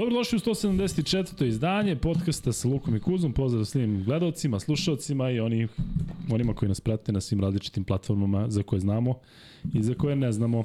Dobrodošli 0.00 0.36
u 0.36 0.40
174. 0.40 1.46
izdanje 1.46 1.96
podcasta 1.96 2.52
sa 2.52 2.68
Lukom 2.68 2.96
i 2.96 3.00
Kuzom. 3.00 3.32
Pozdrav 3.32 3.64
svim 3.64 4.04
gledalcima, 4.04 4.60
slušalcima 4.60 5.30
i 5.30 5.40
oni, 5.40 5.68
onima 6.34 6.54
koji 6.54 6.68
nas 6.68 6.80
prate 6.80 7.12
na 7.12 7.20
svim 7.20 7.40
različitim 7.40 7.84
platformama 7.84 8.50
za 8.50 8.62
koje 8.62 8.80
znamo 8.80 9.14
i 9.72 9.82
za 9.82 9.94
koje 9.94 10.16
ne 10.16 10.32
znamo. 10.32 10.64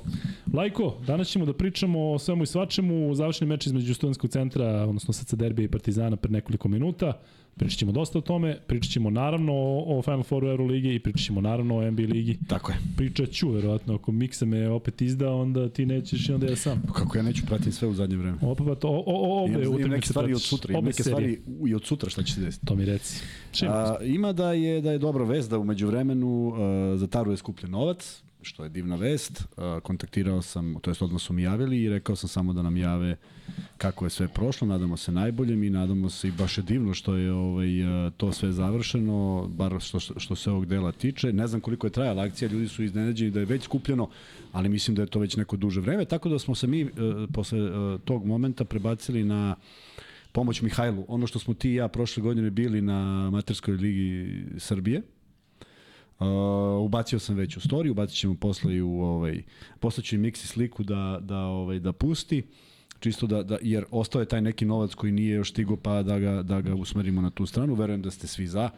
Lajko, 0.54 0.98
danas 1.08 1.28
ćemo 1.28 1.46
da 1.46 1.54
pričamo 1.54 2.12
o 2.12 2.20
svemu 2.20 2.44
i 2.44 2.48
svačemu. 2.48 3.16
Završni 3.16 3.48
meč 3.48 3.68
između 3.68 3.94
studentskog 3.94 4.30
centra, 4.30 4.66
odnosno 4.66 5.14
SC 5.14 5.34
Derbija 5.34 5.66
i 5.66 5.72
Partizana 5.72 6.16
pre 6.16 6.32
nekoliko 6.32 6.68
minuta. 6.68 7.14
Pričat 7.58 7.80
ćemo 7.80 7.92
dosta 7.92 8.18
o 8.18 8.22
tome, 8.22 8.60
pričat 8.68 8.92
ćemo 8.92 9.10
naravno 9.10 9.54
o, 9.54 9.98
o 9.98 10.02
Final 10.02 10.24
Fouru 10.24 10.48
Euroligi 10.48 10.96
i 10.96 11.00
pričat 11.00 11.22
ćemo 11.22 11.42
naravno 11.42 11.78
o 11.78 11.92
NBA 11.92 12.04
ligi. 12.04 12.38
Tako 12.48 12.72
je. 12.72 12.78
Pričat 12.98 13.32
ću, 13.32 13.50
verovatno, 13.50 13.96
ako 13.96 14.12
Miksa 14.12 14.46
me 14.46 14.70
opet 14.70 15.02
izda, 15.02 15.32
onda 15.32 15.70
ti 15.70 15.86
nećeš 15.86 16.30
i 16.30 16.34
onda 16.34 16.48
ja 16.48 16.56
sam. 16.56 16.84
Kako 16.94 17.18
ja 17.18 17.24
neću 17.24 17.46
pratiti 17.46 17.72
sve 17.72 17.88
u 17.88 17.94
zadnje 17.94 18.18
vreme. 18.18 18.38
Opa, 18.42 18.64
pa 18.64 18.76
to, 18.76 18.90
o, 18.90 19.04
o, 19.06 19.44
obe 19.44 19.54
Imam, 19.54 19.80
imam 19.80 19.90
neke 19.90 20.08
stvari 20.08 20.34
od 20.34 20.42
sutra, 20.42 20.72
imam 20.72 20.86
neke 20.86 21.04
serije. 21.04 21.40
stvari 21.42 21.70
i 21.70 21.76
od 21.76 21.86
sutra 21.86 22.10
šta 22.10 22.24
će 22.24 22.34
se 22.34 22.42
desiti. 22.42 22.66
To 22.66 22.76
mi 22.76 22.86
reci. 22.86 23.24
Čim? 23.52 23.68
A, 23.72 23.96
ima 24.04 24.34
da 24.34 24.52
je 24.52 24.82
da 24.82 24.92
je 24.92 24.98
dobra 24.98 25.24
vest 25.24 25.50
da 25.56 25.60
umeđu 25.60 25.88
vremenu 25.88 26.48
uh, 26.48 27.00
za 27.00 27.08
Taru 27.08 27.32
je 27.32 27.38
skupljen 27.38 27.72
novac, 27.72 28.24
što 28.42 28.64
je 28.64 28.70
divna 28.70 28.96
vest. 28.96 29.40
Uh, 29.40 29.64
kontaktirao 29.84 30.42
sam, 30.42 30.76
to 30.82 30.92
jest 30.92 31.02
odmah 31.02 31.22
su 31.22 31.34
mi 31.34 31.44
javili 31.44 31.84
i 31.84 31.90
rekao 31.90 32.16
sam 32.16 32.30
samo 32.30 32.54
da 32.54 32.62
nam 32.62 32.78
jave 32.78 33.16
kako 33.78 34.06
je 34.06 34.10
sve 34.10 34.28
prošlo, 34.28 34.68
nadamo 34.68 34.98
se 34.98 35.12
najboljem 35.12 35.64
i 35.64 35.70
nadamo 35.70 36.10
se 36.10 36.28
i 36.28 36.32
baš 36.32 36.58
je 36.58 36.64
divno 36.64 36.94
što 36.94 37.16
je 37.16 37.32
ovaj, 37.34 37.84
uh, 37.84 38.14
to 38.18 38.32
sve 38.32 38.52
završeno, 38.52 39.48
bar 39.48 39.80
što, 39.80 40.00
što 40.00 40.36
se 40.36 40.52
ovog 40.52 40.66
dela 40.66 40.92
tiče. 40.92 41.34
Ne 41.34 41.48
znam 41.48 41.62
koliko 41.62 41.88
je 41.88 41.92
trajala 41.92 42.24
akcija, 42.24 42.52
ljudi 42.52 42.68
su 42.68 42.84
iznenađeni 42.84 43.32
da 43.32 43.40
je 43.40 43.46
već 43.46 43.64
skupljeno, 43.64 44.10
ali 44.52 44.70
mislim 44.70 44.96
da 44.96 45.02
je 45.02 45.08
to 45.08 45.20
već 45.20 45.36
neko 45.36 45.58
duže 45.58 45.82
vreme, 45.82 46.06
tako 46.06 46.30
da 46.30 46.40
smo 46.40 46.56
se 46.56 46.68
mi 46.68 46.84
uh, 46.84 46.90
posle 47.34 47.62
uh, 47.62 48.02
tog 48.02 48.26
momenta 48.26 48.66
prebacili 48.66 49.24
na 49.24 49.56
pomoć 50.32 50.62
Mihajlu. 50.62 51.06
Ono 51.08 51.28
što 51.28 51.40
smo 51.40 51.54
ti 51.54 51.70
i 51.72 51.76
ja 51.76 51.88
prošle 51.88 52.24
godine 52.24 52.50
bili 52.50 52.82
na 52.82 53.30
Materskoj 53.32 53.74
ligi 53.74 54.46
Srbije, 54.58 55.02
Uh, 56.20 56.28
ubacio 56.86 57.20
sam 57.20 57.36
već 57.36 57.58
u 57.58 57.60
story, 57.60 57.92
ubacit 57.92 58.18
ćemo 58.18 58.36
posle 58.36 58.76
i 58.76 58.82
u 58.82 59.02
ovaj 59.02 59.44
poslaću 59.80 60.16
i 60.16 60.20
miksi 60.20 60.48
sliku 60.48 60.84
da 60.84 61.20
da 61.22 61.38
ovaj 61.38 61.80
da 61.80 61.94
pusti 61.94 62.44
čisto 63.00 63.28
da, 63.28 63.44
da 63.44 63.58
jer 63.62 63.86
ostao 63.92 64.20
je 64.20 64.26
taj 64.26 64.42
neki 64.42 64.66
novac 64.66 64.94
koji 64.94 65.12
nije 65.12 65.36
još 65.36 65.52
stigo 65.52 65.76
pa 65.76 66.04
da 66.04 66.20
ga 66.20 66.44
da 66.44 66.62
ga 66.62 66.76
usmerimo 66.76 67.22
na 67.22 67.30
tu 67.30 67.46
stranu. 67.46 67.76
Verujem 67.76 68.02
da 68.02 68.12
ste 68.12 68.28
svi 68.28 68.48
za. 68.48 68.70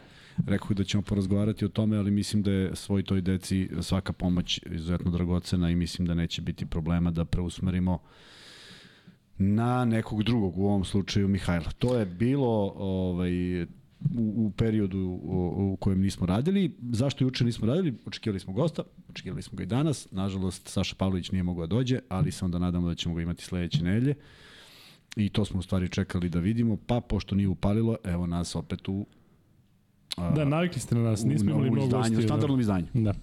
Rekao 0.47 0.73
da 0.73 0.83
ćemo 0.83 1.03
porazgovarati 1.03 1.65
o 1.65 1.69
tome, 1.69 1.97
ali 1.97 2.11
mislim 2.11 2.43
da 2.43 2.51
je 2.51 2.75
svoj 2.75 3.03
toj 3.03 3.21
deci 3.21 3.69
svaka 3.81 4.13
pomoć 4.13 4.59
izuzetno 4.71 5.11
dragocena 5.11 5.69
i 5.69 5.75
mislim 5.75 6.07
da 6.07 6.13
neće 6.13 6.41
biti 6.41 6.65
problema 6.65 7.11
da 7.11 7.25
preusmerimo 7.25 7.99
na 9.37 9.85
nekog 9.85 10.23
drugog, 10.23 10.57
u 10.57 10.65
ovom 10.65 10.85
slučaju 10.85 11.27
Mihajla. 11.27 11.71
To 11.79 11.95
je 11.99 12.05
bilo 12.05 12.73
ovaj, 12.77 13.65
u, 14.15 14.45
u 14.45 14.51
periodu 14.51 14.99
u, 15.23 15.71
u 15.73 15.75
kojem 15.75 16.01
nismo 16.01 16.25
radili. 16.25 16.75
Zašto 16.91 17.23
juče 17.23 17.45
nismo 17.45 17.67
radili? 17.67 17.93
Očekivali 18.05 18.39
smo 18.39 18.53
gosta, 18.53 18.83
očekivali 19.09 19.41
smo 19.41 19.55
ga 19.55 19.63
i 19.63 19.65
danas. 19.65 20.07
Nažalost, 20.11 20.67
Saša 20.67 20.95
Pavlović 20.95 21.31
nije 21.31 21.43
mogao 21.43 21.67
da 21.67 21.75
dođe, 21.75 21.99
ali 22.09 22.31
se 22.31 22.45
onda 22.45 22.59
nadamo 22.59 22.87
da 22.87 22.95
ćemo 22.95 23.15
ga 23.15 23.21
imati 23.21 23.43
sledeće 23.43 23.83
nedelje. 23.83 24.15
I 25.15 25.29
to 25.29 25.45
smo 25.45 25.59
u 25.59 25.63
stvari 25.63 25.89
čekali 25.89 26.29
da 26.29 26.39
vidimo, 26.39 26.77
pa 26.87 27.01
pošto 27.01 27.35
nije 27.35 27.47
upalilo, 27.47 27.97
evo 28.03 28.27
nas 28.27 28.55
opet 28.55 28.87
u 28.89 29.05
a, 30.17 30.31
Da, 30.31 30.45
navikli 30.45 30.81
ste 30.81 30.95
na 30.95 31.01
nas, 31.01 31.23
nismo 31.23 31.49
imali 31.51 31.71
mnogo 31.71 31.85
izdanju, 31.85 32.01
gostiju. 32.01 32.19
u 32.19 32.21
standardnom 32.21 32.59
izdanju. 32.59 32.85
Da. 32.93 33.13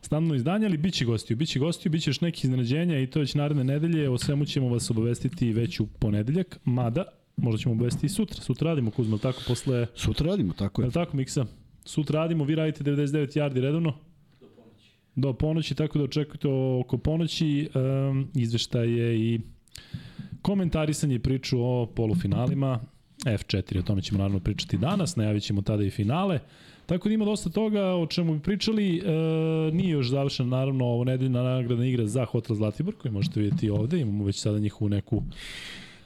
Standardno 0.00 0.34
izdanje, 0.34 0.66
ali 0.66 0.76
biće 0.76 1.04
gostiju. 1.04 1.36
Biće 1.36 1.58
gostiju, 1.58 1.92
biće 1.92 2.10
još 2.10 2.20
neki 2.20 2.46
iznenađenja 2.46 2.98
i 2.98 3.06
to 3.06 3.20
već 3.20 3.34
naredne 3.34 3.64
nedelje. 3.64 4.10
O 4.10 4.18
svemu 4.18 4.44
ćemo 4.44 4.68
vas 4.68 4.90
obavestiti 4.90 5.52
već 5.52 5.80
u 5.80 5.86
ponedeljak, 5.86 6.58
mada 6.64 7.04
možda 7.36 7.58
ćemo 7.58 7.74
obavestiti 7.74 8.06
i 8.06 8.08
sutra. 8.08 8.42
Sutra 8.42 8.68
radimo, 8.70 8.90
Kuzma, 8.90 9.18
tako 9.18 9.42
posle... 9.48 9.86
Sutra 9.94 10.26
radimo, 10.26 10.52
tako 10.52 10.82
Je 10.82 10.86
je. 10.86 10.90
tako, 10.90 11.16
Miksa? 11.16 11.46
Sutra 11.84 12.20
radimo, 12.20 12.44
vi 12.44 12.54
radite 12.54 12.84
99 12.84 13.38
yardi 13.38 13.60
redovno? 13.60 13.94
Do 14.40 14.46
ponoći. 14.56 14.90
Do 15.16 15.32
ponoći, 15.32 15.74
tako 15.74 15.98
da 15.98 16.04
očekujte 16.04 16.48
oko 16.80 16.98
ponoći 16.98 17.68
um, 17.74 18.28
izveštaje 18.34 19.18
i 19.18 19.40
komentarisanje 20.42 21.14
i 21.14 21.18
priču 21.18 21.62
o 21.62 21.86
polufinalima 21.86 22.80
F4, 23.24 23.78
o 23.78 23.82
tome 23.82 24.02
ćemo 24.02 24.18
naravno 24.18 24.40
pričati 24.40 24.78
danas, 24.78 25.16
najavit 25.16 25.42
ćemo 25.42 25.62
tada 25.62 25.84
i 25.84 25.90
finale. 25.90 26.40
Tako 26.86 27.08
da 27.08 27.14
ima 27.14 27.24
dosta 27.24 27.50
toga 27.50 27.84
o 27.84 28.06
čemu 28.06 28.34
bi 28.34 28.40
pričali. 28.40 28.98
E, 28.98 29.02
nije 29.72 29.90
još 29.90 30.08
završena 30.10 30.48
naravno 30.48 30.84
ovo 30.84 31.04
nedeljna 31.04 31.42
nagradna 31.42 31.86
igra 31.86 32.06
za 32.06 32.24
Hotel 32.24 32.56
Zlatibor, 32.56 32.94
koju 32.94 33.12
možete 33.12 33.40
vidjeti 33.40 33.70
ovde. 33.70 34.00
Imamo 34.00 34.24
već 34.24 34.40
sada 34.40 34.58
njihovu 34.58 34.88
neku 34.88 35.22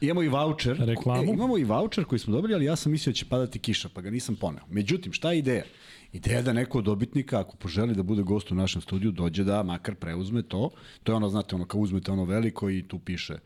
Imamo 0.01 0.23
i 0.23 0.29
voucher. 0.29 0.77
Reklamu. 0.79 1.23
E, 1.23 1.35
imamo 1.35 1.59
i 1.59 1.65
voucher 1.65 2.05
koji 2.05 2.19
smo 2.19 2.33
dobili, 2.33 2.55
ali 2.55 2.65
ja 2.65 2.77
sam 2.77 2.93
mislio 2.93 3.13
da 3.13 3.17
će 3.17 3.25
padati 3.25 3.59
kiša, 3.59 3.89
pa 3.95 4.01
ga 4.01 4.11
nisam 4.11 4.37
poneo. 4.37 4.65
Međutim, 4.71 5.13
šta 5.13 5.33
je 5.33 5.39
ideja? 5.39 5.65
Ideja 6.13 6.37
je 6.37 6.43
da 6.43 6.53
neko 6.53 6.79
od 6.79 6.85
dobitnika, 6.85 7.41
ako 7.41 7.57
poželi 7.57 7.95
da 7.95 8.03
bude 8.03 8.23
gost 8.23 8.53
u 8.53 8.55
našem 8.55 8.83
studiju, 8.83 9.11
dođe 9.11 9.45
da 9.45 9.63
makar 9.63 9.95
preuzme 9.95 10.43
to. 10.43 10.71
To 11.03 11.13
je 11.13 11.17
ono, 11.17 11.29
znate, 11.29 11.55
ono 11.55 11.65
kao 11.65 11.81
uzmete 11.81 12.13
ono 12.13 12.25
veliko 12.25 12.71
i 12.71 12.83
tu 12.83 12.99
piše 12.99 13.39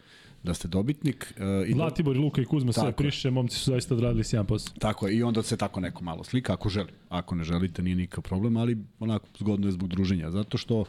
da 0.44 0.54
ste 0.54 0.68
dobitnik. 0.68 1.34
E, 1.38 1.66
i 1.66 1.70
i 1.70 2.18
Luka 2.18 2.42
i 2.42 2.44
Kuzma 2.44 2.72
sve 2.72 2.92
priše, 2.92 3.30
momci 3.30 3.58
su 3.58 3.70
zaista 3.70 3.94
odradili 3.94 4.24
sjajan 4.24 4.46
posao. 4.46 4.74
Tako 4.78 5.08
je, 5.08 5.16
i 5.16 5.22
onda 5.22 5.42
se 5.42 5.56
tako 5.56 5.80
neko 5.80 6.04
malo 6.04 6.24
slika, 6.24 6.52
ako 6.52 6.68
želi. 6.68 6.92
Ako 7.08 7.34
ne 7.34 7.44
želite, 7.44 7.82
nije 7.82 7.96
nikakav 7.96 8.22
problem, 8.24 8.56
ali 8.56 8.78
onako 8.98 9.26
zgodno 9.38 9.68
je 9.68 9.72
zbog 9.72 9.88
druženja. 9.88 10.30
Zato 10.30 10.58
što 10.58 10.84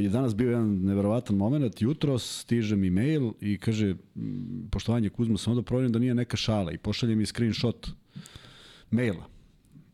Je 0.00 0.08
danas 0.08 0.34
bio 0.34 0.50
jedan 0.50 0.80
neverovatan 0.82 1.36
moment, 1.36 1.82
jutros 1.82 2.40
stiže 2.40 2.76
mi 2.76 2.90
mail 2.90 3.32
i 3.40 3.58
kaže, 3.58 3.94
"M, 4.16 4.68
poštovanje 4.70 5.08
Kuzma, 5.08 5.38
sam 5.38 5.52
onda 5.52 5.62
provjerim 5.62 5.92
da 5.92 5.98
nije 5.98 6.14
neka 6.14 6.36
šala 6.36 6.72
i 6.72 6.78
pošalje 6.78 7.16
mi 7.16 7.26
screenshot 7.26 7.90
maila. 8.90 9.26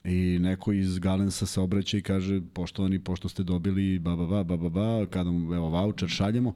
I 0.04 0.38
neko 0.40 0.72
iz 0.72 0.98
Galensa 0.98 1.46
se 1.46 1.60
obraća 1.60 1.98
i 1.98 2.02
kaže, 2.02 2.40
poštovani, 2.52 2.98
pošto 2.98 3.28
ste 3.28 3.42
dobili 3.42 3.98
ba, 3.98 4.16
ba, 4.16 4.26
ba, 4.26 4.44
ba, 4.44 4.56
ba, 4.56 4.68
ba, 4.68 5.06
kada 5.10 5.30
mu, 5.30 5.54
evo, 5.54 5.70
voucher 5.70 6.08
šaljemo, 6.08 6.54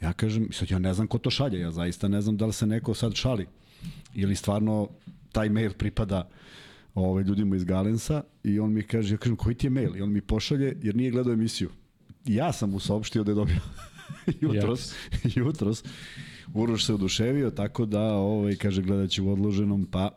ja 0.00 0.12
kažem, 0.12 0.48
sad 0.52 0.70
ja 0.70 0.78
ne 0.78 0.94
znam 0.94 1.06
ko 1.06 1.18
to 1.18 1.30
šalje, 1.30 1.60
ja 1.60 1.70
zaista 1.70 2.08
ne 2.08 2.20
znam 2.20 2.36
da 2.36 2.46
li 2.46 2.52
se 2.52 2.66
neko 2.66 2.94
sad 2.94 3.14
šali 3.14 3.46
ili 4.14 4.36
stvarno 4.36 4.88
taj 5.32 5.48
mail 5.48 5.72
pripada 5.72 6.28
ovaj, 6.94 7.24
ljudima 7.24 7.56
iz 7.56 7.64
Galensa 7.64 8.22
i 8.44 8.60
on 8.60 8.72
mi 8.72 8.82
kaže, 8.82 9.14
ja 9.14 9.18
kažem, 9.18 9.36
koji 9.36 9.54
ti 9.54 9.66
je 9.66 9.70
mail? 9.70 9.96
I 9.96 10.02
on 10.02 10.12
mi 10.12 10.20
pošalje, 10.20 10.76
jer 10.82 10.96
nije 10.96 11.10
gledao 11.10 11.32
emisiju. 11.32 11.70
Ja 12.24 12.52
sam 12.52 12.70
mu 12.70 12.80
saopštio 12.80 13.24
da 13.24 13.30
je 13.30 13.34
dobio 13.34 13.60
jutros, 14.40 14.94
jutros. 15.36 15.84
Uroš 16.54 16.86
se 16.86 16.94
oduševio, 16.94 17.50
tako 17.50 17.86
da, 17.86 18.14
ovaj, 18.14 18.56
kaže, 18.56 18.82
gledat 18.82 19.10
će 19.10 19.22
u 19.22 19.32
odloženom, 19.32 19.86
pa 19.90 20.10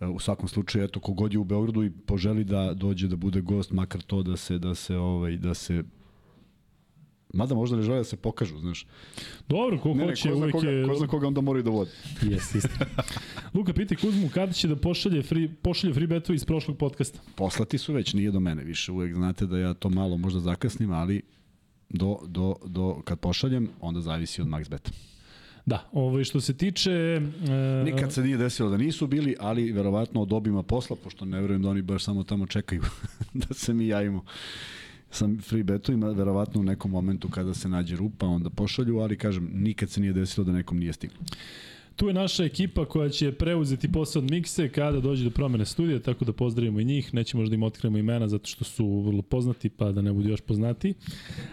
e, 0.00 0.06
u 0.06 0.18
svakom 0.18 0.48
slučaju 0.48 0.84
eto 0.84 1.00
kogod 1.00 1.32
je 1.32 1.38
u 1.38 1.44
Beogradu 1.44 1.84
i 1.84 1.90
poželi 1.90 2.44
da 2.44 2.74
dođe 2.74 3.08
da 3.08 3.16
bude 3.16 3.40
gost 3.40 3.70
makar 3.70 4.02
to 4.02 4.22
da 4.22 4.36
se 4.36 4.58
da 4.58 4.74
se 4.74 4.96
ovaj 4.96 5.36
da 5.36 5.54
se 5.54 5.84
Mada 7.34 7.54
možda 7.54 7.76
ne 7.76 7.82
žele 7.82 7.98
da 7.98 8.04
se 8.04 8.16
pokažu, 8.16 8.58
znaš. 8.58 8.86
Dobro, 9.48 9.78
ko 9.78 9.88
Ne, 9.88 9.94
ne, 9.94 10.04
hoće, 10.04 10.28
ko 10.28 10.34
zna 10.34 10.44
uvek 10.44 10.52
koga, 10.52 10.70
je... 10.70 10.86
ko 10.88 10.94
zna 10.94 11.06
koga 11.06 11.26
onda 11.26 11.40
moraju 11.40 11.62
da 11.62 11.70
vode. 11.70 11.90
Jes, 12.30 12.54
istina. 12.54 12.86
Luka, 13.54 13.72
pitaj 13.72 13.96
Kuzmu 13.96 14.28
kada 14.34 14.52
će 14.52 14.68
da 14.68 14.76
pošalje 14.76 15.22
free, 15.22 15.48
pošalje 15.62 15.94
free 15.94 16.06
betu 16.06 16.34
iz 16.34 16.44
prošlog 16.44 16.78
podcasta. 16.78 17.18
Poslati 17.34 17.78
su 17.78 17.92
već, 17.92 18.14
nije 18.14 18.30
do 18.30 18.40
mene 18.40 18.64
više. 18.64 18.92
Uvek 18.92 19.14
znate 19.14 19.46
da 19.46 19.58
ja 19.58 19.74
to 19.74 19.90
malo 19.90 20.16
možda 20.16 20.40
zakasnim, 20.40 20.92
ali 20.92 21.22
do, 21.88 22.18
do, 22.26 22.54
do 22.66 23.02
kad 23.04 23.20
pošaljem, 23.20 23.68
onda 23.80 24.00
zavisi 24.00 24.42
od 24.42 24.48
MaxBeta. 24.48 24.90
Da, 25.66 25.88
ovo 25.92 26.24
što 26.24 26.40
se 26.40 26.56
tiče... 26.56 26.90
E, 26.90 27.84
Nikad 27.84 28.12
se 28.12 28.22
nije 28.22 28.36
desilo 28.36 28.70
da 28.70 28.76
nisu 28.76 29.06
bili, 29.06 29.36
ali 29.40 29.72
verovatno 29.72 30.22
od 30.22 30.32
obima 30.32 30.62
posla, 30.62 30.96
pošto 31.04 31.24
ne 31.24 31.40
verujem 31.40 31.62
da 31.62 31.68
oni 31.68 31.82
baš 31.82 32.04
samo 32.04 32.24
tamo 32.24 32.46
čekaju 32.46 32.82
da 33.48 33.54
se 33.54 33.74
mi 33.74 33.86
javimo 33.86 34.24
sa 35.14 35.28
free 35.42 35.62
betovima, 35.62 36.08
verovatno 36.08 36.60
u 36.60 36.64
nekom 36.64 36.90
momentu 36.90 37.28
kada 37.28 37.54
se 37.54 37.68
nađe 37.68 37.96
rupa, 37.96 38.26
onda 38.26 38.50
pošalju, 38.50 38.98
ali 38.98 39.18
kažem, 39.18 39.50
nikad 39.54 39.90
se 39.90 40.00
nije 40.00 40.12
desilo 40.12 40.44
da 40.44 40.52
nekom 40.52 40.78
nije 40.78 40.92
stiglo. 40.92 41.18
Tu 41.96 42.08
je 42.08 42.14
naša 42.14 42.44
ekipa 42.44 42.84
koja 42.84 43.08
će 43.08 43.32
preuzeti 43.32 43.92
posao 43.92 44.22
od 44.22 44.30
Mikse 44.30 44.68
kada 44.68 45.00
dođe 45.00 45.24
do 45.24 45.30
promene 45.30 45.64
studija, 45.64 46.00
tako 46.00 46.24
da 46.24 46.32
pozdravimo 46.32 46.80
i 46.80 46.84
njih. 46.84 47.14
Nećemo 47.14 47.40
možda 47.42 47.54
im 47.54 47.62
otkrijemo 47.62 47.98
imena 47.98 48.28
zato 48.28 48.46
što 48.46 48.64
su 48.64 49.00
vrlo 49.00 49.22
poznati, 49.22 49.68
pa 49.68 49.92
da 49.92 50.02
ne 50.02 50.12
budu 50.12 50.28
još 50.28 50.40
poznati. 50.40 50.94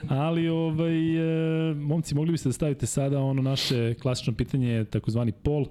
Ali, 0.08 0.48
ovaj, 0.48 1.70
e, 1.72 1.74
momci, 1.74 2.16
mogli 2.16 2.32
biste 2.32 2.50
da 2.50 2.54
stavite 2.54 2.86
sada 2.86 3.20
ono 3.20 3.42
naše 3.42 3.94
klasično 3.94 4.34
pitanje, 4.34 4.86
takozvani 4.86 5.32
pol. 5.32 5.66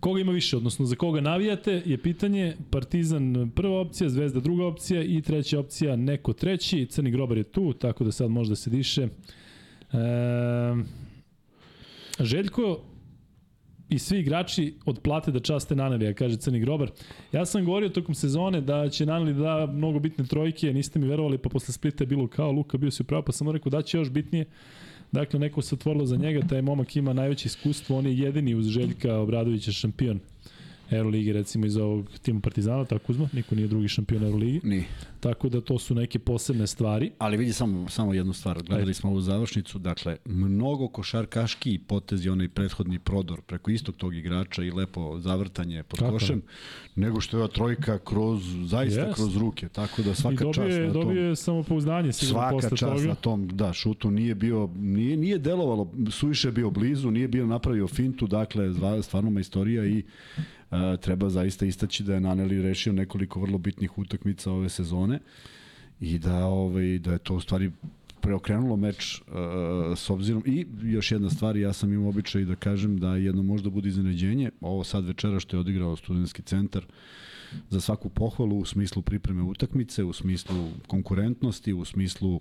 Koga 0.00 0.20
ima 0.20 0.32
više, 0.32 0.56
odnosno 0.56 0.86
za 0.86 0.96
koga 0.96 1.20
navijate, 1.20 1.82
je 1.84 1.98
pitanje 1.98 2.56
Partizan 2.70 3.50
prva 3.54 3.80
opcija, 3.80 4.10
Zvezda 4.10 4.40
druga 4.40 4.66
opcija 4.66 5.02
i 5.02 5.22
treća 5.22 5.60
opcija 5.60 5.96
neko 5.96 6.32
treći. 6.32 6.86
Crni 6.86 7.10
grobar 7.10 7.38
je 7.38 7.44
tu, 7.44 7.72
tako 7.72 8.04
da 8.04 8.12
sad 8.12 8.30
može 8.30 8.50
da 8.50 8.56
se 8.56 8.70
diše. 8.70 9.02
E, 9.02 9.08
Željko 12.20 12.80
i 13.88 13.98
svi 13.98 14.18
igrači 14.18 14.74
odplate 14.86 15.30
da 15.30 15.40
časte 15.40 15.76
Nanelija, 15.76 16.14
kaže 16.14 16.36
Crni 16.36 16.60
Grobar. 16.60 16.90
Ja 17.32 17.46
sam 17.46 17.64
govorio 17.64 17.88
tokom 17.88 18.14
sezone 18.14 18.60
da 18.60 18.88
će 18.88 19.06
Naneli 19.06 19.34
da 19.34 19.66
mnogo 19.66 19.98
bitne 19.98 20.24
trojke, 20.24 20.72
niste 20.72 20.98
mi 20.98 21.08
verovali, 21.08 21.38
pa 21.38 21.48
posle 21.48 21.72
Splita 21.72 22.04
je 22.04 22.08
bilo 22.08 22.26
kao 22.26 22.52
Luka, 22.52 22.78
bio 22.78 22.90
si 22.90 23.02
upravo, 23.02 23.22
pa 23.22 23.32
sam 23.32 23.50
rekao 23.50 23.70
da 23.70 23.82
će 23.82 23.98
još 23.98 24.10
bitnije. 24.10 24.44
Dakle, 25.12 25.40
neko 25.40 25.62
se 25.62 25.74
otvorilo 25.74 26.06
za 26.06 26.16
njega, 26.16 26.46
taj 26.48 26.62
momak 26.62 26.96
ima 26.96 27.12
najveće 27.12 27.46
iskustvo, 27.46 27.98
on 27.98 28.06
je 28.06 28.18
jedini 28.18 28.54
uz 28.54 28.66
Željka 28.66 29.16
Obradovića 29.16 29.72
šampion 29.72 30.20
Euroligi 30.90 31.32
recimo 31.32 31.66
iz 31.66 31.76
ovog 31.76 32.06
tima 32.22 32.40
Partizana, 32.40 32.84
tako 32.84 33.12
uzmo, 33.12 33.28
niko 33.32 33.54
nije 33.54 33.68
drugi 33.68 33.88
šampion 33.88 34.24
Euroligi. 34.24 34.60
Ni. 34.62 34.84
Tako 35.20 35.48
da 35.48 35.60
to 35.60 35.78
su 35.78 35.94
neke 35.94 36.18
posebne 36.18 36.66
stvari. 36.66 37.10
Ali 37.18 37.36
vidi 37.36 37.52
samo, 37.52 37.88
samo 37.88 38.14
jednu 38.14 38.32
stvar, 38.32 38.62
gledali 38.62 38.94
smo 38.94 39.10
ovu 39.10 39.20
završnicu, 39.20 39.78
dakle, 39.78 40.16
mnogo 40.24 40.88
košarkaški 40.88 41.78
potezi, 41.86 42.28
onaj 42.28 42.48
prethodni 42.48 42.98
prodor 42.98 43.40
preko 43.42 43.70
istog 43.70 43.96
tog 43.96 44.14
igrača 44.14 44.62
i 44.62 44.70
lepo 44.70 45.18
zavrtanje 45.18 45.82
pod 45.82 45.98
Kako? 45.98 46.12
košem, 46.12 46.42
nego 46.96 47.20
što 47.20 47.36
je 47.36 47.42
ova 47.42 47.52
trojka 47.52 47.98
kroz, 47.98 48.42
zaista 48.64 49.00
yes. 49.00 49.14
kroz 49.14 49.36
ruke, 49.36 49.68
tako 49.68 50.02
da 50.02 50.14
svaka 50.14 50.44
čast 50.52 50.78
na 50.78 50.92
tom. 50.92 51.02
dobije 51.02 51.36
samopouzdanje 51.36 52.12
sigurno 52.12 52.40
svaka 52.40 52.54
posle 52.54 52.76
čast 52.76 52.94
toga. 52.94 53.08
na 53.08 53.14
tom, 53.14 53.48
da, 53.48 53.72
šutu 53.72 54.10
nije 54.10 54.34
bio, 54.34 54.70
nije, 54.76 55.16
nije 55.16 55.38
delovalo, 55.38 55.92
suviše 56.10 56.50
bio 56.50 56.70
blizu, 56.70 57.10
nije 57.10 57.28
bio 57.28 57.46
napravio 57.46 57.88
fintu, 57.88 58.26
dakle, 58.26 58.64
stvarno 59.02 59.30
majstorija 59.30 59.86
i 59.86 60.02
treba 61.00 61.28
zaista 61.28 61.66
istaći 61.66 62.02
da 62.02 62.14
je 62.14 62.20
Naneli 62.20 62.62
rešio 62.62 62.92
nekoliko 62.92 63.40
vrlo 63.40 63.58
bitnih 63.58 63.98
utakmica 63.98 64.52
ove 64.52 64.68
sezone 64.68 65.18
i 66.00 66.18
da 66.18 66.46
ovaj 66.46 66.98
da 66.98 67.12
je 67.12 67.18
to 67.18 67.34
u 67.34 67.40
stvari 67.40 67.70
preokrenulo 68.20 68.76
meč 68.76 69.20
uh, 69.20 69.98
s 69.98 70.10
obzirom 70.10 70.42
i 70.46 70.66
još 70.82 71.12
jedna 71.12 71.30
stvar 71.30 71.56
ja 71.56 71.72
sam 71.72 71.92
imao 71.92 72.08
običaj 72.08 72.44
da 72.44 72.56
kažem 72.56 72.98
da 72.98 73.16
jedno 73.16 73.42
možda 73.42 73.70
bude 73.70 73.88
iznenađenje. 73.88 74.50
Ovo 74.60 74.84
sad 74.84 75.04
večera 75.04 75.40
što 75.40 75.56
je 75.56 75.60
odigrao 75.60 75.96
studentski 75.96 76.42
centar 76.42 76.86
za 77.70 77.80
svaku 77.80 78.08
pohvalu 78.08 78.58
u 78.58 78.64
smislu 78.64 79.02
pripreme 79.02 79.42
utakmice, 79.42 80.04
u 80.04 80.12
smislu 80.12 80.68
konkurentnosti, 80.86 81.72
u 81.72 81.84
smislu 81.84 82.40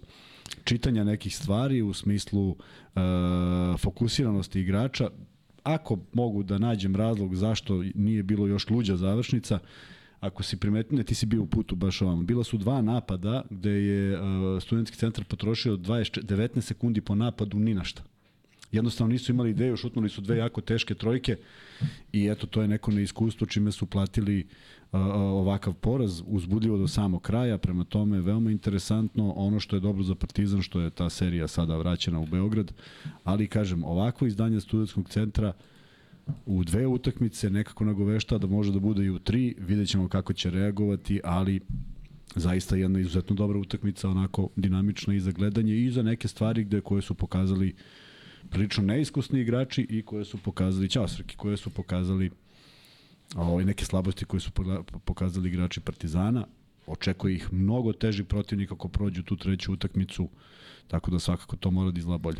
čitanja 0.63 1.03
nekih 1.03 1.35
stvari, 1.35 1.81
u 1.81 1.93
smislu 1.93 2.49
uh, 2.49 2.57
fokusiranosti 3.79 4.59
igrača 4.59 5.09
ako 5.67 5.97
mogu 6.13 6.43
da 6.43 6.57
nađem 6.57 6.95
razlog 6.95 7.35
zašto 7.35 7.83
nije 7.95 8.23
bilo 8.23 8.47
još 8.47 8.69
luđa 8.69 8.95
završnica, 8.95 9.59
ako 10.19 10.43
si 10.43 10.57
primetio, 10.57 11.03
ti 11.03 11.15
si 11.15 11.25
bio 11.25 11.41
u 11.41 11.45
putu 11.45 11.75
baš 11.75 12.01
ovamo. 12.01 12.23
Bila 12.23 12.43
su 12.43 12.57
dva 12.57 12.81
napada 12.81 13.43
gde 13.49 13.71
je 13.71 14.19
uh, 14.21 14.63
studentski 14.63 14.97
centar 14.97 15.25
potrošio 15.25 15.77
20, 15.77 16.21
19 16.23 16.61
sekundi 16.61 17.01
po 17.01 17.15
napadu 17.15 17.59
ni 17.59 17.73
na 17.73 17.83
šta. 17.83 18.03
Jednostavno 18.71 19.11
nisu 19.11 19.31
imali 19.31 19.49
ideju, 19.49 19.77
šutnuli 19.77 20.09
su 20.09 20.21
dve 20.21 20.37
jako 20.37 20.61
teške 20.61 20.95
trojke 20.95 21.37
i 22.13 22.27
eto 22.27 22.47
to 22.47 22.61
je 22.61 22.67
neko 22.67 22.91
neiskustvo 22.91 23.47
čime 23.47 23.71
su 23.71 23.85
platili 23.85 24.39
uh, 24.39 24.76
ovakav 24.91 25.73
poraz 25.73 26.23
uzbudljivo 26.25 26.77
do 26.77 26.87
samog 26.87 27.21
kraja, 27.21 27.57
prema 27.57 27.83
tome 27.83 28.21
veoma 28.21 28.51
interesantno. 28.51 29.33
Ono 29.35 29.59
što 29.59 29.75
je 29.75 29.79
dobro 29.79 30.03
za 30.03 30.15
Partizan 30.15 30.61
što 30.61 30.79
je 30.79 30.89
ta 30.89 31.09
serija 31.09 31.47
sada 31.47 31.77
vraćena 31.77 32.19
u 32.19 32.25
Beograd, 32.25 32.73
ali 33.23 33.47
kažem 33.47 33.83
ovako 33.83 34.25
izdanje 34.25 34.61
studentskog 34.61 35.09
centra 35.09 35.53
u 36.45 36.63
dve 36.63 36.87
utakmice 36.87 37.49
nekako 37.49 37.85
nagovešta 37.85 38.37
da 38.37 38.47
može 38.47 38.71
da 38.71 38.79
bude 38.79 39.05
i 39.05 39.09
u 39.09 39.19
tri, 39.19 39.55
vidjet 39.59 39.89
ćemo 39.89 40.07
kako 40.07 40.33
će 40.33 40.49
reagovati, 40.49 41.21
ali 41.23 41.59
zaista 42.35 42.75
jedna 42.75 42.99
izuzetno 42.99 43.35
dobra 43.35 43.59
utakmica, 43.59 44.09
onako 44.09 44.49
dinamična 44.55 45.13
i 45.13 45.19
za 45.19 45.31
gledanje 45.31 45.75
i 45.75 45.91
za 45.91 46.03
neke 46.03 46.27
stvari 46.27 46.63
gde 46.63 46.81
koje 46.81 47.01
su 47.01 47.13
pokazali 47.13 47.75
prilično 48.49 48.83
neiskusni 48.83 49.41
igrači 49.41 49.87
i 49.89 50.01
koje 50.01 50.25
su 50.25 50.37
pokazali 50.37 50.89
Ćasrki, 50.89 51.35
koje 51.35 51.57
su 51.57 51.69
pokazali 51.69 52.31
ovaj, 53.35 53.65
neke 53.65 53.85
slabosti 53.85 54.25
koje 54.25 54.39
su 54.39 54.51
pokazali 55.05 55.49
igrači 55.49 55.79
Partizana. 55.79 56.45
Očekuje 56.87 57.35
ih 57.35 57.53
mnogo 57.53 57.93
teži 57.93 58.23
protivnik 58.23 58.71
ako 58.71 58.87
prođu 58.87 59.23
tu 59.23 59.35
treću 59.35 59.73
utakmicu, 59.73 60.29
tako 60.87 61.11
da 61.11 61.19
svakako 61.19 61.55
to 61.55 61.71
mora 61.71 61.91
da 61.91 61.99
izgleda 61.99 62.17
bolje. 62.17 62.39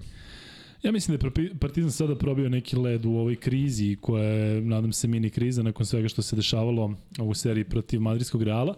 Ja 0.84 0.92
mislim 0.92 1.18
da 1.18 1.42
je 1.42 1.50
Partizan 1.60 1.92
sada 1.92 2.16
probio 2.16 2.50
neki 2.50 2.76
led 2.76 3.06
u 3.06 3.12
ovoj 3.12 3.36
krizi 3.36 3.98
koja 4.02 4.24
je, 4.24 4.62
nadam 4.62 4.94
se, 4.94 5.08
mini 5.08 5.30
kriza 5.30 5.64
nakon 5.64 5.86
svega 5.86 6.08
što 6.08 6.22
se 6.22 6.36
dešavalo 6.36 6.94
u 7.22 7.34
seriji 7.34 7.64
protiv 7.64 8.02
Madridskog 8.02 8.44
Reala. 8.44 8.76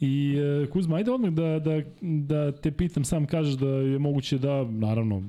I 0.00 0.36
e, 0.36 0.66
Kuzma, 0.70 0.96
ajde 0.96 1.10
odmah 1.10 1.30
da, 1.30 1.58
da, 1.58 1.82
da 2.00 2.52
te 2.52 2.72
pitam, 2.72 3.04
sam 3.04 3.26
kažeš 3.26 3.54
da 3.54 3.68
je 3.68 3.98
moguće 3.98 4.38
da, 4.38 4.64
naravno, 4.64 5.22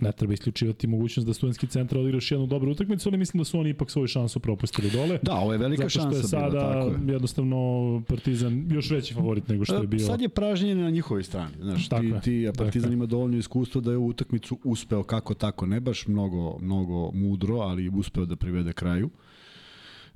ne 0.00 0.12
treba 0.12 0.32
isključivati 0.32 0.86
mogućnost 0.86 1.26
da 1.26 1.34
studentski 1.34 1.66
centar 1.66 1.98
odigra 1.98 2.16
još 2.16 2.30
jednu 2.30 2.46
dobru 2.46 2.70
utakmicu, 2.70 3.08
ali 3.08 3.18
mislim 3.18 3.38
da 3.38 3.44
su 3.44 3.60
oni 3.60 3.70
ipak 3.70 3.90
svoju 3.90 4.06
šansu 4.06 4.40
propustili 4.40 4.90
dole. 4.90 5.18
Da, 5.22 5.34
ovo 5.34 5.52
je 5.52 5.58
velika 5.58 5.88
šansa 5.88 6.10
Zato 6.10 6.28
što 6.28 6.36
je 6.36 6.40
sada 6.40 6.50
bila, 6.50 6.72
tako 6.72 6.88
je. 6.88 7.12
jednostavno 7.12 8.02
Partizan 8.08 8.66
još 8.70 8.90
veći 8.90 9.14
favorit 9.14 9.48
nego 9.48 9.64
što 9.64 9.80
je 9.80 9.86
bio. 9.86 10.06
Sad 10.06 10.20
je 10.20 10.28
pražnjenje 10.28 10.82
na 10.82 10.90
njihovoj 10.90 11.22
strani. 11.22 11.54
Znaš, 11.60 11.88
tako 11.88 12.02
ti, 12.02 12.08
je, 12.08 12.20
ti, 12.20 12.48
a 12.48 12.52
Partizan 12.52 12.92
ima 12.92 13.06
dovoljno 13.06 13.38
iskustva 13.38 13.80
da 13.80 13.90
je 13.90 13.96
u 13.96 14.06
utakmicu 14.06 14.58
uspeo 14.64 15.02
kako 15.02 15.34
tako, 15.34 15.66
ne 15.66 15.80
baš 15.80 16.06
mnogo, 16.06 16.58
mnogo 16.58 17.10
mudro, 17.12 17.56
ali 17.56 17.88
uspeo 17.88 18.24
da 18.24 18.36
privede 18.36 18.72
kraju. 18.72 19.10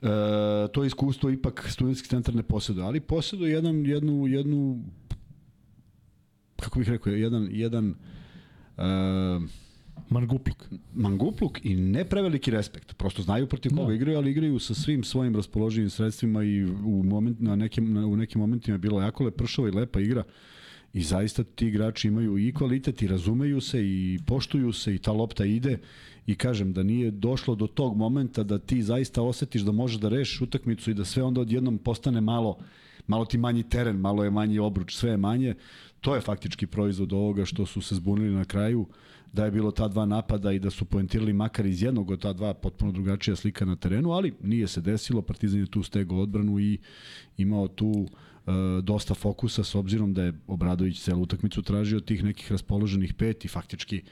E, 0.02 0.08
to 0.72 0.84
iskustvo 0.84 1.30
ipak 1.30 1.68
studentski 1.70 2.08
centar 2.08 2.34
ne 2.34 2.42
posjeduje, 2.42 2.86
ali 2.86 3.00
posjeduje 3.00 3.52
jedan, 3.52 3.86
jednu, 3.86 4.26
jednu 4.26 4.84
kako 6.62 6.78
bih 6.78 6.88
rekao, 6.88 7.12
jedan, 7.12 7.48
jedan 7.50 7.94
uh, 8.76 9.42
Mangupluk. 10.12 10.68
Mangupluk 10.94 11.64
i 11.64 11.76
ne 11.76 12.04
preveliki 12.04 12.50
respekt. 12.50 12.94
Prosto 12.96 13.22
znaju 13.22 13.46
protiv 13.46 13.72
koga 13.76 13.88
da. 13.88 13.94
igraju, 13.94 14.18
ali 14.18 14.30
igraju 14.30 14.58
sa 14.58 14.74
svim 14.74 15.04
svojim 15.04 15.36
raspoloživim 15.36 15.90
sredstvima 15.90 16.44
i 16.44 16.64
u, 16.64 17.02
moment, 17.04 17.40
na 17.40 17.56
nekim, 17.56 17.92
na, 17.92 18.06
u 18.06 18.16
nekim 18.16 18.40
momentima 18.40 18.74
je 18.74 18.78
bilo 18.78 19.02
jako 19.02 19.24
lepršava 19.24 19.68
i 19.68 19.70
lepa 19.70 20.00
igra. 20.00 20.22
I 20.92 21.02
zaista 21.02 21.44
ti 21.44 21.66
igrači 21.66 22.08
imaju 22.08 22.38
i 22.38 22.52
kvalitet 22.52 23.02
i 23.02 23.08
razumeju 23.08 23.60
se 23.60 23.80
i 23.82 24.18
poštuju 24.26 24.72
se 24.72 24.94
i 24.94 24.98
ta 24.98 25.12
lopta 25.12 25.44
ide 25.44 25.78
i 26.26 26.34
kažem 26.34 26.72
da 26.72 26.82
nije 26.82 27.10
došlo 27.10 27.54
do 27.54 27.66
tog 27.66 27.96
momenta 27.96 28.42
da 28.42 28.58
ti 28.58 28.82
zaista 28.82 29.22
osetiš 29.22 29.62
da 29.62 29.72
možeš 29.72 30.00
da 30.00 30.08
rešiš 30.08 30.40
utakmicu 30.40 30.90
i 30.90 30.94
da 30.94 31.04
sve 31.04 31.22
onda 31.22 31.40
odjednom 31.40 31.78
postane 31.78 32.20
malo 32.20 32.58
malo 33.06 33.24
ti 33.24 33.38
manji 33.38 33.62
teren, 33.62 33.96
malo 33.96 34.24
je 34.24 34.30
manji 34.30 34.58
obruč, 34.58 34.94
sve 34.94 35.10
je 35.10 35.16
manje. 35.16 35.54
To 36.00 36.14
je 36.14 36.20
faktički 36.20 36.66
proizvod 36.66 37.12
ovoga 37.12 37.44
što 37.44 37.66
su 37.66 37.80
se 37.80 37.94
zbunili 37.94 38.34
na 38.34 38.44
kraju. 38.44 38.80
Uh, 38.80 38.86
da 39.32 39.44
je 39.44 39.50
bilo 39.50 39.70
ta 39.70 39.88
dva 39.88 40.06
napada 40.06 40.52
i 40.52 40.58
da 40.58 40.70
su 40.70 40.84
poentirali 40.84 41.32
makar 41.32 41.66
iz 41.66 41.82
jednog 41.82 42.10
od 42.10 42.22
ta 42.22 42.32
dva 42.32 42.54
potpuno 42.54 42.92
drugačija 42.92 43.36
slika 43.36 43.64
na 43.64 43.76
terenu, 43.76 44.10
ali 44.10 44.34
nije 44.42 44.68
se 44.68 44.80
desilo, 44.80 45.22
Partizan 45.22 45.60
je 45.60 45.66
tu 45.66 45.82
stegao 45.82 46.18
odbranu 46.18 46.60
i 46.60 46.78
imao 47.36 47.68
tu 47.68 48.06
e, 48.06 48.50
dosta 48.82 49.14
fokusa 49.14 49.64
s 49.64 49.74
obzirom 49.74 50.14
da 50.14 50.22
je 50.22 50.32
Obradović 50.46 51.00
celu 51.00 51.22
utakmicu 51.22 51.62
tražio 51.62 52.00
tih 52.00 52.24
nekih 52.24 52.52
raspoloženih 52.52 53.14
pet 53.14 53.44
i 53.44 53.48
faktički 53.48 54.02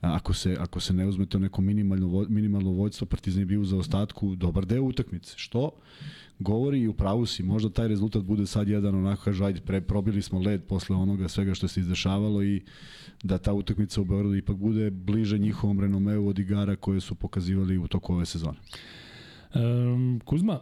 ako 0.00 0.34
se, 0.34 0.56
ako 0.60 0.80
se 0.80 0.94
ne 0.94 1.06
uzme 1.06 1.26
to 1.26 1.38
neko 1.38 1.62
minimalno, 1.62 2.26
minimalno 2.28 2.70
vođstvo 2.70 3.06
Partizan 3.06 3.40
je 3.40 3.46
bio 3.46 3.60
u 3.60 3.64
zaostatku 3.64 4.34
dobar 4.34 4.66
deo 4.66 4.82
utakmice, 4.82 5.34
što 5.36 5.70
govori 6.38 6.80
i 6.80 6.88
u 6.88 6.92
pravu 6.92 7.26
si, 7.26 7.42
možda 7.42 7.70
taj 7.70 7.88
rezultat 7.88 8.22
bude 8.22 8.46
sad 8.46 8.68
jedan 8.68 8.94
onako 8.94 9.22
kaže 9.24 9.44
ajde 9.44 9.60
pre 9.60 9.80
probili 9.80 10.22
smo 10.22 10.40
led 10.40 10.62
posle 10.64 10.96
onoga 10.96 11.28
svega 11.28 11.54
što 11.54 11.68
se 11.68 11.80
izdešavalo 11.80 12.42
i 12.42 12.62
da 13.22 13.38
ta 13.38 13.52
utakmica 13.52 14.00
u 14.00 14.04
Beogradu 14.04 14.34
ipak 14.34 14.56
bude 14.56 14.90
bliže 14.90 15.38
njihovom 15.38 15.80
renomeu 15.80 16.28
od 16.28 16.38
igara 16.38 16.76
koje 16.76 17.00
su 17.00 17.14
pokazivali 17.14 17.78
u 17.78 17.88
toku 17.88 18.14
ove 18.14 18.26
sezone. 18.26 18.58
Um, 19.54 20.20
Kuzma, 20.24 20.60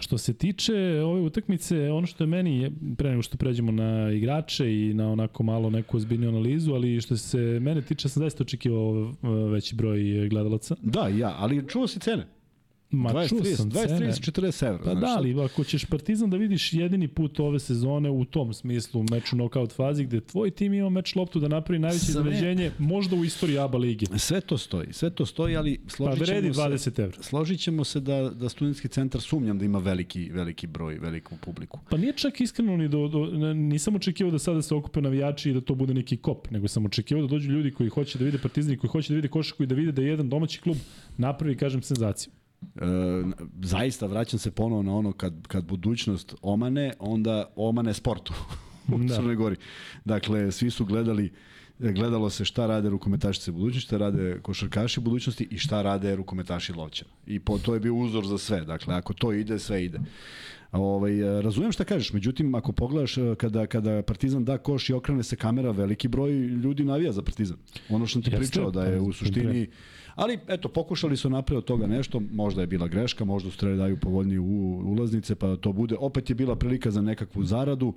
Što 0.00 0.18
se 0.18 0.34
tiče 0.34 0.74
ove 1.04 1.20
utakmice, 1.20 1.90
ono 1.90 2.06
što 2.06 2.24
je 2.24 2.28
meni, 2.28 2.72
pre 2.96 3.10
nego 3.10 3.22
što 3.22 3.36
pređemo 3.36 3.72
na 3.72 4.10
igrače 4.10 4.74
i 4.74 4.94
na 4.94 5.12
onako 5.12 5.42
malo 5.42 5.70
neku 5.70 5.96
ozbiljnu 5.96 6.28
analizu, 6.28 6.72
ali 6.72 7.00
što 7.00 7.16
se 7.16 7.38
mene 7.38 7.82
tiče, 7.82 8.08
sam 8.08 8.20
zaista 8.20 8.42
očekivao 8.42 9.12
veći 9.50 9.74
broj 9.74 10.28
gledalaca. 10.28 10.76
Da, 10.82 11.08
ja, 11.08 11.34
ali 11.38 11.68
čuo 11.68 11.88
si 11.88 12.00
cene. 12.00 12.26
Ma 12.92 13.10
20, 13.10 13.40
30, 13.40 13.68
20, 13.68 13.98
30, 13.98 14.30
40 14.32 14.66
evra. 14.66 14.84
Pa 14.84 14.94
da, 14.94 15.06
ali 15.16 15.44
ako 15.44 15.64
ćeš 15.64 15.84
Partizan 15.84 16.30
da 16.30 16.36
vidiš 16.36 16.72
jedini 16.72 17.08
put 17.08 17.40
ove 17.40 17.58
sezone 17.58 18.10
u 18.10 18.24
tom 18.24 18.54
smislu, 18.54 19.04
meču 19.10 19.36
knockout 19.36 19.72
fazi, 19.72 20.04
gde 20.04 20.20
tvoj 20.20 20.50
tim 20.50 20.74
ima 20.74 20.90
meč 20.90 21.14
loptu 21.14 21.40
da 21.40 21.48
napravi 21.48 21.78
najveće 21.78 22.06
iznenađenje 22.08 22.70
možda 22.78 23.16
u 23.16 23.24
istoriji 23.24 23.58
ABA 23.58 23.78
ligi. 23.78 24.06
Sve 24.16 24.40
to 24.40 24.58
stoji, 24.58 24.92
sve 24.92 25.10
to 25.10 25.26
stoji, 25.26 25.56
ali 25.56 25.80
složit 25.88 26.18
pa 26.18 26.24
ćemo, 26.26 26.40
20 26.40 26.76
se, 26.76 27.02
evra. 27.02 27.22
složit 27.22 27.60
ćemo 27.60 27.84
se 27.84 28.00
da, 28.00 28.30
da 28.30 28.48
studentski 28.48 28.88
centar 28.88 29.20
sumnjam 29.20 29.58
da 29.58 29.64
ima 29.64 29.78
veliki, 29.78 30.30
veliki 30.32 30.66
broj, 30.66 30.98
veliku 30.98 31.34
publiku. 31.40 31.78
Pa 31.90 31.96
nije 31.96 32.12
čak 32.12 32.40
iskreno 32.40 32.76
ni 32.76 32.88
do, 32.88 33.08
do 33.08 33.26
nisam 33.54 33.96
očekivao 33.96 34.30
da 34.30 34.38
sada 34.38 34.62
se 34.62 34.74
okupe 34.74 35.00
navijači 35.00 35.50
i 35.50 35.54
da 35.54 35.60
to 35.60 35.74
bude 35.74 35.94
neki 35.94 36.16
kop, 36.16 36.50
nego 36.50 36.68
sam 36.68 36.86
očekivao 36.86 37.22
da 37.22 37.28
dođu 37.28 37.50
ljudi 37.50 37.70
koji 37.70 37.88
hoće 37.88 38.18
da 38.18 38.24
vide 38.24 38.38
Partizan 38.38 38.76
koji 38.76 38.90
hoće 38.90 39.12
da 39.12 39.16
vide 39.16 39.28
košarku 39.28 39.62
i 39.62 39.66
da 39.66 39.74
vide 39.74 39.92
da 39.92 40.02
jedan 40.02 40.28
domaći 40.28 40.60
klub 40.60 40.76
napravi, 41.18 41.56
kažem, 41.56 41.82
senzaciju. 41.82 42.32
E, 42.76 42.86
zaista 43.62 44.06
vraćam 44.06 44.38
se 44.38 44.50
ponovo 44.50 44.82
na 44.82 44.96
ono 44.96 45.12
kad, 45.12 45.46
kad 45.48 45.64
budućnost 45.64 46.34
omane, 46.42 46.92
onda 46.98 47.52
omane 47.56 47.94
sportu 47.94 48.34
u 48.94 48.98
da. 48.98 49.14
Crnoj 49.14 49.36
Gori. 49.36 49.56
Dakle, 50.04 50.52
svi 50.52 50.70
su 50.70 50.84
gledali 50.84 51.32
gledalo 51.78 52.30
se 52.30 52.44
šta 52.44 52.66
rade 52.66 52.90
rukometašice 52.90 53.52
budućnosti, 53.52 53.86
šta 53.86 53.96
rade 53.96 54.38
košarkaši 54.42 55.00
budućnosti 55.00 55.48
i 55.50 55.58
šta 55.58 55.82
rade 55.82 56.16
rukometaši 56.16 56.72
lovćana. 56.72 57.10
I 57.26 57.38
po, 57.40 57.58
to 57.58 57.74
je 57.74 57.80
bio 57.80 57.94
uzor 57.94 58.26
za 58.26 58.38
sve. 58.38 58.64
Dakle, 58.64 58.94
ako 58.94 59.12
to 59.12 59.32
ide, 59.32 59.58
sve 59.58 59.84
ide. 59.84 59.98
Ovaj, 60.72 61.38
e, 61.38 61.42
razumem 61.42 61.72
šta 61.72 61.84
kažeš, 61.84 62.12
međutim, 62.12 62.54
ako 62.54 62.72
pogledaš 62.72 63.18
e, 63.18 63.34
kada, 63.36 63.66
kada 63.66 64.02
Partizan 64.02 64.44
da 64.44 64.58
koš 64.58 64.90
i 64.90 64.92
okrene 64.92 65.22
se 65.22 65.36
kamera, 65.36 65.70
veliki 65.70 66.08
broj 66.08 66.32
ljudi 66.32 66.84
navija 66.84 67.12
za 67.12 67.22
Partizan. 67.22 67.56
Ono 67.90 68.06
što 68.06 68.12
sam 68.12 68.22
ti 68.22 68.30
Jeste, 68.30 68.38
pričao, 68.38 68.70
da 68.70 68.84
je 68.84 68.98
pa, 68.98 69.04
u 69.04 69.12
suštini... 69.12 69.66
Ali, 70.14 70.38
eto, 70.48 70.68
pokušali 70.68 71.16
su 71.16 71.30
napraviti 71.30 71.58
od 71.58 71.64
toga 71.64 71.86
nešto, 71.86 72.20
možda 72.32 72.60
je 72.60 72.66
bila 72.66 72.88
greška, 72.88 73.24
možda 73.24 73.50
su 73.50 73.58
trebali 73.58 73.78
daju 73.78 73.96
povoljnije 74.00 74.40
ulaznice, 74.40 75.34
pa 75.34 75.56
to 75.56 75.72
bude. 75.72 75.96
Opet 75.98 76.30
je 76.30 76.34
bila 76.34 76.56
prilika 76.56 76.90
za 76.90 77.02
nekakvu 77.02 77.44
zaradu. 77.44 77.94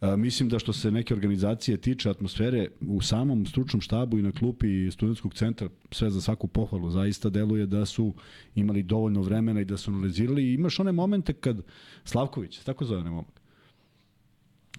A, 0.00 0.16
mislim 0.16 0.48
da 0.48 0.58
što 0.58 0.72
se 0.72 0.90
neke 0.90 1.14
organizacije 1.14 1.76
tiče 1.76 2.10
atmosfere 2.10 2.68
u 2.80 3.00
samom 3.00 3.46
stručnom 3.46 3.80
štabu 3.80 4.18
i 4.18 4.22
na 4.22 4.32
klupi 4.32 4.90
studentskog 4.90 5.34
centra, 5.34 5.68
sve 5.90 6.10
za 6.10 6.20
svaku 6.20 6.46
pohvalu, 6.46 6.90
zaista 6.90 7.30
deluje 7.30 7.66
da 7.66 7.86
su 7.86 8.14
imali 8.54 8.82
dovoljno 8.82 9.22
vremena 9.22 9.60
i 9.60 9.64
da 9.64 9.76
su 9.76 9.90
analizirali. 9.90 10.44
I 10.44 10.54
imaš 10.54 10.80
one 10.80 10.92
momente 10.92 11.32
kad 11.32 11.62
Slavković, 12.04 12.58
tako 12.58 12.84
zove 12.84 13.04
ne 13.04 13.10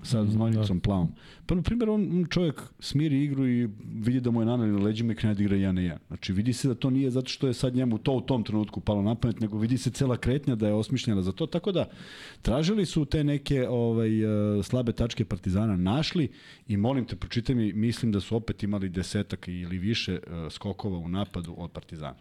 sa 0.04 0.26
znojnicom 0.26 0.78
da. 0.78 0.82
plavom. 0.82 1.12
Pa, 1.46 1.56
na 1.56 1.62
primjer, 1.62 1.90
on 1.90 2.26
čovjek 2.30 2.62
smiri 2.80 3.24
igru 3.24 3.48
i 3.48 3.70
vidi 3.94 4.20
da 4.20 4.32
mu 4.32 4.42
je 4.42 4.46
nana 4.46 4.66
na 4.66 4.80
leđima 4.80 5.14
i 5.14 5.16
krene 5.16 5.36
da 5.36 5.44
igra 5.44 5.56
1 5.56 5.72
na 5.72 5.82
1. 5.82 5.98
Znači, 6.08 6.34
vidi 6.34 6.54
se 6.54 6.68
da 6.68 6.76
to 6.76 6.90
nije 6.90 7.12
zato 7.12 7.30
što 7.30 7.48
je 7.48 7.54
sad 7.54 7.76
njemu 7.76 7.98
to 7.98 8.12
u 8.12 8.22
tom 8.22 8.44
trenutku 8.44 8.80
palo 8.80 9.02
na 9.02 9.16
pamet, 9.16 9.40
nego 9.40 9.58
vidi 9.58 9.78
se 9.78 9.92
cela 9.92 10.18
kretnja 10.18 10.56
da 10.56 10.68
je 10.68 10.74
osmišljena 10.74 11.22
za 11.22 11.32
to. 11.32 11.46
Tako 11.46 11.72
da, 11.72 11.86
tražili 12.42 12.86
su 12.86 13.06
te 13.06 13.24
neke 13.24 13.68
ovaj, 13.70 14.26
uh, 14.26 14.66
slabe 14.66 14.92
tačke 14.92 15.26
Partizana, 15.26 15.76
našli 15.76 16.30
i 16.68 16.78
molim 16.78 17.06
te, 17.06 17.16
pročitaj 17.16 17.56
mi, 17.56 17.74
mislim 17.74 18.12
da 18.12 18.20
su 18.20 18.36
opet 18.36 18.64
imali 18.64 18.90
desetak 18.90 19.48
ili 19.48 19.78
više 19.78 20.20
uh, 20.28 20.52
skokova 20.52 20.98
u 20.98 21.08
napadu 21.08 21.56
od 21.58 21.72
Partizana. 21.72 22.18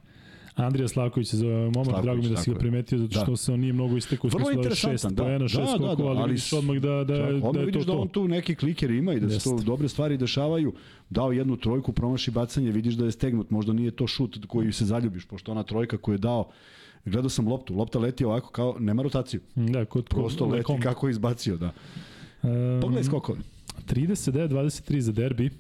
Andrija 0.56 0.88
Slavković 0.88 1.28
se 1.28 1.36
zove 1.36 1.54
momak, 1.54 1.72
Slavković, 1.72 2.04
drago 2.04 2.22
mi 2.22 2.28
da 2.28 2.36
si 2.36 2.50
ga 2.50 2.58
primetio 2.58 2.98
zato 2.98 3.20
što 3.20 3.30
da. 3.30 3.36
se 3.36 3.52
on 3.52 3.60
nije 3.60 3.72
mnogo 3.72 3.96
istekao. 3.96 4.30
Vrlo 4.34 4.50
interesantan, 4.50 5.14
da. 5.14 5.22
Poena, 5.22 5.48
šest 5.48 5.72
da, 5.72 5.78
da, 5.78 5.94
da, 5.94 6.04
ali, 6.04 6.18
ali 6.18 6.28
vidiš 6.28 6.52
odmah 6.52 6.76
da, 6.76 6.90
da, 6.90 7.04
da, 7.04 7.50
da 7.52 7.60
je 7.60 7.66
vidiš 7.66 7.86
to 7.86 7.92
da 7.92 7.98
on 7.98 8.08
tu 8.08 8.28
neki 8.28 8.54
kliker 8.54 8.90
ima 8.90 9.12
i 9.12 9.20
da 9.20 9.30
se 9.30 9.44
to 9.44 9.58
dobre 9.64 9.88
stvari 9.88 10.16
dešavaju. 10.16 10.72
Dao 11.10 11.32
jednu 11.32 11.56
trojku, 11.56 11.92
promaši 11.92 12.30
bacanje, 12.30 12.70
vidiš 12.70 12.94
da 12.94 13.04
je 13.04 13.12
stegnut, 13.12 13.50
možda 13.50 13.72
nije 13.72 13.90
to 13.90 14.06
šut 14.06 14.38
koji 14.46 14.72
se 14.72 14.84
zaljubiš, 14.84 15.25
pošto 15.25 15.52
ona 15.52 15.62
trojka 15.62 15.96
koju 15.98 16.14
je 16.14 16.18
dao 16.18 16.50
Gledao 17.06 17.28
sam 17.30 17.48
loptu, 17.48 17.75
lopta 17.75 17.98
leti 17.98 18.25
ovako 18.25 18.50
kao, 18.50 18.76
nema 18.78 19.02
rotaciju. 19.02 19.40
Da, 19.54 19.84
kod, 19.84 20.08
Prosto 20.08 20.44
kod, 20.44 20.52
leti 20.52 20.64
kom. 20.64 20.80
kako 20.80 21.06
je 21.06 21.10
izbacio, 21.10 21.56
da. 21.56 21.72
Um, 22.42 22.80
Pogledaj 22.80 23.04
skokove. 23.04 23.38
39-23 23.86 24.98
za 24.98 25.12
derbi. 25.12 25.50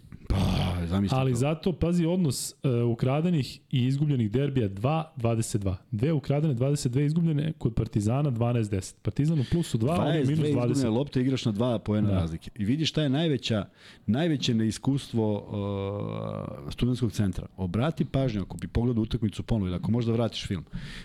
Pa, 0.86 0.90
zamisli 0.90 1.18
Ali 1.18 1.32
to. 1.32 1.36
zato, 1.36 1.72
pazi, 1.72 2.06
odnos 2.06 2.52
uh, 2.52 2.90
ukradenih 2.92 3.58
i 3.70 3.86
izgubljenih 3.86 4.30
derbija 4.30 4.68
2-22. 4.68 5.74
Dve 5.90 6.12
ukradene, 6.12 6.54
22 6.54 7.00
izgubljene, 7.06 7.52
kod 7.58 7.74
Partizana 7.74 8.30
12-10. 8.30 8.94
Partizan 9.02 9.40
u 9.40 9.44
plusu 9.50 9.78
2, 9.78 10.00
oni 10.00 10.18
minus 10.18 10.38
20. 10.38 10.54
22 10.54 10.70
izgubljene 10.70 10.90
lopte 10.90 11.20
igraš 11.20 11.44
na 11.44 11.52
dva 11.52 11.78
poena 11.78 12.08
da. 12.08 12.14
razlike. 12.14 12.50
I 12.54 12.64
vidiš 12.64 12.88
šta 12.88 13.02
je 13.02 13.08
najveća, 13.08 13.66
najveće 14.06 14.54
neiskustvo 14.54 15.34
uh, 15.34 16.72
studentskog 16.72 17.12
centra. 17.12 17.46
Obrati 17.56 18.04
pažnju, 18.04 18.42
ako 18.42 18.56
bi 18.56 18.68
pogledao 18.68 19.02
utakmicu 19.02 19.42
ponovo, 19.42 19.74
ako 19.74 19.90
možda 19.90 20.12
vratiš 20.12 20.46
film. 20.46 20.64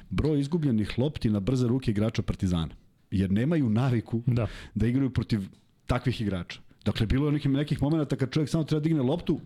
Broj 0.09 0.39
izgubljenih 0.39 0.99
lopti 0.99 1.29
na 1.29 1.39
brze 1.39 1.67
ruke 1.67 1.91
igrača 1.91 2.21
Partizana. 2.21 2.75
Jer 3.11 3.31
nemaju 3.31 3.69
naviku 3.69 4.21
da, 4.25 4.47
da 4.75 4.87
igraju 4.87 5.09
protiv 5.09 5.41
takvih 5.85 6.21
igrača. 6.21 6.59
Dakle, 6.85 7.05
bilo 7.05 7.27
je 7.27 7.31
nekih, 7.31 7.51
nekih 7.51 7.81
momenta 7.81 8.15
kad 8.15 8.31
čovjek 8.31 8.49
samo 8.49 8.63
treba 8.63 8.79
da 8.79 8.83
digne 8.83 9.01
loptu, 9.01 9.39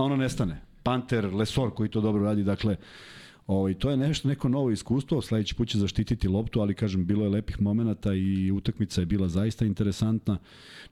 a 0.00 0.04
ona 0.04 0.16
nestane. 0.16 0.60
Panter, 0.82 1.34
Lesor 1.34 1.70
koji 1.74 1.88
to 1.88 2.00
dobro 2.00 2.24
radi, 2.24 2.44
dakle, 2.44 2.76
Ovaj, 3.50 3.74
to 3.74 3.90
je 3.90 3.96
nešto, 3.96 4.28
neko 4.28 4.48
novo 4.48 4.70
iskustvo, 4.70 5.22
sledeći 5.22 5.54
put 5.54 5.68
će 5.68 5.78
zaštititi 5.78 6.28
loptu, 6.28 6.60
ali 6.60 6.74
kažem, 6.74 7.06
bilo 7.06 7.24
je 7.24 7.30
lepih 7.30 7.62
momenata 7.62 8.14
i 8.14 8.50
utakmica 8.50 9.00
je 9.00 9.06
bila 9.06 9.28
zaista 9.28 9.64
interesantna. 9.64 10.38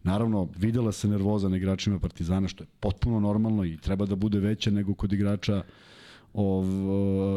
Naravno, 0.03 0.49
videla 0.57 0.93
se 0.93 1.09
nervoza 1.09 1.49
na 1.49 1.57
igračima 1.57 1.99
Partizana, 1.99 2.49
što 2.49 2.65
je 2.65 2.69
potpuno 2.81 3.21
normalno 3.21 3.65
i 3.65 3.77
treba 3.77 4.07
da 4.07 4.17
bude 4.17 4.41
veća 4.41 4.71
nego 4.71 4.95
kod 4.95 5.13
igrača 5.13 5.63
ov, 6.35 6.65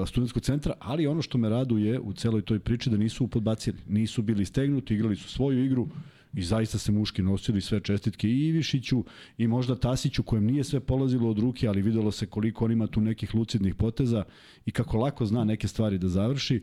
studentskog 0.08 0.44
centra, 0.44 0.74
ali 0.80 1.08
ono 1.08 1.22
što 1.22 1.38
me 1.38 1.50
raduje 1.50 2.00
u 2.00 2.14
celoj 2.14 2.42
toj 2.42 2.60
priči 2.60 2.90
da 2.90 2.98
nisu 2.98 3.28
podbacili, 3.28 3.78
nisu 3.90 4.22
bili 4.22 4.46
stegnuti, 4.46 4.94
igrali 4.94 5.16
su 5.16 5.30
svoju 5.30 5.66
igru, 5.66 5.88
i 6.34 6.42
zaista 6.44 6.78
se 6.78 6.92
muški 6.92 7.22
nosili 7.22 7.62
sve 7.62 7.80
čestitke 7.80 8.28
i 8.30 8.48
Ivišiću 8.48 9.04
i 9.38 9.48
možda 9.48 9.76
Tasiću 9.76 10.24
kojem 10.24 10.46
nije 10.46 10.64
sve 10.64 10.80
polazilo 10.80 11.30
od 11.30 11.40
ruke, 11.40 11.68
ali 11.68 11.82
videlo 11.82 12.12
se 12.12 12.26
koliko 12.26 12.66
on 12.66 12.72
ima 12.72 12.88
tu 12.88 13.02
nekih 13.02 13.36
lucidnih 13.36 13.76
poteza 13.76 14.24
i 14.66 14.72
kako 14.72 14.98
lako 14.98 15.26
zna 15.26 15.44
neke 15.44 15.68
stvari 15.68 15.98
da 15.98 16.08
završi. 16.08 16.62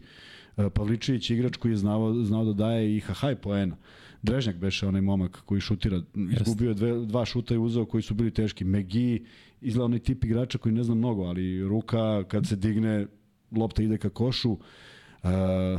Pavličević 0.75 1.31
igrač 1.31 1.57
koji 1.57 1.73
je 1.73 1.77
znao, 1.77 2.25
znao 2.25 2.45
da 2.45 2.53
daje 2.53 2.97
i 2.97 3.01
hahaj 3.01 3.37
poena. 3.37 3.77
Drežnjak 4.23 4.57
beše 4.57 4.87
onaj 4.87 5.01
momak 5.01 5.43
koji 5.45 5.61
šutira, 5.61 6.03
izgubio 6.41 6.69
je 6.69 6.75
dve, 6.75 7.07
dva 7.07 7.25
šuta 7.25 7.55
i 7.55 7.59
uzeo 7.59 7.85
koji 7.85 8.03
su 8.03 8.15
bili 8.15 8.31
teški. 8.31 8.65
Megi, 8.65 9.25
izgleda 9.61 9.85
onaj 9.85 9.99
tip 9.99 10.25
igrača 10.25 10.59
koji 10.59 10.75
ne 10.75 10.83
zna 10.83 10.95
mnogo, 10.95 11.23
ali 11.23 11.69
ruka 11.69 12.25
kad 12.25 12.47
se 12.47 12.57
digne, 12.57 13.07
lopta 13.53 13.83
ide 13.83 13.99
ka 13.99 14.09
košu. 14.11 14.53
Uh, 14.53 14.59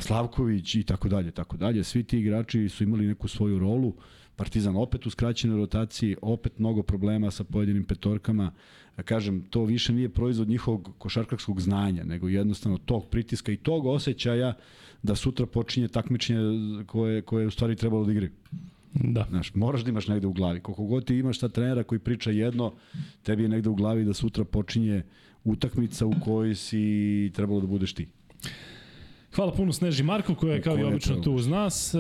Slavković 0.02 0.76
i 0.76 0.84
tako 0.84 1.10
dalje, 1.10 1.32
tako 1.32 1.58
dalje. 1.58 1.84
Svi 1.84 2.04
ti 2.04 2.20
igrači 2.20 2.70
su 2.70 2.84
imali 2.84 3.08
neku 3.08 3.28
svoju 3.28 3.60
rolu. 3.60 3.94
Partizan 4.36 4.76
opet 4.76 5.06
u 5.06 5.10
skraćenoj 5.10 5.58
rotaciji, 5.58 6.16
opet 6.22 6.60
mnogo 6.60 6.84
problema 6.84 7.32
sa 7.32 7.44
pojedinim 7.44 7.84
petorkama. 7.84 8.52
Kažem, 9.06 9.42
to 9.50 9.66
više 9.66 9.94
nije 9.94 10.10
proizvod 10.10 10.50
njihovog 10.50 10.96
košarkarskog 10.98 11.62
znanja, 11.62 12.04
nego 12.04 12.30
jednostavno 12.30 12.78
tog 12.78 13.08
pritiska 13.10 13.52
i 13.52 13.58
tog 13.58 13.86
osjećaja 13.86 14.54
da 15.04 15.16
sutra 15.16 15.46
počinje 15.46 15.88
takmičenje 15.88 16.40
koje, 16.86 17.22
koje 17.22 17.48
u 17.48 17.52
stvari 17.52 17.76
trebalo 17.76 18.06
da 18.06 18.12
igraju. 18.12 18.32
Da. 18.94 19.26
Znaš, 19.30 19.54
moraš 19.56 19.84
da 19.84 19.90
imaš 19.90 20.08
negde 20.08 20.28
u 20.28 20.34
glavi. 20.34 20.60
Koliko 20.60 20.84
god 20.84 21.06
ti 21.06 21.16
imaš 21.16 21.40
ta 21.40 21.50
trenera 21.50 21.84
koji 21.84 22.00
priča 22.00 22.32
jedno, 22.32 22.74
tebi 23.24 23.44
je 23.44 23.50
negde 23.50 23.70
u 23.70 23.76
glavi 23.76 24.06
da 24.06 24.14
sutra 24.14 24.44
počinje 24.44 25.04
utakmica 25.44 26.06
u 26.06 26.14
kojoj 26.24 26.56
si 26.56 27.32
trebalo 27.36 27.62
da 27.62 27.68
budeš 27.68 27.94
ti. 27.94 28.08
Hvala 29.36 29.52
puno 29.52 29.74
Sneži 29.74 30.04
Marko 30.04 30.36
koja 30.36 30.54
je 30.54 30.62
kao 30.62 30.80
i 30.80 30.84
obično 30.84 31.16
tu 31.16 31.34
uz 31.34 31.48
nas. 31.48 31.94
E, 31.94 31.98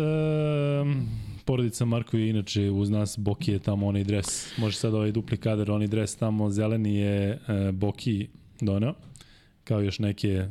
porodica 1.46 1.86
Marko 1.86 2.18
je 2.18 2.30
inače 2.30 2.70
uz 2.70 2.90
nas, 2.90 3.18
Boki 3.18 3.52
je 3.52 3.60
tamo 3.60 3.88
onaj 3.88 4.04
dres, 4.04 4.58
može 4.58 4.78
sad 4.78 4.94
ovaj 4.94 5.12
dupli 5.12 5.38
kader, 5.38 5.72
onaj 5.72 5.88
dres 5.88 6.16
tamo 6.16 6.50
zeleni 6.50 6.96
je 6.96 7.30
e, 7.30 7.72
Boki 7.72 8.28
doneo, 8.62 8.94
kao 9.64 9.82
još 9.82 10.00
neke 10.00 10.48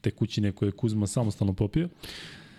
tekućine 0.00 0.52
koje 0.52 0.68
je 0.68 0.72
Kuzma 0.72 1.06
samostalno 1.06 1.52
popio. 1.52 1.88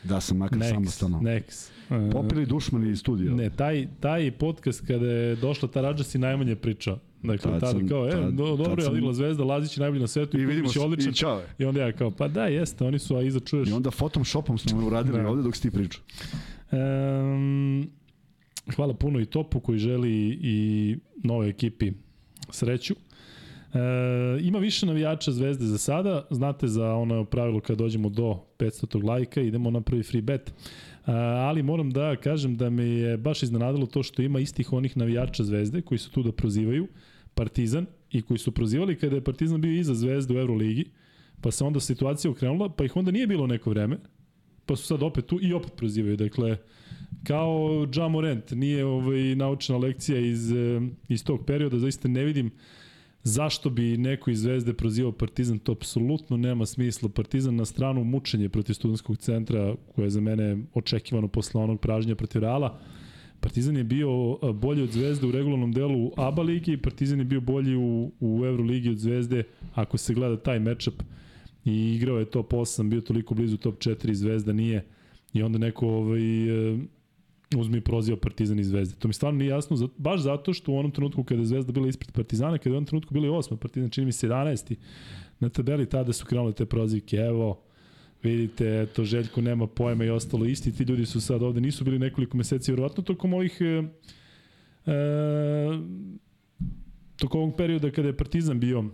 Da, 0.04 0.22
sam 0.22 0.38
makar 0.38 0.58
next, 0.58 0.70
samostalno. 0.70 1.20
Next. 1.20 1.72
Popili 2.12 2.46
dušmani 2.46 2.92
iz 2.92 3.00
studija. 3.00 3.36
Ne, 3.36 3.50
taj, 3.50 3.88
taj 4.00 4.32
podcast 4.32 4.88
kada 4.88 5.08
je 5.08 5.36
došla 5.36 5.70
ta 5.70 5.82
rađa 5.82 6.04
si 6.04 6.18
najmanje 6.18 6.56
pričao. 6.56 7.00
Dakle, 7.24 7.52
tad 7.52 7.60
tada 7.60 7.88
kao, 7.90 8.08
e, 8.08 8.12
tad, 8.12 8.34
do, 8.34 8.56
dobro 8.56 8.84
je 8.84 8.90
Alila 8.90 9.14
Zvezda, 9.14 9.44
Lazić 9.44 9.78
je 9.78 9.82
najbolji 9.82 10.02
na 10.02 10.08
svetu 10.08 10.40
i 10.40 10.46
vidimo 10.46 10.70
će 10.70 10.80
odličan. 10.80 11.12
I 11.12 11.16
čao. 11.16 11.42
I 11.60 11.66
onda 11.66 11.82
ja 11.82 11.92
kao, 11.92 12.12
pa 12.12 12.28
da, 12.28 12.46
jeste, 12.46 12.86
oni 12.86 13.00
su, 13.00 13.16
a 13.16 13.22
iza 13.22 13.40
čuješ. 13.40 13.70
I 13.70 13.74
onda 13.74 13.92
Photoshopom 13.92 14.58
smo 14.58 14.88
uradili 14.88 15.22
da. 15.22 15.30
ovde 15.30 15.44
dok 15.44 15.56
si 15.56 15.62
ti 15.62 15.72
pričao. 15.72 16.02
Um, 16.72 17.90
hvala 18.76 18.94
puno 18.94 19.20
i 19.20 19.26
Topu 19.26 19.60
koji 19.60 19.80
želi 19.80 20.40
i 20.42 20.98
nove 21.24 21.50
ekipi 21.50 21.92
sreću. 22.50 22.96
E, 23.74 23.80
ima 24.42 24.60
više 24.60 24.86
navijača 24.86 25.32
Zvezde 25.32 25.66
za 25.66 25.78
sada, 25.78 26.28
znate 26.30 26.68
za 26.68 26.94
ono 26.94 27.26
pravilo 27.26 27.60
kad 27.60 27.78
dođemo 27.78 28.10
do 28.10 28.40
500. 28.60 29.04
lajka, 29.04 29.42
idemo 29.42 29.72
na 29.72 29.82
prvi 29.82 30.04
free 30.04 30.22
bet. 30.22 30.50
E, 30.50 30.54
ali 31.16 31.64
moram 31.64 31.92
da 31.92 32.16
kažem 32.16 32.58
da 32.58 32.70
me 32.70 32.84
je 32.84 33.18
baš 33.18 33.44
iznenadilo 33.44 33.86
to 33.86 34.04
što 34.04 34.22
ima 34.22 34.40
istih 34.40 34.74
onih 34.74 34.98
navijača 34.98 35.44
Zvezde 35.44 35.82
koji 35.82 35.98
su 35.98 36.12
tu 36.12 36.24
da 36.24 36.32
prozivaju 36.32 36.88
Partizan 37.36 37.86
i 38.12 38.22
koji 38.22 38.38
su 38.38 38.52
prozivali 38.52 38.96
kada 38.96 39.16
je 39.16 39.24
Partizan 39.24 39.62
bio 39.62 39.80
iza 39.80 39.94
Zvezde 39.94 40.34
u 40.34 40.40
Euroligi, 40.40 40.86
pa 41.42 41.52
se 41.52 41.64
onda 41.64 41.80
situacija 41.80 42.32
okrenula, 42.32 42.70
pa 42.70 42.86
ih 42.86 42.96
onda 42.96 43.12
nije 43.12 43.28
bilo 43.28 43.48
neko 43.48 43.70
vreme, 43.70 43.98
pa 44.66 44.76
su 44.76 44.84
sad 44.86 45.04
opet 45.04 45.26
tu 45.26 45.40
i 45.42 45.54
opet 45.54 45.74
prozivaju. 45.76 46.18
Dakle, 46.18 46.58
kao 47.24 47.88
Ja 47.96 48.08
Morant, 48.08 48.52
nije 48.52 48.86
ovaj, 48.86 49.36
naučena 49.36 49.78
lekcija 49.78 50.20
iz, 50.20 50.52
iz 51.10 51.24
tog 51.24 51.46
perioda, 51.46 51.80
zaista 51.80 52.08
ne 52.08 52.24
vidim 52.24 52.52
zašto 53.24 53.70
bi 53.70 53.98
neko 53.98 54.32
iz 54.32 54.42
Zvezde 54.42 54.74
prozivao 54.74 55.12
Partizan, 55.12 55.60
to 55.60 55.72
apsolutno 55.72 56.38
nema 56.38 56.66
smisla. 56.66 57.10
Partizan 57.10 57.56
na 57.56 57.66
stranu 57.66 58.04
mučenje 58.04 58.50
protiv 58.50 58.74
studentskog 58.74 59.18
centra, 59.18 59.76
koje 59.96 60.06
je 60.06 60.10
za 60.10 60.22
mene 60.22 60.58
očekivano 60.74 61.28
posle 61.28 61.62
onog 61.62 61.80
pražnja 61.80 62.16
protiv 62.16 62.42
Reala, 62.42 62.80
Partizan 63.44 63.78
je 63.78 63.84
bio 63.84 64.38
bolji 64.54 64.84
od 64.84 64.92
Zvezde 64.92 65.28
u 65.28 65.32
regularnom 65.32 65.72
delu 65.72 66.12
ABA 66.18 66.42
ligi, 66.42 66.78
Partizan 66.78 67.20
je 67.20 67.26
bio 67.26 67.42
bolji 67.42 67.76
u, 67.76 68.12
u 68.20 68.46
Euroligi 68.46 68.90
od 68.90 68.98
Zvezde, 68.98 69.44
ako 69.74 69.98
se 69.98 70.14
gleda 70.14 70.38
taj 70.38 70.60
matchup 70.60 71.04
i 71.66 71.96
igrao 71.96 72.20
je 72.20 72.26
top 72.26 72.54
8, 72.54 72.90
bio 72.90 73.02
toliko 73.02 73.34
blizu 73.34 73.58
top 73.58 73.76
4, 73.76 74.14
Zvezda 74.14 74.54
nije 74.54 74.86
i 75.34 75.44
onda 75.44 75.58
neko 75.58 75.88
ovaj, 75.88 76.22
uzme 77.58 77.78
i 77.78 77.82
proziva 77.82 78.18
Partizan 78.18 78.60
i 78.60 78.64
Zvezde. 78.64 78.96
To 78.96 79.08
mi 79.08 79.14
stvarno 79.14 79.40
nije 79.40 79.50
jasno, 79.50 79.90
baš 79.98 80.22
zato 80.22 80.54
što 80.54 80.72
u 80.72 80.78
onom 80.78 80.92
trenutku 80.92 81.24
kada 81.24 81.42
je 81.42 81.46
Zvezda 81.46 81.72
bila 81.72 81.88
ispred 81.88 82.12
Partizana, 82.12 82.58
kada 82.58 82.70
je 82.70 82.74
u 82.74 82.78
onom 82.78 82.86
trenutku 82.86 83.14
bili 83.14 83.30
osma, 83.30 83.58
Partizan 83.58 83.90
čini 83.90 84.06
mi 84.06 84.12
se 84.12 84.28
11. 84.28 84.76
Na 85.40 85.50
tabeli 85.50 85.90
tada 85.90 86.14
su 86.14 86.26
krenule 86.26 86.54
te 86.54 86.66
prozivke, 86.66 87.18
evo, 87.18 87.64
Vidite, 88.24 88.86
to 88.86 89.04
Željko 89.04 89.42
nema 89.42 89.68
pojma 89.68 90.06
i 90.06 90.10
ostalo. 90.10 90.46
Isti. 90.46 90.72
Ti 90.72 90.84
ljudi 90.84 91.06
su 91.06 91.22
sad 91.22 91.44
ovde, 91.44 91.62
nisu 91.62 91.84
bili 91.84 92.00
nekoliko 92.00 92.38
meseci, 92.38 92.72
verovatno 92.72 93.04
tokom 93.04 93.34
ovih... 93.34 93.58
E, 93.62 93.84
e, 94.92 95.04
tokom 97.16 97.42
ovog 97.42 97.56
perioda 97.58 97.92
kada 97.92 98.08
je 98.08 98.18
Partizan 98.18 98.60
bio 98.60 98.80
e, 98.80 98.86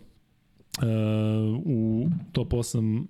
u 1.66 2.10
top 2.32 2.54
8 2.54 3.04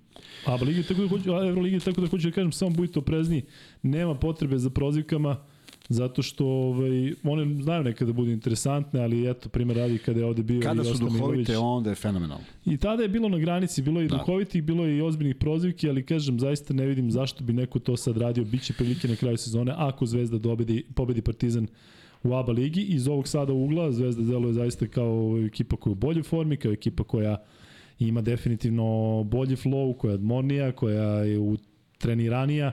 ABA 0.46 0.64
ligi, 0.64 0.82
tako 0.82 1.02
da 1.02 1.08
hoću, 1.08 1.30
Euroligi, 1.30 1.80
tako 1.80 2.00
da 2.00 2.06
hoću 2.06 2.28
da 2.28 2.34
kažem, 2.34 2.52
samo 2.52 2.70
budite 2.70 2.98
oprezni, 2.98 3.42
nema 3.82 4.14
potrebe 4.14 4.58
za 4.58 4.70
prozivkama, 4.70 5.44
zato 5.90 6.22
što 6.22 6.46
ovaj, 6.46 7.12
one 7.24 7.62
znaju 7.62 7.84
nekada 7.84 8.06
da 8.06 8.12
budu 8.12 8.30
interesantne, 8.30 9.00
ali 9.00 9.30
eto, 9.30 9.48
primjer 9.48 9.76
radi 9.78 9.98
kada 9.98 10.20
je 10.20 10.26
ovde 10.26 10.42
bio 10.42 10.60
Kada 10.60 10.82
i 10.82 10.84
su 10.84 10.90
Osta 10.90 11.04
duhovite, 11.04 11.26
Milović. 11.26 11.48
onda 11.62 11.90
je 11.90 11.96
fenomenalno. 11.96 12.44
I 12.66 12.76
tada 12.76 13.02
je 13.02 13.08
bilo 13.08 13.28
na 13.28 13.38
granici, 13.38 13.82
bilo 13.82 14.00
je 14.00 14.04
i 14.06 14.08
Da. 14.08 14.16
da. 14.16 14.18
duhovitih, 14.18 14.62
bilo 14.62 14.86
je 14.86 14.96
i 14.98 15.02
ozbiljnih 15.02 15.36
prozivki, 15.36 15.88
ali 15.88 16.06
kažem, 16.06 16.40
zaista 16.40 16.74
ne 16.74 16.86
vidim 16.86 17.10
zašto 17.10 17.44
bi 17.44 17.52
neko 17.52 17.78
to 17.78 17.96
sad 17.96 18.16
radio. 18.16 18.44
Biće 18.44 18.72
prilike 18.72 19.08
na 19.08 19.16
kraju 19.16 19.36
sezone 19.36 19.72
ako 19.76 20.06
Zvezda 20.06 20.38
dobedi, 20.38 20.84
pobedi 20.94 21.22
Partizan 21.22 21.66
u 22.22 22.34
ABA 22.34 22.52
ligi. 22.52 22.82
Iz 22.82 23.08
ovog 23.08 23.28
sada 23.28 23.52
ugla 23.52 23.92
Zvezda 23.92 24.22
deluje 24.22 24.52
zaista 24.52 24.86
kao 24.86 25.42
ekipa 25.46 25.76
koja 25.76 25.90
je 25.90 25.92
u 25.92 25.94
boljoj 25.94 26.22
formi, 26.22 26.56
kao 26.56 26.72
ekipa 26.72 27.04
koja 27.04 27.36
ima 27.98 28.20
definitivno 28.20 28.84
bolji 29.24 29.56
flow, 29.56 29.96
koja 29.96 30.10
je 30.10 30.14
odmornija, 30.14 30.72
koja 30.72 31.10
je 31.24 31.38
u 31.38 31.56
treniranija. 31.98 32.72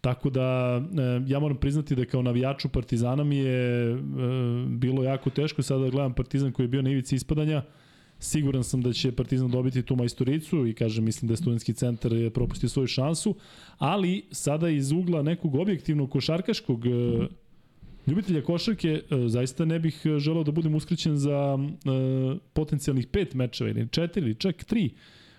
Tako 0.00 0.30
da 0.30 0.80
e, 0.80 1.22
ja 1.26 1.40
moram 1.40 1.56
priznati 1.56 1.94
da 1.94 2.04
kao 2.04 2.22
navijaču 2.22 2.68
Partizana 2.68 3.24
mi 3.24 3.36
je 3.36 3.90
e, 3.90 3.96
bilo 4.68 5.02
jako 5.02 5.30
teško 5.30 5.62
sada 5.62 5.84
da 5.84 5.90
gledam 5.90 6.14
Partizan 6.14 6.52
koji 6.52 6.64
je 6.64 6.68
bio 6.68 6.82
na 6.82 6.90
ivici 6.90 7.16
ispadanja. 7.16 7.62
Siguran 8.20 8.64
sam 8.64 8.82
da 8.82 8.92
će 8.92 9.12
Partizan 9.12 9.50
dobiti 9.50 9.82
tu 9.82 9.96
majstoricu 9.96 10.66
i 10.66 10.74
kažem 10.74 11.04
mislim 11.04 11.28
da 11.28 11.32
je 11.32 11.36
studentski 11.36 11.74
centar 11.74 12.12
je 12.12 12.30
propustio 12.30 12.68
svoju 12.68 12.86
šansu, 12.86 13.34
ali 13.78 14.24
sada 14.30 14.68
iz 14.68 14.92
ugla 14.92 15.22
nekog 15.22 15.54
objektivnog 15.54 16.10
košarkaškog 16.10 16.86
e, 16.86 16.90
ljubitelja 18.06 18.42
košarke 18.42 19.02
zaista 19.26 19.64
ne 19.64 19.78
bih 19.78 20.02
želeo 20.18 20.44
da 20.44 20.52
budem 20.52 20.74
uskrićen 20.74 21.16
za 21.16 21.58
potencijalnih 22.52 23.06
pet 23.06 23.34
mečeva 23.34 23.70
ili 23.70 23.88
četiri 23.88 24.34
čak 24.34 24.64
tri 24.64 24.90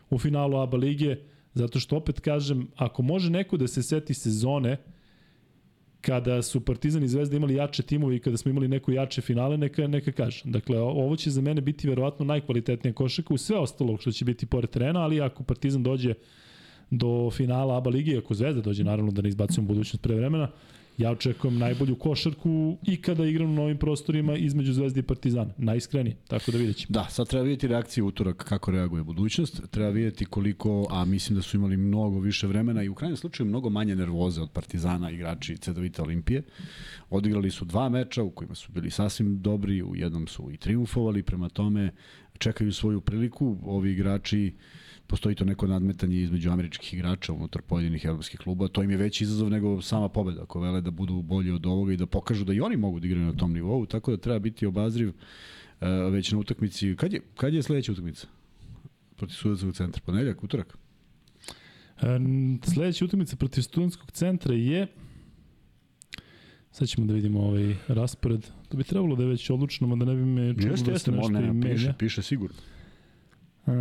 u 0.10 0.20
finalu 0.20 0.58
ABA 0.58 0.78
lige, 0.78 1.16
zato 1.60 1.80
što 1.80 1.98
opet 1.98 2.20
kažem, 2.20 2.68
ako 2.76 3.02
može 3.02 3.30
neko 3.30 3.58
da 3.58 3.68
se 3.68 3.84
seti 3.84 4.14
sezone 4.14 4.78
kada 6.02 6.42
su 6.42 6.62
Partizan 6.66 7.04
i 7.04 7.08
Zvezda 7.08 7.36
imali 7.38 7.56
jače 7.56 7.84
timove 7.84 8.16
i 8.16 8.20
kada 8.20 8.38
smo 8.38 8.52
imali 8.52 8.68
neko 8.68 8.92
jače 8.92 9.22
finale, 9.22 9.58
neka, 9.58 9.88
neka 9.88 10.12
kaže. 10.12 10.42
Dakle, 10.46 10.80
ovo 10.80 11.16
će 11.16 11.30
za 11.30 11.42
mene 11.42 11.62
biti 11.62 11.90
verovatno 11.90 12.26
najkvalitetnija 12.26 12.94
košarka 12.94 13.34
u 13.34 13.38
sve 13.38 13.58
ostalo 13.58 13.98
što 13.98 14.12
će 14.12 14.26
biti 14.26 14.46
pored 14.46 14.70
terena, 14.70 15.02
ali 15.02 15.22
ako 15.22 15.44
Partizan 15.44 15.84
dođe 15.84 16.14
do 16.92 17.30
finala 17.32 17.78
ABA 17.78 17.90
lige, 17.90 18.18
ako 18.18 18.34
Zvezda 18.34 18.62
dođe, 18.62 18.84
naravno 18.84 19.12
da 19.12 19.22
ne 19.22 19.30
izbacujemo 19.30 19.68
budućnost 19.68 20.02
pre 20.02 20.16
vremena, 20.16 20.48
ja 21.00 21.12
očekujem 21.12 21.58
najbolju 21.58 21.96
košarku 21.96 22.78
i 22.88 23.02
kada 23.02 23.26
igram 23.26 23.50
na 23.50 23.56
novim 23.56 23.78
prostorima 23.78 24.38
između 24.38 24.74
Zvezde 24.74 25.00
i 25.00 25.04
Partizana. 25.04 25.54
Najiskrenije, 25.58 26.16
tako 26.28 26.52
da 26.52 26.58
vidjet 26.58 26.78
ćemo. 26.78 26.94
Da, 26.94 27.08
sad 27.10 27.28
treba 27.28 27.44
vidjeti 27.44 27.68
reakciju 27.68 28.06
utorak 28.08 28.44
kako 28.44 28.72
reaguje 28.72 29.04
budućnost, 29.04 29.62
treba 29.72 29.90
vidjeti 29.90 30.26
koliko, 30.26 30.88
a 30.90 31.06
mislim 31.06 31.36
da 31.36 31.42
su 31.42 31.58
imali 31.58 31.78
mnogo 31.78 32.20
više 32.20 32.48
vremena 32.48 32.84
i 32.84 32.90
u 32.90 32.96
krajnjem 32.96 33.18
slučaju 33.18 33.48
mnogo 33.48 33.70
manje 33.70 33.96
nervoze 33.96 34.42
od 34.42 34.52
Partizana 34.52 35.12
igrači 35.12 35.58
Cedovita 35.58 36.04
Olimpije. 36.04 36.44
Odigrali 37.10 37.52
su 37.52 37.66
dva 37.66 37.90
meča 37.90 38.24
u 38.24 38.30
kojima 38.30 38.56
su 38.56 38.72
bili 38.72 38.92
sasvim 38.92 39.42
dobri, 39.42 39.84
u 39.84 39.96
jednom 39.96 40.28
su 40.28 40.52
i 40.52 40.58
triumfovali, 40.58 41.24
prema 41.24 41.50
tome 41.50 41.92
čekaju 42.38 42.74
svoju 42.74 43.02
priliku. 43.02 43.58
Ovi 43.64 43.92
igrači 43.92 44.54
postoji 45.10 45.36
to 45.36 45.46
neko 45.46 45.68
nadmetanje 45.68 46.22
između 46.22 46.52
američkih 46.52 46.94
igrača 46.94 47.34
unutar 47.34 47.62
pojedinih 47.62 48.06
evropskih 48.06 48.40
kluba, 48.40 48.68
to 48.68 48.84
im 48.84 48.92
je 48.92 48.98
veći 48.98 49.24
izazov 49.24 49.50
nego 49.50 49.82
sama 49.82 50.10
pobeda, 50.10 50.44
ako 50.44 50.60
vele 50.60 50.82
da 50.82 50.92
budu 50.92 51.22
bolji 51.22 51.52
od 51.52 51.66
ovoga 51.66 51.94
i 51.94 51.98
da 51.98 52.06
pokažu 52.06 52.46
da 52.46 52.54
i 52.54 52.62
oni 52.62 52.78
mogu 52.78 53.00
da 53.00 53.08
igraju 53.08 53.26
na 53.26 53.34
tom 53.34 53.54
nivou, 53.54 53.86
tako 53.86 54.12
da 54.12 54.18
treba 54.18 54.40
biti 54.40 54.66
obazriv 54.66 55.10
uh, 55.10 55.88
već 56.12 56.32
na 56.32 56.40
utakmici. 56.40 56.96
Kad 56.96 57.14
je, 57.14 57.22
kad 57.36 57.54
je 57.54 57.64
sledeća 57.64 57.92
utakmica? 57.92 58.28
Protiv 59.16 59.36
Sudackog 59.36 59.74
centra, 59.74 60.02
ponedeljak, 60.06 60.44
utorak? 60.44 60.78
E, 62.02 62.20
sledeća 62.74 63.06
utakmica 63.06 63.36
protiv 63.36 63.62
studentskog 63.62 64.12
centra 64.12 64.54
je 64.54 64.88
Sad 66.72 66.88
ćemo 66.88 67.08
da 67.08 67.14
vidimo 67.14 67.40
ovaj 67.40 67.76
raspored. 67.88 68.48
To 68.70 68.78
bi 68.78 68.84
trebalo 68.84 69.16
da 69.16 69.24
je 69.24 69.30
već 69.30 69.50
odlučeno, 69.50 69.96
da 69.96 70.06
ne 70.06 70.16
bi 70.16 70.26
me 70.26 70.42
Jeste, 70.42 70.70
da 70.70 70.78
se 70.78 70.92
nešto 70.92 71.12
možda 71.12 71.40
i 71.40 71.54
ne, 71.54 71.72
piše, 71.72 71.94
piše 71.98 72.22
sigurno. 72.22 72.56
Uh, 73.66 73.74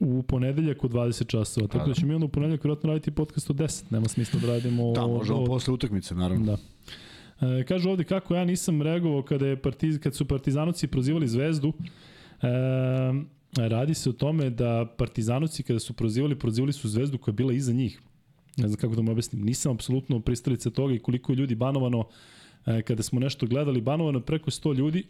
u 0.00 0.22
ponedeljak 0.22 0.84
u 0.84 0.88
20 0.88 1.26
časova. 1.26 1.66
Tako 1.66 1.78
A, 1.78 1.86
da 1.86 1.88
da. 1.88 1.94
ćemo 1.94 2.08
mi 2.08 2.14
onda 2.14 2.24
u 2.26 2.28
ponedeljak 2.28 2.64
vjerojatno 2.64 2.88
raditi 2.88 3.10
podcast 3.10 3.50
o 3.50 3.52
10. 3.52 3.84
Nema 3.90 4.08
smisla 4.08 4.40
da 4.40 4.46
radimo... 4.46 4.92
Da, 4.92 5.06
možemo 5.06 5.42
o- 5.42 5.46
posle 5.46 5.74
utakmice, 5.74 6.14
naravno. 6.14 6.46
Da. 6.46 6.56
E, 7.46 7.64
kažu 7.64 7.90
ovde 7.90 8.04
kako 8.04 8.34
ja 8.34 8.44
nisam 8.44 8.82
reagovao 8.82 9.22
kada, 9.22 9.46
je 9.46 9.62
partiz, 9.62 9.98
kad 9.98 10.14
su 10.14 10.24
partizanovci 10.24 10.86
prozivali 10.86 11.28
Zvezdu. 11.28 11.72
E, 12.42 12.48
radi 13.68 13.94
se 13.94 14.10
o 14.10 14.12
tome 14.12 14.50
da 14.50 14.86
partizanovci 14.98 15.62
kada 15.62 15.78
su 15.78 15.92
prozivali, 15.92 16.38
prozivali 16.38 16.72
su 16.72 16.88
Zvezdu 16.88 17.18
koja 17.18 17.32
je 17.32 17.36
bila 17.36 17.52
iza 17.52 17.72
njih. 17.72 18.00
Ne 18.56 18.68
znam 18.68 18.80
kako 18.80 18.94
da 18.94 19.02
mu 19.02 19.10
objasnim. 19.12 19.42
Nisam 19.42 19.72
apsolutno 19.72 20.20
pristalica 20.20 20.70
toga 20.70 20.94
i 20.94 20.98
koliko 20.98 21.32
je 21.32 21.36
ljudi 21.36 21.54
banovano 21.54 22.04
e, 22.66 22.82
kada 22.82 23.02
smo 23.02 23.20
nešto 23.20 23.46
gledali. 23.46 23.80
Banovano 23.80 24.20
preko 24.20 24.50
100 24.50 24.74
ljudi 24.74 25.04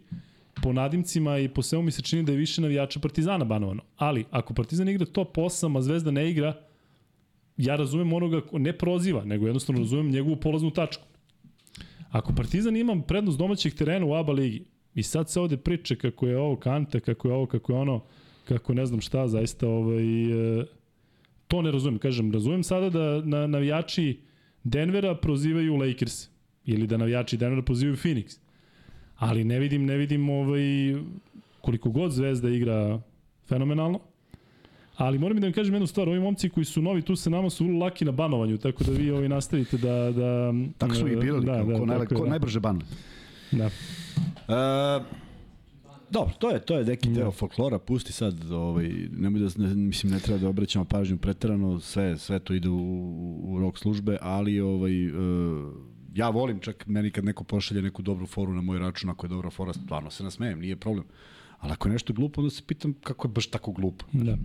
po 0.63 0.73
nadimcima 0.73 1.37
i 1.37 1.49
po 1.49 1.61
svemu 1.61 1.83
mi 1.83 1.91
se 1.91 2.01
čini 2.01 2.23
da 2.23 2.31
je 2.31 2.37
više 2.37 2.61
navijača 2.61 2.99
Partizana 2.99 3.45
banovano. 3.45 3.81
Ali, 3.97 4.25
ako 4.31 4.53
Partizan 4.53 4.89
igra 4.89 5.05
top 5.05 5.37
8, 5.37 5.77
a 5.77 5.81
Zvezda 5.81 6.11
ne 6.11 6.29
igra, 6.31 6.53
ja 7.57 7.75
razumem 7.75 8.13
onoga 8.13 8.41
ko 8.41 8.59
ne 8.59 8.77
proziva, 8.77 9.25
nego 9.25 9.45
jednostavno 9.45 9.81
razumem 9.81 10.11
njegovu 10.11 10.35
polaznu 10.35 10.71
tačku. 10.71 11.03
Ako 12.09 12.33
Partizan 12.33 12.75
ima 12.75 13.01
prednost 13.07 13.37
domaćeg 13.37 13.73
terena 13.73 14.05
u 14.05 14.13
ABA 14.13 14.33
ligi 14.33 14.65
i 14.95 15.03
sad 15.03 15.29
se 15.29 15.39
ovde 15.39 15.57
priče 15.57 15.95
kako 15.95 16.27
je 16.27 16.37
ovo 16.37 16.55
kante, 16.55 16.99
kako 16.99 17.27
je 17.27 17.33
ovo, 17.33 17.45
kako 17.45 17.73
je 17.73 17.79
ono, 17.79 18.03
kako 18.47 18.73
ne 18.73 18.85
znam 18.85 19.01
šta, 19.01 19.27
zaista 19.27 19.67
ovaj, 19.67 20.59
e, 20.59 20.65
to 21.47 21.61
ne 21.61 21.71
razumem. 21.71 21.99
Kažem, 21.99 22.31
razumem 22.31 22.63
sada 22.63 22.89
da 22.89 23.21
na, 23.21 23.47
navijači 23.47 24.19
Denvera 24.63 25.15
prozivaju 25.15 25.75
Lakers 25.75 26.29
ili 26.65 26.87
da 26.87 26.97
navijači 26.97 27.37
Denvera 27.37 27.61
prozivaju 27.61 27.97
Phoenix. 27.97 28.37
Ali 29.21 29.43
ne 29.43 29.59
vidim, 29.59 29.85
ne 29.85 29.97
vidim 29.97 30.29
ovaj, 30.29 30.61
koliko 31.61 31.89
god 31.89 32.11
Zvezda 32.11 32.49
igra 32.49 32.99
fenomenalno, 33.47 33.99
Ali 34.97 35.19
moram 35.19 35.37
i 35.37 35.41
da 35.41 35.47
vam 35.47 35.53
kažem 35.53 35.73
jednu 35.73 35.87
stvar, 35.87 36.09
ovi 36.09 36.19
momci 36.19 36.49
koji 36.49 36.65
su 36.65 36.81
novi 36.81 37.01
tu 37.01 37.15
sa 37.15 37.29
nama 37.29 37.49
su 37.49 37.65
vrlo 37.65 37.79
laki 37.79 38.05
na 38.05 38.11
banovanju, 38.11 38.57
tako 38.57 38.83
da 38.83 38.91
vi 38.91 39.11
ovaj 39.11 39.29
nastavite 39.29 39.77
da... 39.77 40.11
da 40.11 40.53
Tako 40.77 40.95
smo 40.95 41.07
i 41.07 41.15
birali, 41.15 41.45
da, 41.45 41.51
da, 41.51 41.63
da, 41.63 41.95
ko, 41.95 42.01
je, 42.01 42.07
ko 42.07 42.23
da. 42.23 42.29
najbrže 42.29 42.59
ban. 42.59 42.81
Da. 43.51 43.65
Uh, 43.65 45.05
dobro, 46.09 46.33
to 46.39 46.49
je 46.49 46.59
to 46.59 46.77
je 46.77 46.85
neki 46.85 47.09
deo 47.09 47.31
folklora, 47.31 47.79
pusti 47.79 48.13
sad, 48.13 48.51
ovaj 48.51 48.89
nemoj 49.11 49.41
da 49.41 49.49
ne, 49.57 49.75
mislim 49.75 50.13
ne 50.13 50.19
treba 50.19 50.39
da 50.39 50.49
obraćamo 50.49 50.85
pažnju 50.85 51.17
preterano, 51.17 51.79
sve 51.79 52.17
sve 52.17 52.39
to 52.39 52.53
ide 52.53 52.69
u, 52.69 52.77
u, 52.77 53.53
u 53.53 53.59
rok 53.59 53.77
službe, 53.77 54.17
ali 54.21 54.59
ovaj 54.59 55.07
uh, 55.07 55.13
ja 56.13 56.29
volim 56.29 56.59
čak 56.59 56.87
meni 56.87 57.11
kad 57.11 57.25
neko 57.25 57.43
pošalje 57.43 57.81
neku 57.81 58.01
dobru 58.01 58.27
foru 58.27 58.53
na 58.53 58.61
moj 58.61 58.79
račun, 58.79 59.09
ako 59.09 59.25
je 59.25 59.29
dobra 59.29 59.49
fora, 59.49 59.73
stvarno 59.73 60.11
se 60.11 60.23
nasmejem, 60.23 60.59
nije 60.59 60.75
problem. 60.75 61.05
Ali 61.59 61.71
ako 61.71 61.87
je 61.87 61.91
nešto 61.91 62.13
glupo, 62.13 62.41
onda 62.41 62.49
se 62.49 62.63
pitam 62.67 62.93
kako 62.93 63.27
je 63.27 63.31
baš 63.31 63.47
tako 63.47 63.71
glupo. 63.71 64.05
Da. 64.11 64.37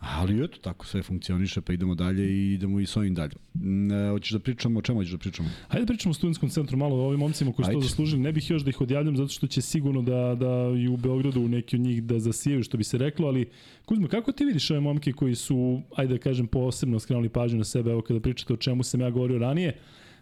Ali 0.00 0.44
eto, 0.44 0.58
tako 0.58 0.86
sve 0.86 1.02
funkcioniše, 1.02 1.60
pa 1.60 1.72
idemo 1.72 1.94
dalje 1.94 2.32
i 2.32 2.52
idemo 2.54 2.80
i 2.80 2.86
s 2.86 2.96
ovim 2.96 3.14
dalje. 3.14 3.32
Mm, 3.54 3.92
e, 3.92 4.10
hoćeš 4.10 4.30
da 4.32 4.38
pričamo, 4.38 4.78
o 4.78 4.82
čemu 4.82 4.98
hoćeš 4.98 5.12
da 5.12 5.18
pričamo? 5.18 5.48
Hajde 5.68 5.84
da 5.84 5.92
pričamo 5.92 6.10
o 6.10 6.14
studentskom 6.14 6.48
centru 6.48 6.76
malo 6.76 6.96
o 6.96 7.06
ovim 7.06 7.20
momcima 7.20 7.52
koji 7.52 7.66
su 7.66 7.72
to 7.72 7.80
zaslužili. 7.80 8.22
Ne 8.22 8.32
bih 8.32 8.50
još 8.50 8.62
da 8.62 8.70
ih 8.70 8.80
odjavljam 8.80 9.16
zato 9.16 9.28
što 9.28 9.46
će 9.46 9.62
sigurno 9.62 10.02
da, 10.02 10.34
da 10.34 10.78
i 10.78 10.88
u 10.88 10.96
Beogradu 10.96 11.48
neki 11.48 11.76
od 11.76 11.82
njih 11.82 12.02
da 12.02 12.18
zasijaju, 12.18 12.62
što 12.62 12.76
bi 12.76 12.84
se 12.84 12.98
reklo, 12.98 13.26
ali 13.26 13.48
Kuzma, 13.84 14.08
kako 14.08 14.32
ti 14.32 14.44
vidiš 14.44 14.70
ove 14.70 14.80
momke 14.80 15.12
koji 15.12 15.34
su, 15.34 15.82
ajde 15.96 16.14
da 16.14 16.20
kažem, 16.20 16.46
posebno 16.46 16.98
skrenuli 16.98 17.28
pažnju 17.28 17.58
na 17.58 17.64
sebe, 17.64 17.90
evo 17.90 18.02
kada 18.02 18.20
pričate 18.20 18.52
o 18.52 18.56
čemu 18.56 18.82
sam 18.82 19.00
ja 19.00 19.10
govorio 19.10 19.38
ranije, 19.38 19.78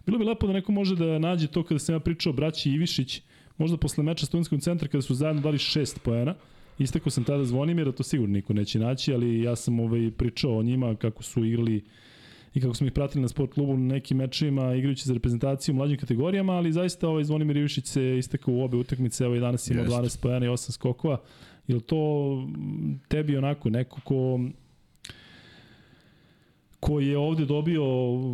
bilo 0.07 0.19
bi 0.19 0.25
lepo 0.25 0.47
da 0.47 0.53
neko 0.53 0.73
može 0.73 0.97
da 0.97 1.19
nađe 1.19 1.47
to 1.47 1.63
kada 1.63 1.79
sam 1.79 1.95
ja 1.95 2.01
pričao 2.01 2.33
braći 2.33 2.71
Ivišić, 2.71 3.23
možda 3.59 3.77
posle 3.77 4.05
meča 4.05 4.27
studentskog 4.27 4.61
centra 4.61 4.89
kada 4.89 5.03
su 5.03 5.15
zajedno 5.15 5.43
dali 5.43 5.59
šest 5.59 6.03
poena, 6.03 6.35
Istekao 6.79 7.11
sam 7.11 7.25
tada 7.25 7.45
Zvonimira, 7.45 7.93
to 7.93 8.03
sigurno 8.03 8.33
niko 8.33 8.53
neće 8.53 8.79
naći, 8.79 9.15
ali 9.15 9.43
ja 9.43 9.57
sam 9.57 9.81
ovaj, 9.81 10.11
pričao 10.17 10.59
o 10.59 10.63
njima 10.63 10.95
kako 10.95 11.23
su 11.23 11.45
igrali 11.45 11.85
i 12.55 12.61
kako 12.61 12.75
smo 12.75 12.87
ih 12.87 12.93
pratili 12.93 13.23
na 13.23 13.29
sport 13.29 13.53
klubu 13.53 13.77
na 13.77 13.95
nekim 13.95 14.17
mečima 14.17 14.75
igrajući 14.75 15.05
za 15.05 15.15
reprezentaciju 15.15 15.75
u 15.75 15.77
mlađim 15.77 15.99
kategorijama, 15.99 16.53
ali 16.53 16.73
zaista 16.73 17.09
ovaj 17.09 17.25
Zvonimir 17.25 17.57
Ivišić 17.57 17.87
se 17.87 18.19
istekao 18.19 18.55
u 18.55 18.63
obe 18.63 18.77
utakmice, 18.77 19.25
evo 19.25 19.35
i 19.35 19.41
danas 19.41 19.71
ima 19.71 19.81
Jest. 19.81 19.93
12 19.93 20.23
pojena 20.23 20.47
i 20.47 20.49
8 20.49 20.71
skokova. 20.71 21.21
Je 21.69 21.81
to 21.81 21.97
tebi 23.09 23.37
onako 23.37 23.71
neko 23.71 24.01
ko 24.01 24.41
koji 26.81 27.09
je 27.09 27.19
ovde 27.19 27.45
dobio 27.45 27.85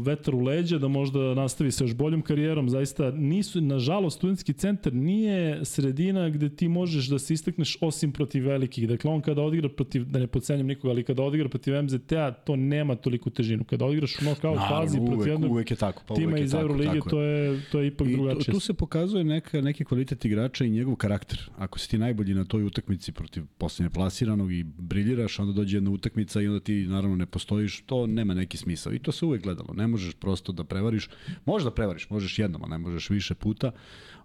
vetar 0.00 0.34
u 0.34 0.40
leđa 0.40 0.78
da 0.78 0.88
možda 0.88 1.34
nastavi 1.34 1.72
sa 1.72 1.84
još 1.84 1.94
boljom 1.94 2.22
karijerom. 2.22 2.68
Zaista 2.68 3.10
nisu, 3.10 3.60
nažalost, 3.60 4.16
studentski 4.16 4.52
centar 4.52 4.94
nije 4.94 5.64
sredina 5.64 6.28
gde 6.28 6.48
ti 6.56 6.68
možeš 6.68 7.08
da 7.08 7.18
se 7.18 7.34
istakneš 7.34 7.78
osim 7.80 8.12
protiv 8.12 8.46
velikih. 8.46 8.88
Dakle, 8.88 9.10
on 9.10 9.20
kada 9.20 9.42
odigra 9.42 9.68
protiv, 9.68 10.04
da 10.04 10.18
ne 10.18 10.26
podcenjam 10.26 10.66
nikoga, 10.66 10.90
ali 10.90 11.04
kada 11.04 11.22
odigra 11.22 11.48
protiv 11.48 11.82
MZT-a, 11.82 12.32
to 12.32 12.56
nema 12.56 12.94
toliku 12.94 13.30
težinu. 13.30 13.64
Kada 13.64 13.84
odigraš 13.84 14.16
u 14.16 14.18
knockout 14.18 14.58
fazi 14.68 14.98
uvek, 14.98 15.12
protiv 15.12 15.32
jednog 15.32 15.52
uvek 15.52 15.70
je 15.70 15.76
tako, 15.76 16.02
pa 16.08 16.14
tima 16.14 16.36
je 16.36 16.44
iz 16.44 16.54
je. 16.54 17.00
to 17.10 17.20
je, 17.20 17.60
to 17.72 17.80
je 17.80 17.86
ipak 17.86 18.08
I 18.08 18.12
drugačije. 18.12 18.44
tu, 18.44 18.52
tu 18.52 18.60
se 18.60 18.74
pokazuje 18.74 19.24
neka, 19.24 19.60
neki 19.60 19.84
kvalitet 19.84 20.24
igrača 20.24 20.64
i 20.64 20.70
njegov 20.70 20.96
karakter. 20.96 21.50
Ako 21.56 21.78
si 21.78 21.90
ti 21.90 21.98
najbolji 21.98 22.34
na 22.34 22.44
toj 22.44 22.64
utakmici 22.64 23.12
protiv 23.12 23.44
posljednje 23.58 23.90
plasiranog 23.90 24.52
i 24.52 24.62
briljiraš, 24.62 25.38
onda 25.38 25.52
dođe 25.52 25.76
jedna 25.76 25.90
utakmica 25.90 26.40
i 26.40 26.46
onda 26.46 26.60
ti 26.60 26.86
naravno 26.88 27.16
ne 27.16 27.26
postojiš, 27.26 27.82
to 27.86 28.06
nema 28.06 28.31
neki 28.34 28.56
smisao. 28.56 28.92
I 28.92 28.98
to 28.98 29.12
se 29.12 29.24
uvek 29.24 29.42
gledalo. 29.42 29.74
Ne 29.74 29.86
možeš 29.86 30.14
prosto 30.14 30.52
da 30.52 30.64
prevariš. 30.64 31.08
Možeš 31.44 31.64
da 31.64 31.70
prevariš, 31.70 32.10
možeš 32.10 32.38
jednom, 32.38 32.64
a 32.64 32.68
ne 32.68 32.78
možeš 32.78 33.10
više 33.10 33.34
puta. 33.34 33.72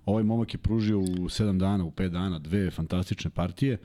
Ovaj 0.06 0.24
momak 0.24 0.54
je 0.54 0.58
pružio 0.58 1.00
u 1.00 1.04
7 1.04 1.58
dana, 1.58 1.86
u 1.86 1.92
5 1.92 2.10
dana 2.10 2.40
dve 2.40 2.72
fantastične 2.72 3.32
partije. 3.32 3.78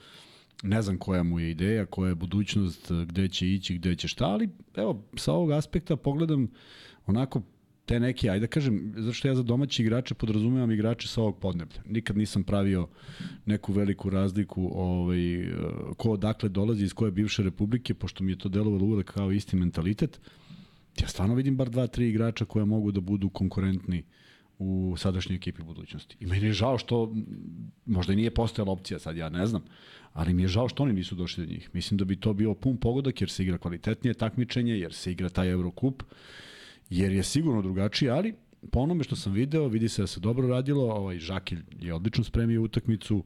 Ne 0.63 0.83
znam 0.83 0.99
koja 0.99 1.23
mu 1.23 1.41
je 1.41 1.51
ideja, 1.51 1.87
koja 1.87 2.09
je 2.09 2.15
budućnost, 2.15 2.93
gde 3.07 3.29
će 3.29 3.49
ići, 3.49 3.75
gde 3.75 3.97
će 3.97 4.09
šta, 4.09 4.27
ali 4.27 4.49
evo, 4.75 5.05
sa 5.17 5.33
ovog 5.33 5.51
aspekta 5.51 5.97
pogledam 5.97 6.49
onako 7.07 7.43
te 7.87 8.01
neke, 8.01 8.31
ajde 8.31 8.47
da 8.47 8.51
kažem, 8.51 8.93
zato 8.97 9.13
što 9.13 9.29
ja 9.29 9.35
za 9.35 9.43
domaći 9.43 9.83
igrače 9.83 10.15
podrazumevam 10.15 10.71
igrače 10.71 11.09
sa 11.09 11.21
ovog 11.21 11.39
podneblja. 11.39 11.83
Nikad 11.87 12.17
nisam 12.17 12.45
pravio 12.45 12.89
neku 13.47 13.73
veliku 13.73 14.11
razliku 14.11 14.71
ovaj, 14.75 15.19
ko 15.97 16.11
odakle 16.11 16.49
dolazi, 16.49 16.85
iz 16.85 16.95
koje 16.95 17.11
bivše 17.11 17.43
republike, 17.43 17.95
pošto 17.95 18.25
mi 18.25 18.33
je 18.33 18.39
to 18.39 18.49
delovalo 18.49 18.85
uvek 18.85 19.13
kao 19.13 19.33
isti 19.33 19.57
mentalitet. 19.57 20.21
Ja 21.01 21.09
stvarno 21.09 21.35
vidim 21.35 21.57
bar 21.57 21.71
dva, 21.71 21.87
tri 21.87 22.09
igrača 22.09 22.45
koja 22.45 22.65
mogu 22.65 22.93
da 22.93 23.01
budu 23.01 23.29
konkurentni 23.29 24.03
u 24.59 24.95
sadašnjoj 24.99 25.37
ekipi 25.37 25.63
budućnosti. 25.63 26.17
I 26.21 26.27
meni 26.27 26.47
je 26.47 26.53
žao 26.53 26.79
što, 26.79 27.15
možda 27.87 28.13
i 28.13 28.17
nije 28.17 28.31
postojala 28.31 28.73
opcija, 28.73 28.99
sad 28.99 29.17
ja 29.17 29.29
ne 29.29 29.47
znam, 29.47 29.63
ali 30.13 30.35
mi 30.35 30.43
je 30.43 30.49
žao 30.49 30.69
što 30.69 30.83
oni 30.83 30.93
nisu 30.93 31.15
došli 31.15 31.47
do 31.47 31.53
njih. 31.53 31.71
Mislim 31.73 31.99
da 31.99 32.05
bi 32.05 32.17
to 32.17 32.33
bio 32.33 32.55
pun 32.55 32.77
pogodak 32.77 33.21
jer 33.21 33.31
se 33.31 33.43
igra 33.43 33.59
kvalitetnije 33.59 34.15
takmičenje, 34.15 34.73
jer 34.73 34.93
se 34.93 35.13
igra 35.13 35.29
taj 35.29 35.51
Eurocup, 35.51 36.03
jer 36.93 37.13
je 37.13 37.23
sigurno 37.23 37.63
drugačiji, 37.63 38.11
ali 38.11 38.35
po 38.71 38.81
onome 38.81 39.05
što 39.05 39.17
sam 39.17 39.33
video, 39.33 39.69
vidi 39.69 39.89
se 39.89 40.03
da 40.03 40.07
se 40.07 40.21
dobro 40.21 40.49
radilo, 40.49 40.85
ovaj 40.85 41.19
Žakilj 41.19 41.63
je 41.81 41.95
odlično 41.95 42.25
spremio 42.25 42.63
utakmicu, 42.63 43.17
uh, 43.17 43.25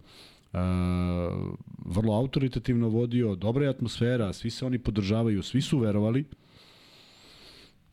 vrlo 1.84 2.14
autoritativno 2.14 2.88
vodio, 2.88 3.34
dobra 3.34 3.64
je 3.64 3.70
atmosfera, 3.70 4.32
svi 4.32 4.50
se 4.50 4.66
oni 4.66 4.78
podržavaju, 4.78 5.42
svi 5.42 5.62
su 5.62 5.78
verovali 5.78 6.24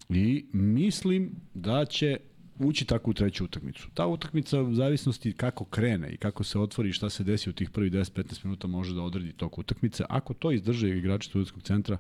i 0.10 0.46
mislim 0.54 1.32
da 1.54 1.86
će 1.86 2.18
ući 2.60 2.86
tako 2.86 3.12
u 3.12 3.14
treću 3.14 3.44
utakmicu. 3.46 3.90
Ta 3.94 4.08
utakmica 4.08 4.62
u 4.62 4.74
zavisnosti 4.74 5.34
kako 5.34 5.66
krene 5.66 6.10
i 6.10 6.18
kako 6.18 6.44
se 6.44 6.60
otvori 6.60 6.90
i 6.90 6.94
šta 6.94 7.10
se 7.10 7.24
desi 7.24 7.50
u 7.50 7.54
tih 7.54 7.70
prvi 7.70 7.90
10-15 7.90 8.46
minuta 8.46 8.68
može 8.68 8.94
da 8.94 9.02
odredi 9.02 9.34
tok 9.34 9.58
utakmice. 9.58 10.04
Ako 10.10 10.34
to 10.34 10.52
izdrže 10.52 10.98
igrači 10.98 11.30
studentskog 11.30 11.64
centra, 11.64 11.98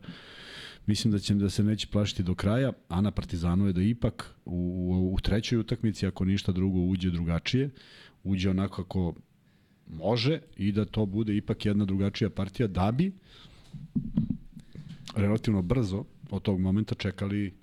mislim 0.85 1.11
da 1.11 1.19
će 1.19 1.33
da 1.33 1.49
se 1.49 1.63
neće 1.63 1.87
plašiti 1.87 2.23
do 2.23 2.35
kraja, 2.35 2.71
a 2.89 3.01
na 3.01 3.11
Partizanu 3.11 3.67
je 3.67 3.73
da 3.73 3.81
ipak 3.81 4.35
u, 4.45 4.51
u, 4.55 5.13
u 5.13 5.19
trećoj 5.19 5.57
utakmici, 5.57 6.07
ako 6.07 6.25
ništa 6.25 6.51
drugo, 6.51 6.79
uđe 6.79 7.09
drugačije, 7.09 7.69
uđe 8.23 8.49
onako 8.49 8.83
kako 8.83 9.13
može 9.87 10.39
i 10.57 10.71
da 10.71 10.85
to 10.85 11.05
bude 11.05 11.37
ipak 11.37 11.65
jedna 11.65 11.85
drugačija 11.85 12.29
partija, 12.29 12.67
da 12.67 12.91
bi 12.91 13.11
relativno 15.15 15.61
brzo 15.61 16.03
od 16.31 16.41
tog 16.41 16.59
momenta 16.59 16.95
čekali 16.95 17.53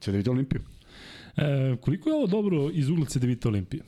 CDVita 0.00 0.30
Olimpiju. 0.30 0.60
E, 1.36 1.76
koliko 1.80 2.08
je 2.08 2.16
ovo 2.16 2.26
dobro 2.26 2.70
iz 2.72 2.88
ugla 2.88 3.06
CDVita 3.06 3.48
Olimpije? 3.48 3.82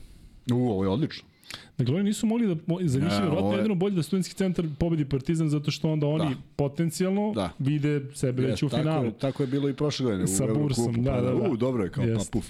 U, 0.51 0.55
ovo 0.55 0.83
je 0.83 0.89
odlično. 0.89 1.27
Dakle, 1.77 1.95
oni 1.95 2.03
nisu 2.03 2.25
mogli 2.25 2.47
da, 2.47 2.55
za 2.81 2.99
njih 2.99 3.11
je 3.11 3.17
je- 3.51 3.57
jedino 3.57 3.75
bolje 3.75 3.95
da 3.95 4.03
studentski 4.03 4.35
centar 4.35 4.65
pobedi 4.79 5.05
Partizan 5.05 5.49
zato 5.49 5.71
što 5.71 5.91
onda 5.91 6.07
oni 6.07 6.25
Da. 6.25 6.41
potencijalno 6.55 7.31
Da. 7.35 7.49
vide 7.59 8.01
sebe 8.13 8.41
već 8.41 8.63
u 8.63 8.69
tako 8.69 8.81
finalu. 8.81 9.05
Je, 9.05 9.11
tako 9.11 9.43
je 9.43 9.47
bilo 9.47 9.69
i 9.69 9.73
prošle 9.73 10.03
godine 10.03 10.27
Sa 10.27 10.45
u 10.45 10.55
Bursom, 10.55 10.93
da, 10.95 11.11
pa 11.11 11.21
da, 11.21 11.31
da. 11.31 11.49
U, 11.49 11.57
dobro 11.57 11.83
je 11.83 11.89
kao 11.89 12.03
Jest. 12.03 12.31
pa 12.31 12.33
puf. 12.33 12.45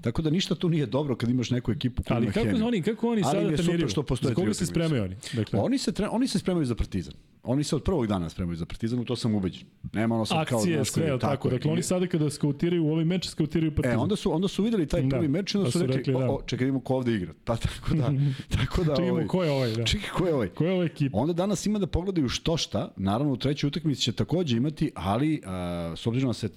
Tako 0.00 0.22
da 0.22 0.30
ništa 0.30 0.54
tu 0.54 0.68
nije 0.68 0.86
dobro 0.86 1.16
kad 1.16 1.30
imaš 1.30 1.50
neku 1.50 1.72
ekipu 1.72 2.02
koja 2.02 2.16
Ali 2.16 2.26
kako 2.26 2.46
hemiju. 2.46 2.66
oni, 2.66 2.82
kako 2.82 3.08
oni 3.08 3.22
sada 3.22 3.56
treniraju? 3.56 3.88
što 3.88 4.02
postoje 4.02 4.28
Za 4.28 4.34
koga 4.34 4.54
se 4.54 4.66
spremaju 4.66 5.02
oni? 5.02 5.16
Dakle, 5.32 5.60
Oni 5.60 5.78
se, 5.78 5.92
tre, 5.92 6.08
oni 6.08 6.28
se 6.28 6.38
spremaju 6.38 6.66
za 6.66 6.74
Partizan. 6.74 7.14
Oni 7.42 7.64
se 7.64 7.76
od 7.76 7.82
prvog 7.82 8.06
dana 8.06 8.28
spremaju 8.28 8.56
za 8.56 8.66
Partizan, 8.66 8.98
u 8.98 9.04
to 9.04 9.16
sam 9.16 9.34
ubeđen. 9.34 9.66
Nema 9.92 10.14
ono 10.14 10.24
sad 10.26 10.46
kao... 10.46 10.58
akcije, 10.58 10.76
znaš, 10.76 10.90
sve, 10.90 11.18
tako. 11.18 11.48
je. 11.48 11.52
Dakle, 11.52 11.72
oni 11.72 11.82
sada 11.82 12.06
kada 12.06 12.30
skautiraju 12.30 12.84
u 12.84 12.90
ovaj 12.92 13.04
meč, 13.04 13.28
skautiraju 13.28 13.74
Partizan. 13.74 13.98
E, 13.98 14.02
onda 14.02 14.16
su, 14.16 14.34
onda 14.34 14.48
su 14.48 14.62
videli 14.62 14.86
taj 14.86 15.02
Da. 15.02 15.08
prvi 15.08 15.28
meč 15.28 15.54
i 15.54 15.56
onda 15.56 15.68
Pa 15.68 15.70
su, 15.72 15.78
rekli, 15.78 15.96
rekli, 15.96 16.14
o, 16.14 16.18
da. 16.18 16.30
o, 16.30 16.42
čekaj, 16.46 16.64
vidimo 16.64 16.80
ko 16.80 16.94
ovde 16.94 17.14
igra. 17.14 17.32
Pa, 17.44 17.56
tako 17.56 17.94
da, 17.94 18.12
tako 18.58 18.84
da, 18.84 18.94
Čekajmo 18.96 19.12
ovaj, 19.12 19.26
ko 19.26 19.44
je 19.44 19.50
ovaj, 19.50 19.72
da. 19.74 19.84
čekaj, 19.84 20.10
ko 20.10 20.26
je 20.26 20.34
ovaj? 20.34 20.48
Ko 20.48 20.64
je 20.64 20.72
ova 20.72 20.84
ekipa? 20.84 21.18
Onda 21.18 21.32
danas 21.32 21.66
ima 21.66 21.78
da 21.78 21.86
pogledaju 21.86 22.28
što 22.28 22.56
šta, 22.56 22.92
naravno 22.96 23.32
u 23.32 23.36
trećoj 23.36 23.68
utakmici 23.68 24.00
će 24.02 24.12
takođe 24.12 24.56
imati, 24.56 24.90
ali 24.94 25.40
a, 25.46 25.92
s 25.96 26.06
obzirom 26.06 26.28
da 26.30 26.34
se 26.34 26.48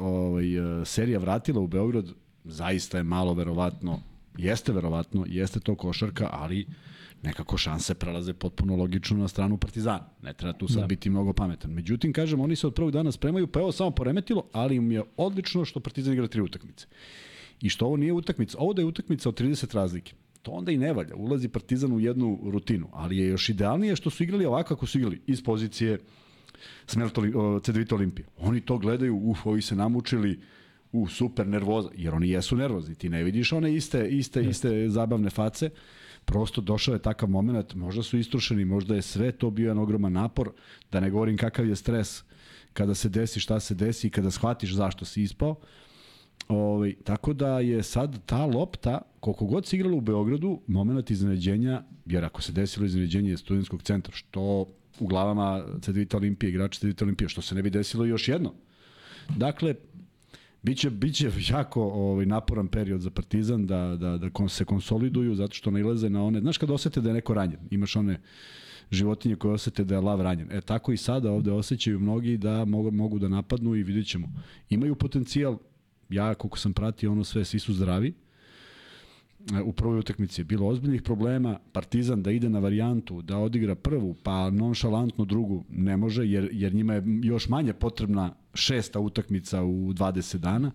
ovaj, 0.00 0.44
serija 0.84 1.18
vratila 1.18 1.60
u 1.60 1.66
Beograd, 1.66 2.06
zaista 2.48 2.96
je 2.98 3.02
malo 3.02 3.34
verovatno, 3.34 4.00
jeste 4.38 4.72
verovatno, 4.72 5.24
jeste 5.28 5.60
to 5.60 5.74
košarka, 5.74 6.28
ali 6.32 6.66
nekako 7.22 7.56
šanse 7.56 7.94
prelaze 7.94 8.32
potpuno 8.32 8.76
logično 8.76 9.16
na 9.16 9.28
stranu 9.28 9.56
Partizana. 9.56 10.06
Ne 10.22 10.32
treba 10.32 10.52
tu 10.52 10.68
sad 10.68 10.80
Da. 10.80 10.86
biti 10.86 11.10
mnogo 11.10 11.32
pametan. 11.32 11.70
Međutim, 11.70 12.12
kažem, 12.12 12.40
oni 12.40 12.56
se 12.56 12.66
od 12.66 12.74
prvog 12.74 12.90
dana 12.92 13.12
spremaju, 13.12 13.46
pa 13.46 13.60
evo 13.60 13.72
samo 13.72 13.90
poremetilo, 13.90 14.44
ali 14.52 14.76
im 14.76 14.92
je 14.92 15.02
odlično 15.16 15.64
što 15.64 15.80
Partizan 15.80 16.12
igra 16.12 16.28
tri 16.28 16.40
utakmice. 16.40 16.86
I 17.60 17.68
što 17.68 17.86
ovo 17.86 17.96
nije 17.96 18.12
utakmica, 18.12 18.58
ovo 18.60 18.72
da 18.72 18.82
je 18.82 18.86
utakmica 18.86 19.28
od 19.28 19.40
30 19.40 19.74
razlike. 19.74 20.12
To 20.42 20.50
onda 20.50 20.72
i 20.72 20.76
ne 20.78 20.92
valja. 20.92 21.16
Ulazi 21.16 21.48
Partizan 21.48 21.92
u 21.92 22.00
jednu 22.00 22.38
rutinu, 22.44 22.88
ali 22.92 23.16
je 23.18 23.26
još 23.28 23.48
idealnije 23.48 23.96
što 23.96 24.10
su 24.10 24.22
igrali 24.22 24.44
ovako 24.46 24.68
kako 24.68 24.86
su 24.86 24.98
igrali 24.98 25.20
iz 25.26 25.42
pozicije 25.42 25.98
o, 27.34 27.60
CDVita 27.60 27.94
Olimpije. 27.94 28.26
Oni 28.38 28.60
to 28.60 28.78
gledaju, 28.78 29.16
uf, 29.16 29.46
ovi 29.46 29.62
se 29.62 29.76
namučili, 29.76 30.40
u 30.92 31.06
super 31.06 31.46
nervoza, 31.46 31.88
jer 31.94 32.14
oni 32.14 32.30
jesu 32.30 32.56
nervozni, 32.56 32.94
ti 32.94 33.08
ne 33.08 33.24
vidiš 33.24 33.52
one 33.52 33.74
iste, 33.74 34.08
iste, 34.08 34.44
iste 34.44 34.88
zabavne 34.88 35.30
face, 35.30 35.70
prosto 36.24 36.60
došao 36.60 36.94
je 36.94 37.02
takav 37.02 37.28
moment, 37.28 37.74
možda 37.74 38.02
su 38.02 38.18
istrušeni, 38.18 38.64
možda 38.64 38.94
je 38.94 39.02
sve 39.02 39.32
to 39.32 39.50
bio 39.50 39.64
jedan 39.64 39.78
ogroman 39.78 40.12
napor, 40.12 40.52
da 40.92 41.00
ne 41.00 41.10
govorim 41.10 41.36
kakav 41.36 41.68
je 41.68 41.76
stres 41.76 42.22
kada 42.72 42.94
se 42.94 43.08
desi 43.08 43.40
šta 43.40 43.60
se 43.60 43.74
desi 43.74 44.06
i 44.06 44.10
kada 44.10 44.30
shvatiš 44.30 44.74
zašto 44.74 45.04
si 45.04 45.22
ispao. 45.22 45.56
Ovaj, 46.48 46.94
tako 47.04 47.32
da 47.32 47.60
je 47.60 47.82
sad 47.82 48.18
ta 48.26 48.46
lopta, 48.46 49.02
koliko 49.20 49.46
god 49.46 49.66
se 49.66 49.76
igralo 49.76 49.96
u 49.96 50.00
Beogradu, 50.00 50.60
moment 50.66 51.10
iznenađenja, 51.10 51.82
jer 52.06 52.24
ako 52.24 52.42
se 52.42 52.52
desilo 52.52 52.86
iznenađenje 52.86 53.36
studentskog 53.36 53.82
centra, 53.82 54.12
što 54.14 54.66
u 55.00 55.06
glavama 55.06 55.64
CDVita 55.80 56.16
Olimpije, 56.16 56.50
igrača 56.50 56.78
CDVita 56.78 57.04
Olimpije, 57.04 57.28
što 57.28 57.42
se 57.42 57.54
ne 57.54 57.62
bi 57.62 57.70
desilo 57.70 58.04
još 58.04 58.28
jedno. 58.28 58.54
Dakle, 59.36 59.74
Biće, 60.62 60.90
biće 60.90 61.30
jako 61.50 61.82
ovaj, 61.82 62.26
naporan 62.26 62.68
period 62.68 63.00
za 63.00 63.10
Partizan 63.10 63.66
da, 63.66 63.96
da, 63.96 64.18
da 64.18 64.48
se 64.48 64.64
konsoliduju 64.64 65.34
zato 65.34 65.54
što 65.54 65.70
nailaze 65.70 66.10
na 66.10 66.24
one... 66.24 66.40
Znaš 66.40 66.58
kad 66.58 66.70
osete 66.70 67.00
da 67.00 67.10
je 67.10 67.14
neko 67.14 67.34
ranjen, 67.34 67.60
imaš 67.70 67.96
one 67.96 68.20
životinje 68.90 69.36
koje 69.36 69.54
osete 69.54 69.84
da 69.84 69.94
je 69.94 70.00
lav 70.00 70.20
ranjen. 70.20 70.48
E 70.52 70.60
tako 70.60 70.92
i 70.92 70.96
sada 70.96 71.32
ovde 71.32 71.52
osjećaju 71.52 72.00
mnogi 72.00 72.36
da 72.36 72.64
mogu, 72.64 72.90
mogu 72.90 73.18
da 73.18 73.28
napadnu 73.28 73.76
i 73.76 73.82
vidjet 73.82 74.06
ćemo. 74.06 74.28
Imaju 74.70 74.94
potencijal, 74.94 75.58
ja 76.08 76.34
koliko 76.34 76.58
sam 76.58 76.72
pratio 76.72 77.12
ono 77.12 77.24
sve, 77.24 77.44
svi 77.44 77.58
su 77.58 77.74
zdravi. 77.74 78.14
E, 79.54 79.62
U 79.62 79.72
prvoj 79.72 79.98
utakmici 79.98 80.40
je 80.40 80.44
bilo 80.44 80.66
ozbiljnih 80.66 81.02
problema, 81.02 81.58
Partizan 81.72 82.22
da 82.22 82.30
ide 82.30 82.48
na 82.48 82.58
varijantu, 82.58 83.22
da 83.22 83.38
odigra 83.38 83.74
prvu, 83.74 84.14
pa 84.22 84.50
nonšalantno 84.50 85.24
drugu 85.24 85.64
ne 85.70 85.96
može, 85.96 86.26
jer, 86.26 86.48
jer 86.52 86.74
njima 86.74 86.94
je 86.94 87.02
još 87.22 87.48
manje 87.48 87.72
potrebna 87.72 88.34
šesta 88.58 89.00
utakmica 89.00 89.62
u 89.62 89.92
20 89.92 90.36
dana. 90.36 90.70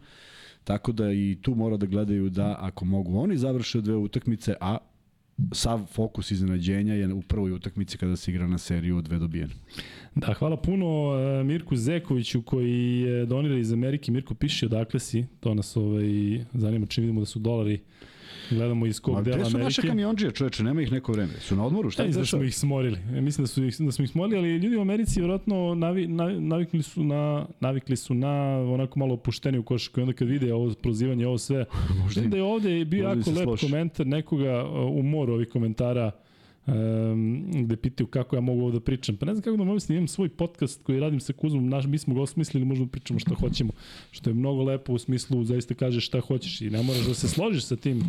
Tako 0.63 0.91
da 0.91 1.12
i 1.12 1.38
tu 1.41 1.56
mora 1.56 1.78
da 1.78 1.86
gledaju 1.86 2.30
da 2.30 2.56
ako 2.60 2.86
mogu 2.86 3.17
oni 3.19 3.38
završe 3.38 3.82
dve 3.82 3.96
utakmice, 3.96 4.56
a 4.62 4.78
sav 5.52 5.86
fokus 5.91 6.32
iznenađenja 6.32 6.93
je 6.93 7.13
u 7.13 7.22
prvoj 7.22 7.52
utakmici 7.52 7.98
kada 7.98 8.15
se 8.15 8.32
igra 8.32 8.48
na 8.48 8.58
seriju 8.58 8.98
od 8.98 9.04
dve 9.04 9.19
dobijene. 9.19 9.54
Da, 10.15 10.34
hvala 10.34 10.58
puno 10.58 10.86
e, 10.86 11.43
Mirku 11.43 11.76
Zekoviću 11.76 12.41
koji 12.41 13.00
je 13.00 13.26
donira 13.26 13.58
iz 13.58 13.74
Amerike. 13.74 14.12
Mirko 14.12 14.34
piše 14.34 14.65
odakle 14.65 15.00
si, 15.00 15.26
to 15.39 15.54
nas 15.54 15.78
ovaj, 15.78 16.06
zanima 16.54 16.86
čim 16.86 17.02
vidimo 17.02 17.19
da 17.19 17.26
su 17.26 17.39
dolari 17.39 17.80
gledamo 18.50 18.86
iz 18.86 19.00
kog 19.00 19.14
Ma 19.14 19.22
dela 19.22 19.38
gde 19.38 19.46
su 19.46 19.52
naše 19.52 19.58
Amerike. 19.58 19.88
kamionđije, 19.88 20.32
čoveče, 20.32 20.64
nema 20.64 20.82
ih 20.82 20.92
neko 20.92 21.12
vreme. 21.12 21.34
Su 21.34 21.56
na 21.56 21.66
odmoru, 21.66 21.90
šta 21.90 22.04
je 22.04 22.10
da 22.10 22.26
smo 22.26 22.44
ih 22.44 22.56
smorili. 22.56 23.00
Ja 23.14 23.22
mislim 23.22 23.44
da 23.44 23.48
su 23.48 23.64
ih, 23.64 23.76
da 23.80 23.92
smo 23.92 24.04
ih 24.04 24.10
smorili, 24.10 24.38
ali 24.38 24.58
ljudi 24.58 24.78
u 24.78 24.82
Americi 24.82 25.20
vjerojatno 25.20 25.76
navi, 25.76 26.08
navi, 26.08 26.40
navikli 26.42 26.82
su 26.84 27.04
na 27.04 27.24
navikli 27.60 27.96
su 27.96 28.14
na 28.14 28.30
onako 28.64 29.00
malo 29.00 29.14
opušteniju 29.14 29.64
košarku 29.64 30.00
i 30.00 30.04
onda 30.04 30.14
kad 30.14 30.28
vide 30.28 30.54
ovo 30.54 30.74
prozivanje, 30.74 31.28
ovo 31.28 31.38
sve. 31.38 31.66
Možda 31.90 32.04
Mislim 32.06 32.26
im- 32.26 32.32
da 32.32 32.38
je 32.38 32.44
ovde 32.44 32.86
bio 32.86 33.04
možda 33.06 33.20
jako 33.22 33.30
lep 33.32 33.44
složi. 33.44 33.66
komentar 33.66 34.08
nekoga 34.08 34.64
uh, 34.66 34.92
u 34.92 35.04
moru 35.04 35.34
ovih 35.34 35.48
komentara 35.50 36.12
um, 36.67 37.45
gde 37.54 37.76
pitaju 37.76 38.08
kako 38.08 38.36
ja 38.36 38.41
mogu 38.41 38.62
ovo 38.62 38.71
da 38.71 38.80
pričam. 38.80 39.17
Pa 39.17 39.26
ne 39.26 39.34
znam 39.34 39.43
kako 39.43 39.58
da 39.58 39.63
mogu 39.63 39.80
imam 39.89 40.08
svoj 40.08 40.30
podcast 40.30 40.84
koji 40.84 40.99
radim 40.99 41.19
sa 41.19 41.34
Kuzmom, 41.34 41.69
naš, 41.69 41.86
mi 41.86 41.97
smo 41.97 42.15
ga 42.15 42.21
osmislili, 42.21 42.65
možemo 42.65 42.86
da 42.86 42.91
pričamo 42.91 43.19
šta 43.19 43.36
hoćemo, 43.36 43.73
što 44.12 44.30
je 44.30 44.34
mnogo 44.34 44.63
lepo 44.63 44.93
u 44.93 44.97
smislu, 44.97 45.43
zaista 45.43 45.73
kažeš 45.73 46.06
šta 46.06 46.19
hoćeš 46.19 46.62
i 46.62 46.69
ne 46.69 46.84
moraš 46.84 47.06
da 47.06 47.13
se 47.13 47.28
složiš 47.28 47.65
sa 47.65 47.76
tim, 47.76 48.04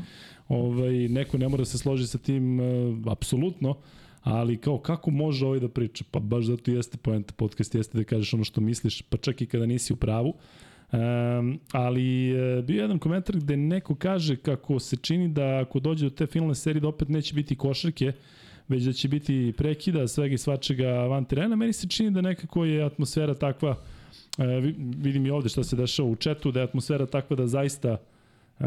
ovaj, 0.48 1.08
neko 1.08 1.38
ne 1.38 1.48
mora 1.48 1.60
da 1.60 1.64
se 1.64 1.78
složi 1.78 2.06
sa 2.06 2.18
tim 2.18 2.60
uh, 2.60 2.66
apsolutno, 3.12 3.76
ali 4.22 4.56
kao 4.56 4.78
kako 4.78 5.10
može 5.10 5.46
ovaj 5.46 5.60
da 5.60 5.68
priča? 5.68 6.04
Pa 6.10 6.20
baš 6.20 6.44
zato 6.44 6.70
jeste 6.70 6.96
poenta 6.96 7.34
podcast, 7.36 7.74
jeste 7.74 7.98
da 7.98 8.04
kažeš 8.04 8.34
ono 8.34 8.44
što 8.44 8.60
misliš, 8.60 9.02
pa 9.02 9.16
čak 9.16 9.42
i 9.42 9.46
kada 9.46 9.66
nisi 9.66 9.92
u 9.92 9.96
pravu. 9.96 10.34
Um, 10.92 11.60
ali 11.72 12.30
e, 12.30 12.62
bio 12.62 12.82
jedan 12.82 12.98
komentar 12.98 13.36
gde 13.36 13.56
neko 13.56 13.94
kaže 13.94 14.36
kako 14.36 14.78
se 14.78 14.96
čini 14.96 15.28
da 15.28 15.60
ako 15.60 15.80
dođe 15.80 16.04
do 16.06 16.10
te 16.10 16.26
finalne 16.26 16.54
serije 16.54 16.80
da 16.80 16.88
opet 16.88 17.08
neće 17.08 17.34
biti 17.34 17.56
košarke, 17.56 18.12
već 18.68 18.82
da 18.82 18.92
će 18.92 19.08
biti 19.08 19.54
prekida 19.56 20.08
svega 20.08 20.34
i 20.34 20.38
svačega 20.38 20.88
van 20.88 21.24
terena. 21.24 21.56
Meni 21.56 21.72
se 21.72 21.88
čini 21.88 22.10
da 22.10 22.20
nekako 22.20 22.64
je 22.64 22.84
atmosfera 22.84 23.34
takva, 23.34 23.76
e, 24.38 24.44
vidim 24.96 25.26
i 25.26 25.30
ovde 25.30 25.48
šta 25.48 25.64
se 25.64 25.76
dešava 25.76 26.08
u 26.08 26.16
četu, 26.16 26.52
da 26.52 26.60
je 26.60 26.64
atmosfera 26.64 27.06
takva 27.06 27.36
da 27.36 27.46
zaista 27.46 27.96
e, 28.60 28.64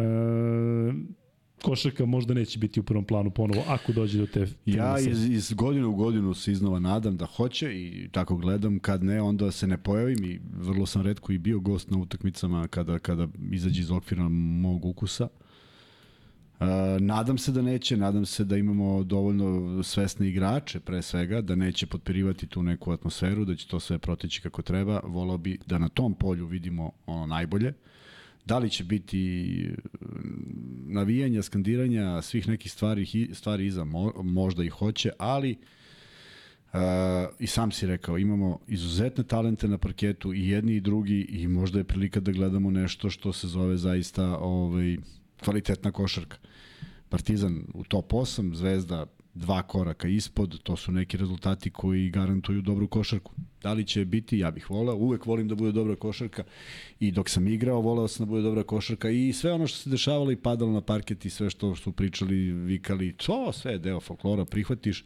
košarka 1.62 2.06
možda 2.06 2.34
neće 2.34 2.60
biti 2.60 2.80
u 2.80 2.84
prvom 2.84 3.06
planu 3.06 3.30
ponovo 3.30 3.64
ako 3.68 3.92
dođe 3.92 4.20
do 4.20 4.26
te 4.26 4.48
Ja 4.66 5.00
iz, 5.00 5.30
iz 5.30 5.54
godine 5.54 5.86
u 5.86 5.96
godinu 5.96 6.34
se 6.34 6.52
iznova 6.52 6.80
nadam 6.80 7.18
da 7.18 7.26
hoće 7.26 7.74
i 7.74 8.10
tako 8.12 8.36
gledam 8.38 8.80
kad 8.80 9.04
ne 9.04 9.22
onda 9.22 9.52
se 9.52 9.68
ne 9.68 9.78
pojavim 9.78 10.24
i 10.24 10.40
vrlo 10.54 10.86
sam 10.86 11.02
redko 11.02 11.32
i 11.32 11.38
bio 11.38 11.60
gost 11.60 11.92
na 11.92 11.98
utakmicama 11.98 12.68
kada, 12.68 13.00
kada 13.00 13.28
izađe 13.52 13.82
iz 13.82 13.92
okvira 13.92 14.30
mog 14.30 14.86
ukusa. 14.86 15.24
Uh, 15.24 15.47
nadam 17.00 17.38
se 17.38 17.52
da 17.52 17.62
neće, 17.62 17.98
nadam 17.98 18.26
se 18.26 18.43
da 18.43 18.58
imamo 18.58 19.04
dovoljno 19.04 19.84
svesne 19.84 20.28
igrače 20.28 20.80
pre 20.80 21.02
svega, 21.02 21.41
da 21.41 21.56
neće 21.56 21.86
potpirivati 21.86 22.48
tu 22.48 22.63
neku 22.63 22.91
atmosferu, 22.91 23.46
da 23.46 23.56
će 23.56 23.67
to 23.67 23.80
sve 23.80 23.98
proteći 23.98 24.41
kako 24.41 24.62
treba. 24.62 25.00
Volao 25.04 25.38
bi 25.38 25.60
da 25.65 25.78
na 25.78 25.89
tom 25.89 26.13
polju 26.13 26.46
vidimo 26.46 26.91
ono 27.06 27.26
najbolje. 27.26 27.70
Uh, 27.70 27.76
Da 28.48 28.58
li 28.58 28.70
će 28.70 28.84
biti 28.84 29.20
mm, 30.02 30.93
navijanja, 30.93 31.41
skandiranja, 31.43 32.22
svih 32.22 32.48
nekih 32.48 32.72
stvari, 32.72 33.28
stvari 33.34 33.65
iza, 33.65 33.84
možda 34.24 34.63
i 34.63 34.70
hoće, 34.70 35.12
ali 35.17 35.58
Uh, 36.74 36.80
i 37.39 37.48
sam 37.48 37.72
si 37.72 37.88
rekao, 37.88 38.17
imamo 38.17 38.60
izuzetne 38.67 39.24
talente 39.24 39.67
na 39.67 39.78
parketu 39.78 40.34
i 40.34 40.50
jedni 40.50 40.76
i 40.76 40.82
drugi 40.82 41.22
i 41.30 41.48
možda 41.48 41.80
je 41.80 41.84
prilika 41.84 42.20
da 42.20 42.32
gledamo 42.32 42.72
nešto 42.72 43.10
što 43.10 43.34
se 43.34 43.48
zove 43.48 43.78
zaista 43.78 44.38
ovaj, 44.38 44.98
kvalitetna 45.43 45.91
košarka. 45.91 46.38
Partizan 47.10 47.63
u 47.73 47.84
top 47.84 48.12
8, 48.12 48.54
Zvezda 48.54 49.06
dva 49.38 49.63
koraka 49.63 50.08
ispod, 50.08 50.60
to 50.63 50.76
su 50.76 50.91
neki 50.91 51.17
rezultati 51.17 51.69
koji 51.69 52.10
garantuju 52.10 52.62
dobru 52.62 52.88
košarku. 52.88 53.32
Da 53.62 53.73
li 53.73 53.86
će 53.86 54.06
biti, 54.06 54.39
ja 54.39 54.52
bih 54.52 54.69
voleo, 54.69 54.95
uvek 54.95 55.26
volim 55.26 55.47
da 55.47 55.56
bude 55.56 55.71
dobra 55.71 55.95
košarka 55.95 56.43
i 57.00 57.12
dok 57.12 57.30
sam 57.30 57.47
igrao, 57.47 57.82
voleo 57.82 58.08
sam 58.08 58.26
da 58.26 58.30
bude 58.30 58.41
dobra 58.41 58.63
košarka 58.63 59.10
i 59.10 59.34
sve 59.34 59.54
ono 59.54 59.67
što 59.67 59.78
se 59.78 59.89
dešavalo 59.89 60.32
i 60.32 60.36
padalo 60.36 60.71
na 60.71 60.82
parket 60.82 61.26
i 61.26 61.30
sve 61.30 61.50
što 61.50 61.76
su 61.76 61.91
pričali, 61.91 62.52
vikali, 62.52 63.13
to 63.13 63.52
sve 63.54 63.71
je 63.71 63.80
deo 63.80 64.00
folklora, 64.00 64.45
prihvatiš. 64.45 65.06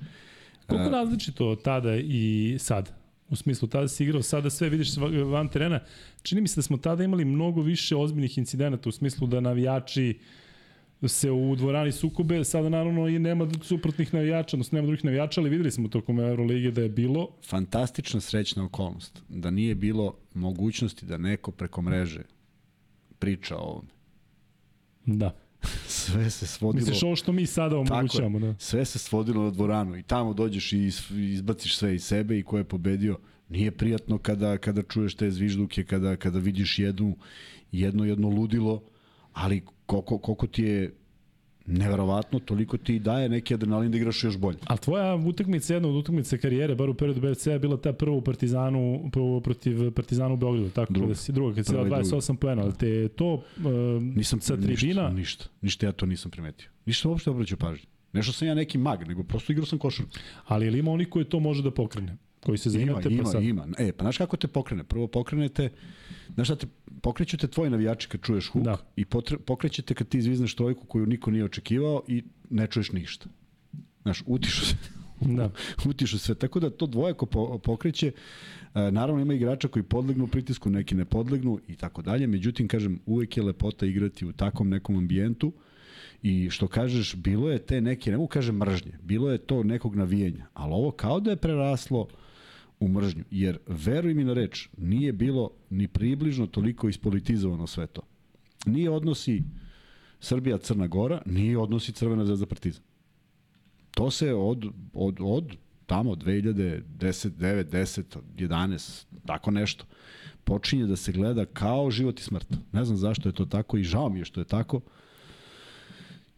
Koliko 0.67 0.89
različito 0.89 1.55
tada 1.55 1.95
i 1.95 2.55
sad? 2.59 3.00
U 3.31 3.35
smislu, 3.35 3.67
tada 3.67 3.87
si 3.87 4.03
igrao, 4.03 4.21
sada 4.21 4.49
sve 4.49 4.69
vidiš 4.69 4.97
van 5.31 5.47
terena. 5.47 5.79
Čini 6.21 6.41
mi 6.41 6.47
se 6.47 6.55
da 6.55 6.61
smo 6.61 6.77
tada 6.77 7.03
imali 7.03 7.25
mnogo 7.25 7.61
više 7.61 7.95
ozbiljnih 7.95 8.37
incidenata 8.37 8.89
u 8.89 8.91
smislu 8.91 9.27
da 9.27 9.39
navijači 9.39 10.19
se 11.07 11.31
u 11.31 11.55
dvorani 11.55 11.91
sukobe, 11.91 12.43
sada 12.43 12.69
naravno 12.69 13.07
i 13.07 13.19
nema 13.19 13.47
suprotnih 13.61 14.13
navijača, 14.13 14.55
odnosno 14.55 14.75
nema 14.75 14.85
drugih 14.85 15.05
navijača, 15.05 15.41
ali 15.41 15.49
videli 15.49 15.71
smo 15.71 15.87
tokom 15.87 16.19
Euroligije 16.19 16.71
da 16.71 16.81
je 16.81 16.89
bilo. 16.89 17.29
Fantastična 17.49 18.19
srećna 18.19 18.65
okolnost, 18.65 19.21
da 19.29 19.51
nije 19.51 19.75
bilo 19.75 20.15
mogućnosti 20.33 21.05
da 21.05 21.17
neko 21.17 21.51
preko 21.51 21.81
mreže 21.81 22.21
priča 23.19 23.57
o 23.57 23.61
ovome. 23.61 23.89
Da. 25.05 25.35
sve 25.87 26.29
se 26.29 26.47
svodilo... 26.47 26.85
Misliš 26.85 27.03
ovo 27.03 27.15
što 27.15 27.31
mi 27.31 27.45
sada 27.45 27.77
omogućavamo, 27.77 28.39
da? 28.39 28.55
Sve 28.59 28.85
se 28.85 28.99
svodilo 28.99 29.43
na 29.43 29.51
dvoranu 29.51 29.97
i 29.97 30.03
tamo 30.03 30.33
dođeš 30.33 30.73
i 30.73 30.91
izbaciš 31.11 31.77
sve 31.77 31.95
iz 31.95 32.03
sebe 32.03 32.39
i 32.39 32.43
ko 32.43 32.57
je 32.57 32.63
pobedio. 32.63 33.17
Nije 33.49 33.71
prijatno 33.71 34.17
kada, 34.17 34.57
kada 34.57 34.81
čuješ 34.81 35.15
te 35.15 35.31
zvižduke, 35.31 35.83
kada, 35.83 36.15
kada 36.15 36.39
vidiš 36.39 36.79
jednu, 36.79 37.17
jedno 37.71 38.05
jedno 38.05 38.29
ludilo, 38.29 38.83
ali 39.33 39.61
koliko, 39.85 40.17
koliko 40.17 40.47
ti 40.47 40.63
je 40.63 40.93
neverovatno, 41.71 42.39
toliko 42.39 42.77
ti 42.77 42.99
daje 42.99 43.29
neki 43.29 43.53
adrenalin 43.53 43.91
da 43.91 43.97
igraš 43.97 44.23
još 44.23 44.37
bolje. 44.37 44.57
A 44.67 44.77
tvoja 44.77 45.15
utakmica, 45.15 45.73
jedna 45.73 45.89
od 45.89 45.95
utakmica 45.95 46.37
karijere, 46.37 46.75
bar 46.75 46.89
u 46.89 46.93
periodu 46.93 47.21
BFC, 47.21 47.47
je 47.47 47.59
bila 47.59 47.77
ta 47.77 47.93
prva 47.93 48.15
u 48.15 48.21
Partizanu, 48.21 49.09
prvo 49.11 49.39
protiv 49.39 49.91
Partizanu 49.91 50.33
u 50.33 50.37
Beogradu, 50.37 50.69
tako 50.69 50.93
druga. 50.93 51.07
da 51.07 51.15
si 51.15 51.31
druga, 51.31 51.55
kad 51.55 51.65
si 51.65 51.73
dao 51.73 51.85
28 51.85 52.35
poena, 52.35 52.61
ali 52.61 52.73
te 52.73 53.07
to 53.07 53.33
uh, 53.33 53.43
nisam, 54.01 54.41
sa 54.41 54.57
tribina... 54.57 55.09
Ništa, 55.09 55.09
ništa, 55.09 55.45
ništa 55.61 55.85
ja 55.85 55.91
to 55.91 56.05
nisam 56.05 56.31
primetio. 56.31 56.69
Ništa 56.85 57.09
uopšte 57.09 57.29
obraćao 57.29 57.57
pažnju. 57.57 57.85
Nešto 58.13 58.33
sam 58.33 58.47
ja 58.47 58.53
neki 58.53 58.77
mag, 58.77 59.07
nego 59.07 59.23
prosto 59.23 59.51
igrao 59.51 59.65
sam 59.65 59.79
košarku. 59.79 60.11
Ali 60.47 60.67
ili 60.67 60.79
ima 60.79 60.91
oni 60.91 61.05
koji 61.05 61.25
to 61.25 61.39
može 61.39 61.63
da 61.63 61.71
pokrene? 61.71 62.17
Koji 62.45 62.57
se 62.57 62.69
zanimate 62.69 63.09
ima, 63.09 63.23
pa 63.23 63.29
sad? 63.29 63.43
Ima, 63.43 63.63
ima. 63.65 63.75
E, 63.79 63.91
pa 63.91 64.03
znaš 64.03 64.17
kako 64.17 64.37
te 64.37 64.47
pokrene? 64.47 64.83
Prvo 64.83 65.07
pokrenete, 65.07 65.69
znaš 66.33 66.47
šta 66.47 66.55
te, 66.55 66.67
pokreću 67.01 67.37
te 67.37 67.47
tvoji 67.47 67.69
navijači 67.69 68.07
kad 68.07 68.21
čuješ 68.21 68.47
huk 68.47 68.63
da. 68.63 68.77
i 68.95 69.05
potre, 69.05 69.37
pokreće 69.37 69.81
te 69.81 69.93
kad 69.93 70.07
ti 70.07 70.17
izvizneš 70.17 70.55
trojku 70.55 70.85
koju 70.85 71.05
niko 71.05 71.31
nije 71.31 71.45
očekivao 71.45 72.01
i 72.07 72.23
ne 72.49 72.67
čuješ 72.67 72.91
ništa. 72.91 73.29
Znaš, 74.01 74.23
utišu 74.25 74.65
se. 74.65 74.75
Da. 75.21 75.51
utišu 75.89 76.19
sve. 76.19 76.35
Tako 76.35 76.59
da 76.59 76.69
to 76.69 76.85
dvojako 76.85 77.25
po, 77.25 77.57
pokreće. 77.57 78.11
E, 78.75 78.91
naravno 78.91 79.21
ima 79.21 79.33
igrača 79.33 79.67
koji 79.67 79.83
podlegnu 79.83 80.27
pritisku, 80.27 80.69
neki 80.69 80.95
ne 80.95 81.05
podlegnu 81.05 81.59
i 81.67 81.75
tako 81.75 82.01
dalje. 82.01 82.27
Međutim, 82.27 82.67
kažem, 82.67 82.99
uvek 83.05 83.37
je 83.37 83.43
lepota 83.43 83.85
igrati 83.85 84.25
u 84.25 84.31
takvom 84.31 84.69
nekom 84.69 84.97
ambijentu 84.97 85.51
I 86.23 86.49
što 86.49 86.67
kažeš, 86.67 87.15
bilo 87.15 87.51
je 87.51 87.59
te 87.59 87.81
neke, 87.81 88.11
ne 88.11 88.17
mogu 88.17 88.27
kažem 88.27 88.55
mržnje, 88.55 88.91
bilo 89.03 89.31
je 89.31 89.37
to 89.37 89.63
nekog 89.63 89.95
navijenja, 89.95 90.45
ali 90.53 90.73
ovo 90.73 90.91
kao 90.91 91.19
da 91.19 91.31
je 91.31 91.35
preraslo 91.37 92.07
u 92.81 92.87
mržnju, 92.87 93.23
jer 93.31 93.57
veruj 93.67 94.13
mi 94.13 94.23
na 94.23 94.33
reč, 94.33 94.69
nije 94.77 95.13
bilo 95.13 95.51
ni 95.69 95.87
približno 95.87 96.47
toliko 96.47 96.89
ispolitizovano 96.89 97.67
sve 97.67 97.87
to. 97.87 98.01
Nije 98.65 98.89
odnosi 98.89 99.43
Srbija-Crna 100.19 100.87
Gora, 100.87 101.21
nije 101.25 101.57
odnosi 101.57 101.91
Crvena 101.91 102.25
zvezda 102.25 102.45
Partizan. 102.45 102.83
To 103.91 104.11
se 104.11 104.33
od, 104.33 104.65
od, 104.93 105.17
od 105.19 105.55
tamo 105.85 106.15
2010, 106.15 106.81
9, 106.99 107.63
10, 107.63 108.03
11, 108.37 109.05
tako 109.25 109.51
nešto, 109.51 109.85
počinje 110.43 110.85
da 110.85 110.95
se 110.95 111.11
gleda 111.11 111.45
kao 111.45 111.91
život 111.91 112.19
i 112.19 112.23
smrt. 112.23 112.47
Ne 112.71 112.85
znam 112.85 112.97
zašto 112.97 113.29
je 113.29 113.33
to 113.33 113.45
tako 113.45 113.77
i 113.77 113.83
žao 113.83 114.09
mi 114.09 114.19
je 114.19 114.25
što 114.25 114.41
je 114.41 114.45
tako, 114.45 114.81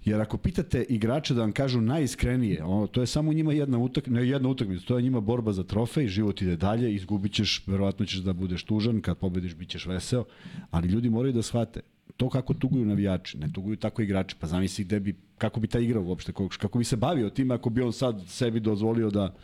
Jer 0.05 0.21
ako 0.21 0.37
pitate 0.37 0.85
igrače 0.89 1.33
da 1.33 1.41
vam 1.41 1.51
kažu 1.51 1.81
najiskrenije, 1.81 2.63
ono, 2.63 2.87
to 2.87 3.01
je 3.01 3.07
samo 3.07 3.33
njima 3.33 3.53
jedna 3.53 3.77
utakmica, 3.77 4.19
ne 4.21 4.27
jedna 4.27 4.49
utakmica, 4.49 4.85
to 4.85 4.97
je 4.97 5.03
njima 5.03 5.19
borba 5.21 5.53
za 5.53 5.63
trofej, 5.63 6.07
život 6.07 6.41
ide 6.41 6.55
dalje, 6.55 6.93
izgubit 6.93 7.33
ćeš, 7.33 7.63
verovatno 7.67 8.05
ćeš 8.05 8.19
da 8.19 8.33
budeš 8.33 8.63
tužan, 8.63 9.01
kad 9.01 9.17
pobediš 9.17 9.55
bit 9.55 9.69
ćeš 9.69 9.85
veseo, 9.85 10.25
ali 10.71 10.87
ljudi 10.87 11.09
moraju 11.09 11.33
da 11.33 11.41
shvate, 11.41 11.81
to 12.17 12.29
kako 12.29 12.53
tuguju 12.53 12.85
navijači, 12.85 13.37
ne 13.37 13.49
tuguju 13.53 13.77
tako 13.77 14.01
igrači, 14.01 14.35
pa 14.39 14.47
zamisli 14.47 14.85
gde 14.85 14.99
bi, 14.99 15.15
kako 15.37 15.59
bi 15.59 15.67
ta 15.67 15.79
igrao 15.79 16.03
uopšte, 16.03 16.33
kako 16.59 16.77
bi 16.77 16.83
se 16.83 16.95
bavio 16.95 17.29
time 17.29 17.55
ako 17.55 17.69
bi 17.69 17.81
on 17.81 17.93
sad 17.93 18.23
sebi 18.27 18.59
dozvolio 18.59 19.09
da 19.09 19.35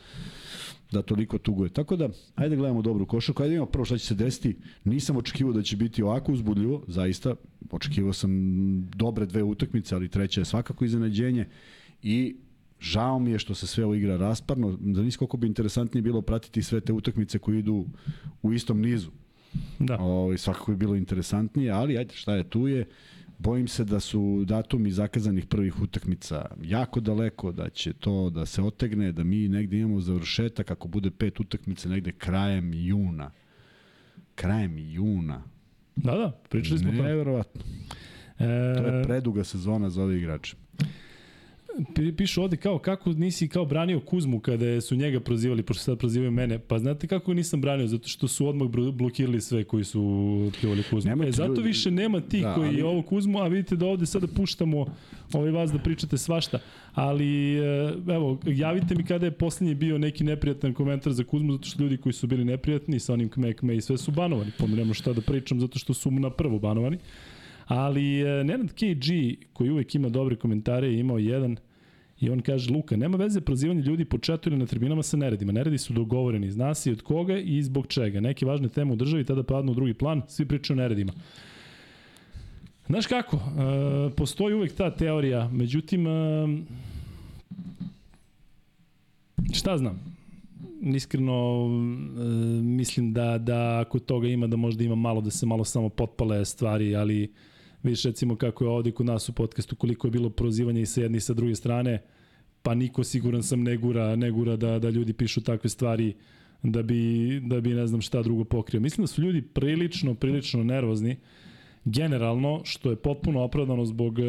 da 0.91 1.01
toliko 1.01 1.37
tuguje. 1.37 1.69
Tako 1.69 1.95
da, 1.95 2.09
ajde 2.35 2.55
da 2.55 2.59
gledamo 2.59 2.81
dobru 2.81 3.05
košarku, 3.05 3.43
ajde 3.43 3.55
imamo 3.55 3.71
prvo 3.71 3.85
šta 3.85 3.97
će 3.97 4.05
se 4.05 4.15
desiti. 4.15 4.55
Nisam 4.83 5.17
očekivao 5.17 5.53
da 5.53 5.61
će 5.61 5.77
biti 5.77 6.03
ovako 6.03 6.31
uzbudljivo, 6.31 6.83
zaista. 6.87 7.35
Očekivao 7.71 8.13
sam 8.13 8.31
dobre 8.95 9.25
dve 9.25 9.43
utakmice, 9.43 9.95
ali 9.95 10.09
treća 10.09 10.41
je 10.41 10.45
svakako 10.45 10.85
iznenađenje. 10.85 11.47
I 12.03 12.35
žao 12.79 13.19
mi 13.19 13.31
je 13.31 13.39
što 13.39 13.55
se 13.55 13.67
sve 13.67 13.85
ovo 13.85 13.95
igra 13.95 14.17
rasparno. 14.17 14.77
Da 14.81 15.01
nisi 15.01 15.17
koliko 15.17 15.37
bi 15.37 15.47
interesantnije 15.47 16.01
bilo 16.01 16.21
pratiti 16.21 16.63
sve 16.63 16.81
te 16.81 16.93
utakmice 16.93 17.39
koje 17.39 17.59
idu 17.59 17.85
u 18.41 18.53
istom 18.53 18.81
nizu. 18.81 19.09
Da. 19.79 19.97
O, 19.99 20.03
ovaj, 20.03 20.37
svakako 20.37 20.71
bi 20.71 20.77
bilo 20.77 20.95
interesantnije, 20.95 21.71
ali 21.71 21.97
ajde 21.97 22.13
šta 22.13 22.35
je 22.35 22.43
tu 22.43 22.67
je. 22.67 22.85
Bojim 23.37 23.67
se 23.67 23.83
da 23.85 23.99
su 23.99 24.43
datumi 24.45 24.91
zakazanih 24.91 25.45
prvih 25.45 25.81
utakmica 25.81 26.45
jako 26.63 26.99
daleko, 26.99 27.51
da 27.51 27.69
će 27.69 27.93
to 27.93 28.29
da 28.29 28.45
se 28.45 28.61
otegne, 28.61 29.11
da 29.11 29.23
mi 29.23 29.47
negde 29.47 29.79
imamo 29.79 29.99
završetak, 29.99 30.71
ako 30.71 30.87
bude 30.87 31.11
pet 31.11 31.39
utakmica 31.39 31.89
negde 31.89 32.11
krajem 32.11 32.73
juna. 32.73 33.31
Krajem 34.35 34.77
juna. 34.77 35.43
Da, 35.95 36.11
da, 36.11 36.31
pričali 36.49 36.79
smo 36.79 36.91
to. 36.91 37.03
Neverovatno. 37.03 37.61
E... 38.39 38.73
To 38.77 38.87
je 38.87 39.03
preduga 39.03 39.43
sezona 39.43 39.89
za 39.89 40.03
ove 40.03 40.17
igrače. 40.17 40.55
Pišu 42.17 42.43
ovde 42.43 42.57
kao 42.57 42.79
kako 42.79 43.09
nisi 43.09 43.47
kao 43.47 43.65
branio 43.65 43.99
Kuzmu 43.99 44.39
kada 44.39 44.81
su 44.81 44.95
njega 44.95 45.19
prozivali, 45.19 45.63
pošto 45.63 45.83
sad 45.83 45.99
prozivaju 45.99 46.31
mene. 46.31 46.59
Pa 46.59 46.79
znate 46.79 47.07
kako 47.07 47.33
nisam 47.33 47.61
branio? 47.61 47.87
Zato 47.87 48.07
što 48.07 48.27
su 48.27 48.47
odmah 48.47 48.67
blokirali 48.93 49.41
sve 49.41 49.63
koji 49.63 49.83
su 49.83 50.01
pljuvali 50.61 50.83
Kuzmu. 50.89 51.09
Nema 51.09 51.25
e, 51.25 51.31
zato 51.31 51.61
više 51.61 51.91
nema 51.91 52.21
tih 52.21 52.43
da, 52.43 52.53
koji 52.53 52.67
ali... 52.67 52.81
ovo 52.81 53.01
Kuzmu, 53.01 53.39
a 53.39 53.47
vidite 53.47 53.75
da 53.75 53.85
ovde 53.85 54.05
sada 54.05 54.27
puštamo 54.27 54.85
ovaj 55.33 55.51
vas 55.51 55.71
da 55.71 55.79
pričate 55.79 56.17
svašta. 56.17 56.59
Ali, 56.93 57.57
e, 57.57 57.93
evo, 58.07 58.39
javite 58.45 58.95
mi 58.95 59.03
kada 59.03 59.25
je 59.25 59.31
poslednji 59.31 59.75
bio 59.75 59.97
neki 59.97 60.23
neprijatan 60.23 60.73
komentar 60.73 61.13
za 61.13 61.23
Kuzmu, 61.23 61.51
zato 61.51 61.65
što 61.65 61.83
ljudi 61.83 61.97
koji 61.97 62.13
su 62.13 62.27
bili 62.27 62.45
neprijatni 62.45 62.99
sa 62.99 63.13
onim 63.13 63.29
kme 63.29 63.75
i 63.75 63.81
sve 63.81 63.97
su 63.97 64.11
banovani. 64.11 64.51
Pa 64.59 64.67
nema 64.67 64.93
šta 64.93 65.13
da 65.13 65.21
pričam, 65.21 65.59
zato 65.59 65.79
što 65.79 65.93
su 65.93 66.11
na 66.11 66.29
prvo 66.29 66.59
banovani. 66.59 66.97
Ali 67.65 68.21
e, 68.21 68.43
Nenad 68.43 68.71
KG, 68.73 69.05
koji 69.53 69.69
uvek 69.69 69.95
ima 69.95 70.09
dobre 70.09 70.35
komentare, 70.35 70.87
je 70.87 70.99
imao 70.99 71.17
jedan 71.17 71.57
i 72.21 72.29
on 72.29 72.41
kaže, 72.41 72.73
Luka, 72.73 72.97
nema 72.97 73.17
veze 73.17 73.41
prozivanje 73.41 73.81
ljudi 73.81 74.05
po 74.05 74.17
četu 74.17 74.49
ili 74.49 74.57
na 74.57 74.65
tribinama 74.65 75.03
sa 75.03 75.17
neredima. 75.17 75.51
Neredi 75.51 75.77
su 75.77 75.93
dogovoreni, 75.93 76.51
zna 76.51 76.73
se 76.73 76.91
od 76.91 77.01
koga 77.01 77.37
i 77.37 77.63
zbog 77.63 77.87
čega. 77.87 78.19
Neke 78.19 78.45
važne 78.45 78.69
teme 78.69 78.93
u 78.93 78.95
državi 78.95 79.25
tada 79.25 79.43
padnu 79.43 79.71
u 79.71 79.75
drugi 79.75 79.93
plan, 79.93 80.21
svi 80.27 80.45
pričaju 80.45 80.77
o 80.77 80.81
neredima. 80.81 81.13
Znaš 82.87 83.07
kako, 83.07 83.37
e, 83.37 83.39
postoji 84.15 84.55
uvek 84.55 84.73
ta 84.73 84.95
teorija, 84.95 85.49
međutim, 85.53 86.07
e, 86.07 86.47
šta 89.53 89.77
znam, 89.77 89.99
iskreno 90.81 91.65
e, 91.65 92.23
mislim 92.61 93.13
da, 93.13 93.37
da 93.37 93.79
ako 93.79 93.99
toga 93.99 94.27
ima, 94.27 94.47
da 94.47 94.57
možda 94.57 94.83
ima 94.83 94.95
malo, 94.95 95.21
da 95.21 95.31
se 95.31 95.45
malo 95.45 95.63
samo 95.63 95.89
potpale 95.89 96.45
stvari, 96.45 96.95
ali 96.95 97.31
Viš 97.83 98.03
recimo 98.03 98.35
kako 98.35 98.63
je 98.63 98.69
ovde 98.69 98.91
kod 98.91 99.05
nas 99.05 99.29
u 99.29 99.33
podcastu 99.33 99.75
koliko 99.75 100.07
je 100.07 100.11
bilo 100.11 100.29
prozivanja 100.29 100.81
i 100.81 100.85
sa 100.85 101.01
jedne 101.01 101.17
i 101.17 101.21
sa 101.21 101.33
druge 101.33 101.55
strane, 101.55 102.01
pa 102.61 102.75
niko 102.75 103.03
siguran 103.03 103.43
sam 103.43 103.63
ne 103.63 103.77
gura, 103.77 104.15
ne 104.15 104.31
gura 104.31 104.55
da, 104.55 104.79
da 104.79 104.89
ljudi 104.89 105.13
pišu 105.13 105.41
takve 105.41 105.69
stvari 105.69 106.13
da 106.63 106.81
bi, 106.83 107.39
da 107.43 107.61
bi 107.61 107.73
ne 107.73 107.87
znam 107.87 108.01
šta 108.01 108.21
drugo 108.21 108.43
pokrio. 108.43 108.81
Mislim 108.81 109.03
da 109.03 109.07
su 109.07 109.21
ljudi 109.21 109.41
prilično, 109.41 110.15
prilično 110.15 110.63
nervozni 110.63 111.17
generalno, 111.85 112.61
što 112.63 112.89
je 112.89 112.95
potpuno 112.95 113.41
opravdano 113.41 113.85
zbog 113.85 114.17
uh, 114.19 114.25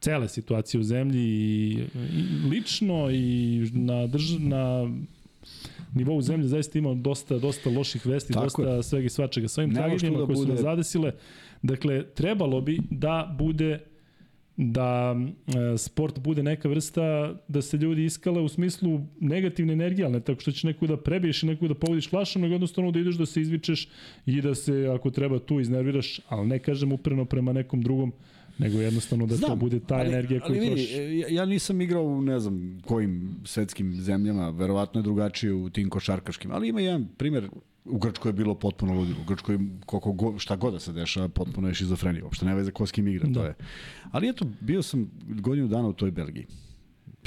cele 0.00 0.28
situacije 0.28 0.80
u 0.80 0.84
zemlji 0.84 1.20
i, 1.20 1.84
i 1.94 2.48
lično 2.50 3.10
i 3.10 3.60
na, 3.72 4.06
drž, 4.06 4.38
na 4.38 4.90
nivou 5.94 6.22
zemlje 6.22 6.48
zaista 6.48 6.78
ima 6.78 6.94
dosta 6.94 7.38
dosta 7.38 7.70
loših 7.70 8.06
vesti, 8.06 8.32
Tako 8.32 8.44
dosta 8.44 8.62
je. 8.62 8.82
svega 8.82 9.06
i 9.06 9.08
svačega. 9.08 9.48
Sa 9.48 9.60
ovim 9.60 9.74
tragedijama 9.74 10.18
da 10.18 10.26
koje 10.26 10.34
bude... 10.34 10.46
su 10.46 10.52
nas 10.52 10.60
zadesile, 10.60 11.12
Dakle, 11.64 12.04
trebalo 12.14 12.60
bi 12.60 12.78
da 12.90 13.34
bude 13.38 13.78
da 14.56 15.16
e, 15.74 15.78
sport 15.78 16.18
bude 16.18 16.42
neka 16.42 16.68
vrsta 16.68 17.34
da 17.48 17.62
se 17.62 17.76
ljudi 17.76 18.04
iskale 18.04 18.40
u 18.40 18.48
smislu 18.48 19.00
negativne 19.20 19.72
energije, 19.72 20.04
ali 20.04 20.12
ne 20.12 20.20
tako 20.20 20.40
što 20.40 20.52
će 20.52 20.66
neko 20.66 20.86
da 20.86 20.96
prebiješ 20.96 21.42
i 21.42 21.46
neko 21.46 21.68
da 21.68 21.74
povodiš 21.74 22.10
flašom, 22.10 22.42
nego 22.42 22.54
jednostavno 22.54 22.90
da 22.90 22.98
ideš 22.98 23.16
da 23.16 23.26
se 23.26 23.40
izvičeš 23.40 23.88
i 24.26 24.42
da 24.42 24.54
se 24.54 24.86
ako 24.94 25.10
treba 25.10 25.38
tu 25.38 25.60
iznerviraš, 25.60 26.20
ali 26.28 26.46
ne 26.46 26.58
kažem 26.58 26.92
upreno 26.92 27.24
prema 27.24 27.52
nekom 27.52 27.82
drugom, 27.82 28.12
nego 28.58 28.80
jednostavno 28.80 29.26
da 29.26 29.36
Znam, 29.36 29.50
to 29.50 29.56
bude 29.56 29.80
ta 29.80 29.94
ali, 29.94 30.08
energija 30.08 30.40
koju 30.40 30.58
ali, 30.58 30.66
trošiš. 30.68 30.92
Ja, 30.94 31.28
ja 31.28 31.44
nisam 31.44 31.80
igrao 31.80 32.04
u 32.04 32.22
ne 32.22 32.40
znam 32.40 32.82
kojim 32.84 33.36
svetskim 33.44 33.94
zemljama, 33.94 34.50
verovatno 34.50 35.00
je 35.00 35.02
drugačije 35.02 35.52
u 35.52 35.70
tim 35.70 35.90
košarkaškim, 35.90 36.50
ali 36.50 36.68
ima 36.68 36.80
jedan 36.80 37.08
primer 37.16 37.48
U 37.84 37.98
Grčkoj 37.98 38.28
je 38.28 38.32
bilo 38.32 38.54
potpuno 38.54 38.94
ludilo. 38.94 39.18
U 39.20 39.24
Grčkoj 39.24 39.58
koliko 39.86 40.12
go, 40.12 40.38
šta 40.38 40.56
god 40.56 40.72
da 40.72 40.80
se 40.80 40.92
dešava, 40.92 41.28
potpuno 41.28 41.68
je 41.68 41.74
šizofrenija. 41.74 42.24
Uopšte 42.24 42.46
ne 42.46 42.54
veze 42.54 42.70
ko 42.70 42.86
s 42.86 42.92
kim 42.92 43.08
igra, 43.08 43.28
da. 43.28 43.34
to 43.34 43.46
je. 43.46 43.54
Ali 44.10 44.28
eto, 44.28 44.46
bio 44.60 44.82
sam 44.82 45.10
godinu 45.28 45.68
dana 45.68 45.88
u 45.88 45.92
toj 45.92 46.10
Belgiji. 46.10 46.46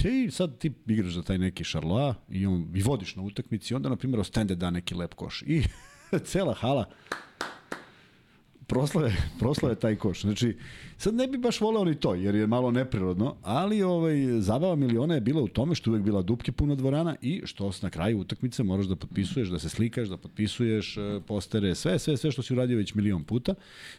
I 0.04 0.32
sad 0.32 0.58
ti 0.58 0.72
igraš 0.88 1.14
za 1.14 1.24
taj 1.24 1.38
neki 1.38 1.64
šarloa 1.64 2.16
i, 2.30 2.46
on, 2.46 2.68
i 2.76 2.82
vodiš 2.82 3.16
na 3.16 3.24
utakmici 3.24 3.74
i 3.74 3.76
onda, 3.76 3.90
na 3.90 3.96
primjer, 3.96 4.20
ostende 4.20 4.56
da 4.56 4.70
neki 4.70 4.96
lep 4.96 5.14
koš. 5.14 5.42
I 5.42 5.64
cela 6.30 6.54
hala 6.54 6.86
proslave, 8.68 9.16
proslave 9.40 9.76
taj 9.76 9.96
koš. 9.96 10.22
Znači, 10.22 10.58
sad 10.98 11.16
ne 11.16 11.28
bi 11.28 11.38
baš 11.38 11.62
voleo 11.62 11.84
ni 11.84 11.96
to, 11.96 12.16
jer 12.16 12.36
je 12.36 12.48
malo 12.48 12.72
neprirodno, 12.72 13.36
ali 13.42 13.84
ovaj, 13.84 14.16
zabava 14.40 14.76
miliona 14.76 15.14
je 15.14 15.22
bila 15.22 15.42
u 15.42 15.48
tome 15.48 15.76
što 15.76 15.90
uvek 15.90 16.04
bila 16.04 16.22
dupke 16.22 16.52
puno 16.52 16.76
dvorana 16.76 17.16
i 17.22 17.42
što 17.46 17.72
na 17.82 17.90
kraju 17.90 18.20
utakmice 18.20 18.64
moraš 18.64 18.86
da 18.86 18.96
potpisuješ, 18.96 19.50
da 19.50 19.60
se 19.60 19.70
slikaš, 19.70 20.08
da 20.08 20.18
potpisuješ 20.18 20.98
e, 20.98 21.20
postere, 21.28 21.76
sve, 21.76 22.00
sve, 22.00 22.18
sve 22.18 22.32
što 22.32 22.42
si 22.42 22.54
uradio 22.54 22.78
već 22.78 22.94
milion 22.94 23.24
puta, 23.24 23.54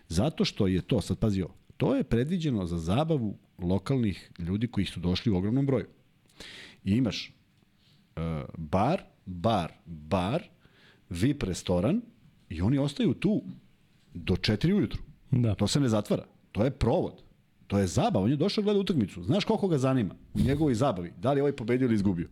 zato 0.09 0.44
što 0.44 0.66
je 0.66 0.83
to, 0.83 1.00
sad 1.00 1.18
pazi 1.18 1.42
ovo, 1.42 1.54
to 1.76 1.94
je 1.94 2.04
predviđeno 2.04 2.66
za 2.66 2.78
zabavu 2.78 3.37
lokalnih 3.59 4.31
ljudi 4.38 4.66
koji 4.66 4.87
su 4.87 5.00
došli 5.00 5.33
u 5.33 5.37
ogromnom 5.37 5.66
broju. 5.66 5.87
I 6.85 6.92
imaš 6.92 7.33
uh, 8.16 8.22
bar, 8.57 9.02
bar, 9.26 9.72
bar, 9.87 10.42
VIP 11.11 11.42
restoran 11.42 12.02
i 12.48 12.61
oni 12.62 12.78
ostaju 12.78 13.14
tu 13.14 13.42
do 14.24 14.35
4 14.35 14.74
ujutru. 14.74 15.02
Da. 15.31 15.54
To 15.54 15.66
se 15.66 15.81
ne 15.81 15.88
zatvara. 15.88 16.24
To 16.52 16.64
je 16.64 16.70
provod. 16.70 17.22
To 17.66 17.78
je 17.78 17.87
zabava. 17.87 18.24
On 18.24 18.31
je 18.31 18.37
došao 18.37 18.64
gleda 18.64 18.81
utakmicu. 18.81 19.22
Znaš 19.22 19.44
koliko 19.44 19.68
ga 19.68 19.78
zanima 19.78 20.14
u 20.35 20.40
njegovoj 20.40 20.74
zabavi? 20.74 21.12
Da 21.20 21.33
li 21.33 21.38
je 21.38 21.42
ovaj 21.42 21.57
pobedio 21.57 21.87
ili 21.87 21.94
izgubio? 21.94 22.28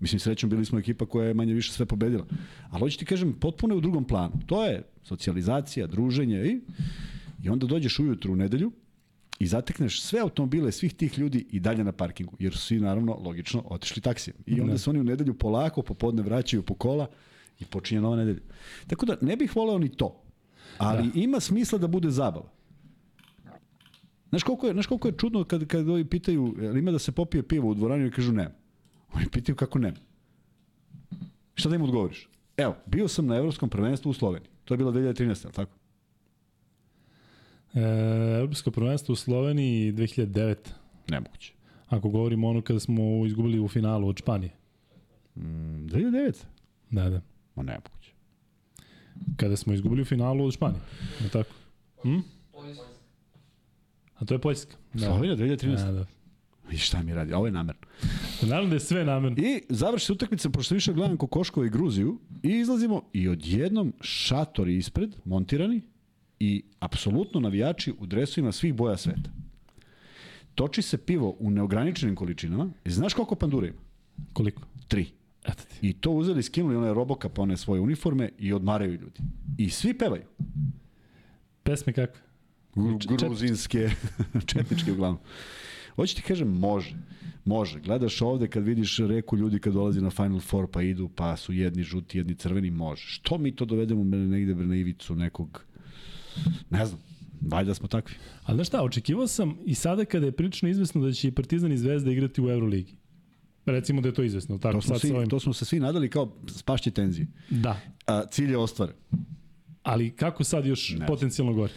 Mislim, 0.00 0.20
srećom 0.20 0.50
bili 0.50 0.64
smo 0.64 0.78
ekipa 0.78 1.06
koja 1.06 1.28
je 1.28 1.34
manje 1.34 1.54
više 1.54 1.72
sve 1.72 1.86
pobedila. 1.86 2.26
Ali 2.70 2.80
hoću 2.80 2.98
ti 2.98 3.04
kažem, 3.04 3.32
potpuno 3.32 3.74
je 3.74 3.78
u 3.78 3.80
drugom 3.80 4.04
planu. 4.04 4.32
To 4.46 4.64
je 4.64 4.82
socijalizacija, 5.02 5.86
druženje 5.86 6.46
i, 6.46 6.60
i 7.42 7.48
onda 7.48 7.66
dođeš 7.66 7.98
ujutru 7.98 8.32
u 8.32 8.36
nedelju 8.36 8.72
i 9.38 9.46
zatekneš 9.46 10.00
sve 10.02 10.20
automobile 10.20 10.72
svih 10.72 10.94
tih 10.94 11.18
ljudi 11.18 11.46
i 11.50 11.60
dalje 11.60 11.84
na 11.84 11.92
parkingu, 11.92 12.36
jer 12.38 12.52
su 12.52 12.58
svi 12.58 12.80
naravno 12.80 13.18
logično 13.24 13.62
otišli 13.66 14.02
taksijem. 14.02 14.36
I 14.46 14.60
onda 14.60 14.78
se 14.78 14.90
oni 14.90 15.00
u 15.00 15.04
nedelju 15.04 15.34
polako 15.34 15.82
popodne 15.82 16.22
vraćaju 16.22 16.62
po 16.62 16.74
kola 16.74 17.06
i 17.60 17.64
počinje 17.64 18.00
nova 18.00 18.16
nedelja. 18.16 18.40
Tako 18.86 19.06
da 19.06 19.16
ne 19.20 19.36
bih 19.36 19.56
voleo 19.56 19.78
ni 19.78 19.88
to. 19.88 20.22
Ali 20.78 21.10
da. 21.10 21.20
ima 21.20 21.40
smisla 21.40 21.78
da 21.78 21.86
bude 21.86 22.10
zabava. 22.10 22.48
Znaš 24.28 24.42
koliko 24.42 24.66
je, 24.66 24.72
znaš 24.72 24.86
koliko 24.86 25.08
je 25.08 25.14
čudno 25.18 25.44
kad, 25.44 25.66
kad 25.66 25.88
ovi 25.88 26.04
pitaju, 26.04 26.54
ali 26.58 26.78
ima 26.78 26.90
da 26.90 26.98
se 26.98 27.12
popije 27.12 27.42
pivo 27.42 27.68
u 27.68 27.74
dvorani 27.74 28.06
i 28.06 28.10
kažu 28.10 28.32
ne. 28.32 28.54
Oni 29.12 29.26
pitaju 29.32 29.56
kako 29.56 29.78
ne. 29.78 29.92
Šta 31.54 31.68
da 31.68 31.74
im 31.74 31.82
odgovoriš? 31.82 32.28
Evo, 32.56 32.76
bio 32.86 33.08
sam 33.08 33.26
na 33.26 33.36
evropskom 33.36 33.68
prvenstvu 33.68 34.10
u 34.10 34.12
Sloveniji. 34.12 34.50
To 34.64 34.74
je 34.74 34.78
bilo 34.78 34.92
2013, 34.92 35.44
ali 35.44 35.54
tako? 35.54 35.72
E, 37.74 37.80
Evropsko 38.40 38.70
prvenstvo 38.70 39.12
u 39.12 39.16
Sloveniji 39.16 39.92
2009. 39.92 40.56
Nemoguće. 41.08 41.52
Ako 41.88 42.08
govorimo 42.08 42.48
ono 42.48 42.62
kada 42.62 42.80
smo 42.80 43.26
izgubili 43.26 43.60
u 43.60 43.68
finalu 43.68 44.08
od 44.08 44.16
Španije. 44.18 44.52
Mm, 45.36 45.42
2009? 45.86 46.44
Da, 46.90 47.10
da. 47.10 47.20
Ma 47.54 47.62
nemoguće. 47.62 47.95
Kada 49.36 49.56
smo 49.56 49.72
izgubili 49.72 50.02
u 50.02 50.04
finalu 50.04 50.44
od 50.44 50.54
Španije. 50.54 50.80
Je 51.22 51.28
tako? 51.28 51.50
Hm? 52.02 52.18
A 54.14 54.24
to 54.24 54.34
je 54.34 54.38
Poljska. 54.38 54.76
Da. 54.92 55.06
Slovenija 55.06 55.36
2013. 55.36 55.84
Da, 55.84 55.92
da. 55.92 56.06
I 56.72 56.76
šta 56.76 57.02
mi 57.02 57.14
radi? 57.14 57.32
Ovo 57.32 57.46
je 57.46 57.52
namerno. 57.52 57.80
Naravno 58.42 58.68
da 58.68 58.76
je 58.76 58.80
sve 58.80 59.04
namerno. 59.04 59.38
I 59.38 59.62
završi 59.68 60.06
se 60.06 60.12
utakmica, 60.12 60.50
pošto 60.50 60.74
više 60.74 60.92
gledam 60.92 61.16
Kokoškova 61.16 61.66
i 61.66 61.70
Gruziju, 61.70 62.18
i 62.42 62.48
izlazimo 62.48 63.02
i 63.12 63.28
odjednom 63.28 63.92
šatori 64.00 64.76
ispred, 64.76 65.16
montirani, 65.24 65.82
i 66.38 66.62
apsolutno 66.78 67.40
navijači 67.40 67.94
u 67.98 68.06
dresovima 68.06 68.52
svih 68.52 68.74
boja 68.74 68.96
sveta. 68.96 69.30
Toči 70.54 70.82
se 70.82 70.98
pivo 70.98 71.36
u 71.38 71.50
neograničenim 71.50 72.16
količinama. 72.16 72.70
I 72.84 72.90
znaš 72.90 73.14
koliko 73.14 73.34
pandura 73.34 73.66
ima? 73.66 73.78
Koliko? 74.32 74.62
Tri. 74.88 75.06
I 75.82 75.92
to 75.92 76.10
uzeli, 76.10 76.42
skinuli 76.42 76.76
one 76.76 76.94
robokap, 76.94 77.38
one 77.38 77.56
svoje 77.56 77.80
uniforme 77.80 78.30
i 78.38 78.52
odmaraju 78.52 78.92
ljudi. 78.92 79.20
I 79.58 79.70
svi 79.70 79.98
pevaju. 79.98 80.24
Pesme 81.62 81.92
kakve? 81.92 82.20
Gruzinske, 83.18 83.90
četničke 84.46 84.92
uglavnom. 84.92 85.20
Hoće 85.96 86.14
ti 86.14 86.22
kažem, 86.22 86.48
može. 86.48 86.96
Može. 87.44 87.80
Gledaš 87.80 88.22
ovde 88.22 88.48
kad 88.48 88.64
vidiš 88.64 88.98
reku 88.98 89.36
ljudi 89.36 89.58
kad 89.58 89.72
dolazi 89.72 90.00
na 90.00 90.10
Final 90.10 90.40
Four 90.40 90.66
pa 90.70 90.82
idu, 90.82 91.08
pa 91.08 91.36
su 91.36 91.52
jedni 91.52 91.82
žuti, 91.82 92.18
jedni 92.18 92.34
crveni, 92.34 92.70
može. 92.70 93.02
Što 93.06 93.38
mi 93.38 93.56
to 93.56 93.64
dovedemo 93.64 94.04
negde 94.04 94.54
na 94.54 94.76
ivicu 94.76 95.14
nekog, 95.14 95.64
ne 96.70 96.86
znam, 96.86 97.00
valjda 97.40 97.74
smo 97.74 97.88
takvi. 97.88 98.14
Ali 98.42 98.56
znaš 98.56 98.66
šta, 98.66 98.82
očekivao 98.82 99.26
sam 99.26 99.58
i 99.64 99.74
sada 99.74 100.04
kada 100.04 100.26
je 100.26 100.32
prilično 100.32 100.68
izvesno 100.68 101.00
da 101.00 101.12
će 101.12 101.32
Partizan 101.32 101.72
i 101.72 101.78
Zvezda 101.78 102.10
igrati 102.10 102.42
u 102.42 102.50
Euroligi. 102.50 102.96
Recimo 103.66 104.00
da 104.00 104.08
je 104.08 104.14
to 104.14 104.22
izvesno. 104.22 104.58
Tako, 104.58 104.74
to, 104.74 104.82
smo 104.82 104.98
svi, 104.98 105.10
ovim... 105.10 105.28
to 105.28 105.40
smo 105.40 105.52
se 105.52 105.64
svi 105.64 105.80
nadali 105.80 106.10
kao 106.10 106.32
spašće 106.46 106.90
tenzije. 106.90 107.26
Da. 107.50 107.80
A, 108.06 108.26
cilj 108.30 108.50
je 108.50 108.58
ostvaren. 108.58 108.94
Ali 109.82 110.10
kako 110.10 110.44
sad 110.44 110.66
još 110.66 110.90
ne. 110.98 111.06
potencijalno 111.06 111.52
gore? 111.52 111.72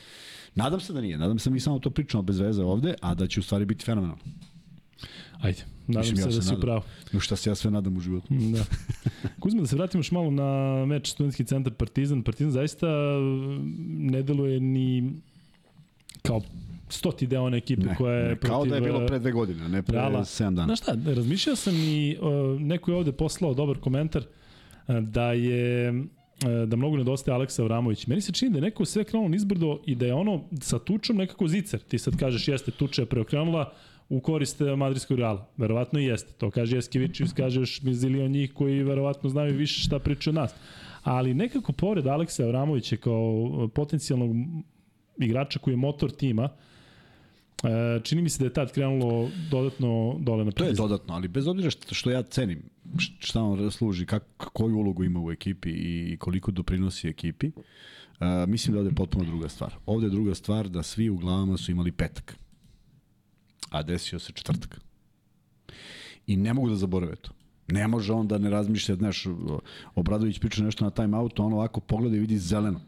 Nadam 0.56 0.80
se 0.80 0.94
da 0.94 1.02
nije. 1.02 1.18
Nadam 1.18 1.40
se 1.40 1.50
da 1.50 1.54
mi 1.54 1.60
samo 1.60 1.80
to 1.80 1.90
pričamo 1.90 2.24
bez 2.24 2.40
veze 2.40 2.64
ovde, 2.64 2.94
a 3.02 3.14
da 3.14 3.28
će 3.28 3.40
u 3.40 3.44
stvari 3.44 3.66
biti 3.66 3.86
fenomenalno. 3.86 4.24
Ajde, 5.42 5.64
nadam 5.88 6.02
Mislim, 6.02 6.18
se 6.18 6.22
ja 6.22 6.36
da 6.36 6.42
si 6.42 6.56
upravo. 6.56 6.82
No 7.12 7.20
šta 7.20 7.36
se 7.36 7.50
ja 7.50 7.56
sve 7.56 7.72
nadam 7.72 7.98
u 7.98 8.00
životu. 8.00 8.28
Da. 8.30 8.64
Kuzma, 9.42 9.62
da 9.62 9.68
se 9.68 9.76
vratimo 9.76 10.00
još 10.00 10.12
malo 10.12 10.32
na 10.32 10.86
meč 10.86 11.12
Studentski 11.12 11.46
centar 11.46 11.74
Partizan. 11.74 12.24
Partizan 12.24 12.52
zaista 12.52 12.88
ne 13.88 14.24
deluje 14.24 14.60
ni 14.60 15.14
kao 16.22 16.42
stoti 16.90 17.28
deo 17.28 17.44
one 17.44 17.58
ekipe 17.58 17.86
Ne, 17.86 17.96
koja 17.96 18.14
je 18.14 18.30
ne, 18.30 18.36
kao 18.36 18.50
protiv... 18.50 18.70
da 18.70 18.76
je 18.76 18.82
bilo 18.82 19.04
e, 19.04 19.08
pre 19.08 19.20
dve 19.20 19.32
godine, 19.32 19.70
ne 19.70 19.82
pre 19.82 19.98
Reala. 19.98 20.20
7 20.20 20.40
dana. 20.40 20.66
Znaš 20.66 20.80
šta, 20.80 20.98
razmišljao 21.06 21.56
sam 21.56 21.74
i 21.76 22.18
uh, 22.22 22.62
neko 22.62 22.92
je 22.92 22.98
ovde 22.98 23.12
poslao 23.12 23.54
dobar 23.54 23.78
komentar 23.78 24.24
uh, 24.88 24.98
da 24.98 25.32
je 25.32 25.90
uh, 25.92 26.06
da 26.68 26.76
mnogo 26.76 26.98
nedostaje 26.98 27.36
Aleksa 27.36 27.62
Avramović. 27.62 28.08
Meni 28.08 28.22
se 28.22 28.32
čini 28.32 28.52
da 28.52 28.58
je 28.58 28.62
neko 28.62 28.86
sve 28.86 29.04
krenulo 29.04 29.30
nizbrdo 29.30 29.80
i 29.86 29.96
da 29.96 30.06
je 30.06 30.14
ono 30.14 30.44
sa 30.62 30.80
tučom 30.80 31.18
nekako 31.18 31.48
zicer. 31.48 31.80
Ti 31.80 31.98
sad 31.98 32.18
kažeš 32.18 32.48
jeste 32.48 32.72
tuča 32.72 33.02
je 33.02 33.06
preokrenula 33.06 33.74
u 34.10 34.20
korist 34.20 34.62
madridskog 34.78 35.20
Reala. 35.20 35.50
Verovatno 35.58 36.00
i 36.00 36.06
jeste. 36.06 36.34
To 36.34 36.52
kaže 36.52 36.76
Jeskevičius, 36.76 37.34
kaže 37.34 37.60
još 37.60 37.82
zilion 37.82 38.32
njih 38.32 38.54
koji 38.54 38.84
verovatno 38.84 39.30
znaju 39.30 39.58
više 39.58 39.82
šta 39.82 40.00
priča 40.00 40.30
od 40.30 40.36
nas. 40.36 40.56
Ali 41.04 41.34
nekako 41.34 41.72
pored 41.72 42.08
Aleksa 42.08 42.44
Avramovića 42.44 42.98
kao 42.98 43.70
potencijalnog 43.76 44.32
igrača 45.18 45.60
koji 45.60 45.74
je 45.74 45.78
motor 45.78 46.12
tima, 46.12 46.50
E, 46.50 46.52
čini 48.04 48.22
mi 48.22 48.30
se 48.30 48.40
da 48.40 48.46
je 48.46 48.54
tad 48.54 48.72
krenulo 48.72 49.30
dodatno 49.52 50.16
dole 50.20 50.46
na 50.46 50.52
To 50.52 50.64
je 50.64 50.74
dodatno, 50.74 51.14
ali 51.14 51.28
bez 51.28 51.48
obzira 51.48 51.70
što, 51.70 51.96
što 51.96 52.12
ja 52.12 52.24
cenim 52.24 52.70
šta 52.98 53.42
on 53.42 53.72
služi, 53.72 54.06
kak, 54.06 54.24
koju 54.38 54.78
ulogu 54.78 55.04
ima 55.04 55.20
u 55.20 55.32
ekipi 55.32 55.70
i 55.70 56.18
koliko 56.20 56.52
doprinosi 56.52 57.08
ekipi, 57.08 57.48
uh, 57.48 57.56
mislim 58.48 58.74
da 58.74 58.80
ovde 58.80 58.90
je 58.90 58.96
potpuno 58.96 59.26
druga 59.26 59.50
stvar. 59.50 59.76
Ovde 59.86 60.08
je 60.08 60.12
druga 60.12 60.36
stvar 60.36 60.70
da 60.70 60.84
svi 60.84 61.10
u 61.10 61.18
glavama 61.18 61.58
su 61.58 61.72
imali 61.72 61.92
petak, 61.92 62.38
a 63.70 63.84
desio 63.84 64.20
se 64.20 64.34
četvrtak. 64.34 64.82
I 66.28 66.38
ne 66.38 66.54
mogu 66.54 66.70
da 66.70 66.76
zaborave 66.76 67.16
to. 67.16 67.32
Ne 67.68 67.88
može 67.88 68.14
on 68.14 68.28
da 68.28 68.38
ne 68.38 68.50
razmišlja, 68.50 68.96
znaš, 68.96 69.26
Obradović 69.96 70.40
priča 70.40 70.64
nešto 70.64 70.86
na 70.86 70.92
time 70.92 71.18
outu, 71.18 71.44
on 71.44 71.54
ovako 71.54 71.80
pogleda 71.80 72.16
i 72.16 72.20
vidi 72.20 72.38
zeleno. 72.38 72.82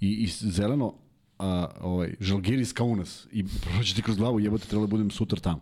I, 0.00 0.12
i 0.12 0.26
zeleno, 0.26 0.94
a, 1.38 1.66
ovaj, 1.80 2.14
Žalgiris 2.20 2.72
Kaunas 2.72 3.26
i 3.32 3.44
prođe 3.44 3.94
ti 3.94 4.02
kroz 4.02 4.16
glavu, 4.16 4.40
jebote, 4.40 4.66
trebalo 4.66 4.86
da 4.86 4.90
budem 4.90 5.10
sutra 5.10 5.40
tamo. 5.40 5.60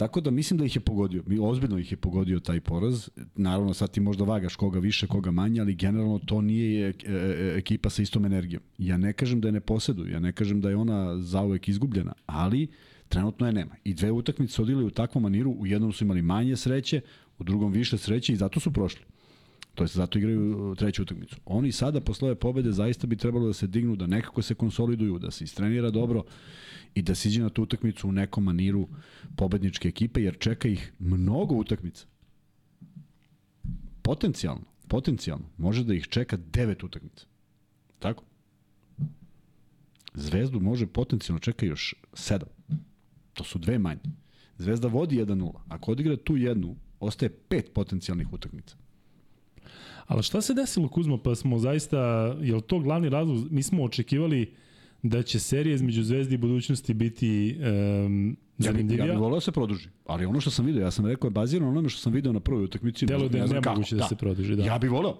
Tako 0.00 0.20
da 0.20 0.30
mislim 0.30 0.58
da 0.58 0.64
ih 0.64 0.76
je 0.76 0.80
pogodio. 0.80 1.22
Mi 1.26 1.38
ozbiljno 1.40 1.78
ih 1.78 1.92
je 1.92 1.96
pogodio 1.96 2.40
taj 2.40 2.60
poraz. 2.60 3.08
Naravno 3.34 3.74
sad 3.74 3.90
ti 3.90 4.00
možda 4.00 4.24
vagaš 4.24 4.56
koga 4.56 4.78
više, 4.78 5.06
koga 5.06 5.30
manje, 5.30 5.60
ali 5.60 5.74
generalno 5.74 6.18
to 6.18 6.40
nije 6.40 6.88
e, 6.88 6.94
e, 7.06 7.54
ekipa 7.56 7.90
sa 7.90 8.02
istom 8.02 8.24
energijom. 8.24 8.62
Ja 8.78 8.96
ne 8.96 9.12
kažem 9.12 9.40
da 9.40 9.48
je 9.48 9.52
ne 9.52 9.60
poseduju, 9.60 10.12
ja 10.12 10.20
ne 10.20 10.32
kažem 10.32 10.60
da 10.60 10.70
je 10.70 10.76
ona 10.76 11.18
zauvek 11.18 11.68
izgubljena, 11.68 12.12
ali 12.26 12.68
trenutno 13.08 13.46
je 13.46 13.52
nema. 13.52 13.74
I 13.84 13.94
dve 13.94 14.10
utakmice 14.10 14.62
odile 14.62 14.84
u 14.84 14.90
takvom 14.90 15.22
maniru, 15.22 15.50
u 15.50 15.66
jednom 15.66 15.92
su 15.92 16.04
imali 16.04 16.22
manje 16.22 16.56
sreće, 16.56 17.00
u 17.38 17.44
drugom 17.44 17.72
više 17.72 17.98
sreće 17.98 18.32
i 18.32 18.36
zato 18.36 18.60
su 18.60 18.72
prošli. 18.72 19.02
To 19.74 19.84
jest 19.84 19.96
zato 19.96 20.18
igraju 20.18 20.70
uh, 20.70 20.76
treću 20.76 21.02
utakmicu. 21.02 21.36
Oni 21.44 21.72
sada 21.72 22.00
posle 22.00 22.28
ove 22.28 22.34
pobede 22.34 22.72
zaista 22.72 23.06
bi 23.06 23.16
trebalo 23.16 23.46
da 23.46 23.52
se 23.52 23.66
dignu, 23.66 23.96
da 23.96 24.06
nekako 24.06 24.42
se 24.42 24.54
konsoliduju, 24.54 25.18
da 25.18 25.30
se 25.30 25.44
istrenira 25.44 25.90
dobro 25.90 26.24
i 26.94 27.02
da 27.02 27.14
siđe 27.14 27.42
na 27.42 27.48
tu 27.48 27.62
utakmicu 27.62 28.08
u 28.08 28.12
nekom 28.12 28.44
maniru 28.44 28.88
pobedničke 29.36 29.88
ekipe, 29.88 30.22
jer 30.22 30.38
čeka 30.38 30.68
ih 30.68 30.92
mnogo 30.98 31.54
utakmica. 31.54 32.06
Potencijalno, 34.02 34.64
potencijalno, 34.88 35.44
može 35.56 35.84
da 35.84 35.94
ih 35.94 36.06
čeka 36.08 36.36
devet 36.36 36.84
utakmica. 36.84 37.26
Tako? 37.98 38.24
Zvezdu 40.14 40.60
može 40.60 40.86
potencijalno 40.86 41.38
čeka 41.38 41.66
još 41.66 41.94
sedam. 42.14 42.48
To 43.32 43.44
su 43.44 43.58
dve 43.58 43.78
manje. 43.78 44.00
Zvezda 44.58 44.88
vodi 44.88 45.16
1-0. 45.16 45.52
Ako 45.68 45.92
odigra 45.92 46.16
tu 46.16 46.36
jednu, 46.36 46.76
ostaje 47.00 47.30
pet 47.48 47.70
potencijalnih 47.74 48.32
utakmica. 48.32 48.76
Ali 50.06 50.22
šta 50.22 50.40
se 50.40 50.54
desilo 50.54 50.88
Kuzma, 50.88 51.18
pa 51.18 51.34
smo 51.34 51.58
zaista, 51.58 51.98
je 52.40 52.54
li 52.54 52.62
to 52.62 52.78
glavni 52.78 53.08
razlog? 53.08 53.52
Mi 53.52 53.62
smo 53.62 53.84
očekivali 53.84 54.54
da 55.02 55.22
će 55.22 55.38
serija 55.38 55.74
između 55.74 56.02
Zvezde 56.02 56.34
i 56.34 56.38
budućnosti 56.38 56.94
biti 56.94 57.56
um, 57.58 58.36
Ja 58.58 58.72
bih 58.72 58.80
zanimljivija. 58.80 59.06
ja 59.06 59.12
bi 59.12 59.18
voleo 59.18 59.36
da 59.36 59.40
se 59.40 59.52
produži, 59.52 59.88
ali 60.06 60.26
ono 60.26 60.40
što 60.40 60.50
sam 60.50 60.66
video, 60.66 60.82
ja 60.82 60.90
sam 60.90 61.06
rekao 61.06 61.28
je 61.28 61.30
bazirano 61.30 61.66
na 61.66 61.72
onome 61.72 61.88
što 61.88 62.00
sam 62.00 62.12
video 62.12 62.32
na 62.32 62.40
prvoj 62.40 62.64
utakmici. 62.64 63.06
Delo 63.06 63.22
ne 63.22 63.28
da 63.28 63.38
je 63.38 63.46
kako. 63.46 63.60
nemoguće 63.60 63.96
da, 63.96 64.08
se 64.08 64.16
produži. 64.16 64.56
Da. 64.56 64.64
Ja 64.64 64.78
bih 64.78 64.90
voleo. 64.90 65.16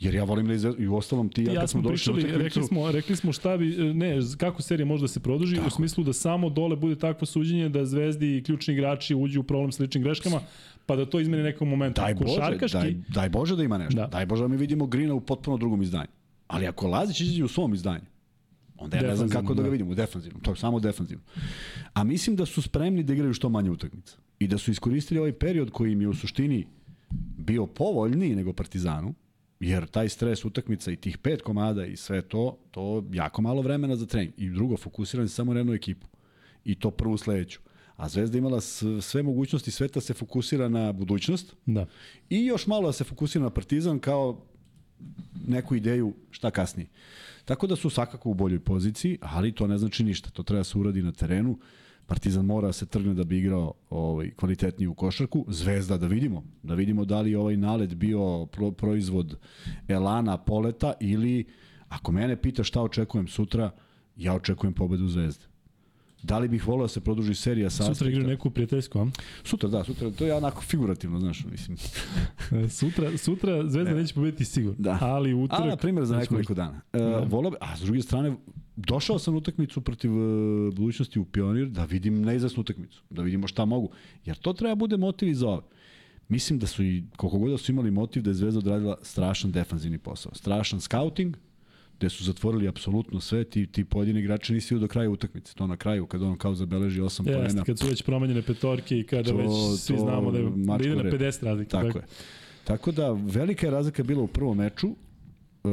Jer 0.00 0.14
ja 0.14 0.24
volim 0.24 0.46
da 0.46 0.54
izve... 0.54 0.72
i 0.78 0.88
u 0.88 0.96
ostalom 0.96 1.28
ti 1.28 1.42
i 1.42 1.44
ja, 1.44 1.52
ja 1.52 1.60
kad 1.60 1.70
smo 1.70 1.80
smo 1.80 1.90
došli 1.90 2.12
pričali, 2.12 2.32
utakmicu, 2.32 2.44
rekli 2.44 2.68
smo, 2.68 2.90
rekli 2.92 3.16
smo 3.16 3.32
šta 3.32 3.56
bi, 3.56 3.66
ne, 3.94 4.18
kako 4.38 4.62
serija 4.62 4.86
može 4.86 5.02
da 5.02 5.08
se 5.08 5.20
produži, 5.20 5.56
Tako. 5.56 5.66
u 5.66 5.70
smislu 5.70 6.04
da 6.04 6.12
samo 6.12 6.50
dole 6.50 6.76
bude 6.76 6.96
takvo 6.96 7.26
suđenje 7.26 7.68
da 7.68 7.84
Zvezdi 7.84 8.36
i 8.36 8.42
ključni 8.42 8.74
igrači 8.74 9.14
uđu 9.14 9.40
u 9.40 9.42
problem 9.42 9.72
s 9.72 9.78
ličnim 9.78 10.04
greškama, 10.04 10.40
pa 10.86 10.96
da 10.96 11.06
to 11.06 11.20
izmeni 11.20 11.42
nekom 11.42 11.68
momentu. 11.68 12.00
daj 12.00 12.14
Bože, 12.14 12.34
Košarkaški, 12.34 12.78
daj, 12.78 12.94
daj 13.08 13.28
Bože 13.28 13.56
da 13.56 13.62
ima 13.62 13.78
nešto. 13.78 13.96
Da. 13.96 14.02
Da. 14.02 14.08
Daj 14.08 14.26
Bože 14.26 14.42
da 14.42 14.48
mi 14.48 14.56
vidimo 14.56 14.86
Grina 14.86 15.14
u 15.14 15.20
potpuno 15.20 15.56
drugom 15.56 15.82
izdanju. 15.82 16.10
Ali 16.46 16.66
ako 16.66 16.88
Lazić 16.88 17.20
izađe 17.20 17.44
u 17.44 17.48
svom 17.48 17.74
izdanju, 17.74 18.04
onda 18.76 18.96
ja 18.96 19.02
ne 19.02 19.16
znam 19.16 19.28
kako 19.28 19.54
da 19.54 19.62
ga 19.62 19.68
da. 19.68 19.72
vidimo, 19.72 19.90
u 19.90 19.94
defanzivnom, 19.94 20.42
to 20.42 20.50
je 20.50 20.56
samo 20.56 20.80
defanzivno. 20.80 21.24
A 21.94 22.04
mislim 22.04 22.36
da 22.36 22.46
su 22.46 22.62
spremni 22.62 23.02
da 23.02 23.12
igraju 23.12 23.34
što 23.34 23.48
manje 23.48 23.70
utakmica. 23.70 24.16
I 24.38 24.46
da 24.46 24.58
su 24.58 24.70
iskoristili 24.70 25.20
ovaj 25.20 25.32
period 25.32 25.70
koji 25.70 25.92
im 25.92 26.00
je 26.00 26.08
u 26.08 26.14
suštini 26.14 26.66
bio 27.38 27.66
povoljniji 27.66 28.36
nego 28.36 28.52
Partizanu, 28.52 29.14
jer 29.60 29.86
taj 29.86 30.08
stres 30.08 30.44
utakmica 30.44 30.90
i 30.90 30.96
tih 30.96 31.18
pet 31.18 31.42
komada 31.42 31.86
i 31.86 31.96
sve 31.96 32.22
to, 32.22 32.58
to 32.70 33.04
jako 33.12 33.42
malo 33.42 33.62
vremena 33.62 33.96
za 33.96 34.06
trening. 34.06 34.34
I 34.36 34.50
drugo, 34.50 34.76
fokusiran 34.76 35.28
samo 35.28 35.54
na 35.54 35.60
jednu 35.60 35.72
ekipu. 35.74 36.06
I 36.64 36.74
to 36.74 36.90
prvu 36.90 37.16
sledeću. 37.16 37.60
A 37.96 38.08
Zvezda 38.08 38.38
imala 38.38 38.60
sve 39.00 39.22
mogućnosti 39.22 39.70
sveta 39.70 40.00
se 40.00 40.14
fokusira 40.14 40.68
na 40.68 40.92
budućnost, 40.92 41.54
Da. 41.66 41.86
i 42.30 42.46
još 42.46 42.66
malo 42.66 42.86
da 42.86 42.92
se 42.92 43.04
fokusira 43.04 43.44
na 43.44 43.50
Partizan 43.50 43.98
kao 43.98 44.40
neku 45.46 45.74
ideju 45.74 46.14
šta 46.30 46.50
kasnije. 46.50 46.88
Tako 47.44 47.66
da 47.66 47.76
su 47.76 47.90
svakako 47.90 48.30
u 48.30 48.34
boljoj 48.34 48.60
poziciji, 48.60 49.18
ali 49.20 49.52
to 49.52 49.66
ne 49.66 49.78
znači 49.78 50.04
ništa. 50.04 50.30
To 50.30 50.42
treba 50.42 50.60
da 50.60 50.64
se 50.64 50.78
uradi 50.78 51.02
na 51.02 51.12
terenu. 51.12 51.58
Partizan 52.06 52.44
mora 52.44 52.66
da 52.66 52.72
se 52.72 52.86
trgne 52.86 53.14
da 53.14 53.24
bi 53.24 53.38
igrao 53.38 53.72
ovaj, 53.90 54.30
kvalitetniju 54.30 54.94
košarku. 54.94 55.44
Zvezda 55.48 55.98
da 55.98 56.06
vidimo. 56.06 56.44
Da 56.62 56.74
vidimo 56.74 57.04
da 57.04 57.20
li 57.20 57.30
je 57.30 57.38
ovaj 57.38 57.56
nalet 57.56 57.94
bio 57.94 58.46
pro, 58.46 58.70
proizvod 58.70 59.36
elana, 59.88 60.38
poleta 60.38 60.92
ili 61.00 61.44
ako 61.88 62.12
mene 62.12 62.36
pita 62.42 62.64
šta 62.64 62.82
očekujem 62.82 63.28
sutra, 63.28 63.70
ja 64.16 64.34
očekujem 64.34 64.74
pobedu 64.74 65.08
Zvezde. 65.08 65.44
Da 66.24 66.38
li 66.38 66.48
bih 66.48 66.66
voleo 66.68 66.84
da 66.84 66.88
se 66.88 67.00
produži 67.00 67.34
serija 67.34 67.70
sa 67.70 67.84
Sutra 67.84 68.08
igraju 68.08 68.28
neku 68.28 68.50
prijateljsku, 68.50 68.98
a? 68.98 69.06
Sutra, 69.44 69.68
da, 69.68 69.84
sutra. 69.84 70.10
To 70.10 70.26
je 70.26 70.34
onako 70.34 70.62
figurativno, 70.62 71.20
znaš, 71.20 71.44
mislim. 71.44 71.76
Sutra, 72.78 73.18
sutra 73.18 73.68
Zvezda 73.68 73.94
neće 73.94 74.14
pobediti 74.14 74.44
sigurno, 74.44 74.76
Da. 74.78 74.98
ali 75.00 75.34
utorak... 75.34 75.64
A, 75.64 75.66
na 75.66 75.76
primjer, 75.76 76.04
za 76.04 76.16
nekoliko 76.16 76.54
dana. 76.54 76.80
E, 76.92 76.98
da. 76.98 77.18
volao 77.18 77.50
bi, 77.50 77.56
a 77.60 77.76
s 77.76 77.80
druge 77.80 78.02
strane, 78.02 78.36
došao 78.76 79.18
sam 79.18 79.34
na 79.34 79.38
utakmicu 79.38 79.80
protiv 79.80 80.10
e, 80.10 80.14
budućnosti 80.70 81.18
u 81.18 81.24
Pionir 81.24 81.68
da 81.68 81.84
vidim 81.84 82.22
neizvesnu 82.22 82.60
utakmicu, 82.60 83.02
da 83.10 83.22
vidimo 83.22 83.46
šta 83.46 83.64
mogu. 83.64 83.90
Jer 84.24 84.36
to 84.36 84.52
treba 84.52 84.74
bude 84.74 84.96
motiv 84.96 85.28
i 85.28 85.34
za 85.34 85.48
ove. 85.48 85.62
Mislim 86.28 86.58
da 86.58 86.66
su 86.66 86.84
i, 86.84 87.04
koliko 87.16 87.38
god 87.38 87.50
da 87.50 87.58
su 87.58 87.72
imali 87.72 87.90
motiv, 87.90 88.22
da 88.22 88.30
je 88.30 88.34
Zvezda 88.34 88.58
odradila 88.58 88.96
strašan 89.02 89.52
defanzivni 89.52 89.98
posao. 89.98 90.34
Strašan 90.34 90.80
scouting, 90.80 91.36
gde 91.98 92.08
su 92.08 92.24
zatvorili 92.24 92.68
apsolutno 92.68 93.20
sve, 93.20 93.44
ti, 93.44 93.66
ti 93.66 93.84
pojedini 93.84 94.20
igrači 94.20 94.52
nisi 94.52 94.78
do 94.78 94.88
kraja 94.88 95.10
utakmice. 95.10 95.54
To 95.54 95.66
na 95.66 95.76
kraju, 95.76 96.06
kad 96.06 96.22
on 96.22 96.36
kao 96.36 96.54
zabeleži 96.54 97.00
8 97.00 97.04
Jeste, 97.04 97.32
poena. 97.32 97.64
kad 97.64 97.78
su 97.78 97.86
već 97.86 98.02
promenjene 98.02 98.42
petorke 98.42 98.98
i 98.98 99.04
kada 99.04 99.30
To- 99.30 99.36
već 99.36 99.50
svi 99.80 99.96
to 99.96 100.02
znamo 100.02 100.30
da, 100.30 100.38
je, 100.38 100.44
da 100.44 100.50
ide 100.50 100.58
na 100.58 100.72
mačkore. 100.72 101.10
50 101.10 101.44
razlike. 101.44 101.70
Tako 101.70 101.98
je. 101.98 102.04
Tako 102.64 102.92
da, 102.92 103.12
velika 103.12 103.66
je 103.66 103.70
razlika 103.70 104.02
bila 104.02 104.22
u 104.22 104.26
prvom 104.26 104.56
meču, 104.56 104.88
Uh, 105.66 105.70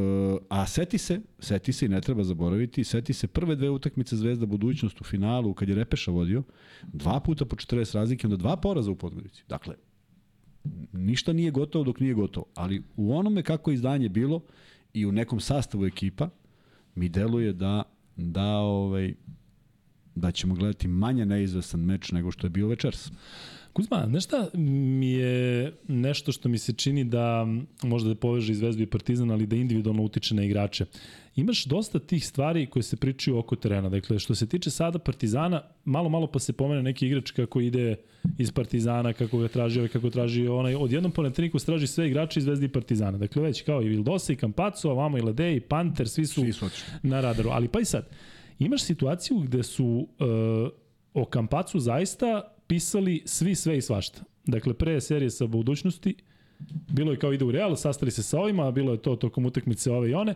a 0.49 0.67
seti 0.67 0.97
se, 0.97 1.19
seti 1.39 1.73
se 1.73 1.85
i 1.85 1.89
ne 1.89 2.01
treba 2.01 2.23
zaboraviti, 2.23 2.83
seti 2.83 3.13
se 3.13 3.27
prve 3.27 3.55
dve 3.55 3.69
utakmice 3.69 4.15
Zvezda 4.15 4.45
budućnost 4.45 5.01
u 5.01 5.03
finalu 5.03 5.53
kad 5.53 5.69
je 5.69 5.75
Repeša 5.75 6.11
vodio, 6.11 6.43
dva 6.83 7.19
puta 7.19 7.45
po 7.45 7.55
40 7.55 7.95
razlike, 7.95 8.27
onda 8.27 8.37
dva 8.37 8.55
poraza 8.57 8.91
u 8.91 8.95
Podgorici. 8.95 9.43
Dakle, 9.49 9.75
ništa 10.93 11.33
nije 11.33 11.51
gotovo 11.51 11.83
dok 11.85 11.99
nije 11.99 12.13
gotovo, 12.13 12.45
ali 12.55 12.83
u 12.95 13.13
onome 13.13 13.43
kako 13.43 13.71
je 13.71 13.75
izdanje 13.75 14.09
bilo 14.09 14.41
i 14.93 15.05
u 15.05 15.11
nekom 15.11 15.39
sastavu 15.39 15.85
ekipa, 15.85 16.29
mi 16.95 17.09
deluje 17.09 17.53
da 17.53 17.83
da 18.15 18.47
ovaj 18.57 19.13
da 20.15 20.31
ćemo 20.31 20.55
gledati 20.55 20.87
manje 20.87 21.25
neizvesan 21.25 21.79
meč 21.79 22.11
nego 22.11 22.31
što 22.31 22.47
je 22.47 22.51
bio 22.51 22.67
večeras. 22.67 23.11
Kuzma, 23.73 24.05
znaš 24.09 24.23
šta 24.23 24.47
mi 24.53 25.11
je 25.11 25.73
nešto 25.87 26.31
što 26.31 26.49
mi 26.49 26.57
se 26.57 26.73
čini 26.73 27.03
da 27.03 27.47
možda 27.83 28.09
da 28.09 28.15
poveže 28.15 28.51
i 28.51 28.55
Zvezdu 28.55 28.83
i 28.83 28.85
Partizan, 28.85 29.31
ali 29.31 29.45
da 29.45 29.55
individualno 29.55 30.03
utiče 30.03 30.35
na 30.35 30.43
igrače. 30.43 30.85
Imaš 31.35 31.65
dosta 31.65 31.99
tih 31.99 32.27
stvari 32.27 32.65
koje 32.65 32.83
se 32.83 32.97
pričaju 32.97 33.37
oko 33.37 33.55
terena. 33.55 33.89
Dakle, 33.89 34.19
što 34.19 34.35
se 34.35 34.47
tiče 34.47 34.69
sada 34.69 34.99
Partizana, 34.99 35.61
malo 35.85 36.09
malo 36.09 36.27
pa 36.27 36.39
se 36.39 36.53
pomene 36.53 36.83
neki 36.83 37.07
igrač 37.07 37.31
kako 37.31 37.61
ide 37.61 37.95
iz 38.37 38.51
Partizana, 38.51 39.13
kako 39.13 39.37
ga 39.37 39.47
traži 39.47 39.79
ovaj, 39.79 39.89
kako 39.89 40.09
traži 40.09 40.47
onaj. 40.47 40.75
Odjednom 40.75 41.11
po 41.11 41.23
netreniku 41.23 41.59
se 41.59 41.65
traži 41.65 41.87
sve 41.87 42.07
igrače 42.07 42.39
iz 42.39 42.43
Zvezde 42.43 42.65
i 42.65 42.69
Partizana. 42.69 43.17
Dakle, 43.17 43.41
već 43.41 43.61
kao 43.61 43.81
i 43.81 43.89
Vildosa 43.89 44.33
i 44.33 44.35
Campazzo, 44.35 44.89
a 44.89 44.93
vamo 44.93 45.17
i 45.17 45.21
Ledej, 45.21 45.55
i 45.55 45.59
Panter, 45.59 46.09
svi 46.09 46.25
su, 46.25 46.41
Svi 46.41 46.53
su 46.53 46.65
na 47.03 47.21
radaru. 47.21 47.49
Ali 47.49 47.67
pa 47.67 47.79
i 47.79 47.85
sad, 47.85 48.09
imaš 48.59 48.83
situaciju 48.83 49.37
gde 49.37 49.63
su 49.63 49.85
uh, 49.85 50.71
o 51.13 51.25
Kampacu 51.25 51.79
zaista 51.79 52.41
pisali 52.71 53.21
svi 53.25 53.55
sve 53.55 53.77
i 53.77 53.81
svašta. 53.81 54.21
Dakle, 54.45 54.73
pre 54.73 55.01
serije 55.01 55.29
sa 55.29 55.47
budućnosti, 55.47 56.15
bilo 56.87 57.11
je 57.11 57.19
kao 57.19 57.33
ide 57.33 57.45
u 57.45 57.51
Real, 57.51 57.75
sastali 57.75 58.11
se 58.11 58.23
sa 58.23 58.39
ovima, 58.39 58.67
a 58.67 58.71
bilo 58.71 58.91
je 58.91 59.01
to 59.01 59.15
tokom 59.15 59.45
utakmice 59.45 59.91
ove 59.91 60.09
i 60.09 60.13
one. 60.13 60.33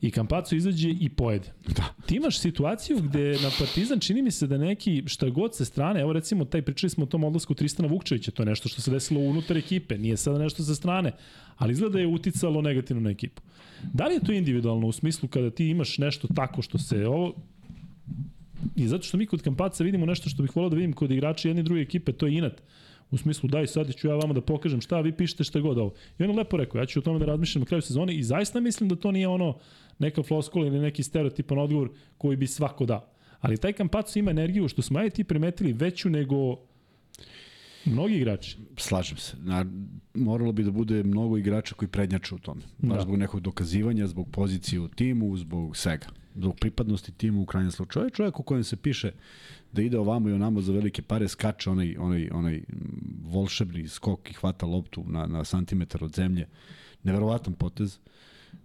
i 0.00 0.10
Kampaco 0.10 0.54
izađe 0.54 0.88
i 0.90 1.08
pojede. 1.08 1.52
Da. 1.76 1.94
Ti 2.06 2.16
imaš 2.16 2.38
situaciju 2.38 2.98
gde 2.98 3.38
na 3.42 3.50
Partizan 3.58 4.00
čini 4.00 4.22
mi 4.22 4.30
se 4.30 4.46
da 4.46 4.58
neki 4.58 5.02
šta 5.06 5.28
god 5.28 5.56
se 5.56 5.64
strane, 5.64 6.00
evo 6.00 6.12
recimo 6.12 6.44
taj 6.44 6.62
pričali 6.62 6.90
smo 6.90 7.04
o 7.04 7.06
tom 7.06 7.24
odlasku 7.24 7.54
Tristana 7.54 7.88
Vukčevića, 7.88 8.30
to 8.30 8.42
je 8.42 8.46
nešto 8.46 8.68
što 8.68 8.82
se 8.82 8.90
desilo 8.90 9.20
unutar 9.20 9.56
ekipe, 9.56 9.98
nije 9.98 10.16
sada 10.16 10.38
nešto 10.38 10.62
sa 10.62 10.74
strane, 10.74 11.12
ali 11.56 11.72
izgleda 11.72 11.92
da 11.92 12.00
je 12.00 12.06
uticalo 12.06 12.62
negativno 12.62 13.02
na 13.02 13.10
ekipu. 13.10 13.42
Da 13.92 14.06
li 14.06 14.14
je 14.14 14.24
to 14.24 14.32
individualno 14.32 14.86
u 14.86 14.92
smislu 14.92 15.28
kada 15.28 15.50
ti 15.50 15.68
imaš 15.68 15.98
nešto 15.98 16.28
tako 16.34 16.62
što 16.62 16.78
se 16.78 17.06
ovo 17.06 17.34
I 18.76 18.88
zato 18.88 19.02
što 19.02 19.16
mi 19.16 19.26
kod 19.26 19.42
Kampaca 19.42 19.84
vidimo 19.84 20.06
nešto 20.06 20.28
što 20.28 20.42
bih 20.42 20.56
volao 20.56 20.70
da 20.70 20.76
vidim 20.76 20.92
kod 20.92 21.10
igrača 21.10 21.48
jedne 21.48 21.60
i 21.60 21.64
druge 21.64 21.80
ekipe, 21.80 22.12
to 22.12 22.26
je 22.26 22.34
inat. 22.34 22.62
U 23.10 23.16
smislu, 23.16 23.48
daj 23.48 23.66
sad 23.66 23.94
ću 23.94 24.08
ja 24.08 24.14
vama 24.14 24.34
da 24.34 24.40
pokažem 24.40 24.80
šta, 24.80 25.00
vi 25.00 25.12
pišete 25.12 25.44
šta 25.44 25.60
god 25.60 25.78
ovo. 25.78 25.92
I 26.18 26.22
on 26.22 26.30
je 26.30 26.36
lepo 26.36 26.56
rekao, 26.56 26.78
ja 26.78 26.86
ću 26.86 26.98
o 26.98 27.02
tome 27.02 27.18
da 27.18 27.24
razmišljam 27.24 27.60
na 27.60 27.66
kraju 27.66 27.82
sezone 27.82 28.14
i 28.14 28.22
zaista 28.22 28.60
mislim 28.60 28.88
da 28.88 28.96
to 28.96 29.12
nije 29.12 29.28
ono 29.28 29.58
neka 29.98 30.22
floskula 30.22 30.66
ili 30.66 30.78
neki 30.78 31.02
stereotipan 31.02 31.58
odgovor 31.58 31.90
koji 32.18 32.36
bi 32.36 32.46
svako 32.46 32.86
dao. 32.86 33.06
Ali 33.40 33.56
taj 33.56 33.72
Kampaco 33.72 34.18
ima 34.18 34.30
energiju, 34.30 34.68
što 34.68 34.82
smo 34.82 35.02
i 35.02 35.10
ti 35.10 35.24
primetili, 35.24 35.72
veću 35.72 36.10
nego 36.10 36.56
mnogi 37.84 38.14
igrači. 38.14 38.56
Slažem 38.76 39.16
se. 39.16 39.36
Na, 39.40 39.66
moralo 40.14 40.52
bi 40.52 40.64
da 40.64 40.70
bude 40.70 41.02
mnogo 41.02 41.36
igrača 41.36 41.74
koji 41.74 41.88
prednjače 41.88 42.34
u 42.34 42.38
tome. 42.38 42.62
Da. 42.78 43.00
zbog 43.00 43.16
nekog 43.16 43.40
dokazivanja, 43.40 44.06
zbog 44.06 44.28
pozicije 44.30 44.80
u 44.80 44.88
timu, 44.88 45.36
zbog 45.36 45.76
svega. 45.76 46.06
Zbog 46.40 46.56
pripadnosti 46.60 47.12
timu 47.12 47.42
u 47.42 47.46
krajnjem 47.46 47.72
slučaju. 47.72 48.02
Čovjek, 48.02 48.14
čovjek 48.14 48.40
u 48.40 48.42
kojem 48.42 48.64
se 48.64 48.76
piše 48.76 49.12
da 49.72 49.82
ide 49.82 49.98
ovamo 49.98 50.28
i 50.28 50.32
onamo 50.32 50.60
za 50.60 50.72
velike 50.72 51.02
pare, 51.02 51.28
skače 51.28 51.70
onaj, 51.70 51.96
onaj, 51.98 52.28
onaj 52.32 52.62
volšebni 53.24 53.88
skok 53.88 54.30
i 54.30 54.34
hvata 54.34 54.66
loptu 54.66 55.04
na, 55.06 55.26
na 55.26 55.44
santimetar 55.44 56.04
od 56.04 56.14
zemlje. 56.14 56.46
Neverovatan 57.02 57.54
potez. 57.54 57.98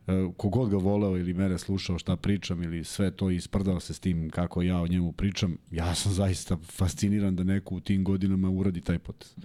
E, 0.07 0.11
kogod 0.37 0.69
ga 0.69 0.77
voleo 0.77 1.17
ili 1.17 1.33
mene 1.33 1.57
slušao 1.57 1.99
šta 1.99 2.15
pričam 2.15 2.63
ili 2.63 2.83
sve 2.83 3.11
to 3.11 3.29
isprdao 3.29 3.79
se 3.79 3.93
s 3.93 3.99
tim 3.99 4.29
kako 4.29 4.61
ja 4.61 4.81
o 4.81 4.87
njemu 4.87 5.11
pričam, 5.11 5.57
ja 5.71 5.95
sam 5.95 6.11
zaista 6.11 6.57
fasciniran 6.57 7.35
da 7.35 7.43
neko 7.43 7.75
u 7.75 7.79
tim 7.79 8.03
godinama 8.03 8.49
uradi 8.49 8.81
taj 8.81 8.99
potez. 8.99 9.35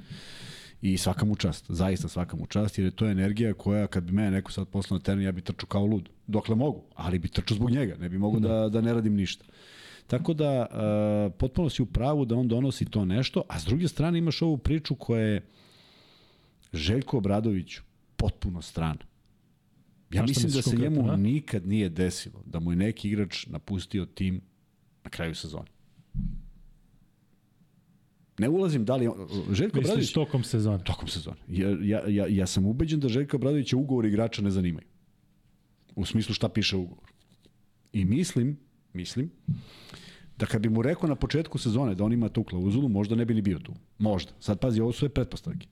I 0.83 0.99
svaka 0.99 1.25
mu 1.25 1.37
čast, 1.37 1.65
zaista 1.69 2.09
svaka 2.09 2.37
mu 2.37 2.47
čast, 2.47 2.79
jer 2.79 2.85
je 2.85 2.91
to 2.91 3.07
energija 3.07 3.55
koja 3.55 3.87
kad 3.87 4.05
bi 4.05 4.13
mene 4.13 4.31
neko 4.31 4.53
sad 4.53 4.69
poslao 4.69 4.99
na 4.99 5.03
teren, 5.03 5.23
ja 5.23 5.33
bi 5.33 5.41
trčao 5.41 5.67
kao 5.67 5.87
lud. 5.87 6.09
Dokle 6.27 6.55
mogu, 6.55 6.85
ali 6.95 7.19
bi 7.19 7.29
trčao 7.29 7.55
zbog 7.55 7.71
njega, 7.71 7.97
ne 7.97 8.09
bi 8.09 8.19
mogu 8.19 8.41
da, 8.41 8.69
da 8.69 8.81
ne 8.81 8.95
radim 8.95 9.15
ništa. 9.15 9.45
Tako 10.07 10.35
da, 10.35 10.67
uh, 10.71 11.33
potpuno 11.39 11.69
si 11.71 11.83
u 11.83 11.87
pravu 11.87 12.25
da 12.25 12.35
on 12.35 12.49
donosi 12.49 12.85
to 12.85 13.05
nešto, 13.05 13.43
a 13.49 13.61
s 13.61 13.65
druge 13.65 13.89
strane 13.89 14.19
imaš 14.19 14.43
ovu 14.43 14.59
priču 14.59 14.95
koja 14.95 15.23
je 15.23 15.43
Željko 16.73 17.19
Obradović 17.19 17.79
potpuno 18.17 18.63
strana. 18.63 19.11
Ja 20.11 20.23
mislim 20.23 20.53
da 20.53 20.63
se 20.63 20.77
njemu 20.77 21.11
a? 21.11 21.17
nikad 21.17 21.67
nije 21.67 21.89
desilo 21.89 22.43
da 22.47 22.61
mu 22.61 22.73
je 22.73 22.77
neki 22.77 23.09
igrač 23.09 23.47
napustio 23.47 24.07
tim 24.07 24.41
na 25.05 25.11
kraju 25.11 25.35
sezone. 25.35 25.69
Ne 28.41 28.49
ulazim 28.49 28.85
da 28.85 28.97
li... 28.97 29.09
Željko. 29.53 29.79
Misliš 29.79 30.13
tokom 30.13 30.45
sezone. 30.45 30.85
Tokom 30.85 31.09
sezone. 31.09 31.37
Ja, 31.49 31.69
ja, 31.83 32.03
ja, 32.09 32.27
ja 32.27 32.47
sam 32.47 32.67
ubeđen 32.67 33.01
da 33.01 33.09
Željka 33.09 33.37
Obradovića 33.37 33.77
ugovor 33.77 34.07
igrača 34.07 34.43
ne 34.43 34.51
zanimaju. 34.51 34.87
U 35.97 36.05
smislu 36.07 36.35
šta 36.35 36.49
piše 36.49 36.77
u 36.77 36.83
ugovoru. 36.83 37.13
I 37.93 38.05
mislim, 38.05 38.57
mislim, 38.93 39.31
da 40.39 40.47
kad 40.47 40.63
bi 40.63 40.69
mu 40.69 40.83
rekao 40.83 41.09
na 41.09 41.15
početku 41.15 41.59
sezone 41.59 41.95
da 41.95 42.05
on 42.05 42.13
ima 42.13 42.29
tu 42.29 42.45
klauzulu, 42.45 42.89
možda 42.89 43.15
ne 43.15 43.25
bi 43.25 43.35
ni 43.35 43.43
bio 43.43 43.59
tu. 43.59 43.75
Možda. 43.99 44.33
Sad 44.41 44.61
pazi, 44.61 44.81
ovo 44.81 44.93
su 44.93 44.99
sve 44.99 45.09
pretpostavke. 45.09 45.67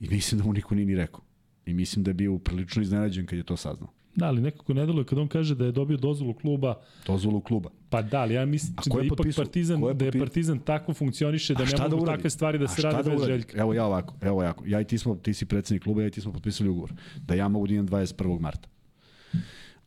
I 0.00 0.08
mislim 0.08 0.38
da 0.38 0.46
mu 0.46 0.52
niko 0.52 0.74
nije 0.74 0.86
ni 0.86 0.94
rekao. 0.94 1.20
I 1.66 1.74
mislim 1.74 2.04
da 2.04 2.10
je 2.10 2.14
bio 2.14 2.38
prilično 2.38 2.82
iznenađen 2.82 3.26
kad 3.26 3.38
je 3.38 3.44
to 3.44 3.56
saznao. 3.56 3.90
Da, 4.16 4.26
ali 4.26 4.40
nekako 4.40 4.74
ne 4.74 4.86
deluje 4.86 5.04
kad 5.04 5.18
on 5.18 5.28
kaže 5.28 5.54
da 5.54 5.64
je 5.64 5.72
dobio 5.72 5.96
dozvolu 5.96 6.34
kluba, 6.34 6.74
Dozvolu 7.06 7.40
kluba. 7.40 7.70
pa 7.90 8.02
da, 8.02 8.20
ali 8.20 8.34
ja 8.34 8.46
mislim 8.46 8.74
da 8.86 8.98
je 9.00 9.06
ipak 9.06 9.16
potpisao? 9.16 9.44
Partizan, 9.44 9.82
je 9.82 9.94
da 9.94 10.04
je 10.04 10.12
Partizan 10.12 10.58
tako 10.58 10.94
funkcioniše 10.94 11.54
da 11.54 11.60
ne 11.60 11.66
šta 11.66 11.88
mogu 11.88 12.02
uradi? 12.02 12.16
takve 12.16 12.30
stvari 12.30 12.58
da 12.58 12.68
se 12.68 12.82
rade 12.82 13.10
bez 13.10 13.20
uradi? 13.20 13.32
Željka. 13.32 13.58
Evo 13.60 13.74
ja 13.74 13.84
ovako, 13.86 14.14
evo 14.20 14.40
ovako. 14.40 14.64
Ja 14.66 14.80
i 14.80 14.84
ti 14.84 14.98
smo, 14.98 15.14
ti 15.14 15.34
si 15.34 15.46
predsednik 15.46 15.82
kluba, 15.82 16.02
ja 16.02 16.06
i 16.06 16.10
ti 16.10 16.20
smo 16.20 16.32
potpisali 16.32 16.68
ugovor. 16.68 16.92
Da 17.26 17.34
ja 17.34 17.48
mogu 17.48 17.66
da 17.66 17.72
idem 17.74 17.88
21. 17.88 18.40
marta. 18.40 18.68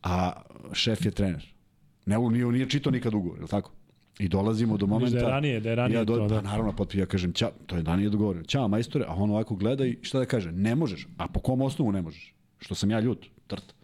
A 0.02 0.32
šef 0.72 1.04
je 1.04 1.10
trener. 1.10 1.46
Ne, 2.06 2.18
on 2.18 2.32
nije, 2.32 2.46
nije 2.46 2.68
čitao 2.70 2.90
nikad 2.92 3.14
ugovor, 3.14 3.38
je 3.38 3.42
li 3.42 3.48
tako? 3.48 3.72
I 4.18 4.28
dolazimo 4.28 4.76
do 4.76 4.86
momenta... 4.86 5.18
da 5.18 5.24
je 5.24 5.30
ranije, 5.30 5.60
da 5.60 5.70
je 5.70 5.76
ranije 5.76 5.98
ja 5.98 6.04
do, 6.04 6.16
to, 6.16 6.26
da. 6.26 6.34
Pa 6.34 6.40
naravno, 6.40 6.72
potpi, 6.72 6.98
ja 6.98 7.06
kažem, 7.06 7.32
ćao, 7.32 7.50
to 7.66 7.76
je 7.76 7.82
ranije 7.82 8.08
dogovoreno. 8.10 8.44
Ćao, 8.44 8.68
majstore, 8.68 9.04
a 9.08 9.14
on 9.14 9.30
ovako 9.30 9.54
gleda 9.56 9.86
i 9.86 9.98
šta 10.02 10.18
da 10.18 10.24
kaže? 10.24 10.52
Ne 10.52 10.74
možeš. 10.74 11.06
A 11.16 11.28
po 11.28 11.40
kom 11.40 11.62
osnovu 11.62 11.92
ne 11.92 12.02
možeš? 12.02 12.34
Što 12.58 12.74
sam 12.74 12.90
ja 12.90 13.00
ljut, 13.00 13.26
trt. 13.46 13.74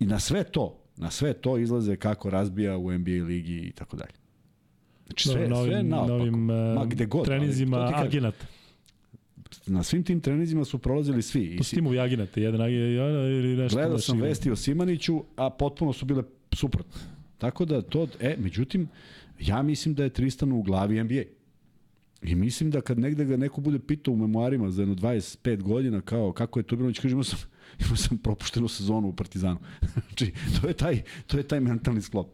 I 0.00 0.06
na 0.06 0.18
sve 0.18 0.44
to, 0.44 0.78
na 0.96 1.10
sve 1.10 1.32
to 1.32 1.58
izlaze 1.58 1.96
kako 1.96 2.30
razbija 2.30 2.76
u 2.78 2.92
NBA 2.92 3.10
ligi 3.10 3.56
i 3.56 3.72
tako 3.72 3.96
dalje. 3.96 4.12
Znači 5.06 5.28
sve, 5.28 5.48
na 5.48 5.56
ovim, 5.56 5.70
sve 5.72 5.82
na 5.82 5.96
naopako. 5.96 6.14
ovim 6.14 6.44
Ma 6.44 6.80
uh, 6.82 6.88
gde 6.88 7.06
god. 7.06 7.18
ali 7.18 7.26
treninzima 7.26 7.76
to 7.76 7.86
ti 7.86 7.92
kažem. 7.92 8.06
agenata. 8.08 8.46
Na 9.66 9.82
svim 9.82 10.02
tim 10.02 10.20
trenizima 10.20 10.64
su 10.64 10.78
prolazili 10.78 11.22
svi. 11.22 11.50
Si, 11.50 11.56
Pustimo 11.56 11.94
i 11.94 11.98
agenate, 12.00 12.42
jedan 12.42 12.60
agenat 12.60 13.00
ili 13.30 13.56
nešto. 13.56 13.76
gledao 13.76 13.94
baš 13.96 14.04
sam 14.06 14.16
igra. 14.16 14.28
vesti 14.28 14.50
o 14.50 14.56
Simaniću, 14.56 15.24
a 15.36 15.50
potpuno 15.50 15.92
su 15.92 16.04
bile 16.04 16.22
suprotne. 16.52 17.00
Tako 17.38 17.64
da 17.64 17.82
to, 17.82 18.06
e, 18.20 18.36
međutim, 18.38 18.88
ja 19.40 19.62
mislim 19.62 19.94
da 19.94 20.04
je 20.04 20.10
Tristan 20.10 20.52
u 20.52 20.62
glavi 20.62 21.04
NBA. 21.04 21.22
I 22.22 22.34
mislim 22.34 22.70
da 22.70 22.80
kad 22.80 22.98
negde 22.98 23.24
ga 23.24 23.36
neko 23.36 23.60
bude 23.60 23.78
pitao 23.78 24.14
u 24.14 24.16
memoarima 24.16 24.70
za 24.70 24.82
jedno 24.82 24.94
25 24.94 25.62
godina 25.62 26.00
kao 26.00 26.32
kako 26.32 26.58
je 26.58 26.62
to 26.62 26.76
bilo, 26.76 26.88
on 26.88 26.94
će 26.94 27.02
kaže 27.02 27.12
imao 27.12 27.24
sam, 27.24 27.38
imao 27.84 27.96
sam 27.96 28.18
propuštenu 28.18 28.68
sezonu 28.68 29.08
u 29.08 29.16
Partizanu. 29.16 29.58
znači, 30.06 30.32
to 30.60 30.68
je 30.68 30.74
taj, 30.74 31.02
to 31.26 31.36
je 31.36 31.42
taj 31.42 31.60
mentalni 31.60 32.02
sklop. 32.02 32.28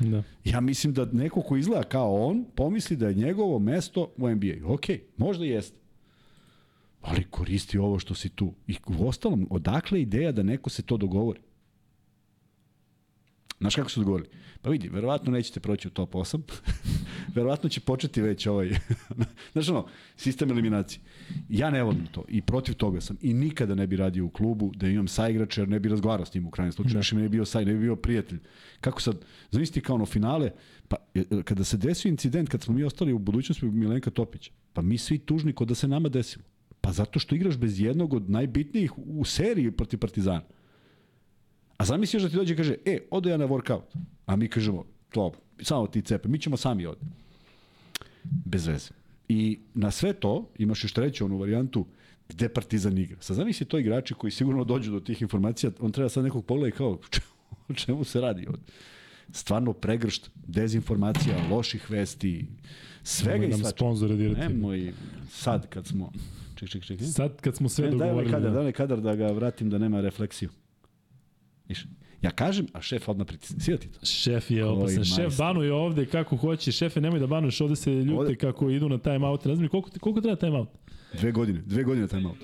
Da. 0.00 0.22
Ja 0.44 0.60
mislim 0.60 0.92
da 0.92 1.04
neko 1.04 1.42
ko 1.42 1.56
izgleda 1.56 1.82
kao 1.82 2.26
on, 2.26 2.44
pomisli 2.54 2.96
da 2.96 3.08
je 3.08 3.14
njegovo 3.14 3.58
mesto 3.58 4.12
u 4.16 4.30
NBA. 4.30 4.54
Ok, 4.66 4.84
možda 5.16 5.44
jeste. 5.44 5.76
Ali 7.00 7.24
koristi 7.30 7.78
ovo 7.78 7.98
što 7.98 8.14
si 8.14 8.28
tu. 8.28 8.54
I 8.66 8.76
u 8.86 9.08
ostalom, 9.08 9.46
odakle 9.50 10.02
ideja 10.02 10.32
da 10.32 10.42
neko 10.42 10.70
se 10.70 10.82
to 10.82 10.96
dogovori? 10.96 11.40
Znaš 13.60 13.74
kako 13.74 13.90
su 13.90 14.00
dogovorili? 14.00 14.28
Pa 14.62 14.70
vidi, 14.70 14.88
verovatno 14.88 15.32
nećete 15.32 15.60
proći 15.60 15.88
u 15.88 15.90
top 15.90 16.12
8. 16.12 16.40
verovatno 17.36 17.68
će 17.68 17.80
početi 17.80 18.22
već 18.22 18.46
ovaj... 18.46 18.70
Znaš 19.52 19.68
ono, 19.68 19.86
sistem 20.16 20.50
eliminacije. 20.50 21.00
Ja 21.48 21.70
ne 21.70 21.82
volim 21.82 22.06
to 22.06 22.24
i 22.28 22.42
protiv 22.42 22.74
toga 22.74 23.00
sam. 23.00 23.16
I 23.20 23.34
nikada 23.34 23.74
ne 23.74 23.86
bi 23.86 23.96
radio 23.96 24.24
u 24.24 24.30
klubu 24.30 24.72
da 24.76 24.88
imam 24.88 25.08
saigrača 25.08 25.60
jer 25.60 25.68
ne 25.68 25.80
bi 25.80 25.88
razgovarao 25.88 26.26
s 26.26 26.34
njim 26.34 26.46
u 26.46 26.50
krajnjem 26.50 26.72
slučaju. 26.72 27.02
Mi 27.12 27.22
ne 27.22 27.28
bi 27.28 27.36
bio 27.36 27.44
saj, 27.44 27.64
ne 27.64 27.72
bi 27.72 27.80
bio 27.80 27.96
prijatelj. 27.96 28.38
Kako 28.80 29.02
sad, 29.02 29.24
zamisli 29.50 29.82
kao 29.82 29.94
ono 29.94 30.06
finale, 30.06 30.50
pa 30.88 30.96
kada 31.44 31.64
se 31.64 31.76
desio 31.76 32.08
incident, 32.08 32.48
kad 32.48 32.62
smo 32.62 32.74
mi 32.74 32.84
ostali 32.84 33.12
u 33.12 33.18
budućnosti 33.18 33.66
Milenka 33.66 34.10
Topića, 34.10 34.50
pa 34.72 34.82
mi 34.82 34.98
svi 34.98 35.18
tužni 35.18 35.52
kod 35.52 35.68
da 35.68 35.74
se 35.74 35.88
nama 35.88 36.08
desilo. 36.08 36.44
Pa 36.80 36.92
zato 36.92 37.18
što 37.18 37.34
igraš 37.34 37.56
bez 37.56 37.80
jednog 37.80 38.14
od 38.14 38.30
najbitnijih 38.30 38.98
u 38.98 39.24
seriji 39.24 39.70
protiv 39.70 39.98
Partizana. 39.98 40.42
A 41.76 41.84
zamisli 41.84 42.16
još 42.16 42.22
da 42.22 42.28
ti 42.28 42.36
dođe 42.36 42.54
i 42.54 42.56
kaže, 42.56 42.74
e, 42.84 42.98
odo 43.10 43.30
ja 43.30 43.36
na 43.36 43.46
workout. 43.48 43.82
A 44.26 44.36
mi 44.36 44.48
kažemo, 44.48 44.84
to, 45.10 45.32
samo 45.62 45.86
ti 45.86 46.02
cepe, 46.02 46.28
mi 46.28 46.38
ćemo 46.38 46.56
sami 46.56 46.86
ovde. 46.86 47.00
Bez 48.24 48.66
veze. 48.66 48.90
I 49.28 49.58
na 49.74 49.90
sve 49.90 50.12
to 50.12 50.50
imaš 50.58 50.84
još 50.84 50.92
treću 50.92 51.24
onu 51.24 51.38
varijantu 51.38 51.86
gde 52.28 52.48
Partizan 52.48 52.98
igra. 52.98 53.16
Sad 53.20 53.36
zamisli 53.36 53.66
to 53.66 53.78
igrači 53.78 54.14
koji 54.14 54.30
sigurno 54.30 54.64
dođu 54.64 54.92
do 54.92 55.00
tih 55.00 55.22
informacija, 55.22 55.70
on 55.80 55.92
treba 55.92 56.08
sad 56.08 56.24
nekog 56.24 56.44
pogleda 56.46 56.68
i 56.68 56.78
kao, 56.78 56.98
o 57.68 57.74
čemu 57.74 58.04
se 58.04 58.20
radi 58.20 58.46
ovde? 58.46 58.62
Stvarno 59.32 59.72
pregršt 59.72 60.30
dezinformacija, 60.46 61.36
loših 61.50 61.90
vesti, 61.90 62.46
svega 63.02 63.32
Nemoj 63.32 63.46
i 63.46 63.50
nam 63.50 63.58
svačega. 63.58 63.76
sponzore 63.76 64.16
dirati. 64.16 64.40
Nemoj 64.40 64.92
sad 65.30 65.68
kad 65.68 65.86
smo... 65.86 66.12
Ček, 66.54 66.68
ček, 66.68 66.84
ček. 66.84 67.00
Sad 67.12 67.40
kad 67.40 67.56
smo 67.56 67.68
sve 67.68 67.90
Ne, 67.90 67.96
daj 67.96 68.10
ovaj 68.10 68.24
dogovorili. 68.24 68.32
kadar, 68.32 68.50
da. 68.50 68.54
daj 68.54 68.60
ovaj 68.60 68.72
kadar 68.72 69.00
da 69.00 69.14
ga 69.14 69.26
vratim 69.26 69.70
da 69.70 69.78
nema 69.78 70.00
refleksiju. 70.00 70.50
Viš, 71.68 71.84
ja 72.22 72.30
kažem, 72.30 72.66
a 72.72 72.80
šef 72.80 73.08
odmah 73.08 73.26
pritisne. 73.26 73.60
Svi 73.60 73.78
ti 73.78 73.88
to? 73.88 74.06
Šef 74.06 74.50
je 74.50 74.64
opasan. 74.64 75.04
Šef 75.04 75.36
banuje 75.38 75.72
ovde 75.72 76.06
kako 76.06 76.36
hoće. 76.36 76.72
Šefe, 76.72 77.00
nemoj 77.00 77.20
da 77.20 77.26
banuješ, 77.26 77.60
ovde 77.60 77.76
se 77.76 77.92
ljute 77.92 78.12
Ovde- 78.14 78.36
kako 78.36 78.70
idu 78.70 78.88
na 78.88 78.98
time 78.98 79.26
out. 79.26 79.44
Ni 79.44 79.68
koliko, 79.68 79.90
koliko 80.00 80.20
treba 80.20 80.36
time 80.36 80.58
out. 80.58 80.68
Dve 81.12 81.32
godine, 81.32 81.60
dve 81.60 81.84
godine 81.84 82.08
taj 82.08 82.20
malo. 82.20 82.36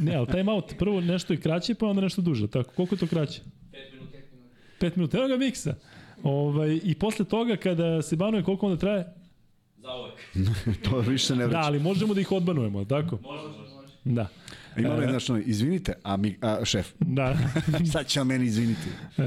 Ne, 0.00 0.14
ali 0.14 0.26
time 0.26 0.52
out 0.52 0.74
prvo 0.78 1.00
nešto 1.00 1.32
je 1.32 1.40
kraće, 1.40 1.74
pa 1.74 1.86
onda 1.86 2.00
nešto 2.02 2.22
duže. 2.22 2.46
Tako, 2.48 2.70
koliko 2.72 2.94
je 2.94 2.98
to 2.98 3.06
kraće? 3.06 3.40
5 3.72 3.92
minuta, 3.92 4.18
5 4.18 4.22
minuta. 4.32 4.56
5 4.80 4.96
minuta. 4.96 5.18
Evo 5.18 5.28
ga 5.28 5.36
miksa. 5.36 5.74
Ovaj, 6.22 6.80
I 6.84 6.94
posle 6.94 7.24
toga 7.24 7.56
kada 7.56 8.02
se 8.02 8.16
banuje 8.16 8.42
koliko 8.42 8.66
onda 8.66 8.78
traje? 8.78 9.04
Za 9.76 9.88
uvek. 9.90 10.48
to 10.84 10.98
više 11.00 11.34
ne 11.34 11.40
Da, 11.40 11.46
vraća. 11.46 11.66
ali 11.66 11.78
možemo 11.80 12.14
da 12.14 12.20
ih 12.20 12.32
odbanujemo, 12.32 12.84
tako? 12.84 13.18
Može, 13.22 13.42
može. 13.48 13.92
Da. 14.06 14.28
Ima 14.76 14.90
onaj, 14.90 15.08
znaš, 15.08 15.30
ono, 15.30 15.40
izvinite, 15.40 15.92
a, 16.02 16.16
mi, 16.16 16.36
a 16.40 16.64
šef, 16.64 16.92
Da. 17.00 17.36
sad 17.92 18.06
će 18.06 18.24
meni 18.24 18.44
izviniti. 18.44 18.88
E, 19.18 19.22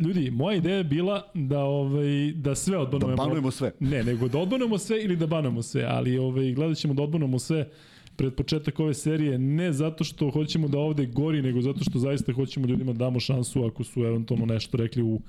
ljudi, 0.00 0.30
moja 0.30 0.56
ideja 0.56 0.76
je 0.76 0.84
bila 0.84 1.30
da 1.34 1.58
ovaj 1.60 2.32
da 2.34 2.54
sve 2.54 2.72
Da 2.72 2.80
odbanujemo. 2.80 3.16
banujemo 3.16 3.50
sve. 3.50 3.72
Ne, 3.80 4.04
nego 4.04 4.28
da 4.28 4.38
odbanujemo 4.38 4.78
sve 4.78 5.04
ili 5.04 5.16
da 5.16 5.26
banujemo 5.26 5.62
sve, 5.62 5.84
ali 5.84 6.18
ovaj 6.18 6.52
gledat 6.52 6.76
ćemo 6.76 6.94
da 6.94 7.02
odbanujemo 7.02 7.38
sve 7.38 7.68
pred 8.16 8.34
početak 8.34 8.80
ove 8.80 8.94
serije, 8.94 9.38
ne 9.38 9.72
zato 9.72 10.04
što 10.04 10.30
hoćemo 10.30 10.68
da 10.68 10.78
ovde 10.78 11.06
gori, 11.06 11.42
nego 11.42 11.60
zato 11.60 11.80
što 11.80 11.98
zaista 11.98 12.32
hoćemo 12.32 12.66
ljudima 12.66 12.92
da 12.92 12.98
damo 12.98 13.20
šansu 13.20 13.64
ako 13.64 13.84
su 13.84 14.04
eventualno 14.04 14.46
nešto 14.46 14.76
rekli 14.76 15.02
u 15.02 15.20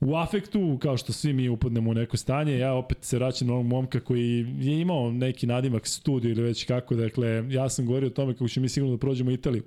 u 0.00 0.16
afektu, 0.16 0.78
kao 0.82 0.96
što 0.96 1.12
svi 1.12 1.32
mi 1.32 1.48
upadnemo 1.48 1.90
u 1.90 1.94
neko 1.94 2.16
stanje, 2.16 2.58
ja 2.58 2.74
opet 2.74 2.98
se 3.00 3.16
vraćam 3.16 3.48
na 3.48 3.54
onog 3.54 3.66
momka 3.66 4.00
koji 4.00 4.46
je 4.58 4.80
imao 4.80 5.12
neki 5.12 5.46
nadimak 5.46 5.86
studiju 5.86 6.30
ili 6.30 6.42
već 6.42 6.64
kako, 6.64 6.94
dakle, 6.94 7.44
ja 7.48 7.68
sam 7.68 7.86
govorio 7.86 8.06
o 8.06 8.10
tome 8.10 8.32
kako 8.32 8.48
ćemo 8.48 8.62
mi 8.62 8.68
sigurno 8.68 8.96
da 8.96 9.00
prođemo 9.00 9.30
Italiju. 9.30 9.62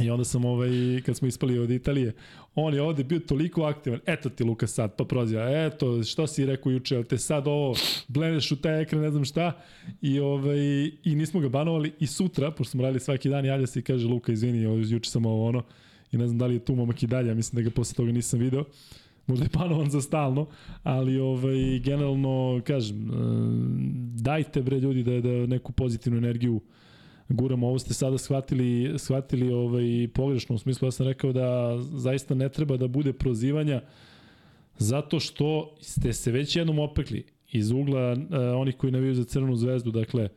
I 0.00 0.10
onda 0.10 0.24
sam, 0.24 0.44
ovaj, 0.44 0.70
kad 1.06 1.16
smo 1.16 1.28
ispali 1.28 1.58
od 1.58 1.70
Italije, 1.70 2.12
on 2.54 2.74
je 2.74 2.82
ovde 2.82 3.04
bio 3.04 3.18
toliko 3.18 3.62
aktivan, 3.62 4.00
eto 4.06 4.28
ti 4.28 4.44
Luka 4.44 4.66
sad, 4.66 4.96
pa 4.96 5.04
proziva, 5.04 5.66
eto, 5.66 6.02
što 6.02 6.26
si 6.26 6.46
rekao 6.46 6.72
juče, 6.72 6.96
ali 6.96 7.04
te 7.04 7.18
sad 7.18 7.48
ovo, 7.48 7.74
bleneš 8.08 8.52
u 8.52 8.56
taj 8.56 8.82
ekran, 8.82 9.02
ne 9.02 9.10
znam 9.10 9.24
šta, 9.24 9.60
i, 10.02 10.20
ovaj, 10.20 10.58
i 11.04 11.14
nismo 11.14 11.40
ga 11.40 11.48
banovali, 11.48 11.92
i 11.98 12.06
sutra, 12.06 12.50
pošto 12.50 12.70
smo 12.70 12.82
radili 12.82 13.00
svaki 13.00 13.28
dan, 13.28 13.44
javlja 13.44 13.66
se 13.66 13.78
i 13.78 13.82
kaže, 13.82 14.06
Luka, 14.06 14.32
izvini, 14.32 14.90
juče 14.90 15.10
sam 15.10 15.26
ovo 15.26 15.48
ono, 15.48 15.62
i 16.12 16.16
ne 16.16 16.26
znam 16.26 16.38
da 16.38 16.46
li 16.46 16.54
je 16.54 16.64
tu 16.64 16.74
momak 16.74 17.02
i 17.02 17.06
dalje, 17.06 17.34
mislim 17.34 17.62
da 17.62 17.70
ga 17.70 17.74
posle 17.74 17.94
toga 17.94 18.12
nisam 18.12 18.40
video, 18.40 18.64
možda 19.28 19.44
je 19.44 19.48
panovan 19.48 19.90
za 19.90 20.00
stalno, 20.00 20.46
ali 20.82 21.18
ovaj, 21.20 21.78
generalno, 21.78 22.60
kažem, 22.64 23.10
dajte 24.14 24.62
bre 24.62 24.78
ljudi 24.78 25.02
da, 25.02 25.20
da 25.20 25.46
neku 25.46 25.72
pozitivnu 25.72 26.18
energiju 26.18 26.60
guramo. 27.28 27.68
Ovo 27.68 27.78
ste 27.78 27.94
sada 27.94 28.18
shvatili, 28.18 28.98
shvatili 28.98 29.52
ovaj, 29.52 30.08
pogrešno, 30.14 30.54
u 30.54 30.58
smislu 30.58 30.88
ja 30.88 30.92
sam 30.92 31.06
rekao 31.06 31.32
da 31.32 31.78
zaista 31.80 32.34
ne 32.34 32.48
treba 32.48 32.76
da 32.76 32.88
bude 32.88 33.12
prozivanja 33.12 33.82
zato 34.78 35.20
što 35.20 35.74
ste 35.80 36.12
se 36.12 36.32
već 36.32 36.56
jednom 36.56 36.78
opekli 36.78 37.24
iz 37.52 37.70
ugla 37.70 38.12
uh, 38.12 38.18
onih 38.56 38.76
koji 38.76 38.92
naviju 38.92 39.14
za 39.14 39.24
crvenu 39.24 39.56
zvezdu, 39.56 39.90
dakle, 39.90 40.28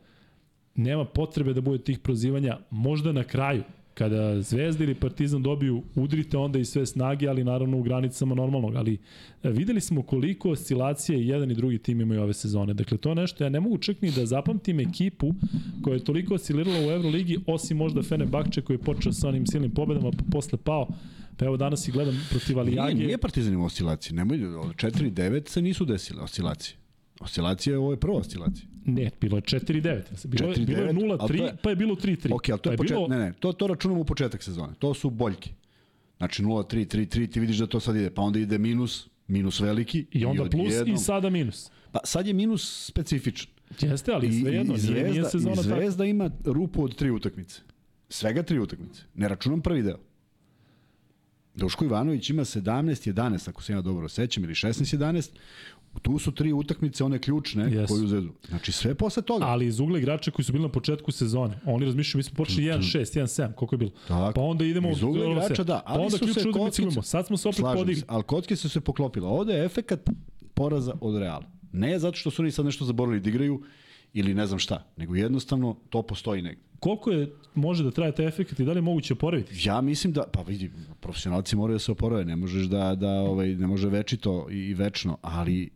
nema 0.74 1.04
potrebe 1.04 1.52
da 1.52 1.60
bude 1.60 1.84
tih 1.84 1.98
prozivanja, 1.98 2.58
možda 2.70 3.12
na 3.12 3.24
kraju, 3.24 3.62
kada 3.94 4.42
Zvezda 4.42 4.84
ili 4.84 4.94
Partizan 4.94 5.42
dobiju, 5.42 5.82
udrite 5.94 6.36
onda 6.36 6.58
i 6.58 6.64
sve 6.64 6.86
snage, 6.86 7.28
ali 7.28 7.44
naravno 7.44 7.78
u 7.78 7.82
granicama 7.82 8.34
normalnog. 8.34 8.74
Ali 8.74 8.98
e, 9.42 9.50
videli 9.50 9.80
smo 9.80 10.02
koliko 10.02 10.50
oscilacije 10.50 11.26
jedan 11.26 11.50
i 11.50 11.54
drugi 11.54 11.78
tim 11.78 12.00
imaju 12.00 12.22
ove 12.22 12.32
sezone. 12.32 12.74
Dakle, 12.74 12.98
to 12.98 13.08
je 13.08 13.14
nešto, 13.14 13.44
ja 13.44 13.50
ne 13.50 13.60
mogu 13.60 13.78
čak 13.78 14.02
ni 14.02 14.10
da 14.10 14.26
zapamtim 14.26 14.80
ekipu 14.80 15.34
koja 15.82 15.94
je 15.94 16.04
toliko 16.04 16.34
oscilirala 16.34 16.78
u 16.78 16.90
Euroligi, 16.90 17.38
osim 17.46 17.76
možda 17.76 18.02
Fene 18.02 18.26
Bakče 18.26 18.62
koji 18.62 18.74
je 18.74 18.82
počeo 18.82 19.12
sa 19.12 19.28
onim 19.28 19.46
silnim 19.46 19.70
pobedama, 19.70 20.10
pa 20.10 20.24
posle 20.32 20.58
pao. 20.58 20.88
Pa 21.36 21.44
evo 21.44 21.56
danas 21.56 21.88
i 21.88 21.92
gledam 21.92 22.26
protiv 22.30 22.58
Alijage. 22.58 22.94
Nije, 22.94 23.06
nije 23.06 23.18
Partizan 23.18 23.52
imao 23.52 23.66
oscilacije. 23.66 24.14
Nemoj, 24.14 24.44
od 24.44 24.74
4-9 24.74 25.48
se 25.48 25.62
nisu 25.62 25.84
desile 25.84 26.22
oscilacije. 26.22 26.81
Oscilacija 27.22 27.72
je 27.72 27.78
ovo 27.78 27.90
je 27.90 28.00
prva 28.00 28.16
oscilacija. 28.16 28.66
Ne, 28.84 29.10
bilo 29.20 29.36
je 29.36 29.42
4-9. 29.42 30.26
Bilo, 30.26 30.52
je, 30.52 30.66
bilo 30.66 30.82
je 30.82 30.92
0-3, 30.92 31.56
pa 31.62 31.70
je 31.70 31.76
bilo 31.76 31.94
3-3. 31.94 32.34
Ok, 32.34 32.48
ali 32.48 32.60
to 32.60 32.70
je, 32.70 32.70
pa 32.70 32.70
je 32.70 32.76
počet, 32.76 32.96
bilo... 32.96 33.08
ne, 33.08 33.18
ne, 33.18 33.32
to, 33.40 33.52
to 33.52 33.66
računamo 33.66 34.00
u 34.00 34.04
početak 34.04 34.42
sezone. 34.42 34.74
To 34.78 34.94
su 34.94 35.10
boljke. 35.10 35.50
Znači 36.18 36.42
0-3, 36.42 36.96
3-3, 36.96 37.32
ti 37.32 37.40
vidiš 37.40 37.56
da 37.56 37.66
to 37.66 37.80
sad 37.80 37.96
ide, 37.96 38.10
pa 38.10 38.22
onda 38.22 38.38
ide 38.38 38.58
minus, 38.58 39.08
minus 39.28 39.60
veliki. 39.60 40.06
I 40.10 40.24
onda 40.24 40.44
i 40.44 40.50
plus 40.50 40.72
jednom, 40.72 40.94
i 40.94 40.98
sada 40.98 41.30
minus. 41.30 41.70
Pa 41.92 42.00
sad 42.04 42.26
je 42.26 42.32
minus 42.32 42.86
specifičan. 42.86 43.50
Jeste, 43.80 44.12
ali 44.12 44.32
sve 44.32 44.52
jedno, 44.52 44.74
I, 44.74 44.78
zvezda, 44.78 45.10
nije 45.10 45.24
sezona 45.24 45.60
i 45.60 45.62
Zvezda 45.62 45.98
tako. 45.98 46.04
ima 46.04 46.30
rupu 46.44 46.84
od 46.84 46.94
tri 46.94 47.10
utakmice. 47.10 47.60
Svega 48.08 48.42
tri 48.42 48.58
utakmice. 48.58 49.02
Ne 49.14 49.28
računam 49.28 49.60
prvi 49.60 49.82
deo. 49.82 49.98
Duško 51.54 51.84
Ivanović 51.84 52.30
ima 52.30 52.44
17-11, 52.44 53.48
ako 53.48 53.62
se 53.62 53.72
ja 53.72 53.80
dobro 53.80 54.08
sećam, 54.08 54.44
ili 54.44 54.54
16-11 54.54 55.30
tu 56.00 56.18
su 56.18 56.32
tri 56.32 56.52
utakmice, 56.52 57.04
one 57.04 57.18
ključne 57.18 57.64
yes. 57.64 57.88
koju 57.88 58.04
uzedu. 58.04 58.32
Znači 58.48 58.72
sve 58.72 58.94
posle 58.94 59.22
toga. 59.22 59.44
Ali 59.44 59.66
iz 59.66 59.80
ugla 59.80 59.98
igrača 59.98 60.30
koji 60.30 60.44
su 60.44 60.52
bili 60.52 60.62
na 60.62 60.68
početku 60.68 61.12
sezone, 61.12 61.58
oni 61.64 61.84
razmišljaju, 61.84 62.18
mi 62.18 62.22
smo 62.22 62.36
počeli 62.36 62.66
1-6, 62.66 63.20
1-7, 63.20 63.52
koliko 63.54 63.74
je 63.74 63.78
bilo. 63.78 63.90
Tak. 64.08 64.34
Pa 64.34 64.40
onda 64.40 64.64
idemo 64.64 64.90
iz 64.90 65.02
ugla 65.02 65.32
igrača, 65.32 65.64
da. 65.64 65.82
Ali 65.86 65.98
pa 65.98 66.04
onda 66.04 66.18
ključne 66.18 66.50
utakmice 66.50 66.82
imamo. 66.82 67.02
Sad 67.02 67.26
smo 67.26 67.36
se 67.36 67.48
opet 67.48 67.64
podigli. 67.74 68.02
Ali 68.06 68.22
kocke 68.22 68.56
su 68.56 68.68
se 68.68 68.80
poklopile. 68.80 69.28
Ovde 69.28 69.52
je 69.52 69.64
efekat 69.64 70.10
poraza 70.54 70.94
od 71.00 71.16
Reala. 71.16 71.44
Ne 71.72 71.98
zato 71.98 72.16
što 72.16 72.30
su 72.30 72.42
oni 72.42 72.50
sad 72.50 72.64
nešto 72.64 72.84
zaboravili 72.84 73.20
da 73.20 73.28
igraju 73.28 73.62
ili 74.12 74.34
ne 74.34 74.46
znam 74.46 74.58
šta, 74.58 74.92
nego 74.96 75.14
jednostavno 75.14 75.76
to 75.90 76.02
postoji 76.02 76.42
negde. 76.42 76.71
Koliko 76.82 77.10
je, 77.10 77.32
može 77.54 77.84
da 77.84 77.90
traje 77.90 78.12
taj 78.12 78.26
efekt 78.26 78.60
i 78.60 78.64
da 78.64 78.72
li 78.72 78.78
je 78.78 78.82
moguće 78.82 79.12
oporaviti? 79.12 79.68
Ja 79.68 79.80
mislim 79.80 80.12
da, 80.12 80.22
pa 80.32 80.42
vidi, 80.42 80.70
profesionalci 81.00 81.56
moraju 81.56 81.74
da 81.74 81.78
se 81.78 81.92
oporave, 81.92 82.24
ne 82.24 82.36
možeš 82.36 82.66
da, 82.66 82.94
da 82.94 83.10
ovaj, 83.10 83.54
ne 83.54 83.66
može 83.66 83.88
večito 83.88 84.46
i 84.50 84.74
večno, 84.74 85.16
ali 85.22 85.62
e, 85.62 85.68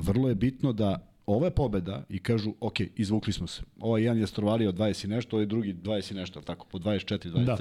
vrlo 0.00 0.28
je 0.28 0.34
bitno 0.34 0.72
da 0.72 1.08
ova 1.26 1.50
pobeda 1.50 2.04
i 2.08 2.18
kažu, 2.18 2.52
ok, 2.60 2.80
izvukli 2.96 3.32
smo 3.32 3.46
se. 3.46 3.62
Ovaj 3.80 4.02
jedan 4.02 4.18
je 4.18 4.26
strovalio 4.26 4.72
20 4.72 5.04
i 5.04 5.08
nešto, 5.08 5.36
ovaj 5.36 5.46
drugi 5.46 5.74
20 5.74 6.12
i 6.12 6.14
nešto, 6.14 6.40
tako, 6.40 6.66
po 6.70 6.78
24, 6.78 7.32
23. 7.32 7.44
Da 7.44 7.56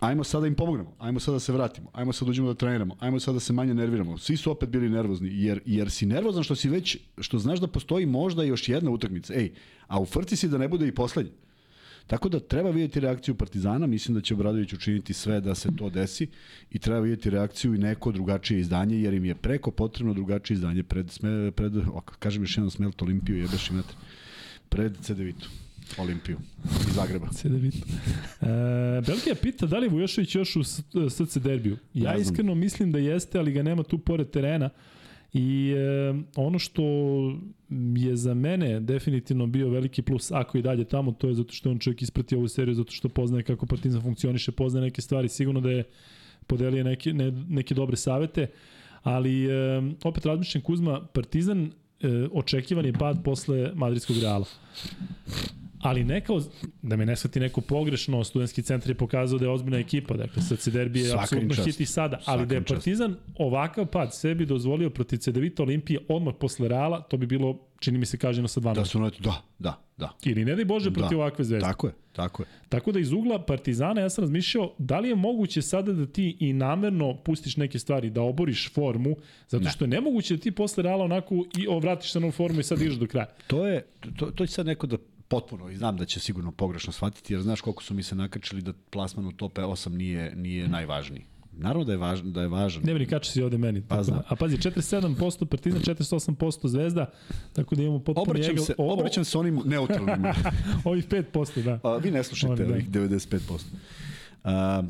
ajmo 0.00 0.24
sada 0.24 0.40
da 0.40 0.46
im 0.46 0.54
pomognemo, 0.54 0.92
ajmo 0.98 1.20
sada 1.20 1.34
da 1.36 1.40
se 1.40 1.52
vratimo, 1.52 1.90
ajmo 1.92 2.12
sada 2.12 2.24
da 2.24 2.30
uđemo 2.30 2.48
da 2.48 2.54
treniramo, 2.54 2.96
ajmo 3.00 3.20
sada 3.20 3.36
da 3.36 3.40
se 3.40 3.52
manje 3.52 3.74
nerviramo. 3.74 4.18
Svi 4.18 4.36
su 4.36 4.50
opet 4.50 4.68
bili 4.68 4.88
nervozni, 4.88 5.30
jer, 5.32 5.60
jer 5.66 5.90
si 5.90 6.06
nervozan 6.06 6.42
što 6.42 6.54
si 6.54 6.68
već, 6.68 6.96
što 7.18 7.38
znaš 7.38 7.60
da 7.60 7.66
postoji 7.66 8.06
možda 8.06 8.42
još 8.42 8.68
jedna 8.68 8.90
utakmica. 8.90 9.34
Ej, 9.34 9.52
a 9.86 10.00
u 10.00 10.04
frci 10.04 10.36
si 10.36 10.48
da 10.48 10.58
ne 10.58 10.68
bude 10.68 10.88
i 10.88 10.94
poslednja. 10.94 11.32
Tako 12.06 12.28
da 12.28 12.40
treba 12.40 12.70
vidjeti 12.70 13.00
reakciju 13.00 13.34
Partizana, 13.34 13.86
mislim 13.86 14.14
da 14.14 14.20
će 14.20 14.34
Obradović 14.34 14.72
učiniti 14.72 15.12
sve 15.12 15.40
da 15.40 15.54
se 15.54 15.68
to 15.76 15.90
desi 15.90 16.26
i 16.70 16.78
treba 16.78 17.00
vidjeti 17.00 17.30
reakciju 17.30 17.74
i 17.74 17.78
neko 17.78 18.12
drugačije 18.12 18.60
izdanje, 18.60 18.96
jer 19.00 19.14
im 19.14 19.24
je 19.24 19.34
preko 19.34 19.70
potrebno 19.70 20.14
drugačije 20.14 20.54
izdanje 20.54 20.82
pred, 20.82 21.10
sme, 21.10 21.50
pred 21.50 21.76
o, 21.76 22.00
kažem 22.18 22.42
još 22.42 22.56
jednom 22.56 22.70
smelt 22.70 23.02
Olimpiju, 23.02 23.38
jebeš 23.38 23.70
i 23.70 23.74
metar, 23.74 23.94
pred 24.68 24.96
CDVitu. 25.02 25.48
Olimpiju 25.98 26.38
iz 26.88 26.94
Zagreba. 26.94 27.28
Cedevita. 27.28 27.78
E, 28.40 28.46
Belgija 29.06 29.34
pita 29.42 29.66
da 29.66 29.78
li 29.78 29.86
je 29.86 29.90
Vujošović 29.90 30.34
još 30.34 30.56
u 30.56 30.64
srce 31.10 31.40
derbiju. 31.40 31.76
Ja 31.94 32.16
iskreno 32.16 32.54
mislim 32.54 32.92
da 32.92 32.98
jeste, 32.98 33.38
ali 33.38 33.52
ga 33.52 33.62
nema 33.62 33.82
tu 33.82 33.98
pored 33.98 34.30
terena. 34.30 34.70
I 35.32 35.74
e, 35.76 36.14
ono 36.36 36.58
što 36.58 36.82
je 37.96 38.16
za 38.16 38.34
mene 38.34 38.80
definitivno 38.80 39.46
bio 39.46 39.68
veliki 39.68 40.02
plus 40.02 40.30
ako 40.30 40.58
i 40.58 40.62
dalje 40.62 40.84
tamo, 40.84 41.12
to 41.12 41.28
je 41.28 41.34
zato 41.34 41.52
što 41.52 41.70
on 41.70 41.78
čovjek 41.78 42.02
isprati 42.02 42.36
ovu 42.36 42.48
seriju, 42.48 42.74
zato 42.74 42.92
što 42.92 43.08
poznaje 43.08 43.42
kako 43.42 43.66
Partizan 43.66 44.02
funkcioniše, 44.02 44.52
poznaje 44.52 44.84
neke 44.84 45.02
stvari, 45.02 45.28
sigurno 45.28 45.60
da 45.60 45.70
je 45.70 45.84
podelio 46.46 46.84
neke, 46.84 47.12
ne, 47.12 47.30
neke 47.48 47.74
dobre 47.74 47.96
savete, 47.96 48.46
ali 49.02 49.46
e, 49.46 49.82
opet 50.04 50.26
razmišljam 50.26 50.62
Kuzma, 50.62 51.00
Partizan 51.12 51.70
e, 52.00 52.08
očekivan 52.32 52.86
je 52.86 52.92
pad 52.92 53.24
posle 53.24 53.72
Madridskog 53.74 54.16
reala 54.22 54.44
ali 55.80 56.04
ne 56.04 56.20
kao, 56.20 56.40
da 56.82 56.96
me 56.96 57.06
ne 57.06 57.16
shvati 57.16 57.40
neko 57.40 57.60
pogrešno, 57.60 58.24
studentski 58.24 58.62
centar 58.62 58.90
je 58.90 58.94
pokazao 58.94 59.38
da 59.38 59.44
je 59.44 59.50
ozbiljna 59.50 59.78
ekipa, 59.78 60.16
dakle 60.16 60.42
sad 60.42 60.72
derbi 60.72 61.00
je 61.00 61.14
apsolutno 61.14 61.64
hit 61.64 61.80
i 61.80 61.86
sada, 61.86 62.20
ali 62.24 62.46
da 62.46 62.54
je 62.54 62.64
Partizan 62.64 63.16
ovakav 63.38 63.86
pad 63.86 64.14
sebi 64.14 64.46
dozvolio 64.46 64.90
protiv 64.90 65.16
Cedevita 65.16 65.62
Olimpije 65.62 66.00
odmah 66.08 66.34
posle 66.40 66.68
Reala, 66.68 67.00
to 67.00 67.16
bi 67.16 67.26
bilo, 67.26 67.58
čini 67.78 67.98
mi 67.98 68.06
se, 68.06 68.16
kaženo 68.16 68.48
sa 68.48 68.60
12. 68.60 68.74
Da 68.74 68.84
su 68.84 69.00
na 69.00 69.10
da, 69.18 69.42
da, 69.58 69.82
da. 69.96 70.12
Ili 70.24 70.44
ne 70.44 70.54
daj 70.54 70.64
Bože 70.64 70.90
protiv 70.90 71.18
da. 71.18 71.22
ovakve 71.22 71.44
zvezde. 71.44 71.66
Tako 71.66 71.86
je, 71.86 71.92
tako 72.12 72.42
je. 72.42 72.46
Tako 72.68 72.92
da 72.92 72.98
iz 72.98 73.12
ugla 73.12 73.44
Partizana 73.44 74.00
ja 74.00 74.10
sam 74.10 74.22
razmišljao 74.22 74.74
da 74.78 74.98
li 74.98 75.08
je 75.08 75.14
moguće 75.14 75.62
sada 75.62 75.92
da 75.92 76.06
ti 76.06 76.36
i 76.40 76.52
namerno 76.52 77.14
pustiš 77.14 77.56
neke 77.56 77.78
stvari, 77.78 78.10
da 78.10 78.22
oboriš 78.22 78.72
formu, 78.74 79.16
zato 79.48 79.68
što 79.68 79.84
je 79.84 79.88
nemoguće 79.88 80.36
da 80.36 80.42
ti 80.42 80.50
posle 80.50 80.82
Reala 80.82 81.04
onako 81.04 81.34
i 81.34 81.66
vratiš 81.80 82.12
se 82.12 82.20
na 82.20 82.30
formu 82.30 82.60
i 82.60 82.62
sad 82.62 82.80
ideš 82.80 82.94
do 82.94 83.06
kraja. 83.06 83.28
To 83.46 83.66
je, 83.66 83.86
to, 84.16 84.26
to 84.26 84.46
će 84.46 84.52
sad 84.52 84.66
neko 84.66 84.86
da 84.86 84.96
potpuno 85.30 85.70
i 85.70 85.76
znam 85.76 85.96
da 85.96 86.04
će 86.04 86.20
sigurno 86.20 86.52
pogrešno 86.52 86.92
shvatiti 86.92 87.32
jer 87.32 87.42
znaš 87.42 87.60
koliko 87.60 87.82
su 87.82 87.94
mi 87.94 88.02
se 88.02 88.14
nakačili 88.14 88.62
da 88.62 88.72
plasman 88.90 89.26
u 89.26 89.32
top 89.32 89.58
8 89.58 89.88
nije 89.88 90.36
nije 90.36 90.68
najvažniji. 90.68 91.24
Naravno 91.52 91.84
da 91.84 91.92
je 91.92 91.98
važan, 91.98 92.32
da 92.32 92.42
je 92.42 92.48
važan. 92.48 92.82
Ne 92.84 92.94
brini 92.94 93.10
kači 93.10 93.30
si 93.30 93.42
ovde 93.42 93.58
meni. 93.58 93.82
Pa 93.88 94.02
znam. 94.02 94.18
Da, 94.18 94.24
a 94.28 94.36
pazi, 94.36 94.56
47% 94.56 95.44
Partizan, 95.44 95.80
48% 95.80 96.68
Zvezda, 96.68 97.10
tako 97.52 97.74
da 97.74 97.82
imamo 97.82 97.98
potpuno 97.98 98.22
obraćam 98.22 98.54
njega. 98.54 98.64
Se, 98.64 98.74
o, 98.78 98.92
obraćam 98.92 99.24
se 99.24 99.38
onim 99.38 99.62
neutralnim. 99.64 100.24
ovih 100.84 101.08
5%, 101.08 101.62
da. 101.62 101.80
A, 101.82 101.96
vi 101.96 102.10
ne 102.10 102.22
slušajte 102.22 102.64
da. 102.64 102.72
ovih 102.72 102.90
95%. 102.90 103.60
A, 104.44 104.82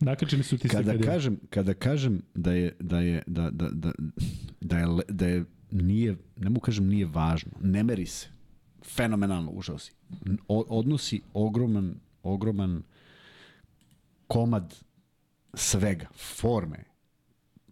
Nakačili 0.00 0.42
su 0.42 0.58
ti 0.58 0.68
se 0.68 0.76
kada 0.76 0.98
kažem, 0.98 1.40
kada 1.50 1.74
kažem 1.74 2.22
da 2.34 2.52
je 2.52 2.76
da 2.80 3.00
je 3.00 3.22
da 3.26 3.50
da 3.50 3.68
da 3.72 3.92
da 4.60 4.78
je 4.78 4.86
da 5.08 5.26
je 5.26 5.44
nije, 5.72 6.16
ne 6.36 6.50
mu 6.50 6.60
kažem 6.60 6.86
nije 6.88 7.06
važno, 7.06 7.52
ne 7.60 7.82
meri 7.82 8.06
se. 8.06 8.28
Fenomenalno, 8.84 9.50
ušao 9.50 9.78
si. 9.78 9.92
Odnosi 10.48 11.20
ogroman, 11.34 11.94
ogroman 12.22 12.82
komad 14.26 14.74
svega, 15.54 16.06
forme, 16.14 16.84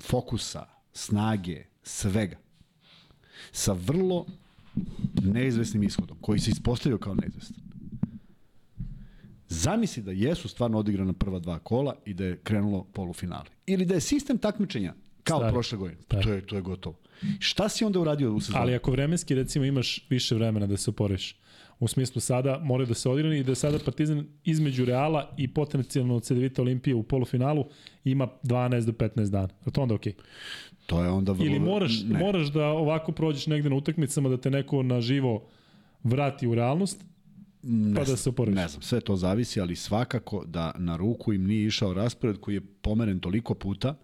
fokusa, 0.02 0.66
snage, 0.92 1.64
svega. 1.82 2.36
Sa 3.52 3.72
vrlo 3.72 4.26
neizvesnim 5.22 5.82
ishodom, 5.82 6.16
koji 6.20 6.38
se 6.38 6.50
ispostavio 6.50 6.98
kao 6.98 7.14
neizvestan. 7.14 7.56
Zamisli 9.48 10.02
da 10.02 10.10
jesu 10.10 10.48
stvarno 10.48 10.78
odigrana 10.78 11.12
prva 11.12 11.38
dva 11.38 11.58
kola 11.58 11.96
i 12.04 12.14
da 12.14 12.24
je 12.24 12.40
krenulo 12.42 12.84
polufinale. 12.84 13.50
Ili 13.66 13.86
da 13.86 13.94
je 13.94 14.00
sistem 14.00 14.38
takmičenja 14.38 14.94
kao 15.24 15.38
Stari. 15.38 15.52
prošle 15.52 15.78
godine. 15.78 16.02
Stari. 16.02 16.22
To 16.22 16.32
je, 16.32 16.46
to 16.46 16.56
je 16.56 16.62
gotovo. 16.62 16.96
Šta 17.38 17.68
si 17.68 17.84
onda 17.84 18.00
uradio 18.00 18.34
u 18.34 18.40
sezoni? 18.40 18.62
Ali 18.62 18.74
ako 18.74 18.90
vremenski 18.90 19.34
recimo 19.34 19.64
imaš 19.64 20.06
više 20.10 20.34
vremena 20.34 20.66
da 20.66 20.76
se 20.76 20.90
oporiš, 20.90 21.36
u 21.80 21.88
smislu 21.88 22.20
sada 22.20 22.58
mora 22.62 22.84
da 22.84 22.94
se 22.94 23.08
odigrani 23.08 23.38
i 23.38 23.44
da 23.44 23.54
sada 23.54 23.78
Partizan 23.84 24.26
između 24.44 24.84
Reala 24.84 25.34
i 25.36 25.48
potencijalno 25.54 26.20
CDVita 26.20 26.62
Olimpije 26.62 26.94
u 26.94 27.02
polufinalu 27.02 27.64
ima 28.04 28.28
12 28.42 28.84
do 28.84 28.92
15 28.92 29.30
dana. 29.30 29.48
Je 29.66 29.72
to 29.72 29.82
onda 29.82 29.94
okej? 29.94 30.12
Okay? 30.12 30.22
To 30.86 31.02
je 31.02 31.10
onda 31.10 31.32
vrlo... 31.32 31.46
Ili 31.46 31.58
moraš, 31.58 32.02
ne. 32.04 32.18
moraš 32.18 32.46
da 32.46 32.66
ovako 32.66 33.12
prođeš 33.12 33.46
negde 33.46 33.70
na 33.70 33.76
utakmicama 33.76 34.28
da 34.28 34.36
te 34.36 34.50
neko 34.50 34.82
na 34.82 35.00
živo 35.00 35.48
vrati 36.02 36.46
u 36.46 36.54
realnost, 36.54 37.04
ne 37.62 37.94
pa 37.94 38.04
da 38.04 38.16
se 38.16 38.28
oporiš. 38.28 38.54
Ne 38.54 38.68
znam, 38.68 38.82
sve 38.82 39.00
to 39.00 39.16
zavisi, 39.16 39.60
ali 39.60 39.76
svakako 39.76 40.44
da 40.46 40.72
na 40.78 40.96
ruku 40.96 41.32
im 41.32 41.46
nije 41.46 41.66
išao 41.66 41.94
raspored 41.94 42.36
koji 42.40 42.54
je 42.54 42.60
pomeren 42.60 43.20
toliko 43.20 43.54
puta, 43.54 43.94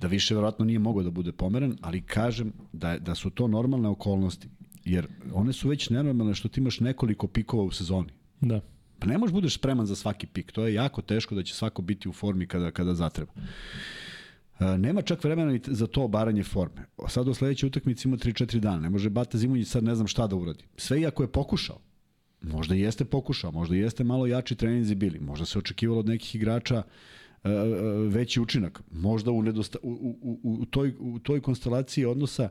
da 0.00 0.08
više 0.08 0.34
verovatno 0.34 0.64
nije 0.64 0.78
mogao 0.78 1.02
da 1.02 1.10
bude 1.10 1.32
pomeren, 1.32 1.76
ali 1.80 2.00
kažem 2.00 2.52
da, 2.72 2.98
da 2.98 3.14
su 3.14 3.30
to 3.30 3.48
normalne 3.48 3.88
okolnosti, 3.88 4.48
jer 4.84 5.08
one 5.32 5.52
su 5.52 5.68
već 5.68 5.90
nenormalne 5.90 6.34
što 6.34 6.48
ti 6.48 6.60
imaš 6.60 6.80
nekoliko 6.80 7.26
pikova 7.26 7.62
u 7.62 7.70
sezoni. 7.70 8.10
Da. 8.40 8.60
Pa 8.98 9.06
ne 9.06 9.18
možeš 9.18 9.32
budeš 9.32 9.54
spreman 9.54 9.86
za 9.86 9.96
svaki 9.96 10.26
pik. 10.26 10.52
To 10.52 10.66
je 10.66 10.74
jako 10.74 11.02
teško 11.02 11.34
da 11.34 11.42
će 11.42 11.54
svako 11.54 11.82
biti 11.82 12.08
u 12.08 12.12
formi 12.12 12.46
kada, 12.46 12.70
kada 12.70 12.94
zatreba. 12.94 13.32
E, 14.60 14.78
nema 14.78 15.02
čak 15.02 15.24
vremena 15.24 15.52
ni 15.52 15.60
za 15.66 15.86
to 15.86 16.02
obaranje 16.02 16.44
forme. 16.44 16.86
Sad 17.08 17.28
u 17.28 17.34
sledećoj 17.34 17.66
utakmici 17.66 18.08
ima 18.08 18.16
3-4 18.16 18.58
dana. 18.58 18.78
Ne 18.78 18.90
može 18.90 19.10
Bata 19.10 19.38
Zimunjić 19.38 19.68
sad 19.68 19.84
ne 19.84 19.94
znam 19.94 20.06
šta 20.06 20.26
da 20.26 20.36
uradi. 20.36 20.64
Sve 20.76 21.00
iako 21.00 21.22
je 21.22 21.32
pokušao. 21.32 21.78
Možda 22.42 22.74
jeste 22.74 23.04
pokušao, 23.04 23.52
možda 23.52 23.76
jeste 23.76 24.04
malo 24.04 24.26
jači 24.26 24.54
treninzi 24.54 24.94
bili. 24.94 25.20
Možda 25.20 25.46
se 25.46 25.58
očekivalo 25.58 26.00
od 26.00 26.08
nekih 26.08 26.34
igrača 26.34 26.76
e, 26.76 26.84
veći 28.08 28.40
učinak. 28.40 28.82
Možda 28.92 29.30
u, 29.30 29.42
nedosta, 29.42 29.78
u, 29.82 30.16
u, 30.22 30.40
u, 30.42 30.64
toj, 30.66 30.94
u 30.98 31.18
toj 31.18 31.40
konstelaciji 31.40 32.04
odnosa 32.04 32.48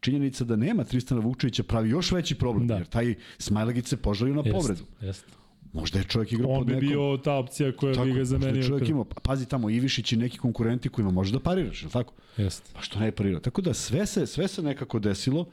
činjenica 0.00 0.44
da 0.44 0.56
nema 0.56 0.84
Tristana 0.84 1.20
Vukčevića 1.20 1.62
pravi 1.62 1.90
još 1.90 2.12
veći 2.12 2.34
problem, 2.34 2.66
Da. 2.66 2.76
jer 2.76 2.86
taj 2.86 3.14
Smajlagić 3.38 3.86
se 3.86 3.96
požalio 3.96 4.34
na 4.34 4.42
povredu. 4.42 4.82
Jeste, 4.82 5.06
jeste. 5.06 5.26
Možda 5.72 5.98
je 5.98 6.04
čovjek 6.04 6.32
igrao 6.32 6.50
On 6.50 6.58
pod 6.58 6.66
bi 6.66 6.72
nekom... 6.72 6.88
bio 6.88 7.16
ta 7.24 7.32
opcija 7.34 7.72
koja 7.76 8.04
bi 8.04 8.12
ga 8.12 8.24
zamenio. 8.24 8.62
čovjek 8.62 8.88
imao, 8.88 9.04
pazi 9.04 9.46
tamo, 9.48 9.70
Ivišić 9.70 10.12
i 10.12 10.16
neki 10.16 10.38
konkurenti 10.38 10.88
kojima 10.88 11.10
možeš 11.10 11.32
da 11.32 11.40
pariraš, 11.40 11.82
je 11.82 11.88
tako? 11.88 12.14
Jeste. 12.36 12.70
Pa 12.74 12.80
što 12.80 12.98
ne 13.00 13.12
parirao? 13.12 13.40
Tako 13.40 13.62
da 13.62 13.74
sve 13.74 14.06
se, 14.06 14.26
sve 14.26 14.48
se 14.48 14.62
nekako 14.62 14.98
desilo 14.98 15.46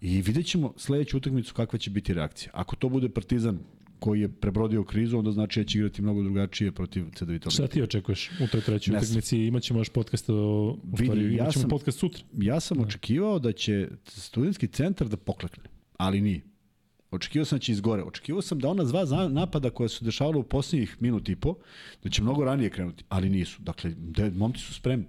i 0.00 0.22
vidjet 0.22 0.46
ćemo 0.46 0.72
sledeću 0.76 1.16
utakmicu 1.16 1.54
kakva 1.54 1.78
će 1.78 1.90
biti 1.90 2.14
reakcija. 2.14 2.50
Ako 2.54 2.76
to 2.76 2.88
bude 2.88 3.08
Partizan 3.08 3.58
koji 4.06 4.20
je 4.20 4.28
prebrodio 4.28 4.84
krizu, 4.84 5.18
onda 5.18 5.32
znači 5.32 5.60
da 5.60 5.64
će 5.64 5.78
igrati 5.78 6.02
mnogo 6.02 6.22
drugačije 6.22 6.72
protiv 6.72 7.04
CDVita. 7.14 7.50
Šta 7.50 7.66
ti 7.66 7.82
očekuješ 7.82 8.30
u 8.44 8.46
toj 8.46 8.60
trećoj 8.60 8.96
utakmici? 8.96 9.38
Imaćemo 9.38 9.80
još 9.80 9.88
podcast, 9.88 10.30
o, 10.30 10.34
u 10.34 10.80
Vidi, 10.84 11.04
stvari, 11.04 11.24
ja 11.24 11.30
imaćemo 11.30 11.60
sam- 11.62 11.70
podcast 11.70 11.98
sutra. 11.98 12.22
Ja 12.38 12.60
sam 12.60 12.80
očekivao 12.80 13.38
da 13.38 13.52
će 13.52 13.88
studentski 14.06 14.68
centar 14.68 15.08
da 15.08 15.16
poklekne, 15.16 15.64
ali 15.96 16.20
nije. 16.20 16.40
Očekivao 17.10 17.44
sam 17.44 17.58
da 17.58 17.60
će 17.60 17.72
izgore. 17.72 18.02
Očekivao 18.02 18.42
sam 18.42 18.58
da 18.58 18.68
ona 18.68 18.84
dva 18.84 19.28
napada 19.28 19.70
koja 19.70 19.88
su 19.88 20.04
dešavala 20.04 20.38
u 20.38 20.42
posljednjih 20.42 20.96
minut 21.00 21.28
i 21.28 21.36
po, 21.36 21.54
da 22.02 22.10
će 22.10 22.22
mnogo 22.22 22.44
ranije 22.44 22.70
krenuti, 22.70 23.04
ali 23.08 23.28
nisu. 23.30 23.62
Dakle, 23.62 23.90
de, 23.98 24.30
momci 24.30 24.60
su 24.60 24.74
spremni. 24.74 25.06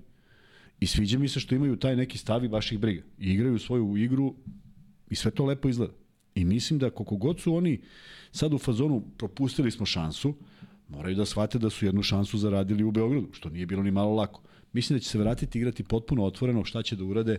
I 0.79 0.87
sviđa 0.87 1.19
mi 1.19 1.29
se 1.29 1.39
što 1.39 1.55
imaju 1.55 1.75
taj 1.75 1.95
neki 1.95 2.17
stav 2.17 2.43
i 2.43 2.47
baš 2.47 2.71
ih 2.71 2.79
briga. 2.79 3.03
I 3.19 3.31
igraju 3.31 3.59
svoju 3.59 3.97
igru 3.97 4.35
i 5.09 5.15
sve 5.15 5.31
to 5.31 5.45
lepo 5.45 5.69
izgleda. 5.69 5.93
I 6.37 6.45
mislim 6.45 6.79
da 6.79 6.89
koliko 6.89 7.15
god 7.15 7.39
su 7.39 7.55
oni 7.55 7.79
sad 8.31 8.53
u 8.53 8.57
fazonu 8.57 9.03
propustili 9.17 9.71
smo 9.71 9.85
šansu, 9.85 10.33
moraju 10.89 11.15
da 11.15 11.25
shvate 11.25 11.59
da 11.59 11.69
su 11.69 11.85
jednu 11.85 12.03
šansu 12.03 12.37
zaradili 12.37 12.83
u 12.83 12.91
Beogradu, 12.91 13.27
što 13.33 13.49
nije 13.49 13.65
bilo 13.65 13.83
ni 13.83 13.91
malo 13.91 14.15
lako. 14.15 14.41
Mislim 14.73 14.99
da 14.99 15.03
će 15.03 15.09
se 15.09 15.17
vratiti 15.17 15.57
igrati 15.57 15.83
potpuno 15.83 16.25
otvoreno, 16.25 16.65
šta 16.65 16.83
će 16.83 16.95
da 16.95 17.03
urade, 17.03 17.37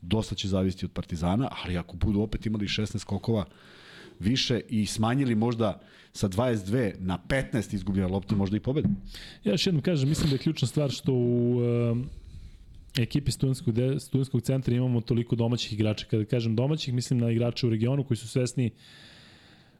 dosta 0.00 0.34
će 0.34 0.48
zavisiti 0.48 0.86
od 0.86 0.92
Partizana, 0.92 1.50
ali 1.62 1.76
ako 1.76 1.96
budu 1.96 2.20
opet 2.20 2.46
imali 2.46 2.66
16 2.66 2.98
skokova 2.98 3.44
više 4.18 4.60
i 4.68 4.86
smanjili 4.86 5.34
možda 5.34 5.80
sa 6.12 6.28
22 6.28 6.94
na 6.98 7.18
15 7.28 7.74
izgubljene 7.74 8.08
lopte, 8.08 8.34
možda 8.34 8.56
i 8.56 8.60
pobede. 8.60 8.88
Ja 9.44 9.52
još 9.52 9.66
jednom 9.66 9.82
kažem, 9.82 10.08
mislim 10.08 10.30
da 10.30 10.34
je 10.34 10.38
ključna 10.38 10.68
stvar 10.68 10.90
što 10.90 11.12
u 11.12 11.60
ekipi 13.02 13.32
studentskog, 13.32 13.74
de, 13.74 14.00
studentskog 14.00 14.42
centra 14.42 14.74
imamo 14.74 15.00
toliko 15.00 15.36
domaćih 15.36 15.72
igrača. 15.72 16.06
Kada 16.10 16.24
kažem 16.24 16.56
domaćih, 16.56 16.94
mislim 16.94 17.20
na 17.20 17.30
igrače 17.30 17.66
u 17.66 17.70
regionu 17.70 18.04
koji 18.04 18.18
su 18.18 18.28
svesni 18.28 18.70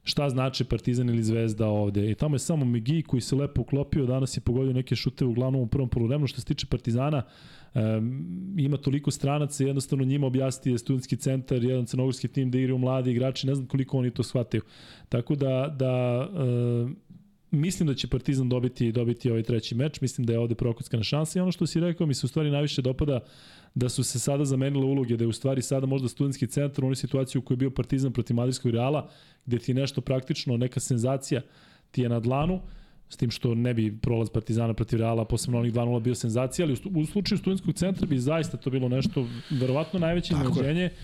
šta 0.09 0.31
znači 0.31 0.65
Partizan 0.65 1.09
ili 1.09 1.23
Zvezda 1.23 1.67
ovde. 1.67 2.11
I 2.11 2.15
tamo 2.15 2.35
je 2.35 2.39
samo 2.39 2.65
Migi 2.65 3.03
koji 3.03 3.21
se 3.21 3.37
lepo 3.37 3.61
uklopio, 3.61 4.07
danas 4.07 4.37
je 4.37 4.41
pogodio 4.41 4.73
neke 4.73 4.97
šute 4.97 5.25
uglavnom 5.25 5.63
u 5.63 5.67
prvom 5.67 5.89
poluvremenu. 5.89 6.27
Što 6.27 6.41
se 6.41 6.47
tiče 6.47 6.67
Partizana, 6.67 7.23
um, 7.75 8.55
ima 8.59 8.77
toliko 8.77 9.11
stranaca, 9.11 9.65
jednostavno 9.65 10.05
njima 10.05 10.27
objasniti 10.27 10.71
je 10.71 10.79
studentski 10.79 11.17
centar, 11.17 11.65
jedan 11.65 11.87
crnogorski 11.87 12.29
tim 12.29 12.51
da 12.51 12.59
igraju 12.59 12.79
mladi 12.79 13.11
igrači, 13.11 13.47
ne 13.47 13.55
znam 13.55 13.67
koliko 13.67 13.99
oni 13.99 14.11
to 14.11 14.23
shvataju. 14.23 14.63
Tako 15.09 15.35
da, 15.35 15.75
da 15.79 16.29
um, 16.29 16.97
mislim 17.51 17.87
da 17.87 17.95
će 17.95 18.09
Partizan 18.09 18.49
dobiti 18.49 18.93
dobiti 18.93 19.31
ovaj 19.31 19.43
treći 19.43 19.75
meč, 19.75 20.01
mislim 20.01 20.27
da 20.27 20.33
je 20.33 20.39
ovde 20.39 20.55
prokuckana 20.55 21.03
šansa 21.03 21.39
i 21.39 21.43
ono 21.43 21.53
što 21.53 21.67
si 21.67 21.81
rekao 21.81 22.07
mi 22.07 22.15
se 22.15 22.27
u 22.27 22.29
stvari 22.29 22.51
najviše 22.51 22.83
dopada 22.83 23.21
da 23.75 23.89
su 23.89 24.05
se 24.05 24.19
sada 24.19 24.45
zamenile 24.45 24.85
uloge, 24.85 25.17
da 25.17 25.25
je 25.25 25.29
u 25.29 25.33
stvari 25.33 25.63
sada 25.63 25.87
možda 25.87 26.09
studentski 26.09 26.47
centar 26.47 26.85
u 26.85 26.87
onoj 26.87 26.97
situaciji 26.97 27.39
u 27.39 27.43
kojoj 27.43 27.55
je 27.55 27.59
bio 27.59 27.71
Partizan 27.71 28.13
protiv 28.13 28.37
Madridskog 28.37 28.73
Reala, 28.73 29.11
gde 29.47 29.59
ti 29.59 29.75
nešto 29.75 30.01
praktično, 30.01 30.57
neka 30.57 30.81
senzacija 30.81 31.41
ti 31.91 32.03
je 32.03 32.09
na 32.09 32.21
dlanu, 32.21 32.61
s 33.09 33.17
tim 33.17 33.31
što 33.31 33.55
ne 33.55 33.75
bi 33.75 33.99
prolaz 33.99 34.31
Partizana 34.31 34.75
protiv 34.75 34.99
Reala, 34.99 35.25
posebno 35.25 35.59
onih 35.59 35.73
2-0 35.73 36.01
bio 36.01 36.15
senzacija, 36.15 36.67
ali 36.67 36.77
u, 36.85 37.01
u 37.01 37.07
slučaju 37.07 37.39
studentskog 37.39 37.75
centra 37.75 38.07
bi 38.07 38.19
zaista 38.19 38.57
to 38.57 38.71
bilo 38.71 38.89
nešto, 38.89 39.27
verovatno 39.51 39.99
najveće 39.99 40.35
Tako 40.35 40.63
je. 40.63 40.95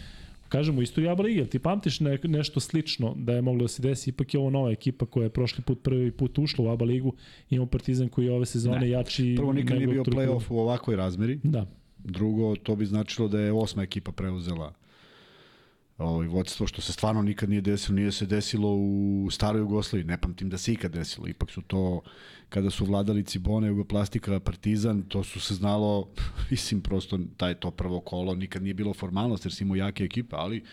Kažemo 0.49 0.79
u 0.79 0.83
istoriji 0.83 1.11
ABA 1.11 1.29
jel 1.29 1.47
ti 1.47 1.59
pamtiš 1.59 2.01
ne, 2.01 2.19
nešto 2.25 2.61
slično 2.61 3.15
da 3.17 3.33
je 3.33 3.43
moglo 3.43 3.63
da 3.63 3.69
se 3.69 3.83
desi, 3.83 4.11
ipak 4.11 4.35
je 4.35 4.41
ovo 4.41 4.51
nova 4.51 4.71
ekipa 4.71 5.07
koja 5.07 5.25
je 5.25 5.31
prošli 5.31 5.65
put 5.65 5.83
prvi 5.83 6.11
put 6.11 6.39
ušla 6.39 6.65
u 6.65 6.69
ABA 6.69 6.85
ligu, 6.85 7.15
imamo 7.51 7.71
Partizan 7.71 8.09
koji 8.09 8.27
je 8.27 8.33
ove 8.33 8.47
sezone 8.47 8.81
Ne. 8.81 8.89
jači. 8.89 9.35
Prvo 9.37 9.53
nikad 9.53 9.77
nije 9.77 9.87
bio 9.87 10.03
play-off 10.03 10.45
u 10.51 10.59
ovakvoj 10.59 10.97
razmeri. 10.97 11.41
Da, 11.43 11.67
Drugo, 11.99 12.57
to 12.57 12.77
bi 12.77 12.87
značilo 12.87 13.29
da 13.29 13.41
je 13.41 13.53
osma 13.53 13.83
ekipa 13.83 14.13
preuzela 14.13 14.75
ovaj 15.99 16.27
vodstvo 16.27 16.67
što 16.67 16.83
se 16.83 16.93
stvarno 16.93 17.23
nikad 17.23 17.51
nije 17.51 17.61
desilo, 17.61 17.97
nije 17.97 18.13
se 18.13 18.27
desilo 18.27 18.75
u 18.77 19.29
staroj 19.31 19.61
Jugoslaviji, 19.61 20.07
ne 20.07 20.21
pamtim 20.21 20.51
da 20.51 20.59
se 20.59 20.73
ikad 20.73 20.93
desilo. 20.93 21.29
Ipak 21.29 21.51
su 21.51 21.63
to 21.63 22.01
kada 22.55 22.71
su 22.71 22.85
vladali 22.85 23.25
Cibone, 23.25 23.69
Jugoplastika, 23.69 24.41
Partizan, 24.41 25.03
to 25.03 25.25
su 25.25 25.41
se 25.41 25.55
znalo, 25.55 26.09
mislim 26.51 26.81
prosto 26.81 27.19
taj 27.37 27.55
to 27.55 27.71
prvo 27.71 28.01
kolo 28.01 28.35
nikad 28.35 28.63
nije 28.63 28.75
bilo 28.75 28.95
formalnost 28.95 29.45
jer 29.45 29.53
si 29.53 29.65
imao 29.65 29.77
jake 29.77 30.05
ekipe, 30.05 30.37
ali 30.39 30.65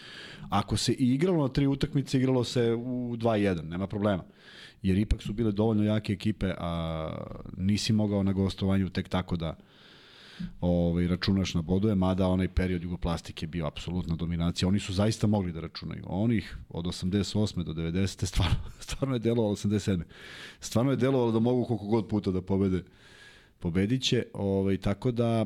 ako 0.50 0.78
se 0.78 0.94
i 0.94 1.14
igralo 1.14 1.48
na 1.48 1.54
tri 1.54 1.68
utakmice, 1.68 2.18
igralo 2.18 2.44
se 2.44 2.74
u 2.74 3.16
2-1, 3.18 3.70
nema 3.70 3.88
problema. 3.88 4.24
Jer 4.82 4.98
ipak 4.98 5.22
su 5.22 5.34
bile 5.34 5.52
dovoljno 5.52 5.84
jake 5.84 6.14
ekipe, 6.14 6.54
a 6.58 7.10
nisi 7.58 7.94
mogao 7.94 8.24
na 8.24 8.34
gostovanju 8.34 8.90
tek 8.90 9.10
tako 9.10 9.36
da 9.36 9.58
ovaj, 10.62 11.08
računaš 11.08 11.54
na 11.54 11.62
bodove, 11.62 11.96
mada 11.96 12.28
onaj 12.28 12.48
period 12.48 12.84
jugoplastike 12.84 13.48
bio 13.48 13.68
apsolutna 13.68 14.16
dominacija. 14.16 14.68
Oni 14.68 14.80
su 14.80 14.94
zaista 14.94 15.28
mogli 15.28 15.52
da 15.52 15.60
računaju. 15.60 16.04
Onih 16.08 16.58
od 16.70 16.86
88. 16.86 17.64
do 17.64 17.74
90. 17.74 18.26
stvarno, 18.26 18.56
stvarno 18.80 19.16
je 19.16 19.20
delovalo 19.20 19.56
87. 19.56 20.04
Stvarno 20.60 20.92
je 20.92 20.98
delovalo 20.98 21.32
da 21.32 21.40
mogu 21.40 21.66
koliko 21.66 21.86
god 21.86 22.08
puta 22.08 22.32
da 22.32 22.42
pobede. 22.42 22.84
Pobedit 23.60 24.04
će, 24.04 24.26
ovaj, 24.34 24.78
tako 24.78 25.12
da 25.12 25.46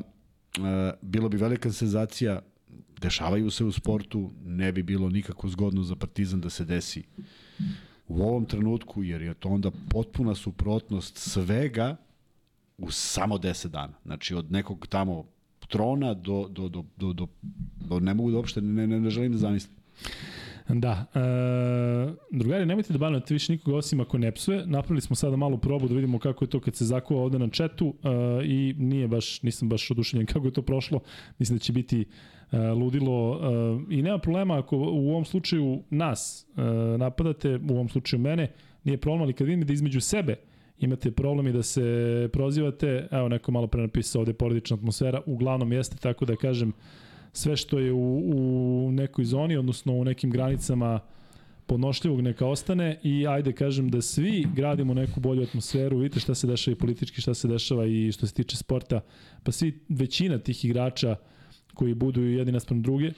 bilo 1.02 1.28
bi 1.28 1.36
velika 1.36 1.72
senzacija 1.72 2.40
dešavaju 3.00 3.50
se 3.50 3.64
u 3.64 3.72
sportu, 3.72 4.30
ne 4.44 4.72
bi 4.72 4.82
bilo 4.82 5.08
nikako 5.08 5.48
zgodno 5.48 5.82
za 5.82 5.96
Partizan 5.96 6.40
da 6.40 6.50
se 6.50 6.64
desi 6.64 7.02
u 8.08 8.22
ovom 8.22 8.44
trenutku, 8.44 9.02
jer 9.02 9.22
je 9.22 9.34
to 9.34 9.48
onda 9.48 9.70
potpuna 9.88 10.34
suprotnost 10.34 11.16
svega 11.16 11.96
u 12.78 12.90
samo 12.90 13.38
10 13.38 13.68
dana. 13.68 13.92
Znači 14.04 14.34
od 14.34 14.52
nekog 14.52 14.86
tamo 14.86 15.24
trona 15.68 16.14
do, 16.14 16.48
do, 16.50 16.68
do, 16.68 16.84
do, 16.96 17.12
do, 17.12 17.26
do 17.76 18.00
ne 18.00 18.14
mogu 18.14 18.30
da 18.30 18.36
uopšte, 18.36 18.60
ne, 18.60 18.86
ne, 18.86 19.00
ne 19.00 19.10
želim 19.10 19.32
da 19.32 19.38
zamislim. 19.38 19.76
Da. 20.68 21.04
E, 21.14 21.18
drugari, 22.30 22.66
nemojte 22.66 22.92
da 22.92 22.98
banujete 22.98 23.34
više 23.34 23.52
nikoga 23.52 23.76
osim 23.76 24.00
ako 24.00 24.18
ne 24.18 24.32
psuje. 24.32 24.66
Napravili 24.66 25.00
smo 25.00 25.16
sada 25.16 25.36
malu 25.36 25.58
probu 25.58 25.88
da 25.88 25.94
vidimo 25.94 26.18
kako 26.18 26.44
je 26.44 26.48
to 26.48 26.60
kad 26.60 26.76
se 26.76 26.84
zakuva 26.84 27.22
ovde 27.22 27.38
na 27.38 27.48
četu 27.48 27.94
e, 28.02 28.08
i 28.44 28.74
nije 28.78 29.08
baš, 29.08 29.42
nisam 29.42 29.68
baš 29.68 29.90
oduševljen 29.90 30.26
kako 30.26 30.46
je 30.46 30.52
to 30.52 30.62
prošlo. 30.62 31.00
Mislim 31.38 31.58
da 31.58 31.62
će 31.62 31.72
biti 31.72 32.04
e, 32.52 32.58
ludilo 32.58 33.40
e, 33.90 33.94
i 33.94 34.02
nema 34.02 34.18
problema 34.18 34.58
ako 34.58 34.76
u 34.76 35.10
ovom 35.10 35.24
slučaju 35.24 35.82
nas 35.90 36.46
e, 36.56 36.62
napadate, 36.98 37.60
u 37.68 37.72
ovom 37.72 37.88
slučaju 37.88 38.20
mene, 38.20 38.52
nije 38.84 38.98
problem, 38.98 39.22
ali 39.22 39.32
kad 39.32 39.46
vidim 39.46 39.66
da 39.66 39.72
između 39.72 40.00
sebe 40.00 40.36
imate 40.78 41.10
problem 41.10 41.46
i 41.46 41.52
da 41.52 41.62
se 41.62 42.28
prozivate, 42.32 43.08
evo 43.10 43.28
neko 43.28 43.52
malo 43.52 43.66
pre 43.66 43.82
napisao 43.82 44.20
ovde 44.20 44.32
porodična 44.32 44.76
atmosfera, 44.76 45.22
uglavnom 45.26 45.72
jeste 45.72 45.96
tako 45.96 46.24
da 46.24 46.36
kažem 46.36 46.72
sve 47.32 47.56
što 47.56 47.78
je 47.78 47.92
u, 47.92 48.22
u 48.86 48.92
nekoj 48.92 49.24
zoni, 49.24 49.56
odnosno 49.56 49.92
u 49.92 50.04
nekim 50.04 50.30
granicama 50.30 51.00
podnošljivog 51.66 52.20
neka 52.20 52.46
ostane 52.46 53.00
i 53.02 53.26
ajde 53.26 53.52
kažem 53.52 53.88
da 53.88 54.02
svi 54.02 54.46
gradimo 54.54 54.94
neku 54.94 55.20
bolju 55.20 55.42
atmosferu, 55.42 55.98
vidite 55.98 56.20
šta 56.20 56.34
se 56.34 56.46
dešava 56.46 56.72
i 56.72 56.78
politički, 56.78 57.20
šta 57.20 57.34
se 57.34 57.48
dešava 57.48 57.86
i 57.86 58.12
što 58.12 58.26
se 58.26 58.34
tiče 58.34 58.56
sporta, 58.56 59.00
pa 59.42 59.52
svi, 59.52 59.80
većina 59.88 60.38
tih 60.38 60.64
igrača 60.64 61.16
koji 61.74 61.94
budu 61.94 62.22
jedni 62.22 62.52
naspram 62.52 62.82
druge, 62.82 63.10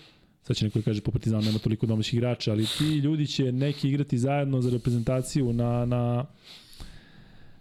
sad 0.42 0.56
će 0.56 0.64
neko 0.64 0.78
da 0.78 0.84
kaže 0.84 1.00
po 1.00 1.10
Partizanu 1.10 1.42
nema 1.42 1.58
toliko 1.58 1.86
domaćih 1.86 2.14
igrača, 2.14 2.52
ali 2.52 2.66
ti 2.78 2.84
ljudi 2.84 3.26
će 3.26 3.52
neki 3.52 3.88
igrati 3.88 4.18
zajedno 4.18 4.60
za 4.60 4.70
reprezentaciju 4.70 5.52
na, 5.52 5.84
na 5.84 6.26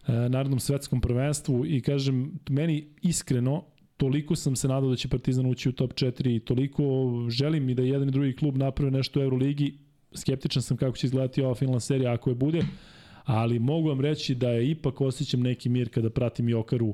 narodnom 0.07 0.59
svetskom 0.59 1.01
prvenstvu 1.01 1.65
i 1.65 1.81
kažem, 1.81 2.39
meni 2.49 2.87
iskreno 3.01 3.63
toliko 3.97 4.35
sam 4.35 4.55
se 4.55 4.67
nadao 4.67 4.89
da 4.89 4.95
će 4.95 5.07
Partizan 5.07 5.45
ući 5.45 5.69
u 5.69 5.71
top 5.71 5.93
4 5.93 6.35
i 6.35 6.39
toliko 6.39 6.83
želim 7.29 7.69
i 7.69 7.75
da 7.75 7.81
jedan 7.81 8.07
i 8.07 8.11
drugi 8.11 8.35
klub 8.35 8.57
naprave 8.57 8.91
nešto 8.91 9.19
u 9.19 9.23
Euroligi. 9.23 9.73
Skeptičan 10.13 10.61
sam 10.61 10.77
kako 10.77 10.97
će 10.97 11.07
izgledati 11.07 11.41
ova 11.41 11.55
finalna 11.55 11.79
serija 11.79 12.13
ako 12.13 12.29
je 12.29 12.35
bude, 12.35 12.61
ali 13.23 13.59
mogu 13.59 13.87
vam 13.87 14.01
reći 14.01 14.35
da 14.35 14.49
je 14.49 14.69
ipak 14.69 15.01
osjećam 15.01 15.41
neki 15.41 15.69
mir 15.69 15.89
kada 15.89 16.09
pratim 16.09 16.49
Jokaru 16.49 16.93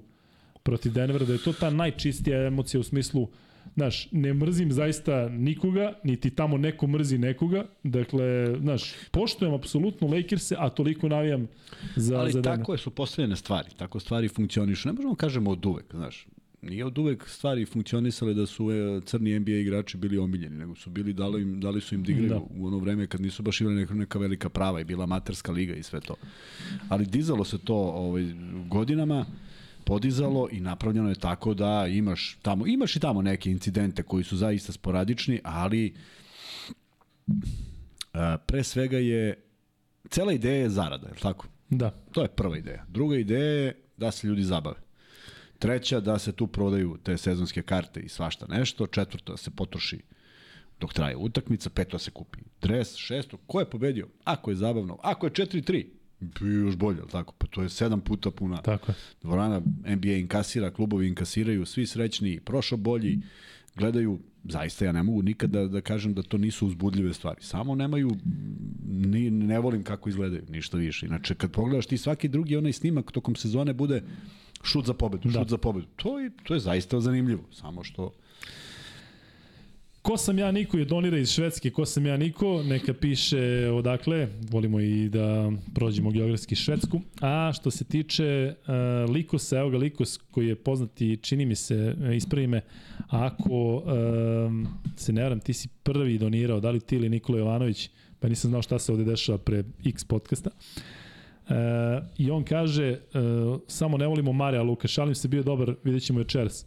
protiv 0.64 0.94
Denvera, 0.94 1.26
da 1.26 1.34
je 1.34 1.44
to 1.44 1.54
ta 1.54 1.70
najčistija 1.70 2.48
emocija 2.48 2.80
u 2.80 2.84
smislu 2.84 3.28
Znaš, 3.76 4.08
ne 4.12 4.34
mrzim 4.34 4.72
zaista 4.72 5.30
nikoga, 5.30 5.94
niti 6.04 6.30
tamo 6.30 6.58
neko 6.58 6.88
mrzi 6.88 7.18
nekoga. 7.18 7.66
Dakle, 7.84 8.56
znaš, 8.62 8.94
poštujem 9.12 9.54
apsolutno 9.54 10.08
Lakers-e, 10.08 10.56
a 10.60 10.70
toliko 10.70 11.10
navijam 11.10 11.48
za, 11.96 12.20
Ali 12.20 12.32
za 12.32 12.42
Denver. 12.42 12.60
tako 12.60 12.72
je, 12.72 12.78
su 12.78 12.90
postavljene 12.92 13.36
stvari, 13.36 13.70
tako 13.78 14.00
stvari 14.00 14.28
funkcionišu. 14.28 14.88
Ne 14.88 14.94
možemo 14.94 15.16
kažemo 15.16 15.52
od 15.52 15.66
uvek, 15.66 15.86
znaš. 15.96 16.28
Nije 16.62 16.86
od 16.86 16.98
uvek 16.98 17.28
stvari 17.28 17.66
funkcionisale 17.66 18.34
da 18.34 18.46
su 18.46 18.72
e, 18.72 19.02
crni 19.06 19.40
NBA 19.40 19.52
igrači 19.52 19.98
bili 19.98 20.18
omiljeni, 20.18 20.58
nego 20.58 20.76
su 20.76 20.90
bili, 20.90 21.14
dali, 21.14 21.42
im, 21.42 21.60
dali 21.60 21.82
su 21.82 21.96
im 21.96 22.04
da 22.04 22.12
igraju 22.12 22.30
Da. 22.30 22.40
u 22.62 22.68
ono 22.68 22.78
vreme 22.78 23.08
kad 23.08 23.22
nisu 23.22 23.44
baš 23.44 23.62
imali 23.62 23.76
neka, 23.76 23.94
neka 23.94 24.20
velika 24.20 24.50
prava 24.50 24.82
i 24.82 24.84
bila 24.84 25.06
materska 25.06 25.52
liga 25.52 25.76
i 25.76 25.84
sve 25.84 26.02
to. 26.02 26.16
Ali 26.90 27.06
dizalo 27.06 27.44
se 27.44 27.58
to 27.58 27.76
ovaj, 27.76 28.24
godinama, 28.68 29.26
podizalo 29.86 30.48
i 30.52 30.60
napravljeno 30.60 31.10
je 31.10 31.16
tako 31.16 31.54
da 31.54 31.88
imaš 31.88 32.38
tamo, 32.42 32.68
imaš 32.68 32.96
i 32.96 33.00
tamo 33.00 33.22
neke 33.22 33.52
incidente 33.52 34.04
koji 34.04 34.24
su 34.24 34.38
zaista 34.38 34.72
sporadični, 34.72 35.40
ali 35.44 35.96
a, 38.14 38.38
pre 38.38 38.64
svega 38.64 38.98
je 38.98 39.44
cela 40.10 40.34
ideja 40.34 40.56
je 40.56 40.70
zarada, 40.70 41.08
je 41.08 41.14
li 41.14 41.20
tako? 41.20 41.48
Da. 41.70 41.90
To 41.90 42.22
je 42.22 42.28
prva 42.28 42.58
ideja. 42.58 42.86
Druga 42.90 43.18
ideja 43.18 43.44
je 43.44 43.82
da 43.98 44.12
se 44.12 44.28
ljudi 44.28 44.44
zabave. 44.44 44.76
Treća, 45.60 46.00
da 46.00 46.20
se 46.20 46.32
tu 46.32 46.48
prodaju 46.48 46.98
te 47.04 47.18
sezonske 47.18 47.62
karte 47.62 48.00
i 48.00 48.10
svašta 48.10 48.46
nešto. 48.50 48.88
Četvrta, 48.88 49.32
da 49.32 49.38
se 49.38 49.52
potroši 49.52 50.00
dok 50.80 50.94
traje 50.94 51.16
utakmica. 51.16 51.70
Peto, 51.70 51.92
da 51.92 52.00
se 52.00 52.12
kupi 52.12 52.40
dres. 52.62 52.96
Šesto, 52.96 53.38
ko 53.38 53.60
je 53.60 53.70
pobedio? 53.70 54.08
Ako 54.24 54.52
je 54.52 54.56
zabavno. 54.56 54.98
Ako 55.04 55.26
je 55.26 55.32
4-3, 55.32 55.86
bi 56.24 56.54
još 56.54 56.76
bolje, 56.76 57.00
ali 57.02 57.10
tako? 57.10 57.34
Pa 57.34 57.48
to 57.48 57.62
je 57.62 57.70
sedam 57.70 58.02
puta 58.02 58.32
puna 58.32 58.58
Tako 58.58 58.92
je. 58.92 58.96
dvorana. 59.22 59.62
NBA 59.88 60.12
inkasira, 60.12 60.72
klubovi 60.72 61.08
inkasiraju, 61.08 61.66
svi 61.66 61.86
srećni, 61.88 62.40
prošao 62.40 62.78
bolji, 62.78 63.20
gledaju, 63.76 64.20
zaista 64.44 64.86
ja 64.86 64.92
ne 64.92 65.04
mogu 65.04 65.22
nikad 65.22 65.50
da, 65.50 65.68
da 65.68 65.82
kažem 65.82 66.14
da 66.14 66.22
to 66.22 66.38
nisu 66.38 66.68
uzbudljive 66.68 67.14
stvari. 67.14 67.42
Samo 67.42 67.76
nemaju, 67.76 68.12
ni, 68.86 69.30
ne 69.32 69.60
volim 69.60 69.84
kako 69.84 70.10
izgledaju, 70.10 70.44
ništa 70.50 70.78
više. 70.78 71.06
Inače, 71.06 71.36
kad 71.36 71.52
pogledaš 71.52 71.86
ti 71.86 71.98
svaki 71.98 72.28
drugi 72.28 72.58
onaj 72.58 72.74
snimak 72.74 73.12
tokom 73.12 73.36
sezone 73.36 73.74
bude 73.74 74.04
šut 74.64 74.86
za 74.86 74.94
pobedu, 74.94 75.30
Da. 75.30 75.40
šut 75.40 75.50
za 75.50 75.58
pobedu. 75.58 75.88
To 75.96 76.20
je, 76.20 76.32
to 76.44 76.54
je 76.54 76.60
zaista 76.60 77.00
zanimljivo. 77.00 77.44
Samo 77.52 77.84
što 77.84 78.12
Ko 80.04 80.18
sam 80.18 80.40
ja 80.40 80.52
Niko 80.52 80.78
je 80.78 80.86
donira 80.86 81.18
iz 81.18 81.32
Švedske, 81.32 81.70
ko 81.72 81.86
sam 81.86 82.06
ja 82.06 82.18
Niko, 82.18 82.64
neka 82.64 82.94
piše 82.94 83.70
odakle, 83.74 84.28
volimo 84.52 84.80
i 84.80 85.10
da 85.10 85.52
prođemo 85.76 86.12
geografski 86.12 86.56
Švedsku. 86.56 87.02
A 87.22 87.52
što 87.56 87.72
se 87.72 87.84
tiče 87.84 88.56
uh, 88.58 89.14
Likosa, 89.14 89.60
evo 89.60 89.70
ga 89.70 89.78
Likos 89.78 90.20
koji 90.32 90.48
je 90.48 90.56
poznati, 90.56 91.18
čini 91.22 91.46
mi 91.46 91.56
se, 91.56 91.96
e, 92.04 92.16
ispravi 92.16 92.48
me, 92.48 92.62
ako 93.08 93.76
um, 93.76 94.68
se 94.96 95.14
ne 95.14 95.24
varam, 95.24 95.40
ti 95.40 95.54
si 95.54 95.70
prvi 95.84 96.18
donirao, 96.18 96.60
da 96.60 96.72
li 96.72 96.80
ti 96.80 96.96
ili 96.96 97.10
Nikola 97.10 97.40
Jovanović, 97.40 97.90
pa 98.20 98.28
nisam 98.28 98.50
znao 98.50 98.62
šta 98.62 98.80
se 98.80 98.92
ovde 98.92 99.04
dešava 99.04 99.38
pre 99.38 99.64
X 99.86 100.04
podcasta. 100.04 100.50
E, 100.50 101.54
I 102.18 102.32
on 102.32 102.44
kaže, 102.44 102.88
e, 102.88 103.00
samo 103.68 103.98
ne 103.98 104.08
volimo 104.08 104.34
Marija 104.34 104.64
Luka, 104.64 104.88
šalim 104.88 105.16
se, 105.16 105.28
bio 105.28 105.44
dobar, 105.44 105.76
vidjet 105.84 106.04
ćemo 106.04 106.20
večeras. 106.20 106.66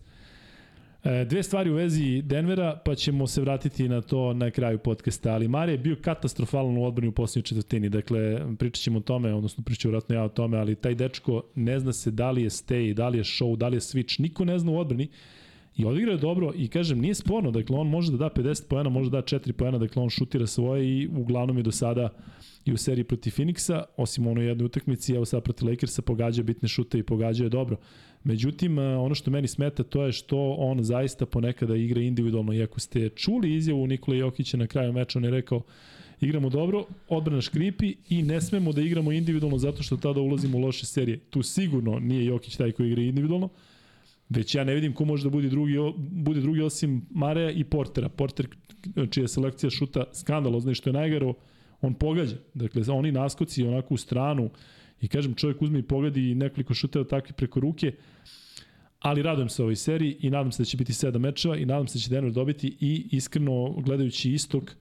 E, 1.07 1.25
dve 1.25 1.43
stvari 1.43 1.71
u 1.71 1.75
vezi 1.75 2.23
Denvera, 2.23 2.81
pa 2.85 2.95
ćemo 2.95 3.27
se 3.27 3.41
vratiti 3.41 3.89
na 3.89 4.01
to 4.01 4.33
na 4.33 4.51
kraju 4.51 4.79
podcasta, 4.79 5.33
ali 5.33 5.49
Mare 5.49 5.73
je 5.73 5.79
bio 5.79 5.97
katastrofalan 6.03 6.77
u 6.77 6.85
odbrani 6.85 7.09
u 7.09 7.13
posljednjoj 7.13 7.43
četvrtini, 7.43 7.89
dakle 7.89 8.41
pričat 8.59 8.83
ćemo 8.83 8.99
o 8.99 9.03
tome, 9.03 9.35
odnosno 9.35 9.65
pričat 9.65 9.81
ću 9.81 9.91
vratno 9.91 10.15
ja 10.15 10.23
o 10.23 10.29
tome, 10.29 10.59
ali 10.59 10.75
taj 10.75 10.95
dečko 10.95 11.43
ne 11.55 11.81
zna 11.81 11.93
se 11.93 12.11
da 12.11 12.31
li 12.31 12.43
je 12.43 12.51
stay, 12.51 12.95
da 12.95 13.09
li 13.09 13.19
je 13.19 13.25
show, 13.25 13.57
da 13.57 13.69
li 13.69 13.77
je 13.77 13.81
switch, 13.81 14.21
niko 14.21 14.45
ne 14.45 14.59
zna 14.59 14.73
u 14.73 14.79
odbrani 14.79 15.09
i 15.77 15.85
odigrao 15.85 16.13
je 16.13 16.19
dobro 16.19 16.53
i 16.57 16.69
kažem 16.69 17.01
nije 17.01 17.15
sporno, 17.15 17.51
dakle 17.51 17.77
on 17.77 17.89
može 17.89 18.13
da 18.13 18.19
da 18.19 18.31
50 18.31 18.69
poena, 18.69 18.91
može 18.91 19.11
da 19.11 19.17
da 19.17 19.23
4 19.23 19.53
poena, 19.53 19.79
dakle 19.79 20.03
on 20.03 20.11
šutira 20.11 20.47
svoje 20.47 20.87
i 20.87 21.09
uglavnom 21.09 21.57
je 21.57 21.63
do 21.63 21.73
sada 21.73 22.09
i 22.65 22.73
u 22.73 22.77
seriji 22.77 23.05
protiv 23.05 23.31
Phoenixa, 23.31 23.83
osim 23.97 24.27
onoj 24.27 24.47
jednoj 24.47 24.67
utakmici, 24.67 25.15
evo 25.15 25.25
sad 25.25 25.43
protiv 25.43 25.69
Lakersa 25.69 26.03
pogađa 26.03 26.43
bitne 26.43 26.69
šute 26.69 26.99
i 26.99 27.03
pogađa 27.03 27.45
je 27.45 27.51
dobro. 27.51 27.77
Međutim, 28.25 28.79
e, 28.79 28.97
ono 28.97 29.15
što 29.15 29.31
meni 29.31 29.49
smeta 29.49 29.83
to 29.83 30.03
je 30.03 30.13
što 30.13 30.57
on 30.59 30.85
zaista 30.85 31.27
ponekada 31.27 31.77
igra 31.77 32.01
individualno, 32.01 32.53
iako 32.53 32.81
ste 32.81 33.09
čuli 33.09 33.55
izjavu 33.55 33.87
Nikola 33.87 34.17
Jokića 34.17 34.57
na 34.57 34.67
kraju 34.67 34.93
meča, 34.93 35.19
on 35.19 35.25
je 35.25 35.31
rekao 35.31 35.63
igramo 36.21 36.51
dobro, 36.51 36.85
odbrana 37.09 37.41
škripi 37.41 37.95
i 38.09 38.23
ne 38.23 38.41
smemo 38.41 38.73
da 38.73 38.81
igramo 38.81 39.13
individualno 39.13 39.59
zato 39.59 39.83
što 39.83 39.97
tada 39.97 40.21
ulazimo 40.21 40.59
u 40.59 40.61
loše 40.61 40.87
serije. 40.87 41.19
Tu 41.19 41.43
sigurno 41.43 41.99
nije 41.99 42.25
Jokić 42.25 42.57
taj 42.57 42.73
koji 42.73 42.89
igra 42.89 43.03
individualno, 43.03 43.49
već 44.29 44.55
ja 44.55 44.65
ne 44.65 44.75
vidim 44.75 44.93
ko 44.93 45.05
može 45.05 45.25
da 45.25 45.31
bude 45.31 45.49
drugi, 45.49 45.75
bude 46.11 46.41
drugi 46.41 46.63
osim 46.63 47.07
Mareja 47.11 47.51
i 47.51 47.65
Portera. 47.65 48.09
Porter, 48.09 48.49
čija 49.11 49.29
selekcija 49.29 49.71
šuta 49.71 50.05
skandalozna 50.13 50.73
i 50.73 50.75
što 50.75 50.91
je 50.91 50.95
najgaro, 50.95 51.35
on 51.81 51.95
pogađa. 51.95 52.37
Dakle, 52.55 52.83
oni 52.89 53.13
naskoci 53.13 53.63
onako 53.63 53.95
u 53.95 53.97
stranu 53.97 54.51
i 55.01 55.09
kažem 55.09 55.35
čovjek 55.35 55.63
uzme 55.63 55.79
i 55.79 55.83
pogadi 55.83 56.35
nekoliko 56.35 56.75
šuteva 56.75 57.05
takvi 57.05 57.33
preko 57.33 57.61
ruke, 57.61 57.93
ali 58.99 59.23
radujem 59.23 59.49
se 59.49 59.63
ovoj 59.63 59.77
seriji 59.77 60.17
i 60.21 60.31
nadam 60.31 60.53
se 60.53 60.63
da 60.63 60.65
će 60.65 60.77
biti 60.77 60.93
sedam 60.93 61.23
mečeva 61.23 61.57
i 61.57 61.67
nadam 61.67 61.89
se 61.89 61.99
da 61.99 62.03
će 62.03 62.11
Denver 62.11 62.33
dobiti 62.33 62.77
i 62.81 63.09
iskreno 63.11 63.73
gledajući 63.73 64.33
istok 64.33 64.73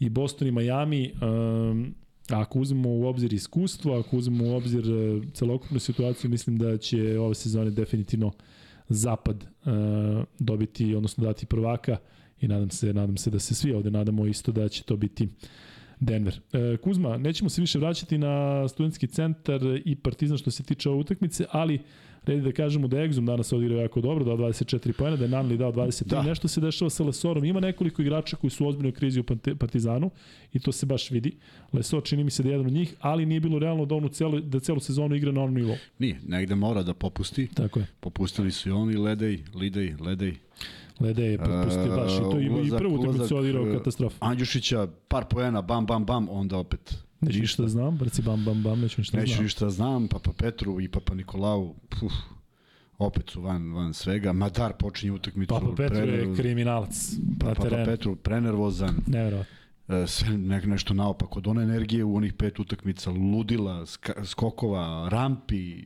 i 0.00 0.08
Boston 0.08 0.48
i 0.48 0.50
Miami, 0.50 1.12
um, 1.12 1.94
ako 2.28 2.58
uzmemo 2.58 2.88
u 2.88 3.06
obzir 3.06 3.32
iskustvo, 3.32 3.98
ako 3.98 4.16
uzmemo 4.16 4.52
u 4.52 4.56
obzir 4.56 4.90
uh, 4.90 5.24
celokupnu 5.32 5.78
situaciju, 5.78 6.30
mislim 6.30 6.58
da 6.58 6.78
će 6.78 7.18
ove 7.18 7.34
sezone 7.34 7.70
definitivno 7.70 8.32
zapad 8.88 9.44
uh, 9.44 10.24
dobiti, 10.38 10.94
odnosno 10.94 11.24
dati 11.24 11.46
prvaka 11.46 11.96
i 12.40 12.48
nadam 12.48 12.70
se, 12.70 12.94
nadam 12.94 13.16
se 13.16 13.30
da 13.30 13.38
se 13.38 13.54
svi 13.54 13.72
ovde 13.72 13.90
nadamo 13.90 14.26
isto 14.26 14.52
da 14.52 14.68
će 14.68 14.82
to 14.82 14.96
biti 14.96 15.28
Denver. 16.00 16.40
E, 16.52 16.76
Kuzma, 16.76 17.16
nećemo 17.16 17.50
se 17.50 17.60
više 17.60 17.78
vraćati 17.78 18.18
na 18.18 18.68
studentski 18.68 19.06
centar 19.06 19.60
i 19.84 19.96
Partizan 19.96 20.38
što 20.38 20.50
se 20.50 20.62
tiče 20.62 20.88
ove 20.88 20.98
utakmice, 20.98 21.44
ali 21.50 21.80
redi 22.26 22.42
da 22.42 22.52
kažemo 22.52 22.88
da 22.88 22.96
Exum 22.96 23.26
danas 23.26 23.52
odigrao 23.52 23.80
jako 23.80 24.00
dobro, 24.00 24.24
dao 24.24 24.36
24 24.36 24.92
pojena, 24.92 25.16
da 25.16 25.24
je 25.24 25.30
Nanli 25.30 25.56
dao 25.56 25.72
23, 25.72 26.04
da. 26.04 26.22
Nešto 26.22 26.48
se 26.48 26.60
dešava 26.60 26.90
sa 26.90 27.04
Lesorom. 27.04 27.44
Ima 27.44 27.60
nekoliko 27.60 28.02
igrača 28.02 28.36
koji 28.36 28.50
su 28.50 28.64
u 28.64 28.68
ozbiljnoj 28.68 28.92
krizi 28.92 29.20
u 29.20 29.24
Partizanu 29.58 30.10
i 30.52 30.58
to 30.58 30.72
se 30.72 30.86
baš 30.86 31.10
vidi. 31.10 31.36
Lesor 31.72 32.02
čini 32.02 32.24
mi 32.24 32.30
se 32.30 32.42
da 32.42 32.48
je 32.48 32.52
jedan 32.52 32.66
od 32.66 32.72
njih, 32.72 32.94
ali 33.00 33.26
nije 33.26 33.40
bilo 33.40 33.58
realno 33.58 33.84
da 33.84 33.94
onu 33.94 34.08
celu, 34.08 34.40
da 34.40 34.60
celu 34.60 34.80
sezonu 34.80 35.14
igra 35.14 35.32
na 35.32 35.40
onom 35.40 35.54
nivou. 35.54 35.76
nije. 35.98 36.20
Negde 36.28 36.54
mora 36.54 36.82
da 36.82 36.94
popusti. 36.94 37.48
Tako 37.54 37.80
je. 37.80 37.86
Popustili 38.00 38.50
su 38.50 38.68
i 38.68 38.72
oni, 38.72 38.96
ledej, 38.96 39.38
lidej, 39.54 39.94
ledej. 40.00 40.34
Lede 41.00 41.24
je 41.24 41.38
propustio 41.38 41.96
baš 41.96 42.12
i 42.12 42.18
to 42.18 42.40
i, 42.40 42.44
i 42.44 42.70
prvu 42.78 42.94
utakmicu 42.94 43.36
odigrao 43.36 43.72
katastrofa. 43.72 44.16
Andjušića, 44.20 44.88
par 45.08 45.24
poena, 45.24 45.62
bam, 45.62 45.86
bam, 45.86 46.04
bam, 46.04 46.28
onda 46.30 46.58
opet 46.58 47.05
Neću 47.20 47.40
ništa 47.40 47.62
da 47.62 47.68
znam, 47.68 47.96
brci 47.98 48.22
bam 48.22 48.44
bam 48.44 48.62
bam, 48.62 48.80
neću 48.80 49.00
ništa 49.00 49.16
da 49.16 49.20
Neću 49.20 49.32
znam. 49.32 49.44
ništa 49.44 49.64
da 49.64 49.70
znam, 49.70 50.08
Papa 50.08 50.32
Petru 50.32 50.80
i 50.80 50.88
Papa 50.88 51.14
Nikolau, 51.14 51.74
puf, 51.88 52.12
opet 52.98 53.30
su 53.30 53.40
van, 53.42 53.72
van 53.72 53.94
svega. 53.94 54.32
Madar 54.32 54.72
počinje 54.72 55.12
utakmicu. 55.12 55.48
Papa 55.54 55.74
Petru 55.76 55.96
je 55.96 56.06
prener- 56.06 56.36
kriminalac 56.36 57.12
na 57.38 57.48
Papa 57.48 57.62
terenu. 57.62 57.84
Petru 57.84 58.16
prenervozan, 58.16 58.94
Neverovatno. 59.06 59.56
e, 59.88 60.06
sve 60.06 60.38
ne, 60.38 60.60
nešto 60.60 60.94
naopako. 60.94 61.38
Od 61.38 61.46
one 61.46 61.62
energije 61.62 62.04
u 62.04 62.16
onih 62.16 62.32
pet 62.32 62.58
utakmica, 62.60 63.10
ludila, 63.10 63.86
ska, 63.86 64.24
skokova, 64.24 65.08
rampi, 65.08 65.84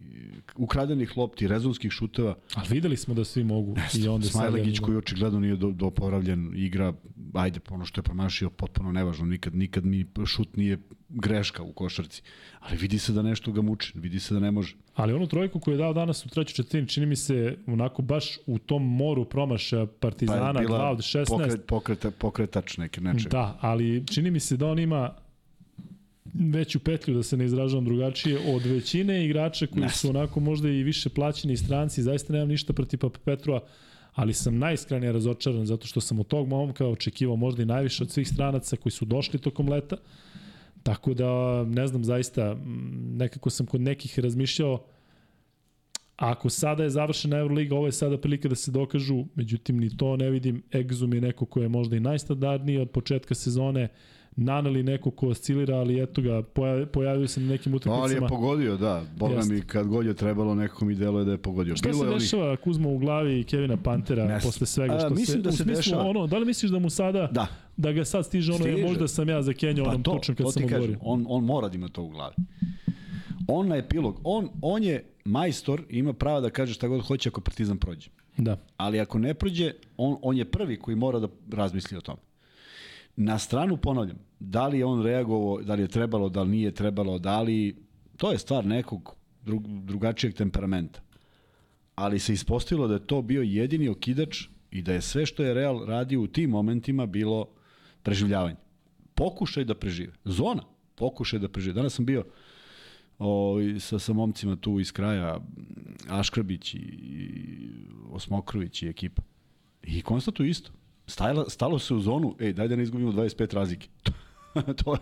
ukradenih 0.56 1.16
lopti, 1.16 1.46
rezonskih 1.48 1.90
šuteva. 1.90 2.36
Ali 2.54 2.66
videli 2.70 2.96
smo 2.96 3.14
da 3.14 3.24
svi 3.24 3.44
mogu 3.44 3.74
i 3.94 4.08
onda. 4.08 4.26
Smajlegić 4.26 4.78
koji 4.78 4.96
očigledno 4.96 5.40
nije 5.40 5.56
do, 5.56 5.70
doporavljen, 5.70 6.52
igra, 6.54 6.92
ajde, 7.34 7.60
ono 7.70 7.84
što 7.84 7.98
je 7.98 8.02
promašio, 8.02 8.50
potpuno 8.50 8.92
nevažno, 8.92 9.26
nikad, 9.26 9.54
nikad 9.54 9.84
mi 9.84 10.06
šut 10.26 10.56
nije 10.56 10.78
greška 11.10 11.62
u 11.62 11.72
košarci. 11.72 12.22
Ali 12.60 12.76
vidi 12.76 12.98
se 12.98 13.12
da 13.12 13.22
nešto 13.22 13.52
ga 13.52 13.62
muči, 13.62 13.92
vidi 13.94 14.20
se 14.20 14.34
da 14.34 14.40
ne 14.40 14.50
može. 14.50 14.74
Ali 14.94 15.12
onu 15.12 15.26
trojku 15.26 15.60
koju 15.60 15.74
je 15.74 15.78
dao 15.78 15.92
danas 15.92 16.26
u 16.26 16.28
trećoj 16.28 16.54
četvrtini, 16.54 16.88
čini 16.88 17.06
mi 17.06 17.16
se 17.16 17.56
onako 17.66 18.02
baš 18.02 18.38
u 18.46 18.58
tom 18.58 18.96
moru 18.96 19.24
promaša 19.24 19.86
Partizana, 19.86 20.52
Pa 20.52 20.60
2 20.60 20.90
od 20.90 20.98
16. 20.98 21.26
pokret, 21.28 21.66
pokreta, 21.66 22.10
pokretač 22.10 22.76
neke 22.76 23.00
nečega. 23.00 23.30
Da, 23.30 23.58
ali 23.60 24.06
čini 24.06 24.30
mi 24.30 24.40
se 24.40 24.56
da 24.56 24.66
on 24.66 24.78
ima 24.78 25.14
veću 26.34 26.78
petlju, 26.78 27.14
da 27.14 27.22
se 27.22 27.36
ne 27.36 27.44
izražavam 27.44 27.84
drugačije, 27.84 28.54
od 28.54 28.66
većine 28.66 29.24
igrača 29.24 29.66
koji 29.66 29.88
su 29.88 30.08
onako 30.10 30.40
možda 30.40 30.68
i 30.68 30.82
više 30.82 31.08
plaćeni 31.08 31.56
stranci, 31.56 32.02
zaista 32.02 32.32
nemam 32.32 32.48
ništa 32.48 32.72
protiv 32.72 32.98
Papa 32.98 33.18
Petrova, 33.24 33.60
ali 34.14 34.34
sam 34.34 34.58
najiskrenije 34.58 35.12
razočaran 35.12 35.66
zato 35.66 35.86
što 35.86 36.00
sam 36.00 36.20
od 36.20 36.26
tog 36.26 36.48
momka 36.48 36.86
očekivao 36.86 37.36
možda 37.36 37.62
i 37.62 37.66
najviše 37.66 38.02
od 38.02 38.10
svih 38.10 38.28
stranaca 38.28 38.76
koji 38.76 38.92
su 38.92 39.04
došli 39.04 39.38
tokom 39.38 39.68
leta. 39.68 39.96
Tako 40.82 41.14
da, 41.14 41.26
ne 41.64 41.86
znam, 41.86 42.04
zaista, 42.04 42.56
nekako 43.12 43.50
sam 43.50 43.66
kod 43.66 43.80
nekih 43.80 44.18
razmišljao, 44.18 44.82
ako 46.18 46.50
sada 46.50 46.82
je 46.82 46.90
završena 46.90 47.36
Euroliga, 47.38 47.74
ovo 47.76 47.86
je 47.86 47.92
sada 47.92 48.18
prilika 48.18 48.48
da 48.48 48.54
se 48.54 48.70
dokažu, 48.70 49.24
međutim 49.34 49.78
ni 49.78 49.96
to 49.96 50.16
ne 50.16 50.30
vidim. 50.30 50.62
Exum 50.72 51.14
je 51.14 51.20
neko 51.20 51.46
ko 51.46 51.60
je 51.60 51.68
možda 51.68 51.96
i 51.96 52.00
najstandardniji 52.00 52.78
od 52.78 52.90
početka 52.90 53.34
sezone, 53.34 53.88
Naneli 54.32 54.82
neko 54.82 55.10
ko 55.10 55.28
oscilira, 55.28 55.76
ali 55.76 56.02
eto 56.02 56.22
ga, 56.22 56.42
poja- 56.44 56.86
pojavio 56.86 57.28
se 57.28 57.40
na 57.40 57.46
nekim 57.48 57.72
Ali 57.72 57.80
je 57.82 57.90
utakmicama. 57.92 58.26
pogodio, 58.28 58.76
da. 58.76 59.02
Boga 59.16 59.34
Jeste. 59.34 59.54
mi, 59.54 59.60
kad 59.60 59.86
god 59.86 60.06
je 60.06 60.14
trebalo, 60.14 60.54
nekako 60.54 60.84
mi 60.84 60.94
deluje 60.94 61.24
da 61.24 61.32
je 61.32 61.38
pogodio. 61.38 61.76
Šta 61.76 61.88
Bilo 61.88 61.98
se 61.98 62.06
onih- 62.06 62.18
dešava 62.20 62.56
Kuzma 62.56 62.88
u 62.88 62.98
glavi 62.98 63.44
Kevina 63.44 63.76
Pantera 63.76 64.22
Ne 64.22 64.28
znam. 64.30 64.40
posle 64.42 64.66
svega 64.66 64.94
A, 64.94 64.98
što 64.98 65.10
mislim 65.10 65.26
se, 65.26 65.38
da 65.38 65.48
u 65.48 65.52
se 65.52 65.56
smislu 65.58 65.76
dešava. 65.76 66.02
ono, 66.04 66.26
da 66.26 66.38
li 66.38 66.46
misliš 66.46 66.70
da 66.70 66.78
mu 66.78 66.90
sada 66.90 67.26
Da, 67.26 67.46
da 67.80 67.92
ga 67.92 68.04
sad 68.04 68.26
stiže 68.26 68.52
ono 68.52 68.64
Stiže. 68.64 68.82
možda 68.82 69.08
sam 69.08 69.28
ja 69.28 69.42
za 69.42 69.52
Kenja 69.52 69.84
pa 69.84 69.90
onom 69.90 70.02
to, 70.02 70.10
točno 70.10 70.34
kad 70.34 70.46
to 70.46 70.52
sam 70.52 70.64
odgovorio. 70.64 70.98
on, 71.00 71.26
on 71.28 71.44
mora 71.44 71.68
da 71.68 71.74
ima 71.74 71.88
to 71.88 72.02
u 72.02 72.08
glavi. 72.08 72.34
On 73.48 73.68
na 73.68 73.76
epilog, 73.76 74.20
on, 74.24 74.48
on 74.62 74.82
je 74.82 75.04
majstor 75.24 75.82
i 75.88 75.98
ima 75.98 76.12
prava 76.12 76.40
da 76.40 76.50
kaže 76.50 76.74
šta 76.74 76.88
god 76.88 77.06
hoće 77.06 77.28
ako 77.28 77.40
Partizan 77.40 77.78
prođe. 77.78 78.10
Da. 78.36 78.56
Ali 78.76 79.00
ako 79.00 79.18
ne 79.18 79.34
prođe, 79.34 79.72
on, 79.96 80.16
on 80.22 80.36
je 80.36 80.44
prvi 80.44 80.76
koji 80.76 80.96
mora 80.96 81.18
da 81.18 81.28
razmisli 81.52 81.96
o 81.96 82.00
tome. 82.00 82.18
Na 83.16 83.38
stranu 83.38 83.76
ponavljam, 83.76 84.18
da 84.40 84.66
li 84.66 84.78
je 84.78 84.84
on 84.84 85.02
reagovao, 85.02 85.62
da 85.62 85.74
li 85.74 85.82
je 85.82 85.88
trebalo, 85.88 86.28
da 86.28 86.42
li 86.42 86.50
nije 86.50 86.72
trebalo, 86.72 87.18
da 87.18 87.42
li... 87.42 87.76
To 88.16 88.32
je 88.32 88.38
stvar 88.38 88.66
nekog 88.66 89.14
drug, 89.44 89.66
drugačijeg 89.66 90.34
temperamenta. 90.34 91.00
Ali 91.94 92.18
se 92.18 92.32
ispostavilo 92.32 92.88
da 92.88 92.94
je 92.94 93.06
to 93.06 93.22
bio 93.22 93.42
jedini 93.42 93.88
okidač 93.88 94.44
i 94.70 94.82
da 94.82 94.92
je 94.92 95.00
sve 95.00 95.26
što 95.26 95.42
je 95.42 95.54
Real 95.54 95.84
radio 95.84 96.20
u 96.20 96.26
tim 96.26 96.50
momentima 96.50 97.06
bilo 97.06 97.46
preživljavanje. 98.02 98.56
Pokušaj 99.14 99.64
da 99.64 99.74
prežive. 99.74 100.12
Zona. 100.24 100.62
Pokušaj 100.94 101.38
da 101.38 101.48
prežive. 101.48 101.74
Danas 101.74 101.94
sam 101.94 102.06
bio 102.06 102.24
o, 103.18 103.58
sa, 103.80 103.98
sa 103.98 104.12
momcima 104.12 104.56
tu 104.56 104.80
iz 104.80 104.92
kraja 104.92 105.38
Aškrabić 106.08 106.74
i, 106.74 106.78
i 106.78 107.18
Osmokrović 108.10 108.82
i 108.82 108.88
ekipa. 108.88 109.22
I 109.82 110.02
konstatuju 110.02 110.48
isto. 110.48 110.70
Stajala, 111.06 111.48
stalo 111.48 111.78
se 111.78 111.94
u 111.94 112.00
zonu, 112.00 112.36
ej, 112.40 112.52
daj 112.52 112.68
da 112.68 112.76
ne 112.76 112.82
izgubimo 112.82 113.12
25 113.12 113.54
razlike. 113.54 113.88
to, 114.84 114.96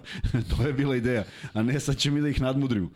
to 0.56 0.66
je 0.66 0.72
bila 0.72 0.96
ideja, 0.96 1.24
a 1.52 1.62
ne 1.62 1.80
sad 1.80 1.96
će 1.96 2.10
mi 2.10 2.20
da 2.20 2.28
ih 2.28 2.40
nadmudrimo. 2.40 2.90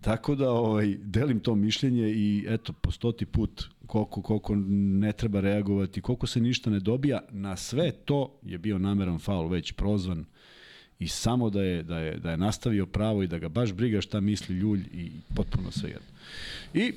Tako 0.00 0.34
da 0.34 0.50
ovaj, 0.50 0.96
delim 1.00 1.40
to 1.40 1.54
mišljenje 1.54 2.10
i 2.10 2.44
eto, 2.48 2.72
po 2.72 2.90
stoti 2.90 3.26
put 3.26 3.64
koliko, 3.90 4.22
koliko 4.22 4.54
ne 5.00 5.12
treba 5.12 5.40
reagovati, 5.40 6.00
koliko 6.00 6.26
se 6.26 6.40
ništa 6.40 6.70
ne 6.70 6.80
dobija, 6.80 7.20
na 7.30 7.56
sve 7.56 7.92
to 7.92 8.38
je 8.42 8.58
bio 8.58 8.78
nameran 8.78 9.18
faul 9.18 9.48
već 9.48 9.72
prozvan 9.72 10.24
i 10.98 11.08
samo 11.08 11.50
da 11.50 11.62
je, 11.62 11.82
da 11.82 11.98
je, 11.98 12.16
da 12.18 12.30
je 12.30 12.36
nastavio 12.36 12.86
pravo 12.86 13.22
i 13.22 13.26
da 13.26 13.38
ga 13.38 13.48
baš 13.48 13.72
briga 13.72 14.00
šta 14.00 14.20
misli 14.20 14.56
ljulj 14.56 14.80
i 14.92 15.10
potpuno 15.34 15.70
sve 15.70 15.90
jedno. 15.90 16.08
I 16.74 16.92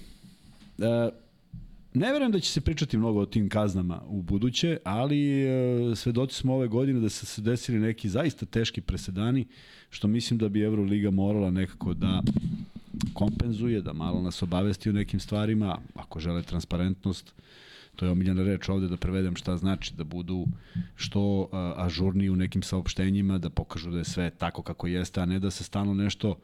e, 0.77 1.09
ne 1.93 2.11
verujem 2.11 2.31
da 2.31 2.39
će 2.39 2.51
se 2.51 2.61
pričati 2.61 2.97
mnogo 2.97 3.19
o 3.19 3.25
tim 3.25 3.49
kaznama 3.49 4.01
u 4.07 4.21
buduće, 4.21 4.77
ali 4.83 5.43
e, 5.43 5.95
svedoci 5.95 6.35
smo 6.35 6.53
ove 6.53 6.67
godine 6.67 6.99
da 6.99 7.09
su 7.09 7.25
se 7.25 7.41
desili 7.41 7.79
neki 7.79 8.09
zaista 8.09 8.45
teški 8.45 8.81
presedani, 8.81 9.45
što 9.89 10.07
mislim 10.07 10.39
da 10.39 10.49
bi 10.49 10.61
Euroliga 10.61 11.11
morala 11.11 11.51
nekako 11.51 11.93
da 11.93 12.21
kompenzuje, 13.13 13.81
da 13.81 13.93
malo 13.93 14.21
nas 14.21 14.41
obavesti 14.43 14.89
o 14.89 14.93
nekim 14.93 15.19
stvarima, 15.19 15.77
ako 15.95 16.19
žele 16.19 16.43
transparentnost, 16.43 17.33
to 17.95 18.05
je 18.05 18.11
omiljena 18.11 18.43
reč 18.43 18.69
ovde 18.69 18.87
da 18.87 18.97
prevedem 18.97 19.35
šta 19.35 19.57
znači 19.57 19.93
da 19.93 20.03
budu 20.03 20.45
što 20.95 21.49
ažurniji 21.77 22.29
u 22.29 22.35
nekim 22.35 22.61
saopštenjima, 22.63 23.37
da 23.37 23.49
pokažu 23.49 23.91
da 23.91 23.97
je 23.97 24.03
sve 24.03 24.29
tako 24.29 24.61
kako 24.61 24.87
jeste, 24.87 25.21
a 25.21 25.25
ne 25.25 25.39
da 25.39 25.51
se 25.51 25.63
stalno 25.63 25.93
nešto 25.93 26.35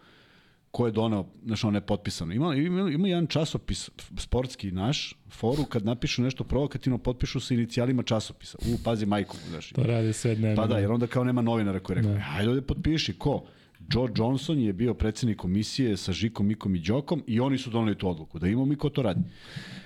ko 0.71 0.85
je 0.85 0.91
doneo, 0.91 1.25
znaš, 1.45 1.63
ono 1.63 1.71
nepotpisano. 1.71 2.33
Ima, 2.33 2.55
ima, 2.55 2.89
ima 2.91 3.07
jedan 3.07 3.27
časopis 3.27 3.89
sportski 4.17 4.71
naš, 4.71 5.15
foru, 5.29 5.63
kad 5.65 5.85
napišu 5.85 6.21
nešto 6.21 6.43
provokativno, 6.43 6.97
potpišu 6.97 7.39
se 7.39 7.53
inicijalima 7.53 8.03
časopisa. 8.03 8.57
U, 8.61 8.77
pazi 8.83 9.05
majku, 9.05 9.37
znaš. 9.49 9.69
To 9.69 9.83
radi 9.83 10.13
sve 10.13 10.35
dnevno. 10.35 10.55
Pa 10.61 10.67
da, 10.67 10.77
jer 10.77 10.91
onda 10.91 11.07
kao 11.07 11.23
nema 11.23 11.41
novinara 11.41 11.79
koji 11.79 11.95
rekao, 11.95 12.11
Da. 12.11 12.17
da. 12.17 12.23
hajde 12.23 12.49
ovde 12.49 12.61
potpiši, 12.61 13.13
ko? 13.13 13.43
Joe 13.89 14.09
Johnson 14.15 14.59
je 14.59 14.73
bio 14.73 14.93
predsednik 14.93 15.37
komisije 15.37 15.97
sa 15.97 16.11
Žikom, 16.11 16.47
Mikom 16.47 16.75
i 16.75 16.79
Đokom 16.79 17.23
i 17.27 17.39
oni 17.39 17.57
su 17.57 17.69
doneli 17.69 17.97
tu 17.97 18.09
odluku. 18.09 18.39
Da 18.39 18.47
imamo 18.47 18.65
mi 18.65 18.75
ko 18.75 18.89
to 18.89 19.01
radi. 19.01 19.19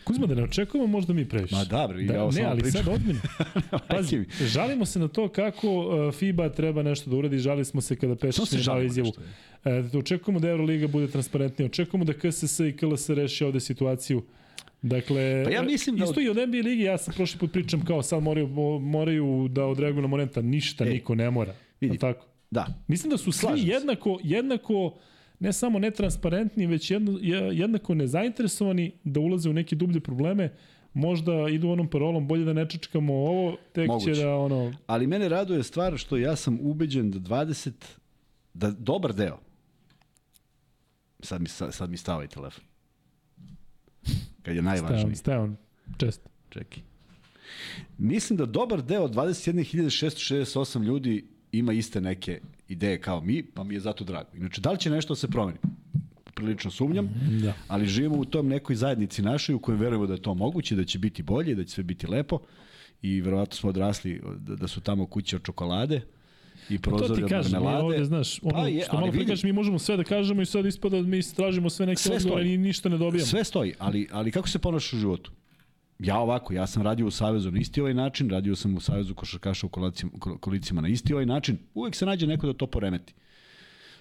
Kuzma, 0.03 0.27
da 0.27 0.35
ne 0.35 0.43
očekujemo 0.43 0.87
možda 0.87 1.13
mi 1.13 1.25
previše. 1.25 1.55
Ma 1.55 1.63
da, 1.65 1.87
bre, 1.87 2.03
da, 2.03 2.13
ja 2.13 2.29
ne, 2.29 2.43
ali 2.43 2.61
pričam. 2.61 2.83
sad 2.83 2.93
odmeni. 2.93 3.19
Pazi, 3.89 4.25
žalimo 4.43 4.85
se 4.85 4.99
na 4.99 5.07
to 5.07 5.27
kako 5.29 5.67
uh, 5.69 6.13
FIBA 6.13 6.49
treba 6.49 6.83
nešto 6.83 7.09
da 7.09 7.15
uradi, 7.15 7.37
žali 7.39 7.65
smo 7.65 7.81
se 7.81 7.95
kada 7.95 8.15
Pešić 8.15 8.49
se 8.49 8.57
ne 8.57 8.63
dao 8.63 8.81
izjavu. 8.81 9.11
E, 9.65 9.81
da 9.83 9.97
očekujemo 9.97 10.39
da 10.39 10.49
Euroliga 10.49 10.87
bude 10.87 11.07
transparentnija, 11.07 11.65
očekujemo 11.65 12.05
da 12.05 12.13
KSS 12.13 12.59
i 12.59 12.73
KLS 12.73 13.09
reši 13.09 13.43
ovde 13.43 13.59
situaciju. 13.59 14.23
Dakle, 14.81 15.43
Pa 15.43 15.51
ja 15.51 15.61
mislim 15.63 15.95
da 15.95 16.03
isto 16.03 16.19
od- 16.19 16.25
i 16.25 16.29
od 16.31 16.37
NBA 16.39 16.57
ligi, 16.59 16.83
ja 16.83 16.97
sam 16.97 17.13
prošli 17.13 17.39
put 17.39 17.51
pričam 17.51 17.81
kao 17.81 18.01
sad 18.03 18.23
moraju, 18.23 18.47
mo- 18.47 18.79
moraju 18.81 19.47
da 19.47 19.65
odreaguju 19.65 20.01
na 20.01 20.07
Morenta, 20.07 20.41
ništa, 20.41 20.85
Ej, 20.85 20.91
niko 20.91 21.15
ne 21.15 21.31
mora. 21.31 21.53
vidi. 21.81 21.97
Tako. 21.97 22.25
Da, 22.53 22.67
Mislim 22.87 23.09
da 23.09 23.17
su 23.17 23.23
svi 23.23 23.33
Slažem 23.33 23.57
se. 23.59 23.67
jednako, 23.67 24.19
jednako 24.23 24.97
ne 25.39 25.53
samo 25.53 25.79
netransparentni, 25.79 26.67
već 26.67 26.91
jedno, 26.91 27.19
je- 27.21 27.57
jednako 27.57 27.93
nezainteresovani 27.95 28.91
da 29.03 29.19
ulaze 29.19 29.49
u 29.49 29.53
neke 29.53 29.75
dublje 29.75 29.99
probleme. 29.99 30.53
Možda 30.95 31.49
idu 31.49 31.69
onom 31.69 31.89
parolom, 31.89 32.27
bolje 32.27 32.45
da 32.45 32.53
ne 32.53 32.69
čečkamo 32.69 33.13
ovo, 33.15 33.57
tek 33.71 33.87
Moguće. 33.87 34.13
će 34.13 34.21
da 34.21 34.35
ono... 34.35 34.73
ali 34.87 35.07
mene 35.07 35.29
raduje 35.29 35.63
stvar 35.63 35.97
što 35.97 36.17
ja 36.17 36.35
sam 36.35 36.59
ubeđen 36.61 37.11
da 37.11 37.19
20, 37.19 37.71
da 38.53 38.71
dobar 38.71 39.13
deo, 39.13 39.39
sad 41.19 41.41
mi, 41.41 41.47
sad, 41.49 41.89
mi 41.89 41.97
stava 41.97 42.23
i 42.23 42.27
telefon, 42.27 42.63
kad 44.41 44.55
je 44.55 44.61
najvažniji. 44.61 45.15
Stevan, 45.15 45.15
Stevan, 45.15 45.55
često. 45.97 46.29
Čekaj. 46.49 46.83
Mislim 47.97 48.37
da 48.37 48.45
dobar 48.45 48.81
deo 48.81 49.07
21.668 49.07 50.83
ljudi 50.83 51.27
ima 51.53 51.73
iste 51.73 52.01
neke 52.01 52.39
ideje 52.69 52.99
kao 52.99 53.21
mi, 53.21 53.43
pa 53.43 53.63
mi 53.63 53.73
je 53.73 53.79
zato 53.79 54.03
drago. 54.03 54.29
Inače, 54.35 54.61
da 54.61 54.71
li 54.71 54.79
će 54.79 54.89
nešto 54.89 55.11
da 55.11 55.17
se 55.17 55.27
promeni? 55.27 55.57
Prilično 56.35 56.71
sumnjam, 56.71 57.09
Da. 57.43 57.53
ali 57.67 57.87
živimo 57.87 58.15
u 58.15 58.25
tom 58.25 58.47
nekoj 58.47 58.75
zajednici 58.75 59.21
našoj 59.21 59.55
u 59.55 59.59
kojem 59.59 59.79
verujemo 59.79 60.07
da 60.07 60.13
je 60.13 60.21
to 60.21 60.33
moguće, 60.33 60.75
da 60.75 60.83
će 60.83 60.99
biti 60.99 61.23
bolje, 61.23 61.55
da 61.55 61.63
će 61.63 61.69
sve 61.69 61.83
biti 61.83 62.07
lepo 62.07 62.39
i 63.01 63.21
verovatno 63.21 63.55
smo 63.55 63.69
odrasli 63.69 64.21
da, 64.37 64.55
da 64.55 64.67
su 64.67 64.81
tamo 64.81 65.05
kuće 65.05 65.35
od 65.35 65.43
čokolade 65.43 66.01
i 66.69 66.77
Pa 66.77 66.83
To 66.83 66.89
prozori 66.89 67.17
ti 67.17 67.23
od 67.23 67.29
kažem, 67.29 67.51
marmelade. 67.53 67.83
ovde, 67.85 68.05
znaš, 68.05 68.39
ono 68.43 68.53
Pa 68.53 68.67
je, 68.67 68.81
što 68.81 68.93
malo 68.93 69.07
pre 69.07 69.11
vidi. 69.13 69.25
kažeš, 69.25 69.43
mi 69.43 69.53
možemo 69.53 69.79
sve 69.79 69.97
da 69.97 70.03
kažemo 70.03 70.41
i 70.41 70.45
sad 70.45 70.65
ispada 70.65 71.01
da 71.01 71.07
mi 71.07 71.21
tražimo 71.25 71.69
sve 71.69 71.85
neke 71.85 71.99
Sve 71.99 72.15
odgovore 72.15 72.45
i 72.45 72.57
ništa 72.57 72.89
ne 72.89 72.97
dobijamo. 72.97 73.25
Sve 73.27 73.43
stoji, 73.43 73.73
ali, 73.79 74.07
ali 74.11 74.31
kako 74.31 74.49
se 74.49 74.59
ponašaš 74.59 74.93
u 74.93 74.97
životu? 74.97 75.31
Ja 75.99 76.17
ovako, 76.19 76.53
ja 76.53 76.67
sam 76.67 76.83
radio 76.83 77.07
u 77.07 77.11
Savezu 77.11 77.51
na 77.51 77.59
isti 77.59 77.81
ovaj 77.81 77.93
način, 77.93 78.29
radio 78.29 78.55
sam 78.55 78.75
u 78.75 78.79
Savezu 78.79 79.15
košarkaša 79.15 79.67
u 79.67 79.69
kolicima, 80.39 80.81
na 80.81 80.87
isti 80.87 81.13
ovaj 81.13 81.25
način, 81.25 81.57
uvek 81.73 81.95
se 81.95 82.05
nađe 82.05 82.27
neko 82.27 82.47
da 82.47 82.53
to 82.53 82.67
poremeti. 82.67 83.13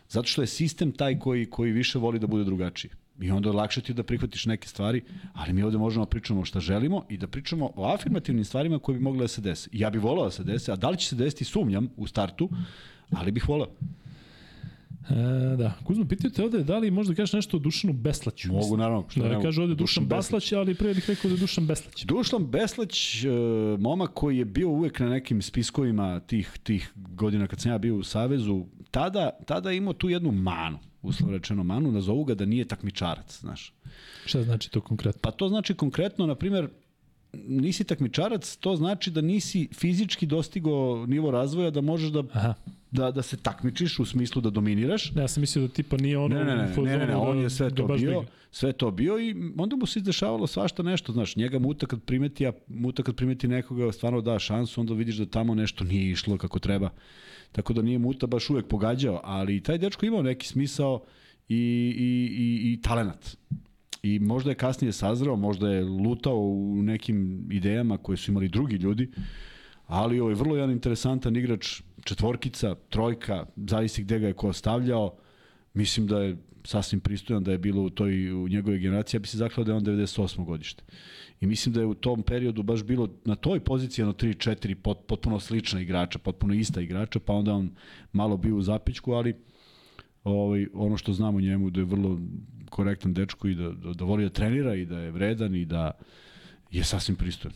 Zato 0.08 0.28
što 0.28 0.42
je 0.42 0.46
sistem 0.46 0.92
taj 0.92 1.18
koji, 1.18 1.46
koji 1.46 1.72
više 1.72 1.98
voli 1.98 2.18
da 2.18 2.26
bude 2.26 2.44
drugačiji. 2.44 2.90
I 3.20 3.30
onda 3.30 3.48
je 3.48 3.52
lakše 3.52 3.80
ti 3.80 3.94
da 3.94 4.02
prihvatiš 4.02 4.46
neke 4.46 4.68
stvari, 4.68 5.02
ali 5.32 5.52
mi 5.52 5.62
ovde 5.62 5.78
možemo 5.78 6.04
da 6.04 6.08
pričamo 6.10 6.44
šta 6.44 6.60
želimo 6.60 7.04
i 7.08 7.16
da 7.16 7.26
pričamo 7.26 7.70
o 7.76 7.86
afirmativnim 7.94 8.44
stvarima 8.44 8.78
koje 8.78 8.98
bi 8.98 9.04
mogle 9.04 9.24
da 9.24 9.28
se 9.28 9.40
dese. 9.40 9.70
Ja 9.72 9.90
bih 9.90 10.02
volao 10.02 10.24
da 10.24 10.30
se 10.30 10.44
dese, 10.44 10.72
a 10.72 10.76
da 10.76 10.90
li 10.90 10.96
će 10.96 11.08
se 11.08 11.16
desiti 11.16 11.44
sumnjam 11.44 11.88
u 11.96 12.06
startu, 12.06 12.48
ali 13.10 13.32
bih 13.32 13.48
volao. 13.48 13.68
E, 15.10 15.56
da. 15.56 15.72
Kuzma, 15.84 16.04
pitaju 16.04 16.30
te 16.30 16.44
ovde 16.44 16.64
da 16.64 16.78
li 16.78 16.90
možda 16.90 17.14
kažeš 17.14 17.32
nešto 17.32 17.56
o 17.56 17.60
Dušanu 17.60 17.92
Beslaću. 17.92 18.52
Mogu, 18.52 18.76
naravno. 18.76 19.06
što 19.08 19.20
Da, 19.20 19.28
ne 19.28 19.42
kaže 19.42 19.62
ovde 19.62 19.74
Dušan, 19.74 20.04
Dušan 20.04 20.06
Baslać, 20.06 20.52
ali 20.52 20.74
pre 20.74 20.94
bih 20.94 21.08
rekao 21.08 21.28
da 21.28 21.34
je 21.34 21.40
Dušan 21.40 21.66
Beslać. 21.66 22.04
Dušan 22.04 22.46
Beslać, 22.46 23.24
e, 23.24 23.28
momak 23.78 24.10
koji 24.14 24.38
je 24.38 24.44
bio 24.44 24.68
uvek 24.68 25.00
na 25.00 25.08
nekim 25.08 25.42
spiskovima 25.42 26.20
tih, 26.20 26.58
tih 26.62 26.92
godina 26.94 27.46
kad 27.46 27.60
sam 27.60 27.72
ja 27.72 27.78
bio 27.78 27.96
u 27.96 28.02
Savezu, 28.02 28.64
tada, 28.90 29.30
tada 29.46 29.70
je 29.70 29.76
imao 29.76 29.92
tu 29.92 30.10
jednu 30.10 30.32
manu, 30.32 30.78
uslovno 31.02 31.36
rečeno 31.36 31.64
manu, 31.64 31.92
nazovu 31.92 32.24
ga 32.24 32.34
da 32.34 32.44
nije 32.44 32.64
takmičarac, 32.64 33.40
znaš. 33.40 33.74
Šta 34.26 34.42
znači 34.42 34.70
to 34.70 34.80
konkretno? 34.80 35.20
Pa 35.22 35.30
to 35.30 35.48
znači 35.48 35.74
konkretno, 35.74 36.26
na 36.26 36.34
primjer, 36.34 36.68
nisi 37.32 37.84
takmičarac, 37.84 38.56
to 38.56 38.76
znači 38.76 39.10
da 39.10 39.20
nisi 39.20 39.68
fizički 39.74 40.26
dostigao 40.26 41.06
nivo 41.06 41.30
razvoja 41.30 41.70
da 41.70 41.80
možeš 41.80 42.10
da 42.10 42.22
Aha. 42.32 42.54
da, 42.90 43.10
da 43.10 43.22
se 43.22 43.36
takmičiš 43.36 43.98
u 43.98 44.04
smislu 44.04 44.42
da 44.42 44.50
dominiraš. 44.50 45.12
Ja 45.16 45.28
sam 45.28 45.40
mislio 45.40 45.66
da 45.66 45.72
tipa 45.74 45.96
nije 45.96 46.18
ono 46.18 46.34
Ne, 46.38 46.44
ne, 46.44 46.56
ne, 46.56 46.62
ne, 46.76 46.82
ne, 46.82 46.98
ne, 46.98 47.06
da- 47.06 47.18
on 47.18 47.38
je 47.38 47.50
sve 47.50 47.70
da 47.70 47.76
to 47.76 47.86
bio, 47.86 48.24
sve 48.50 48.72
to 48.72 48.90
bio 48.90 49.18
i 49.20 49.34
onda 49.58 49.76
mu 49.76 49.86
se 49.86 49.98
izdešavalo 49.98 50.46
svašta 50.46 50.82
nešto, 50.82 51.12
znaš, 51.12 51.36
njega 51.36 51.58
muta 51.58 51.86
kad 51.86 52.02
primeti, 52.02 52.46
a 52.46 52.52
muta 52.68 53.02
kad 53.02 53.14
primeti 53.16 53.48
nekoga 53.48 53.92
stvarno 53.92 54.20
da 54.20 54.38
šansu, 54.38 54.80
onda 54.80 54.94
vidiš 54.94 55.16
da 55.16 55.26
tamo 55.26 55.54
nešto 55.54 55.84
nije 55.84 56.10
išlo 56.10 56.38
kako 56.38 56.58
treba. 56.58 56.90
Tako 57.52 57.72
da 57.72 57.82
nije 57.82 57.98
muta 57.98 58.26
baš 58.26 58.50
uvek 58.50 58.66
pogađao, 58.66 59.20
ali 59.24 59.60
taj 59.60 59.78
dečko 59.78 60.06
imao 60.06 60.22
neki 60.22 60.48
smisao 60.48 61.02
i, 61.48 61.56
i, 61.98 62.06
i, 62.38 62.72
i 62.72 62.82
talenat. 62.82 63.36
I 64.02 64.18
možda 64.18 64.50
je 64.50 64.54
kasnije 64.54 64.92
sazreo, 64.92 65.36
možda 65.36 65.68
je 65.68 65.84
lutao 65.84 66.38
u 66.38 66.82
nekim 66.82 67.48
idejama 67.50 67.98
koje 67.98 68.16
su 68.16 68.30
imali 68.30 68.48
drugi 68.48 68.76
ljudi, 68.76 69.10
ali 69.86 70.20
ovo 70.20 70.30
je 70.30 70.36
vrlo 70.36 70.56
jedan 70.56 70.70
interesantan 70.70 71.36
igrač, 71.36 71.82
četvorkica, 72.04 72.74
trojka, 72.74 73.46
zavisi 73.56 74.02
gde 74.02 74.18
ga 74.18 74.26
je 74.26 74.32
ko 74.32 74.52
stavljao. 74.52 75.14
Mislim 75.74 76.06
da 76.06 76.22
je 76.22 76.36
sasvim 76.64 77.00
pristojan 77.00 77.44
da 77.44 77.52
je 77.52 77.58
bilo 77.58 77.82
u 77.82 77.90
toj 77.90 78.32
u 78.32 78.48
njegovoj 78.48 78.78
generaciji, 78.78 79.18
ja 79.18 79.20
bi 79.20 79.28
se 79.28 79.38
zaklao 79.38 79.64
da 79.64 79.72
je 79.72 79.76
on 79.76 79.84
98. 79.84 80.44
godište. 80.44 80.84
I 81.40 81.46
mislim 81.46 81.72
da 81.72 81.80
je 81.80 81.86
u 81.86 81.94
tom 81.94 82.22
periodu 82.22 82.62
baš 82.62 82.82
bilo 82.84 83.08
na 83.24 83.34
toj 83.34 83.60
poziciji 83.60 84.02
jedno 84.02 84.12
3-4 84.12 84.74
pot, 84.74 84.98
potpuno 85.06 85.40
slična 85.40 85.80
igrača, 85.80 86.18
potpuno 86.18 86.54
ista 86.54 86.80
igrača, 86.80 87.18
pa 87.18 87.32
onda 87.32 87.54
on 87.54 87.70
malo 88.12 88.36
bio 88.36 88.56
u 88.56 88.62
zapičku, 88.62 89.12
ali 89.12 89.34
ovaj, 90.24 90.66
ono 90.74 90.96
što 90.96 91.12
znamo 91.12 91.40
njemu 91.40 91.70
da 91.70 91.80
je 91.80 91.84
vrlo 91.84 92.18
korektan 92.72 93.12
dečko 93.12 93.48
i 93.48 93.54
da, 93.54 93.68
da, 93.68 93.92
da 93.92 94.04
voli 94.04 94.24
da 94.24 94.30
trenira 94.30 94.74
i 94.74 94.86
da 94.86 94.98
je 94.98 95.10
vredan 95.10 95.54
i 95.54 95.64
da 95.64 95.90
je 96.70 96.84
sasvim 96.84 97.16
pristojan. 97.16 97.54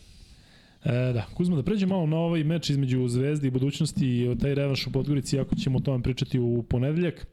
E, 0.85 1.13
da, 1.13 1.25
Kuzma, 1.33 1.55
da 1.55 1.63
pređemo 1.63 1.95
malo 1.95 2.07
na 2.07 2.17
ovaj 2.17 2.43
meč 2.43 2.69
između 2.69 3.07
Zvezde 3.07 3.47
i 3.47 3.51
budućnosti 3.51 4.07
i 4.07 4.37
taj 4.39 4.55
revanš 4.55 4.87
u 4.87 4.91
Podgorici, 4.91 5.39
ako 5.39 5.55
ćemo 5.55 5.77
o 5.77 5.81
tome 5.81 6.03
pričati 6.03 6.39
u 6.39 6.63
ponedeljak. 6.69 7.27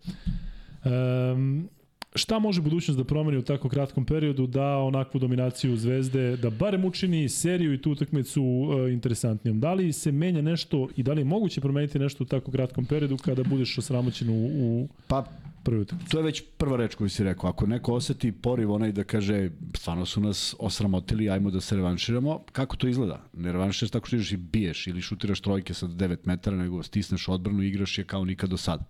Um, 0.85 1.69
šta 2.15 2.39
može 2.39 2.63
budućnost 2.63 2.99
da 2.99 3.05
promeni 3.05 3.39
u 3.39 3.43
tako 3.43 3.69
kratkom 3.69 4.05
periodu 4.07 4.47
da 4.47 4.77
onakvu 4.79 5.21
dominaciju 5.21 5.77
Zvezde, 5.77 6.37
da 6.37 6.51
barem 6.51 6.85
učini 6.85 7.29
seriju 7.29 7.75
i 7.75 7.83
tu 7.83 7.93
utakmicu 7.93 8.43
uh, 8.43 8.93
interesantnijom? 8.93 9.61
Da 9.61 9.75
li 9.75 9.93
se 9.93 10.13
menja 10.13 10.43
nešto 10.43 10.89
i 10.97 11.03
da 11.03 11.13
li 11.13 11.21
je 11.21 11.25
moguće 11.25 11.61
promeniti 11.61 11.99
nešto 11.99 12.25
u 12.25 12.27
tako 12.27 12.51
kratkom 12.51 12.85
periodu 12.85 13.17
kada 13.17 13.43
budeš 13.43 13.79
osramoćen 13.79 14.29
u, 14.29 14.47
u 14.47 14.89
Pa 15.09 15.25
utakmici? 15.73 16.11
To 16.11 16.19
je 16.19 16.25
već 16.25 16.43
prva 16.59 16.77
reč 16.77 16.95
koju 16.95 17.09
si 17.09 17.25
rekao. 17.25 17.51
Ako 17.51 17.67
neko 17.67 17.95
oseti 17.95 18.33
poriv 18.33 18.73
onaj 18.73 18.93
da 18.93 19.05
kaže 19.05 19.51
stvarno 19.77 20.07
su 20.07 20.21
nas 20.21 20.55
osramotili, 20.59 21.31
ajmo 21.31 21.51
da 21.51 21.61
se 21.61 21.77
revanširamo, 21.77 22.41
kako 22.53 22.77
to 22.77 22.89
izgleda? 22.89 23.25
Ne 23.33 23.53
revanširaš 23.53 23.91
tako 23.91 24.07
što 24.07 24.17
i 24.17 24.37
biješ 24.37 24.87
ili 24.87 25.03
šutiraš 25.03 25.41
trojke 25.41 25.75
sa 25.75 25.87
9 25.87 26.17
metara, 26.25 26.57
nego 26.57 26.83
stisneš 26.83 27.29
odbranu 27.29 27.63
i 27.63 27.69
igraš 27.69 27.99
je 27.99 28.05
kao 28.05 28.25
nikad 28.25 28.51
do 28.51 28.57
sada. 28.57 28.85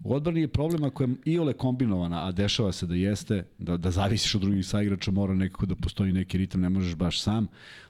U 0.00 0.14
odbrani 0.14 0.40
je 0.40 0.48
problem 0.48 0.84
ako 0.84 1.02
je 1.02 1.08
iole 1.24 1.52
kombinovana, 1.52 2.26
a 2.26 2.32
dešava 2.32 2.72
se 2.72 2.86
da 2.86 2.94
jeste, 2.94 3.46
da, 3.58 3.76
da 3.76 3.90
zavisiš 3.90 4.34
od 4.34 4.40
drugih 4.40 4.66
saigrača, 4.66 5.10
mora 5.10 5.34
nekako 5.34 5.66
da 5.66 5.74
postoji 5.74 6.12
neki 6.12 6.38
ritam, 6.38 6.60
ne 6.60 6.68
možeš 6.68 6.94
baš 6.94 7.22
sam. 7.22 7.46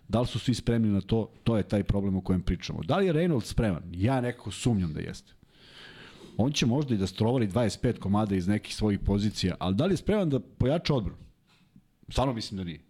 Da 0.09 0.20
li 0.20 0.27
su 0.27 0.39
svi 0.39 0.55
spremni 0.55 0.89
na 0.89 1.01
to? 1.01 1.31
To 1.45 1.57
je 1.57 1.62
taj 1.62 1.83
problem 1.83 2.16
o 2.16 2.20
kojem 2.20 2.43
pričamo. 2.43 2.83
Da 2.83 2.97
li 2.97 3.07
je 3.07 3.14
Reynolds 3.14 3.45
spreman? 3.45 3.83
Ja 3.93 4.20
nekako 4.20 4.51
sumnjam 4.51 4.93
da 4.93 5.01
jeste. 5.01 5.33
On 6.37 6.53
će 6.53 6.66
možda 6.66 6.95
i 6.95 6.99
da 6.99 7.07
strovari 7.07 7.49
25 7.49 7.99
komada 7.99 8.35
iz 8.37 8.49
nekih 8.49 8.74
svojih 8.74 9.01
pozicija, 9.01 9.55
ali 9.59 9.74
da 9.74 9.87
li 9.87 9.93
je 9.93 9.97
spreman 9.97 10.30
da 10.30 10.41
pojača 10.41 10.95
odbranu? 10.95 11.18
Stvarno 12.09 12.32
mislim 12.35 12.59
da 12.59 12.64
nije. 12.64 12.80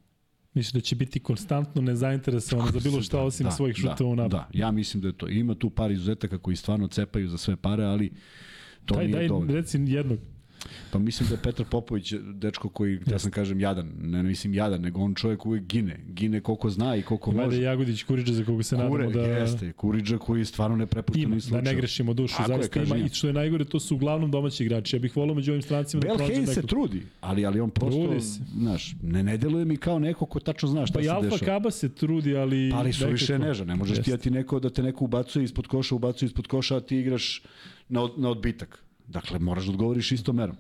Mislim 0.55 0.80
da 0.80 0.84
će 0.84 0.97
biti 0.97 1.20
konstantno 1.20 1.82
nezainteresovan 1.82 2.72
za 2.72 2.80
bilo 2.80 3.03
šta 3.03 3.20
osim 3.22 3.51
svojih 3.51 3.76
šutova 3.76 4.11
u 4.12 4.16
da, 4.16 4.22
napad. 4.22 4.30
da, 4.53 4.59
ja 4.59 4.70
mislim 4.70 5.01
da 5.01 5.09
je 5.09 5.12
to. 5.12 5.28
Ima 5.28 5.55
tu 5.55 5.70
par 5.70 5.90
izuzetaka 5.90 6.38
koji 6.38 6.57
stvarno 6.57 6.88
cepaju 6.88 7.28
za 7.28 7.38
sve 7.38 7.57
pare, 7.57 7.84
ali 7.84 8.12
to 8.84 8.95
Daj, 8.95 9.05
nije 9.05 9.16
daj, 9.16 9.28
dovoljno. 9.28 9.55
reci 9.55 9.78
jednog. 9.86 10.18
Pa 10.90 10.98
mislim 10.98 11.28
da 11.28 11.34
je 11.34 11.40
Petar 11.42 11.66
Popović 11.70 12.12
dečko 12.34 12.68
koji, 12.68 13.00
ja 13.10 13.18
sam 13.18 13.30
kažem 13.30 13.60
jadan, 13.60 13.92
ne, 14.00 14.22
ne 14.22 14.28
mislim 14.28 14.54
jadan, 14.54 14.80
nego 14.80 15.00
on 15.00 15.14
čovjek 15.14 15.46
uvek 15.46 15.62
gine. 15.62 16.00
Gine 16.08 16.40
koliko 16.40 16.70
zna 16.70 16.96
i 16.96 17.02
koliko 17.02 17.30
Valjda 17.30 17.44
može. 17.44 17.62
Jagodić 17.62 18.02
Kuriđa 18.02 18.32
za 18.32 18.44
koga 18.44 18.62
se 18.62 18.76
Kure, 18.76 19.06
nadamo 19.06 19.26
da 19.26 19.32
jeste, 19.32 19.72
Kuriđa 19.72 20.18
koji 20.18 20.44
stvarno 20.44 20.76
ne 20.76 20.86
prepušta 20.86 21.20
ima, 21.20 21.34
ni 21.34 21.40
da 21.50 21.60
ne 21.60 21.74
grešimo 21.74 22.14
dušu, 22.14 22.36
Tako 22.36 22.52
je, 22.52 22.58
zaista 22.58 22.78
ima 22.78 22.86
kažem 22.86 23.00
ja. 23.00 23.06
i 23.06 23.14
što 23.14 23.26
je 23.26 23.32
najgore, 23.32 23.64
to 23.64 23.80
su 23.80 23.94
uglavnom 23.94 24.30
domaći 24.30 24.64
igrači. 24.64 24.96
Ja 24.96 25.00
bih 25.00 25.16
volao 25.16 25.34
među 25.34 25.52
ovim 25.52 25.62
strancima 25.62 26.00
da 26.00 26.08
Bel 26.08 26.16
pronađem 26.16 26.44
Hayes 26.44 26.54
se 26.54 26.62
trudi, 26.62 27.02
ali, 27.20 27.46
ali 27.46 27.60
on 27.60 27.70
prosto, 27.70 28.04
Trudi 28.04 28.20
se. 28.20 28.40
znaš, 28.56 28.94
ne, 29.02 29.22
ne 29.22 29.36
deluje 29.36 29.64
mi 29.64 29.76
kao 29.76 29.98
neko 29.98 30.26
ko 30.26 30.40
tačno 30.40 30.68
zna 30.68 30.86
šta 30.86 30.94
Pa 30.94 31.00
i 31.00 31.04
se 31.04 31.10
Alfa 31.10 31.30
dešava. 31.30 31.46
Kaba 31.46 31.70
se 31.70 31.94
trudi, 31.94 32.36
ali... 32.36 32.70
Pa 32.72 32.78
ali 32.78 32.92
su 32.92 33.08
više 33.08 33.38
neža, 33.38 33.64
ne 33.64 33.76
možeš 33.76 33.96
ti 33.96 34.10
da 34.10 34.14
Jeste. 34.14 34.22
ti 34.22 34.30
neko, 34.30 34.60
da 34.60 34.70
te 34.70 34.82
neko 34.82 35.04
ubacuje 35.04 35.44
ispod 35.44 35.66
koša, 35.66 35.94
ubacuje 35.94 36.26
ispod 36.26 36.46
koša, 36.46 36.76
a 36.76 36.80
ti 36.80 36.96
igraš 36.96 37.42
na, 37.88 38.02
od, 38.02 38.18
na 38.18 38.30
odbitak. 38.30 38.84
Dakle, 39.14 39.38
moraš 39.38 39.64
da 39.64 39.70
odgovoriš 39.70 40.12
istom 40.12 40.36
merom. 40.36 40.56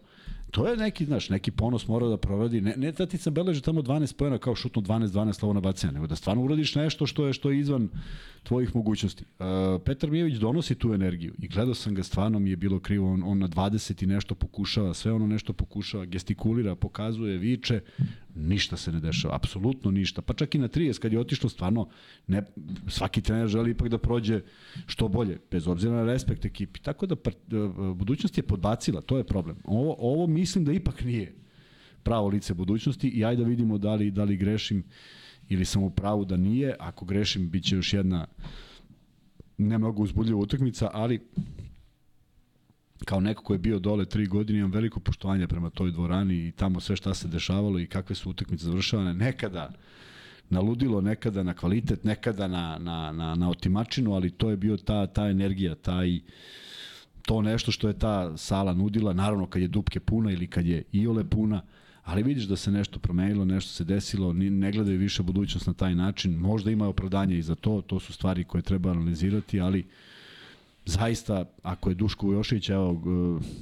To 0.54 0.68
je 0.68 0.76
neki, 0.76 1.04
znaš, 1.04 1.28
neki 1.28 1.50
ponos 1.50 1.88
mora 1.88 2.06
da 2.06 2.16
provodi. 2.16 2.60
Ne, 2.60 2.74
ne 2.76 2.92
da 2.92 3.06
ti 3.06 3.18
se 3.18 3.30
beleži 3.30 3.62
tamo 3.62 3.82
12 3.82 4.16
pojena 4.16 4.38
kao 4.38 4.54
šutno 4.54 4.82
12-12 4.82 5.32
slovo 5.32 5.54
na 5.54 5.60
bacanja, 5.60 5.92
nego 5.92 6.06
da 6.06 6.16
stvarno 6.16 6.44
uradiš 6.44 6.74
nešto 6.74 7.06
što 7.06 7.26
je 7.26 7.32
što 7.32 7.50
je 7.50 7.58
izvan 7.58 7.88
tvojih 8.42 8.76
mogućnosti. 8.76 9.24
Uh, 9.24 9.46
Petar 9.84 10.10
Mijević 10.10 10.34
donosi 10.34 10.74
tu 10.74 10.94
energiju 10.94 11.34
i 11.38 11.48
gledao 11.48 11.74
sam 11.74 11.94
ga, 11.94 12.02
stvarno 12.02 12.38
mi 12.38 12.50
je 12.50 12.56
bilo 12.56 12.78
krivo, 12.80 13.12
on, 13.12 13.22
on 13.26 13.38
na 13.38 13.48
20 13.48 14.02
i 14.02 14.06
nešto 14.06 14.34
pokušava, 14.34 14.94
sve 14.94 15.12
ono 15.12 15.26
nešto 15.26 15.52
pokušava, 15.52 16.04
gestikulira, 16.04 16.74
pokazuje, 16.74 17.38
viče, 17.38 17.80
ništa 18.34 18.76
se 18.76 18.92
ne 18.92 19.00
dešava, 19.00 19.34
apsolutno 19.36 19.90
ništa. 19.90 20.22
Pa 20.22 20.34
čak 20.34 20.54
i 20.54 20.58
na 20.58 20.68
30 20.68 20.98
kad 20.98 21.12
je 21.12 21.20
otišlo 21.20 21.48
stvarno, 21.48 21.88
ne, 22.26 22.42
svaki 22.88 23.20
trener 23.22 23.48
želi 23.48 23.70
ipak 23.70 23.88
da 23.88 23.98
prođe 23.98 24.40
što 24.86 25.08
bolje, 25.08 25.38
bez 25.50 25.68
obzira 25.68 25.94
na 25.94 26.04
respekt 26.04 26.44
ekipi. 26.44 26.80
Tako 26.80 27.06
da 27.06 27.16
part, 27.16 27.38
budućnost 27.94 28.38
je 28.38 28.42
podbacila, 28.42 29.00
to 29.00 29.18
je 29.18 29.24
problem. 29.24 29.56
Ovo, 29.64 29.96
ovo 29.98 30.26
mislim 30.26 30.64
da 30.64 30.72
ipak 30.72 31.04
nije 31.04 31.34
pravo 32.02 32.28
lice 32.28 32.54
budućnosti 32.54 33.08
i 33.08 33.24
ajde 33.24 33.42
da 33.42 33.48
vidimo 33.48 33.78
da 33.78 33.94
li, 33.94 34.10
da 34.10 34.24
li 34.24 34.36
grešim 34.36 34.84
ili 35.48 35.64
sam 35.64 35.82
u 35.82 35.90
pravu 35.90 36.24
da 36.24 36.36
nije. 36.36 36.76
Ako 36.78 37.04
grešim, 37.04 37.50
bit 37.50 37.64
će 37.64 37.76
još 37.76 37.92
jedna 37.92 38.26
ne 39.58 39.78
mnogo 39.78 40.02
uzbudljiva 40.02 40.38
utakmica, 40.38 40.90
ali 40.92 41.20
kao 43.04 43.20
neko 43.20 43.42
ko 43.42 43.52
je 43.52 43.58
bio 43.58 43.78
dole 43.78 44.04
tri 44.04 44.26
godine, 44.26 44.58
imam 44.58 44.70
veliko 44.70 45.00
poštovanje 45.00 45.46
prema 45.46 45.70
toj 45.70 45.90
dvorani 45.90 46.34
i 46.34 46.52
tamo 46.52 46.80
sve 46.80 46.96
šta 46.96 47.14
se 47.14 47.28
dešavalo 47.28 47.78
i 47.78 47.86
kakve 47.86 48.16
su 48.16 48.30
utakmice 48.30 48.64
završavane. 48.64 49.14
Nekada 49.14 49.72
na 50.50 50.60
ludilo, 50.60 51.00
nekada 51.00 51.42
na 51.42 51.54
kvalitet, 51.54 52.04
nekada 52.04 52.48
na, 52.48 52.78
na, 52.80 53.12
na, 53.12 53.34
na 53.34 53.50
otimačinu, 53.50 54.14
ali 54.14 54.30
to 54.30 54.50
je 54.50 54.56
bio 54.56 54.76
ta, 54.76 55.06
ta 55.06 55.28
energija, 55.28 55.74
taj, 55.74 56.20
to 57.22 57.42
nešto 57.42 57.72
što 57.72 57.88
je 57.88 57.98
ta 57.98 58.36
sala 58.36 58.74
nudila, 58.74 59.12
naravno 59.12 59.46
kad 59.46 59.62
je 59.62 59.68
dupke 59.68 60.00
puna 60.00 60.30
ili 60.30 60.46
kad 60.46 60.66
je 60.66 60.82
iole 60.92 61.24
puna, 61.24 61.62
ali 62.04 62.22
vidiš 62.22 62.44
da 62.44 62.56
se 62.56 62.70
nešto 62.70 62.98
promenilo, 62.98 63.44
nešto 63.44 63.70
se 63.70 63.84
desilo, 63.84 64.32
ne 64.32 64.72
gledaju 64.72 64.98
više 64.98 65.22
budućnost 65.22 65.66
na 65.66 65.72
taj 65.72 65.94
način, 65.94 66.36
možda 66.36 66.70
ima 66.70 66.88
opravdanje 66.88 67.38
i 67.38 67.42
za 67.42 67.54
to, 67.54 67.82
to 67.86 68.00
su 68.00 68.12
stvari 68.12 68.44
koje 68.44 68.62
treba 68.62 68.90
analizirati, 68.90 69.60
ali 69.60 69.86
zaista, 70.86 71.44
ako 71.62 71.88
je 71.88 71.94
Duško 71.94 72.26
Vujošević, 72.26 72.68
evo, 72.68 73.02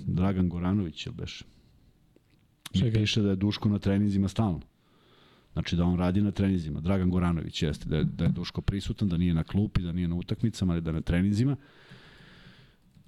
Dragan 0.06 0.48
Goranović, 0.48 1.06
ili 1.06 1.14
beš? 1.14 1.42
Čekaj. 2.72 2.90
Mi 2.90 2.94
piše 2.94 3.22
da 3.22 3.30
je 3.30 3.36
Duško 3.36 3.68
na 3.68 3.78
treninzima 3.78 4.28
stalno. 4.28 4.60
Znači 5.52 5.76
da 5.76 5.84
on 5.84 5.98
radi 5.98 6.20
na 6.20 6.30
treninzima. 6.30 6.80
Dragan 6.80 7.10
Goranović 7.10 7.62
jeste, 7.62 7.88
da 7.88 7.96
je, 7.96 8.04
da 8.04 8.24
je 8.24 8.30
Duško 8.30 8.60
prisutan, 8.60 9.08
da 9.08 9.16
nije 9.16 9.34
na 9.34 9.44
klupi, 9.44 9.82
da 9.82 9.92
nije 9.92 10.08
na 10.08 10.14
utakmicama, 10.14 10.72
ali 10.72 10.82
da 10.82 10.90
je 10.90 10.94
na 10.94 11.00
treninzima. 11.00 11.56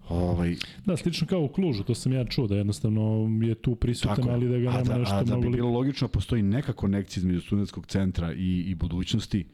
Ovaj, 0.08 0.56
Da, 0.84 0.96
slično 0.96 1.26
kao 1.26 1.40
u 1.40 1.48
Klužu, 1.48 1.84
to 1.84 1.94
sam 1.94 2.12
ja 2.12 2.24
čuo, 2.24 2.46
da 2.46 2.56
jednostavno 2.56 3.28
je 3.42 3.54
tu 3.54 3.74
prisutan, 3.74 4.16
Tako 4.16 4.28
je. 4.28 4.34
ali 4.34 4.48
da 4.48 4.58
ga 4.58 4.70
nema 4.70 4.82
da, 4.82 4.98
nešto 4.98 5.14
a 5.14 5.22
da 5.22 5.36
mnogo 5.36 5.50
bi 5.50 5.56
bilo 5.56 5.70
logično 5.70 6.08
postoji 6.08 6.42
neka 6.42 6.72
konekcija 6.72 7.20
između 7.20 7.40
studentskog 7.40 7.86
centra 7.86 8.32
i, 8.32 8.64
i 8.66 8.74
budućnosti, 8.74 9.46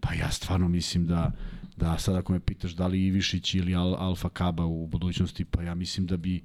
pa 0.00 0.14
ja 0.14 0.30
stvarno 0.30 0.68
mislim 0.68 1.06
da, 1.06 1.32
da 1.76 1.98
sad 1.98 2.16
ako 2.16 2.32
me 2.32 2.40
pitaš 2.40 2.72
da 2.72 2.86
li 2.86 3.06
Ivišić 3.06 3.54
ili 3.54 3.74
Al, 3.74 3.94
Alfa 3.94 4.28
Kaba 4.28 4.64
u 4.64 4.86
budućnosti, 4.86 5.44
pa 5.44 5.62
ja 5.62 5.74
mislim 5.74 6.06
da 6.06 6.16
bi 6.16 6.42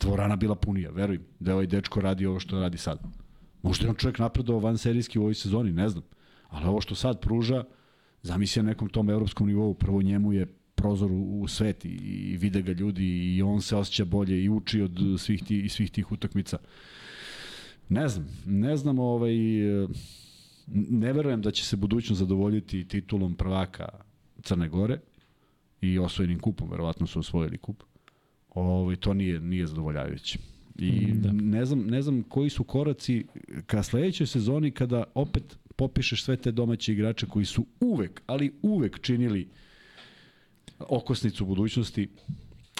dvorana 0.00 0.36
bila 0.36 0.54
punija, 0.54 0.90
verujem, 0.90 1.22
da 1.40 1.50
je 1.50 1.54
ovaj 1.54 1.66
dečko 1.66 2.00
radi 2.00 2.26
ovo 2.26 2.40
što 2.40 2.60
radi 2.60 2.78
sad. 2.78 2.98
Možda 3.62 3.86
je 3.86 3.90
on 3.90 3.96
čovjek 3.96 4.18
napredovao 4.18 4.60
van 4.60 4.78
serijski 4.78 5.18
u 5.18 5.22
ovoj 5.22 5.34
sezoni, 5.34 5.72
ne 5.72 5.88
znam. 5.88 6.04
Ali 6.48 6.66
ovo 6.66 6.80
što 6.80 6.94
sad 6.94 7.20
pruža, 7.20 7.64
zamisli 8.22 8.62
na 8.62 8.68
nekom 8.68 8.88
tom 8.88 9.10
evropskom 9.10 9.46
nivou, 9.46 9.74
prvo 9.74 10.02
njemu 10.02 10.32
je 10.32 10.46
prozor 10.74 11.12
u, 11.12 11.40
u 11.40 11.48
svet 11.48 11.84
i, 11.84 11.88
i 11.88 12.36
vide 12.36 12.62
ga 12.62 12.72
ljudi 12.72 13.36
i 13.36 13.42
on 13.42 13.62
se 13.62 13.76
osjeća 13.76 14.04
bolje 14.04 14.44
i 14.44 14.48
uči 14.48 14.80
od 14.80 14.98
svih, 15.18 15.44
ti, 15.44 15.60
i 15.60 15.68
svih 15.68 15.90
tih 15.90 16.12
utakmica. 16.12 16.58
Ne 17.88 18.08
znam, 18.08 18.26
ne 18.46 18.76
znam, 18.76 18.98
ovaj, 18.98 19.34
ne 20.90 21.12
verujem 21.12 21.42
da 21.42 21.50
će 21.50 21.64
se 21.64 21.76
budućnost 21.76 22.18
zadovoljiti 22.18 22.88
titulom 22.88 23.34
prvaka 23.34 23.88
Crne 24.42 24.68
Gore 24.68 25.00
i 25.80 25.98
osvojenim 25.98 26.38
kupom, 26.38 26.70
verovatno 26.70 27.06
su 27.06 27.18
osvojili 27.18 27.58
kup. 27.58 27.82
Ovaj, 28.50 28.96
to 28.96 29.14
nije, 29.14 29.40
nije 29.40 29.66
zadovoljavajuće. 29.66 30.38
I 30.78 31.12
Da. 31.12 31.28
da. 31.28 31.32
ne, 31.32 31.64
znam, 31.64 31.86
ne 31.86 32.02
znam 32.02 32.22
koji 32.22 32.50
su 32.50 32.64
koraci 32.64 33.26
ka 33.66 33.82
sledećoj 33.82 34.26
sezoni 34.26 34.70
kada 34.70 35.04
opet 35.14 35.58
popišeš 35.76 36.24
sve 36.24 36.36
te 36.36 36.52
domaće 36.52 36.92
igrače 36.92 37.26
koji 37.26 37.44
su 37.44 37.66
uvek, 37.80 38.22
ali 38.26 38.54
uvek 38.62 39.00
činili 39.00 39.48
okosnicu 40.78 41.44
budućnosti, 41.44 42.08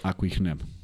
ako 0.03 0.27
ih 0.27 0.41
nema. 0.41 0.78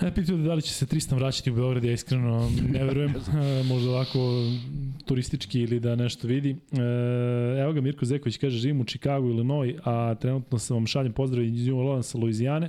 E, 0.00 0.14
pitao 0.14 0.36
da 0.36 0.54
li 0.54 0.62
će 0.62 0.72
se 0.72 0.86
Tristan 0.86 1.18
vraćati 1.18 1.50
u 1.50 1.54
Beograd, 1.54 1.84
ja 1.84 1.92
iskreno 1.92 2.50
ne 2.72 2.84
verujem, 2.84 3.10
e, 3.16 3.62
možda 3.62 3.90
ovako 3.90 4.18
turistički 5.06 5.60
ili 5.60 5.80
da 5.80 5.96
nešto 5.96 6.28
vidi. 6.28 6.50
E, 6.50 7.60
evo 7.60 7.72
ga 7.72 7.80
Mirko 7.80 8.04
Zeković 8.04 8.36
kaže, 8.36 8.58
živim 8.58 8.80
u 8.80 8.84
Chicagu, 8.84 9.28
Illinois, 9.28 9.74
a 9.84 10.14
trenutno 10.14 10.58
sam 10.58 10.76
vam 10.76 10.86
šaljem 10.86 11.12
pozdrav 11.12 11.44
iz 11.44 11.66
New 11.66 11.78
Orleans 11.78 12.06
sa 12.06 12.18
Louisiane. 12.18 12.68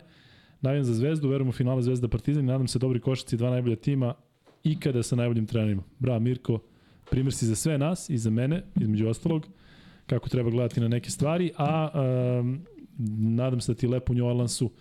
Navijam 0.61 0.83
za 0.83 0.93
Zvezdu, 0.93 1.29
verujem 1.29 1.49
u 1.49 1.51
finale 1.51 1.81
Zvezda 1.81 2.07
Partizan 2.07 2.43
i 2.43 2.47
nadam 2.47 2.67
se 2.67 2.79
dobri 2.79 2.99
košarci 2.99 3.37
dva 3.37 3.49
najbolja 3.49 3.75
tima 3.75 4.13
ikada 4.63 5.03
sa 5.03 5.15
najboljim 5.15 5.45
trenerima. 5.45 5.83
Bravo 5.99 6.19
Mirko, 6.19 6.59
primjer 7.11 7.33
si 7.33 7.45
za 7.45 7.55
sve 7.55 7.77
nas 7.77 8.09
i 8.09 8.17
za 8.17 8.29
mene, 8.29 8.63
između 8.81 9.07
ostalog, 9.07 9.47
kako 10.07 10.29
treba 10.29 10.49
gledati 10.49 10.81
na 10.81 10.87
neke 10.87 11.09
stvari, 11.09 11.51
a 11.57 11.89
um, 12.39 12.65
nadam 13.35 13.61
se 13.61 13.73
da 13.73 13.79
ti 13.79 13.87
lepo 13.87 14.13
u 14.13 14.15
New 14.15 14.25
Orleansu 14.25 14.71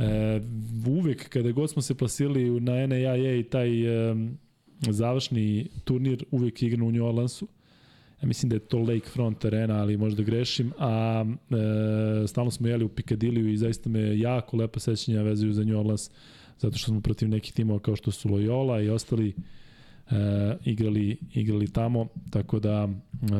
E, 0.00 0.40
uvek 0.86 1.28
kada 1.28 1.50
god 1.50 1.70
smo 1.70 1.82
se 1.82 1.94
plasirali 1.94 2.60
na 2.60 2.86
NAIA 2.86 3.36
i 3.36 3.42
taj 3.42 4.10
um, 4.10 4.38
završni 4.80 5.66
turnir 5.84 6.24
uvek 6.30 6.62
igrano 6.62 6.86
u 6.86 6.92
New 6.92 7.04
Orleansu. 7.04 7.48
Ja 8.22 8.28
mislim 8.28 8.50
da 8.50 8.56
je 8.56 8.60
to 8.60 8.78
Lakefront 8.78 9.44
arena, 9.44 9.80
ali 9.80 9.96
možda 9.96 10.22
grešim. 10.22 10.72
A 10.78 11.24
e, 12.24 12.28
stalno 12.28 12.50
smo 12.50 12.68
jeli 12.68 12.84
u 12.84 12.88
Piccadilliju 12.88 13.48
i 13.48 13.56
zaista 13.56 13.88
me 13.90 14.18
jako 14.18 14.56
lepa 14.56 14.80
sećanja 14.80 15.22
vezuju 15.22 15.52
za 15.52 15.64
New 15.64 15.78
Orleans, 15.78 16.10
zato 16.58 16.78
što 16.78 16.86
smo 16.86 17.00
protiv 17.00 17.28
nekih 17.28 17.52
timova 17.52 17.80
kao 17.80 17.96
što 17.96 18.10
su 18.10 18.28
Loyola 18.28 18.84
i 18.84 18.88
ostali 18.88 19.34
e, 20.10 20.56
igrali, 20.64 21.16
igrali 21.34 21.72
tamo, 21.72 22.06
tako 22.30 22.58
da 22.58 22.88
e, 22.88 23.34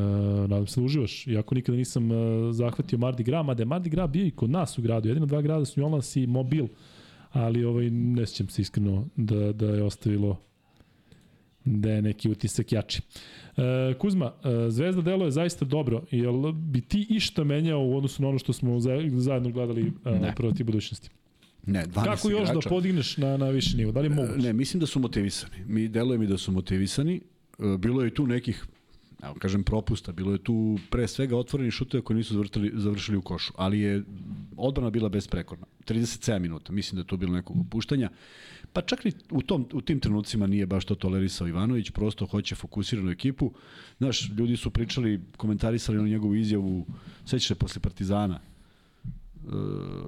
nadam 0.49 0.67
se 0.67 0.81
da 0.81 0.85
uživaš. 0.85 1.27
Iako 1.27 1.55
nikada 1.55 1.79
nisam 1.79 2.13
e, 2.13 2.53
zahvatio 2.53 2.99
Mardi 2.99 3.23
Gras, 3.23 3.47
mada 3.47 3.63
je 3.63 3.67
Mardi 3.67 3.91
Gras 3.91 4.11
bio 4.11 4.27
i 4.27 4.31
kod 4.31 4.51
nas 4.51 4.79
u 4.79 4.83
gradu, 4.83 5.09
jedino 5.09 5.27
dva 5.27 5.43
grada 5.43 5.65
su 5.65 5.81
New 5.81 5.87
Orleans 5.87 6.17
i 6.17 6.27
Mobil, 6.27 6.67
ali 7.33 7.65
ovaj, 7.65 7.91
ne 7.91 8.27
sjećam 8.27 8.49
se 8.49 8.63
iskreno 8.63 9.07
da, 9.17 9.53
da 9.53 9.67
je 9.67 9.83
ostavilo 9.83 10.37
da 11.65 11.91
je 11.91 12.03
neki 12.03 12.31
utisak 12.31 12.73
jači. 12.73 13.03
E, 13.57 13.95
Kuzma, 13.99 14.33
e, 14.45 14.71
Zvezda 14.71 15.03
delo 15.03 15.25
je 15.25 15.31
zaista 15.31 15.65
dobro. 15.65 16.03
Jel 16.11 16.53
bi 16.53 16.81
ti 16.81 17.07
išta 17.11 17.45
menjao 17.45 17.81
u 17.81 17.97
odnosu 17.97 18.23
na 18.23 18.29
ono 18.29 18.39
što 18.39 18.53
smo 18.53 18.81
zajedno 18.81 19.51
gledali 19.51 19.93
e, 20.05 20.33
protiv 20.37 20.67
budućnosti? 20.67 21.11
Ne, 21.67 21.87
12 21.87 22.05
Kako 22.05 22.31
još 22.31 22.39
da 22.39 22.45
igrača. 22.45 22.69
da 22.69 22.75
podigneš 22.75 23.17
na, 23.17 23.37
na 23.37 23.49
viši 23.49 23.77
nivo? 23.77 23.93
Da 23.93 24.01
li 24.01 24.07
je 24.07 24.11
moguće? 24.11 24.39
Ne, 24.39 24.53
mislim 24.53 24.81
da 24.81 24.87
su 24.87 25.01
motivisani. 25.01 25.65
Mi 25.67 25.89
deluje 25.89 26.19
mi 26.19 26.27
da 26.27 26.39
su 26.39 26.53
motivisani. 26.53 27.21
E, 27.59 27.77
Bilo 27.79 28.03
je 28.03 28.09
i 28.09 28.15
tu 28.15 28.27
nekih 28.27 28.65
evo 29.23 29.35
kažem 29.35 29.63
propusta, 29.63 30.13
bilo 30.13 30.33
je 30.33 30.39
tu 30.39 30.79
pre 30.91 31.09
svega 31.09 31.37
otvoreni 31.37 31.71
šutovi 31.71 32.03
koji 32.03 32.17
nisu 32.17 32.35
zavrtali, 32.35 32.73
završili 32.75 33.17
u 33.17 33.23
košu, 33.23 33.53
ali 33.57 33.81
je 33.81 34.05
odbrana 34.57 34.91
bila 34.91 35.09
besprekorna. 35.09 35.67
37 35.87 36.39
minuta, 36.39 36.73
mislim 36.73 36.97
da 36.97 37.01
je 37.01 37.07
to 37.07 37.17
bilo 37.17 37.33
nekog 37.33 37.61
opuštanja. 37.61 38.11
Pa 38.73 38.83
čak 38.83 39.05
ni 39.05 39.13
u, 39.31 39.43
tom, 39.43 39.67
u 39.73 39.81
tim 39.81 40.01
trenucima 40.01 40.47
nije 40.47 40.67
baš 40.67 40.85
to 40.85 40.95
tolerisao 40.95 41.49
Ivanović, 41.49 41.91
prosto 41.91 42.27
hoće 42.27 42.55
fokusiranu 42.55 43.11
ekipu. 43.11 43.53
Znaš, 43.99 44.31
ljudi 44.39 44.57
su 44.57 44.71
pričali, 44.71 45.21
komentarisali 45.37 45.99
na 45.99 46.09
njegovu 46.09 46.35
izjavu, 46.35 46.87
sećaš 47.27 47.59
posle 47.59 47.81
Partizana, 47.81 48.35
E, 48.35 48.60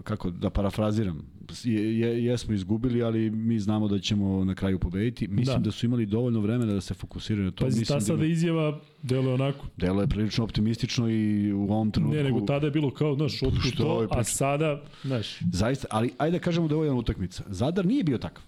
kako 0.04 0.30
da 0.30 0.50
parafraziram, 0.50 1.22
je, 1.64 1.98
je, 1.98 2.24
jesmo 2.24 2.54
izgubili, 2.54 3.02
ali 3.02 3.30
mi 3.30 3.58
znamo 3.58 3.88
da 3.88 3.98
ćemo 3.98 4.44
na 4.44 4.54
kraju 4.54 4.78
pobediti. 4.78 5.28
Mislim 5.28 5.56
da, 5.56 5.64
da 5.64 5.70
su 5.70 5.86
imali 5.86 6.06
dovoljno 6.06 6.40
vremena 6.40 6.72
da 6.72 6.80
se 6.80 6.94
fokusiraju 6.94 7.44
na 7.44 7.50
to. 7.50 7.64
Pazi, 7.64 7.80
Mislim 7.80 7.98
ta 7.98 8.04
sada 8.04 8.18
da 8.18 8.26
izjava 8.26 8.80
deluje 9.02 9.34
onako. 9.34 9.66
Delo 9.76 10.00
je 10.00 10.06
prilično 10.06 10.44
optimistično 10.44 11.10
i 11.10 11.52
u 11.52 11.62
ovom 11.62 11.90
trenutku... 11.90 12.16
Ne, 12.16 12.22
nego 12.24 12.40
tada 12.40 12.66
je 12.66 12.70
bilo 12.70 12.90
kao, 12.90 13.14
znaš, 13.14 13.42
otkud 13.42 13.62
Što 13.62 13.82
to, 13.82 13.90
ovaj 13.90 14.06
a 14.10 14.24
sada, 14.24 14.82
znaš. 15.02 15.38
Zaista, 15.52 15.86
ali 15.90 16.12
ajde 16.18 16.38
da 16.38 16.44
kažemo 16.44 16.68
da 16.68 16.72
je 16.72 16.76
ovo 16.76 16.84
jedna 16.84 16.98
utakmica. 16.98 17.44
Zadar 17.48 17.86
nije 17.86 18.04
bio 18.04 18.18
takav. 18.18 18.42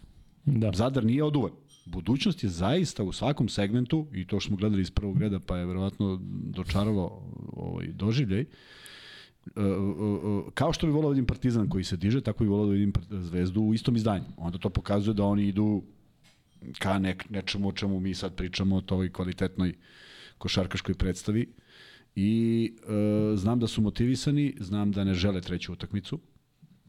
Da. 0.45 0.71
Zadar 0.75 1.05
nije 1.05 1.25
oduvan. 1.25 1.51
Budućnost 1.87 2.43
je 2.43 2.49
zaista 2.49 3.03
u 3.03 3.13
svakom 3.13 3.49
segmentu, 3.49 4.07
i 4.13 4.27
to 4.27 4.41
što 4.41 4.49
smo 4.49 4.57
gledali 4.57 4.83
iz 4.83 4.91
prvog 4.91 5.19
reda, 5.19 5.39
pa 5.47 5.57
je 5.57 5.67
verovatno 5.67 6.21
dočaralo 6.51 7.23
ovaj, 7.53 7.87
doživljaj, 7.87 8.41
uh, 8.41 8.47
kao 10.55 10.73
što 10.73 10.87
bi 10.87 10.93
volao 10.93 11.11
da 11.11 11.15
vidim 11.15 11.27
Partizan 11.27 11.69
koji 11.69 11.85
se 11.85 11.97
diže, 11.97 12.21
tako 12.21 12.45
bi 12.45 12.51
volao 12.51 12.67
da 12.67 12.73
vidim 12.73 12.93
Zvezdu 13.11 13.61
u 13.61 13.75
istom 13.75 13.97
izdanju. 13.97 14.25
Onda 14.37 14.59
to 14.59 14.71
pokazuje 14.71 15.15
da 15.15 15.25
oni 15.25 15.49
idu 15.49 15.83
ka 16.79 16.99
nek, 16.99 17.31
nečemu 17.31 17.69
o 17.69 17.73
čemu 17.73 18.01
mi 18.01 18.15
sad 18.15 18.35
pričamo, 18.35 18.77
o 18.77 18.81
toj 18.81 19.13
kvalitetnoj 19.13 19.75
košarkaškoj 20.39 20.95
predstavi. 20.95 21.53
I 22.17 22.73
uh, 22.83 23.39
znam 23.39 23.61
da 23.61 23.67
su 23.67 23.83
motivisani, 23.83 24.55
znam 24.61 24.93
da 24.93 25.05
ne 25.05 25.15
žele 25.15 25.41
treću 25.41 25.73
utakmicu, 25.73 26.21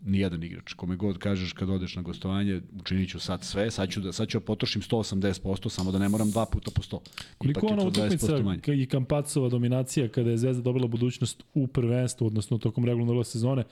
nijedan 0.05 0.43
igrač. 0.43 0.73
Kome 0.73 0.95
god 0.95 1.17
kažeš 1.17 1.53
kad 1.53 1.69
odeš 1.69 1.95
na 1.95 2.01
gostovanje, 2.01 2.61
učinit 2.79 3.09
ću 3.09 3.19
sad 3.19 3.43
sve, 3.43 3.71
sad 3.71 3.89
ću 3.89 4.01
da, 4.01 4.11
sad 4.11 4.27
ću 4.27 4.39
da 4.39 4.45
potrošim 4.45 4.81
180%, 4.81 5.69
samo 5.69 5.91
da 5.91 5.99
ne 5.99 6.09
moram 6.09 6.31
dva 6.31 6.45
puta 6.45 6.71
po 6.71 6.81
100. 6.81 6.99
Koliko 7.37 7.67
ona 7.67 7.83
utakmica 7.83 8.73
i 8.73 8.85
Kampacova 8.85 9.49
dominacija 9.49 10.07
kada 10.07 10.29
je 10.29 10.37
Zvezda 10.37 10.61
dobila 10.61 10.87
budućnost 10.87 11.43
u 11.53 11.67
prvenstvu, 11.67 12.27
odnosno 12.27 12.57
tokom 12.57 12.85
regularne 12.85 13.23
sezone, 13.23 13.63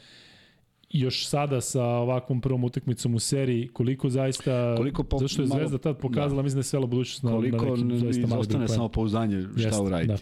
još 0.90 1.28
sada 1.28 1.62
sa 1.62 1.84
ovakvom 1.84 2.42
prvom 2.42 2.64
utakmicom 2.64 3.16
u 3.16 3.20
seriji, 3.20 3.68
koliko 3.68 4.10
zaista, 4.10 4.76
koliko 4.78 5.04
po, 5.04 5.18
zašto 5.18 5.42
je 5.42 5.48
Zvezda 5.48 5.68
malo, 5.68 5.78
tad 5.78 5.98
pokazala, 5.98 6.36
da. 6.36 6.44
mislim 6.44 6.58
da 6.58 6.60
je 6.60 6.64
svela 6.64 6.86
budućnost 6.86 7.22
koliko 7.22 7.66
na, 7.66 7.72
na 7.72 7.76
nekim 7.76 8.00
zaista 8.00 8.28
mali 8.28 8.48
Koliko 8.48 8.68
samo 8.68 8.90
pouzdanje 8.90 9.48
šta 9.58 9.68
Jest, 9.68 9.80
uraditi. 9.80 10.08
Da. 10.08 10.18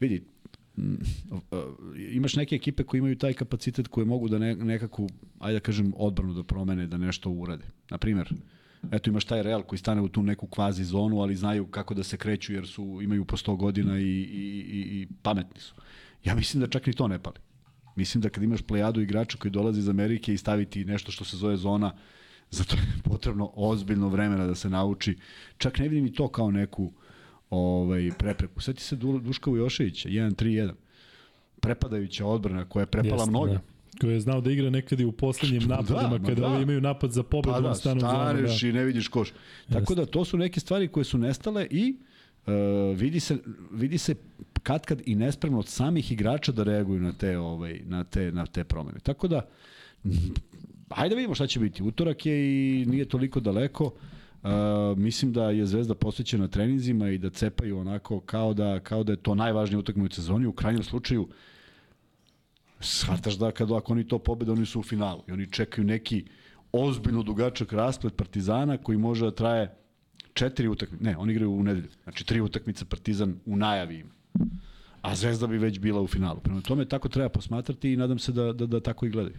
Vidi, 0.00 0.24
imaš 2.10 2.36
neke 2.36 2.56
ekipe 2.56 2.84
koje 2.84 2.98
imaju 2.98 3.18
taj 3.18 3.32
kapacitet 3.32 3.88
koje 3.88 4.04
mogu 4.04 4.28
da 4.28 4.38
ne, 4.38 4.54
nekako, 4.54 5.06
ajde 5.38 5.58
da 5.58 5.60
kažem, 5.60 5.92
odbranu 5.96 6.34
da 6.34 6.42
promene, 6.42 6.86
da 6.86 6.98
nešto 6.98 7.30
urade. 7.30 7.64
Naprimer, 7.90 8.32
eto 8.92 9.10
imaš 9.10 9.24
taj 9.24 9.42
Real 9.42 9.62
koji 9.62 9.78
stane 9.78 10.00
u 10.00 10.08
tu 10.08 10.22
neku 10.22 10.46
kvazi 10.46 10.84
zonu, 10.84 11.20
ali 11.20 11.36
znaju 11.36 11.66
kako 11.66 11.94
da 11.94 12.02
se 12.02 12.16
kreću 12.16 12.52
jer 12.52 12.66
su 12.66 13.00
imaju 13.02 13.24
po 13.24 13.36
100 13.36 13.56
godina 13.56 13.98
i, 13.98 14.02
i, 14.02 14.64
i, 14.68 15.00
i 15.00 15.08
pametni 15.22 15.60
su. 15.60 15.74
Ja 16.24 16.34
mislim 16.34 16.60
da 16.60 16.66
čak 16.66 16.86
ni 16.86 16.92
to 16.92 17.08
ne 17.08 17.18
pali. 17.22 17.38
Mislim 17.96 18.22
da 18.22 18.28
kad 18.28 18.42
imaš 18.42 18.62
plejadu 18.62 19.00
igrača 19.00 19.38
koji 19.38 19.52
dolazi 19.52 19.80
iz 19.80 19.88
Amerike 19.88 20.34
i 20.34 20.36
staviti 20.36 20.84
nešto 20.84 21.12
što 21.12 21.24
se 21.24 21.36
zove 21.36 21.56
zona, 21.56 21.94
zato 22.50 22.76
je 22.76 23.02
potrebno 23.04 23.50
ozbiljno 23.54 24.08
vremena 24.08 24.46
da 24.46 24.54
se 24.54 24.70
nauči. 24.70 25.18
Čak 25.58 25.78
ne 25.78 25.88
vidim 25.88 26.06
i 26.06 26.12
to 26.12 26.28
kao 26.28 26.50
neku 26.50 26.92
ovaj, 27.54 28.10
prepreku. 28.18 28.60
Sjeti 28.60 28.82
se 28.82 28.96
Duška 28.96 29.50
Vujoševića, 29.50 30.08
1-3-1. 30.08 30.72
Prepadajuća 31.60 32.26
odbrana 32.26 32.64
koja 32.64 32.82
je 32.82 32.86
prepala 32.86 33.14
Jeste, 33.14 33.30
mnogo. 33.30 33.46
Da 33.46 33.60
koji 34.00 34.12
je 34.12 34.20
znao 34.20 34.40
da 34.40 34.50
igra 34.50 34.70
nekad 34.70 35.00
i 35.00 35.04
u 35.04 35.12
poslednjim 35.12 35.62
da, 35.68 35.76
napadima 35.76 36.18
da, 36.18 36.28
kada 36.28 36.48
da. 36.48 36.58
imaju 36.62 36.80
napad 36.80 37.12
za 37.12 37.22
pobedu 37.22 37.54
pa 37.54 37.60
da, 37.60 37.74
stanu 37.74 38.00
staneš 38.00 38.60
da. 38.60 38.68
i 38.68 38.72
ne 38.72 38.84
vidiš 38.84 39.08
koš. 39.08 39.28
Jeste. 39.28 39.72
Tako 39.72 39.94
da 39.94 40.06
to 40.06 40.24
su 40.24 40.38
neke 40.38 40.60
stvari 40.60 40.88
koje 40.88 41.04
su 41.04 41.18
nestale 41.18 41.66
i 41.70 41.96
uh, 42.46 42.52
vidi 42.96 43.20
se 43.20 43.36
vidi 43.72 43.98
se 43.98 44.14
kad 44.62 44.86
kad 44.86 45.02
i 45.06 45.14
nespremno 45.14 45.58
od 45.58 45.68
samih 45.68 46.12
igrača 46.12 46.52
da 46.52 46.62
reaguju 46.62 47.00
na 47.00 47.12
te 47.12 47.38
ovaj 47.38 47.80
na 47.84 48.04
te 48.04 48.32
na 48.32 48.46
te 48.46 48.64
promene. 48.64 48.98
Tako 49.02 49.28
da 49.28 49.48
ajde 50.88 51.08
da 51.08 51.16
vidimo 51.16 51.34
šta 51.34 51.46
će 51.46 51.60
biti. 51.60 51.82
Utorak 51.82 52.26
je 52.26 52.36
i 52.80 52.86
nije 52.86 53.04
toliko 53.04 53.40
daleko. 53.40 53.92
Mislim 54.96 55.32
da 55.32 55.50
je 55.50 55.66
Zvezda 55.66 55.94
posvećena 55.94 56.48
treninzima 56.48 57.08
i 57.08 57.18
da 57.18 57.30
cepaju 57.30 57.78
onako 57.78 58.20
kao 58.20 58.54
da, 58.54 58.80
kao 58.80 59.04
da 59.04 59.12
je 59.12 59.16
to 59.16 59.34
najvažnija 59.34 59.78
utakmica 59.78 60.12
u 60.12 60.14
sezoni. 60.14 60.46
U 60.46 60.52
krajnjem 60.52 60.82
slučaju 60.82 61.28
shvataš 62.80 63.34
da 63.34 63.50
kad 63.50 63.72
ako 63.72 63.92
oni 63.92 64.08
to 64.08 64.18
pobede, 64.18 64.52
oni 64.52 64.66
su 64.66 64.80
u 64.80 64.82
finalu. 64.82 65.22
I 65.28 65.32
oni 65.32 65.50
čekaju 65.50 65.86
neki 65.86 66.24
ozbiljno 66.72 67.22
dugačak 67.22 67.72
rasplet 67.72 68.16
Partizana 68.16 68.76
koji 68.76 68.98
može 68.98 69.24
da 69.24 69.30
traje 69.30 69.74
četiri 70.34 70.68
utakmice. 70.68 71.04
Ne, 71.04 71.16
oni 71.16 71.32
igraju 71.32 71.52
u 71.52 71.62
nedelju. 71.62 71.88
Znači 72.04 72.26
tri 72.26 72.40
utakmice 72.40 72.84
Partizan 72.84 73.36
u 73.46 73.56
najavi 73.56 73.98
ima. 73.98 74.10
A 75.02 75.14
Zvezda 75.14 75.46
bi 75.46 75.58
već 75.58 75.78
bila 75.78 76.00
u 76.00 76.06
finalu. 76.06 76.40
Prema 76.40 76.60
tome 76.60 76.84
tako 76.84 77.08
treba 77.08 77.28
posmatrati 77.28 77.92
i 77.92 77.96
nadam 77.96 78.18
se 78.18 78.32
da, 78.32 78.52
da, 78.52 78.66
da 78.66 78.80
tako 78.80 79.06
i 79.06 79.10
gledaju. 79.10 79.36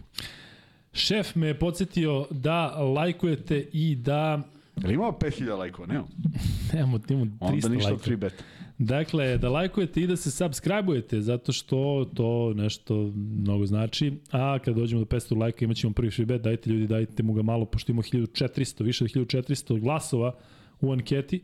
Šef 0.92 1.34
me 1.34 1.46
je 1.46 1.58
podsjetio 1.58 2.26
da 2.30 2.66
lajkujete 2.78 3.68
i 3.72 3.96
da 3.96 4.42
Jel 4.82 4.92
imamo 4.92 5.12
5000 5.12 5.58
lajkova? 5.58 5.86
Nemamo. 5.86 6.08
Nemamo, 6.72 7.00
imamo 7.08 7.24
300 7.24 7.36
Onda 7.40 7.54
ništa 7.68 7.88
lajkova. 7.88 7.98
free 7.98 8.16
bet. 8.16 8.44
Dakle, 8.78 9.38
da 9.38 9.48
lajkujete 9.48 10.00
i 10.00 10.06
da 10.06 10.16
se 10.16 10.30
subscribe-ujete, 10.30 11.20
zato 11.20 11.52
što 11.52 12.10
to 12.14 12.52
nešto 12.54 13.12
mnogo 13.16 13.66
znači. 13.66 14.12
A 14.30 14.58
kada 14.58 14.80
dođemo 14.80 15.04
do 15.04 15.16
500 15.16 15.38
lajka 15.38 15.64
imat 15.64 15.76
ćemo 15.76 15.92
prvi 15.92 16.10
free 16.10 16.26
bet. 16.26 16.42
Dajte 16.42 16.70
ljudi, 16.70 16.86
dajte 16.86 17.22
mu 17.22 17.32
ga 17.32 17.42
malo, 17.42 17.64
pošto 17.64 17.92
imamo 17.92 18.02
1400, 18.02 18.84
više 18.84 19.04
od 19.04 19.10
1400 19.10 19.80
glasova 19.80 20.34
u 20.80 20.92
anketi, 20.92 21.40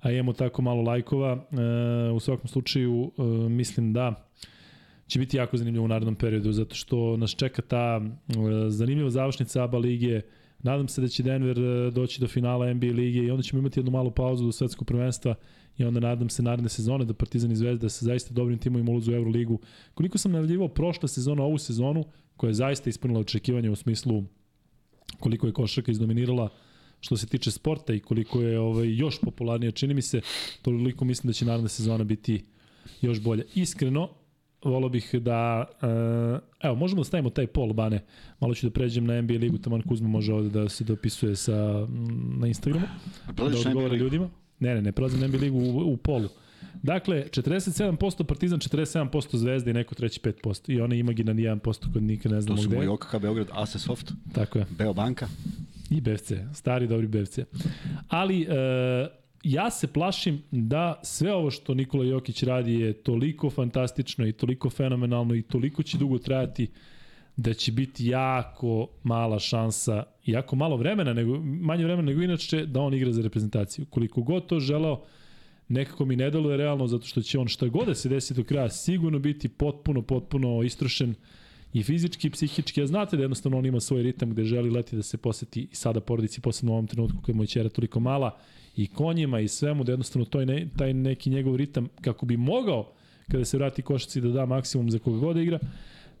a 0.00 0.10
imamo 0.10 0.32
tako 0.32 0.62
malo 0.62 0.82
lajkova. 0.82 1.32
E, 1.32 2.10
u 2.10 2.20
svakom 2.20 2.48
slučaju, 2.48 3.12
e, 3.18 3.22
mislim 3.48 3.92
da 3.92 4.28
će 5.06 5.18
biti 5.18 5.36
jako 5.36 5.56
zanimljivo 5.56 5.84
u 5.84 5.88
narednom 5.88 6.14
periodu, 6.14 6.52
zato 6.52 6.74
što 6.74 7.16
nas 7.16 7.30
čeka 7.30 7.62
ta 7.62 8.00
e, 8.00 8.32
zanimljiva 8.68 9.10
završnica 9.10 9.64
ABA 9.64 9.78
lige, 9.78 10.20
Nadam 10.62 10.88
se 10.88 11.00
da 11.00 11.08
će 11.08 11.22
Denver 11.22 11.58
e, 11.58 11.90
doći 11.90 12.20
do 12.20 12.28
finala 12.28 12.74
NBA 12.74 12.86
lige 12.86 13.18
i 13.18 13.30
onda 13.30 13.42
ćemo 13.42 13.60
imati 13.60 13.80
jednu 13.80 13.92
malu 13.92 14.10
pauzu 14.10 14.44
do 14.44 14.52
svetskog 14.52 14.86
prvenstva 14.86 15.34
i 15.78 15.84
onda 15.84 16.00
nadam 16.00 16.30
se 16.30 16.42
naredne 16.42 16.68
sezone 16.68 17.04
da 17.04 17.14
Partizan 17.14 17.52
i 17.52 17.56
Zvezda 17.56 17.88
sa 17.88 18.04
zaista 18.04 18.34
dobrim 18.34 18.58
timom 18.58 18.88
ulazu 18.88 19.12
u 19.12 19.14
Euroligu. 19.14 19.58
Koliko 19.94 20.18
sam 20.18 20.32
najavljivao 20.32 20.68
prošle 20.68 21.08
sezone, 21.08 21.42
ovu 21.42 21.58
sezonu, 21.58 22.04
koja 22.36 22.48
je 22.48 22.54
zaista 22.54 22.90
ispunila 22.90 23.20
očekivanje 23.20 23.70
u 23.70 23.76
smislu 23.76 24.24
koliko 25.20 25.46
je 25.46 25.52
košarka 25.52 25.90
izdominirala 25.90 26.48
što 27.00 27.16
se 27.16 27.26
tiče 27.26 27.50
sporta 27.50 27.94
i 27.94 28.00
koliko 28.00 28.40
je 28.40 28.60
ovaj, 28.60 28.94
još 28.96 29.20
popularnija, 29.20 29.70
čini 29.70 29.94
mi 29.94 30.02
se, 30.02 30.20
toliko 30.62 31.04
mislim 31.04 31.28
da 31.28 31.32
će 31.32 31.44
naredna 31.44 31.68
sezona 31.68 32.04
biti 32.04 32.44
još 33.00 33.20
bolja. 33.20 33.44
Iskreno, 33.54 34.08
volao 34.64 34.88
bih 34.88 35.14
da, 35.14 35.64
uh, 35.82 36.40
evo, 36.60 36.74
možemo 36.74 37.00
da 37.00 37.04
stavimo 37.04 37.30
taj 37.30 37.46
pol, 37.46 37.72
Bane, 37.72 38.00
malo 38.40 38.54
ću 38.54 38.66
da 38.66 38.72
pređem 38.72 39.04
na 39.04 39.20
NBA 39.20 39.34
ligu, 39.34 39.58
taman 39.58 39.82
Kuzma 39.82 40.08
može 40.08 40.34
ovde 40.34 40.48
da 40.48 40.68
se 40.68 40.84
dopisuje 40.84 41.36
sa, 41.36 41.86
na 42.38 42.46
Instagramu, 42.46 42.86
da 43.36 43.44
odgovore 43.44 43.96
ljudima. 43.96 44.30
Ne, 44.60 44.74
ne, 44.74 44.82
ne, 44.82 44.92
prelazim 44.92 45.20
na 45.20 45.26
NBA 45.26 45.38
ligu 45.38 45.58
u, 45.58 45.92
u 45.92 45.96
polu. 45.96 46.28
Dakle, 46.82 47.24
47% 47.30 48.24
Partizan, 48.24 48.58
47% 48.58 49.36
Zvezda 49.36 49.70
i 49.70 49.74
neko 49.74 49.94
treći 49.94 50.20
5%. 50.20 50.72
I 50.72 50.80
ona 50.80 50.94
imaginarni 50.94 51.42
1% 51.42 51.92
kod 51.92 52.02
nikad 52.02 52.32
ne 52.32 52.40
znamo 52.40 52.56
gde. 52.56 52.64
To 52.64 52.70
su 52.70 52.76
moji 52.76 52.88
OKK 52.88 53.16
Beograd, 53.20 53.48
AC 53.52 53.76
Soft, 53.76 54.12
Tako 54.32 54.58
je. 54.58 54.66
Beobanka. 54.70 55.28
I 55.90 56.00
BFC, 56.00 56.32
stari 56.54 56.86
dobri 56.86 57.06
BFC. 57.06 57.38
Ali, 58.08 58.42
e, 58.42 59.08
ja 59.42 59.70
se 59.70 59.86
plašim 59.86 60.42
da 60.50 61.00
sve 61.02 61.32
ovo 61.32 61.50
što 61.50 61.74
Nikola 61.74 62.04
Jokić 62.04 62.42
radi 62.42 62.74
je 62.74 62.92
toliko 62.92 63.50
fantastično 63.50 64.26
i 64.26 64.32
toliko 64.32 64.70
fenomenalno 64.70 65.34
i 65.34 65.42
toliko 65.42 65.82
će 65.82 65.98
dugo 65.98 66.18
trajati 66.18 66.70
da 67.36 67.54
će 67.54 67.72
biti 67.72 68.06
jako 68.06 68.88
mala 69.02 69.38
šansa, 69.38 70.02
jako 70.26 70.56
malo 70.56 70.76
vremena, 70.76 71.12
nego, 71.12 71.38
manje 71.40 71.84
vremena 71.84 72.06
nego 72.06 72.22
inače, 72.22 72.66
da 72.66 72.80
on 72.80 72.94
igra 72.94 73.12
za 73.12 73.22
reprezentaciju. 73.22 73.86
Koliko 73.90 74.22
god 74.22 74.46
to 74.46 74.60
želeo, 74.60 75.02
nekako 75.68 76.04
mi 76.04 76.16
ne 76.16 76.30
deluje 76.30 76.56
realno, 76.56 76.86
zato 76.86 77.06
što 77.06 77.22
će 77.22 77.38
on 77.38 77.48
šta 77.48 77.68
god 77.68 77.86
da 77.86 77.94
se 77.94 78.08
desi 78.08 78.34
do 78.34 78.44
kraja 78.44 78.68
sigurno 78.68 79.18
biti 79.18 79.48
potpuno, 79.48 80.02
potpuno 80.02 80.62
istrošen 80.62 81.14
i 81.72 81.82
fizički 81.82 82.26
i 82.26 82.30
psihički, 82.30 82.82
a 82.82 82.86
znate 82.86 83.16
da 83.16 83.22
jednostavno 83.22 83.58
on 83.58 83.66
ima 83.66 83.80
svoj 83.80 84.02
ritam 84.02 84.30
gde 84.30 84.44
želi 84.44 84.70
leti 84.70 84.96
da 84.96 85.02
se 85.02 85.16
poseti 85.16 85.68
i 85.72 85.74
sada 85.74 86.00
porodici, 86.00 86.40
posebno 86.40 86.72
u 86.72 86.74
ovom 86.74 86.86
trenutku 86.86 87.20
kada 87.20 87.36
mu 87.36 87.42
je 87.42 87.46
čera 87.46 87.68
toliko 87.68 88.00
mala, 88.00 88.38
i 88.76 88.86
konjima 88.86 89.40
i 89.40 89.48
svemu, 89.48 89.84
da 89.84 89.92
jednostavno 89.92 90.24
to 90.24 90.40
je 90.40 90.46
ne, 90.46 90.68
taj 90.76 90.94
neki 90.94 91.30
njegov 91.30 91.56
ritam 91.56 91.88
kako 92.00 92.26
bi 92.26 92.36
mogao 92.36 92.92
kada 93.30 93.44
se 93.44 93.56
vrati 93.56 93.82
košaci 93.82 94.20
da 94.20 94.28
da 94.28 94.46
maksimum 94.46 94.90
za 94.90 94.98
koga 94.98 95.18
god 95.18 95.36
da 95.36 95.42
igra. 95.42 95.58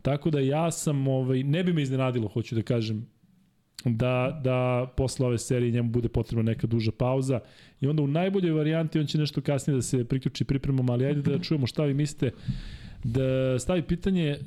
Tako 0.02 0.30
da 0.30 0.40
ja 0.40 0.70
sam, 0.70 1.08
ovaj, 1.08 1.42
ne 1.42 1.64
bi 1.64 1.72
me 1.72 1.82
iznenadilo, 1.82 2.28
hoću 2.28 2.54
da 2.54 2.62
kažem, 2.62 3.06
da, 3.84 4.40
da 4.44 4.86
posle 4.96 5.26
ove 5.26 5.38
serije 5.38 5.72
njemu 5.72 5.90
bude 5.90 6.08
potrebna 6.08 6.42
neka 6.42 6.66
duža 6.66 6.92
pauza 6.92 7.40
i 7.80 7.86
onda 7.86 8.02
u 8.02 8.06
najboljoj 8.06 8.50
varijanti 8.50 8.98
on 8.98 9.06
će 9.06 9.18
nešto 9.18 9.40
kasnije 9.40 9.74
da 9.74 9.82
se 9.82 10.04
priključi 10.04 10.44
pripremom, 10.44 10.90
ali 10.90 11.06
ajde 11.06 11.22
da 11.22 11.38
čujemo 11.38 11.66
šta 11.66 11.84
vi 11.84 11.94
mislite 11.94 12.30
da 13.04 13.58
stavi 13.58 13.82
pitanje 13.82 14.28
e, 14.28 14.38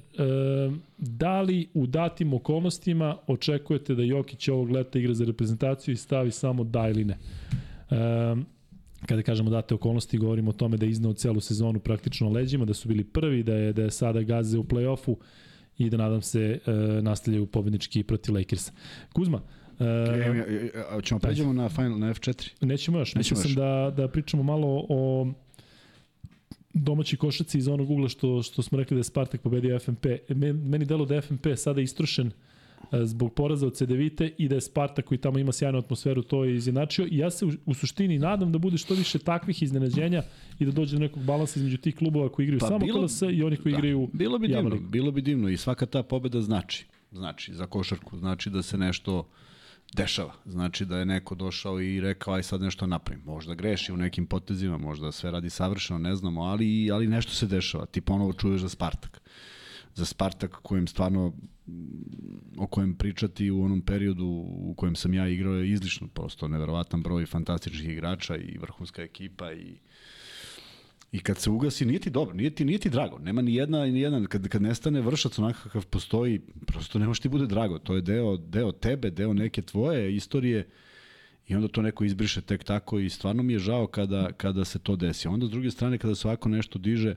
da 0.97 1.41
li 1.41 1.67
u 1.73 1.87
datim 1.87 2.33
okolnostima 2.33 3.17
očekujete 3.27 3.95
da 3.95 4.03
Jokić 4.03 4.47
ovog 4.47 4.71
leta 4.71 4.99
igra 4.99 5.13
za 5.13 5.25
reprezentaciju 5.25 5.93
i 5.93 5.97
stavi 5.97 6.31
samo 6.31 6.63
da 6.63 6.87
ili 6.89 7.05
ne. 7.05 7.17
Um, 7.95 8.45
kada 9.05 9.21
kažemo 9.21 9.49
date 9.49 9.75
okolnosti, 9.75 10.17
govorimo 10.17 10.49
o 10.49 10.53
tome 10.53 10.77
da 10.77 10.85
je 10.85 10.91
iznao 10.91 11.13
celu 11.13 11.39
sezonu 11.39 11.79
praktično 11.79 12.29
leđima, 12.29 12.65
da 12.65 12.73
su 12.73 12.87
bili 12.87 13.03
prvi, 13.03 13.43
da 13.43 13.53
je, 13.53 13.73
da 13.73 13.81
je 13.81 13.91
sada 13.91 14.21
gaze 14.21 14.57
u 14.57 14.63
play-offu 14.63 15.15
i 15.77 15.89
da 15.89 15.97
nadam 15.97 16.21
se 16.21 16.59
e, 16.65 16.71
nastavljaju 17.01 17.45
pobednički 17.45 18.03
protiv 18.03 18.35
Lakersa. 18.35 18.71
Kuzma, 19.13 19.41
E, 19.79 21.01
ćemo 21.03 21.19
pređemo 21.19 21.53
na 21.53 21.69
final 21.69 21.99
na 21.99 22.13
F4. 22.13 22.49
Nećemo 22.61 22.99
još, 22.99 23.15
nećemo 23.15 23.41
sam 23.41 23.53
da, 23.53 23.93
da 23.97 24.07
pričamo 24.07 24.43
malo 24.43 24.85
o 24.89 25.27
domaći 26.73 27.17
košaci 27.17 27.57
iz 27.57 27.67
onog 27.67 27.89
ugla 27.91 28.09
što, 28.09 28.43
što 28.43 28.61
smo 28.61 28.77
rekli 28.77 28.95
da 28.95 28.99
je 28.99 29.03
Spartak 29.03 29.41
pobedio 29.41 29.79
FNP. 29.79 30.05
Meni 30.53 30.85
delo 30.85 31.05
da 31.05 31.15
je 31.15 31.21
FNP 31.21 31.47
sada 31.55 31.81
istrošen 31.81 32.27
E, 32.27 32.31
zbog 33.03 33.33
poraza 33.33 33.67
od 33.67 33.75
Cedevite 33.75 34.33
i 34.37 34.47
da 34.47 34.55
je 34.55 34.61
Sparta 34.61 35.01
koji 35.01 35.17
tamo 35.17 35.39
ima 35.39 35.51
sjajnu 35.51 35.77
atmosferu 35.77 36.23
to 36.23 36.43
je 36.43 36.55
izjednačio 36.55 37.07
i 37.11 37.17
ja 37.17 37.31
se 37.31 37.45
u, 37.45 37.51
u 37.65 37.73
suštini 37.73 38.19
nadam 38.19 38.51
da 38.51 38.57
bude 38.57 38.77
što 38.77 38.93
više 38.93 39.19
takvih 39.19 39.63
iznenađenja 39.63 40.23
i 40.59 40.65
da 40.65 40.71
dođe 40.71 40.97
do 40.97 40.99
nekog 40.99 41.23
balansa 41.23 41.59
između 41.59 41.77
tih 41.77 41.95
klubova 41.95 42.29
koji 42.29 42.43
igraju 42.43 42.59
pa 42.59 42.67
samo 42.67 42.79
bilo, 42.79 43.01
KLS 43.01 43.21
i 43.21 43.43
oni 43.43 43.57
koji 43.57 43.71
da, 43.71 43.77
igraju 43.77 44.09
bilo 44.13 44.39
bi 44.39 44.47
divno, 44.47 44.77
bilo 44.79 45.11
bi 45.11 45.21
divno 45.21 45.49
i 45.49 45.57
svaka 45.57 45.85
ta 45.85 46.03
pobeda 46.03 46.41
znači 46.41 46.85
znači 47.11 47.53
za 47.53 47.65
košarku 47.65 48.17
znači 48.17 48.49
da 48.49 48.61
se 48.61 48.77
nešto 48.77 49.27
dešava. 49.93 50.33
Znači 50.45 50.85
da 50.85 50.97
je 50.97 51.05
neko 51.05 51.35
došao 51.35 51.81
i 51.81 52.01
rekao 52.01 52.33
aj 52.33 52.43
sad 52.43 52.61
nešto 52.61 52.87
napravim. 52.87 53.23
Možda 53.25 53.53
greši 53.53 53.91
u 53.91 53.97
nekim 53.97 54.25
potezima, 54.25 54.77
možda 54.77 55.11
sve 55.11 55.31
radi 55.31 55.49
savršeno, 55.49 55.99
ne 55.99 56.15
znamo, 56.15 56.41
ali, 56.41 56.91
ali 56.91 57.07
nešto 57.07 57.31
se 57.31 57.47
dešava. 57.47 57.85
Ti 57.85 58.01
ponovo 58.01 58.33
čuješ 58.33 58.61
za 58.61 58.69
Spartak. 58.69 59.21
Za 59.93 60.05
Spartak 60.05 60.59
kojem 60.61 60.87
stvarno 60.87 61.33
o 62.57 62.67
kojem 62.67 62.95
pričati 62.95 63.51
u 63.51 63.63
onom 63.63 63.81
periodu 63.81 64.25
u 64.47 64.73
kojem 64.77 64.95
sam 64.95 65.13
ja 65.13 65.27
igrao 65.27 65.53
je 65.53 65.69
izlično, 65.69 66.07
prosto 66.07 66.47
neverovatan 66.47 67.01
broj 67.01 67.25
fantastičnih 67.25 67.89
igrača 67.89 68.37
i 68.37 68.57
vrhunska 68.57 69.01
ekipa 69.01 69.53
i 69.53 69.75
I 71.11 71.19
kad 71.19 71.37
se 71.37 71.49
ugasi, 71.49 71.85
nije 71.85 71.99
ti 71.99 72.09
dobro, 72.09 72.35
nije 72.35 72.49
ti, 72.49 72.65
nije 72.65 72.79
ti 72.79 72.89
drago. 72.89 73.19
Nema 73.19 73.41
ni 73.41 73.53
jedna, 73.55 73.85
ni 73.85 73.99
jedan, 73.99 74.25
kad, 74.25 74.47
kad 74.47 74.61
nestane 74.61 75.01
vršac 75.01 75.39
onakav 75.39 75.63
kakav 75.63 75.85
postoji, 75.85 76.41
prosto 76.65 76.99
ne 76.99 77.07
može 77.07 77.21
ti 77.21 77.29
bude 77.29 77.45
drago. 77.47 77.79
To 77.79 77.95
je 77.95 78.01
deo, 78.01 78.37
deo 78.37 78.71
tebe, 78.71 79.09
deo 79.09 79.33
neke 79.33 79.61
tvoje 79.61 80.15
istorije 80.15 80.67
i 81.47 81.55
onda 81.55 81.67
to 81.67 81.81
neko 81.81 82.03
izbriše 82.03 82.41
tek 82.41 82.63
tako 82.63 82.99
i 82.99 83.09
stvarno 83.09 83.43
mi 83.43 83.53
je 83.53 83.59
žao 83.59 83.87
kada, 83.87 84.31
kada 84.31 84.65
se 84.65 84.79
to 84.79 84.95
desi. 84.95 85.27
Onda 85.27 85.45
s 85.45 85.49
druge 85.49 85.71
strane, 85.71 85.97
kada 85.97 86.15
se 86.15 86.27
ovako 86.27 86.49
nešto 86.49 86.79
diže 86.79 87.15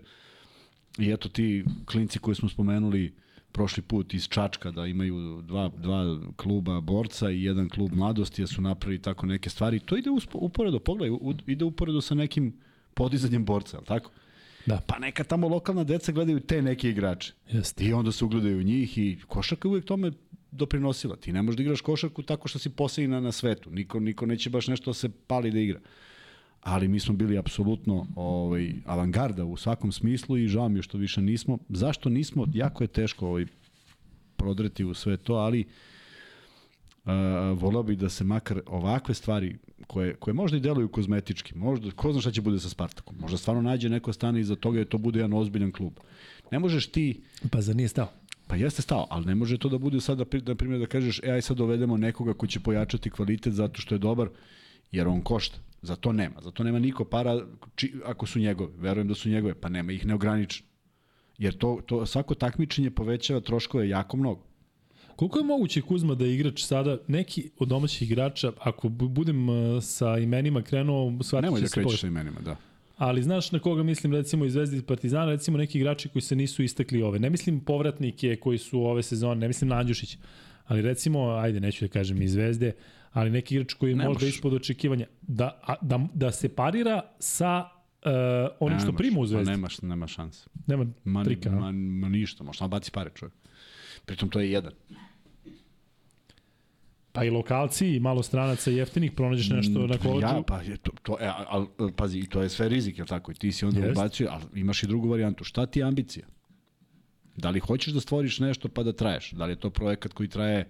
i 0.98 1.10
eto 1.10 1.28
ti 1.28 1.64
klinci 1.86 2.18
koji 2.18 2.34
smo 2.34 2.48
spomenuli, 2.48 3.06
uh, 3.06 3.27
prošli 3.52 3.82
put 3.82 4.14
iz 4.14 4.28
Čačka 4.28 4.70
da 4.70 4.86
imaju 4.86 5.42
dva, 5.42 5.70
dva 5.76 6.20
kluba 6.36 6.80
borca 6.80 7.30
i 7.30 7.42
jedan 7.42 7.68
klub 7.68 7.92
mladosti 7.92 8.42
da 8.42 8.46
su 8.46 8.62
napravili 8.62 9.02
tako 9.02 9.26
neke 9.26 9.50
stvari. 9.50 9.80
To 9.80 9.96
ide 9.96 10.10
uporedo, 10.32 10.78
pogledaj, 10.78 11.18
ide 11.46 11.64
uporedo 11.64 12.00
sa 12.00 12.14
nekim 12.14 12.52
podizanjem 12.94 13.44
borca, 13.44 13.78
al 13.78 13.84
tako? 13.84 14.10
Da. 14.66 14.80
Pa 14.86 14.98
neka 14.98 15.24
tamo 15.24 15.48
lokalna 15.48 15.84
deca 15.84 16.12
gledaju 16.12 16.40
te 16.40 16.62
neke 16.62 16.90
igrače. 16.90 17.32
Jeste. 17.48 17.84
I 17.84 17.92
onda 17.92 18.12
se 18.12 18.24
ugledaju 18.24 18.58
u 18.58 18.62
njih 18.62 18.98
i 18.98 19.18
košarka 19.26 19.68
uvijek 19.68 19.84
tome 19.84 20.12
doprinosila. 20.50 21.16
Ti 21.16 21.32
ne 21.32 21.42
možeš 21.42 21.56
da 21.56 21.62
igraš 21.62 21.80
košarku 21.80 22.22
tako 22.22 22.48
što 22.48 22.58
si 22.58 22.70
posljednji 22.70 23.20
na 23.20 23.32
svetu. 23.32 23.70
Niko, 23.70 24.00
niko 24.00 24.26
neće 24.26 24.50
baš 24.50 24.68
nešto 24.68 24.90
da 24.90 24.94
se 24.94 25.08
pali 25.26 25.50
da 25.50 25.58
igra 25.58 25.80
ali 26.62 26.88
mi 26.88 27.00
smo 27.00 27.14
bili 27.14 27.38
apsolutno 27.38 28.06
ovaj, 28.16 28.74
avangarda 28.86 29.44
u 29.44 29.56
svakom 29.56 29.92
smislu 29.92 30.38
i 30.38 30.48
žao 30.48 30.68
mi 30.68 30.78
je 30.78 30.82
što 30.82 30.98
više 30.98 31.22
nismo. 31.22 31.58
Zašto 31.68 32.08
nismo? 32.08 32.46
Jako 32.52 32.84
je 32.84 32.88
teško 32.88 33.26
ovaj, 33.26 33.46
prodreti 34.36 34.84
u 34.84 34.94
sve 34.94 35.16
to, 35.16 35.34
ali 35.34 35.64
uh, 37.04 37.10
volao 37.60 37.82
bih 37.82 37.98
da 37.98 38.08
se 38.08 38.24
makar 38.24 38.60
ovakve 38.66 39.14
stvari 39.14 39.56
koje, 39.86 40.14
koje 40.14 40.34
možda 40.34 40.56
i 40.56 40.60
deluju 40.60 40.88
kozmetički, 40.88 41.54
možda, 41.54 41.90
ko 41.90 42.12
zna 42.12 42.20
šta 42.20 42.30
će 42.30 42.40
bude 42.40 42.60
sa 42.60 42.68
Spartakom, 42.68 43.16
možda 43.20 43.38
stvarno 43.38 43.62
nađe 43.62 43.88
neko 43.88 44.12
stane 44.12 44.40
iza 44.40 44.56
toga 44.56 44.80
i 44.80 44.84
to 44.84 44.98
bude 44.98 45.18
jedan 45.18 45.32
ozbiljan 45.32 45.72
klub. 45.72 45.92
Ne 46.50 46.58
možeš 46.58 46.86
ti... 46.86 47.20
Pa 47.50 47.60
za 47.60 47.74
nije 47.74 47.88
stao? 47.88 48.08
Pa 48.46 48.56
jeste 48.56 48.82
stao, 48.82 49.06
ali 49.10 49.26
ne 49.26 49.34
može 49.34 49.58
to 49.58 49.68
da 49.68 49.78
bude 49.78 50.00
sada, 50.00 50.24
na 50.46 50.54
primjer, 50.54 50.80
da 50.80 50.86
kažeš, 50.86 51.20
e, 51.22 51.30
aj 51.30 51.42
sad 51.42 51.56
dovedemo 51.56 51.96
nekoga 51.96 52.34
ko 52.34 52.46
će 52.46 52.60
pojačati 52.60 53.10
kvalitet 53.10 53.52
zato 53.52 53.80
što 53.80 53.94
je 53.94 53.98
dobar, 53.98 54.28
jer 54.92 55.08
on 55.08 55.20
košta. 55.20 55.58
Za 55.82 55.96
to 55.96 56.12
nema. 56.12 56.40
Za 56.40 56.50
to 56.50 56.64
nema 56.64 56.78
niko 56.78 57.04
para 57.04 57.40
či, 57.74 57.94
ako 58.04 58.26
su 58.26 58.38
njegove. 58.38 58.72
Verujem 58.76 59.08
da 59.08 59.14
su 59.14 59.28
njegove, 59.28 59.54
pa 59.54 59.68
nema 59.68 59.92
ih 59.92 60.06
neograničeno. 60.06 60.68
Jer 61.38 61.58
to, 61.58 61.80
to 61.86 62.06
svako 62.06 62.34
takmičenje 62.34 62.90
povećava 62.90 63.40
troškove 63.40 63.88
jako 63.88 64.16
mnogo. 64.16 64.48
Koliko 65.16 65.38
je 65.38 65.44
moguće 65.44 65.80
Kuzma 65.82 66.14
da 66.14 66.26
igrač 66.26 66.62
sada, 66.62 66.98
neki 67.08 67.50
od 67.58 67.68
domaćih 67.68 68.10
igrača, 68.10 68.52
ako 68.58 68.88
budem 68.88 69.48
uh, 69.48 69.82
sa 69.82 70.18
imenima 70.18 70.62
krenuo, 70.62 71.12
shvatit 71.22 71.44
Nemoj 71.44 71.60
da 71.60 71.68
krećeš 71.68 72.00
sa 72.00 72.06
imenima, 72.06 72.40
da. 72.40 72.56
Ali 72.96 73.22
znaš 73.22 73.52
na 73.52 73.58
koga 73.58 73.82
mislim, 73.82 74.12
recimo 74.12 74.44
iz 74.44 74.52
Zvezde 74.52 74.78
i 74.78 74.82
Partizana, 74.82 75.24
recimo 75.24 75.58
neki 75.58 75.78
igrači 75.78 76.08
koji 76.08 76.22
se 76.22 76.36
nisu 76.36 76.62
istakli 76.62 77.02
ove. 77.02 77.18
Ne 77.18 77.30
mislim 77.30 77.60
povratnike 77.60 78.36
koji 78.36 78.58
su 78.58 78.82
ove 78.82 79.02
sezone, 79.02 79.40
ne 79.40 79.48
mislim 79.48 79.68
na 79.68 79.76
Andjušić, 79.76 80.18
ali 80.66 80.82
recimo, 80.82 81.30
ajde, 81.30 81.60
neću 81.60 81.84
da 81.84 81.88
kažem 81.88 82.22
iz 82.22 82.32
Zvezde, 82.32 82.72
ali 83.12 83.30
neki 83.30 83.54
igrač 83.54 83.72
koji 83.72 83.90
je 83.90 83.96
ne 83.96 84.08
možda 84.08 84.26
ispod 84.26 84.54
očekivanja, 84.54 85.06
da, 85.22 85.60
a, 85.62 85.74
da, 85.80 86.06
da 86.14 86.32
se 86.32 86.48
parira 86.48 87.02
sa 87.18 87.68
uh, 88.04 88.10
onim 88.60 88.78
ne, 88.78 88.82
što 88.82 88.92
prima 88.92 89.20
u 89.20 89.26
Zvezdi. 89.26 89.44
Pa 89.44 89.50
nemaš, 89.50 89.82
nema 89.82 90.06
šanse. 90.06 90.48
Nema 90.66 90.86
ma, 91.04 91.24
trika. 91.24 91.50
Ma, 91.50 91.72
ma 91.72 92.08
ništa, 92.08 92.44
možda 92.44 92.58
samo 92.58 92.68
baci 92.68 92.90
pare 92.90 93.10
čovjek. 93.14 93.34
Pritom 94.04 94.28
to 94.28 94.40
je 94.40 94.50
jedan. 94.52 94.72
Pa 97.12 97.24
i 97.24 97.30
lokalci 97.30 97.88
i 97.88 98.00
malo 98.00 98.22
stranaca 98.22 98.70
jeftinih 98.70 99.12
pronađeš 99.12 99.50
nešto 99.50 99.86
na 99.86 99.98
koleđu. 99.98 100.26
Ja, 100.26 100.42
pa 100.46 100.62
je 100.62 100.76
to, 100.76 100.92
to 101.02 101.16
e, 101.20 101.30
al, 101.48 101.66
pazi, 101.96 102.26
to 102.26 102.42
je 102.42 102.48
sve 102.48 102.68
rizik, 102.68 102.98
je 102.98 103.04
tako? 103.04 103.30
I 103.30 103.34
ti 103.34 103.52
si 103.52 103.64
onda 103.64 103.80
yes. 103.80 103.92
ubacio, 103.92 104.28
ali 104.30 104.60
imaš 104.60 104.82
i 104.82 104.86
drugu 104.86 105.08
varijantu. 105.08 105.44
Šta 105.44 105.66
ti 105.66 105.78
je 105.78 105.84
ambicija? 105.84 106.26
Da 107.36 107.50
li 107.50 107.60
hoćeš 107.60 107.92
da 107.92 108.00
stvoriš 108.00 108.38
nešto 108.38 108.68
pa 108.68 108.82
da 108.82 108.92
traješ? 108.92 109.30
Da 109.30 109.44
li 109.44 109.52
je 109.52 109.56
to 109.56 109.70
projekat 109.70 110.12
koji 110.12 110.28
traje, 110.28 110.68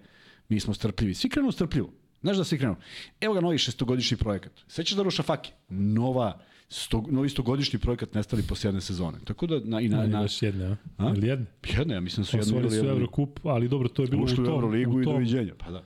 mi 0.49 0.59
smo 0.59 0.73
strpljivi. 0.73 1.13
Svi 1.13 1.29
krenu 1.29 1.51
strpljivo 1.51 1.93
Znaš 2.21 2.37
da 2.37 2.43
svi 2.43 2.57
krenu? 2.57 2.75
Evo 3.21 3.33
ga 3.33 3.41
novi 3.41 3.57
šestogodišnji 3.57 4.17
projekat. 4.17 4.51
Sećaš 4.67 4.97
da 4.97 5.03
Ruša 5.03 5.23
Faki? 5.23 5.51
Nova, 5.69 6.39
sto, 6.69 7.03
novi 7.09 7.29
stogodišnji 7.29 7.79
projekat 7.79 8.13
nestali 8.13 8.43
posle 8.43 8.67
jedne 8.67 8.81
sezone. 8.81 9.17
Tako 9.25 9.47
da 9.47 9.59
na, 9.63 9.81
i 9.81 9.89
na, 9.89 10.07
Na, 10.07 10.21
baš 10.21 10.41
jedne, 10.41 10.65
a? 10.65 10.75
A? 10.97 11.13
Ili 11.15 11.27
jedne? 11.27 11.45
jedne, 11.77 11.93
ja 11.93 11.99
mislim 11.99 12.23
da 12.23 12.27
su 12.27 12.37
jedno 12.37 12.57
Osvojili 12.57 12.75
ili 12.75 12.85
su. 12.85 12.89
Eurocup, 12.89 13.39
ali 13.43 13.67
dobro, 13.67 13.87
to 13.87 14.01
je 14.01 14.07
bilo 14.07 14.23
u 14.23 14.35
tom. 14.35 14.45
Euroligu 14.45 14.97
u 14.97 15.01
i 15.01 15.05
doviđenja. 15.05 15.53
Pa 15.57 15.71
da. 15.71 15.83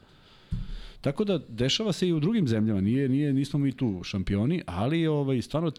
Tako 1.02 1.24
da 1.24 1.40
dešava 1.50 1.94
se 1.94 2.08
i 2.08 2.14
u 2.14 2.20
drugim 2.20 2.48
zemljama, 2.48 2.82
nije 2.82 3.10
nije 3.10 3.34
nismo 3.34 3.60
mi 3.60 3.72
tu 3.72 4.02
šampioni, 4.04 4.62
ali 4.66 5.08
ovaj 5.08 5.42
stvarno 5.42 5.72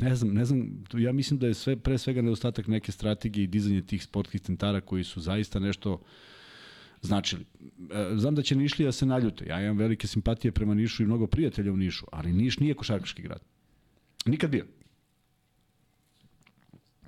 ne 0.00 0.16
znam, 0.16 0.34
ne 0.34 0.44
znam, 0.44 0.84
ja 0.94 1.12
mislim 1.12 1.38
da 1.38 1.46
je 1.46 1.54
sve 1.54 1.76
pre 1.76 1.98
svega 1.98 2.22
nedostatak 2.22 2.66
neke 2.66 2.92
strategije 2.92 3.44
i 3.44 3.46
dizanje 3.46 3.82
tih 3.82 4.02
sportskih 4.02 4.40
centara 4.40 4.80
koji 4.80 5.04
su 5.04 5.20
zaista 5.20 5.58
nešto 5.58 6.00
značili. 7.02 7.44
E, 7.90 8.16
Znam 8.16 8.34
da 8.34 8.42
će 8.42 8.56
Nišlija 8.56 8.92
se 8.92 9.06
naljute. 9.06 9.46
Ja 9.48 9.62
imam 9.62 9.76
velike 9.78 10.06
simpatije 10.06 10.52
prema 10.52 10.74
Nišu 10.74 11.02
i 11.02 11.06
mnogo 11.06 11.26
prijatelja 11.26 11.72
u 11.72 11.76
Nišu, 11.76 12.06
ali 12.12 12.32
Niš 12.32 12.58
nije 12.58 12.74
košarkaški 12.74 13.22
grad. 13.22 13.40
Nikad 14.26 14.50
bio. 14.50 14.66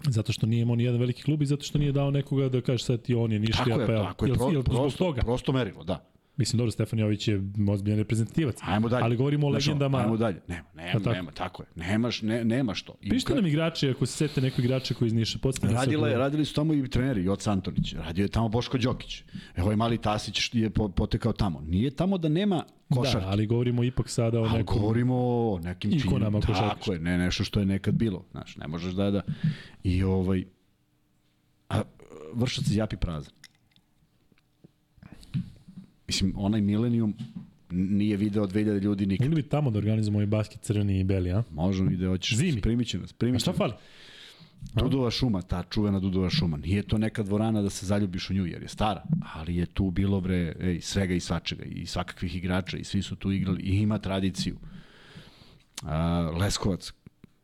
Zato 0.08 0.32
što 0.32 0.46
nije 0.46 0.62
imao 0.62 0.76
ni 0.76 0.84
jedan 0.84 1.00
veliki 1.00 1.22
klub 1.22 1.42
i 1.42 1.46
zato 1.46 1.62
što 1.62 1.78
nije 1.78 1.92
dao 1.92 2.10
nekoga 2.10 2.48
da 2.48 2.60
kaže 2.60 2.84
sad 2.84 3.02
ti 3.02 3.14
on 3.14 3.32
je 3.32 3.38
Nišlija, 3.38 3.76
Tako 3.76 3.80
je, 3.80 3.86
pa 3.86 4.04
tako 4.04 4.24
je, 4.24 4.28
jel, 4.28 4.36
pro, 4.36 4.48
jel, 4.50 4.62
zbog 4.62 4.74
prosto, 4.74 5.04
toga. 5.04 5.20
prosto 5.20 5.52
merilo, 5.52 5.84
da. 5.84 6.10
Mislim, 6.40 6.58
dobro, 6.58 6.70
Stefan 6.70 6.98
Jović 6.98 7.28
je 7.28 7.42
ozbiljan 7.70 7.98
reprezentativac. 7.98 8.56
Ajmo 8.62 8.88
dalje. 8.88 9.04
Ali 9.04 9.16
govorimo 9.16 9.46
o 9.46 9.50
Znaš 9.50 9.66
legendama. 9.66 9.98
Ajmo 9.98 10.16
dalje. 10.16 10.40
Nema, 10.48 10.64
nema, 10.74 10.92
tako? 10.94 11.10
nema, 11.10 11.30
tako 11.30 11.62
je. 11.62 11.66
Nemaš, 11.76 12.22
ne, 12.22 12.44
nemaš 12.44 12.82
to. 12.82 12.94
I 13.00 13.08
Pišite 13.10 13.26
kad- 13.26 13.36
nam 13.36 13.46
igrače, 13.46 13.90
ako 13.90 14.06
se 14.06 14.12
sete 14.18 14.40
neko 14.40 14.60
igrača 14.60 14.94
koji 14.94 15.06
iz 15.06 15.12
Niša, 15.12 15.38
je, 16.06 16.14
ako- 16.14 16.18
radili 16.18 16.44
su 16.44 16.54
tamo 16.54 16.74
i 16.74 16.88
treneri, 16.88 17.24
Joc 17.24 17.46
Antonić, 17.46 17.94
radio 17.94 18.22
je 18.22 18.28
tamo 18.28 18.48
Boško 18.48 18.78
Đokić. 18.78 19.22
Evo 19.56 19.64
ovaj 19.64 19.76
mali 19.76 19.98
Tasić 19.98 20.40
što 20.40 20.58
je 20.58 20.70
po- 20.70 20.88
potekao 20.88 21.32
tamo. 21.32 21.60
Nije 21.60 21.90
tamo 21.90 22.18
da 22.18 22.28
nema 22.28 22.64
košarke. 22.90 23.20
Da, 23.20 23.28
ali 23.28 23.46
govorimo 23.46 23.84
ipak 23.84 24.08
sada 24.08 24.40
o 24.40 24.44
Ali 24.44 24.52
nekom... 24.52 24.78
govorimo 24.78 25.14
o 25.16 25.58
nekim 25.58 25.90
Ikonama 25.92 26.40
košarkaških. 26.40 26.68
Tako 26.70 26.92
je, 26.92 26.98
ne 26.98 27.18
nešto 27.18 27.44
što 27.44 27.60
je 27.60 27.66
nekad 27.66 27.94
bilo. 27.94 28.24
Znaš, 28.30 28.56
ne 28.56 28.66
možeš 28.68 28.92
da 28.92 29.10
da... 29.10 29.22
I 29.84 30.02
ovaj... 30.02 30.44
A 31.68 31.82
vršac 32.34 32.70
je 32.70 32.76
japi 32.76 32.96
prazan. 32.96 33.32
Mislim, 36.10 36.32
onaj 36.36 36.60
Millennium 36.60 37.14
nije 37.70 38.16
video 38.16 38.46
2000 38.46 38.82
ljudi 38.82 39.06
nikad. 39.06 39.28
Mogli 39.28 39.42
bi 39.42 39.48
tamo 39.48 39.70
da 39.70 39.78
organizujemo 39.78 40.22
i 40.22 40.26
basket 40.26 40.60
crveni 40.60 41.00
i 41.00 41.04
beli, 41.04 41.32
a? 41.32 41.42
Možemo 41.50 41.90
i 41.90 41.96
da 41.96 42.08
hoćeš. 42.08 42.36
Zimi. 42.36 42.60
Primit 42.60 42.88
će 42.88 42.98
nas. 42.98 43.12
A 43.12 43.14
Primit 43.18 43.40
će 43.40 43.42
šta 43.42 43.52
fali? 43.52 43.72
Dudova 44.74 45.10
šuma, 45.10 45.42
ta 45.42 45.62
čuvena 45.62 46.00
Dudova 46.00 46.30
šuma. 46.30 46.56
Nije 46.56 46.82
to 46.82 46.98
neka 46.98 47.22
dvorana 47.22 47.62
da 47.62 47.70
se 47.70 47.86
zaljubiš 47.86 48.30
u 48.30 48.34
nju, 48.34 48.46
jer 48.46 48.62
je 48.62 48.68
stara. 48.68 49.02
Ali 49.34 49.56
je 49.56 49.66
tu 49.66 49.90
bilo, 49.90 50.20
bre, 50.20 50.54
ej, 50.60 50.80
svega 50.80 51.14
i 51.14 51.20
svačega. 51.20 51.64
I 51.64 51.86
svakakvih 51.86 52.36
igrača. 52.36 52.76
I 52.76 52.84
svi 52.84 53.02
su 53.02 53.16
tu 53.16 53.32
igrali. 53.32 53.62
I 53.62 53.76
ima 53.76 53.98
tradiciju. 53.98 54.56
A, 55.82 56.30
Leskovac. 56.40 56.92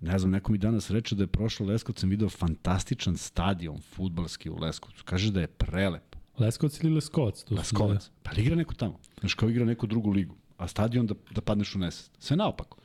Ne 0.01 0.19
znam, 0.19 0.31
neko 0.31 0.53
mi 0.53 0.59
danas 0.59 0.91
reče 0.91 1.15
da 1.15 1.23
je 1.23 1.27
prošlo 1.27 1.67
Leskovcem 1.67 2.11
video 2.11 2.29
fantastičan 2.29 3.17
stadion 3.17 3.81
futbalski 3.95 4.51
u 4.51 4.57
Leskovcu. 4.57 5.05
Kaže 5.05 5.33
da 5.33 5.41
je 5.41 5.47
prelep. 5.47 6.06
Leskovac 6.39 6.81
ili 6.83 6.95
Leskovac? 6.95 7.43
To 7.43 7.49
su 7.49 7.55
Leskovac. 7.55 8.11
Pa 8.23 8.31
li 8.31 8.43
igra 8.43 8.57
neko 8.57 8.75
tamo? 8.75 8.99
Znaš, 9.21 9.35
kao 9.35 9.49
igra 9.49 9.65
neku 9.65 9.87
drugu 9.87 10.11
ligu. 10.11 10.35
A 10.59 10.69
stadion 10.69 11.07
da, 11.07 11.15
da 11.31 11.41
padneš 11.41 11.75
u 11.75 11.79
nesest. 11.79 12.11
Sve 12.19 12.37
naopako. 12.37 12.77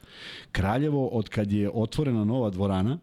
Kraljevo, 0.52 1.08
od 1.08 1.30
kad 1.30 1.52
je 1.52 1.70
otvorena 1.74 2.24
nova 2.26 2.50
dvorana, 2.50 2.98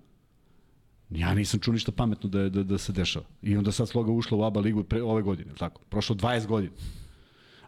ja 1.11 1.35
nisam 1.35 1.61
čuo 1.61 1.73
ništa 1.73 1.93
pametno 1.93 2.31
da, 2.31 2.49
da, 2.49 2.63
da 2.63 2.79
se 2.79 2.93
dešava. 2.93 3.25
I 3.43 3.57
onda 3.57 3.73
sad 3.73 3.89
sloga 3.89 4.13
ušla 4.13 4.39
u 4.39 4.43
ABA 4.43 4.61
ligu 4.61 4.85
pre, 4.85 5.03
ove 5.03 5.23
godine, 5.23 5.53
tako? 5.59 5.81
Prošlo 5.89 6.17
20 6.17 6.47
godina. 6.47 6.73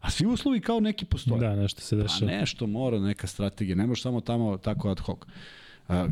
A 0.01 0.11
svi 0.11 0.27
uslovi 0.27 0.61
kao 0.61 0.81
neki 0.81 1.05
postoje. 1.05 1.40
Da, 1.40 1.57
nešto 1.57 1.81
se 1.81 1.97
Pa 1.97 2.02
dešava. 2.02 2.31
nešto 2.31 2.66
mora, 2.66 2.98
neka 2.98 3.27
strategija. 3.27 3.77
Ne 3.77 3.86
može 3.86 4.02
samo 4.02 4.20
tamo 4.20 4.57
tako 4.57 4.90
ad 4.90 5.01
hoc. 5.01 5.19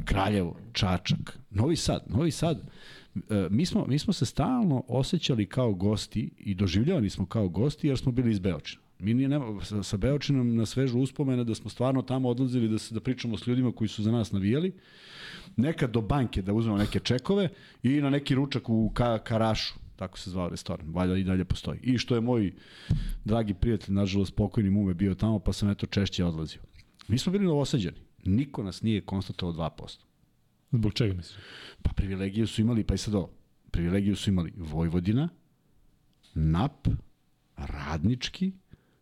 Kraljevo, 0.05 0.57
Čačak, 0.73 1.39
Novi 1.51 1.77
Sad. 1.77 2.05
Novi 2.07 2.31
Sad, 2.31 2.71
mi 3.51 3.67
smo, 3.67 3.87
mi 3.87 3.99
smo 3.99 4.13
se 4.13 4.27
stalno 4.27 4.85
osjećali 4.89 5.47
kao 5.47 5.75
gosti 5.75 6.31
i 6.39 6.55
doživljavani 6.55 7.11
smo 7.11 7.27
kao 7.27 7.49
gosti 7.49 7.89
jer 7.89 7.99
smo 7.99 8.13
bili 8.13 8.31
iz 8.31 8.39
Beočina. 8.39 8.83
Mi 8.99 9.15
nije, 9.15 9.29
nema, 9.29 9.65
sa, 9.65 9.83
sa 9.83 9.97
Beočinom 9.97 10.57
na 10.57 10.67
svežu 10.67 10.99
uspomene 10.99 11.45
da 11.45 11.55
smo 11.55 11.71
stvarno 11.71 12.03
tamo 12.03 12.29
odlazili 12.29 12.69
da 12.69 12.79
se 12.79 12.95
da 12.95 13.01
pričamo 13.01 13.39
s 13.39 13.47
ljudima 13.47 13.73
koji 13.73 13.89
su 13.89 14.03
za 14.03 14.13
nas 14.13 14.33
navijali. 14.33 14.73
Nekad 15.57 15.91
do 15.91 16.01
banke 16.01 16.43
da 16.43 16.53
uzmemo 16.53 16.79
neke 16.79 17.01
čekove 17.01 17.49
i 17.83 18.01
na 18.01 18.11
neki 18.11 18.35
ručak 18.35 18.69
u 18.69 18.91
ka, 18.95 19.19
Karašu, 19.19 19.75
tako 19.97 20.19
se 20.19 20.31
zvao 20.31 20.49
restoran, 20.49 20.87
valjda 20.91 21.17
i 21.17 21.25
dalje 21.25 21.45
postoji. 21.45 21.81
I 21.83 21.99
što 21.99 22.15
je 22.15 22.21
moj 22.21 22.53
dragi 23.25 23.55
prijatelj, 23.55 23.95
nažalost 23.95 24.35
pokojni 24.35 24.71
mume 24.71 24.95
bio 24.95 25.15
tamo, 25.15 25.39
pa 25.39 25.53
sam 25.53 25.71
eto 25.71 25.87
češće 25.87 26.25
odlazio. 26.25 26.61
Mi 27.09 27.19
smo 27.19 27.33
bili 27.33 27.45
novosađani. 27.45 27.97
Niko 28.25 28.63
nas 28.63 28.83
nije 28.83 29.01
konstatovao 29.01 29.71
2%. 29.71 30.08
Zbog 30.73 30.95
čega 30.95 31.15
misliš? 31.15 31.39
Pa 31.83 31.93
privilegiju 31.93 32.47
su 32.47 32.61
imali, 32.61 32.85
pa 32.85 32.95
i 32.95 32.99
sad 32.99 33.15
ovo, 33.15 33.31
privilegiju 33.71 34.17
su 34.17 34.31
imali 34.31 34.53
Vojvodina, 34.57 35.29
NAP, 36.35 36.89
Radnički, 37.57 38.53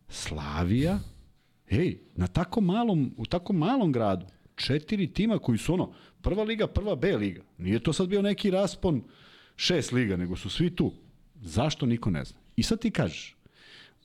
Slavija, 0.08 1.00
Ej, 1.70 1.98
na 2.16 2.26
tako 2.26 2.60
malom, 2.60 3.14
u 3.16 3.26
tako 3.26 3.52
malom 3.52 3.92
gradu, 3.92 4.26
četiri 4.56 5.12
tima 5.12 5.38
koji 5.38 5.58
su 5.58 5.74
ono, 5.74 5.92
prva 6.22 6.44
liga, 6.44 6.66
prva 6.66 6.96
B 6.96 7.16
liga. 7.16 7.42
Nije 7.58 7.78
to 7.78 7.92
sad 7.92 8.08
bio 8.08 8.22
neki 8.22 8.50
raspon 8.50 9.02
šest 9.56 9.92
liga, 9.92 10.16
nego 10.16 10.36
su 10.36 10.50
svi 10.50 10.70
tu. 10.76 10.92
Zašto 11.42 11.86
niko 11.86 12.10
ne 12.10 12.24
zna? 12.24 12.38
I 12.56 12.62
sad 12.62 12.80
ti 12.80 12.90
kažeš, 12.90 13.36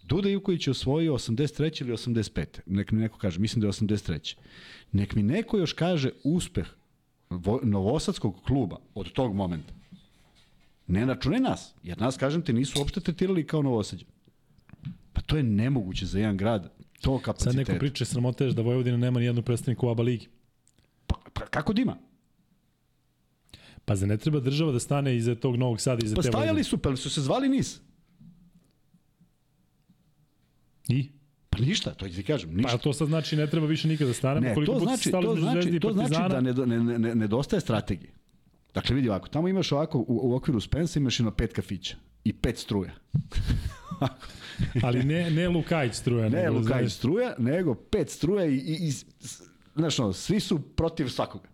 Duda 0.04 0.30
Ivković 0.30 0.68
je 0.68 0.72
osvojio 0.72 1.14
83. 1.14 1.82
ili 1.82 1.92
85. 1.92 2.60
Nek 2.66 2.92
mi 2.92 3.00
neko 3.00 3.18
kaže, 3.18 3.40
mislim 3.40 3.62
da 3.62 3.68
je 3.68 3.72
83. 3.72 4.36
Nek 4.92 5.16
mi 5.16 5.24
neko 5.24 5.58
još 5.58 5.74
kaže 5.74 6.10
uspeh 6.24 6.68
novosadskog 7.64 8.36
kluba 8.48 8.78
od 8.96 9.12
tog 9.12 9.36
momenta. 9.36 9.74
Ne 10.88 11.06
računaj 11.06 11.40
nas, 11.40 11.74
jer 11.84 12.02
nas, 12.02 12.18
kažem 12.18 12.42
ti, 12.42 12.54
nisu 12.54 12.80
uopšte 12.80 13.00
tretirali 13.00 13.48
kao 13.48 13.62
novosađe. 13.62 14.06
Pa 15.14 15.22
to 15.22 15.38
je 15.38 15.44
nemoguće 15.44 16.06
za 16.06 16.20
jedan 16.20 16.38
grad, 16.38 16.72
to 17.02 17.18
Sad 17.18 17.26
kapaciteta. 17.26 17.58
neko 17.58 17.80
priča 17.80 18.06
sramoteš 18.06 18.52
da 18.54 18.62
Vojvodina 18.62 18.98
nema 18.98 19.20
ni 19.20 19.26
jednu 19.26 19.42
predstavnika 19.42 19.86
u 19.86 19.90
ABA 19.90 20.04
ligi. 20.04 20.28
Pa, 21.08 21.16
pa 21.34 21.46
kako 21.46 21.74
da 21.74 21.82
ima? 21.82 21.98
Pa 23.86 23.96
za 23.96 24.06
ne 24.06 24.18
treba 24.18 24.40
država 24.40 24.72
da 24.72 24.80
stane 24.80 25.16
iza 25.18 25.36
tog 25.36 25.56
Novog 25.56 25.82
Sada, 25.82 26.06
iza 26.06 26.16
Pa 26.16 26.22
te 26.22 26.28
stajali 26.28 26.48
Vojvodine? 26.48 26.64
su, 26.64 26.78
pa 26.78 26.96
su 26.96 27.10
se 27.10 27.22
zvali 27.22 27.50
NIS. 27.50 27.80
I? 30.88 31.10
Pa 31.52 31.58
ništa, 31.58 31.94
to 31.94 32.08
ti 32.08 32.24
kažem, 32.24 32.56
ništa. 32.56 32.72
Pa 32.72 32.78
to 32.78 32.94
sad 32.94 33.08
znači 33.08 33.36
ne 33.36 33.48
treba 33.48 33.68
više 33.68 33.88
nikada 33.88 34.08
da 34.08 34.14
stanemo. 34.14 34.48
Ne, 34.48 34.54
Koliko 34.54 34.74
to 34.74 34.80
znači, 34.80 35.12
to 35.12 35.36
znači, 35.40 35.80
to 35.80 35.94
znači 35.94 36.30
da 36.30 36.42
ne, 36.42 36.54
ne, 36.54 37.00
ne, 37.00 37.16
nedostaje 37.16 37.60
strategije. 37.60 38.12
Dakle, 38.74 38.96
vidi 38.96 39.10
ovako, 39.10 39.28
tamo 39.28 39.48
imaš 39.48 39.72
ovako, 39.72 40.00
u, 40.00 40.06
u 40.08 40.36
okviru 40.36 40.60
Spensa 40.60 41.00
imaš 41.00 41.20
jedno 41.20 41.32
pet 41.32 41.54
kafića 41.54 41.96
i 42.24 42.34
pet 42.34 42.58
struja. 42.58 42.92
ali 44.84 45.04
ne, 45.04 45.32
ne 45.32 45.50
Lukajić 45.50 45.94
struja. 45.94 46.30
Ne 46.30 46.44
nego, 46.44 46.58
Lukaj 46.58 46.82
znaš, 46.82 46.94
struja, 46.94 47.34
nego 47.38 47.76
pet 47.76 48.10
struja 48.10 48.46
i, 48.46 48.56
i, 48.56 48.88
i 48.88 48.92
znaš, 49.76 50.00
ono, 50.00 50.14
svi 50.14 50.40
su 50.40 50.60
protiv 50.60 51.08
svakoga. 51.08 51.50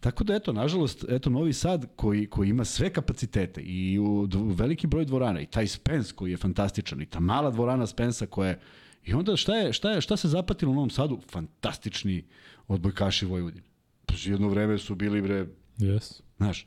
Tako 0.00 0.24
da, 0.24 0.34
eto, 0.34 0.52
nažalost, 0.52 1.04
eto, 1.08 1.30
Novi 1.30 1.52
Sad 1.52 1.86
koji, 1.96 2.26
koji 2.26 2.48
ima 2.48 2.64
sve 2.64 2.90
kapacitete 2.90 3.60
i 3.60 3.98
u 3.98 4.28
veliki 4.34 4.86
broj 4.86 5.04
dvorana 5.04 5.40
i 5.40 5.46
taj 5.46 5.66
Spens 5.66 6.12
koji 6.12 6.30
je 6.30 6.36
fantastičan 6.36 7.02
i 7.02 7.06
ta 7.06 7.20
mala 7.20 7.50
dvorana 7.50 7.86
Spensa 7.86 8.26
koja 8.26 8.48
je 8.48 8.60
I 9.04 9.14
onda 9.14 9.36
šta, 9.36 9.56
je, 9.56 9.72
šta, 9.72 9.90
je, 9.90 10.00
šta 10.00 10.16
se 10.16 10.28
zapatilo 10.28 10.72
u 10.72 10.74
Novom 10.74 10.90
Sadu? 10.90 11.18
Fantastični 11.30 12.24
odbojkaši 12.68 13.26
Vojvodine. 13.26 13.62
Pa 14.06 14.14
jedno 14.20 14.48
vreme 14.48 14.78
su 14.78 14.94
bili, 14.94 15.22
bre, 15.22 15.46
Yes. 15.78 16.20
Znaš, 16.36 16.66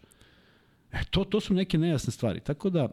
e, 0.91 1.03
to, 1.09 1.23
to 1.23 1.39
su 1.39 1.53
neke 1.53 1.77
nejasne 1.77 2.11
stvari. 2.11 2.39
Tako 2.39 2.69
da, 2.69 2.89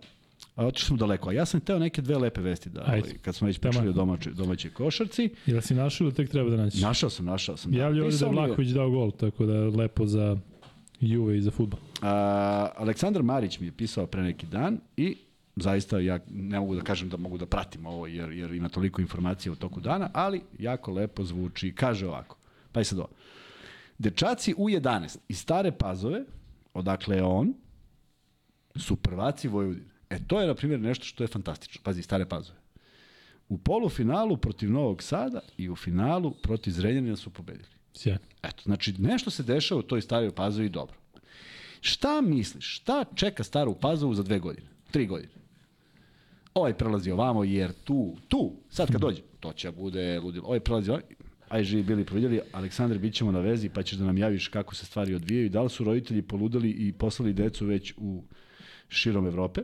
a, 0.57 0.67
otišli 0.67 0.87
smo 0.87 0.97
daleko. 0.97 1.31
A 1.31 1.33
ja 1.33 1.45
sam 1.47 1.61
teo 1.61 1.79
neke 1.79 2.03
dve 2.03 2.19
lepe 2.19 2.41
vesti 2.41 2.71
da, 2.71 2.81
Ajde. 2.81 3.03
ovaj, 3.03 3.19
kad 3.19 3.35
smo 3.35 3.47
već 3.47 3.59
pričali 3.59 3.89
o 3.89 3.93
domaćoj, 3.93 4.33
domaćoj 4.33 4.71
košarci. 4.71 5.31
Jel 5.47 5.61
si 5.61 5.75
našao 5.75 6.05
ili 6.05 6.15
tek 6.15 6.31
treba 6.31 6.51
da 6.51 6.57
nađeš? 6.57 6.81
Našao 6.81 7.11
sam, 7.11 7.27
našao 7.27 7.57
sam. 7.57 7.73
Da 7.73 7.91
Nisam 7.91 8.29
je 8.29 8.33
li- 8.33 8.47
Vlaković 8.47 8.69
dao 8.69 8.91
gol, 8.91 9.11
tako 9.11 9.47
da 9.47 9.55
lepo 9.69 10.07
za 10.07 10.37
Juve 11.01 11.39
i 11.39 11.43
za 11.43 11.51
futbol. 11.51 11.81
A, 12.03 12.11
Aleksandar 12.77 13.23
Marić 13.23 13.59
mi 13.59 13.67
je 13.67 13.73
pisao 13.73 14.07
pre 14.07 14.23
neki 14.23 14.47
dan 14.47 14.79
i 14.97 15.17
zaista 15.61 15.99
ja 15.99 16.19
ne 16.31 16.61
mogu 16.61 16.75
da 16.75 16.83
kažem 16.83 17.09
da 17.09 17.17
mogu 17.17 17.39
da 17.39 17.47
pratim 17.47 17.87
ovo 17.87 18.07
jer, 18.07 18.33
jer 18.33 18.53
ima 18.53 18.69
toliko 18.69 19.01
informacija 19.01 19.53
u 19.53 19.57
toku 19.57 19.81
dana, 19.81 20.11
ali 20.13 20.43
jako 20.59 20.93
lepo 20.93 21.25
zvuči. 21.25 21.75
Kaže 21.75 22.07
ovako, 22.07 22.37
pa 22.73 22.81
i 22.81 22.85
sad 22.85 22.99
ovo. 22.99 23.09
Dečaci 23.99 24.55
u 24.57 24.69
11 24.69 25.19
iz 25.29 25.39
Stare 25.39 25.73
Pazove, 25.73 26.25
odakle 26.75 27.17
je 27.17 27.23
on, 27.23 27.55
su 28.77 28.97
prvaci 28.97 29.49
Vojvodine. 29.49 29.91
E 30.11 30.19
to 30.27 30.41
je, 30.41 30.47
na 30.47 30.55
primjer, 30.55 30.81
nešto 30.81 31.05
što 31.05 31.25
je 31.25 31.29
fantastično. 31.29 31.81
Pazi, 31.85 32.03
Stare 32.03 32.27
Pazove. 32.27 32.59
U 33.49 33.59
polufinalu 33.59 34.37
protiv 34.37 34.71
Novog 34.71 35.03
Sada 35.03 35.41
i 35.57 35.69
u 35.71 35.77
finalu 35.77 36.35
protiv 36.43 36.71
Zrenjanina 36.71 37.17
su 37.17 37.31
pobedili. 37.31 37.69
Sjajno. 37.95 38.21
Eto, 38.43 38.63
znači 38.63 38.95
nešto 38.99 39.31
se 39.31 39.43
dešava 39.43 39.79
u 39.79 39.83
toj 39.83 40.01
staroj 40.01 40.35
Pazovi 40.35 40.69
dobro. 40.69 40.97
Šta 41.81 42.21
misliš? 42.21 42.77
Šta 42.77 43.05
čeka 43.15 43.45
staru 43.45 43.75
Pazovu 43.75 44.15
za 44.15 44.23
dve 44.23 44.39
godine? 44.39 44.69
Tri 44.91 45.07
godine? 45.07 45.33
Ovaj 46.55 46.75
prelazi 46.75 47.11
ovamo, 47.11 47.45
jer 47.45 47.73
tu, 47.85 48.17
tu, 48.29 48.53
sad 48.69 48.93
kad 48.93 49.01
dođe, 49.01 49.23
to 49.41 49.53
će 49.53 49.71
bude 49.71 50.21
ludilo. 50.21 50.47
Ovaj 50.47 50.61
prelazi 50.61 50.91
ovamo, 50.91 51.05
aj 51.49 51.65
živi 51.65 51.83
bili 51.83 52.05
providjeli, 52.05 52.41
Aleksandar, 52.53 52.99
bit 52.99 53.15
ćemo 53.15 53.33
na 53.33 53.41
vezi, 53.41 53.69
pa 53.69 53.83
ćeš 53.83 53.99
da 53.99 54.05
nam 54.05 54.19
javiš 54.19 54.49
kako 54.49 54.75
se 54.75 54.87
stvari 54.87 55.15
odvijaju. 55.15 55.49
Da 55.49 55.63
li 55.63 55.71
su 55.71 55.85
roditelji 55.85 56.23
poludali 56.23 56.71
i 56.71 56.93
poslali 56.93 57.33
decu 57.33 57.67
već 57.67 57.95
u 57.97 58.23
širom 58.89 59.27
Evrope? 59.27 59.61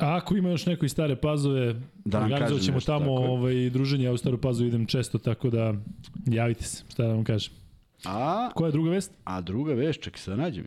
A 0.00 0.16
ako 0.16 0.36
ima 0.36 0.50
još 0.50 0.66
neko 0.66 0.84
iz 0.84 0.92
Stare 0.92 1.16
Pazove, 1.16 1.74
Da 2.04 2.20
organizovat 2.20 2.62
ćemo 2.62 2.74
nešto, 2.74 2.98
tamo 2.98 3.12
ovaj, 3.12 3.70
druženje, 3.70 4.04
ja 4.04 4.12
u 4.12 4.16
Staru 4.16 4.38
Pazovu 4.38 4.68
idem 4.68 4.86
često, 4.86 5.18
tako 5.18 5.50
da 5.50 5.74
javite 6.26 6.64
se, 6.64 6.84
šta 6.88 7.02
da 7.02 7.12
vam 7.12 7.24
kažem. 7.24 7.52
A, 8.04 8.50
Koja 8.54 8.68
je 8.68 8.72
druga 8.72 8.90
vest? 8.90 9.12
a 9.24 9.40
druga 9.40 9.74
vest, 9.74 10.00
čekaj 10.00 10.20
se 10.20 10.30
da 10.30 10.36
nađem. 10.36 10.66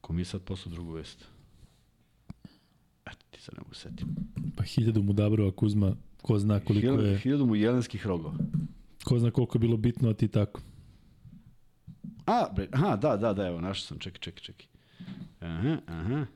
Ko 0.00 0.12
mi 0.12 0.20
je 0.20 0.24
sad 0.24 0.42
poslao 0.42 0.74
drugu 0.74 0.92
vest? 0.92 1.35
Sad 3.46 3.54
ne 3.54 3.60
mogu 3.62 3.74
setim. 3.74 4.08
Pa 4.56 4.62
hiljadu 4.62 5.02
mu 5.02 5.12
Dabrova 5.12 5.52
Kuzma, 5.52 5.96
ko 6.22 6.38
zna 6.38 6.60
koliko 6.60 6.80
Hiljadu, 6.80 7.02
je, 7.02 7.18
hiljadu 7.18 7.46
mu 7.46 7.56
jelenskih 7.56 8.06
rogova. 8.06 8.34
ko 9.04 9.18
zna 9.18 9.30
koliko 9.30 9.56
je 9.56 9.60
bilo 9.60 9.76
bitno, 9.76 10.10
a 10.10 10.14
ti 10.14 10.28
tako. 10.28 10.60
A, 12.24 12.48
bre, 12.56 12.68
aha, 12.72 12.96
da, 12.96 13.16
da, 13.16 13.32
da, 13.32 13.46
evo, 13.46 13.60
našao 13.60 13.86
sam, 13.86 13.98
čekaj, 13.98 14.20
čekaj, 14.20 14.42
čekaj. 14.42 14.66
Aha, 15.40 15.78
aha. 15.86 16.26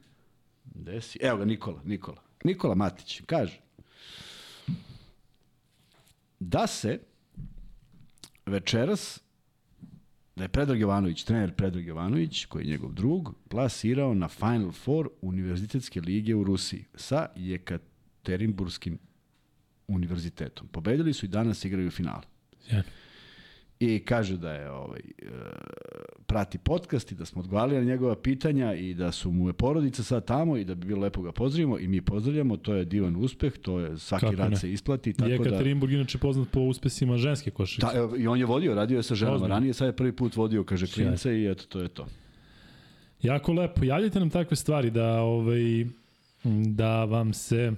Gde 0.65 1.01
si? 1.01 1.19
Evo 1.23 1.39
ga, 1.39 1.45
Nikola, 1.45 1.81
Nikola. 1.85 2.23
Nikola 2.45 2.74
Matić, 2.74 3.20
kaže. 3.27 3.61
Da 6.41 6.66
se 6.66 7.01
večeras, 8.47 9.20
da 10.41 10.45
je 10.45 10.49
Predrag 10.49 10.81
Jovanović, 10.81 11.25
trener 11.25 11.53
Predrag 11.53 11.87
Jovanović, 11.87 12.45
koji 12.45 12.65
je 12.65 12.71
njegov 12.71 12.93
drug, 12.93 13.35
plasirao 13.49 14.15
na 14.15 14.29
Final 14.29 14.73
Four 14.73 15.09
Univerzitetske 15.23 16.01
lige 16.01 16.35
u 16.35 16.45
Rusiji 16.45 16.85
sa 16.95 17.27
Jekaterinburskim 17.37 18.99
univerzitetom. 19.89 20.69
Pobedili 20.69 21.12
su 21.12 21.27
i 21.27 21.29
danas 21.29 21.65
igraju 21.65 21.89
u 21.89 21.91
finalu. 21.91 22.23
Sjajno. 22.61 22.85
I 23.81 23.98
kaže 23.98 24.36
da 24.36 24.52
je 24.52 24.70
ovaj, 24.70 25.01
e, 25.01 25.27
prati 26.27 26.59
podcast 26.59 27.12
i 27.12 27.15
da 27.15 27.24
smo 27.24 27.40
odgovarali 27.40 27.78
na 27.78 27.85
njegova 27.85 28.16
pitanja 28.16 28.74
i 28.74 28.94
da 28.94 29.12
su 29.12 29.31
mu 29.31 29.48
je 29.48 29.52
porodica 29.52 30.02
sad 30.02 30.24
tamo 30.24 30.57
i 30.57 30.65
da 30.65 30.74
bi 30.74 30.86
bilo 30.86 31.01
lepo 31.01 31.23
ga 31.23 31.32
pozdravimo 31.32 31.78
i 31.78 31.89
mi 31.89 32.01
pozdravljamo, 32.01 32.57
to 32.57 32.74
je 32.74 32.85
divan 32.85 33.16
uspeh, 33.16 33.52
to 33.59 33.78
je 33.78 33.98
svaki 33.98 34.27
Kako 34.27 34.36
rad 34.36 34.51
ne. 34.51 34.57
se 34.57 34.73
isplati, 34.73 35.12
tako 35.12 35.28
da... 35.28 35.35
Jekaterinburg 35.35 35.93
inače 35.93 36.19
poznat 36.19 36.48
po 36.51 36.61
uspesima 36.61 37.16
ženske 37.16 37.51
košarke. 37.51 37.98
Da, 37.98 38.16
I 38.16 38.27
on 38.27 38.39
je 38.39 38.47
vodio, 38.47 38.74
radio 38.74 38.97
je 38.97 39.02
sa 39.02 39.15
ženama 39.15 39.35
Ozbiljno. 39.36 39.55
ranije, 39.55 39.73
sad 39.73 39.86
je 39.86 39.97
prvi 39.97 40.12
put 40.12 40.36
vodio, 40.36 40.65
kaže, 40.65 40.86
klince 40.86 41.40
i 41.40 41.47
eto, 41.47 41.65
to 41.69 41.81
je 41.81 41.89
to. 41.89 42.07
Jako 43.23 43.52
lepo. 43.52 43.85
Javljajte 43.85 44.20
nam 44.20 44.31
takve 44.31 44.57
stvari 44.57 44.90
da 44.90 45.20
ovaj 45.20 45.86
da 46.66 47.05
vam 47.05 47.32
se 47.32 47.73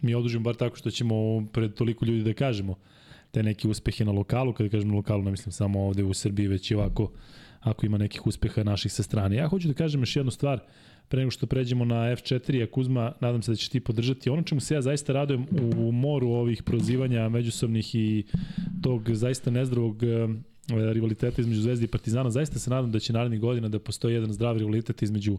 mi 0.00 0.14
odužimo 0.14 0.44
bar 0.44 0.54
tako 0.54 0.76
što 0.76 0.90
ćemo 0.90 1.46
pred 1.52 1.74
toliko 1.74 2.04
ljudi 2.04 2.22
da 2.22 2.32
kažemo 2.32 2.74
te 3.36 3.42
neke 3.42 3.68
uspehe 3.68 4.04
na 4.04 4.12
lokalu, 4.16 4.54
kada 4.56 4.70
kažem 4.72 4.88
na 4.88 4.94
lokalu 4.96 5.22
ne 5.22 5.30
mislim 5.30 5.52
samo 5.52 5.80
ovde 5.86 6.04
u 6.04 6.14
Srbiji, 6.14 6.48
već 6.48 6.70
i 6.70 6.74
ovako 6.74 7.10
ako 7.60 7.86
ima 7.86 7.98
nekih 7.98 8.26
uspeha 8.26 8.62
naših 8.64 8.92
sa 8.92 9.02
strane. 9.02 9.36
Ja 9.36 9.48
hoću 9.48 9.68
da 9.68 9.74
kažem 9.74 10.00
još 10.00 10.16
jednu 10.16 10.30
stvar 10.30 10.60
pre 11.08 11.18
nego 11.18 11.30
što 11.30 11.46
pređemo 11.46 11.84
na 11.84 11.94
F4, 11.94 12.62
a 12.62 12.70
Kuzma, 12.70 13.12
nadam 13.20 13.42
se 13.42 13.52
da 13.52 13.56
će 13.56 13.70
ti 13.70 13.80
podržati. 13.80 14.30
Ono 14.30 14.42
čemu 14.42 14.60
se 14.60 14.74
ja 14.74 14.82
zaista 14.82 15.12
radujem 15.12 15.46
u 15.76 15.92
moru 15.92 16.28
ovih 16.28 16.62
prozivanja 16.62 17.28
međusobnih 17.28 17.94
i 17.94 18.24
tog 18.82 19.10
zaista 19.12 19.50
nezdravog 19.50 20.02
rivaliteta 20.68 21.42
između 21.42 21.60
Zvezde 21.60 21.84
i 21.84 21.88
Partizana, 21.88 22.30
zaista 22.30 22.58
se 22.58 22.70
nadam 22.70 22.92
da 22.92 22.98
će 22.98 23.12
narednih 23.12 23.40
godina 23.40 23.68
da 23.68 23.78
postoji 23.78 24.14
jedan 24.14 24.32
zdrav 24.32 24.56
rivalitet 24.56 25.02
između 25.02 25.38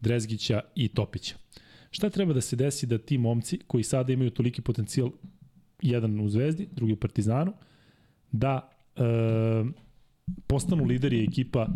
Drezgića 0.00 0.60
i 0.74 0.88
Topića. 0.88 1.34
Šta 1.90 2.10
treba 2.10 2.32
da 2.32 2.40
se 2.40 2.56
desi 2.56 2.86
da 2.86 2.98
ti 2.98 3.18
momci 3.18 3.58
koji 3.66 3.84
sada 3.84 4.12
imaju 4.12 4.30
toliki 4.30 4.62
potencijal, 4.62 5.10
jedan 5.82 6.20
u 6.20 6.28
Zvezdi, 6.28 6.68
drugi 6.72 6.92
u 6.92 6.96
Partizanu, 6.96 7.52
da 8.32 8.70
e, 8.96 9.02
postanu 10.46 10.84
lideri 10.84 11.24
ekipa 11.24 11.66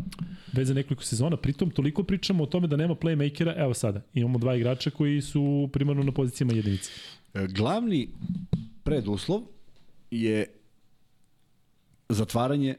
već 0.52 0.68
za 0.68 0.74
nekoliko 0.74 1.02
sezona. 1.02 1.36
Pritom 1.36 1.70
toliko 1.70 2.02
pričamo 2.02 2.44
o 2.44 2.46
tome 2.46 2.68
da 2.68 2.76
nema 2.76 2.94
playmakera, 2.94 3.54
evo 3.56 3.74
sada, 3.74 4.02
imamo 4.14 4.38
dva 4.38 4.56
igrača 4.56 4.90
koji 4.90 5.20
su 5.22 5.70
primarno 5.72 6.02
na 6.02 6.12
pozicijama 6.12 6.52
jedinice. 6.52 6.90
E, 7.34 7.46
Glavni 7.46 8.08
preduslov 8.84 9.42
je 10.10 10.46
zatvaranje, 12.08 12.74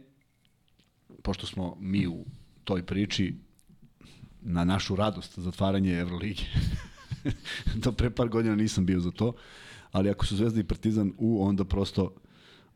pošto 1.24 1.48
smo 1.48 1.78
mi 1.80 2.08
u 2.08 2.26
toj 2.64 2.86
priči 2.86 3.36
na 4.41 4.64
našu 4.64 4.95
radost, 4.95 5.40
zatvaranje 5.40 5.94
Evrolige. 5.94 6.44
Do 7.84 7.91
pre 7.91 8.10
par 8.10 8.30
godina 8.30 8.56
nisam 8.56 8.86
bio 8.86 9.00
za 9.00 9.12
to, 9.12 9.34
ali 9.94 10.10
ako 10.10 10.26
su 10.26 10.36
Zvezda 10.36 10.60
i 10.60 10.64
Partizan 10.64 11.14
u, 11.18 11.45
onda 11.45 11.65
prosto 11.65 12.14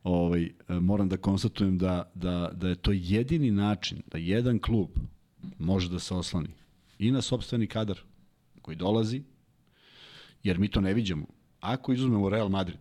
ovaj, 0.03 0.49
moram 0.69 1.10
da 1.10 1.18
konstatujem 1.18 1.77
da, 1.77 2.11
da, 2.15 2.52
da 2.53 2.69
je 2.69 2.76
to 2.76 2.91
jedini 2.91 3.52
način 3.52 4.02
da 4.11 4.18
jedan 4.18 4.60
klub 4.60 4.89
može 5.60 5.89
da 5.89 5.99
se 5.99 6.14
oslani 6.14 6.49
i 6.99 7.11
na 7.11 7.22
sobstveni 7.22 7.68
kadar 7.68 7.99
koji 8.61 8.77
dolazi, 8.77 9.23
jer 10.44 10.60
mi 10.60 10.68
to 10.68 10.81
ne 10.81 10.94
viđamo. 10.94 11.26
Ako 11.60 11.94
izuzmemo 11.94 12.30
Real 12.30 12.49
Madrid, 12.49 12.80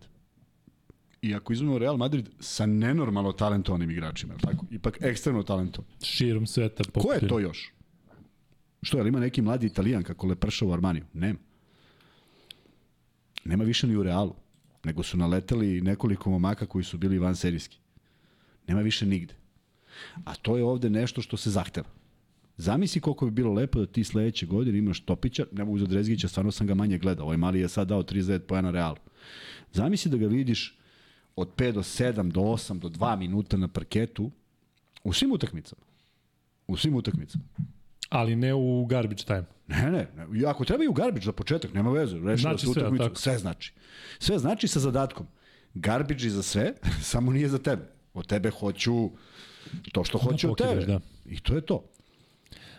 i 1.21 1.35
ako 1.35 1.53
izuzmemo 1.53 1.77
Real 1.77 1.97
Madrid 1.97 2.29
sa 2.39 2.65
nenormalno 2.65 3.31
talentovanim 3.31 3.91
igračima, 3.91 4.33
je 4.33 4.39
tako? 4.39 4.65
Ipak 4.71 4.97
ekstremno 5.01 5.43
talentovan. 5.43 5.89
Širom 6.03 6.47
sveta. 6.47 6.83
Ko 6.93 7.13
je 7.13 7.27
to 7.27 7.39
još? 7.39 7.73
Što, 8.81 8.97
je 8.97 9.03
li 9.03 9.09
ima 9.09 9.19
neki 9.19 9.41
mladi 9.41 9.67
italijan 9.67 10.03
kako 10.03 10.27
leprša 10.27 10.65
u 10.65 10.73
Armaniju? 10.73 11.05
Nema. 11.13 11.39
Nema 13.47 13.63
više 13.63 13.87
ni 13.87 13.95
u 13.95 14.03
Realu. 14.03 14.35
Nego 14.83 15.03
su 15.03 15.17
naleteli 15.17 15.81
nekoliko 15.81 16.29
momaka 16.29 16.65
koji 16.65 16.83
su 16.83 16.97
bili 16.97 17.19
van 17.19 17.35
serijski. 17.35 17.77
Nema 18.67 18.81
više 18.81 19.05
nigde. 19.05 19.33
A 20.25 20.35
to 20.35 20.57
je 20.57 20.63
ovde 20.63 20.89
nešto 20.89 21.21
što 21.21 21.37
se 21.37 21.49
zahteva. 21.49 21.87
Zamisli 22.57 23.01
koliko 23.01 23.25
bi 23.25 23.31
bilo 23.31 23.53
lepo 23.53 23.79
da 23.79 23.85
ti 23.85 24.03
sledeće 24.03 24.45
godine 24.45 24.77
imaš 24.77 24.99
Topića, 24.99 25.45
ne 25.51 25.63
mogu 25.63 25.79
za 25.79 25.85
Drezgića, 25.85 26.27
stvarno 26.27 26.51
sam 26.51 26.67
ga 26.67 26.73
manje 26.73 26.97
gledao. 26.97 27.25
Ovaj 27.25 27.37
mali 27.37 27.59
je 27.59 27.69
sad 27.69 27.87
dao 27.87 28.03
39 28.03 28.39
pojena 28.39 28.71
Realu. 28.71 28.97
Zamisli 29.71 30.11
da 30.11 30.17
ga 30.17 30.27
vidiš 30.27 30.77
od 31.35 31.55
5 31.55 31.71
do 31.71 31.79
7, 31.79 32.31
do 32.31 32.41
8, 32.41 32.79
do 32.79 32.89
2 32.89 33.17
minuta 33.17 33.57
na 33.57 33.67
parketu 33.67 34.31
u 35.03 35.13
svim 35.13 35.31
utakmicama. 35.31 35.81
U 36.67 36.77
svim 36.77 36.95
utakmicama. 36.95 37.43
Ali 38.09 38.35
ne 38.35 38.53
u 38.53 38.85
garbage 38.85 39.23
time. 39.23 39.56
Ne, 39.67 39.91
ne, 39.91 40.07
ne. 40.29 40.45
Ako 40.47 40.65
treba 40.65 40.83
i 40.83 40.87
u 40.87 40.93
garbage 40.93 41.25
za 41.25 41.31
početak, 41.31 41.73
nema 41.73 41.91
veze. 41.91 42.15
Rešila 42.15 42.37
Znači 42.37 42.65
se 42.65 42.73
sve, 42.73 42.81
utakmicu. 42.81 43.03
tako? 43.03 43.15
Sve 43.15 43.37
znači. 43.37 43.73
Sve 44.19 44.39
znači 44.39 44.67
sa 44.67 44.79
zadatkom. 44.79 45.27
Garbage 45.73 46.29
za 46.29 46.43
sve, 46.43 46.73
samo 47.01 47.31
nije 47.31 47.49
za 47.49 47.57
tebe. 47.57 47.83
Od 48.13 48.27
tebe 48.27 48.49
hoću 48.49 49.09
to 49.91 50.03
što 50.03 50.17
hoću 50.17 50.47
od 50.51 50.57
pokideš, 50.57 50.85
tebe. 50.85 50.85
da. 50.85 50.99
I 51.25 51.39
to 51.39 51.55
je 51.55 51.61
to. 51.61 51.83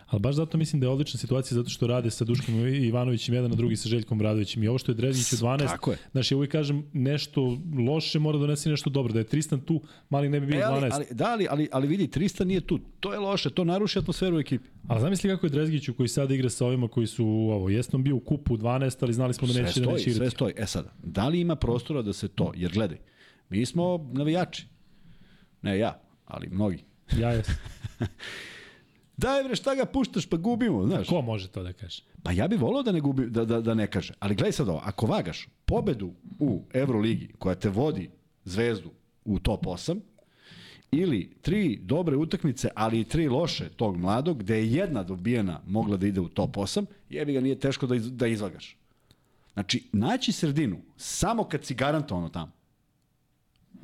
Ali 0.08 0.20
baš 0.20 0.34
zato 0.34 0.58
mislim 0.58 0.80
da 0.80 0.86
je 0.86 0.90
odlična 0.90 1.18
situacija 1.18 1.54
zato 1.54 1.70
što 1.70 1.86
rade 1.86 2.10
sa 2.10 2.24
Duškom 2.24 2.54
Ivanovićem 2.66 3.34
jedan 3.34 3.50
na 3.50 3.56
drugi 3.56 3.76
sa 3.76 3.88
Željkom 3.88 4.18
Bradovićem. 4.18 4.62
I 4.62 4.68
ovo 4.68 4.78
što 4.78 4.92
je 4.92 4.96
Drezgić 4.96 5.32
u 5.32 5.36
12, 5.36 5.58
Tako 5.58 5.90
je. 5.90 5.98
znaš, 6.12 6.30
ja 6.30 6.36
uvijek 6.36 6.52
kažem 6.52 6.84
nešto 6.92 7.58
loše 7.86 8.18
mora 8.18 8.38
da 8.38 8.42
donesi 8.42 8.68
nešto 8.68 8.90
dobro. 8.90 9.12
Da 9.12 9.18
je 9.18 9.24
Tristan 9.24 9.60
tu, 9.60 9.80
mali 10.10 10.28
ne 10.28 10.40
bi 10.40 10.46
bio 10.46 10.56
E, 10.56 10.60
12. 10.60 10.64
ali, 10.64 10.76
Ali, 10.76 10.92
ali, 10.92 11.06
da, 11.10 11.26
ali, 11.26 11.46
ali, 11.50 11.68
ali 11.72 11.86
vidi, 11.88 12.08
Tristan 12.08 12.46
nije 12.46 12.60
tu. 12.60 12.78
To 13.00 13.12
je 13.12 13.18
loše, 13.18 13.50
to 13.50 13.64
naruši 13.64 13.98
atmosferu 13.98 14.36
u 14.36 14.40
ekipi. 14.40 14.68
ali 14.86 15.00
zamisli 15.00 15.30
kako 15.30 15.46
je 15.46 15.50
Drezgiću 15.50 15.94
koji 15.94 16.08
sada 16.08 16.34
igra 16.34 16.50
sa 16.50 16.66
ovima 16.66 16.88
koji 16.88 17.06
su, 17.06 17.24
ovo, 17.26 17.68
jesno 17.68 17.98
bio 17.98 18.16
u 18.16 18.20
kupu 18.20 18.56
12, 18.56 18.96
ali 19.00 19.12
znali 19.12 19.34
smo 19.34 19.46
da 19.46 19.52
Sve 19.52 19.62
neće 19.62 19.80
da 19.80 19.84
stoji, 19.84 19.94
neće 19.94 20.04
sve 20.04 20.12
igrati. 20.12 20.30
stoji. 20.30 20.52
E 20.56 20.66
sada, 20.66 20.92
da 20.98 21.28
li 21.28 21.40
ima 21.40 21.56
prostora 21.56 22.02
da 22.02 22.12
se 22.12 22.28
to, 22.28 22.52
jer 22.56 22.72
gledaj, 22.72 22.98
mi 23.50 23.66
smo 23.66 24.10
navijači. 24.12 24.66
Ne 25.62 25.78
ja, 25.78 26.00
ali 26.24 26.48
mnogi. 26.48 26.84
Ja 27.18 27.30
jesam. 27.30 27.54
Daj 29.18 29.44
bre, 29.44 29.56
šta 29.56 29.74
ga 29.74 29.84
puštaš, 29.84 30.26
pa 30.26 30.36
gubimo, 30.36 30.86
znaš. 30.86 31.08
Ko 31.08 31.22
može 31.22 31.48
to 31.48 31.62
da 31.62 31.72
kaže? 31.72 32.02
Pa 32.22 32.32
ja 32.32 32.48
bih 32.48 32.60
volao 32.60 32.82
da 32.82 32.92
ne, 32.92 33.00
gubi, 33.00 33.26
da, 33.30 33.44
da, 33.44 33.60
da 33.60 33.74
ne 33.74 33.86
kaže. 33.86 34.14
Ali 34.18 34.34
gledaj 34.34 34.52
sad 34.52 34.68
ovo, 34.68 34.80
ako 34.84 35.06
vagaš 35.06 35.48
pobedu 35.64 36.12
u 36.38 36.62
Euroligi 36.72 37.28
koja 37.38 37.54
te 37.54 37.68
vodi 37.68 38.10
zvezdu 38.44 38.90
u 39.24 39.38
top 39.38 39.66
8, 39.66 40.00
ili 40.90 41.30
tri 41.42 41.78
dobre 41.82 42.16
utakmice, 42.16 42.68
ali 42.74 43.00
i 43.00 43.04
tri 43.04 43.28
loše 43.28 43.68
tog 43.68 43.96
mladog, 43.96 44.38
gde 44.38 44.56
je 44.56 44.72
jedna 44.72 45.02
dobijena 45.02 45.60
mogla 45.66 45.96
da 45.96 46.06
ide 46.06 46.20
u 46.20 46.28
top 46.28 46.56
8, 46.56 46.86
jebi 47.10 47.32
ga 47.32 47.40
nije 47.40 47.58
teško 47.60 47.86
da, 47.86 47.96
iz, 47.96 48.12
da 48.12 48.26
izvagaš. 48.26 48.76
Znači, 49.52 49.84
naći 49.92 50.32
sredinu 50.32 50.78
samo 50.96 51.44
kad 51.44 51.64
si 51.64 51.74
garantovano 51.74 52.28
tamo. 52.28 52.52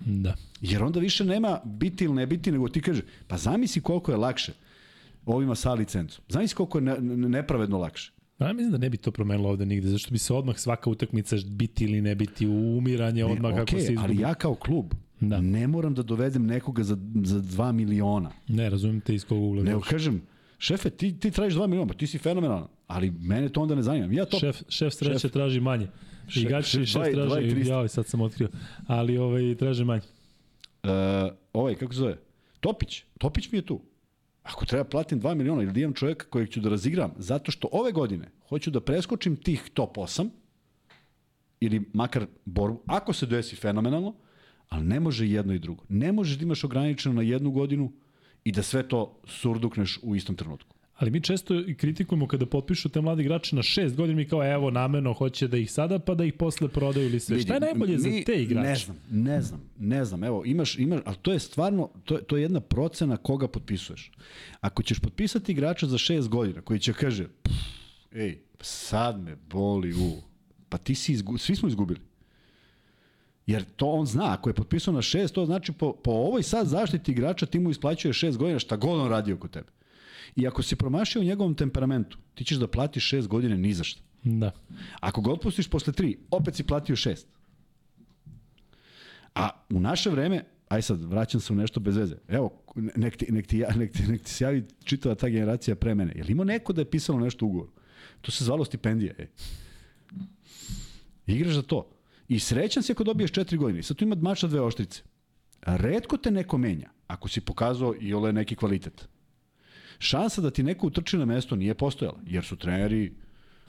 Da. 0.06 0.36
Jer 0.61 0.82
onda 0.82 1.01
više 1.01 1.24
nema 1.24 1.61
biti 1.65 2.05
ili 2.05 2.15
ne 2.15 2.27
biti, 2.27 2.52
nego 2.52 2.69
ti 2.69 2.81
kaže, 2.81 3.02
pa 3.27 3.36
zamisli 3.36 3.82
koliko 3.82 4.12
je 4.12 4.16
lakše 4.16 4.52
ovima 5.26 5.55
sa 5.55 5.72
licencom. 5.72 6.24
Zamisli 6.28 6.56
koliko 6.56 6.78
je 6.78 6.82
ne, 6.82 6.96
ne, 6.98 7.28
nepravedno 7.28 7.78
lakše. 7.78 8.12
Pa 8.38 8.46
ja 8.46 8.52
mislim 8.52 8.72
da 8.72 8.78
ne 8.78 8.90
bi 8.90 8.96
to 8.96 9.10
promenilo 9.10 9.48
ovde 9.51 9.66
nigde, 9.66 9.88
zašto 9.88 10.10
bi 10.10 10.18
se 10.18 10.34
odmah 10.34 10.59
svaka 10.59 10.90
utakmica 10.90 11.36
biti 11.46 11.84
ili 11.84 12.01
ne 12.01 12.14
biti, 12.14 12.46
umiranje 12.46 13.24
odmah 13.24 13.42
Ne, 13.44 13.51
kako 13.51 13.62
okej, 13.64 13.80
se 13.80 13.92
izgubi. 13.92 14.12
ali 14.12 14.22
ja 14.22 14.34
kao 14.34 14.55
klub 14.55 14.92
Da. 15.20 15.40
ne 15.40 15.66
moram 15.66 15.94
da 15.94 16.02
dovedem 16.02 16.46
nekoga 16.46 16.82
za, 16.82 16.94
za 17.24 17.38
2 17.38 17.72
miliona. 17.72 18.30
Ne, 18.48 18.70
razumijem 18.70 19.01
te 19.01 19.14
iz 19.14 19.24
kog 19.24 19.42
ugla. 19.42 19.62
Gledaš. 19.62 19.88
kažem, 19.88 20.22
šefe, 20.59 20.90
ti, 20.90 21.18
ti 21.18 21.30
tražiš 21.30 21.55
2 21.55 21.66
miliona, 21.66 21.88
pa 21.88 21.94
ti 21.94 22.06
si 22.06 22.18
fenomenalan. 22.18 22.66
ali 22.86 23.10
mene 23.12 23.48
to 23.48 23.62
onda 23.62 23.74
ne 23.74 23.82
zanima. 23.82 24.12
Ja 24.12 24.24
to 24.24 24.38
Šef, 24.38 24.62
šef 24.68 24.92
sreće 24.92 25.18
Šef. 25.18 25.32
traži 25.32 25.60
manje. 25.60 25.88
Šef- 26.28 26.40
I 26.40 26.44
gači 26.44 26.70
šef 26.70 26.86
šef, 26.86 27.02
i 27.09 27.12
traži, 27.12 27.68
joj, 27.68 27.88
sad 27.88 28.06
sam 28.06 28.20
otkrio. 28.20 28.48
Ali 28.86 29.18
ovaj, 29.18 29.55
traže 29.55 29.84
manje. 29.84 30.02
Uh, 30.82 30.90
ovaj, 31.52 31.74
kako 31.74 31.92
se 31.92 31.98
zove? 31.98 32.16
Topić. 32.60 33.02
Topić 33.18 33.52
mi 33.52 33.59
je 33.59 33.62
tu. 33.62 33.80
Ako 34.44 34.66
treba 34.66 34.84
platim 34.84 35.20
2 35.20 35.34
miliona 35.34 35.62
ili 35.62 35.72
da 35.72 35.80
imam 35.80 35.94
čovjeka 35.94 36.26
kojeg 36.30 36.50
ću 36.50 36.60
da 36.60 36.68
razigram, 36.68 37.14
zato 37.18 37.50
što 37.50 37.68
ove 37.72 37.92
godine 37.92 38.30
hoću 38.48 38.70
da 38.70 38.80
preskočim 38.80 39.36
tih 39.36 39.70
top 39.74 39.96
8, 39.96 40.28
ili 41.60 41.90
makar 41.92 42.26
borbu, 42.44 42.82
ako 42.86 43.12
se 43.12 43.26
desi 43.26 43.56
fenomenalno, 43.56 44.14
ali 44.68 44.84
ne 44.84 45.00
može 45.00 45.28
jedno 45.28 45.54
i 45.54 45.58
drugo. 45.58 45.84
Ne 45.88 46.12
možeš 46.12 46.36
da 46.36 46.44
imaš 46.44 46.64
ograničeno 46.64 47.14
na 47.14 47.22
jednu 47.22 47.50
godinu 47.50 47.92
i 48.44 48.52
da 48.52 48.62
sve 48.62 48.88
to 48.88 49.20
surdukneš 49.26 49.98
u 50.02 50.16
istom 50.16 50.36
trenutku. 50.36 50.73
Ali 50.94 51.10
mi 51.10 51.20
često 51.20 51.54
i 51.56 51.74
kritikujemo 51.74 52.26
kada 52.26 52.46
potpišu 52.46 52.88
te 52.88 53.00
mladi 53.00 53.22
igrače 53.22 53.56
na 53.56 53.62
šest 53.62 53.96
godina, 53.96 54.16
mi 54.16 54.28
kao 54.28 54.52
evo 54.52 54.70
namerno 54.70 55.12
hoće 55.12 55.48
da 55.48 55.56
ih 55.56 55.72
sada 55.72 55.98
pa 55.98 56.14
da 56.14 56.24
ih 56.24 56.32
posle 56.34 56.68
prodaju 56.68 57.06
ili 57.06 57.20
sve. 57.20 57.36
Vidi, 57.36 57.46
Šta 57.46 57.54
je 57.54 57.60
najbolje 57.60 57.98
za 57.98 58.08
mi- 58.08 58.24
te 58.24 58.42
igrače? 58.42 58.68
Ne 58.68 58.76
znam, 58.76 58.96
ne 59.10 59.42
znam, 59.42 59.60
ne 59.78 60.04
znam. 60.04 60.24
Evo, 60.24 60.42
imaš, 60.46 60.78
imaš, 60.78 61.00
ali 61.04 61.16
to 61.22 61.32
je 61.32 61.38
stvarno, 61.38 61.90
to, 62.04 62.16
to 62.16 62.36
je 62.36 62.42
jedna 62.42 62.60
procena 62.60 63.16
koga 63.16 63.48
potpisuješ. 63.48 64.12
Ako 64.60 64.82
ćeš 64.82 64.98
potpisati 64.98 65.52
igrača 65.52 65.86
za 65.86 65.98
šest 65.98 66.28
godina 66.28 66.60
koji 66.60 66.80
će 66.80 66.92
kaže, 66.92 67.26
"Pff, 67.42 67.54
ej, 68.12 68.38
sad 68.60 69.20
me 69.20 69.36
boli 69.36 69.92
u, 69.94 70.22
pa 70.68 70.78
ti 70.78 70.94
si 70.94 71.12
izgu, 71.12 71.38
svi 71.38 71.56
smo 71.56 71.68
izgubili. 71.68 72.00
Jer 73.46 73.64
to 73.76 73.86
on 73.86 74.06
zna, 74.06 74.32
ako 74.32 74.50
je 74.50 74.54
potpisao 74.54 74.94
na 74.94 75.02
šest, 75.02 75.34
to 75.34 75.46
znači 75.46 75.72
po, 75.72 75.92
po 75.94 76.10
ovoj 76.10 76.42
sad 76.42 76.66
zaštiti 76.66 77.12
igrača 77.12 77.46
ti 77.46 77.58
mu 77.58 77.70
isplaćuje 77.70 78.12
šest 78.12 78.38
godina 78.38 78.58
šta 78.58 78.76
god 78.76 79.00
on 79.00 79.08
radi 79.08 79.32
oko 79.32 79.48
tebe. 79.48 79.68
I 80.36 80.46
ako 80.46 80.62
si 80.62 80.76
promašio 80.76 81.20
u 81.20 81.24
njegovom 81.24 81.55
temperamentu, 81.55 82.18
ti 82.34 82.44
ćeš 82.44 82.59
da 82.59 82.68
platiš 82.68 83.09
šest 83.09 83.28
godina 83.28 83.56
ni 83.56 83.74
za 83.74 83.84
šta. 83.84 84.02
Da. 84.22 84.51
Ako 85.01 85.20
ga 85.20 85.32
otpustiš 85.32 85.68
posle 85.68 85.92
tri, 85.92 86.18
opet 86.30 86.55
si 86.55 86.64
platio 86.64 86.96
šest. 86.96 87.26
A 89.34 89.51
u 89.70 89.80
naše 89.80 90.10
vreme, 90.10 90.44
aj 90.68 90.82
sad, 90.82 91.02
vraćam 91.02 91.40
se 91.40 91.52
u 91.52 91.56
nešto 91.56 91.80
bez 91.80 91.96
veze. 91.96 92.16
Evo, 92.28 92.51
nek 92.76 93.16
ti, 93.16 93.32
nek 93.32 93.46
ti, 93.46 93.59
ja- 93.59 93.74
nek 93.76 93.92
ti, 93.92 94.02
nek 94.02 94.22
ti 94.22 94.30
se 94.30 94.44
javi 94.44 94.64
čitava 94.84 95.14
ta 95.14 95.28
generacija 95.28 95.76
pre 95.76 95.94
mene. 95.94 96.12
Je 96.16 96.24
li 96.24 96.32
imao 96.32 96.44
neko 96.44 96.72
da 96.72 96.80
je 96.80 96.90
pisalo 96.90 97.20
nešto 97.20 97.46
u 97.46 97.48
ugovoru? 97.48 97.72
To 98.20 98.30
se 98.30 98.44
zvalo 98.44 98.64
stipendija, 98.64 99.14
ej. 99.18 99.26
Igraš 101.26 101.55
za 101.55 101.62
to. 101.62 101.90
I 102.28 102.38
srećan 102.38 102.82
si 102.82 102.92
ako 102.92 103.05
dobiješ 103.05 103.30
četiri 103.30 103.59
godine. 103.59 103.80
I 103.80 103.82
Sad 103.82 103.96
tu 103.96 104.05
ima 104.05 104.14
mača 104.16 104.46
dve 104.46 104.60
oštrice. 104.60 105.02
Redko 105.62 106.16
te 106.16 106.30
neko 106.30 106.59
menja, 106.59 106.90
ako 107.06 107.28
si 107.28 107.40
pokazao 107.40 107.94
i 108.01 108.14
ole 108.14 108.32
neki 108.32 108.56
kvalitet. 108.56 109.09
Šansa 109.98 110.40
da 110.40 110.50
ti 110.50 110.62
neko 110.62 110.86
utrči 110.86 111.18
na 111.18 111.24
mesto 111.24 111.56
nije 111.56 111.74
postojala, 111.74 112.18
jer 112.26 112.44
su 112.44 112.56
treneri 112.56 113.14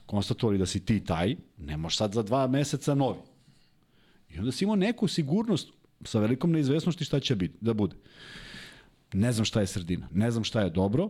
konstatovali 0.06 0.58
da 0.58 0.66
si 0.66 0.86
ti 0.86 1.00
taj, 1.00 1.36
ne 1.58 1.78
možeš 1.78 1.98
sad 1.98 2.14
za 2.14 2.24
dva 2.24 2.48
meseca 2.48 2.96
novi. 2.96 3.20
I 4.30 4.40
onda 4.40 4.52
si 4.52 4.64
imao 4.64 4.76
neku 4.76 5.08
sigurnost 5.08 5.72
sa 6.04 6.20
velikom 6.20 6.52
neizvesnosti 6.52 7.06
šta 7.06 7.20
će 7.20 7.36
biti, 7.36 7.58
da 7.62 7.74
bude. 7.74 7.96
Ne 9.14 9.32
znam 9.32 9.46
šta 9.46 9.62
je 9.62 9.68
sredina, 9.68 10.08
ne 10.12 10.32
znam 10.32 10.44
šta 10.44 10.62
je 10.62 10.70
dobro. 10.70 11.10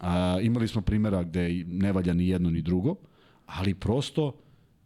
A, 0.00 0.38
imali 0.42 0.68
smo 0.68 0.82
primjera 0.82 1.22
gde 1.22 1.64
ne 1.66 1.92
valja 1.92 2.14
ni 2.14 2.28
jedno 2.28 2.50
ni 2.50 2.62
drugo, 2.62 2.96
ali 3.46 3.74
prosto 3.74 4.40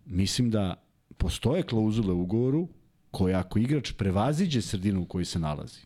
mislim 0.07 0.51
da 0.51 0.85
postoje 1.17 1.63
klauzule 1.63 2.13
u 2.13 2.21
ugovoru 2.21 2.69
koje 3.11 3.35
ako 3.35 3.59
igrač 3.59 3.93
prevaziđe 3.93 4.63
sredinu 4.63 5.03
u 5.03 5.07
kojoj 5.07 5.25
se 5.25 5.39
nalazi, 5.39 5.81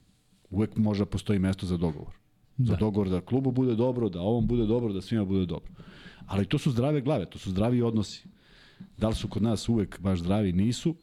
uvek 0.51 0.77
može 0.77 1.05
da 1.05 1.11
postoji 1.11 1.39
mesto 1.39 1.67
za 1.67 1.77
dogovor. 1.77 2.15
Za 2.59 2.73
Da. 2.73 2.77
dogovor 2.77 3.09
da 3.09 3.21
klubu 3.21 3.51
bude 3.53 3.75
dobro, 3.75 4.09
da 4.09 4.21
ovom 4.21 4.47
bude 4.47 4.67
dobro, 4.67 4.93
da 4.93 5.01
svima 5.01 5.25
bude 5.25 5.47
dobro. 5.47 5.71
Ali 6.27 6.47
to 6.47 6.59
su 6.59 6.71
zdrave 6.71 7.01
glave, 7.01 7.31
to 7.31 7.39
su 7.39 7.51
zdravi 7.51 7.83
odnosi. 7.83 8.29
Da 8.97 9.09
li 9.09 9.15
su 9.15 9.29
kod 9.29 9.43
nas 9.43 9.69
uvek 9.69 10.01
baš 10.01 10.19
zdravi? 10.19 10.53
Nisu. 10.53 10.95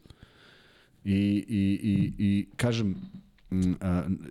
I, 1.04 1.46
i, 1.48 1.80
i, 1.84 2.14
i 2.18 2.48
kažem, 2.56 2.96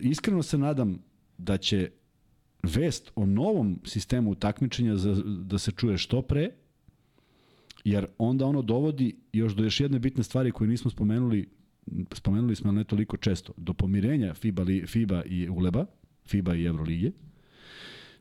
iskreno 0.01 0.43
se 0.43 0.57
nadam 0.57 0.99
da 1.37 1.57
će 1.57 1.91
vest 2.63 3.11
o 3.15 3.25
novom 3.25 3.79
sistemu 3.83 4.35
takmičenja 4.35 4.95
za, 4.95 5.15
da 5.25 5.57
se 5.57 5.71
čuje 5.71 5.97
što 5.97 6.21
pre, 6.21 6.49
jer 7.83 8.07
onda 8.17 8.45
ono 8.45 8.61
dovodi 8.61 9.15
još 9.33 9.53
do 9.53 9.63
još 9.63 9.79
jedne 9.79 9.99
bitne 9.99 10.23
stvari 10.23 10.51
koje 10.51 10.67
nismo 10.67 10.91
spomenuli, 10.91 11.49
spomenuli 12.11 12.55
smo 12.55 12.71
ne 12.71 12.83
toliko 12.83 13.17
često, 13.17 13.53
do 13.57 13.73
pomirenja 13.73 14.33
FIBA, 14.33 14.63
li, 14.63 14.87
FIBA 14.87 15.23
i 15.23 15.49
ULEBA, 15.49 15.85
FIBA 16.25 16.55
i 16.55 16.65
Evrolige. 16.65 17.11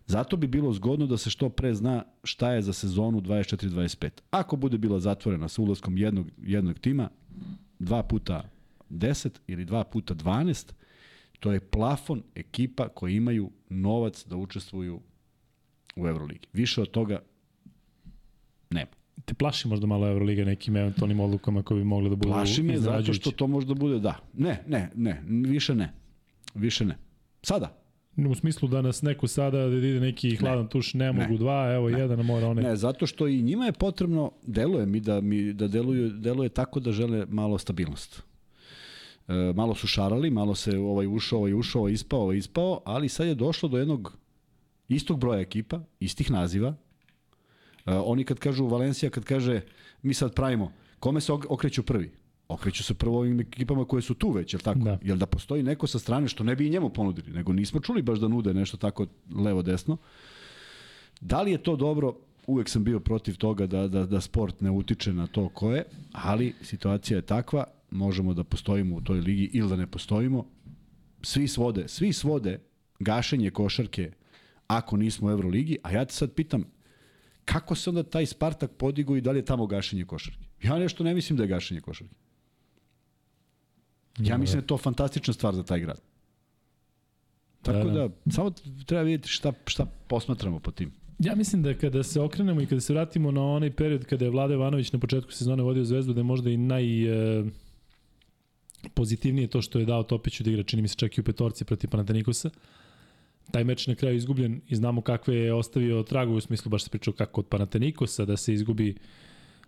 Zato 0.06 0.36
bi 0.36 0.46
bilo 0.46 0.72
zgodno 0.72 1.06
da 1.06 1.16
se 1.16 1.30
što 1.30 1.48
pre 1.48 1.74
zna 1.74 2.04
šta 2.24 2.52
je 2.52 2.62
za 2.62 2.72
sezonu 2.72 3.20
24-25. 3.20 4.10
Ako 4.30 4.56
bude 4.56 4.78
bila 4.78 5.00
zatvorena 5.00 5.48
sa 5.48 5.62
ulaskom 5.62 5.98
jednog, 5.98 6.26
jednog 6.42 6.78
tima, 6.78 7.08
dva 7.78 8.02
puta 8.02 8.50
10 8.90 9.28
ili 9.46 9.64
dva 9.64 9.84
puta 9.84 10.14
12, 10.14 10.72
to 11.40 11.52
je 11.52 11.60
plafon 11.60 12.22
ekipa 12.34 12.88
koji 12.88 13.16
imaju 13.16 13.50
novac 13.68 14.26
da 14.26 14.36
učestvuju 14.36 15.00
u 15.96 16.06
Euroligi. 16.06 16.48
Više 16.52 16.82
od 16.82 16.90
toga 16.90 17.22
nema. 18.70 18.90
Te 19.24 19.34
plaši 19.34 19.68
možda 19.68 19.86
malo 19.86 20.08
Euroliga 20.08 20.44
nekim 20.44 20.76
eventualnim 20.76 21.20
odlukama 21.20 21.62
koje 21.62 21.78
bi 21.78 21.84
mogle 21.84 22.10
da 22.10 22.16
budu 22.16 22.28
Plaši 22.28 22.62
me 22.62 22.78
zato 22.78 23.12
što 23.12 23.30
to 23.30 23.46
može 23.46 23.66
da 23.66 23.74
bude 23.74 23.98
da. 23.98 24.18
Ne, 24.32 24.62
ne, 24.66 24.90
ne, 24.94 25.22
više 25.26 25.74
ne. 25.74 25.92
Više 26.54 26.84
ne. 26.84 26.96
Sada. 27.42 27.83
U 28.16 28.34
smislu 28.34 28.68
da 28.68 28.82
nas 28.82 29.02
neko 29.02 29.28
sada 29.28 29.58
da 29.68 29.76
ide 29.76 30.00
neki 30.00 30.36
hladan 30.36 30.68
tuš, 30.68 30.94
ne 30.94 31.12
mogu 31.12 31.38
dva, 31.38 31.72
evo 31.74 31.88
jedan 31.88 32.26
mora 32.26 32.48
one. 32.48 32.62
Ne, 32.62 32.76
zato 32.76 33.06
što 33.06 33.26
i 33.28 33.42
njima 33.42 33.64
je 33.66 33.72
potrebno, 33.72 34.32
deluje 34.46 34.86
mi 34.86 35.00
da 35.00 35.20
mi 35.20 35.52
da 35.52 35.68
deluju, 35.68 36.10
deluje 36.10 36.48
tako 36.48 36.80
da 36.80 36.92
žele 36.92 37.26
malo 37.28 37.58
stabilnost. 37.58 38.22
E, 39.28 39.32
malo 39.54 39.74
su 39.74 39.86
šarali, 39.86 40.30
malo 40.30 40.54
se 40.54 40.78
ovaj 40.78 41.06
ušao, 41.06 41.38
ovaj 41.38 41.54
ušao, 41.54 41.80
ovaj 41.80 41.92
ispao, 41.92 42.20
ovaj 42.20 42.36
ispao, 42.36 42.80
ali 42.84 43.08
sad 43.08 43.26
je 43.26 43.34
došlo 43.34 43.68
do 43.68 43.78
jednog 43.78 44.16
istog 44.88 45.20
broja 45.20 45.40
ekipa, 45.40 45.80
istih 46.00 46.30
naziva. 46.30 46.74
E, 47.86 47.94
oni 47.94 48.24
kad 48.24 48.38
kažu 48.38 48.66
Valencija, 48.66 49.10
kad 49.10 49.24
kaže 49.24 49.60
mi 50.02 50.14
sad 50.14 50.34
pravimo, 50.34 50.72
kome 50.98 51.20
se 51.20 51.32
ok- 51.32 51.46
okreću 51.48 51.82
prvi? 51.82 52.12
Okreću 52.48 52.84
se 52.84 52.94
prvo 52.94 53.18
ovim 53.18 53.40
ekipama 53.40 53.84
koje 53.84 54.02
su 54.02 54.14
tu 54.14 54.30
već, 54.30 54.54
jel 54.54 54.60
tako? 54.60 54.78
Da. 54.78 54.98
Jel 55.02 55.16
da 55.16 55.26
postoji 55.26 55.62
neko 55.62 55.86
sa 55.86 55.98
strane 55.98 56.28
što 56.28 56.44
ne 56.44 56.56
bi 56.56 56.66
i 56.66 56.70
njemu 56.70 56.90
ponudili, 56.90 57.32
nego 57.32 57.52
nismo 57.52 57.80
čuli 57.80 58.02
baš 58.02 58.18
da 58.18 58.28
nude 58.28 58.54
nešto 58.54 58.76
tako 58.76 59.06
levo-desno. 59.34 59.96
Da 61.20 61.42
li 61.42 61.52
je 61.52 61.62
to 61.62 61.76
dobro? 61.76 62.14
Uvek 62.46 62.68
sam 62.68 62.84
bio 62.84 63.00
protiv 63.00 63.36
toga 63.36 63.66
da, 63.66 63.88
da, 63.88 64.06
da 64.06 64.20
sport 64.20 64.60
ne 64.60 64.70
utiče 64.70 65.12
na 65.12 65.26
to 65.26 65.48
ko 65.48 65.72
je, 65.72 65.84
ali 66.12 66.54
situacija 66.62 67.16
je 67.16 67.22
takva, 67.22 67.64
možemo 67.90 68.34
da 68.34 68.44
postojimo 68.44 68.96
u 68.96 69.00
toj 69.00 69.20
ligi 69.20 69.50
ili 69.52 69.68
da 69.68 69.76
ne 69.76 69.86
postojimo. 69.86 70.46
Svi 71.22 71.48
svode, 71.48 71.88
svi 71.88 72.12
svode 72.12 72.60
gašenje 72.98 73.50
košarke 73.50 74.12
ako 74.66 74.96
nismo 74.96 75.28
u 75.28 75.30
Euroligi, 75.30 75.78
a 75.82 75.90
ja 75.90 76.04
te 76.04 76.14
sad 76.14 76.32
pitam, 76.32 76.64
kako 77.44 77.74
se 77.74 77.90
onda 77.90 78.02
taj 78.02 78.26
Spartak 78.26 78.70
podigo 78.70 79.16
i 79.16 79.20
da 79.20 79.30
li 79.30 79.38
je 79.38 79.44
tamo 79.44 79.66
gašenje 79.66 80.04
košarke? 80.04 80.44
Ja 80.62 80.78
nešto 80.78 81.04
ne 81.04 81.14
mislim 81.14 81.36
da 81.36 81.42
je 81.42 81.48
gašenje 81.48 81.80
košarke. 81.80 82.14
Ja 84.18 84.38
mislim 84.38 84.60
da 84.60 84.64
je 84.64 84.66
to 84.66 84.78
fantastična 84.78 85.34
stvar 85.34 85.54
za 85.54 85.62
taj 85.62 85.80
grad. 85.80 86.00
Tako 87.62 87.78
Da, 87.78 87.84
da, 87.84 88.08
da. 88.24 88.32
samo 88.32 88.52
treba 88.86 89.02
vidjeti 89.02 89.28
šta, 89.28 89.52
šta 89.66 89.86
posmatramo 90.08 90.58
po 90.58 90.70
tim. 90.70 90.92
Ja 91.18 91.34
mislim 91.34 91.62
da 91.62 91.74
kada 91.74 92.02
se 92.02 92.20
okrenemo 92.20 92.60
i 92.60 92.66
kada 92.66 92.80
se 92.80 92.92
vratimo 92.92 93.30
na 93.30 93.42
onaj 93.42 93.70
period 93.70 94.04
kada 94.04 94.24
je 94.24 94.30
Vlada 94.30 94.54
Ivanović 94.54 94.92
na 94.92 94.98
početku 94.98 95.32
sezone 95.32 95.62
vodio 95.62 95.84
Zvezdu, 95.84 96.12
da 96.12 96.20
je 96.20 96.24
možda 96.24 96.50
i 96.50 96.56
naj 96.56 97.04
e, 97.04 97.44
pozitivnije 98.94 99.48
to 99.48 99.62
što 99.62 99.78
je 99.78 99.84
dao 99.84 100.02
Topiću 100.02 100.44
da 100.44 100.50
igra, 100.50 100.62
čini 100.62 100.82
mi 100.82 100.88
se 100.88 100.94
čak 100.94 101.18
i 101.18 101.20
u 101.20 101.24
petorci 101.24 101.64
protiv 101.64 101.90
Panatenikosa. 101.90 102.50
Taj 103.50 103.64
meč 103.64 103.86
na 103.86 103.94
kraju 103.94 104.16
izgubljen 104.16 104.60
i 104.68 104.76
znamo 104.76 105.00
kakve 105.00 105.36
je 105.36 105.54
ostavio 105.54 106.02
tragove 106.02 106.36
u 106.36 106.40
smislu, 106.40 106.70
baš 106.70 106.84
se 106.84 106.90
pričao 106.90 107.14
kako 107.14 107.40
od 107.40 107.46
Panatenikosa, 107.46 108.24
da 108.24 108.36
se 108.36 108.54
izgubi 108.54 108.94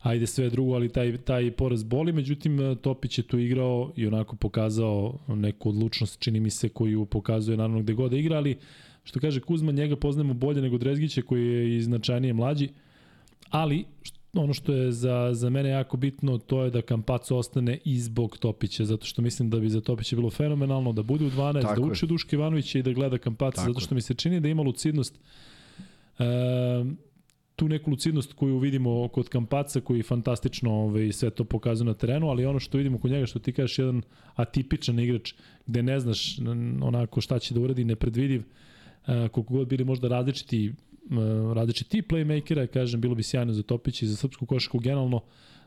ajde 0.02 0.26
sve 0.26 0.50
drugo, 0.50 0.74
ali 0.74 0.88
taj, 0.88 1.16
taj 1.16 1.50
poraz 1.50 1.82
boli, 1.82 2.12
međutim 2.12 2.76
Topić 2.82 3.18
je 3.18 3.22
tu 3.22 3.38
igrao 3.38 3.92
i 3.96 4.06
onako 4.06 4.36
pokazao 4.36 5.18
neku 5.28 5.68
odlučnost, 5.68 6.20
čini 6.20 6.40
mi 6.40 6.50
se, 6.50 6.68
koju 6.68 7.04
pokazuje 7.04 7.56
naravno 7.56 7.82
gde 7.82 7.92
god 7.92 8.10
da 8.10 8.16
igra, 8.16 8.36
ali 8.36 8.56
što 9.04 9.20
kaže 9.20 9.40
Kuzma, 9.40 9.72
njega 9.72 9.96
poznajemo 9.96 10.34
bolje 10.34 10.62
nego 10.62 10.78
Drezgića 10.78 11.22
koji 11.22 11.46
je 11.46 11.76
i 11.76 11.82
značajnije 11.82 12.32
mlađi, 12.32 12.68
ali 13.50 13.84
ono 14.32 14.54
što 14.54 14.72
je 14.72 14.92
za, 14.92 15.30
za 15.32 15.50
mene 15.50 15.68
jako 15.68 15.96
bitno 15.96 16.38
to 16.38 16.64
je 16.64 16.70
da 16.70 16.82
Kampaco 16.82 17.36
ostane 17.36 17.78
i 17.84 17.98
zbog 17.98 18.38
Topića, 18.38 18.84
zato 18.84 19.06
što 19.06 19.22
mislim 19.22 19.50
da 19.50 19.60
bi 19.60 19.68
za 19.68 19.80
Topića 19.80 20.16
bilo 20.16 20.30
fenomenalno 20.30 20.92
da 20.92 21.02
bude 21.02 21.24
u 21.24 21.30
12, 21.30 21.62
Tako 21.62 21.80
da 21.80 21.86
je. 21.86 21.92
uči 21.92 22.04
od 22.04 22.08
Duška 22.08 22.36
Ivanovića 22.36 22.78
i 22.78 22.82
da 22.82 22.92
gleda 22.92 23.18
Kampaca, 23.18 23.60
zato 23.60 23.80
što 23.80 23.94
je. 23.94 23.96
mi 23.96 24.00
se 24.00 24.14
čini 24.14 24.40
da 24.40 24.48
ima 24.48 24.62
lucidnost 24.62 25.18
e, 26.18 26.24
tu 27.56 27.68
neku 27.68 27.90
lucidnost 27.90 28.32
koju 28.32 28.58
vidimo 28.58 29.08
kod 29.08 29.28
Kampaca 29.28 29.80
koji 29.80 30.02
fantastično 30.02 30.72
ovaj, 30.72 31.12
sve 31.12 31.30
to 31.30 31.44
pokazuje 31.44 31.86
na 31.86 31.94
terenu, 31.94 32.28
ali 32.28 32.46
ono 32.46 32.60
što 32.60 32.78
vidimo 32.78 32.98
kod 32.98 33.10
njega 33.10 33.26
što 33.26 33.38
ti 33.38 33.52
kažeš 33.52 33.78
jedan 33.78 34.02
atipičan 34.34 35.00
igrač 35.00 35.34
gde 35.66 35.82
ne 35.82 36.00
znaš 36.00 36.38
onako 36.82 37.20
šta 37.20 37.38
će 37.38 37.54
da 37.54 37.60
uradi, 37.60 37.84
nepredvidiv, 37.84 38.42
e, 39.06 39.28
koliko 39.28 39.54
god 39.54 39.68
bili 39.68 39.84
možda 39.84 40.08
različiti 40.08 40.72
različiti 41.54 42.02
playmakera, 42.02 42.66
kažem, 42.66 43.00
bilo 43.00 43.14
bi 43.14 43.22
sjajno 43.22 43.52
za 43.52 43.62
Topića 43.62 44.04
i 44.04 44.08
za 44.08 44.16
srpsku 44.16 44.46
košaku 44.46 44.78
generalno, 44.78 45.20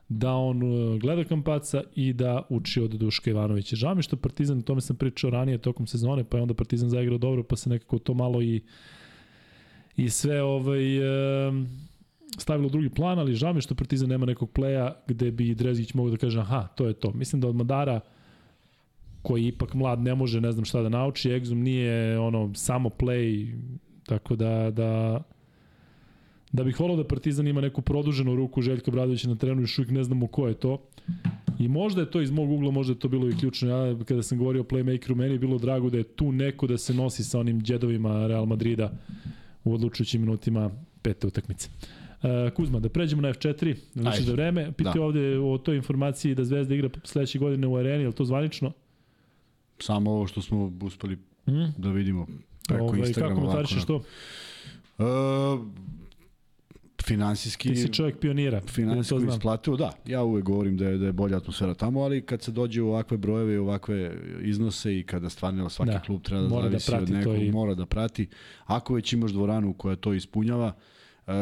da 0.09 0.33
on 0.33 0.63
e, 0.63 0.99
gleda 0.99 1.23
Kampaca 1.23 1.83
i 1.95 2.13
da 2.13 2.41
uči 2.49 2.81
od 2.81 2.91
Duška 2.91 3.29
Ivanovića. 3.29 3.75
Žao 3.75 3.95
mi 3.95 4.03
što 4.03 4.17
Partizan, 4.17 4.61
tome 4.61 4.81
sam 4.81 4.95
pričao 4.95 5.29
ranije 5.29 5.57
tokom 5.57 5.87
sezone, 5.87 6.23
pa 6.23 6.37
je 6.37 6.41
onda 6.41 6.53
Partizan 6.53 6.89
zaigrao 6.89 7.17
dobro, 7.17 7.43
pa 7.43 7.55
se 7.55 7.69
nekako 7.69 7.99
to 7.99 8.13
malo 8.13 8.41
i 8.41 8.61
i 10.03 10.09
sve 10.09 10.43
ovaj, 10.43 10.81
stavilo 12.37 12.67
u 12.67 12.69
drugi 12.69 12.89
plan, 12.89 13.19
ali 13.19 13.35
žao 13.35 13.53
mi 13.53 13.61
što 13.61 13.75
Partizan 13.75 14.09
nema 14.09 14.25
nekog 14.25 14.51
pleja 14.51 14.95
gde 15.07 15.31
bi 15.31 15.55
Drezgić 15.55 15.93
mogao 15.93 16.11
da 16.11 16.17
kaže 16.17 16.39
aha, 16.39 16.67
to 16.75 16.87
je 16.87 16.93
to. 16.93 17.11
Mislim 17.11 17.41
da 17.41 17.47
od 17.47 17.55
Madara 17.55 17.99
koji 19.21 19.47
ipak 19.47 19.73
mlad 19.73 19.99
ne 19.99 20.15
može 20.15 20.41
ne 20.41 20.51
znam 20.51 20.65
šta 20.65 20.81
da 20.81 20.89
nauči, 20.89 21.29
Exum 21.29 21.53
nije 21.53 22.19
ono 22.19 22.51
samo 22.55 22.89
play, 22.89 23.53
tako 24.05 24.35
da, 24.35 24.71
da 24.71 25.21
da 26.51 26.63
bih 26.63 26.79
volao 26.79 26.97
da 26.97 27.07
Partizan 27.07 27.47
ima 27.47 27.61
neku 27.61 27.81
produženu 27.81 28.35
ruku 28.35 28.61
Željka 28.61 28.91
Bradovića 28.91 29.29
na 29.29 29.35
terenu, 29.35 29.61
još 29.61 29.79
uvijek 29.79 29.91
ne 29.91 30.03
znamo 30.03 30.27
ko 30.27 30.47
je 30.47 30.53
to. 30.53 30.81
I 31.59 31.67
možda 31.67 32.01
je 32.01 32.11
to 32.11 32.21
iz 32.21 32.31
mog 32.31 32.51
ugla, 32.51 32.71
možda 32.71 32.93
je 32.93 32.99
to 32.99 33.07
bilo 33.07 33.29
i 33.29 33.35
ključno. 33.35 33.69
Ja 33.69 34.03
kada 34.05 34.23
sam 34.23 34.37
govorio 34.37 34.61
o 34.61 34.65
playmakeru, 34.65 35.15
meni 35.15 35.33
je 35.33 35.39
bilo 35.39 35.57
drago 35.57 35.89
da 35.89 35.97
je 35.97 36.03
tu 36.03 36.31
neko 36.31 36.67
da 36.67 36.77
se 36.77 36.93
nosi 36.93 37.23
sa 37.23 37.39
onim 37.39 37.61
džedovima 37.61 38.27
Real 38.27 38.45
Madrida 38.45 38.91
u 39.63 39.73
odlučujućim 39.73 40.21
minutima 40.21 40.71
pete 41.01 41.27
utakmice. 41.27 41.69
Uh, 42.23 42.53
Kuzma, 42.53 42.79
da 42.79 42.89
pređemo 42.89 43.21
na 43.21 43.29
F4, 43.29 43.75
znači 43.93 44.23
za 44.23 44.31
vreme. 44.31 44.71
Pite 44.71 44.91
da. 44.95 45.01
ovde 45.01 45.39
o 45.39 45.57
toj 45.57 45.75
informaciji 45.75 46.35
da 46.35 46.45
Zvezda 46.45 46.75
igra 46.75 46.89
sledeće 47.03 47.39
godine 47.39 47.67
u 47.67 47.75
areni, 47.75 48.03
je 48.03 48.11
to 48.11 48.25
zvanično? 48.25 48.71
Samo 49.79 50.11
ovo 50.11 50.27
što 50.27 50.41
smo 50.41 50.71
uspeli 50.81 51.15
mm. 51.47 51.65
da 51.77 51.91
vidimo 51.91 52.27
preko 52.67 52.83
ovaj, 52.83 52.99
Instagrama. 52.99 53.35
Kako 53.35 53.41
komentarišeš 53.41 53.85
to? 53.85 53.95
Uh, 53.95 55.05
finansijski... 57.03 57.69
Ti 57.69 57.75
si 57.75 57.93
čovjek 57.93 58.19
pionira. 58.19 58.61
Finansijski 58.61 59.27
ja 59.27 59.33
isplativo, 59.35 59.77
da. 59.77 59.91
Ja 60.05 60.23
uvek 60.23 60.45
govorim 60.45 60.77
da 60.77 60.87
je, 60.87 60.97
da 60.97 61.05
je 61.05 61.11
bolja 61.11 61.37
atmosfera 61.37 61.73
tamo, 61.73 62.01
ali 62.01 62.21
kad 62.21 62.41
se 62.41 62.51
dođe 62.51 62.81
u 62.81 62.87
ovakve 62.87 63.17
brojeve 63.17 63.53
i 63.53 63.57
ovakve 63.57 64.17
iznose 64.41 64.99
i 64.99 65.03
kada 65.03 65.29
stvarno 65.29 65.69
svaki 65.69 65.91
da. 65.91 66.01
klub 66.01 66.21
treba 66.21 66.41
da 66.41 66.49
mora 66.49 66.69
da 66.69 66.79
zavisi 66.79 66.91
da 66.91 66.97
od 66.97 67.09
nekog, 67.09 67.47
i... 67.47 67.51
mora 67.51 67.75
da 67.75 67.85
prati. 67.85 68.27
Ako 68.65 68.93
već 68.93 69.13
imaš 69.13 69.31
dvoranu 69.31 69.73
koja 69.73 69.95
to 69.95 70.13
ispunjava, 70.13 70.73
uh, 71.27 71.33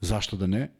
zašto 0.00 0.36
da 0.36 0.46
ne? 0.46 0.70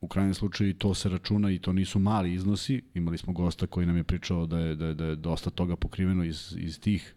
U 0.00 0.08
krajnjem 0.08 0.34
slučaju 0.34 0.74
to 0.74 0.94
se 0.94 1.08
računa 1.08 1.50
i 1.50 1.58
to 1.58 1.72
nisu 1.72 1.98
mali 1.98 2.34
iznosi. 2.34 2.82
Imali 2.94 3.18
smo 3.18 3.32
gosta 3.32 3.66
koji 3.66 3.86
nam 3.86 3.96
je 3.96 4.04
pričao 4.04 4.46
da 4.46 4.58
je, 4.58 4.74
da 4.74 4.86
je, 4.86 4.94
da 4.94 5.04
je 5.04 5.16
dosta 5.16 5.50
toga 5.50 5.76
pokriveno 5.76 6.24
iz, 6.24 6.56
iz 6.58 6.80
tih 6.80 7.14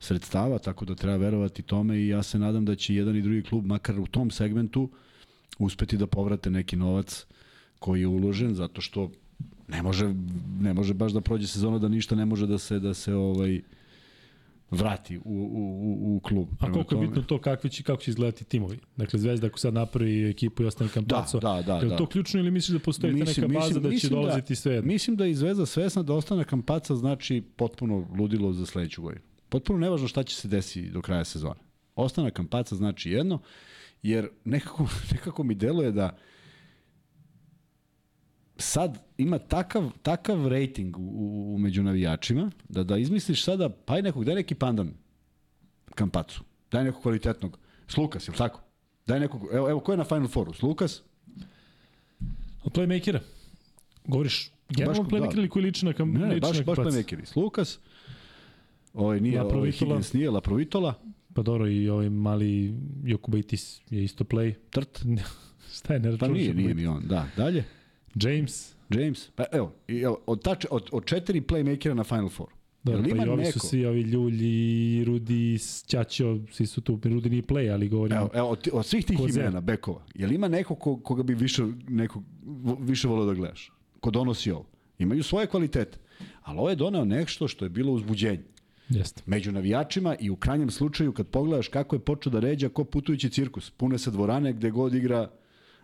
sredstava, 0.00 0.58
tako 0.58 0.84
da 0.84 0.94
treba 0.94 1.16
verovati 1.16 1.62
tome 1.62 1.98
i 1.98 2.08
ja 2.08 2.22
se 2.22 2.38
nadam 2.38 2.64
da 2.64 2.74
će 2.74 2.94
jedan 2.94 3.16
i 3.16 3.22
drugi 3.22 3.42
klub, 3.42 3.66
makar 3.66 4.00
u 4.00 4.06
tom 4.06 4.30
segmentu, 4.30 4.90
uspeti 5.58 5.96
da 5.96 6.06
povrate 6.06 6.50
neki 6.50 6.76
novac 6.76 7.26
koji 7.78 8.00
je 8.00 8.06
uložen, 8.06 8.54
zato 8.54 8.80
što 8.80 9.10
ne 9.68 9.82
može, 9.82 10.14
ne 10.60 10.74
može 10.74 10.94
baš 10.94 11.12
da 11.12 11.20
prođe 11.20 11.46
sezona 11.46 11.78
da 11.78 11.88
ništa 11.88 12.14
ne 12.14 12.26
može 12.26 12.46
da 12.46 12.58
se, 12.58 12.78
da 12.78 12.94
se 12.94 13.14
ovaj, 13.14 13.60
vrati 14.70 15.18
u, 15.18 15.22
u, 15.24 16.16
u, 16.16 16.20
klub. 16.20 16.48
A 16.58 16.72
koliko 16.72 16.94
je 16.94 17.06
bitno 17.06 17.22
to 17.22 17.40
kakvi 17.40 17.70
će, 17.70 17.82
kako 17.82 18.02
će 18.02 18.10
izgledati 18.10 18.44
timovi? 18.44 18.78
Dakle, 18.96 19.18
Zvezda 19.18 19.46
ako 19.46 19.58
sad 19.58 19.74
napravi 19.74 20.30
ekipu 20.30 20.62
i 20.62 20.66
ostane 20.66 20.90
Kampaco, 20.90 21.40
da, 21.40 21.54
da, 21.54 21.62
da, 21.62 21.76
je 21.76 21.86
da. 21.86 21.96
to 21.96 22.06
ključno 22.06 22.40
ili 22.40 22.50
misliš 22.50 22.78
da 22.78 22.84
postoji 22.84 23.12
mislim, 23.12 23.50
neka 23.50 23.60
baza 23.60 23.66
mislim, 23.66 23.82
da 23.82 23.98
će 23.98 24.08
da- 24.08 24.14
dolaziti 24.14 24.52
da, 24.52 24.56
sve 24.56 24.74
jedno? 24.74 24.92
Mislim 24.92 25.16
da 25.16 25.24
je 25.24 25.34
Zvezda 25.34 25.66
svesna 25.66 26.02
da 26.02 26.14
ostane 26.14 26.44
Kampaca 26.44 26.94
znači 26.94 27.42
potpuno 27.56 28.06
ludilo 28.18 28.52
za 28.52 28.66
sledeću 28.66 29.02
godinu. 29.02 29.24
Potpuno 29.56 29.78
nevažno 29.78 30.08
šta 30.08 30.22
će 30.22 30.36
se 30.36 30.48
desiti 30.48 30.90
do 30.90 31.02
kraja 31.02 31.24
sezone. 31.24 31.60
Ostanak 31.94 32.32
Kampaca 32.32 32.76
znači 32.76 33.10
jedno, 33.10 33.38
jer 34.02 34.28
nekako, 34.44 34.88
nekako 35.12 35.42
mi 35.42 35.54
deluje 35.54 35.92
da 35.92 36.16
sad 38.56 38.98
ima 39.18 39.38
takav, 39.38 39.90
takav 40.02 40.48
rating 40.48 40.96
u, 40.96 41.00
u, 41.00 41.54
u 41.54 41.58
među 41.58 41.82
navijačima, 41.82 42.50
da 42.68 42.84
da 42.84 42.98
izmisliš 42.98 43.44
sada, 43.44 43.68
pa 43.68 43.98
i 43.98 44.02
nekog, 44.02 44.24
daj 44.24 44.34
neki 44.34 44.54
pandan 44.54 44.92
Kampacu, 45.94 46.44
daj 46.70 46.84
nekog 46.84 47.02
kvalitetnog. 47.02 47.58
Slukas, 47.88 48.28
je 48.28 48.32
li 48.32 48.38
tako? 48.38 48.60
Daj 49.06 49.20
nekog, 49.20 49.48
evo, 49.52 49.70
evo 49.70 49.80
ko 49.80 49.92
je 49.92 49.98
na 49.98 50.04
Final 50.04 50.28
Fouru? 50.28 50.52
Slukas? 50.52 51.02
Od 52.64 52.72
playmakera. 52.72 53.20
Govoriš 54.04 54.50
generalno 54.68 55.02
playmaker 55.02 55.34
da. 55.34 55.40
ili 55.40 55.48
koji 55.48 55.64
liči 55.64 55.86
na, 55.86 55.92
kam, 55.92 56.12
ne, 56.12 56.26
ne, 56.26 56.40
baš, 56.40 56.64
baš 56.64 56.78
playmakeri. 56.78 57.24
Slukas, 57.24 57.78
Ovaj 58.96 59.20
nije, 59.20 59.42
ovaj 59.42 59.70
Higgins 59.70 60.12
nije 60.12 60.30
Laprovitola. 60.30 60.94
Pa 61.34 61.42
dobro, 61.42 61.68
i 61.68 61.88
ovaj 61.88 62.10
mali 62.10 62.74
Jokubaitis 63.04 63.80
je 63.90 64.04
isto 64.04 64.24
play. 64.24 64.54
Trt. 64.70 65.04
Šta 65.76 65.94
je, 65.94 66.00
ne 66.00 66.18
Pa 66.18 66.28
nije, 66.28 66.54
nije 66.54 66.74
mi 66.74 66.86
on, 66.86 67.02
da. 67.06 67.28
Dalje? 67.36 67.64
James. 68.14 68.74
James. 68.90 69.30
Pa 69.30 69.44
evo, 69.52 69.72
evo 69.88 70.18
od, 70.26 70.42
tač, 70.42 70.66
od, 70.70 70.88
od 70.92 71.04
četiri 71.04 71.40
playmakera 71.40 71.94
na 71.94 72.04
Final 72.04 72.28
Four. 72.28 72.48
Da, 72.82 72.92
pa 72.92 73.24
i 73.24 73.28
ovi 73.28 73.42
neko? 73.42 73.58
su 73.58 73.68
svi, 73.68 73.86
ovi 73.86 74.00
Ljulji, 74.00 75.04
Rudi, 75.04 75.58
Ćaćo, 75.86 76.38
svi 76.52 76.66
su 76.66 76.80
tu. 76.80 77.00
Rudi 77.04 77.30
nije 77.30 77.42
play, 77.42 77.72
ali 77.72 77.88
govorim... 77.88 78.16
Evo, 78.16 78.30
evo 78.34 78.48
od, 78.48 78.68
od 78.72 78.86
svih 78.86 79.06
tih 79.06 79.18
Kozer. 79.18 79.42
imena, 79.42 79.60
bekova, 79.60 80.02
je 80.14 80.26
li 80.26 80.34
ima 80.34 80.48
neko 80.48 80.74
ko, 80.74 80.96
koga 80.96 81.22
bi 81.22 81.34
više, 81.34 81.62
neko, 81.88 82.22
više 82.80 83.08
volio 83.08 83.24
da 83.26 83.34
gledaš? 83.34 83.72
Ko 84.00 84.10
donosi 84.10 84.50
ovo? 84.50 84.66
Imaju 84.98 85.22
svoje 85.22 85.46
kvalitete. 85.46 85.98
Ali 86.42 86.58
ovo 86.58 86.70
je 86.70 86.76
doneo 86.76 87.04
nešto 87.04 87.48
što 87.48 87.64
je 87.64 87.68
bilo 87.68 87.92
uzbuđenje. 87.92 88.42
Jeste. 88.88 89.22
Među 89.26 89.52
navijačima 89.52 90.16
i 90.20 90.30
u 90.30 90.36
krajnjem 90.36 90.70
slučaju 90.70 91.12
kad 91.12 91.26
pogledaš 91.26 91.68
kako 91.68 91.96
je 91.96 92.00
počeo 92.00 92.32
da 92.32 92.40
ređa 92.40 92.68
ko 92.68 92.84
putujući 92.84 93.30
cirkus. 93.30 93.70
Pune 93.70 93.98
se 93.98 94.10
dvorane 94.10 94.52
gde 94.52 94.70
god 94.70 94.94
igra 94.94 95.30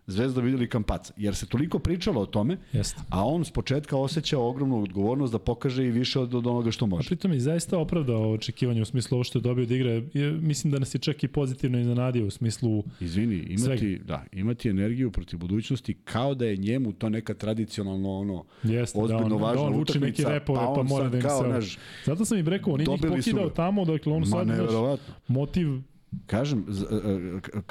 Zvezda 0.06 0.40
videli 0.40 0.68
Kampaca, 0.68 1.12
jer 1.16 1.34
se 1.34 1.46
toliko 1.46 1.78
pričalo 1.78 2.20
o 2.20 2.26
tome, 2.26 2.56
Jeste. 2.72 3.00
a 3.10 3.26
on 3.26 3.44
s 3.44 3.50
početka 3.50 3.96
osjeća 3.96 4.38
ogromnu 4.38 4.82
odgovornost 4.82 5.32
da 5.32 5.38
pokaže 5.38 5.86
i 5.86 5.90
više 5.90 6.20
od, 6.20 6.34
od 6.34 6.46
onoga 6.46 6.70
što 6.70 6.86
može. 6.86 7.06
A 7.06 7.08
pritom 7.08 7.32
je 7.32 7.40
zaista 7.40 7.78
opravdao 7.78 8.32
očekivanje 8.32 8.82
u 8.82 8.84
smislu 8.84 9.16
ovo 9.16 9.24
što 9.24 9.38
je 9.38 9.42
dobio 9.42 9.62
od 9.62 9.70
igre. 9.70 10.02
Je, 10.14 10.32
mislim 10.32 10.70
da 10.70 10.78
nas 10.78 10.94
je 10.94 10.98
čak 10.98 11.24
i 11.24 11.28
pozitivno 11.28 11.78
iznenadio 11.80 12.26
u 12.26 12.30
smislu 12.30 12.84
Izvini, 13.00 13.36
imati, 13.36 13.78
svega. 13.78 14.04
da, 14.04 14.24
imati 14.32 14.68
energiju 14.68 15.10
protiv 15.10 15.38
budućnosti 15.38 15.94
kao 16.04 16.34
da 16.34 16.46
je 16.46 16.56
njemu 16.56 16.92
to 16.92 17.08
neka 17.08 17.34
tradicionalno 17.34 18.10
ono 18.10 18.44
Jeste, 18.62 18.98
da 18.98 19.04
ozbiljno 19.04 19.28
da 19.28 19.34
on, 19.34 19.42
važna 19.42 19.62
da 19.62 19.66
on 19.66 19.74
vuče 19.74 20.00
neki 20.00 20.24
repove, 20.24 20.58
pa, 20.58 20.72
pa 20.76 20.82
mora 20.82 21.08
da 21.08 21.16
im 21.16 21.22
se... 21.22 21.48
Naš, 21.48 21.78
Zato 22.04 22.24
sam 22.24 22.38
im 22.38 22.48
rekao, 22.48 22.72
on 22.72 22.80
je 22.80 22.86
njih 22.86 23.00
pokidao 23.08 23.50
tamo, 23.50 23.84
dakle 23.84 24.12
on 24.12 24.26
sad 24.26 24.46
naš 24.46 24.58
motiv 25.28 25.68
Kažem, 26.26 26.66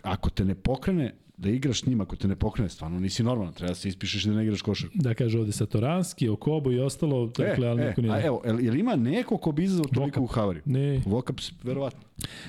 ako 0.03 0.29
te 0.29 0.45
ne 0.45 0.55
pokrene 0.55 1.13
da 1.41 1.49
igraš 1.49 1.81
s 1.81 1.85
njima 1.85 2.03
ako 2.03 2.15
te 2.15 2.27
ne 2.27 2.35
pokrene, 2.35 2.69
stvarno 2.69 2.99
nisi 2.99 3.23
normalan, 3.23 3.53
treba 3.53 3.69
da 3.69 3.75
se 3.75 3.89
ispišeš 3.89 4.23
da 4.23 4.33
ne 4.33 4.43
igraš 4.43 4.61
košarku. 4.61 4.97
Da 4.97 5.13
kaže 5.13 5.39
ovde 5.39 5.51
Satoranski, 5.51 6.29
Okobo 6.29 6.71
i 6.71 6.79
ostalo, 6.79 7.27
dakle, 7.27 7.67
e, 7.67 7.69
ali 7.69 7.81
e, 7.81 7.87
niko 7.87 8.01
nije. 8.01 8.13
A 8.13 8.25
evo, 8.25 8.41
je 8.45 8.71
li 8.71 8.79
ima 8.79 8.95
neko 8.95 9.37
ko 9.37 9.51
bi 9.51 9.63
izazvao 9.63 9.85
toliko 9.93 10.21
u 10.21 10.27
havariju? 10.27 10.63
Ne. 10.65 11.01
Vokaps, 11.05 11.51
verovatno. 11.63 11.99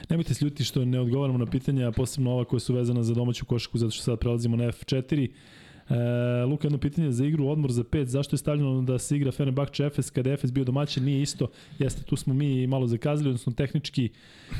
Nemojte 0.08 0.34
se 0.34 0.44
ljuti 0.44 0.64
što 0.64 0.84
ne 0.84 1.00
odgovaramo 1.00 1.38
na 1.38 1.46
pitanja, 1.46 1.92
posebno 1.92 2.30
ova 2.30 2.44
koja 2.44 2.60
su 2.60 2.74
vezana 2.74 3.02
za 3.02 3.14
domaću 3.14 3.44
košarku, 3.44 3.78
zato 3.78 3.90
što 3.90 4.02
sad 4.02 4.18
prelazimo 4.18 4.56
na 4.56 4.64
F4. 4.64 5.28
E, 5.92 6.44
Luka, 6.44 6.66
jedno 6.66 6.78
pitanje 6.78 7.12
za 7.12 7.26
igru, 7.26 7.48
odmor 7.48 7.72
za 7.72 7.84
5, 7.84 8.04
zašto 8.04 8.34
je 8.34 8.38
stavljeno 8.38 8.82
da 8.82 8.98
se 8.98 9.16
igra 9.16 9.32
Fenerbahče 9.32 9.84
Efes 9.84 10.10
kada 10.10 10.30
je 10.30 10.34
Efes 10.34 10.52
bio 10.52 10.64
domaćin, 10.64 11.04
nije 11.04 11.22
isto, 11.22 11.48
jeste, 11.78 12.02
tu 12.02 12.16
smo 12.16 12.34
mi 12.34 12.66
malo 12.66 12.86
zakazali, 12.86 13.28
odnosno 13.28 13.52
tehnički 13.52 14.08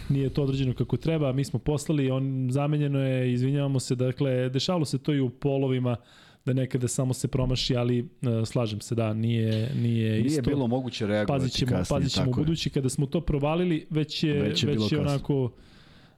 nije 0.08 0.30
to 0.30 0.42
određeno 0.42 0.74
kako 0.74 0.96
treba, 0.96 1.32
mi 1.32 1.44
smo 1.44 1.58
poslali, 1.58 2.10
on 2.10 2.48
zamenjeno 2.50 2.98
je, 2.98 3.32
izvinjavamo 3.32 3.80
se, 3.80 3.94
dakle, 3.94 4.48
dešavalo 4.48 4.84
se 4.84 4.98
to 4.98 5.14
i 5.14 5.20
u 5.20 5.30
polovima, 5.30 5.96
da 6.44 6.52
nekada 6.52 6.88
samo 6.88 7.14
se 7.14 7.28
promaši, 7.28 7.76
ali 7.76 8.00
uh, 8.00 8.08
slažem 8.46 8.80
se 8.80 8.94
da 8.94 9.14
nije 9.14 9.74
nije 9.74 10.20
isto. 10.20 10.30
Nije 10.30 10.42
bilo 10.42 10.66
moguće 10.66 11.06
reagovati 11.06 11.42
pazit 11.42 11.58
ćemo, 11.58 11.70
kasnije. 11.70 12.00
Pazit 12.00 12.12
ćemo 12.12 12.30
u 12.30 12.34
budući 12.34 12.70
kada 12.70 12.88
smo 12.88 13.06
to 13.06 13.20
provalili, 13.20 13.86
već 13.90 14.24
je, 14.24 14.42
već 14.42 14.62
je, 14.62 14.70
već 14.70 14.92
je 14.92 15.00
onako 15.00 15.52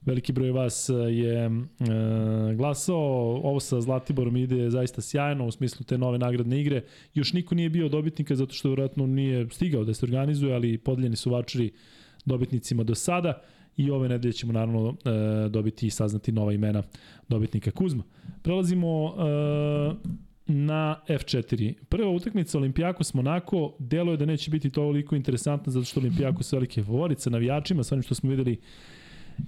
veliki 0.05 0.33
broj 0.33 0.51
vas 0.51 0.89
je 1.09 1.45
e, 1.45 1.49
glasao. 2.55 3.41
Ovo 3.43 3.59
sa 3.59 3.81
Zlatiborom 3.81 4.37
ide 4.37 4.69
zaista 4.69 5.01
sjajno 5.01 5.45
u 5.47 5.51
smislu 5.51 5.85
te 5.85 5.97
nove 5.97 6.17
nagradne 6.17 6.61
igre. 6.61 6.83
Još 7.13 7.33
niko 7.33 7.55
nije 7.55 7.69
bio 7.69 7.89
dobitnika 7.89 8.35
zato 8.35 8.53
što 8.53 8.69
vjerojatno 8.69 9.07
nije 9.07 9.47
stigao 9.49 9.83
da 9.83 9.93
se 9.93 10.05
organizuje, 10.05 10.55
ali 10.55 10.77
podeljeni 10.77 11.15
su 11.15 11.31
vačeri 11.31 11.71
dobitnicima 12.25 12.83
do 12.83 12.95
sada 12.95 13.41
i 13.77 13.91
ove 13.91 14.09
nedelje 14.09 14.33
ćemo 14.33 14.53
naravno 14.53 14.89
e, 14.89 15.49
dobiti 15.49 15.87
i 15.87 15.89
saznati 15.89 16.31
nova 16.31 16.53
imena 16.53 16.83
dobitnika 17.27 17.71
Kuzma. 17.71 18.03
Prelazimo 18.41 19.07
e, 19.07 20.15
na 20.47 21.01
F4. 21.07 21.73
Prva 21.89 22.09
utakmica 22.09 22.57
Olimpijakos 22.57 23.13
Monako, 23.13 23.75
delo 23.79 24.11
je 24.11 24.17
da 24.17 24.25
neće 24.25 24.51
biti 24.51 24.69
toliko 24.69 25.15
interesantna 25.15 25.71
zato 25.71 25.85
što 25.85 25.99
Olimpijakos 25.99 26.53
velike 26.53 26.83
favorit 26.83 27.19
sa 27.19 27.29
navijačima, 27.29 27.83
sa 27.83 27.95
onim 27.95 28.03
što 28.03 28.15
smo 28.15 28.29
videli 28.29 28.59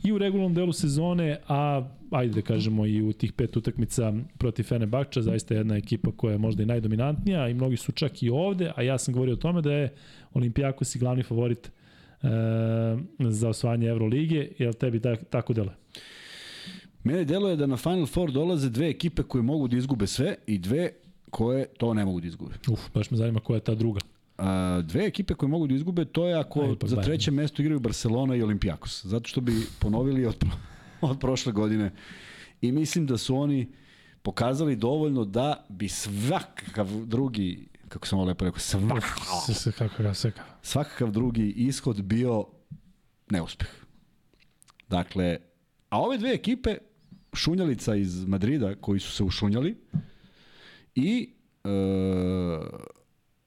i 0.04 0.12
u 0.12 0.18
regularnom 0.18 0.54
delu 0.54 0.74
sezone, 0.74 1.38
a 1.48 1.90
ajde 2.12 2.34
da 2.34 2.42
kažemo 2.42 2.86
i 2.86 3.02
u 3.02 3.14
tih 3.14 3.34
pet 3.34 3.58
utakmica 3.58 4.14
protiv 4.38 4.64
Fenerbahča, 4.64 5.22
zaista 5.22 5.54
jedna 5.54 5.78
ekipa 5.78 6.12
koja 6.12 6.32
je 6.32 6.38
možda 6.38 6.64
i 6.64 6.66
najdominantnija 6.66 7.48
i 7.50 7.54
mnogi 7.54 7.78
su 7.78 7.92
čak 7.92 8.24
i 8.24 8.30
ovde, 8.30 8.72
a 8.76 8.82
ja 8.82 8.98
sam 8.98 9.14
govorio 9.14 9.34
o 9.34 9.38
tome 9.38 9.62
da 9.62 9.74
je 9.74 9.94
Olimpijakos 10.34 10.96
i 10.96 11.00
glavni 11.00 11.24
favorit 11.24 11.72
za 13.20 13.50
osvajanje 13.50 13.88
Evrolige, 13.88 14.52
jel 14.60 14.74
tebi 14.74 15.00
tak, 15.00 15.20
tako 15.30 15.54
dele? 15.54 15.74
Mene 17.04 17.26
deluje 17.26 17.56
da 17.56 17.66
na 17.66 17.78
Final 17.78 18.06
Four 18.06 18.32
dolaze 18.32 18.70
dve 18.70 18.90
ekipe 18.90 19.24
koje 19.24 19.42
mogu 19.42 19.68
da 19.68 19.78
izgube 19.78 20.08
sve 20.08 20.36
i 20.48 20.58
dve 20.58 20.92
koje 21.30 21.66
to 21.78 21.94
ne 21.94 22.06
mogu 22.06 22.22
da 22.22 22.28
izgube. 22.28 22.54
Uf, 22.72 22.80
baš 22.94 23.12
me 23.12 23.18
zanima 23.18 23.40
koja 23.40 23.58
je 23.58 23.62
ta 23.62 23.76
druga. 23.76 24.00
A, 24.38 24.82
dve 24.84 25.06
ekipe 25.06 25.34
koje 25.34 25.50
mogu 25.50 25.68
da 25.68 25.76
izgube, 25.76 26.06
to 26.06 26.28
je 26.28 26.36
ako 26.36 26.62
Ajde, 26.62 26.76
pa 26.76 26.88
za 26.88 26.96
treće 26.98 27.32
mesto 27.32 27.62
igraju 27.62 27.80
Barcelona 27.80 28.36
i 28.36 28.42
Olympiakos. 28.42 29.06
Zato 29.06 29.28
što 29.28 29.42
bi 29.42 29.52
ponovili 29.80 30.26
od, 30.26 30.38
pro, 30.38 30.50
od 31.10 31.20
prošle 31.20 31.52
godine. 31.52 31.92
I 32.62 32.72
mislim 32.72 33.06
da 33.06 33.18
su 33.18 33.36
oni 33.36 33.68
pokazali 34.22 34.76
dovoljno 34.76 35.26
da 35.26 35.66
bi 35.70 35.90
svakav 35.90 36.88
drugi, 37.06 37.68
kako 37.88 38.08
sam 38.08 38.20
ovo 38.20 38.28
lepo 38.28 38.46
rekao, 38.46 38.60
svakav, 38.60 39.02
S- 39.48 39.64
s- 39.64 39.76
Kako 39.78 40.04
ga 40.04 40.14
sve 40.14 40.32
kako. 40.32 40.50
svakav 40.62 41.12
drugi 41.12 41.50
ishod 41.50 42.02
bio 42.02 42.46
neuspeh. 43.30 43.70
Dakle, 44.90 45.38
a 45.90 46.00
ove 46.00 46.18
dve 46.18 46.30
ekipe, 46.30 46.78
šunjalica 47.34 47.96
iz 47.96 48.26
Madrida 48.26 48.76
koji 48.76 49.00
su 49.00 49.12
se 49.12 49.24
ušunjali 49.24 49.78
i 50.96 51.30
e, 51.64 51.70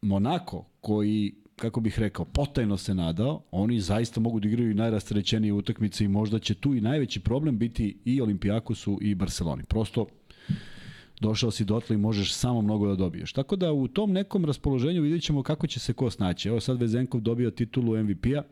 Monako 0.02 0.64
koji 0.80 1.34
kako 1.60 1.80
bih 1.80 1.98
rekao, 1.98 2.24
potajno 2.24 2.76
se 2.76 2.94
nadao, 2.94 3.42
oni 3.50 3.80
zaista 3.80 4.20
mogu 4.20 4.40
da 4.40 4.48
igraju 4.48 4.74
najrastrećenije 4.74 5.52
utakmice 5.52 6.04
i 6.04 6.08
možda 6.08 6.38
će 6.38 6.54
tu 6.54 6.74
i 6.74 6.80
najveći 6.80 7.20
problem 7.20 7.58
biti 7.58 7.96
i 8.04 8.20
Olimpijakosu 8.20 8.98
i 9.02 9.14
Barceloni. 9.14 9.64
Prosto 9.64 10.06
došao 11.20 11.50
si 11.50 11.64
dotle 11.64 11.94
i 11.94 11.98
možeš 11.98 12.34
samo 12.34 12.62
mnogo 12.62 12.88
da 12.88 12.94
dobiješ. 12.94 13.32
Tako 13.32 13.56
da 13.56 13.72
u 13.72 13.88
tom 13.88 14.12
nekom 14.12 14.44
raspoloženju 14.44 15.02
vidjet 15.02 15.22
ćemo 15.22 15.42
kako 15.42 15.66
će 15.66 15.80
se 15.80 15.92
ko 15.92 16.10
snaći. 16.10 16.48
Evo 16.48 16.60
sad 16.60 16.80
Vezenkov 16.80 17.20
dobio 17.20 17.50
titulu 17.50 18.02
MVP-a. 18.02 18.42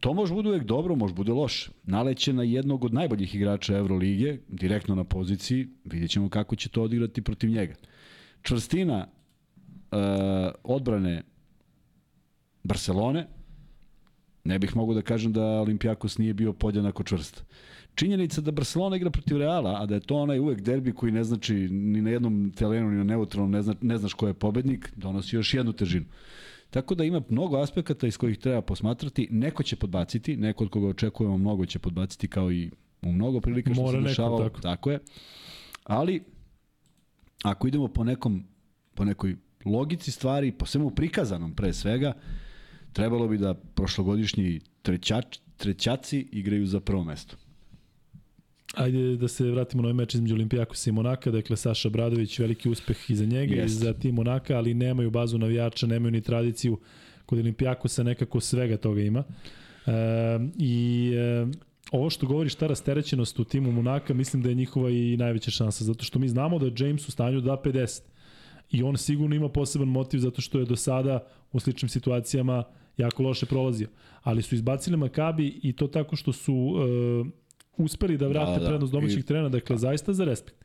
To 0.00 0.14
može 0.14 0.34
bude 0.34 0.48
uvek 0.48 0.64
dobro, 0.64 0.96
može 0.96 1.14
bude 1.14 1.32
loše. 1.32 1.70
Naleće 1.84 2.32
na 2.32 2.42
jednog 2.42 2.84
od 2.84 2.94
najboljih 2.94 3.34
igrača 3.34 3.76
Evrolige, 3.76 4.38
direktno 4.48 4.94
na 4.94 5.04
poziciji, 5.04 5.68
vidjet 5.84 6.10
ćemo 6.10 6.28
kako 6.28 6.56
će 6.56 6.68
to 6.68 6.82
odigrati 6.82 7.22
protiv 7.22 7.50
njega. 7.50 7.74
Čvrstina 8.42 9.06
uh, 9.90 9.98
odbrane 10.64 11.22
Barcelone, 12.62 13.26
ne 14.44 14.58
bih 14.58 14.76
mogu 14.76 14.94
da 14.94 15.02
kažem 15.02 15.32
da 15.32 15.44
Olimpijakos 15.44 16.18
nije 16.18 16.34
bio 16.34 16.52
podjednako 16.52 17.02
čvrst. 17.02 17.44
Činjenica 17.94 18.40
da 18.40 18.50
Barcelona 18.50 18.96
igra 18.96 19.10
protiv 19.10 19.38
Reala, 19.38 19.82
a 19.82 19.86
da 19.86 19.94
je 19.94 20.00
to 20.00 20.16
onaj 20.16 20.38
uvek 20.38 20.60
derbi 20.60 20.92
koji 20.92 21.12
ne 21.12 21.24
znači 21.24 21.54
ni 21.70 22.02
na 22.02 22.10
jednom 22.10 22.52
terenu, 22.56 22.90
ni 22.90 22.96
na 22.96 23.04
neutralnom, 23.04 23.50
ne, 23.50 23.62
zna, 23.62 23.74
ne 23.80 23.98
znaš 23.98 24.14
ko 24.14 24.26
je 24.26 24.34
pobednik, 24.34 24.92
donosi 24.96 25.36
još 25.36 25.54
jednu 25.54 25.72
težinu. 25.72 26.06
Tako 26.70 26.94
da 26.94 27.04
ima 27.04 27.22
mnogo 27.28 27.56
aspekata 27.56 28.06
iz 28.06 28.16
kojih 28.16 28.38
treba 28.38 28.60
posmatrati. 28.62 29.28
Neko 29.30 29.62
će 29.62 29.76
podbaciti, 29.76 30.36
neko 30.36 30.64
od 30.64 30.70
koga 30.70 30.86
očekujemo 30.86 31.38
mnogo 31.38 31.66
će 31.66 31.78
podbaciti 31.78 32.28
kao 32.28 32.52
i 32.52 32.70
u 33.02 33.12
mnogo 33.12 33.40
prilika 33.40 33.74
što 33.74 33.82
Mora 33.82 34.02
se 34.02 34.08
dešavalo. 34.08 34.42
tako. 34.42 34.60
tako 34.60 34.90
je. 34.90 34.98
Ali, 35.84 36.22
ako 37.44 37.68
idemo 37.68 37.88
po 37.88 38.04
nekom 38.04 38.44
po 38.94 39.04
nekoj 39.04 39.36
logici 39.68 40.10
stvari, 40.10 40.52
po 40.52 40.66
svemu 40.66 40.90
prikazanom 40.90 41.54
pre 41.54 41.72
svega, 41.72 42.12
trebalo 42.92 43.28
bi 43.28 43.38
da 43.38 43.54
prošlogodišnji 43.54 44.60
trećač, 44.82 45.38
trećaci 45.56 46.28
igraju 46.32 46.66
za 46.66 46.80
prvo 46.80 47.04
mesto. 47.04 47.36
Ajde 48.74 49.16
da 49.16 49.28
se 49.28 49.50
vratimo 49.50 49.82
na 49.82 49.86
ovaj 49.86 49.94
meč 49.94 50.14
između 50.14 50.34
Olimpijakosa 50.34 50.90
i 50.90 50.92
Monaka, 50.92 51.30
dakle 51.30 51.56
Saša 51.56 51.88
Bradović, 51.88 52.38
veliki 52.38 52.68
uspeh 52.68 53.10
i 53.10 53.16
za 53.16 53.24
njega 53.24 53.54
i 53.54 53.58
Jeste. 53.58 53.84
za 53.84 53.92
tim 53.92 54.14
Monaka, 54.14 54.56
ali 54.56 54.74
nemaju 54.74 55.10
bazu 55.10 55.38
navijača, 55.38 55.86
nemaju 55.86 56.10
ni 56.10 56.20
tradiciju. 56.20 56.78
Kod 57.26 57.38
Olimpijakosa 57.38 58.02
nekako 58.02 58.40
svega 58.40 58.76
toga 58.76 59.00
ima. 59.00 59.24
E, 59.86 59.92
I 60.58 61.12
e, 61.14 61.46
ovo 61.90 62.10
što 62.10 62.26
govoriš, 62.26 62.54
ta 62.54 62.66
rasterećenost 62.66 63.38
u 63.38 63.44
timu 63.44 63.72
Monaka, 63.72 64.14
mislim 64.14 64.42
da 64.42 64.48
je 64.48 64.54
njihova 64.54 64.90
i 64.90 65.16
najveća 65.16 65.50
šansa, 65.50 65.84
zato 65.84 66.04
što 66.04 66.18
mi 66.18 66.28
znamo 66.28 66.58
da 66.58 66.66
je 66.66 66.72
James 66.78 67.08
u 67.08 67.10
stanju 67.10 67.40
da 67.40 67.50
da 67.50 67.62
50. 67.64 68.00
I 68.70 68.82
on 68.82 68.96
sigurno 68.96 69.36
ima 69.36 69.48
poseban 69.48 69.88
motiv 69.88 70.18
zato 70.18 70.40
što 70.40 70.58
je 70.58 70.64
do 70.64 70.76
sada 70.76 71.20
u 71.52 71.60
sličnim 71.60 71.88
situacijama 71.88 72.64
jako 72.96 73.22
loše 73.22 73.46
prolazio. 73.46 73.88
Ali 74.22 74.42
su 74.42 74.54
izbacili 74.54 74.96
Makabi 74.96 75.60
i 75.62 75.72
to 75.72 75.86
tako 75.86 76.16
što 76.16 76.32
su 76.32 76.54
uh, 76.54 77.26
uspeli 77.76 78.18
da 78.18 78.28
vrate 78.28 78.52
Da, 78.52 78.58
da. 78.58 78.66
prednost 78.66 78.92
domaćih 78.92 79.18
I- 79.18 79.22
trena, 79.22 79.48
dakle 79.48 79.78
zaista 79.78 80.12
za 80.12 80.24
respekt. 80.24 80.64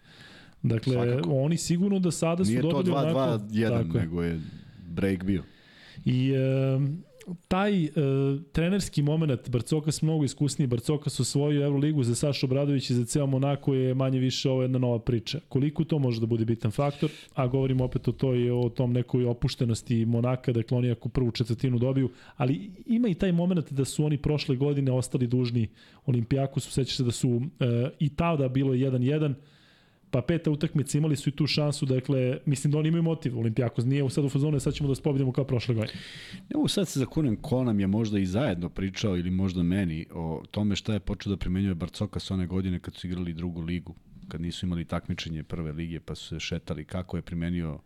Dakle, 0.63 0.93
Svakako. 0.93 1.29
oni 1.33 1.57
sigurno 1.57 1.99
da 1.99 2.11
sada 2.11 2.45
su 2.45 2.51
Nije 2.51 2.61
to 2.61 2.69
dobili 2.71 2.95
onako... 2.95 3.19
2-2-1, 3.19 3.69
Tako 3.83 3.97
je. 3.97 4.03
nego 4.03 4.23
je 4.23 4.39
break 4.87 5.23
bio. 5.23 5.43
I 6.05 6.31
e, 6.31 6.79
taj 7.47 7.83
e, 7.85 7.91
trenerski 8.51 9.01
moment, 9.01 9.49
Barcokas 9.49 10.01
mnogo 10.01 10.25
iskusniji, 10.25 10.67
Barcokas 10.67 11.19
osvojio 11.19 11.65
Euroligu 11.65 12.03
za 12.03 12.15
Sašu 12.15 12.45
Obradović 12.45 12.89
i 12.89 12.93
za 12.93 13.05
ceo 13.05 13.25
Monako 13.25 13.73
je 13.73 13.93
manje 13.93 14.19
više 14.19 14.49
ovo 14.49 14.61
jedna 14.61 14.79
nova 14.79 14.99
priča. 14.99 15.39
Koliko 15.49 15.83
to 15.83 15.99
može 15.99 16.19
da 16.19 16.25
bude 16.25 16.45
bitan 16.45 16.71
faktor, 16.71 17.09
a 17.33 17.47
govorimo 17.47 17.83
opet 17.83 18.07
o 18.07 18.11
toj, 18.11 18.51
o 18.51 18.69
tom 18.69 18.93
nekoj 18.93 19.25
opuštenosti 19.25 20.05
Monaka, 20.05 20.51
dakle 20.51 20.77
oni 20.77 20.91
ako 20.91 21.09
prvu 21.09 21.31
četvrtinu 21.31 21.79
dobiju, 21.79 22.09
ali 22.37 22.71
ima 22.85 23.07
i 23.07 23.13
taj 23.13 23.31
moment 23.31 23.71
da 23.71 23.85
su 23.85 24.05
oni 24.05 24.17
prošle 24.17 24.55
godine 24.55 24.91
ostali 24.91 25.27
dužni 25.27 25.67
Olimpijakosu, 26.05 26.71
sećaš 26.71 26.97
se 26.97 27.03
da 27.03 27.11
su 27.11 27.41
e, 27.59 27.89
i 27.99 28.15
tada 28.15 28.47
bilo 28.47 28.73
1-1, 28.73 29.33
pa 30.13 30.21
peta 30.21 30.51
utakmica 30.51 30.97
imali 30.97 31.15
su 31.15 31.29
i 31.29 31.31
tu 31.31 31.47
šansu, 31.47 31.85
dakle, 31.85 32.37
mislim 32.45 32.71
da 32.71 32.79
oni 32.79 32.87
imaju 32.87 33.03
motiv, 33.03 33.39
Olimpijakos 33.39 33.85
nije 33.85 34.09
sad 34.09 34.25
u 34.25 34.29
fazonu, 34.29 34.59
sad 34.59 34.73
ćemo 34.73 34.89
da 34.89 34.95
spobedimo 34.95 35.31
kao 35.31 35.43
prošle 35.43 35.75
godine. 35.75 35.93
Ne 36.49 36.55
mogu 36.55 36.67
sad 36.67 36.87
se 36.87 36.99
zakunem 36.99 37.35
ko 37.35 37.63
nam 37.63 37.79
je 37.79 37.87
možda 37.87 38.19
i 38.19 38.25
zajedno 38.25 38.69
pričao 38.69 39.17
ili 39.17 39.31
možda 39.31 39.63
meni 39.63 40.05
o 40.13 40.43
tome 40.51 40.75
šta 40.75 40.93
je 40.93 40.99
počeo 40.99 41.29
da 41.29 41.37
primenjuje 41.37 41.75
Barcoka 41.75 42.19
s 42.19 42.31
one 42.31 42.47
godine 42.47 42.79
kad 42.79 42.95
su 42.95 43.07
igrali 43.07 43.33
drugu 43.33 43.61
ligu, 43.61 43.95
kad 44.27 44.41
nisu 44.41 44.65
imali 44.65 44.85
takmičenje 44.85 45.43
prve 45.43 45.71
lige 45.71 45.99
pa 45.99 46.15
su 46.15 46.27
se 46.27 46.39
šetali 46.39 46.85
kako 46.85 47.17
je 47.17 47.21
primenio 47.21 47.79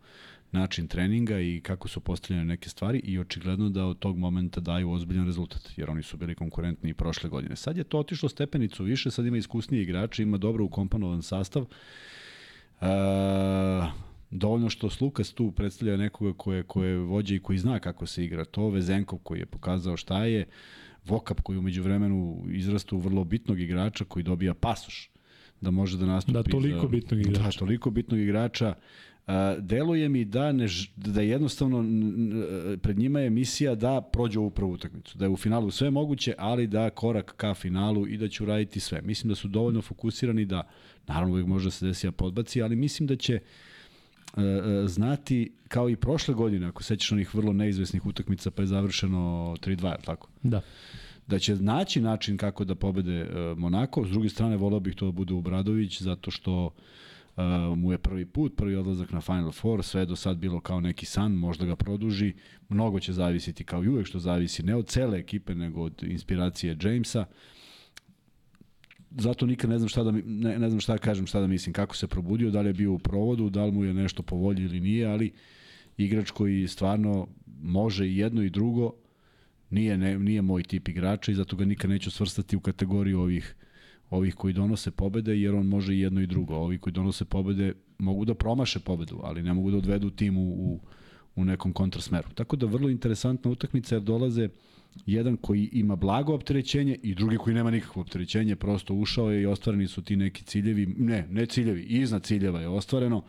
način 0.52 0.88
treninga 0.88 1.40
i 1.40 1.60
kako 1.60 1.88
su 1.88 2.00
postavljene 2.00 2.44
neke 2.44 2.68
stvari 2.68 2.98
i 2.98 3.18
očigledno 3.18 3.68
da 3.70 3.86
od 3.86 3.98
tog 3.98 4.18
momenta 4.18 4.60
daju 4.60 4.90
ozbiljan 4.90 5.26
rezultat, 5.26 5.62
jer 5.76 5.90
oni 5.90 6.02
su 6.02 6.16
bili 6.16 6.34
konkurentni 6.34 6.90
i 6.90 6.94
prošle 6.94 7.30
godine. 7.30 7.56
Sad 7.56 7.76
je 7.76 7.84
to 7.84 7.98
otišlo 7.98 8.28
stepenicu 8.28 8.84
više, 8.84 9.10
sad 9.10 9.26
ima 9.26 9.36
iskusnije 9.36 9.82
igrače, 9.82 10.22
ima 10.22 10.38
dobro 10.38 10.64
ukomponovan 10.64 11.22
sastav, 11.22 11.66
E, 12.80 12.86
dovoljno 14.30 14.70
što 14.70 14.90
Slukas 14.90 15.32
tu 15.32 15.50
predstavlja 15.50 15.96
nekoga 15.96 16.32
ko 16.36 16.52
je, 16.52 16.62
ko 16.62 16.84
je 16.84 16.98
vođa 16.98 17.34
i 17.34 17.38
koji 17.38 17.58
zna 17.58 17.78
kako 17.78 18.06
se 18.06 18.24
igra. 18.24 18.44
To 18.44 18.68
Vezenkov 18.70 19.18
koji 19.18 19.38
je 19.38 19.46
pokazao 19.46 19.96
šta 19.96 20.24
je, 20.24 20.46
Vokap 21.04 21.40
koji 21.40 21.58
umeđu 21.58 21.82
vremenu 21.82 22.44
izrastu 22.50 22.96
u 22.96 23.00
vrlo 23.00 23.24
bitnog 23.24 23.60
igrača 23.60 24.04
koji 24.04 24.22
dobija 24.22 24.54
pasoš 24.54 25.10
da 25.60 25.70
može 25.70 25.98
da 25.98 26.06
nastupi. 26.06 26.32
Da, 26.32 26.42
toliko 26.42 26.80
za, 26.80 26.88
bitnog 26.88 27.20
igrača. 27.26 27.42
Da, 27.42 27.50
toliko 27.50 27.90
bitnog 27.90 28.20
igrača. 28.20 28.74
Deluje 29.58 30.08
mi 30.08 30.24
da 30.24 30.52
ne 30.52 30.66
da 30.96 31.20
jednostavno 31.20 31.84
pred 32.82 32.98
njima 32.98 33.20
je 33.20 33.30
misija 33.30 33.74
da 33.74 34.00
prođe 34.00 34.38
ovu 34.38 34.50
prvu 34.50 34.72
utakmicu, 34.72 35.18
da 35.18 35.24
je 35.24 35.28
u 35.28 35.36
finalu 35.36 35.70
sve 35.70 35.90
moguće, 35.90 36.34
ali 36.38 36.66
da 36.66 36.90
korak 36.90 37.34
ka 37.36 37.54
finalu 37.54 38.06
i 38.06 38.16
da 38.16 38.28
će 38.28 38.42
uraditi 38.42 38.80
sve. 38.80 39.00
Mislim 39.02 39.28
da 39.28 39.34
su 39.34 39.48
dovoljno 39.48 39.82
fokusirani 39.82 40.44
da 40.44 40.68
naravno 41.06 41.32
uvijek 41.32 41.46
može 41.46 41.64
da 41.64 41.70
se 41.70 41.86
desi 41.86 42.06
da 42.06 42.12
podbaci, 42.12 42.62
ali 42.62 42.76
mislim 42.76 43.06
da 43.06 43.16
će 43.16 43.34
e, 43.34 43.40
e, 44.42 44.88
znati 44.88 45.52
kao 45.68 45.90
i 45.90 45.96
prošle 45.96 46.34
godine, 46.34 46.66
ako 46.66 46.82
sećaš 46.82 47.12
onih 47.12 47.34
vrlo 47.34 47.52
neizvesnih 47.52 48.06
utakmica 48.06 48.50
pa 48.50 48.62
je 48.62 48.66
završeno 48.66 49.18
3-2, 49.60 49.86
je 49.86 49.96
li 49.96 50.04
tako? 50.04 50.28
Da. 50.42 50.60
da 51.26 51.38
će 51.38 51.56
naći 51.56 52.00
način 52.00 52.36
kako 52.36 52.64
da 52.64 52.74
pobede 52.74 53.22
uh, 53.22 53.58
Monako. 53.58 54.04
S 54.06 54.10
druge 54.10 54.28
strane, 54.28 54.56
volao 54.56 54.80
bih 54.80 54.94
to 54.94 55.06
da 55.06 55.12
bude 55.12 55.34
Ubradović, 55.34 56.02
zato 56.02 56.30
što 56.30 56.66
uh, 56.66 56.72
mu 57.76 57.92
je 57.92 57.98
prvi 57.98 58.26
put, 58.26 58.56
prvi 58.56 58.76
odlazak 58.76 59.12
na 59.12 59.20
Final 59.20 59.52
Four, 59.52 59.84
sve 59.84 60.06
do 60.06 60.16
sad 60.16 60.36
bilo 60.36 60.60
kao 60.60 60.80
neki 60.80 61.06
san, 61.06 61.32
možda 61.32 61.66
ga 61.66 61.76
produži. 61.76 62.34
Mnogo 62.68 63.00
će 63.00 63.12
zavisiti, 63.12 63.64
kao 63.64 63.84
i 63.84 63.88
uvek 63.88 64.06
što 64.06 64.18
zavisi, 64.18 64.62
ne 64.62 64.76
od 64.76 64.86
cele 64.86 65.18
ekipe, 65.18 65.54
nego 65.54 65.82
od 65.82 66.02
inspiracije 66.02 66.76
Jamesa. 66.82 67.24
Zato 69.10 69.46
nikad 69.46 69.70
ne 69.70 69.78
znam 69.78 69.88
šta 69.88 70.02
da 70.02 70.10
ne, 70.10 70.58
ne 70.58 70.68
znam 70.68 70.80
šta 70.80 70.92
da 70.92 70.98
kažem, 70.98 71.26
šta 71.26 71.40
da 71.40 71.46
mislim, 71.46 71.72
kako 71.72 71.96
se 71.96 72.06
probudio, 72.06 72.50
da 72.50 72.60
li 72.60 72.68
je 72.68 72.74
bio 72.74 72.92
u 72.92 72.98
provodu, 72.98 73.50
da 73.50 73.64
li 73.64 73.72
mu 73.72 73.84
je 73.84 73.94
nešto 73.94 74.22
po 74.22 74.36
volji 74.36 74.64
ili 74.64 74.80
nije, 74.80 75.06
ali 75.06 75.32
igrač 75.96 76.30
koji 76.30 76.68
stvarno 76.68 77.28
može 77.62 78.06
i 78.06 78.16
jedno 78.16 78.42
i 78.42 78.50
drugo, 78.50 78.92
nije, 79.70 79.98
ne, 79.98 80.18
nije 80.18 80.42
moj 80.42 80.62
tip 80.62 80.88
igrača 80.88 81.32
i 81.32 81.34
zato 81.34 81.56
ga 81.56 81.64
nikad 81.64 81.90
neću 81.90 82.10
svrstati 82.10 82.56
u 82.56 82.60
kategoriju 82.60 83.20
ovih 83.20 83.54
ovih 84.10 84.34
koji 84.34 84.54
donose 84.54 84.90
pobede, 84.90 85.36
jer 85.36 85.54
on 85.54 85.66
može 85.66 85.94
i 85.94 86.00
jedno 86.00 86.20
i 86.20 86.26
drugo. 86.26 86.54
Ovi 86.54 86.78
koji 86.78 86.92
donose 86.92 87.24
pobede 87.24 87.72
mogu 87.98 88.24
da 88.24 88.34
promaše 88.34 88.78
pobedu, 88.78 89.20
ali 89.22 89.42
ne 89.42 89.54
mogu 89.54 89.70
da 89.70 89.76
odvedu 89.76 90.10
tim 90.10 90.38
u, 90.38 90.48
u, 90.48 90.80
u 91.36 91.44
nekom 91.44 91.72
kontrasmeru. 91.72 92.28
Tako 92.34 92.56
da 92.56 92.66
vrlo 92.66 92.90
interesantna 92.90 93.50
utakmica 93.50 93.94
jer 93.94 94.02
dolaze 94.02 94.48
jedan 95.06 95.36
koji 95.36 95.68
ima 95.72 95.96
blago 95.96 96.34
opterećenje 96.34 96.98
i 97.02 97.14
drugi 97.14 97.36
koji 97.36 97.54
nema 97.54 97.70
nikakvo 97.70 98.02
opterećenje, 98.02 98.56
prosto 98.56 98.94
ušao 98.94 99.30
je 99.30 99.42
i 99.42 99.46
ostvareni 99.46 99.88
su 99.88 100.02
ti 100.02 100.16
neki 100.16 100.44
ciljevi, 100.44 100.86
ne, 100.86 101.26
ne 101.30 101.46
ciljevi, 101.46 101.82
iznad 101.82 102.22
ciljeva 102.22 102.60
je 102.60 102.68
ostvareno 102.68 103.22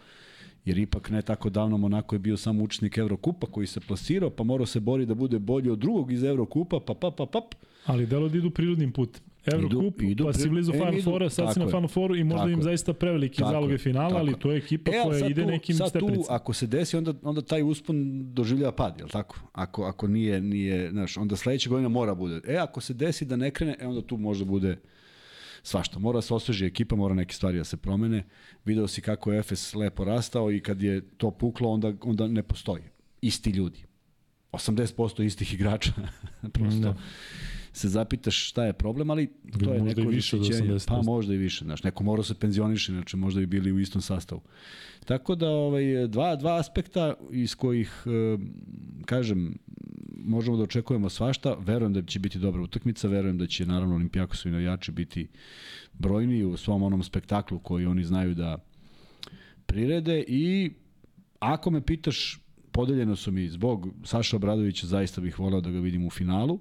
jer 0.66 0.78
ipak 0.78 1.10
ne 1.10 1.22
tako 1.22 1.50
davno 1.50 1.78
Monako 1.78 2.16
je 2.16 2.20
bio 2.20 2.38
samo 2.38 2.64
učesnik 2.64 2.98
Evrokupa 2.98 3.48
koji 3.48 3.68
se 3.68 3.80
plasirao, 3.80 4.30
pa 4.30 4.44
morao 4.44 4.66
se 4.66 4.80
bori 4.80 5.06
da 5.06 5.14
bude 5.14 5.40
bolji 5.40 5.70
od 5.70 5.80
drugog 5.80 6.12
iz 6.12 6.24
Evrokupa, 6.24 6.80
pa 6.80 6.94
pa 6.94 7.12
pa 7.12 7.26
pa. 7.26 7.42
Ali 7.86 8.06
delo 8.06 8.30
da 8.30 8.38
idu 8.38 8.50
prirodnim 8.50 8.92
putem. 8.92 9.29
Evrokup, 9.46 9.96
Idu- 9.96 10.04
idu 10.04 10.24
pa 10.26 10.34
si 10.34 10.50
blizu 10.50 10.72
e, 10.72 10.74
Final 10.74 10.94
idu, 10.94 11.04
Fora, 11.04 11.30
sad 11.30 11.54
si 11.54 11.60
na 11.60 11.66
je. 11.66 11.72
Final 11.72 11.88
Foru 11.88 12.16
i 12.16 12.24
možda 12.24 12.46
im 12.46 12.60
je. 12.60 12.64
zaista 12.64 12.94
prevelike 12.94 13.36
Tako 13.36 13.52
zaloge 13.52 13.74
je, 13.74 13.78
finala, 13.78 14.18
ali 14.18 14.32
je. 14.32 14.40
to 14.40 14.52
je 14.52 14.58
ekipa 14.58 14.92
E, 14.92 15.02
koja 15.04 15.28
ide 15.28 15.42
tu, 15.44 15.48
nekim 15.48 15.76
sad 15.76 15.86
tu, 15.86 15.90
stepenicama. 15.90 16.36
ako 16.36 16.54
se 16.54 16.68
desi, 16.68 16.98
onda, 16.98 17.14
onda 17.24 17.42
taj 17.42 17.64
uspon 17.64 17.98
doživljava 18.26 18.72
pad, 18.72 18.96
jel 19.00 19.10
tako? 19.10 19.40
Ako, 19.54 19.84
ako 19.84 20.08
nije, 20.08 20.42
nije, 20.42 20.90
znaš, 20.92 21.18
onda 21.18 21.36
sledeće 21.36 21.70
godine 21.70 21.90
mora 21.90 22.16
bude. 22.16 22.42
E, 22.46 22.58
ako 22.58 22.82
se 22.82 22.94
desi 22.94 23.26
da 23.26 23.36
ne 23.36 23.52
krene, 23.52 23.76
e, 23.80 23.88
onda 23.88 24.02
tu 24.02 24.18
možda 24.18 24.46
bude 24.46 24.78
svašta. 25.64 26.00
Mora 26.00 26.22
se 26.22 26.34
osveži 26.34 26.66
ekipa, 26.66 26.96
mora 26.96 27.14
neke 27.16 27.34
stvari 27.34 27.58
da 27.58 27.64
se 27.64 27.78
promene. 27.78 28.24
Video 28.66 28.88
si 28.88 29.02
kako 29.02 29.32
je 29.32 29.40
Efes 29.40 29.76
lepo 29.76 30.04
rastao 30.04 30.52
i 30.52 30.60
kad 30.60 30.82
je 30.82 31.02
to 31.10 31.32
puklo, 31.32 31.70
onda, 31.70 31.94
onda 32.02 32.28
ne 32.28 32.44
postoji. 32.44 32.84
Isti 33.22 33.50
ljudi. 33.50 33.80
80% 34.52 35.24
istih 35.24 35.54
igrača. 35.54 35.92
Prosto 36.54 36.80
Da. 36.82 36.96
Se 37.74 37.90
zapitaš 37.90 38.50
šta 38.50 38.66
je 38.66 38.74
problem, 38.74 39.10
ali 39.10 39.28
to 39.64 39.74
je 39.74 39.80
i 39.80 39.82
neko 39.82 40.02
više 40.02 40.36
od 40.36 40.42
ishićenje. 40.42 40.74
80%. 40.74 40.88
Pa 40.88 41.02
možda 41.02 41.34
i 41.34 41.38
više, 41.38 41.66
znaš, 41.66 41.84
neko 41.84 42.04
mora 42.04 42.24
se 42.24 42.34
penzioniše, 42.34 42.92
znači 42.92 43.18
možda 43.18 43.40
bi 43.40 43.46
bili 43.46 43.72
u 43.72 43.80
istom 43.80 44.02
sastavu. 44.02 44.42
Tako 45.06 45.36
da 45.36 45.50
ovaj 45.50 46.08
dva 46.08 46.36
dva 46.36 46.60
aspekta 46.60 47.14
iz 47.32 47.56
kojih 47.56 48.04
e, 48.06 48.38
kažem 49.06 49.58
možemo 50.24 50.58
da 50.58 50.64
očekujemo 50.64 51.10
svašta, 51.10 51.56
verujem 51.60 51.94
da 51.94 52.02
će 52.02 52.20
biti 52.20 52.40
dobra 52.40 52.62
utakmica, 52.62 53.08
verujem 53.08 53.38
da 53.38 53.48
će 53.48 53.66
naravno 53.66 53.96
Olimpijakosovi 53.96 54.54
navijači 54.54 54.92
biti 54.92 55.28
brojni 55.94 56.44
u 56.44 56.58
svom 56.58 56.84
onom 56.84 57.04
spektaklu 57.04 57.60
koji 57.60 57.86
oni 57.86 58.04
znaju 58.04 58.36
da 58.36 58.58
prirede 59.66 60.24
i 60.28 60.72
ako 61.40 61.72
me 61.72 61.82
pitaš 61.82 62.40
podeljeno 62.72 63.16
su 63.16 63.32
mi 63.32 63.50
zbog 63.50 63.88
Saša 64.04 64.36
Obradovića 64.36 64.88
zaista 64.88 65.22
bih 65.22 65.40
voleo 65.40 65.62
da 65.62 65.72
ga 65.72 65.80
vidim 65.80 66.08
u 66.08 66.10
finalu 66.10 66.60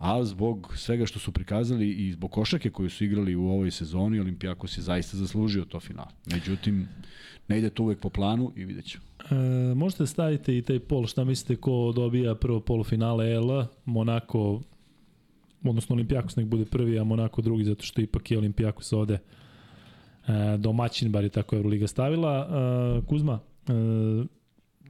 a 0.00 0.24
zbog 0.24 0.72
svega 0.76 1.06
što 1.06 1.18
su 1.18 1.32
prikazali 1.32 1.90
i 1.90 2.12
zbog 2.12 2.30
košake 2.30 2.70
koju 2.70 2.90
su 2.90 3.04
igrali 3.04 3.34
u 3.34 3.48
ovoj 3.48 3.70
sezoni, 3.70 4.20
Olimpijakos 4.20 4.78
je 4.78 4.82
zaista 4.82 5.16
zaslužio 5.16 5.64
to 5.64 5.80
final. 5.80 6.06
Međutim, 6.32 6.88
ne 7.48 7.58
ide 7.58 7.70
to 7.70 7.82
uvek 7.82 8.00
po 8.00 8.10
planu 8.10 8.52
i 8.56 8.64
vidjet 8.64 8.84
ćemo. 8.84 9.04
E, 9.30 9.74
možete 9.74 10.06
stavite 10.06 10.56
i 10.58 10.62
taj 10.62 10.78
pol, 10.78 11.06
šta 11.06 11.24
mislite 11.24 11.60
ko 11.60 11.92
dobija 11.96 12.34
prvo 12.34 12.60
polufinale 12.60 13.32
EL, 13.32 13.64
Monako, 13.84 14.60
odnosno 15.64 15.94
Olimpijakos 15.94 16.36
nek 16.36 16.46
bude 16.46 16.64
prvi, 16.64 16.98
a 16.98 17.04
Monako 17.04 17.42
drugi, 17.42 17.64
zato 17.64 17.84
što 17.84 18.00
ipak 18.00 18.30
je 18.30 18.38
Olimpijakos 18.38 18.92
ovde 18.92 19.14
e, 19.14 19.20
domaćin, 20.58 21.12
bar 21.12 21.24
je 21.24 21.30
tako 21.30 21.56
Euroliga 21.56 21.86
stavila. 21.86 22.48
E, 23.02 23.06
Kuzma, 23.06 23.38
e, 23.68 23.72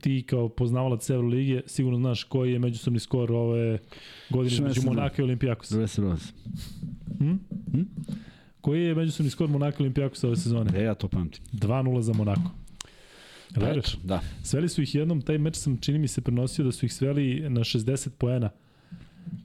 ti 0.00 0.22
kao 0.26 0.48
poznavalac 0.48 1.10
Evrolige 1.10 1.62
sigurno 1.66 1.98
znaš 1.98 2.24
koji 2.24 2.52
je 2.52 2.58
međusobni 2.58 2.98
skor 3.00 3.32
ove 3.32 3.78
godine 4.30 4.54
između 4.54 4.80
da- 4.80 4.86
Monaka 4.86 5.22
i 5.22 5.24
Olimpijakosa. 5.24 5.76
Rose 5.78 6.02
Rose. 6.02 6.32
Hm? 7.18 7.34
Hm? 7.72 7.82
Koji 8.60 8.82
je 8.84 8.94
međusobni 8.94 9.30
skor 9.30 9.48
Monaka 9.48 9.76
i 9.78 9.82
Olimpijakosa 9.82 10.26
ove 10.26 10.36
sezone? 10.36 10.80
E, 10.80 10.82
ja 10.82 10.94
to 10.94 11.08
pamtim. 11.08 11.42
2-0 11.52 12.00
za 12.00 12.12
Monako. 12.12 12.50
Veruješ? 13.56 13.96
Da. 14.04 14.20
Sveli 14.42 14.68
su 14.68 14.82
ih 14.82 14.94
jednom, 14.94 15.22
taj 15.22 15.38
meč 15.38 15.54
sam 15.56 15.76
čini 15.76 15.98
mi 15.98 16.08
se 16.08 16.20
prenosio 16.20 16.64
da 16.64 16.72
su 16.72 16.86
ih 16.86 16.92
sveli 16.94 17.50
na 17.50 17.60
60 17.60 18.08
poena. 18.18 18.50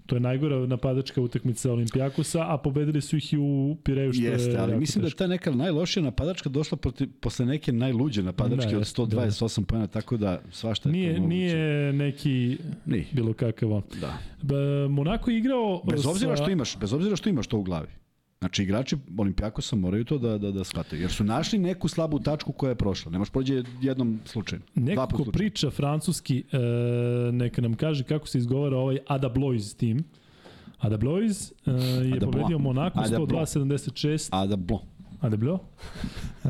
To 0.06 0.16
je 0.16 0.20
najgora 0.20 0.68
napadačka 0.68 1.22
utakmica 1.22 1.72
Olimpijakosa, 1.72 2.46
a 2.46 2.58
pobedili 2.58 3.02
su 3.02 3.18
ih 3.18 3.34
i 3.34 3.38
u 3.38 3.78
Pireju 3.84 4.14
što 4.14 4.24
Jeste, 4.24 4.52
je 4.52 4.58
ali 4.58 4.78
mislim 4.78 5.02
da 5.02 5.06
je 5.06 5.10
teško. 5.10 5.18
ta 5.18 5.28
neka 5.28 5.52
najlošija 5.52 6.04
napadačka 6.04 6.50
došla 6.50 6.78
proti, 6.78 7.08
posle 7.10 7.46
neke 7.46 7.72
najluđe 7.72 8.24
napadačke 8.24 8.68
Da, 8.68 8.78
od 8.78 8.82
jeste, 8.82 9.02
128 9.02 9.60
da. 9.60 9.66
pojena, 9.66 9.88
tako 9.88 10.18
da 10.18 10.42
svašta 10.52 10.90
je 10.90 10.94
Nije, 10.94 11.10
to 11.10 11.20
moguće. 11.20 11.36
nije 11.36 11.94
neki 11.94 12.58
Nije. 12.86 13.06
bilo 13.12 13.34
kakav 13.34 13.72
on. 13.72 13.82
Da. 14.02 14.18
Monako 14.88 15.32
je 15.32 15.38
igrao 15.38 15.82
Bez 15.86 16.06
obzira 16.06 16.38
sa- 16.38 16.44
što 16.44 16.52
imaš, 16.52 16.78
bez 16.78 16.94
obzira 16.94 17.16
što 17.16 17.30
imaš 17.30 17.48
to 17.48 17.58
u 17.58 17.64
glavi. 17.64 17.88
Znači 18.40 18.64
igrači 18.64 18.98
Olimpijakosa 19.18 19.76
moraju 19.76 20.06
to 20.06 20.18
da 20.18 20.38
da 20.38 20.52
da 20.52 20.64
shvate 20.64 21.00
jer 21.00 21.12
su 21.12 21.24
našli 21.24 21.60
neku 21.60 21.88
slabu 21.88 22.20
tačku 22.20 22.52
koja 22.52 22.70
je 22.70 22.76
prošla. 22.76 23.12
Nemaš 23.12 23.30
prođe 23.30 23.64
jednom 23.82 24.20
slučaju. 24.26 24.62
Neko 24.76 25.08
ko 25.08 25.24
priča 25.32 25.70
francuski, 25.70 26.44
e, 26.52 26.58
neka 27.32 27.62
nam 27.62 27.74
kaže 27.74 28.04
kako 28.04 28.28
se 28.28 28.38
izgovara 28.38 28.78
ovaj 28.78 28.98
Ada 29.08 29.30
Blois 29.30 29.74
tim. 29.74 30.04
Ada 30.80 30.98
Blois 30.98 31.52
e, 31.52 31.72
je 32.06 32.14
Ada 32.14 32.26
pobedio 32.26 32.58
Ada 32.58 33.20
Blanc. 33.20 33.50
102-76. 33.50 34.30
A 34.32 34.46
da 34.46 34.56
blon. 34.56 34.82
A 35.22 35.30
da 35.30 35.38
bilo? 35.38 35.60
E, 36.44 36.50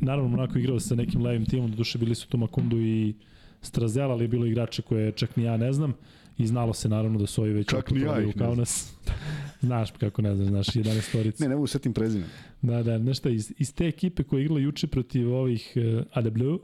naravno, 0.00 0.28
Monako 0.28 0.58
je 0.58 0.62
igrao 0.62 0.80
sa 0.80 0.94
nekim 0.94 1.22
levim 1.22 1.46
timom, 1.46 1.70
do 1.70 1.76
duše 1.76 1.98
bili 1.98 2.14
su 2.14 2.28
tu 2.28 2.38
Makundu 2.38 2.80
i 2.80 3.14
Strazel, 3.62 4.10
ali 4.10 4.24
je 4.24 4.28
bilo 4.28 4.46
igrače 4.46 4.82
koje 4.82 5.12
čak 5.12 5.36
ni 5.36 5.44
ja 5.44 5.56
ne 5.56 5.72
znam. 5.72 5.94
I 6.40 6.46
znalo 6.46 6.72
se 6.72 6.88
naravno 6.88 7.18
da 7.18 7.26
su 7.26 7.42
ovi 7.42 7.52
već 7.52 7.68
Čak 7.68 7.90
ni 7.90 8.00
ja 8.00 8.20
ih 8.20 8.32
znam. 8.32 8.46
Kaunas. 8.46 8.92
znaš 9.62 9.90
kako 9.90 10.22
ne 10.22 10.34
znaš, 10.34 10.48
znaš, 10.48 10.66
11 10.66 11.00
storica. 11.00 11.44
Ne, 11.44 11.48
ne 11.48 11.54
mogu 11.54 11.66
setim 11.66 11.92
prezime. 11.92 12.24
Da, 12.62 12.82
da, 12.82 12.98
nešto 12.98 13.28
iz, 13.28 13.52
iz 13.58 13.74
te 13.74 13.86
ekipe 13.86 14.22
koja 14.22 14.38
je 14.38 14.44
igrala 14.44 14.60
juče 14.60 14.86
protiv 14.86 15.34
ovih 15.34 15.72
uh, 15.76 16.02
ADB, 16.12 16.42
uh, 16.42 16.60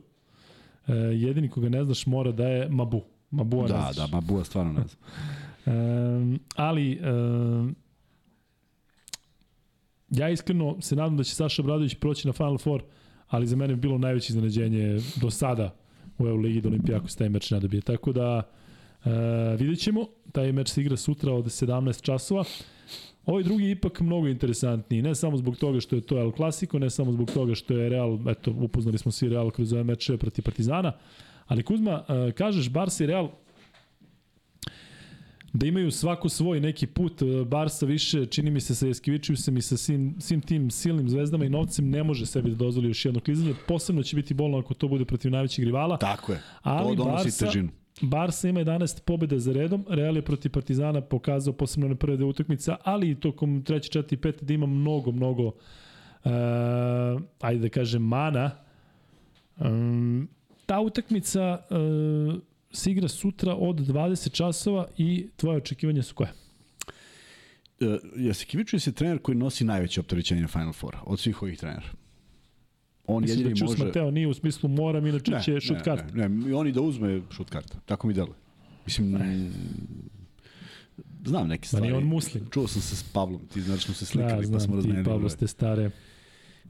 jedini 1.12 1.48
koga 1.48 1.68
ne 1.68 1.84
znaš 1.84 2.06
mora 2.06 2.32
da 2.32 2.48
je 2.48 2.68
Mabu. 2.68 3.02
Mabu 3.30 3.62
ne 3.62 3.68
Da, 3.68 3.90
znaš. 3.92 3.96
da, 3.96 4.06
ma 4.06 4.20
Bua 4.20 4.44
stvarno 4.44 4.72
ne 4.72 4.84
znam. 4.86 5.00
Um, 5.66 6.40
ali 6.56 7.00
um, 7.00 7.76
ja 10.10 10.30
iskreno 10.30 10.76
se 10.80 10.96
nadam 10.96 11.16
da 11.16 11.24
će 11.24 11.34
Saša 11.34 11.62
Bradović 11.62 11.94
proći 11.94 12.26
na 12.26 12.32
Final 12.32 12.58
Four, 12.58 12.82
ali 13.28 13.46
za 13.46 13.56
mene 13.56 13.74
bi 13.74 13.80
bilo 13.80 13.98
najveće 13.98 14.32
iznenađenje 14.32 15.00
do 15.20 15.30
sada 15.30 15.76
u 16.18 16.26
Euroligi 16.26 16.60
da 16.60 16.68
Olimpijakos 16.68 17.16
taj 17.16 17.28
meč 17.28 17.50
ne 17.50 17.60
dobije. 17.60 17.80
Tako 17.80 18.12
da 18.12 18.36
uh, 18.36 18.56
vidjet 19.58 19.78
ćemo, 19.78 20.06
taj 20.32 20.52
meč 20.52 20.68
se 20.68 20.80
igra 20.80 20.96
sutra 20.96 21.32
od 21.32 21.44
17 21.44 22.02
časova. 22.02 22.44
Ovaj 23.26 23.42
drugi 23.42 23.64
je 23.64 23.70
ipak 23.70 24.00
mnogo 24.00 24.28
interesantniji, 24.28 25.02
ne 25.02 25.14
samo 25.14 25.36
zbog 25.36 25.56
toga 25.56 25.80
što 25.80 25.96
je 25.96 26.02
to 26.02 26.18
El 26.18 26.32
Clasico, 26.32 26.78
ne 26.78 26.90
samo 26.90 27.12
zbog 27.12 27.30
toga 27.30 27.54
što 27.54 27.74
je 27.74 27.88
Real, 27.88 28.18
eto, 28.28 28.50
upoznali 28.60 28.98
smo 28.98 29.12
svi 29.12 29.28
Real 29.28 29.50
kroz 29.50 29.72
ove 29.72 29.84
meče 29.84 30.16
protiv 30.16 30.42
Partizana, 30.42 30.92
ali 31.46 31.62
Kuzma, 31.62 32.04
uh, 32.08 32.32
kažeš 32.32 32.70
Barca 32.70 33.04
i 33.04 33.06
Real 33.06 33.28
da 35.52 35.66
imaju 35.66 35.90
svako 35.90 36.28
svoj 36.28 36.60
neki 36.60 36.86
put. 36.86 37.22
e, 37.22 37.44
Barsa 37.44 37.86
više, 37.86 38.26
čini 38.26 38.50
mi 38.50 38.60
se 38.60 38.74
sa 38.74 38.86
Jeskivičiusem 38.86 39.56
i 39.56 39.62
sa 39.62 39.76
svim, 39.76 40.16
svim 40.20 40.40
tim 40.40 40.70
silnim 40.70 41.08
zvezdama 41.08 41.44
i 41.44 41.48
novcem 41.48 41.90
ne 41.90 42.02
može 42.02 42.26
sebi 42.26 42.50
da 42.50 42.56
dozvoli 42.56 42.88
još 42.88 43.04
jedno 43.04 43.20
klizanje. 43.20 43.54
Posebno 43.68 44.02
će 44.02 44.16
biti 44.16 44.34
bolno 44.34 44.58
ako 44.58 44.74
to 44.74 44.88
bude 44.88 45.04
protiv 45.04 45.30
najvećeg 45.30 45.64
rivala. 45.64 45.96
Tako 45.98 46.32
je. 46.32 46.42
Ali 46.62 46.96
to 46.96 47.04
donosi 47.04 47.28
Barsa- 47.28 47.46
težinu. 47.46 47.68
Barsa 48.00 48.48
ima 48.48 48.60
11 48.60 49.00
pobjeda 49.00 49.38
za 49.38 49.52
redom, 49.52 49.84
Real 49.88 50.16
je 50.16 50.22
protiv 50.22 50.52
Partizana 50.52 51.00
pokazao 51.00 51.54
posebno 51.54 51.88
na 51.88 51.94
prve 51.94 52.16
dve 52.16 52.26
utakmica, 52.26 52.76
ali 52.82 53.10
i 53.10 53.20
tokom 53.20 53.62
treće, 53.62 53.88
četiri 53.88 54.16
pete 54.16 54.44
da 54.44 54.54
ima 54.54 54.66
mnogo, 54.66 55.12
mnogo 55.12 55.46
uh, 55.46 55.52
ajde 57.40 57.60
da 57.60 57.68
kažem 57.68 58.02
mana. 58.02 58.50
Um, 59.56 60.28
ta 60.66 60.80
utakmica 60.80 61.58
uh, 61.70 62.40
se 62.70 62.90
igra 62.90 63.08
sutra 63.08 63.54
od 63.54 63.76
20 63.76 64.32
časova 64.32 64.88
i 64.98 65.28
tvoje 65.36 65.56
očekivanja 65.56 66.02
su 66.02 66.14
koje? 66.14 66.32
Uh, 67.80 67.86
Jasikivičius 68.16 68.86
je 68.86 68.92
trener 68.92 69.18
koji 69.18 69.36
nosi 69.36 69.64
najveće 69.64 70.00
opterećenje 70.00 70.40
na 70.40 70.48
Final 70.48 70.72
Four 70.72 70.96
od 71.04 71.20
svih 71.20 71.42
ovih 71.42 71.58
trenera. 71.58 71.88
On 73.06 73.22
Mislim 73.22 73.38
jedini 73.38 73.54
da 73.54 73.58
Čus 73.58 73.70
može... 73.70 73.84
Mateo 73.84 74.10
nije 74.10 74.28
u 74.28 74.34
smislu 74.34 74.68
moram, 74.68 75.06
inače 75.06 75.30
Ne, 75.30 75.42
će 75.42 75.60
šut 75.60 75.76
ne, 75.76 75.82
kart. 75.84 76.14
Ne, 76.14 76.28
ne, 76.28 76.50
i 76.50 76.52
on 76.52 76.68
i 76.68 76.72
da 76.72 76.80
uzme 76.80 77.22
šut 77.30 77.50
karta. 77.50 77.78
Tako 77.86 78.06
mi 78.06 78.14
deluje. 78.14 78.34
Mislim, 78.86 79.08
mm, 79.10 79.52
znam 81.24 81.48
neke 81.48 81.66
stvari. 81.68 81.86
nije 81.86 81.96
on 81.96 82.04
muslim. 82.04 82.46
Čuo 82.50 82.66
sam 82.66 82.82
se 82.82 82.96
s 82.96 83.02
Pavlom, 83.02 83.40
ti 83.52 83.60
znaš 83.62 83.84
smo 83.84 83.94
se 83.94 84.06
slikali, 84.06 84.46
Da, 84.46 84.52
pa 84.52 84.60
smo 84.60 84.72
ti, 84.72 84.76
razmenili. 84.76 85.04
Pavlo, 85.04 85.18
brojeve. 85.18 85.30
ste 85.30 85.46
stare. 85.46 85.90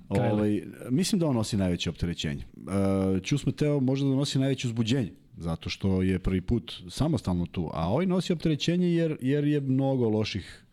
Kajle. 0.08 0.32
Ovaj, 0.32 0.62
mislim 0.90 1.18
da 1.18 1.26
on 1.26 1.34
nosi 1.34 1.56
najveće 1.56 1.90
opterećenje. 1.90 2.44
Uh, 2.56 3.22
Ćus 3.22 3.46
Mateo 3.46 3.80
možda 3.80 4.08
da 4.08 4.14
nosi 4.14 4.38
najveće 4.38 4.68
uzbuđenje, 4.68 5.12
zato 5.36 5.70
što 5.70 6.02
je 6.02 6.18
prvi 6.18 6.40
put 6.40 6.72
samostalno 6.90 7.46
tu, 7.46 7.70
a 7.74 7.88
ovaj 7.88 8.06
nosi 8.06 8.32
opterećenje 8.32 8.88
jer, 8.92 9.16
jer 9.20 9.44
je 9.44 9.60
mnogo 9.60 10.08
loših 10.08 10.65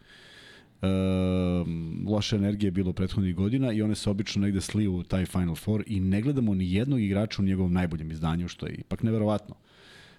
loše 2.07 2.35
energije 2.35 2.71
bilo 2.71 2.93
prethodnih 2.93 3.35
godina 3.35 3.71
i 3.71 3.81
one 3.81 3.95
se 3.95 4.09
obično 4.09 4.41
negde 4.41 4.61
sliju 4.61 4.95
u 4.95 5.03
taj 5.03 5.25
Final 5.25 5.55
Four 5.55 5.83
i 5.87 5.99
ne 5.99 6.21
gledamo 6.21 6.55
ni 6.55 6.73
jednog 6.73 7.01
igrača 7.01 7.41
u 7.41 7.45
njegovom 7.45 7.73
najboljem 7.73 8.11
izdanju, 8.11 8.47
što 8.47 8.65
je 8.65 8.73
ipak 8.73 9.03
neverovatno. 9.03 9.55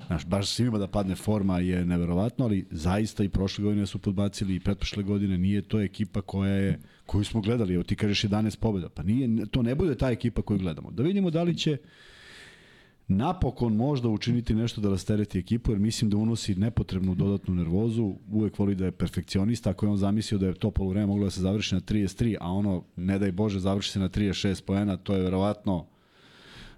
Znaš, 0.06 0.26
baš 0.26 0.48
svima 0.48 0.78
da 0.78 0.86
padne 0.86 1.14
forma 1.14 1.58
je 1.58 1.84
neverovatno, 1.84 2.44
ali 2.44 2.66
zaista 2.70 3.24
i 3.24 3.28
prošle 3.28 3.64
godine 3.64 3.86
su 3.86 3.98
podbacili 3.98 4.54
i 4.54 4.60
pretprošle 4.60 5.02
godine 5.02 5.38
nije 5.38 5.62
to 5.62 5.80
ekipa 5.80 6.20
koja 6.20 6.52
je, 6.52 6.80
koju 7.06 7.24
smo 7.24 7.40
gledali, 7.40 7.74
evo 7.74 7.82
ti 7.82 7.96
kažeš 7.96 8.22
11 8.22 8.58
pobjeda, 8.58 8.88
pa 8.88 9.02
nije, 9.02 9.46
to 9.46 9.62
ne 9.62 9.74
bude 9.74 9.94
ta 9.94 10.10
ekipa 10.10 10.42
koju 10.42 10.58
gledamo. 10.58 10.90
Da 10.90 11.02
vidimo 11.02 11.30
da 11.30 11.42
li 11.42 11.56
će 11.56 11.76
napokon 13.08 13.76
možda 13.76 14.08
učiniti 14.08 14.54
nešto 14.54 14.80
da 14.80 14.88
rastereti 14.88 15.38
ekipu, 15.38 15.72
jer 15.72 15.78
mislim 15.78 16.10
da 16.10 16.16
unosi 16.16 16.54
nepotrebnu 16.54 17.14
dodatnu 17.14 17.54
nervozu, 17.54 18.14
uvek 18.30 18.58
voli 18.58 18.74
da 18.74 18.84
je 18.84 18.92
perfekcionista, 18.92 19.70
ako 19.70 19.86
je 19.86 19.90
on 19.90 19.96
zamislio 19.96 20.38
da 20.38 20.46
je 20.46 20.54
to 20.54 20.70
polovreme 20.70 21.06
moglo 21.06 21.24
da 21.24 21.30
se 21.30 21.40
završi 21.40 21.74
na 21.74 21.80
33, 21.80 22.36
a 22.40 22.52
ono, 22.52 22.84
ne 22.96 23.18
daj 23.18 23.32
Bože, 23.32 23.60
završi 23.60 23.90
se 23.90 23.98
na 23.98 24.08
36 24.08 24.64
poena, 24.64 24.96
to 24.96 25.14
je 25.14 25.22
verovatno 25.22 25.86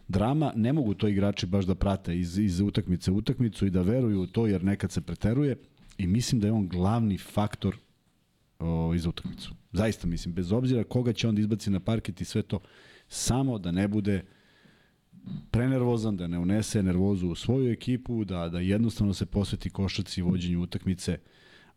drama, 0.09 0.53
ne 0.57 0.73
mogu 0.73 0.95
to 0.95 1.09
igrači 1.09 1.47
baš 1.47 1.65
da 1.65 1.75
prate 1.75 2.19
iz, 2.19 2.39
iz 2.39 2.61
utakmice 2.61 3.11
u 3.11 3.17
utakmicu 3.17 3.67
i 3.67 3.71
da 3.71 3.83
veruju 3.83 4.23
u 4.23 4.27
to 4.27 4.47
jer 4.47 4.65
nekad 4.65 4.93
se 4.93 5.01
preteruje. 5.01 5.57
I 5.99 6.07
mislim 6.07 6.41
da 6.41 6.47
je 6.47 6.53
on 6.53 6.69
glavni 6.69 7.19
faktor 7.19 7.77
o, 8.59 8.95
iz 8.95 9.07
utakmicu. 9.07 9.55
Zaista 9.73 10.07
mislim, 10.07 10.35
bez 10.35 10.53
obzira 10.53 10.85
koga 10.85 11.13
će 11.13 11.29
on 11.29 11.35
da 11.35 11.41
izbaci 11.41 11.71
na 11.71 11.81
parket 11.81 12.21
i 12.21 12.25
sve 12.25 12.43
to, 12.43 12.61
samo 13.09 13.59
da 13.59 13.71
ne 13.71 13.89
bude 13.89 14.23
prenervozan, 15.51 16.17
da 16.17 16.27
ne 16.27 16.39
unese 16.39 16.83
nervozu 16.83 17.29
u 17.29 17.35
svoju 17.35 17.73
ekipu, 17.73 18.25
da, 18.25 18.49
da 18.49 18.61
jednostavno 18.61 19.15
se 19.15 19.27
posveti 19.27 19.71
košaci 19.71 20.21
i 20.21 20.23
vođenju 20.23 20.63
utakmice, 20.63 21.19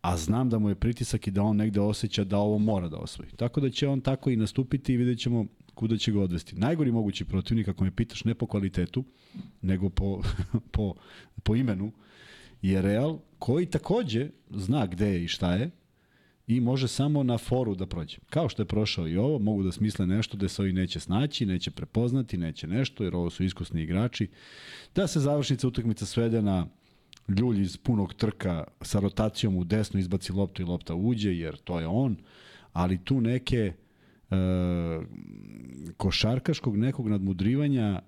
a 0.01 0.17
znam 0.17 0.49
da 0.49 0.59
mu 0.59 0.69
je 0.69 0.75
pritisak 0.75 1.27
i 1.27 1.31
da 1.31 1.43
on 1.43 1.57
negde 1.57 1.79
osjeća 1.79 2.23
da 2.23 2.37
ovo 2.37 2.57
mora 2.57 2.89
da 2.89 2.97
osvoji. 2.97 3.29
Tako 3.31 3.61
da 3.61 3.69
će 3.69 3.87
on 3.87 4.01
tako 4.01 4.29
i 4.29 4.35
nastupiti 4.35 4.93
i 4.93 4.97
vidjet 4.97 5.19
ćemo 5.19 5.45
kuda 5.73 5.97
će 5.97 6.11
ga 6.11 6.21
odvesti. 6.21 6.55
Najgori 6.55 6.91
mogući 6.91 7.25
protivnik, 7.25 7.67
ako 7.67 7.83
me 7.83 7.91
pitaš, 7.91 8.23
ne 8.23 8.35
po 8.35 8.47
kvalitetu, 8.47 9.03
nego 9.61 9.89
po, 9.89 10.21
po, 10.73 10.93
po 11.43 11.55
imenu, 11.55 11.91
je 12.61 12.81
Real, 12.81 13.19
koji 13.39 13.65
takođe 13.65 14.29
zna 14.49 14.87
gde 14.87 15.07
je 15.07 15.23
i 15.23 15.27
šta 15.27 15.53
je, 15.53 15.69
i 16.49 16.59
može 16.59 16.87
samo 16.87 17.23
na 17.23 17.37
foru 17.37 17.75
da 17.75 17.85
prođe. 17.85 18.17
Kao 18.29 18.49
što 18.49 18.61
je 18.61 18.67
prošao 18.67 19.07
i 19.07 19.17
ovo, 19.17 19.39
mogu 19.39 19.63
da 19.63 19.71
smisle 19.71 20.07
nešto 20.07 20.37
da 20.37 20.47
se 20.47 20.61
ovi 20.61 20.73
neće 20.73 20.99
snaći, 20.99 21.45
neće 21.45 21.71
prepoznati, 21.71 22.37
neće 22.37 22.67
nešto, 22.67 23.03
jer 23.03 23.15
ovo 23.15 23.29
su 23.29 23.43
iskusni 23.43 23.81
igrači. 23.81 24.27
Da 24.95 25.07
se 25.07 25.19
završnica 25.19 25.67
utakmica 25.67 26.05
svede 26.05 26.41
na 26.41 26.67
ljulj 27.27 27.61
iz 27.61 27.77
punog 27.77 28.13
trka 28.13 28.63
sa 28.81 28.99
rotacijom 28.99 29.57
u 29.57 29.63
desno 29.63 29.99
izbaci 29.99 30.33
loptu 30.33 30.61
i 30.61 30.65
lopta 30.65 30.95
uđe, 30.95 31.33
jer 31.35 31.57
to 31.57 31.79
je 31.79 31.87
on, 31.87 32.17
ali 32.73 33.03
tu 33.03 33.21
neke 33.21 33.73
e, 34.31 34.35
košarkaškog 35.97 36.77
nekog 36.77 37.09
nadmudrivanja 37.09 38.01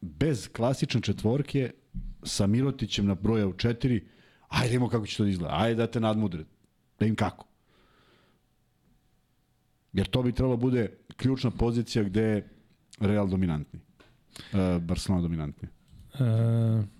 bez 0.00 0.48
klasične 0.48 1.00
četvorke 1.00 1.70
sa 2.22 2.46
Mirotićem 2.46 3.06
na 3.06 3.14
broja 3.14 3.46
u 3.46 3.52
četiri, 3.52 4.04
ajde 4.48 4.74
imamo 4.74 4.90
kako 4.90 5.06
će 5.06 5.16
to 5.16 5.24
da 5.24 5.30
izgleda, 5.30 5.54
ajde 5.56 5.74
da 5.74 5.86
te 5.86 6.00
nadmudre, 6.00 6.44
da 7.04 7.08
im 7.08 7.16
kako. 7.16 7.46
Jer 9.92 10.06
to 10.06 10.22
bi 10.22 10.32
trebalo 10.32 10.56
bude 10.56 10.96
ključna 11.16 11.50
pozicija 11.50 12.04
gde 12.04 12.22
je 12.22 12.48
Real 13.00 13.28
dominantni. 13.28 13.80
E, 14.52 14.78
Barcelona 14.78 15.22
dominantni. 15.22 15.68
E, 16.14 16.18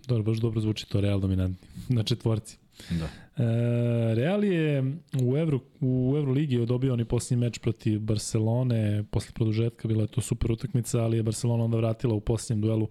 dobro, 0.06 0.22
baš 0.22 0.38
dobro 0.38 0.60
zvuči 0.60 0.88
to 0.88 1.00
Real 1.00 1.20
dominantni 1.20 1.68
na 1.96 2.02
četvorci. 2.02 2.58
Da. 2.90 3.04
E, 3.04 4.14
Real 4.14 4.44
je 4.44 4.96
u 5.22 5.36
Evro, 5.36 5.60
u 5.80 6.14
Euroligi 6.16 6.66
dobio 6.66 6.92
oni 6.92 7.04
posljednji 7.04 7.44
meč 7.46 7.58
protiv 7.58 8.00
Barcelone 8.00 9.04
posle 9.10 9.32
produžetka, 9.34 9.88
bila 9.88 10.02
je 10.02 10.08
to 10.08 10.20
super 10.20 10.52
utakmica, 10.52 11.02
ali 11.02 11.16
je 11.16 11.22
Barcelona 11.22 11.64
onda 11.64 11.76
vratila 11.76 12.14
u 12.14 12.20
posljednjem 12.20 12.60
duelu 12.60 12.88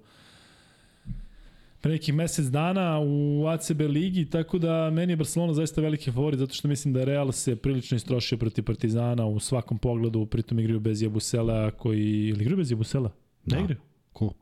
pre 1.83 1.91
nekih 1.91 2.13
mesec 2.13 2.45
dana 2.45 2.99
u 2.99 3.45
ACB 3.47 3.81
ligi, 3.81 4.25
tako 4.25 4.57
da 4.57 4.89
meni 4.89 5.13
je 5.13 5.17
Barcelona 5.17 5.53
zaista 5.53 5.81
veliki 5.81 6.11
favorit, 6.11 6.39
zato 6.39 6.53
što 6.53 6.67
mislim 6.67 6.93
da 6.93 7.03
Real 7.03 7.31
se 7.31 7.55
prilično 7.55 7.95
istrošio 7.95 8.37
protiv 8.37 8.63
Partizana 8.63 9.25
u 9.25 9.39
svakom 9.39 9.77
pogledu, 9.77 10.25
pritom 10.25 10.59
igraju 10.59 10.79
bez 10.79 11.01
Jabusela, 11.01 11.71
koji... 11.71 12.27
Ili 12.27 12.41
igraju 12.41 12.57
bez 12.57 12.71
Jabusela? 12.71 13.11
Ne 13.45 13.57
Da. 13.57 13.59
igraju. 13.59 13.79
Ko? 14.13 14.33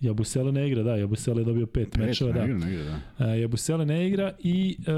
Jabusele 0.00 0.52
ne 0.52 0.68
igra, 0.68 0.82
da, 0.82 0.96
Jabusele 0.96 1.40
je 1.40 1.44
dobio 1.44 1.66
pet, 1.66 1.90
Pet, 1.90 2.00
mečeva, 2.00 2.32
da. 2.32 2.44
igra, 2.44 2.58
ne 2.58 2.72
igra, 2.72 2.84
da. 3.18 3.26
E, 3.26 3.40
Jabusele 3.40 3.86
ne 3.86 4.08
igra 4.08 4.32
i 4.38 4.76
e, 4.86 4.92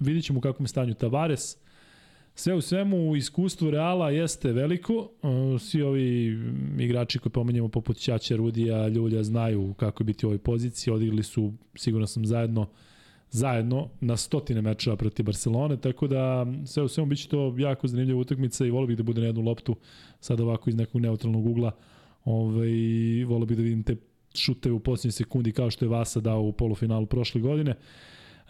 vidit 0.00 0.24
ćemo 0.24 0.38
u 0.38 0.42
kakvom 0.42 0.64
je 0.64 0.68
stanju 0.68 0.94
Tavares. 0.94 1.56
Sve 2.38 2.54
u 2.54 2.60
svemu, 2.60 3.16
iskustvo 3.16 3.70
Reala 3.70 4.10
jeste 4.10 4.52
veliko. 4.52 5.10
E, 5.22 5.58
svi 5.58 5.82
ovi 5.82 6.38
igrači 6.78 7.18
koji 7.18 7.32
pomenjamo 7.32 7.68
poput 7.68 7.96
Ćaća, 7.96 8.36
Rudija, 8.36 8.88
Ljulja 8.88 9.22
znaju 9.22 9.74
kako 9.74 10.02
je 10.02 10.04
biti 10.04 10.26
u 10.26 10.28
ovoj 10.28 10.38
poziciji. 10.38 10.94
Odigrali 10.94 11.22
su, 11.22 11.52
sigurno 11.74 12.06
sam, 12.06 12.26
zajedno 12.26 12.66
zajedno 13.30 13.88
na 14.00 14.16
stotine 14.16 14.62
mečeva 14.62 14.96
protiv 14.96 15.24
Barcelone, 15.24 15.76
tako 15.76 16.06
da 16.06 16.46
sve 16.66 16.82
u 16.82 16.88
svemu 16.88 17.08
biće 17.08 17.28
to 17.28 17.54
jako 17.58 17.88
zanimljiva 17.88 18.20
utakmica 18.20 18.66
i 18.66 18.70
volio 18.70 18.86
bih 18.86 18.96
da 18.96 19.02
bude 19.02 19.20
na 19.20 19.26
jednu 19.26 19.42
loptu 19.42 19.76
sad 20.20 20.40
ovako 20.40 20.70
iz 20.70 20.76
nekog 20.76 21.00
neutralnog 21.00 21.46
ugla. 21.46 21.70
Ovaj, 22.24 22.70
volio 23.24 23.46
bih 23.46 23.56
da 23.56 23.62
vidim 23.62 23.82
te 23.82 23.96
šuteve 24.34 24.74
u 24.74 24.80
posljednjoj 24.80 25.12
sekundi 25.12 25.52
kao 25.52 25.70
što 25.70 25.84
je 25.84 25.88
Vasa 25.88 26.20
dao 26.20 26.42
u 26.42 26.52
polufinalu 26.52 27.06
prošle 27.06 27.40
godine. 27.40 27.74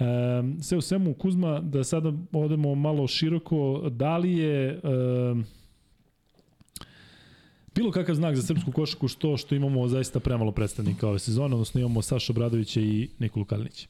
Um, 0.00 0.62
sve 0.62 0.78
u 0.78 0.80
svemu, 0.80 1.14
Kuzma, 1.14 1.60
da 1.60 1.84
sada 1.84 2.12
odemo 2.32 2.74
malo 2.74 3.06
široko, 3.06 3.88
da 3.90 4.16
li 4.16 4.36
je 4.36 4.80
um, 4.82 5.44
bilo 7.74 7.90
kakav 7.92 8.14
znak 8.14 8.36
za 8.36 8.42
srpsku 8.42 8.72
košarku 8.72 9.08
što 9.08 9.36
što 9.36 9.54
imamo 9.54 9.88
zaista 9.88 10.20
premalo 10.20 10.52
predstavnika 10.52 11.08
ove 11.08 11.18
sezone, 11.18 11.54
odnosno 11.54 11.80
imamo 11.80 12.02
Saša 12.02 12.32
Bradovića 12.32 12.80
i 12.80 13.08
Nikolu 13.18 13.44
Kalinića. 13.44 13.88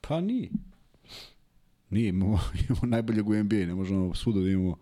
Pa 0.00 0.20
nije. 0.20 0.48
Nije, 1.90 2.08
imamo, 2.08 2.40
imamo 2.68 2.86
najboljeg 2.86 3.28
u 3.28 3.34
NBA, 3.34 3.56
ne 3.56 3.74
možemo 3.74 4.14
svuda 4.14 4.40
da 4.40 4.48
imamo 4.48 4.76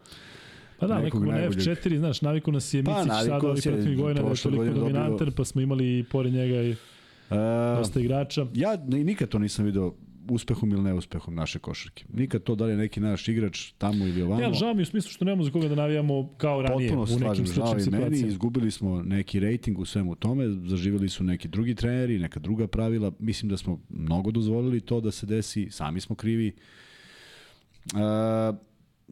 Pa 0.78 0.86
da, 0.86 0.94
Nekog 0.94 1.04
nekog 1.04 1.24
na 1.24 1.40
najboljeg. 1.40 1.66
F4, 1.66 1.98
znaš, 1.98 2.22
naviku 2.22 2.52
nas 2.52 2.74
je 2.74 2.84
Pa, 2.84 2.90
Micić 3.04 3.12
sada 3.24 3.48
ovih 3.48 3.62
si 3.62 3.68
je, 3.68 3.74
protiv 3.74 3.96
godina 3.96 4.22
da 4.22 4.28
je 4.28 4.36
toliko 4.36 4.64
dobio- 4.64 4.80
dominantan, 4.80 5.32
pa 5.36 5.44
smo 5.44 5.60
imali 5.60 5.98
i 5.98 6.04
pored 6.04 6.32
njega 6.32 6.62
i 6.62 6.74
dosta 7.78 8.00
igrača. 8.00 8.46
ja 8.54 8.76
ni- 8.86 9.04
nikad 9.04 9.28
to 9.28 9.38
nisam 9.38 9.64
video 9.64 9.94
uspehom 10.30 10.70
ili 10.72 10.82
neuspehom 10.82 11.34
naše 11.34 11.58
košarke. 11.58 12.04
Nikad 12.12 12.42
to 12.42 12.54
da 12.54 12.64
li 12.64 12.72
je 12.72 12.76
neki 12.76 13.00
naš 13.00 13.28
igrač 13.28 13.72
tamo 13.78 14.06
ili 14.06 14.22
ovamo. 14.22 14.44
Ali 14.44 14.54
žao 14.54 14.74
mi 14.74 14.82
u 14.82 14.86
smislu 14.86 15.10
što 15.10 15.24
nemamo 15.24 15.44
za 15.44 15.50
koga 15.50 15.68
da 15.68 15.74
navijamo 15.74 16.34
kao 16.36 16.62
ranije 16.62 16.88
Potpuno 16.90 17.26
u 17.26 17.28
nekim 17.30 17.46
sličnim 17.46 17.70
i 17.70 17.74
meni, 17.74 17.84
situacijama. 17.84 18.28
izgubili 18.28 18.70
smo 18.70 19.02
neki 19.02 19.40
rating 19.40 19.78
u 19.78 19.84
svemu 19.84 20.14
tome, 20.14 20.48
zaživjeli 20.48 21.08
su 21.08 21.24
neki 21.24 21.48
drugi 21.48 21.74
treneri, 21.74 22.18
neka 22.18 22.40
druga 22.40 22.66
pravila, 22.66 23.12
mislim 23.18 23.48
da 23.48 23.56
smo 23.56 23.80
mnogo 23.88 24.30
dozvolili 24.30 24.80
to 24.80 25.00
da 25.00 25.10
se 25.10 25.26
desi, 25.26 25.68
sami 25.70 26.00
smo 26.00 26.16
krivi. 26.16 26.52
Uh, 27.94 28.56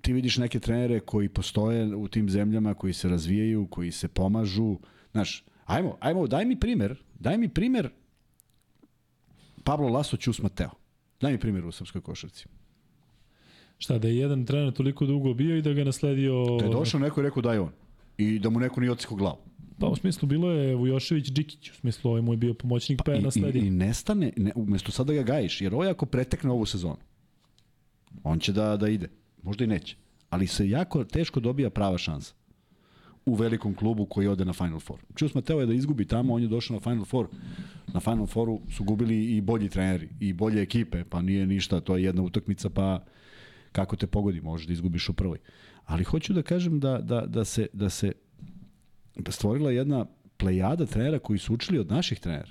ti 0.02 0.12
vidiš 0.12 0.36
neke 0.36 0.60
trenere 0.60 1.01
koji 1.01 1.28
postoje 1.28 1.97
u 1.97 2.09
tim 2.09 2.30
zemljama, 2.30 2.74
koji 2.74 2.92
se 2.92 3.09
razvijaju, 3.09 3.66
koji 3.66 3.90
se 3.90 4.09
pomažu, 4.09 4.78
znaš, 5.12 5.44
ajmo, 5.64 5.97
ajmo, 6.01 6.26
daj 6.26 6.44
mi 6.44 6.60
primer, 6.60 6.97
daj 7.18 7.38
mi 7.38 7.48
primer 7.48 7.90
Pablo 9.64 9.88
Laso 9.88 10.16
Ćus 10.16 10.42
Mateo. 10.42 10.70
Daj 11.20 11.32
mi 11.32 11.40
primjer 11.40 11.64
u 11.64 11.72
srpskoj 11.72 12.00
košarci. 12.00 12.46
Šta, 13.78 13.98
da 13.98 14.08
je 14.08 14.16
jedan 14.16 14.46
trener 14.46 14.72
toliko 14.72 15.06
dugo 15.06 15.34
bio 15.34 15.56
i 15.56 15.62
da 15.62 15.72
ga 15.72 15.84
nasledio... 15.84 16.44
Da 16.58 16.64
je 16.64 16.70
došao 16.70 17.00
neko 17.00 17.20
i 17.20 17.24
rekao 17.24 17.42
daj 17.42 17.58
on. 17.58 17.72
I 18.18 18.38
da 18.38 18.50
mu 18.50 18.60
neko 18.60 18.80
nije 18.80 18.92
odsikao 18.92 19.16
glavu. 19.16 19.38
Pa 19.78 19.86
u 19.86 19.96
smislu 19.96 20.28
bilo 20.28 20.50
je 20.50 20.74
Vujošević 20.74 21.28
Đikić, 21.28 21.70
u 21.70 21.74
smislu 21.74 22.10
ovaj 22.10 22.22
mu 22.22 22.32
je 22.32 22.36
bio 22.36 22.54
pomoćnik 22.54 23.02
pa 23.04 23.12
je 23.12 23.18
I, 23.18 23.20
i, 23.20 23.24
nasledio. 23.24 23.62
I 23.62 23.70
nestane, 23.70 24.32
ne, 24.36 24.52
umesto 24.54 24.92
sada 24.92 25.12
ga 25.12 25.22
gajiš, 25.22 25.60
jer 25.60 25.74
ovo 25.74 25.84
je 25.84 25.90
ako 25.90 26.06
pretekne 26.06 26.50
ovu 26.50 26.66
sezonu, 26.66 26.96
on 28.24 28.38
će 28.38 28.52
da, 28.52 28.76
da 28.76 28.88
ide. 28.88 29.08
Možda 29.42 29.64
i 29.64 29.66
neće. 29.66 29.96
Ali 30.30 30.46
se 30.46 30.68
jako 30.68 31.04
teško 31.04 31.40
dobija 31.40 31.70
prava 31.70 31.98
šansa 31.98 32.34
u 33.26 33.34
velikom 33.34 33.74
klubu 33.74 34.06
koji 34.06 34.28
ode 34.28 34.44
na 34.44 34.52
Final 34.52 34.80
Four. 34.80 35.01
Čus 35.14 35.34
Mateo 35.34 35.60
je 35.60 35.66
da 35.66 35.74
izgubi 35.74 36.05
tamo, 36.05 36.34
on 36.34 36.42
je 36.42 36.48
došao 36.48 36.74
na 36.74 36.80
Final 36.80 37.05
Four. 37.05 37.28
Na 37.94 38.01
Final 38.01 38.26
Fouru 38.26 38.60
su 38.70 38.84
gubili 38.84 39.36
i 39.36 39.40
bolji 39.40 39.68
treneri 39.68 40.09
i 40.20 40.32
bolje 40.32 40.62
ekipe, 40.62 41.05
pa 41.05 41.22
nije 41.22 41.47
ništa, 41.47 41.80
to 41.80 41.97
je 41.97 42.05
jedna 42.05 42.22
utakmica, 42.22 42.70
pa 42.70 43.05
kako 43.72 43.97
te 43.97 44.06
pogodi, 44.06 44.40
možeš 44.40 44.66
da 44.66 44.72
izgubiš 44.72 45.09
u 45.09 45.12
prvoj. 45.12 45.38
Ali 45.84 46.05
hoću 46.05 46.32
da 46.32 46.42
kažem 46.42 46.80
da, 46.80 46.98
da, 46.98 47.26
da 47.26 47.44
se, 47.44 47.66
da 47.72 47.90
se 47.90 48.12
stvorila 49.28 49.70
jedna 49.70 50.06
plejada 50.36 50.86
trenera 50.86 51.18
koji 51.18 51.38
su 51.38 51.55
učili 51.55 51.78
od 51.78 51.90
naših 51.90 52.20
trenera. 52.20 52.51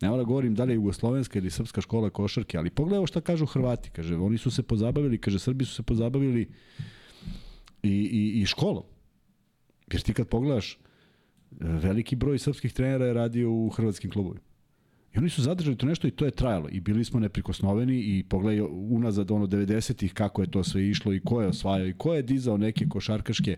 Ne 0.00 0.08
mora 0.08 0.24
govorim 0.24 0.54
da 0.54 0.64
li 0.64 0.72
je 0.72 0.74
jugoslovenska 0.74 1.38
ili 1.38 1.50
srpska 1.50 1.80
škola 1.80 2.10
košarke, 2.10 2.58
ali 2.58 2.70
pogledaj 2.70 3.06
šta 3.06 3.20
kažu 3.20 3.46
Hrvati. 3.46 3.90
Kaže, 3.90 4.16
oni 4.16 4.38
su 4.38 4.50
se 4.50 4.62
pozabavili, 4.62 5.18
kaže, 5.18 5.38
Srbi 5.38 5.64
su 5.64 5.74
se 5.74 5.82
pozabavili 5.82 6.48
i, 7.82 7.90
i, 7.90 8.40
i 8.42 8.46
školom. 8.46 8.82
Jer 9.92 10.02
ti 10.02 10.14
kad 10.14 10.28
pogledaš, 10.28 10.78
veliki 11.60 12.16
broj 12.16 12.38
srpskih 12.38 12.72
trenera 12.72 13.06
je 13.06 13.12
radio 13.12 13.52
u 13.52 13.68
hrvatskim 13.68 14.10
klubovima. 14.10 14.40
I 15.14 15.18
oni 15.18 15.28
su 15.28 15.42
zadržali 15.42 15.76
to 15.76 15.86
nešto 15.86 16.06
i 16.06 16.10
to 16.10 16.24
je 16.24 16.30
trajalo. 16.30 16.68
I 16.72 16.80
bili 16.80 17.04
smo 17.04 17.20
neprikosnoveni 17.20 17.98
i 17.98 18.24
pogledaj 18.28 18.66
unazad 18.70 19.30
ono 19.30 19.46
90-ih 19.46 20.14
kako 20.14 20.42
je 20.42 20.50
to 20.50 20.64
sve 20.64 20.88
išlo 20.88 21.14
i 21.14 21.20
ko 21.20 21.42
je 21.42 21.48
osvajao 21.48 21.86
i 21.86 21.92
ko 21.92 22.14
je 22.14 22.22
dizao 22.22 22.56
neke 22.56 22.86
košarkaške, 22.88 23.56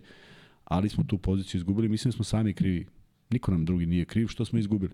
ali 0.65 0.89
smo 0.89 1.05
tu 1.05 1.19
poziciju 1.19 1.59
izgubili. 1.59 1.89
Mislim 1.89 2.11
da 2.11 2.15
smo 2.15 2.25
sami 2.25 2.53
krivi. 2.53 2.87
Niko 3.31 3.51
nam 3.51 3.65
drugi 3.65 3.87
nije 3.87 4.05
kriv 4.05 4.27
što 4.27 4.45
smo 4.45 4.59
izgubili. 4.59 4.93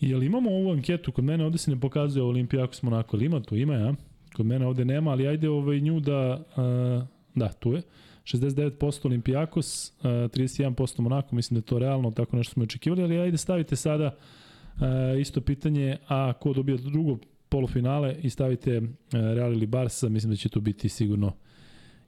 Jel 0.00 0.22
imamo 0.22 0.50
ovu 0.50 0.72
anketu, 0.72 1.12
kod 1.12 1.24
mene 1.24 1.44
ovde 1.44 1.58
se 1.58 1.70
ne 1.70 1.80
pokazuje 1.80 2.22
Olimpijakos 2.22 2.82
Monako, 2.82 3.16
ali 3.16 3.26
ima 3.26 3.42
tu, 3.42 3.56
ima 3.56 3.74
ja. 3.74 3.94
Kod 4.34 4.46
mene 4.46 4.66
ovde 4.66 4.84
nema, 4.84 5.10
ali 5.10 5.26
ajde 5.26 5.48
ovaj 5.48 5.80
nju 5.80 6.00
da, 6.00 6.44
uh, 6.56 7.06
da, 7.34 7.52
tu 7.52 7.72
je. 7.72 7.82
69% 8.26 9.06
Olimpijakos, 9.06 9.92
uh, 9.98 10.04
31% 10.04 11.00
Monako, 11.00 11.36
mislim 11.36 11.54
da 11.54 11.58
je 11.58 11.66
to 11.66 11.78
realno, 11.78 12.10
tako 12.10 12.36
nešto 12.36 12.52
smo 12.52 12.62
očekivali, 12.62 13.02
ali 13.02 13.18
ajde 13.18 13.36
stavite 13.36 13.76
sada 13.76 14.06
uh, 14.06 15.20
isto 15.20 15.40
pitanje, 15.40 15.96
a 16.08 16.32
ko 16.32 16.52
dobija 16.52 16.76
drugo 16.76 17.18
polufinale 17.48 18.16
i 18.22 18.30
stavite 18.30 18.78
uh, 18.78 18.88
Real 19.12 19.52
ili 19.52 19.66
Barsa, 19.66 20.08
mislim 20.08 20.30
da 20.30 20.36
će 20.36 20.48
to 20.48 20.60
biti 20.60 20.88
sigurno 20.88 21.32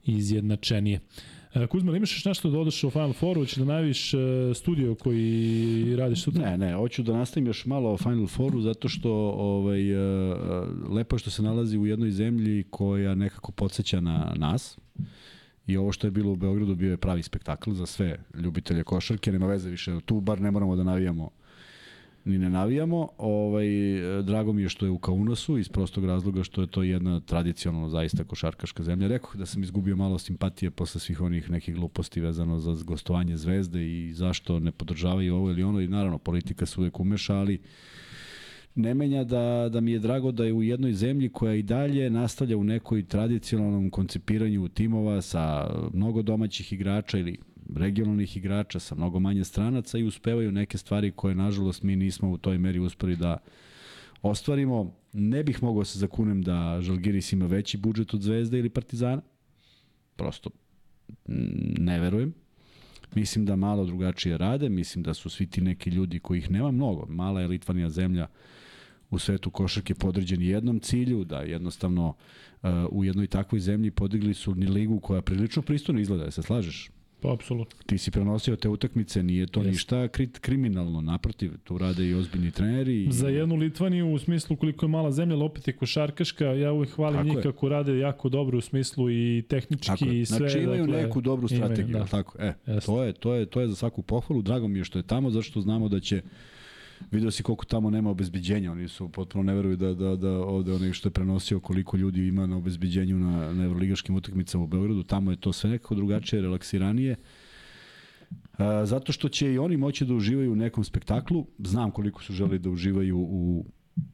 izjednačenije. 0.05 0.99
E, 1.53 1.67
Kuzma, 1.67 1.97
imaš 1.97 2.11
još 2.11 2.25
nešto 2.25 2.49
da 2.49 2.59
odeš 2.59 2.83
u 2.83 2.89
Final 2.89 3.13
Fouru, 3.13 3.45
će 3.45 3.59
da 3.59 3.65
najaviš 3.65 4.13
e, 4.13 4.17
studio 4.55 4.95
koji 4.95 5.95
radiš 5.95 6.23
sutra? 6.23 6.49
Ne, 6.49 6.57
ne, 6.57 6.73
hoću 6.73 7.03
da 7.03 7.13
nastavim 7.13 7.47
još 7.47 7.65
malo 7.65 7.93
o 7.93 7.97
Final 7.97 8.27
Fouru 8.27 8.61
zato 8.61 8.89
što 8.89 9.11
ovaj, 9.37 9.81
lepo 10.89 11.15
je 11.15 11.19
što 11.19 11.29
se 11.29 11.43
nalazi 11.43 11.77
u 11.77 11.85
jednoj 11.85 12.11
zemlji 12.11 12.63
koja 12.69 13.15
nekako 13.15 13.51
podsjeća 13.51 14.01
na 14.01 14.33
nas. 14.35 14.79
I 15.67 15.77
ovo 15.77 15.91
što 15.91 16.07
je 16.07 16.11
bilo 16.11 16.31
u 16.31 16.35
Beogradu 16.35 16.75
bio 16.75 16.91
je 16.91 16.97
pravi 16.97 17.23
spektakl 17.23 17.71
za 17.71 17.85
sve 17.85 18.17
ljubitelje 18.33 18.83
košarke, 18.83 19.31
nema 19.31 19.47
veze 19.47 19.69
više, 19.69 19.99
tu 20.05 20.21
bar 20.21 20.41
ne 20.41 20.51
moramo 20.51 20.75
da 20.75 20.83
navijamo 20.83 21.29
ni 22.25 22.37
ne 22.37 22.49
navijamo. 22.49 23.09
Ovaj, 23.17 23.67
drago 24.23 24.53
mi 24.53 24.61
je 24.61 24.69
što 24.69 24.85
je 24.85 24.91
u 24.91 24.97
Kaunasu 24.97 25.57
iz 25.57 25.69
prostog 25.69 26.05
razloga 26.05 26.43
što 26.43 26.61
je 26.61 26.67
to 26.67 26.83
jedna 26.83 27.19
tradicionalno 27.19 27.89
zaista 27.89 28.23
košarkaška 28.23 28.83
zemlja. 28.83 29.07
Rekao 29.07 29.31
da 29.33 29.45
sam 29.45 29.63
izgubio 29.63 29.95
malo 29.95 30.19
simpatije 30.19 30.71
posle 30.71 31.01
svih 31.01 31.21
onih 31.21 31.49
nekih 31.49 31.75
gluposti 31.75 32.21
vezano 32.21 32.59
za 32.59 32.83
gostovanje 32.83 33.37
zvezde 33.37 33.85
i 33.85 34.13
zašto 34.13 34.59
ne 34.59 34.71
podržavaju 34.71 35.35
ovo 35.35 35.49
ili 35.49 35.63
ono 35.63 35.81
i 35.81 35.87
naravno 35.87 36.17
politika 36.17 36.65
se 36.65 36.81
uvek 36.81 36.99
umeša, 36.99 37.35
ali 37.35 37.59
ne 38.79 38.93
menja 38.93 39.23
da, 39.23 39.69
da 39.71 39.81
mi 39.81 39.91
je 39.91 39.99
drago 39.99 40.31
da 40.31 40.45
je 40.45 40.53
u 40.53 40.63
jednoj 40.63 40.93
zemlji 40.93 41.29
koja 41.29 41.53
i 41.53 41.63
dalje 41.63 42.09
nastavlja 42.09 42.57
u 42.57 42.63
nekoj 42.63 43.03
tradicionalnom 43.05 43.89
koncipiranju 43.89 44.67
timova 44.67 45.21
sa 45.21 45.69
mnogo 45.93 46.21
domaćih 46.21 46.73
igrača 46.73 47.17
ili 47.17 47.37
regionalnih 47.75 48.37
igrača 48.37 48.79
sa 48.79 48.95
mnogo 48.95 49.19
manje 49.19 49.43
stranaca 49.43 49.97
i 49.97 50.03
uspevaju 50.03 50.51
neke 50.51 50.77
stvari 50.77 51.11
koje 51.11 51.35
nažalost 51.35 51.83
mi 51.83 51.95
nismo 51.95 52.31
u 52.31 52.37
toj 52.37 52.57
meri 52.57 52.79
uspeli 52.79 53.15
da 53.15 53.37
ostvarimo. 54.21 54.95
Ne 55.13 55.43
bih 55.43 55.63
mogao 55.63 55.85
se 55.85 55.99
zakunem 55.99 56.41
da 56.41 56.81
Žalgiris 56.81 57.33
ima 57.33 57.45
veći 57.45 57.77
budžet 57.77 58.13
od 58.13 58.21
Zvezde 58.21 58.59
ili 58.59 58.69
Partizana. 58.69 59.21
Prosto 60.15 60.49
ne 61.79 61.99
verujem. 61.99 62.33
Mislim 63.15 63.45
da 63.45 63.55
malo 63.55 63.85
drugačije 63.85 64.37
rade, 64.37 64.69
mislim 64.69 65.03
da 65.03 65.13
su 65.13 65.29
svi 65.29 65.47
ti 65.47 65.61
neki 65.61 65.89
ljudi 65.89 66.19
kojih 66.19 66.51
nema 66.51 66.71
mnogo. 66.71 67.05
Mala 67.09 67.41
je 67.41 67.47
Litvanija 67.47 67.89
zemlja 67.89 68.27
u 69.09 69.19
svetu 69.19 69.51
košarke 69.51 69.95
podređeni 69.95 70.47
jednom 70.47 70.79
cilju, 70.79 71.23
da 71.23 71.39
jednostavno 71.39 72.07
uh, 72.61 72.69
u 72.91 73.03
jednoj 73.03 73.27
takvoj 73.27 73.59
zemlji 73.59 73.91
podigli 73.91 74.33
su 74.33 74.55
ni 74.55 74.67
ligu 74.67 74.99
koja 74.99 75.21
prilično 75.21 75.61
pristojno 75.61 76.01
izgleda, 76.01 76.31
se 76.31 76.43
slažeš? 76.43 76.89
Pa, 77.21 77.33
apsolutno. 77.33 77.79
Ti 77.85 77.97
si 77.97 78.11
prenosio 78.11 78.55
te 78.55 78.69
utakmice, 78.69 79.23
nije 79.23 79.47
to 79.47 79.59
Jest. 79.59 79.71
ništa 79.71 80.07
krit, 80.07 80.39
kriminalno, 80.39 81.01
naprotiv, 81.01 81.51
tu 81.63 81.77
rade 81.77 82.07
i 82.07 82.13
ozbiljni 82.13 82.51
treneri. 82.51 83.03
I... 83.03 83.11
Za 83.11 83.29
jednu 83.29 83.55
Litvaniju 83.55 84.11
u 84.11 84.19
smislu 84.19 84.55
koliko 84.55 84.85
je 84.85 84.89
mala 84.89 85.11
zemlja, 85.11 85.35
ali 85.35 85.43
opet 85.43 85.67
je 85.67 85.73
košarkaška, 85.73 86.45
ja 86.45 86.71
uvijek 86.71 86.91
hvalim 86.91 87.17
tako 87.17 87.27
njih 87.27 87.37
je. 87.37 87.43
kako 87.43 87.69
rade 87.69 87.97
jako 87.97 88.29
dobro 88.29 88.57
u 88.57 88.61
smislu 88.61 89.11
i 89.11 89.43
tehnički 89.49 89.87
tako 89.87 90.05
i 90.05 90.25
sve. 90.25 90.37
Znači 90.37 90.59
imaju 90.59 90.85
dakle, 90.85 91.01
neku 91.03 91.21
dobru 91.21 91.47
strategiju, 91.47 91.87
imaju, 91.87 92.03
da. 92.03 92.09
tako? 92.09 92.37
E, 92.39 92.53
to 92.85 93.03
je, 93.03 93.13
to, 93.13 93.33
je, 93.33 93.45
to 93.45 93.61
je 93.61 93.67
za 93.67 93.75
svaku 93.75 94.01
pohvalu, 94.01 94.41
drago 94.41 94.67
mi 94.67 94.79
je 94.79 94.83
što 94.83 94.99
je 94.99 95.03
tamo, 95.03 95.29
zašto 95.29 95.61
znamo 95.61 95.89
da 95.89 95.99
će 95.99 96.21
Video 97.11 97.31
si 97.31 97.43
koliko 97.43 97.65
tamo 97.65 97.89
nema 97.89 98.09
obezbeđenja, 98.09 98.71
oni 98.71 98.87
su 98.87 99.09
potpuno 99.09 99.43
ne 99.43 99.53
veruju 99.53 99.75
da, 99.77 99.93
da, 99.93 100.15
da 100.15 100.29
ovde 100.29 100.73
onaj 100.73 100.93
što 100.93 101.07
je 101.07 101.13
prenosio 101.13 101.59
koliko 101.59 101.97
ljudi 101.97 102.27
ima 102.27 102.47
na 102.47 102.57
obezbeđenju 102.57 103.19
na, 103.19 103.53
na 103.53 103.63
evroligaškim 103.63 104.15
utakmicama 104.15 104.63
u 104.63 104.67
Beogradu, 104.67 105.03
tamo 105.03 105.31
je 105.31 105.37
to 105.37 105.53
sve 105.53 105.69
nekako 105.69 105.95
drugačije, 105.95 106.41
relaksiranije. 106.41 107.15
A, 108.57 108.85
zato 108.85 109.11
što 109.11 109.29
će 109.29 109.53
i 109.53 109.57
oni 109.57 109.77
moći 109.77 110.05
da 110.05 110.13
uživaju 110.13 110.51
u 110.51 110.55
nekom 110.55 110.83
spektaklu, 110.83 111.45
znam 111.57 111.91
koliko 111.91 112.23
su 112.23 112.33
želi 112.33 112.59
da 112.59 112.69
uživaju 112.69 113.17
u 113.19 113.65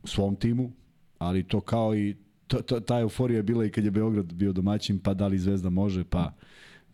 svom 0.03 0.36
timu, 0.36 0.72
ali 1.18 1.44
to 1.44 1.62
kao 1.62 1.95
i 1.95 2.16
ta, 2.48 2.80
ta, 2.80 2.99
euforija 2.99 3.38
je 3.38 3.44
bila 3.44 3.66
i 3.66 3.70
kad 3.70 3.86
je 3.86 3.91
Beograd 3.91 4.34
bio 4.34 4.53
domaćin, 4.53 4.99
pa 4.99 5.14
da 5.14 5.28
li 5.28 5.40
Zvezda 5.40 5.70
može, 5.70 6.03
pa 6.03 6.34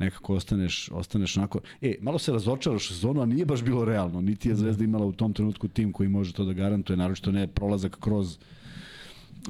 nekako 0.02 0.36
ostaneš, 0.36 0.90
ostaneš 0.92 1.38
onako... 1.38 1.60
E, 1.82 1.96
malo 2.02 2.20
se 2.20 2.32
razočaraš 2.32 2.90
u 2.90 2.94
sezonu, 2.94 3.22
a 3.22 3.26
nije 3.26 3.46
baš 3.46 3.64
bilo 3.64 3.86
realno. 3.86 4.22
Niti 4.22 4.50
je 4.50 4.56
Zvezda 4.56 4.84
imala 4.84 5.06
u 5.06 5.12
tom 5.12 5.34
trenutku 5.34 5.68
tim 5.68 5.94
koji 5.94 6.10
može 6.10 6.34
to 6.34 6.46
da 6.46 6.54
garantuje, 6.54 6.98
naročito 6.98 7.32
ne 7.32 7.48
prolazak 7.48 7.98
kroz 8.00 8.38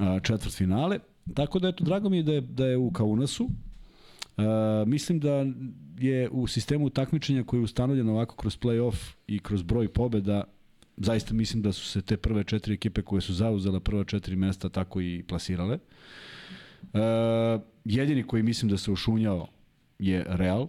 a, 0.00 0.20
četvrt 0.20 0.54
finale. 0.54 0.98
Tako 1.34 1.58
da, 1.58 1.68
eto, 1.68 1.84
drago 1.84 2.08
mi 2.08 2.16
je 2.16 2.22
da 2.22 2.32
je, 2.32 2.40
da 2.40 2.66
je 2.66 2.76
u 2.76 2.90
Kaunasu. 2.90 3.44
Uh, 3.44 4.88
mislim 4.88 5.20
da 5.20 5.44
je 5.98 6.28
u 6.30 6.46
sistemu 6.46 6.90
takmičenja 6.90 7.44
koji 7.44 7.60
je 7.60 7.64
ustanovljen 7.64 8.08
ovako 8.08 8.36
kroz 8.36 8.58
play-off 8.58 9.14
i 9.26 9.38
kroz 9.38 9.62
broj 9.62 9.88
pobeda 9.88 10.44
zaista 10.96 11.34
mislim 11.34 11.62
da 11.62 11.72
su 11.72 11.86
se 11.86 12.02
te 12.02 12.16
prve 12.16 12.44
četiri 12.44 12.74
ekipe 12.74 13.02
koje 13.02 13.20
su 13.20 13.34
zauzele 13.34 13.80
prva 13.80 14.04
četiri 14.04 14.36
mesta 14.36 14.68
tako 14.68 15.00
i 15.00 15.24
plasirale. 15.28 15.78
Uh, 16.82 17.00
jedini 17.84 18.22
koji 18.22 18.42
mislim 18.42 18.70
da 18.70 18.76
se 18.76 18.90
ušunjao 18.90 19.48
je 20.02 20.24
Real 20.28 20.68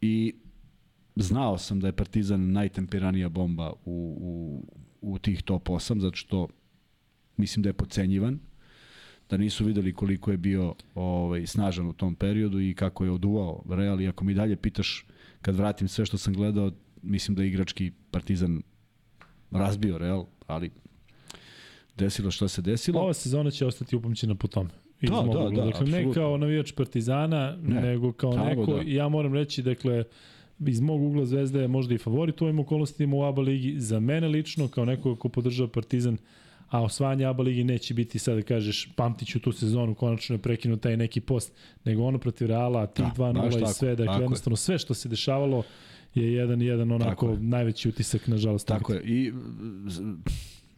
i 0.00 0.34
znao 1.16 1.58
sam 1.58 1.80
da 1.80 1.86
je 1.86 1.92
Partizan 1.92 2.52
najtemperanija 2.52 3.28
bomba 3.28 3.72
u, 3.84 4.16
u, 4.20 5.14
u 5.14 5.18
tih 5.18 5.42
top 5.42 5.68
8, 5.68 6.00
zato 6.00 6.16
što 6.16 6.48
mislim 7.36 7.62
da 7.62 7.68
je 7.68 7.72
pocenjivan, 7.72 8.38
da 9.30 9.36
nisu 9.36 9.64
videli 9.64 9.92
koliko 9.92 10.30
je 10.30 10.36
bio 10.36 10.74
ovaj, 10.94 11.46
snažan 11.46 11.86
u 11.86 11.92
tom 11.92 12.14
periodu 12.14 12.60
i 12.60 12.74
kako 12.74 13.04
je 13.04 13.10
oduvao 13.10 13.62
Real 13.68 14.00
i 14.00 14.08
ako 14.08 14.24
mi 14.24 14.34
dalje 14.34 14.56
pitaš 14.56 15.06
kad 15.42 15.56
vratim 15.56 15.88
sve 15.88 16.06
što 16.06 16.18
sam 16.18 16.34
gledao, 16.34 16.72
mislim 17.02 17.34
da 17.34 17.42
je 17.42 17.48
igrački 17.48 17.92
Partizan 18.10 18.62
razbio 19.50 19.98
Real, 19.98 20.26
ali 20.46 20.70
desilo 21.98 22.30
što 22.30 22.48
se 22.48 22.62
desilo. 22.62 23.00
Ova 23.00 23.14
sezona 23.14 23.50
će 23.50 23.66
ostati 23.66 23.96
upamćena 23.96 24.34
po 24.34 24.48
tome 24.48 24.81
iz 25.02 25.10
da, 25.10 25.22
mog 25.22 25.34
da, 25.34 25.62
da, 25.62 25.64
dakle, 25.64 25.86
ne 25.86 26.12
kao 26.12 26.36
navijač 26.36 26.72
Partizana, 26.72 27.56
ne, 27.62 27.80
nego 27.80 28.12
kao 28.12 28.36
neko, 28.36 28.74
da. 28.74 28.82
ja 28.86 29.08
moram 29.08 29.34
reći, 29.34 29.62
dakle, 29.62 30.04
iz 30.66 30.80
mog 30.80 31.02
ugla 31.02 31.24
Zvezda 31.24 31.60
je 31.60 31.68
možda 31.68 31.94
i 31.94 31.98
favorit 31.98 32.40
u 32.40 32.44
ovim 32.44 32.58
okolnostima 32.58 33.16
u 33.16 33.22
ABA 33.22 33.42
ligi. 33.42 33.80
Za 33.80 34.00
mene 34.00 34.28
lično, 34.28 34.68
kao 34.68 34.84
neko 34.84 35.16
ko 35.16 35.28
podržava 35.28 35.68
Partizan, 35.68 36.16
a 36.68 36.82
osvajanje 36.82 37.24
ABA 37.24 37.42
ligi 37.42 37.64
neće 37.64 37.94
biti 37.94 38.18
sad 38.18 38.36
da 38.36 38.42
kažeš 38.42 38.88
pamtiću 38.96 39.40
tu 39.40 39.52
sezonu, 39.52 39.94
konačno 39.94 40.34
je 40.34 40.42
prekinuo 40.42 40.76
taj 40.76 40.96
neki 40.96 41.20
post, 41.20 41.52
nego 41.84 42.02
ono 42.04 42.18
protiv 42.18 42.48
Reala, 42.48 42.86
tih 42.86 43.04
da, 43.04 43.24
2-0 43.24 43.70
i 43.70 43.74
sve, 43.74 43.96
dakle 43.96 44.22
jednostavno 44.22 44.56
sve 44.56 44.78
što 44.78 44.94
se 44.94 45.08
dešavalo 45.08 45.62
je 46.14 46.32
jedan 46.32 46.62
jedan 46.62 46.92
onako 46.92 47.36
najveći 47.40 47.88
utisak 47.88 48.26
nažalost. 48.26 48.68
Tako 48.68 48.92
je. 48.92 49.02
I 49.04 49.32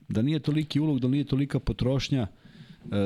da 0.08 0.22
nije 0.22 0.38
toliki 0.38 0.80
ulog, 0.80 1.00
da 1.00 1.08
nije 1.08 1.24
tolika 1.24 1.58
potrošnja, 1.58 2.26
E, 2.26 2.43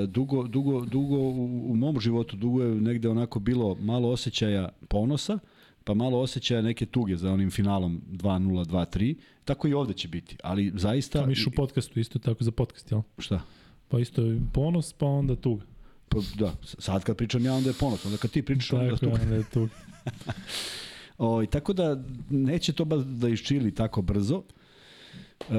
dugo, 0.09 0.43
dugo, 0.43 0.85
dugo 0.85 1.17
u, 1.17 1.71
u 1.71 1.77
mom 1.77 2.01
životu 2.01 2.37
dugo 2.37 2.63
je 2.63 2.75
negde 2.75 3.09
onako 3.09 3.39
bilo 3.39 3.77
malo 3.81 4.09
osjećaja 4.09 4.69
ponosa, 4.89 5.39
pa 5.85 5.95
malo 5.95 6.21
osjećaja 6.21 6.63
neke 6.63 6.87
tuge 6.87 7.17
za 7.17 7.33
onim 7.33 7.51
finalom 7.51 8.03
2-0, 8.11 8.65
2-3. 8.65 9.15
Tako 9.45 9.69
i 9.69 9.75
ovde 9.75 9.95
će 9.95 10.09
biti, 10.09 10.37
ali 10.43 10.73
zaista... 10.75 11.21
Pa 11.21 11.27
miš 11.27 11.47
u 11.47 11.51
podcastu 11.51 12.01
isto 12.01 12.19
tako 12.19 12.45
za 12.45 12.51
podcast, 12.51 12.91
jel? 12.91 13.01
Šta? 13.19 13.41
Pa 13.89 13.99
isto 13.99 14.23
ponos, 14.53 14.93
pa 14.93 15.07
onda 15.07 15.37
tuga. 15.37 15.65
Pa 16.09 16.19
da, 16.39 16.53
sad 16.63 17.05
kad 17.05 17.17
pričam 17.17 17.45
ja 17.45 17.55
onda 17.55 17.71
je 17.71 17.75
ponos, 17.81 18.05
onda 18.05 18.17
kad 18.17 18.31
ti 18.31 18.43
pričaš 18.43 18.73
onda 18.73 18.85
je 18.85 18.97
tuga. 18.97 19.19
Onda 19.23 19.35
je 19.35 19.45
tuga. 19.53 19.73
o, 21.19 21.43
i 21.43 21.47
tako 21.47 21.73
da 21.73 22.03
neće 22.31 22.73
to 22.73 22.85
baš 22.85 23.01
da 23.05 23.29
iščili 23.29 23.75
tako 23.75 24.03
brzo. 24.03 24.43
E, 25.41 25.55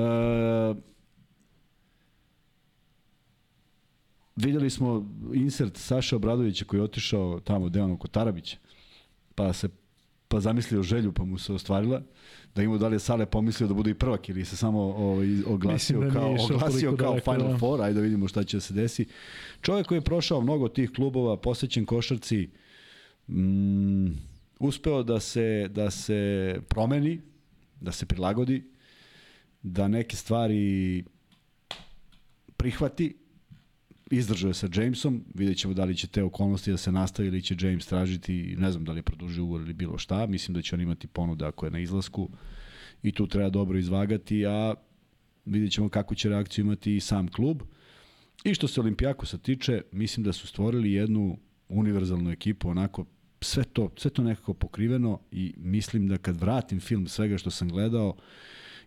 Videli 4.41 4.69
smo 4.69 5.05
insert 5.33 5.77
Saša 5.77 6.15
Obradovića 6.15 6.65
koji 6.65 6.79
je 6.79 6.83
otišao 6.83 7.39
tamo 7.39 7.69
Dejanu 7.69 7.97
Kotarabića, 7.97 8.57
pa 9.35 9.53
se 9.53 9.69
pa 10.27 10.39
zamislio 10.39 10.83
želju 10.83 11.11
pa 11.11 11.23
mu 11.23 11.37
se 11.37 11.53
ostvarila 11.53 12.01
da 12.55 12.63
ima 12.63 12.77
da 12.77 12.87
li 12.87 12.95
je 12.95 12.99
Sale 12.99 13.25
pomislio 13.25 13.67
da 13.67 13.73
bude 13.73 13.91
i 13.91 13.93
prvak 13.93 14.29
ili 14.29 14.45
se 14.45 14.57
samo 14.57 14.79
ovaj 14.81 15.27
oglasio 15.47 15.99
da 15.99 16.09
kao 16.09 16.35
oglasio 16.51 16.95
kao 16.95 17.07
daleko, 17.07 17.31
Final 17.31 17.51
da. 17.51 17.57
Four, 17.57 17.81
ajde 17.81 17.93
da 17.93 18.01
vidimo 18.01 18.27
šta 18.27 18.43
će 18.43 18.57
da 18.57 18.61
se 18.61 18.73
desi. 18.73 19.05
Čovjek 19.61 19.87
koji 19.87 19.97
je 19.97 20.01
prošao 20.01 20.41
mnogo 20.41 20.67
tih 20.67 20.91
klubova, 20.95 21.37
posvećen 21.37 21.85
košarci, 21.85 22.49
mm, 23.27 24.07
uspeo 24.59 25.03
da 25.03 25.19
se 25.19 25.67
da 25.71 25.91
se 25.91 26.61
promeni, 26.69 27.21
da 27.81 27.91
se 27.91 28.05
prilagodi, 28.05 28.63
da 29.63 29.87
neke 29.87 30.15
stvari 30.15 31.03
prihvati 32.57 33.18
izdržao 34.11 34.49
je 34.49 34.53
sa 34.53 34.67
Jamesom, 34.75 35.23
vidjet 35.33 35.57
ćemo 35.57 35.73
da 35.73 35.83
li 35.85 35.95
će 35.95 36.07
te 36.07 36.23
okolnosti 36.23 36.71
da 36.71 36.77
se 36.77 36.91
nastavi 36.91 37.27
ili 37.27 37.41
će 37.41 37.55
James 37.59 37.87
tražiti, 37.87 38.55
ne 38.57 38.71
znam 38.71 38.85
da 38.85 38.91
li 38.91 38.99
je 38.99 39.03
produžio 39.03 39.43
ugovor 39.43 39.61
ili 39.61 39.73
bilo 39.73 39.97
šta, 39.97 40.25
mislim 40.25 40.55
da 40.55 40.61
će 40.61 40.75
on 40.75 40.81
imati 40.81 41.07
ponude 41.07 41.45
ako 41.45 41.65
je 41.65 41.71
na 41.71 41.79
izlasku 41.79 42.29
i 43.03 43.11
tu 43.11 43.27
treba 43.27 43.49
dobro 43.49 43.77
izvagati, 43.77 44.45
a 44.45 44.73
vidjet 45.45 45.71
ćemo 45.71 45.89
kako 45.89 46.15
će 46.15 46.29
reakciju 46.29 46.65
imati 46.65 46.95
i 46.95 46.99
sam 46.99 47.27
klub. 47.27 47.61
I 48.43 48.53
što 48.53 48.67
se 48.67 48.81
Olimpijakosa 48.81 49.37
tiče, 49.37 49.81
mislim 49.91 50.23
da 50.23 50.33
su 50.33 50.47
stvorili 50.47 50.91
jednu 50.91 51.37
univerzalnu 51.69 52.31
ekipu, 52.31 52.69
onako 52.69 53.05
sve 53.41 53.63
to, 53.63 53.91
sve 53.97 54.11
to 54.11 54.23
nekako 54.23 54.53
pokriveno 54.53 55.19
i 55.31 55.53
mislim 55.57 56.07
da 56.07 56.17
kad 56.17 56.39
vratim 56.39 56.79
film 56.79 57.07
svega 57.07 57.37
što 57.37 57.51
sam 57.51 57.69
gledao, 57.69 58.15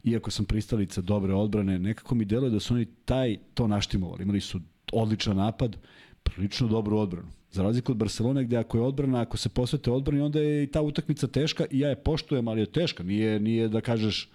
iako 0.05 0.31
sam 0.31 0.45
pristalica 0.45 1.01
dobre 1.01 1.35
odbrane, 1.35 1.79
nekako 1.79 2.15
mi 2.15 2.25
deluje 2.25 2.51
da 2.51 2.61
su 2.61 2.75
oni 2.75 2.87
taj 3.05 3.39
to 3.55 3.67
naštimovali. 3.67 4.23
Imali 4.23 4.41
su 4.41 4.61
odličan 4.93 5.37
napad, 5.37 5.77
prilično 6.23 6.69
dobru 6.69 6.99
odbranu. 6.99 7.29
Za 7.53 7.63
razliku 7.63 7.93
od 7.93 7.99
Barcelone 7.99 8.45
gde 8.45 8.57
ako 8.57 8.79
je 8.79 8.83
odbrana, 8.83 9.21
ako 9.21 9.37
se 9.37 9.49
posvete 9.49 9.91
odbrani, 9.91 10.21
onda 10.21 10.41
je 10.41 10.63
i 10.63 10.67
ta 10.67 10.83
utakmica 10.83 11.27
teška 11.27 11.67
i 11.71 11.79
ja 11.79 11.89
je 11.89 11.97
poštujem, 11.97 12.49
ali 12.49 12.61
je 12.61 12.73
teška. 12.73 13.03
Nije, 13.03 13.41
nije 13.41 13.69
da 13.69 13.81
kažeš 13.81 14.31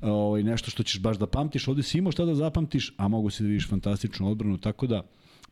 ovaj, 0.00 0.42
nešto 0.42 0.70
što 0.70 0.82
ćeš 0.82 1.00
baš 1.00 1.18
da 1.18 1.26
pamtiš. 1.26 1.68
Ovde 1.68 1.82
si 1.82 1.98
imao 1.98 2.12
šta 2.12 2.24
da 2.24 2.34
zapamtiš, 2.34 2.94
a 2.96 3.08
mogu 3.08 3.30
si 3.30 3.42
da 3.42 3.48
vidiš 3.48 3.68
fantastičnu 3.68 4.30
odbranu, 4.30 4.58
tako 4.58 4.86
da 4.86 5.02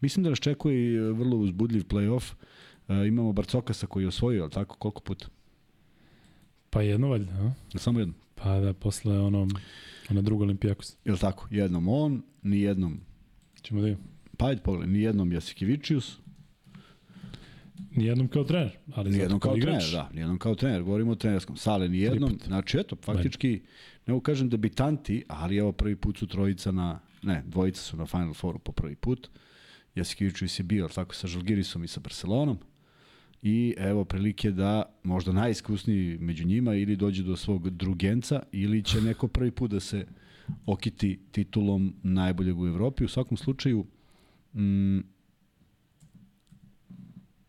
mislim 0.00 0.24
da 0.24 0.30
nas 0.30 0.38
čekuje 0.38 0.92
i 0.92 0.98
vrlo 0.98 1.36
uzbudljiv 1.36 1.82
play-off. 1.82 2.32
E, 2.88 3.06
imamo 3.06 3.32
Barcokasa 3.32 3.86
koji 3.86 4.04
je 4.04 4.08
osvojio, 4.08 4.42
ali 4.42 4.50
tako, 4.50 4.76
koliko 4.76 5.00
puta? 5.00 5.26
Pa 6.70 6.82
jedno 6.82 7.08
valjda, 7.08 7.32
a? 7.32 7.78
Samo 7.78 7.98
jedno. 7.98 8.14
Pa 8.34 8.60
da, 8.60 8.72
posle 8.72 9.20
ono, 9.20 9.48
ona 10.10 10.20
druga 10.20 10.44
Olimpijakos. 10.44 10.96
Je 11.04 11.12
li 11.12 11.18
tako? 11.18 11.48
Jednom 11.50 11.88
on, 11.88 12.22
ni 12.42 12.60
jednom 12.60 13.00
Ćemo 13.62 13.80
da 13.80 13.88
imamo. 13.88 14.04
Pa 14.36 14.46
ajde 14.46 14.62
pogledaj, 14.62 14.92
ni 14.92 15.02
jednom 15.02 15.32
Jasikevičius, 15.32 16.18
Nijednom 17.90 18.28
kao 18.28 18.44
trener, 18.44 18.70
ali 18.94 19.10
ni 19.10 19.16
zato 19.16 19.22
jednom 19.22 19.40
kao 19.40 19.56
igrač. 19.56 19.90
trener, 19.90 19.92
da, 19.92 20.14
ni 20.14 20.20
jednom 20.20 20.38
kao 20.38 20.54
trener, 20.54 20.82
govorimo 20.82 21.12
o 21.12 21.14
trenerskom. 21.14 21.56
Sale 21.56 21.88
ni 21.88 21.98
jednom, 21.98 22.30
put. 22.30 22.46
znači 22.46 22.78
eto, 22.78 22.96
faktički, 22.96 23.60
ne 24.06 24.12
mogu 24.12 24.22
kažem 24.22 24.48
debitanti, 24.48 25.24
ali 25.28 25.56
evo 25.56 25.72
prvi 25.72 25.96
put 25.96 26.18
su 26.18 26.26
trojica 26.26 26.72
na, 26.72 27.00
ne, 27.22 27.42
dvojica 27.46 27.82
su 27.82 27.96
na 27.96 28.06
Final 28.06 28.34
Fouru 28.34 28.58
po 28.58 28.72
prvi 28.72 28.96
put. 28.96 29.28
Jasikevičius 29.94 30.58
je 30.58 30.62
bio, 30.62 30.88
tako, 30.88 31.14
sa 31.14 31.26
Žalgirisom 31.26 31.84
i 31.84 31.88
sa 31.88 32.00
Barcelonom. 32.00 32.58
I 33.42 33.74
evo 33.78 34.04
prilike 34.04 34.50
da 34.50 34.98
možda 35.02 35.32
najiskusniji 35.32 36.18
među 36.18 36.46
njima 36.46 36.74
ili 36.74 36.96
dođe 36.96 37.22
do 37.22 37.36
svog 37.36 37.70
drugenca 37.70 38.42
ili 38.52 38.82
će 38.82 39.00
neko 39.00 39.28
prvi 39.28 39.50
put 39.50 39.70
da 39.70 39.80
se 39.80 40.06
okiti 40.66 41.20
titulom 41.32 41.94
najboljeg 42.02 42.60
u 42.60 42.66
Evropi. 42.66 43.04
U 43.04 43.08
svakom 43.08 43.36
slučaju, 43.36 43.86
mm, 44.54 44.98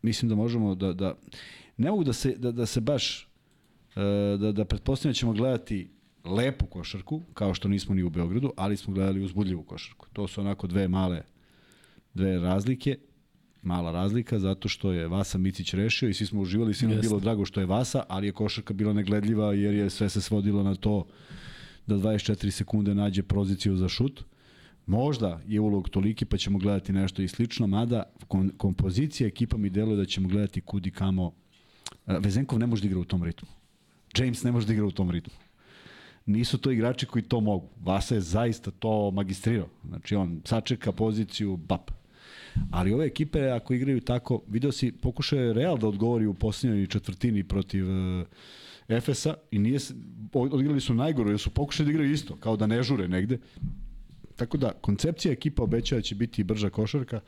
mislim 0.02 0.30
da 0.30 0.36
možemo 0.36 0.76
da, 0.76 0.94
da 0.94 1.16
ne 1.78 1.90
mogu 1.90 2.04
da 2.04 2.14
se, 2.14 2.36
da, 2.38 2.52
da 2.52 2.66
se 2.66 2.82
baš 2.82 3.28
e, 3.96 4.38
da, 4.38 4.52
da 4.52 4.66
pretpostavljam 4.66 5.12
da 5.12 5.18
ćemo 5.18 5.34
gledati 5.34 5.90
lepu 6.26 6.66
košarku, 6.66 7.22
kao 7.34 7.54
što 7.54 7.68
nismo 7.68 7.96
ni 7.96 8.04
u 8.04 8.10
Beogradu, 8.10 8.54
ali 8.58 8.78
smo 8.78 8.94
gledali 8.94 9.24
uzbudljivu 9.24 9.64
košarku. 9.64 10.08
To 10.14 10.28
su 10.28 10.42
onako 10.42 10.68
dve 10.68 10.88
male 10.88 11.24
dve 12.14 12.40
razlike, 12.40 12.98
mala 13.62 13.92
razlika, 13.92 14.40
zato 14.40 14.70
što 14.70 14.92
je 14.92 15.08
Vasa 15.08 15.38
Micić 15.38 15.74
rešio 15.74 16.10
i 16.10 16.14
svi 16.14 16.26
smo 16.26 16.42
uživali, 16.42 16.74
je 16.82 16.90
Jeste. 16.90 17.08
bilo 17.08 17.20
drago 17.20 17.46
što 17.46 17.60
je 17.60 17.66
Vasa, 17.66 18.04
ali 18.08 18.28
je 18.28 18.32
košarka 18.32 18.74
bila 18.74 18.94
negledljiva 18.94 19.54
jer 19.54 19.74
je 19.74 19.90
sve 19.90 20.10
se 20.10 20.22
svodilo 20.22 20.64
na 20.64 20.76
to 20.76 21.08
da 21.90 21.96
24 21.96 22.50
sekunde 22.50 22.96
nađe 22.96 23.24
poziciju 23.24 23.76
za 23.76 23.90
šut. 23.90 24.24
Možda 24.86 25.42
je 25.48 25.60
ulog 25.60 25.90
toliki 25.90 26.26
pa 26.26 26.38
ćemo 26.38 26.60
gledati 26.60 26.94
nešto 26.94 27.22
i 27.22 27.28
slično, 27.28 27.68
mada 27.68 28.04
kom, 28.28 28.52
kompozicija 28.58 29.28
ekipa 29.28 29.58
mi 29.58 29.70
deluje 29.70 29.98
da 29.98 30.06
ćemo 30.06 30.28
gledati 30.28 30.62
kudi 30.62 30.92
kamo. 30.92 31.32
E, 32.08 32.18
Vezenkov 32.20 32.60
ne 32.60 32.68
može 32.68 32.82
da 32.82 32.88
igra 32.88 33.00
u 33.00 33.06
tom 33.06 33.24
ritmu. 33.24 33.50
James 34.18 34.44
ne 34.44 34.52
može 34.52 34.68
da 34.68 34.74
igra 34.74 34.86
u 34.86 34.92
tom 34.92 35.12
ritmu. 35.12 35.34
Nisu 36.26 36.58
to 36.58 36.72
igrači 36.72 37.06
koji 37.06 37.24
to 37.24 37.42
mogu. 37.42 37.70
Vasa 37.82 38.16
je 38.16 38.22
zaista 38.22 38.72
to 38.72 39.12
magistrirao. 39.12 39.68
Znači 39.88 40.16
on 40.16 40.42
sačeka 40.46 40.92
poziciju, 40.92 41.58
bap. 41.58 41.92
Ali 42.72 42.94
ove 42.94 43.06
ekipe 43.06 43.50
ako 43.50 43.74
igraju 43.74 44.02
tako, 44.02 44.42
video 44.48 44.72
si, 44.72 44.92
pokušao 44.92 45.40
je 45.40 45.54
Real 45.54 45.78
da 45.78 45.88
odgovori 45.88 46.26
u 46.26 46.34
posljednjoj 46.34 46.88
četvrtini 46.88 47.44
protiv 47.44 47.86
uh, 47.90 48.26
Efesa 48.90 49.34
i 49.52 49.60
nije, 49.60 49.80
se- 49.80 49.94
od- 50.34 50.54
odigrali 50.54 50.82
su 50.82 50.94
najgore, 50.94 51.30
jer 51.30 51.40
su 51.40 51.50
pokušali 51.50 51.86
da 51.86 51.92
igraju 51.92 52.12
isto, 52.12 52.36
kao 52.36 52.56
da 52.58 52.68
ne 52.68 52.84
žure 52.84 53.08
negde. 53.08 53.38
Tako 54.36 54.58
da, 54.58 54.72
koncepcija 54.72 55.32
ekipa 55.32 55.64
obećava 55.64 55.98
da 55.98 56.04
će 56.04 56.16
biti 56.16 56.44
brža 56.44 56.70
košarka. 56.70 57.20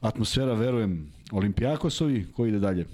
Atmosfera, 0.00 0.54
verujem, 0.54 1.12
Olimpijakosovi, 1.32 2.26
koji 2.32 2.48
ide 2.48 2.58
dalje? 2.58 2.86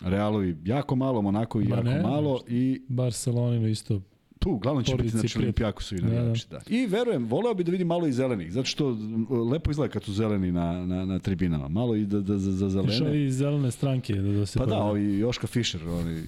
Realovi 0.00 0.56
jako 0.64 0.96
malo, 0.96 1.22
Monako 1.22 1.58
Ma 1.58 1.64
jako 1.66 1.82
ne, 1.82 2.02
malo 2.02 2.40
i 2.48 2.82
Barceloninu 2.88 3.68
isto. 3.68 4.00
Tu 4.38 4.50
uglavnom 4.50 4.84
će 4.84 4.92
biti 4.92 5.08
znači 5.08 5.14
Pordisciplin. 5.14 5.44
Olimpijakosovi 5.44 6.00
Da, 6.00 6.08
da. 6.08 6.14
navijači. 6.14 6.46
Da, 6.50 6.60
I 6.68 6.86
verujem, 6.86 7.26
voleo 7.26 7.54
bi 7.54 7.64
da 7.64 7.70
vidim 7.72 7.86
malo 7.86 8.06
i 8.06 8.12
zelenih, 8.12 8.52
zato 8.52 8.66
što 8.66 8.88
m, 8.90 9.26
lepo 9.42 9.70
izgleda 9.70 9.92
kad 9.92 10.04
su 10.04 10.12
zeleni 10.12 10.52
na, 10.52 10.86
na, 10.86 11.04
na 11.04 11.18
tribinama. 11.18 11.68
Malo 11.68 11.96
i 11.96 12.06
da, 12.06 12.20
da, 12.20 12.38
za, 12.38 12.52
za 12.52 12.64
Još 12.66 12.72
zelene. 12.88 13.08
ovi 13.08 13.24
iz 13.24 13.36
zelene 13.36 13.70
stranke 13.70 14.14
da, 14.14 14.32
da 14.32 14.46
se 14.46 14.58
Pa 14.58 14.66
da, 14.66 14.76
ovi 14.78 15.18
Joška 15.18 15.46
Fischer, 15.46 15.80
oni 15.84 16.22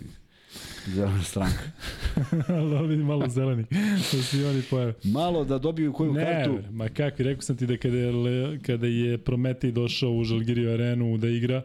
zelena 0.86 1.22
stranka. 1.22 1.62
Da 2.70 2.80
vidi 2.80 3.02
malo 3.04 3.28
zeleni, 3.28 3.64
da 4.12 4.22
se 4.22 4.38
i 4.38 4.44
oni 4.44 4.62
pojave. 4.62 4.94
Malo 5.04 5.44
da 5.44 5.58
dobiju 5.58 5.92
koju 5.92 6.12
Ne, 6.12 6.24
kartu. 6.24 6.52
bre, 6.52 6.70
ma 6.70 6.88
kakvi, 6.88 7.24
rekao 7.24 7.42
sam 7.42 7.56
ti 7.56 7.66
da 7.66 7.76
kada 7.76 7.96
je, 7.96 8.12
kada 8.58 8.86
je 8.86 9.18
Prometej 9.18 9.72
došao 9.72 10.10
u 10.10 10.24
Žalgiriju 10.24 10.72
arenu 10.72 11.18
da 11.18 11.28
igra 11.28 11.62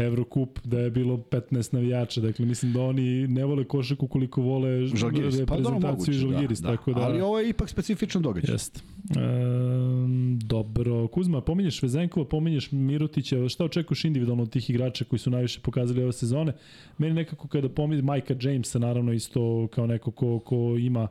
Evrokup, 0.00 0.58
da 0.64 0.80
je 0.80 0.90
bilo 0.90 1.16
15 1.16 1.74
navijača, 1.74 2.20
dakle 2.20 2.46
mislim 2.46 2.72
da 2.72 2.82
oni 2.82 3.28
ne 3.28 3.44
vole 3.44 3.64
košaku 3.64 4.08
koliko 4.08 4.42
vole 4.42 4.86
Žalgiris. 4.86 5.34
Pa 5.34 5.40
reprezentaciju 5.40 5.90
moguće, 5.90 6.12
Žalgiris, 6.12 6.60
da, 6.60 6.70
da. 6.70 6.76
tako 6.76 6.92
da... 6.92 7.00
Ali 7.00 7.20
ovo 7.20 7.38
je 7.38 7.48
ipak 7.48 7.68
specifičan 7.68 8.22
događaj. 8.22 8.54
Jeste. 8.54 8.80
Um, 9.16 10.38
dobro. 10.38 11.08
Kuzma, 11.08 11.40
pominješ 11.40 11.82
Vezenkova, 11.82 12.26
pominješ 12.26 12.72
Mirotića, 12.72 13.48
šta 13.48 13.64
očekuješ 13.64 14.04
individualno 14.04 14.42
od 14.42 14.50
tih 14.50 14.70
igrača 14.70 15.04
koji 15.04 15.20
su 15.20 15.30
najviše 15.30 15.60
pokazali 15.60 16.02
ove 16.02 16.12
sezone? 16.12 16.52
Meni 16.98 17.14
nekako 17.14 17.48
kada 17.48 17.68
pominješ 17.68 18.04
Majka 18.04 18.34
Jamesa, 18.40 18.78
naravno 18.78 19.12
isto 19.12 19.68
kao 19.72 19.86
neko 19.86 20.10
ko, 20.10 20.38
ko 20.38 20.76
ima 20.78 21.08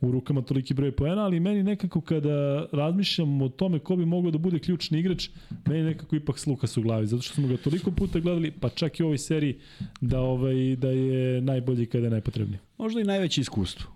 u 0.00 0.10
rukama 0.10 0.42
toliki 0.42 0.74
broj 0.74 0.92
poena, 0.92 1.22
ali 1.24 1.40
meni 1.40 1.62
nekako 1.62 2.00
kada 2.00 2.66
razmišljam 2.72 3.42
o 3.42 3.48
tome 3.48 3.78
ko 3.78 3.96
bi 3.96 4.06
mogao 4.06 4.30
da 4.30 4.38
bude 4.38 4.58
ključni 4.58 4.98
igrač, 4.98 5.28
meni 5.66 5.82
nekako 5.82 6.16
ipak 6.16 6.38
Slukas 6.38 6.76
u 6.76 6.82
glavi, 6.82 7.06
zato 7.06 7.22
što 7.22 7.34
smo 7.34 7.48
ga 7.48 7.56
toliko 7.56 7.90
puta 7.90 8.18
gledali, 8.20 8.50
pa 8.50 8.68
čak 8.68 9.00
i 9.00 9.02
u 9.02 9.06
ovoj 9.06 9.18
seriji, 9.18 9.58
da, 10.00 10.20
ovaj, 10.20 10.76
da 10.76 10.88
je 10.90 11.40
najbolji 11.40 11.86
kada 11.86 12.06
je 12.06 12.10
najpotrebniji. 12.10 12.58
Možda 12.78 13.00
i 13.00 13.04
najveće 13.04 13.40
iskustvo. 13.40 13.90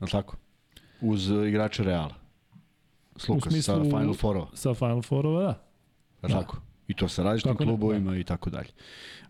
Je 0.00 0.04
li 0.04 0.10
tako? 0.10 0.36
Uz 1.00 1.30
igrače 1.48 1.84
Reala. 1.84 2.14
Slukas 3.16 3.52
smislu- 3.52 3.62
sa 3.62 3.82
Final 3.84 4.14
Fourova. 4.14 4.46
Sa 4.54 4.74
Final 4.74 5.02
Fourova, 5.02 5.42
da. 5.42 6.28
Da. 6.28 6.40
Tako. 6.40 6.60
I 6.88 6.94
to 6.94 7.08
sa 7.08 7.22
različitim 7.22 7.52
Kako 7.52 7.64
ne, 7.64 7.70
klubovima 7.70 8.16
i 8.16 8.24
tako 8.24 8.50
dalje. 8.50 8.68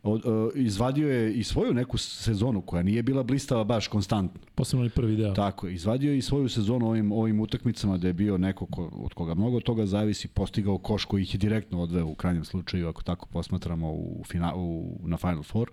Uh, 0.04 0.20
izvadio 0.54 1.10
je 1.10 1.34
i 1.34 1.44
svoju 1.44 1.74
neku 1.74 1.98
sezonu 1.98 2.60
koja 2.60 2.82
nije 2.82 3.02
bila 3.02 3.22
blistava 3.22 3.64
baš 3.64 3.88
konstantno. 3.88 4.40
Posebno 4.54 4.80
onaj 4.80 4.90
prvi 4.90 5.16
deo. 5.16 5.34
Tako, 5.34 5.66
je. 5.66 5.74
izvadio 5.74 6.12
je 6.12 6.18
i 6.18 6.22
svoju 6.22 6.48
sezonu 6.48 6.88
ovim, 6.88 7.12
ovim 7.12 7.40
utakmicama 7.40 7.96
da 7.96 8.06
je 8.06 8.12
bio 8.12 8.38
neko 8.38 8.66
ko, 8.66 8.90
od 8.92 9.14
koga 9.14 9.34
mnogo 9.34 9.60
toga 9.60 9.86
zavisi, 9.86 10.28
postigao 10.28 10.78
koš 10.78 11.04
koji 11.04 11.22
ih 11.22 11.34
je 11.34 11.38
direktno 11.38 11.82
odveo 11.82 12.06
u 12.06 12.14
krajnjem 12.14 12.44
slučaju, 12.44 12.88
ako 12.88 13.02
tako 13.02 13.26
posmatramo 13.26 13.92
u, 13.92 14.22
fina, 14.26 14.52
u, 14.56 14.98
na 15.02 15.16
Final 15.16 15.42
Four. 15.42 15.70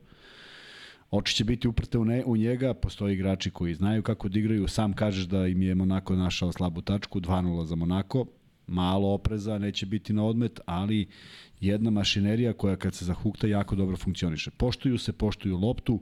Oči 1.12 1.36
će 1.36 1.44
biti 1.44 1.68
uprte 1.68 1.98
u, 1.98 2.06
ne, 2.06 2.24
u 2.26 2.38
njega, 2.38 2.74
postoje 2.74 3.14
igrači 3.14 3.52
koji 3.52 3.74
znaju 3.74 4.04
kako 4.04 4.30
da 4.30 4.40
igraju, 4.40 4.68
sam 4.68 4.94
kažeš 4.94 5.26
da 5.26 5.48
im 5.48 5.62
je 5.62 5.76
Monako 5.76 6.16
našao 6.16 6.52
slabu 6.52 6.82
tačku, 6.82 7.20
2-0 7.20 7.64
za 7.66 7.76
Monako, 7.76 8.26
malo 8.68 9.14
opreza, 9.14 9.58
neće 9.58 9.86
biti 9.86 10.14
na 10.14 10.26
odmet, 10.26 10.60
ali 10.66 11.08
jedna 11.62 11.90
mašinerija 11.90 12.54
koja 12.54 12.76
kad 12.76 12.94
se 12.94 13.06
zahukta 13.06 13.48
jako 13.48 13.76
dobro 13.76 13.98
funkcioniše. 13.98 14.52
Poštuju 14.52 14.98
se, 14.98 15.14
poštuju 15.14 15.58
loptu, 15.58 16.00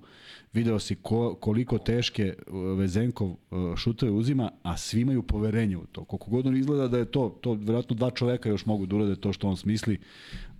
video 0.53 0.80
si 0.80 0.95
ko, 0.95 1.36
koliko 1.36 1.77
teške 1.77 2.34
uh, 2.48 2.77
Vezenkov 2.77 3.27
uh, 3.30 3.76
šutove 3.76 4.11
uzima, 4.11 4.52
a 4.64 4.77
svi 4.77 5.02
imaju 5.02 5.23
poverenje 5.23 5.77
u 5.77 5.86
to. 5.86 6.06
Koliko 6.06 6.30
god 6.30 6.48
on 6.48 6.57
izgleda 6.57 6.88
da 6.88 6.98
je 6.98 7.06
to, 7.06 7.38
to 7.41 7.53
verovatno 7.53 7.95
dva 7.95 8.11
čoveka 8.11 8.49
još 8.49 8.65
mogu 8.65 8.86
da 8.86 8.95
urade 8.95 9.15
to 9.15 9.34
što 9.34 9.48
on 9.48 9.57
smisli. 9.57 9.98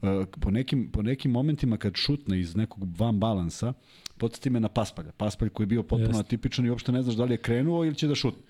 Uh, 0.02 0.10
po, 0.42 0.52
nekim, 0.52 0.92
po 0.92 1.02
nekim 1.02 1.32
momentima 1.32 1.78
kad 1.78 1.96
šutne 1.96 2.40
iz 2.40 2.56
nekog 2.56 3.00
van 3.00 3.20
balansa, 3.20 3.74
podsjeti 4.18 4.50
me 4.50 4.60
na 4.60 4.70
Paspalja. 4.70 5.12
Paspalj 5.12 5.50
koji 5.50 5.64
je 5.64 5.68
bio 5.68 5.84
potpuno 5.84 6.10
Jeste. 6.10 6.20
atipičan 6.20 6.66
i 6.66 6.70
uopšte 6.70 6.92
ne 6.92 7.02
znaš 7.02 7.16
da 7.16 7.24
li 7.24 7.34
je 7.34 7.38
krenuo 7.38 7.86
ili 7.86 7.96
će 7.96 8.08
da 8.08 8.16
šutne. 8.16 8.44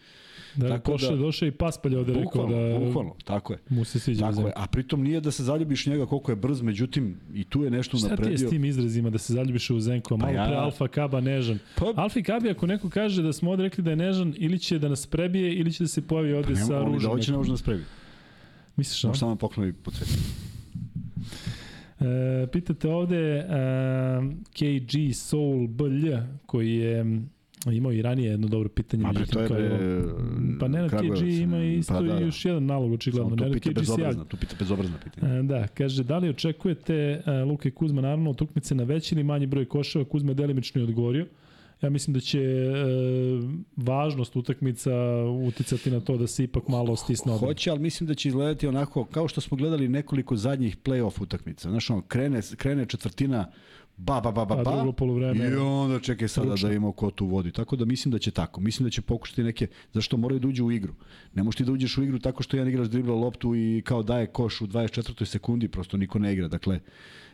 Da, 0.56 0.68
Tako 0.70 0.92
došao, 0.92 1.10
da- 1.10 1.16
da, 1.16 1.22
došao 1.22 1.48
i 1.48 1.52
Paspalja 1.52 2.00
ovde 2.00 2.14
rekao 2.14 2.48
da 2.48 2.80
bukvalno, 2.80 3.16
tako 3.24 3.54
je. 3.54 3.60
mu 3.70 3.86
se 3.86 4.00
sviđa 4.00 4.22
Tako 4.22 4.42
je, 4.42 4.54
a 4.56 4.68
pritom 4.68 5.04
nije 5.04 5.22
da 5.22 5.32
se 5.32 5.44
zaljubiš 5.44 5.86
njega 5.86 6.06
koliko 6.06 6.32
je 6.32 6.36
brz, 6.38 6.62
međutim 6.62 7.16
i 7.34 7.44
tu 7.44 7.64
je 7.64 7.72
nešto 7.72 7.98
Šta 7.98 8.08
ti 8.08 8.12
je 8.12 8.16
napredio. 8.16 8.38
s 8.40 8.50
tim 8.50 8.66
izrazima 8.66 9.10
da 9.10 9.18
se 9.18 9.34
zaljubiš 9.34 9.70
u 9.70 9.80
Zenko? 9.80 10.18
Malo 10.18 10.34
ja- 10.34 10.46
pre 10.46 10.56
Alfa 10.56 10.88
Kaba 10.88 11.22
nežan. 11.22 11.60
Pa- 11.76 11.94
Alfa 11.96 12.22
Kabi 12.22 12.50
ako 12.50 12.68
neko 12.68 12.90
kaže 12.90 13.24
da 13.24 13.34
smo 13.34 13.52
ovde 13.52 13.64
rekli 13.64 13.84
da 13.84 13.90
je 13.90 13.96
nežan, 13.98 14.34
ili 14.38 14.60
će 14.60 14.80
da 14.80 14.90
nas 14.90 15.06
prebije, 15.08 15.54
ili 15.56 15.74
će 15.74 15.84
da 15.84 15.88
se 15.88 16.02
pojavi 16.04 16.34
ovde 16.34 16.50
Pa 16.50 16.56
sa 16.56 16.66
i 16.66 16.70
da 16.70 16.84
ružom. 16.84 17.12
hoće 17.12 17.32
ne 17.32 17.38
može 17.38 17.48
da 17.48 17.54
nas 17.54 17.62
prebi. 17.62 17.84
Misliš, 18.76 19.04
no? 19.04 19.08
Može 19.08 19.20
samo 19.20 19.36
pokloni 19.36 19.74
po 19.74 19.92
cvetu. 19.92 20.12
E, 22.02 22.06
pitate 22.48 22.88
ovde 22.90 23.18
e, 23.18 23.46
KG 24.52 25.14
Soul 25.16 25.68
BLJ, 25.68 26.12
koji 26.46 26.72
je 26.72 27.22
imao 27.65 27.91
i 27.91 28.02
ranije 28.02 28.31
jedno 28.31 28.48
dobro 28.48 28.69
pitanje. 28.69 29.03
Ma 29.03 29.14
to 29.14 29.40
je 29.40 29.48
kao 29.48 29.57
Pa 30.60 30.68
Nenad. 30.68 30.91
KG 30.91 31.27
ima 31.27 31.64
isto 31.64 31.94
Pa 31.94 32.02
da, 32.02 32.14
da. 32.14 32.19
i 32.19 32.23
još 32.26 32.45
jedan 32.45 32.65
nalog, 32.65 32.91
očigledno. 32.91 33.38
Samo 33.38 33.49
tu 33.49 33.53
pita 33.53 33.72
bezobrazna, 33.72 34.26
tu 34.26 34.38
pita 34.38 34.56
bezobrazna 34.60 34.98
pitanja. 35.03 35.36
E, 35.36 35.44
Da, 35.44 35.68
kaže, 35.68 36.03
da 36.03 36.18
li 36.18 36.30
očekujete 36.30 37.22
uh, 37.26 37.49
Luka 37.49 37.69
i 37.69 37.72
Kuzma 37.72 38.02
naravno 38.02 38.31
utakmice 38.31 38.76
na 38.76 38.84
veći 38.84 39.15
ili 39.15 39.23
manji 39.23 39.48
broj 39.48 39.65
koševa? 39.65 40.06
Kuzma 40.06 40.31
je 40.31 40.36
delimično 40.36 40.81
i 40.81 40.84
odgovorio. 40.84 41.26
Ja 41.81 41.90
mislim 41.90 42.14
da 42.14 42.19
će 42.19 42.40
e, 42.41 42.73
važnost 43.76 44.36
utakmica 44.36 44.91
uticati 45.48 45.91
na 45.91 45.99
to 45.99 46.18
da 46.18 46.27
se 46.27 46.44
ipak 46.44 46.68
malo 46.68 46.95
stisne 46.95 47.31
odbrana. 47.31 47.49
Hoće, 47.49 47.72
ali 47.72 47.80
mislim 47.80 48.07
da 48.07 48.14
će 48.14 48.30
izgledati 48.30 48.68
onako 48.68 49.06
kao 49.06 49.27
što 49.27 49.41
smo 49.41 49.57
gledali 49.57 49.88
nekoliko 49.88 50.36
zadnjih 50.36 50.77
play-off 50.77 51.22
utakmica. 51.22 51.69
Znaš, 51.69 51.90
ono, 51.90 52.02
krene, 52.02 52.41
krene 52.57 52.86
četvrtina 52.86 53.52
ba, 54.00 54.22
ba, 54.22 54.32
ba, 54.32 54.46
ba, 54.46 54.56
ba, 54.56 54.64
drugo 54.76 54.92
polovreme 54.92 55.50
i 55.50 55.56
onda 55.56 56.00
čekaj 56.00 56.28
sada 56.28 56.52
ručno. 56.52 56.70
da 56.70 56.76
imamo 56.76 56.92
ko 56.92 57.12
tu 57.12 57.26
vodi. 57.26 57.52
Tako 57.52 57.76
da 57.76 57.86
mislim 57.86 58.12
da 58.12 58.20
će 58.20 58.32
tako. 58.32 58.62
Mislim 58.62 58.84
da 58.84 58.92
će 58.92 59.02
pokušati 59.02 59.44
neke, 59.44 59.68
zašto 59.94 60.18
moraju 60.18 60.40
da 60.40 60.48
uđu 60.48 60.66
u 60.66 60.72
igru. 60.72 60.94
Ne 61.34 61.44
možeš 61.44 61.58
ti 61.58 61.66
da 61.66 61.72
uđeš 61.72 61.98
u 61.98 62.04
igru 62.04 62.20
tako 62.20 62.44
što 62.44 62.58
jedan 62.58 62.70
igrač 62.70 62.88
dribla 62.88 63.16
loptu 63.16 63.56
i 63.56 63.82
kao 63.86 64.04
daje 64.04 64.28
koš 64.28 64.62
u 64.62 64.68
24. 64.68 65.26
sekundi, 65.26 65.68
prosto 65.68 65.98
niko 65.98 66.20
ne 66.20 66.34
igra. 66.34 66.48
Dakle, 66.48 66.80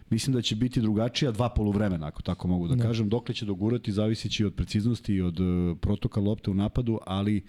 mislim 0.10 0.34
da 0.34 0.42
će 0.42 0.56
biti 0.56 0.82
drugačija 0.82 1.32
dva 1.32 1.50
poluvremena, 1.50 2.08
ako 2.08 2.22
tako 2.22 2.48
mogu 2.48 2.68
da 2.68 2.76
Ne. 2.76 2.84
kažem. 2.84 3.10
Dokle 3.10 3.36
će 3.36 3.46
dogurati, 3.46 3.92
zavisići 3.92 4.46
od 4.46 4.54
preciznosti 4.54 5.14
i 5.14 5.22
od 5.22 5.40
uh, 5.40 5.78
protoka 5.78 6.20
lopte 6.20 6.52
u 6.52 6.54
napadu, 6.54 7.00
ali 7.06 7.42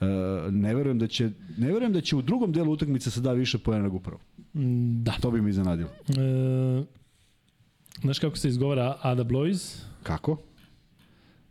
uh, 0.00 0.06
ne 0.50 0.74
verujem 0.74 0.98
da 0.98 1.06
će 1.06 1.30
ne 1.58 1.66
verujem 1.66 1.92
da 1.92 2.00
će 2.00 2.16
u 2.16 2.22
drugom 2.22 2.52
delu 2.52 2.72
utakmice 2.72 3.10
se 3.10 3.20
da 3.20 3.32
više 3.32 3.58
poena 3.58 3.82
nego 3.82 3.96
u 3.96 4.00
prvom. 4.00 4.20
Mm, 4.54 5.02
Da. 5.04 5.12
To 5.12 5.30
bi 5.30 5.42
mi 5.42 5.50
iznenadilo. 5.50 5.88
E, 6.08 6.97
znaš 8.00 8.18
kako 8.18 8.36
se 8.36 8.48
izgovara 8.48 8.98
Ada 9.02 9.24
Blois? 9.24 9.82
Kako? 10.02 10.36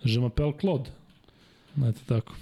Je 0.03 0.19
m'appelle 0.19 0.59
Claude. 0.61 0.89
Znate 1.75 1.99
tako. 2.05 2.33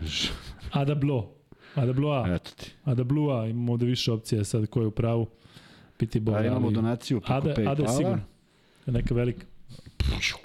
Ada 0.72 0.94
Blo. 0.94 1.30
Ada 1.74 1.92
Bloa. 1.92 2.34
Eto 2.34 2.50
ti. 2.56 2.72
Ada 2.84 3.04
Blua. 3.04 3.46
Imamo 3.46 3.72
ovde 3.72 3.86
više 3.86 4.12
opcije 4.12 4.44
sad 4.44 4.66
ko 4.66 4.80
je 4.80 4.86
u 4.86 4.90
pravu. 4.90 5.26
Piti 5.96 6.20
Bog. 6.20 6.34
A 6.34 6.46
imamo 6.46 6.66
ali- 6.66 6.74
donaciju 6.74 7.20
preko 7.20 7.32
Ada, 7.34 7.54
PayPala. 7.54 7.70
Ada 7.70 7.82
je 7.82 7.88
sigurno. 7.88 8.20
Neka 8.86 9.14
velika. 9.14 9.46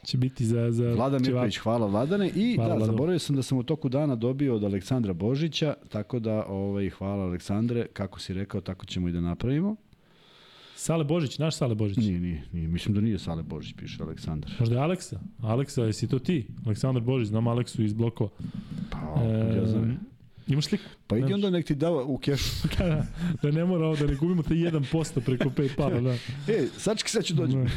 Će 0.04 0.18
biti 0.18 0.46
za... 0.46 0.72
za 0.72 0.84
ćevap. 0.96 1.22
Mirković, 1.22 1.58
hvala 1.58 1.88
Vladane. 1.88 2.30
I 2.36 2.56
Hvala, 2.56 2.70
da, 2.70 2.76
Vlado. 2.76 2.92
zaboravio 2.92 3.20
sam 3.20 3.36
da 3.36 3.44
sam 3.44 3.58
u 3.58 3.64
toku 3.64 3.90
dana 3.90 4.16
dobio 4.16 4.56
od 4.56 4.64
Aleksandra 4.64 5.14
Božića, 5.14 5.74
tako 5.90 6.20
da 6.20 6.46
ovaj, 6.46 6.90
hvala 6.90 7.24
Aleksandre, 7.24 7.88
kako 7.94 8.20
si 8.20 8.34
rekao, 8.34 8.62
tako 8.62 8.86
ćemo 8.86 9.08
i 9.08 9.12
da 9.12 9.22
napravimo. 9.22 9.76
Sale 10.78 11.04
Božić, 11.04 11.38
naš 11.38 11.56
Sale 11.56 11.76
Božić. 11.76 11.98
Nije, 11.98 12.20
nije, 12.20 12.44
nije. 12.54 12.68
Mislim 12.68 12.96
da 12.96 13.02
nije 13.02 13.20
Sale 13.20 13.44
Božić, 13.44 13.76
piše 13.78 14.04
Aleksandar. 14.04 14.52
Možda 14.60 14.76
je 14.76 14.82
Aleksa. 14.82 15.20
Aleksa, 15.42 15.84
jesi 15.84 16.08
to 16.08 16.20
ti? 16.20 16.48
Aleksandar 16.66 17.04
Božić, 17.04 17.28
znam 17.28 17.48
Aleksu 17.48 17.84
iz 17.84 17.94
blokova. 17.94 18.30
Pa, 18.92 19.22
ja 19.24 19.64
E, 19.64 19.68
znam. 19.68 20.00
imaš 20.48 20.66
sliku? 20.66 20.84
Pa 21.08 21.18
idi 21.18 21.34
onda 21.34 21.50
nek 21.50 21.66
ti 21.66 21.76
da 21.76 21.92
u 21.92 22.18
kešu. 22.18 22.68
da, 22.78 22.86
da, 22.86 23.06
da 23.42 23.52
ne 23.52 23.66
mora 23.66 23.86
ovo, 23.86 23.96
da 23.96 24.06
ne 24.08 24.16
gubimo 24.16 24.44
te 24.44 24.54
1% 24.54 25.22
preko 25.26 25.50
Paypala, 25.50 26.02
da. 26.02 26.12
E, 26.54 26.68
sački 26.78 27.10
sad 27.12 27.24
ću 27.24 27.34
dođem. 27.34 27.66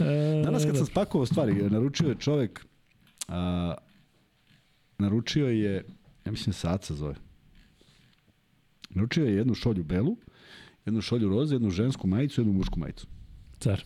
E, 0.00 0.42
Danas 0.44 0.62
kad 0.64 0.72
da. 0.72 0.78
sam 0.78 0.86
spakovao 0.86 1.26
stvari, 1.26 1.54
naručio 1.70 2.08
je 2.08 2.14
čovek, 2.18 2.66
a, 3.28 3.74
naručio 4.98 5.48
je, 5.48 5.84
ja 6.24 6.32
mislim 6.32 6.46
da 6.46 6.52
se 6.52 6.68
Aca 6.68 6.94
zove, 6.94 7.14
naručio 8.90 9.26
je 9.26 9.34
jednu 9.34 9.54
šolju 9.54 9.84
belu, 9.84 10.16
jednu 10.86 11.00
šolju 11.00 11.28
roze, 11.28 11.54
jednu 11.54 11.70
žensku 11.70 12.06
majicu, 12.06 12.40
jednu 12.40 12.52
mušku 12.52 12.80
majicu. 12.80 13.06
Car. 13.58 13.84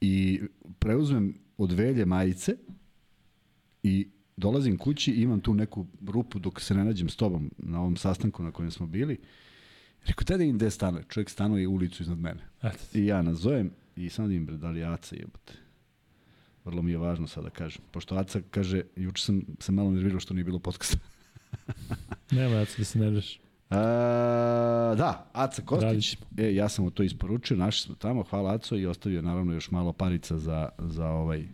I 0.00 0.40
preuzmem 0.78 1.34
od 1.58 1.72
velje 1.72 2.06
majice 2.06 2.56
i 3.82 4.08
dolazim 4.36 4.78
kući 4.78 5.12
i 5.12 5.22
imam 5.22 5.40
tu 5.40 5.54
neku 5.54 5.86
rupu 6.06 6.38
dok 6.38 6.60
se 6.60 6.74
ne 6.74 6.84
nađem 6.84 7.08
s 7.08 7.16
tobom 7.16 7.50
na 7.58 7.80
ovom 7.80 7.96
sastanku 7.96 8.42
na 8.42 8.50
kojem 8.52 8.70
smo 8.70 8.86
bili. 8.86 9.18
Rekao, 10.06 10.24
te 10.24 10.36
da 10.36 10.44
im 10.44 10.56
gde 10.56 10.70
stane? 10.70 11.02
Čovjek 11.08 11.30
stanuje 11.30 11.68
ulicu 11.68 12.02
iznad 12.02 12.18
mene. 12.18 12.48
I 12.94 13.06
ja 13.06 13.22
nazovem 13.22 13.70
i 13.96 14.10
sam 14.10 14.28
da 14.28 14.34
im 14.34 14.46
bre, 14.46 14.56
da 14.56 14.70
li 14.70 14.84
Aca 14.84 15.16
jebote. 15.16 15.52
Vrlo 16.64 16.82
mi 16.82 16.90
je 16.90 16.98
važno 16.98 17.26
sad 17.26 17.44
da 17.44 17.50
kažem. 17.50 17.82
Pošto 17.90 18.14
Aca 18.14 18.40
kaže, 18.50 18.82
juče 18.96 19.22
sam 19.22 19.42
se 19.60 19.72
malo 19.72 19.90
nervirao 19.90 20.20
što 20.20 20.34
nije 20.34 20.44
bilo 20.44 20.58
podcasta. 20.58 20.98
Nema 22.30 22.54
ja 22.54 22.64
da 22.78 22.84
se 22.84 22.98
nerviš. 22.98 23.40
A, 23.70 24.94
da, 24.98 25.26
Aca 25.32 25.62
Kostić. 25.62 26.16
E, 26.38 26.54
ja 26.54 26.68
sam 26.68 26.84
mu 26.84 26.90
to 26.90 27.02
isporučio, 27.02 27.56
našli 27.56 27.86
smo 27.86 27.94
tamo, 27.94 28.22
hvala 28.22 28.54
Aco 28.54 28.76
i 28.76 28.86
ostavio 28.86 29.22
naravno 29.22 29.52
još 29.52 29.70
malo 29.70 29.92
parica 29.92 30.38
za, 30.38 30.68
za 30.78 31.06
ovaj 31.06 31.44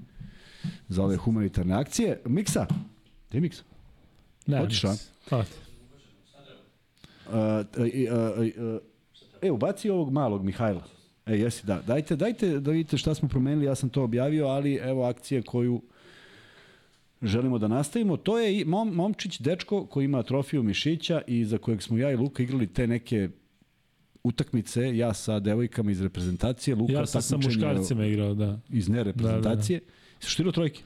za 0.88 1.04
ove 1.04 1.16
humanitarne 1.16 1.74
akcije. 1.74 2.20
Miksa, 2.24 2.66
gde 3.28 3.38
je 3.38 3.40
Miksa? 3.40 3.62
Ne, 4.46 4.58
Hoćeš, 4.58 4.84
a? 4.84 4.90
nis. 4.90 5.10
Hvala. 5.28 5.44
Uh, 7.26 7.34
uh, 7.34 7.42
uh, 7.76 8.74
uh, 8.74 8.80
e, 9.42 9.50
ubaci 9.50 9.90
ovog 9.90 10.12
malog 10.12 10.44
Mihajla. 10.44 10.82
E, 11.26 11.36
jesi, 11.36 11.66
da. 11.66 11.82
Dajte, 11.86 12.16
dajte 12.16 12.60
da 12.60 12.70
vidite 12.70 12.98
šta 12.98 13.14
smo 13.14 13.28
promenili, 13.28 13.66
ja 13.66 13.74
sam 13.74 13.88
to 13.88 14.02
objavio, 14.02 14.46
ali 14.46 14.74
evo 14.74 15.04
akcije 15.04 15.42
koju 15.42 15.82
želimo 17.22 17.58
da 17.58 17.68
nastavimo. 17.68 18.16
To 18.16 18.38
je 18.38 18.60
i 18.60 18.64
mom, 18.64 18.94
momčić, 18.94 19.40
dečko 19.40 19.86
koji 19.86 20.04
ima 20.04 20.22
trofiju 20.22 20.62
mišića 20.62 21.22
i 21.26 21.44
za 21.44 21.58
kojeg 21.58 21.82
smo 21.82 21.98
ja 21.98 22.10
i 22.10 22.16
Luka 22.16 22.42
igrali 22.42 22.66
te 22.66 22.86
neke 22.86 23.28
utakmice, 24.24 24.96
ja 24.96 25.14
sa 25.14 25.40
devojkama 25.40 25.90
iz 25.90 26.02
reprezentacije, 26.02 26.74
Luka 26.74 26.92
Ja 26.92 27.06
sam 27.06 27.22
sa 27.22 27.36
muškarcima 27.36 28.06
igrao, 28.06 28.34
da. 28.34 28.60
iz 28.70 28.88
nereprezentacije. 28.88 29.78
Da, 29.78 29.84
da, 29.84 29.92
da. 30.20 30.28
Štirao 30.28 30.52
trojke? 30.52 30.82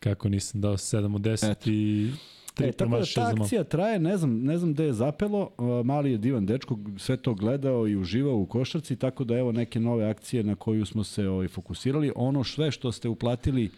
Kako 0.00 0.28
nisam 0.28 0.60
dao 0.60 0.76
7 0.76 1.14
od 1.14 1.20
10 1.20 1.50
Eto. 1.50 1.70
i 1.70 2.10
tri 2.54 2.68
E, 2.68 2.72
tako 2.72 2.98
da 2.98 3.04
ta 3.14 3.34
akcija 3.40 3.64
traje, 3.64 3.98
ne 3.98 4.16
znam, 4.16 4.40
ne 4.40 4.58
znam 4.58 4.72
gde 4.72 4.84
je 4.84 4.92
zapelo, 4.92 5.50
uh, 5.58 5.86
mali 5.86 6.10
je 6.10 6.18
divan 6.18 6.46
dečko, 6.46 6.78
sve 6.96 7.16
to 7.16 7.34
gledao 7.34 7.88
i 7.88 7.96
uživao 7.96 8.36
u 8.36 8.46
košarci, 8.46 8.96
tako 8.96 9.24
da 9.24 9.38
evo 9.38 9.52
neke 9.52 9.80
nove 9.80 10.10
akcije 10.10 10.44
na 10.44 10.54
koju 10.54 10.86
smo 10.86 11.04
se 11.04 11.28
ovaj, 11.28 11.48
fokusirali. 11.48 12.12
Ono 12.16 12.44
sve 12.44 12.70
što 12.70 12.92
ste 12.92 13.08
uplatili 13.08 13.70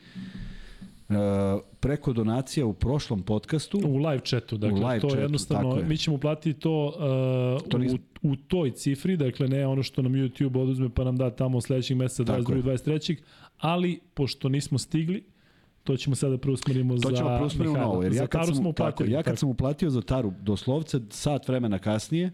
preko 1.80 2.12
donacija 2.12 2.66
u 2.66 2.72
prošlom 2.72 3.22
podcastu, 3.22 3.80
U 3.84 3.96
live 3.96 4.20
chatu, 4.20 4.56
dakle, 4.56 4.78
live 4.78 5.00
to 5.00 5.06
je 5.06 5.10
chatu, 5.10 5.22
jednostavno, 5.22 5.68
tako 5.68 5.80
je. 5.80 5.86
mi 5.86 5.96
ćemo 5.96 6.18
platiti 6.18 6.60
to, 6.60 6.86
uh, 6.86 7.68
To 7.68 7.78
nismo- 7.78 7.98
u, 8.22 8.30
u 8.30 8.36
toj 8.36 8.70
cifri, 8.70 9.16
dakle 9.16 9.48
ne 9.48 9.66
ono 9.66 9.82
što 9.82 10.02
nam 10.02 10.12
YouTube 10.12 10.58
oduzme 10.58 10.88
pa 10.88 11.04
nam 11.04 11.16
da 11.16 11.30
tamo 11.30 11.60
sledećeg 11.60 11.96
meseca 11.96 12.24
Tako 12.24 12.42
22. 12.42 12.56
je. 12.56 12.62
23. 12.62 13.16
Ali, 13.58 14.00
pošto 14.14 14.48
nismo 14.48 14.78
stigli, 14.78 15.24
to 15.84 15.96
ćemo 15.96 16.16
sada 16.16 16.38
preusmerimo 16.38 16.96
za 16.96 17.02
to 17.02 17.16
ćemo 17.16 17.36
preusmeriti 17.38 17.68
u 17.68 17.72
Mihajla. 17.72 17.92
novo, 17.92 18.02
jer 18.02 18.12
ja 18.12 18.26
kad, 18.26 18.46
sam, 18.46 18.54
smo 18.54 18.72
tako, 18.72 19.04
ja 19.04 19.22
kad 19.22 19.38
sam 19.38 19.48
uplatio 19.48 19.90
za 19.90 20.02
Taru, 20.02 20.32
doslovce 20.42 21.00
sat 21.10 21.48
vremena 21.48 21.78
kasnije, 21.78 22.30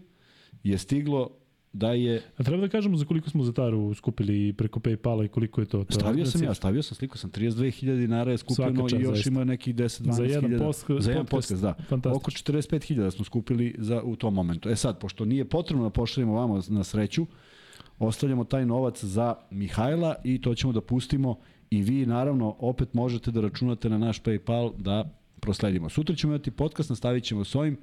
je 0.63 0.77
stiglo 0.77 1.29
da 1.73 1.91
je 1.91 2.21
A 2.37 2.43
treba 2.43 2.61
da 2.61 2.69
kažemo 2.69 2.97
za 2.97 3.05
koliko 3.05 3.29
smo 3.29 3.43
za 3.43 3.53
Taru 3.53 3.93
skupili 3.93 4.53
preko 4.53 4.79
Paypala 4.79 5.25
i 5.25 5.27
koliko 5.27 5.61
je 5.61 5.67
to? 5.67 5.83
to 5.83 5.93
Stavio 5.93 6.25
sam 6.25 6.43
ja, 6.43 6.53
stavio 6.53 6.83
sam 6.83 6.95
sliku, 6.95 7.17
sam 7.17 7.31
32.000 7.31 7.97
dinara 7.97 8.31
je 8.31 8.37
skupljeno 8.37 8.89
čast, 8.89 8.93
i 8.93 9.03
još 9.03 9.13
zaista. 9.13 9.29
ima 9.29 9.43
neki 9.43 9.73
10-12 9.73 10.11
Za 10.11 10.23
jedan 10.23 10.43
hiljada. 10.43 10.65
post- 10.65 10.85
za 10.99 11.11
jedan 11.11 11.25
podcast, 11.25 11.49
podcast, 11.49 11.61
da. 11.61 11.73
fantastično. 11.83 12.17
Oko 12.17 12.31
45.000 12.31 13.11
smo 13.11 13.25
skupili 13.25 13.75
za, 13.77 14.01
u 14.03 14.15
tom 14.15 14.33
momentu. 14.33 14.69
E 14.69 14.75
sad, 14.75 14.99
pošto 14.99 15.25
nije 15.25 15.45
potrebno 15.45 15.83
da 15.83 15.89
pošaljemo 15.89 16.33
vamo 16.33 16.61
na 16.69 16.83
sreću, 16.83 17.25
ostavljamo 17.99 18.43
taj 18.43 18.65
novac 18.65 19.03
za 19.03 19.35
Mihajla 19.51 20.15
i 20.23 20.41
to 20.41 20.55
ćemo 20.55 20.73
da 20.73 20.81
pustimo 20.81 21.35
i 21.69 21.81
vi 21.81 22.05
naravno 22.05 22.55
opet 22.59 22.93
možete 22.93 23.31
da 23.31 23.41
računate 23.41 23.89
na 23.89 23.97
naš 23.97 24.23
Paypal 24.23 24.71
da 24.77 25.09
prosledimo. 25.39 25.89
Sutra 25.89 26.15
ćemo 26.15 26.33
imati 26.33 26.51
podcast, 26.51 26.89
nastavit 26.89 27.23
ćemo 27.23 27.43
s 27.43 27.55
ovim. 27.55 27.77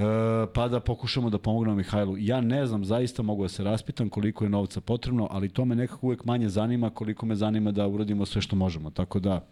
E, 0.00 0.46
pa 0.54 0.68
da 0.68 0.80
pokušamo 0.80 1.30
da 1.30 1.38
pomognemo 1.38 1.76
Mihajlu. 1.76 2.16
Ja 2.18 2.40
ne 2.40 2.66
znam, 2.66 2.84
zaista 2.84 3.22
mogu 3.22 3.42
da 3.42 3.48
se 3.48 3.64
raspitam 3.64 4.08
koliko 4.08 4.44
je 4.44 4.50
novca 4.50 4.80
potrebno, 4.80 5.28
ali 5.30 5.48
to 5.48 5.64
me 5.64 5.74
nekako 5.74 6.06
uvek 6.06 6.24
manje 6.24 6.48
zanima 6.48 6.90
koliko 6.90 7.26
me 7.26 7.34
zanima 7.34 7.72
da 7.72 7.86
uradimo 7.86 8.26
sve 8.26 8.42
što 8.42 8.56
možemo. 8.56 8.90
Tako 8.90 9.20
da, 9.20 9.46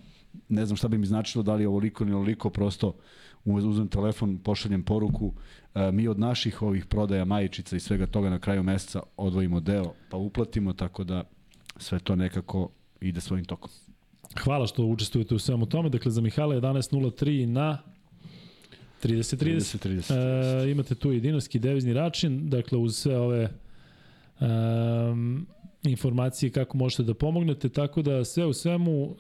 ne 0.49 0.67
znam 0.67 0.77
šta 0.77 0.89
bi 0.89 0.99
mi 0.99 1.07
značilo 1.07 1.43
da 1.43 1.55
li 1.55 1.63
je 1.63 1.69
ovoliko 1.69 2.05
ili 2.05 2.13
ovoliko, 2.13 2.51
prosto 2.51 2.95
uzmem 3.45 3.89
telefon, 3.89 4.39
pošaljem 4.39 4.83
poruku, 4.83 5.33
e, 5.75 5.93
mi 5.93 6.09
od 6.09 6.19
naših 6.19 6.63
ovih 6.63 6.87
prodaja 6.87 7.25
majičica 7.25 7.77
i 7.77 7.81
svega 7.81 8.07
toga 8.07 8.31
na 8.31 8.39
kraju 8.39 8.63
meseca 8.63 9.03
odvojimo 9.17 9.61
deo, 9.61 9.93
pa 10.11 10.17
uplatimo, 10.17 10.73
tako 10.73 11.05
da 11.05 11.25
sve 11.77 11.99
to 11.99 12.17
nekako 12.17 12.71
ide 13.01 13.21
svojim 13.21 13.45
tokom. 13.45 13.71
Hvala 14.45 14.67
što 14.67 14.85
učestvujete 14.85 15.35
u 15.35 15.39
svemu 15.39 15.67
tome. 15.67 15.89
Dakle, 15.89 16.11
za 16.11 16.21
Mihajla 16.21 16.55
11.03 16.55 17.47
na 17.47 17.79
30.30. 19.05 19.79
30-30. 19.79 20.67
E, 20.67 20.71
imate 20.71 20.95
tu 20.95 21.13
i 21.13 21.21
devizni 21.59 21.93
račun, 21.93 22.51
dakle 22.51 22.79
uz 22.79 22.97
sve 22.97 23.19
ove 23.19 23.49
um, 24.41 25.47
informacije 25.83 26.51
kako 26.51 26.77
možete 26.77 27.03
da 27.03 27.15
pomognete, 27.15 27.69
tako 27.69 28.03
da 28.03 28.25
sve 28.25 28.47
u 28.47 28.53
svemu 28.53 29.03
uh, 29.03 29.17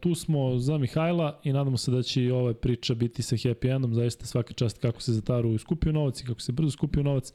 tu 0.00 0.14
smo 0.14 0.58
za 0.58 0.78
Mihajla 0.78 1.40
i 1.44 1.52
nadamo 1.52 1.76
se 1.76 1.90
da 1.90 2.02
će 2.02 2.22
i 2.22 2.30
ova 2.30 2.54
priča 2.54 2.94
biti 2.94 3.22
sa 3.22 3.36
happy 3.36 3.74
endom, 3.74 3.94
zaista 3.94 4.26
svaka 4.26 4.52
čast 4.52 4.78
kako 4.78 5.02
se 5.02 5.12
za 5.12 5.20
Taru 5.20 5.58
skupio 5.58 5.92
novac 5.92 6.20
i 6.20 6.24
kako 6.26 6.40
se 6.40 6.52
brzo 6.52 6.70
skupio 6.70 7.02
novac 7.02 7.32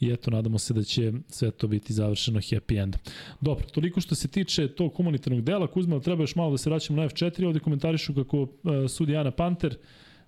i 0.00 0.10
eto 0.10 0.30
nadamo 0.30 0.58
se 0.58 0.74
da 0.74 0.82
će 0.82 1.12
sve 1.28 1.50
to 1.50 1.68
biti 1.68 1.92
završeno 1.92 2.40
happy 2.40 2.82
endom. 2.82 3.00
Dobro, 3.40 3.66
toliko 3.66 4.00
što 4.00 4.14
se 4.14 4.28
tiče 4.28 4.68
tog 4.68 4.94
humanitarnog 4.96 5.42
dela, 5.42 5.66
Kuzma, 5.66 6.00
treba 6.00 6.22
još 6.22 6.34
malo 6.34 6.50
da 6.50 6.58
se 6.58 6.70
vraćamo 6.70 7.02
na 7.02 7.08
F4, 7.08 7.46
ovde 7.46 7.60
komentarišu 7.60 8.14
kako 8.14 8.40
uh, 8.40 8.48
sudi 8.88 9.16
Ana 9.16 9.30
Panter, 9.30 9.76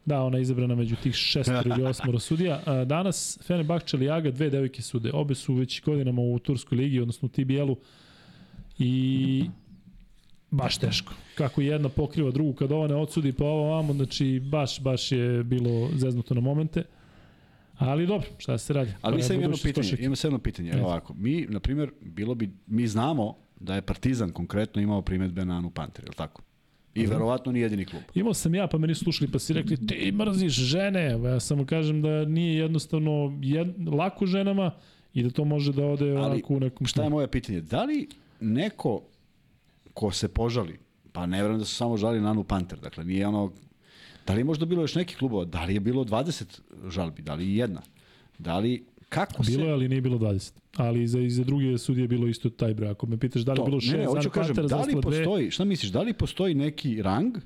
Da, 0.09 0.23
ona 0.23 0.39
je 0.39 0.43
izabrana 0.43 0.75
među 0.75 0.97
tih 0.97 1.15
šestoro 1.15 1.71
ili 1.75 1.83
osmoro 1.83 2.19
sudija. 2.19 2.61
A, 2.67 2.85
Danas 2.85 3.39
Fenerbahče 3.43 3.97
Lijaga, 3.97 4.31
dve 4.31 4.51
devojke 4.51 4.83
sude. 4.83 5.11
Obe 5.15 5.35
su 5.35 5.55
već 5.55 5.83
godinama 5.83 6.23
u 6.23 6.39
Turskoj 6.39 6.79
ligi, 6.79 7.01
odnosno 7.01 7.27
u 7.27 7.29
TBL-u. 7.29 7.77
I 8.79 9.45
baš 10.51 10.79
teško. 10.79 11.13
Kako 11.35 11.61
jedna 11.61 11.89
pokriva 11.89 12.31
drugu 12.31 12.53
kad 12.53 12.73
ova 12.73 12.89
ne 12.89 12.95
odsudi 12.95 13.33
pa 13.33 13.45
ovo 13.45 13.71
vamo, 13.71 13.93
znači 13.93 14.41
baš, 14.41 14.81
baš 14.81 15.13
je 15.13 15.45
bilo 15.45 15.91
zeznuto 15.95 16.35
na 16.35 16.41
momente. 16.41 16.85
Ali 17.79 18.07
dobro, 18.07 18.29
šta 18.39 18.59
se 18.59 18.73
radi? 18.73 18.93
Ali 19.03 19.17
Pa, 19.17 19.23
sad 19.23 19.31
imam 19.31 19.43
jedno 19.43 19.57
pitanje, 19.63 19.97
imam 20.01 20.17
sad 20.17 20.29
jedno 20.29 20.39
pitanje. 20.39 20.71
Evo 20.71 20.79
Ajde. 20.79 20.87
ovako, 20.87 21.15
mi, 21.15 21.47
na 21.49 21.61
primjer, 21.61 21.91
bilo 22.01 22.35
bi, 22.35 22.51
mi 22.67 22.87
znamo 22.87 23.37
da 23.61 23.75
je 23.75 23.83
Partizan 23.83 24.31
konkretno 24.31 24.83
imao 24.83 25.03
primetbe 25.03 25.45
na 25.45 25.59
Anu 25.59 25.71
Panter, 25.71 26.05
je 26.05 26.09
li 26.09 26.17
tako? 26.17 26.43
I 26.95 27.07
verovatno 27.07 27.53
ni 27.53 27.61
jedini 27.61 27.85
klub. 27.85 28.03
Imao 28.15 28.35
sam 28.35 28.55
ja, 28.55 28.67
pa 28.67 28.79
me 28.79 28.87
nisu 28.87 29.05
slušali, 29.05 29.31
pa 29.31 29.39
si 29.39 29.53
rekli, 29.53 29.87
ti 29.87 30.13
mrziš 30.13 30.53
žene. 30.53 31.19
Ja 31.25 31.41
samo 31.41 31.67
kažem 31.67 32.03
da 32.03 32.25
nije 32.25 32.59
jednostavno 32.59 33.39
jed, 33.43 33.89
lako 33.89 34.27
ženama 34.27 34.71
i 35.15 35.23
da 35.23 35.31
to 35.31 35.45
može 35.45 35.73
da 35.73 35.87
ode 35.87 36.11
Ali 36.11 36.17
onako 36.17 36.55
u 36.55 36.61
nekom... 36.61 36.87
šta 36.87 37.03
je 37.03 37.11
moje 37.11 37.29
pitanje? 37.29 37.61
Da 37.61 37.85
li 37.85 38.09
neko 38.41 39.03
ko 39.95 40.11
se 40.11 40.29
požali, 40.29 40.79
pa 41.13 41.27
ne 41.27 41.43
verujem 41.43 41.59
da 41.59 41.65
su 41.65 41.75
samo 41.75 41.97
žali 41.97 42.21
na 42.21 42.31
Anu 42.31 42.45
Panter, 42.45 42.79
dakle 42.79 43.05
nije 43.05 43.27
ono, 43.27 43.53
da 44.27 44.35
li 44.35 44.41
je 44.41 44.45
možda 44.45 44.67
bilo 44.67 44.83
još 44.83 44.95
nekih 44.95 45.17
klubova, 45.17 45.45
da 45.45 45.65
li 45.65 45.75
je 45.75 45.81
bilo 45.81 46.05
20 46.05 46.61
žalbi, 46.89 47.23
da 47.23 47.35
li 47.35 47.49
je 47.49 47.57
jedna, 47.57 47.83
da 48.39 48.59
li, 48.59 48.85
kako 49.09 49.43
Bilo 49.43 49.59
se... 49.59 49.67
je, 49.67 49.73
ali 49.73 49.89
nije 49.89 50.01
bilo 50.01 50.19
20. 50.19 50.53
Ali 50.77 51.07
za, 51.07 51.21
i 51.21 51.31
za 51.31 51.45
druge 51.45 51.79
sudije 51.79 52.05
je 52.05 52.09
bilo 52.09 52.27
isto 52.27 52.51
taj 52.51 52.75
broj. 52.75 52.91
Ako 52.91 53.07
me 53.07 53.17
pitaš 53.17 53.43
da 53.43 53.53
li 53.53 53.61
je 53.61 53.65
bilo 53.65 53.81
6 53.81 53.93
ne, 53.93 53.99
ne, 53.99 54.07
hoću 54.07 54.31
kažem, 54.31 54.57
Pantera, 54.57 54.69
da 54.69 54.77
li 54.77 54.93
Zastava 54.93 55.01
dve, 55.01 55.25
postoji, 55.25 55.51
šta 55.51 55.65
misliš, 55.65 55.93
da 55.93 56.03
li 56.03 56.13
postoji 56.13 56.55
neki 56.55 57.03
rang 57.03 57.37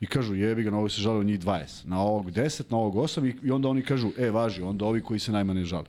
i 0.00 0.06
kažu 0.06 0.34
jebi 0.34 0.62
ga, 0.62 0.70
na 0.70 0.78
ovo 0.78 0.88
se 0.88 1.00
žalio 1.00 1.22
njih 1.22 1.40
20, 1.40 1.86
na 1.86 2.00
ovog 2.00 2.30
10, 2.30 2.62
na 2.70 2.76
ovog 2.76 2.94
8 2.94 3.28
i, 3.28 3.46
i 3.46 3.50
onda 3.50 3.68
oni 3.68 3.82
kažu, 3.82 4.10
e, 4.18 4.30
važi, 4.30 4.62
onda 4.62 4.84
ovi 4.84 5.00
koji 5.00 5.20
se 5.20 5.32
najmanje 5.32 5.64
žale. 5.64 5.86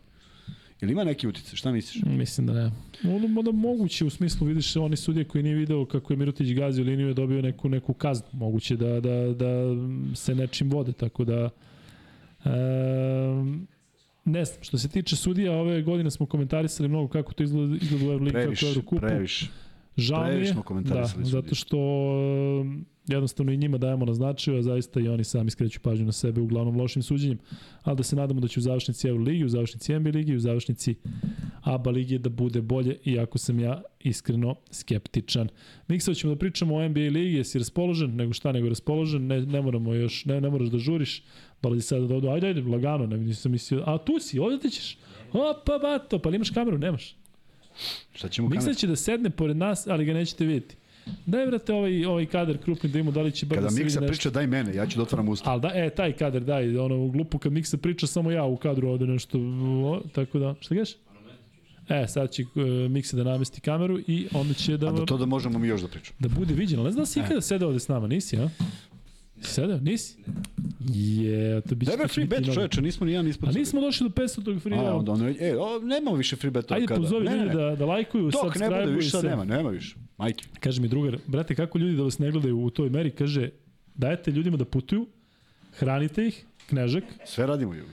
Ili 0.81 0.91
ima 0.91 1.03
neki 1.03 1.27
utice, 1.27 1.55
šta 1.55 1.71
misliš? 1.71 2.03
Mislim 2.05 2.47
da 2.47 2.53
ne. 2.53 2.71
Ono 3.15 3.41
da 3.41 3.51
moguće 3.51 4.05
u 4.05 4.09
smislu 4.09 4.47
vidiš 4.47 4.75
oni 4.75 4.95
sudije 4.95 5.25
koji 5.25 5.43
nije 5.43 5.55
video 5.55 5.85
kako 5.85 6.13
je 6.13 6.17
Mirotić 6.17 6.53
gazio 6.53 6.85
liniju 6.85 7.07
je 7.07 7.13
dobio 7.13 7.41
neku 7.41 7.69
neku 7.69 7.93
kaznu. 7.93 8.27
Moguće 8.31 8.75
da 8.75 8.99
da 8.99 9.33
da 9.33 9.75
se 10.15 10.35
nečim 10.35 10.69
vode 10.69 10.93
tako 10.93 11.25
da 11.25 11.49
e, 12.45 12.49
ne 14.25 14.45
znam, 14.45 14.63
što 14.63 14.77
se 14.77 14.89
tiče 14.89 15.15
sudija, 15.15 15.53
ove 15.53 15.81
godine 15.81 16.11
smo 16.11 16.25
komentarisali 16.25 16.89
mnogo 16.89 17.07
kako 17.07 17.33
to 17.33 17.43
izgleda, 17.43 17.75
izgleda 17.81 18.05
u 18.05 18.11
Euroligi, 18.11 18.31
kako 18.33 18.41
u 18.41 18.45
Previše, 18.45 18.67
Eurokupu. 18.67 19.01
previše. 19.01 19.47
Žao 19.97 20.25
je, 20.25 20.45
smo 20.45 20.63
komentarisali 20.63 21.23
da, 21.23 21.29
sudije. 21.29 21.41
zato 21.41 21.55
što 21.55 21.77
um, 22.61 22.85
jednostavno 23.07 23.51
i 23.51 23.57
njima 23.57 23.77
dajemo 23.77 24.05
na 24.05 24.13
značaju, 24.13 24.57
a 24.57 24.61
zaista 24.61 24.99
i 24.99 25.07
oni 25.07 25.23
sami 25.23 25.51
skreću 25.51 25.79
pažnju 25.79 26.05
na 26.05 26.11
sebe 26.11 26.41
uglavnom 26.41 26.77
lošim 26.77 27.03
suđenjem, 27.03 27.39
ali 27.83 27.97
da 27.97 28.03
se 28.03 28.15
nadamo 28.15 28.41
da 28.41 28.47
će 28.47 28.59
u 28.59 28.63
završnici 28.63 29.07
Euroligi, 29.07 29.45
u 29.45 29.49
završnici 29.49 29.99
NBA 29.99 30.09
ligi, 30.09 30.35
u 30.35 30.39
završnici 30.39 30.95
ABA 31.61 31.91
ligi 31.91 32.17
da 32.17 32.29
bude 32.29 32.61
bolje, 32.61 32.97
iako 33.05 33.37
sam 33.37 33.59
ja 33.59 33.81
iskreno 33.99 34.55
skeptičan. 34.71 35.49
Miksa, 35.87 36.13
ćemo 36.13 36.33
da 36.33 36.39
pričamo 36.39 36.75
o 36.75 36.89
NBA 36.89 36.99
ligi, 36.99 37.35
jesi 37.37 37.59
raspoložen, 37.59 38.15
nego 38.15 38.33
šta 38.33 38.51
nego 38.51 38.69
raspoložen, 38.69 39.27
ne, 39.27 39.41
ne 39.41 39.61
moramo 39.61 39.93
još, 39.93 40.25
ne, 40.25 40.41
ne 40.41 40.49
moraš 40.49 40.67
da 40.67 40.77
žuriš, 40.77 41.23
dolazi 41.69 41.81
sada 41.87 42.07
da 42.07 42.15
odu, 42.15 42.29
ajde, 42.29 42.47
ajde, 42.47 42.61
lagano, 42.61 43.07
ne, 43.07 43.17
nisam 43.17 43.51
mislio, 43.51 43.83
a 43.85 43.97
tu 43.97 44.19
si, 44.19 44.39
ovde 44.39 44.59
ti 44.59 44.69
ćeš, 44.69 44.97
opa, 45.33 45.77
bato, 45.77 46.19
pa 46.19 46.29
ali 46.29 46.35
imaš 46.35 46.49
kameru, 46.49 46.77
nemaš. 46.77 47.15
Šta 48.13 48.29
ćemo 48.29 48.49
Miksa 48.49 48.65
kamer? 48.65 48.77
će 48.77 48.87
da 48.87 48.95
sedne 48.95 49.29
pored 49.29 49.57
nas, 49.57 49.87
ali 49.87 50.05
ga 50.05 50.13
nećete 50.13 50.45
vidjeti. 50.45 50.75
Daj, 51.25 51.45
brate, 51.45 51.73
ovaj, 51.73 52.05
ovaj 52.05 52.25
kadar 52.25 52.57
krupni 52.57 52.89
da 52.89 52.99
imamo, 52.99 53.11
da 53.11 53.21
li 53.21 53.31
će 53.31 53.45
bar 53.45 53.57
Kada 53.57 53.67
da 53.67 53.71
se 53.71 53.83
Miksa 53.83 54.01
priča, 54.01 54.29
daj 54.29 54.47
mene, 54.47 54.75
ja 54.75 54.87
ću 54.87 54.97
da 54.97 55.03
otvaram 55.03 55.29
usta. 55.29 55.51
Ali 55.51 55.61
da, 55.61 55.71
e, 55.73 55.89
taj 55.89 56.11
kadar, 56.11 56.41
daj, 56.41 56.77
ono, 56.77 57.07
glupo 57.07 57.37
kad 57.37 57.51
Miksa 57.51 57.77
priča, 57.77 58.07
samo 58.07 58.31
ja 58.31 58.43
u 58.43 58.57
kadru 58.57 58.89
ovde 58.89 59.05
nešto, 59.05 59.37
o, 59.39 60.01
tako 60.13 60.39
da, 60.39 60.55
šta 60.59 60.75
geš? 60.75 60.89
E, 61.89 62.07
sad 62.07 62.31
će 62.31 62.43
uh, 62.43 62.91
Miksa 62.91 63.17
da 63.17 63.23
namesti 63.23 63.61
kameru 63.61 63.99
i 64.07 64.27
onda 64.33 64.53
će 64.53 64.77
da, 64.77 64.87
A 64.87 64.91
da 64.91 65.05
to 65.05 65.17
da 65.17 65.25
možemo 65.25 65.59
mi 65.59 65.67
još 65.67 65.81
da 65.81 65.87
pričamo. 65.87 66.17
da 66.19 66.29
bude 66.29 66.53
viđeno. 66.53 66.83
Ne 66.83 66.91
znam 66.91 67.01
da 67.01 67.05
si 67.05 67.19
ikada 67.19 67.41
sedeo 67.41 67.67
ovde 67.67 67.79
s 67.79 67.87
nama, 67.87 68.07
nisi, 68.07 68.37
a? 68.37 68.49
Sedeo? 69.45 69.79
Nisi? 69.79 70.17
Je, 70.93 71.61
to 71.61 71.75
biće... 71.75 71.97
Daj 71.97 72.07
free 72.07 72.25
bet, 72.25 72.53
čoveče, 72.53 72.81
nismo 72.81 73.05
ni 73.05 73.11
jedan 73.11 73.27
ispod. 73.27 73.49
A 73.49 73.51
nismo 73.51 73.81
došli 73.81 74.09
do 74.09 74.21
500 74.21 74.45
tog 74.45 74.61
free 74.61 74.77
A, 74.77 74.81
bet. 74.83 74.91
onda 74.91 75.11
ono, 75.11 75.29
e, 75.39 75.55
o, 75.57 75.79
nemamo 75.79 76.15
više 76.17 76.35
free 76.35 76.51
betova. 76.51 76.75
Ajde, 76.75 76.87
kada? 76.87 77.01
pozovi 77.01 77.25
ne, 77.25 77.31
ne, 77.31 77.37
ljudi 77.37 77.55
da, 77.55 77.75
da 77.75 77.85
lajkuju, 77.85 78.31
Dok 78.31 78.55
ne 78.55 78.69
bude 78.69 78.85
više, 78.91 79.09
sad 79.09 79.23
nema, 79.25 79.43
nema 79.45 79.69
više. 79.69 79.95
Majke. 80.17 80.45
Kaže 80.59 80.81
mi 80.81 80.87
drugar, 80.87 81.17
brate, 81.27 81.55
kako 81.55 81.77
ljudi 81.77 81.95
da 81.97 82.03
vas 82.03 82.19
ne 82.19 82.31
gledaju 82.31 82.59
u 82.59 82.69
toj 82.69 82.89
meri, 82.89 83.11
kaže, 83.11 83.49
dajete 83.95 84.31
ljudima 84.31 84.57
da 84.57 84.65
putuju, 84.65 85.07
hranite 85.77 86.27
ih, 86.27 86.45
knežak, 86.69 87.03
Sve 87.25 87.47
radimo, 87.47 87.73
ljudi. 87.73 87.89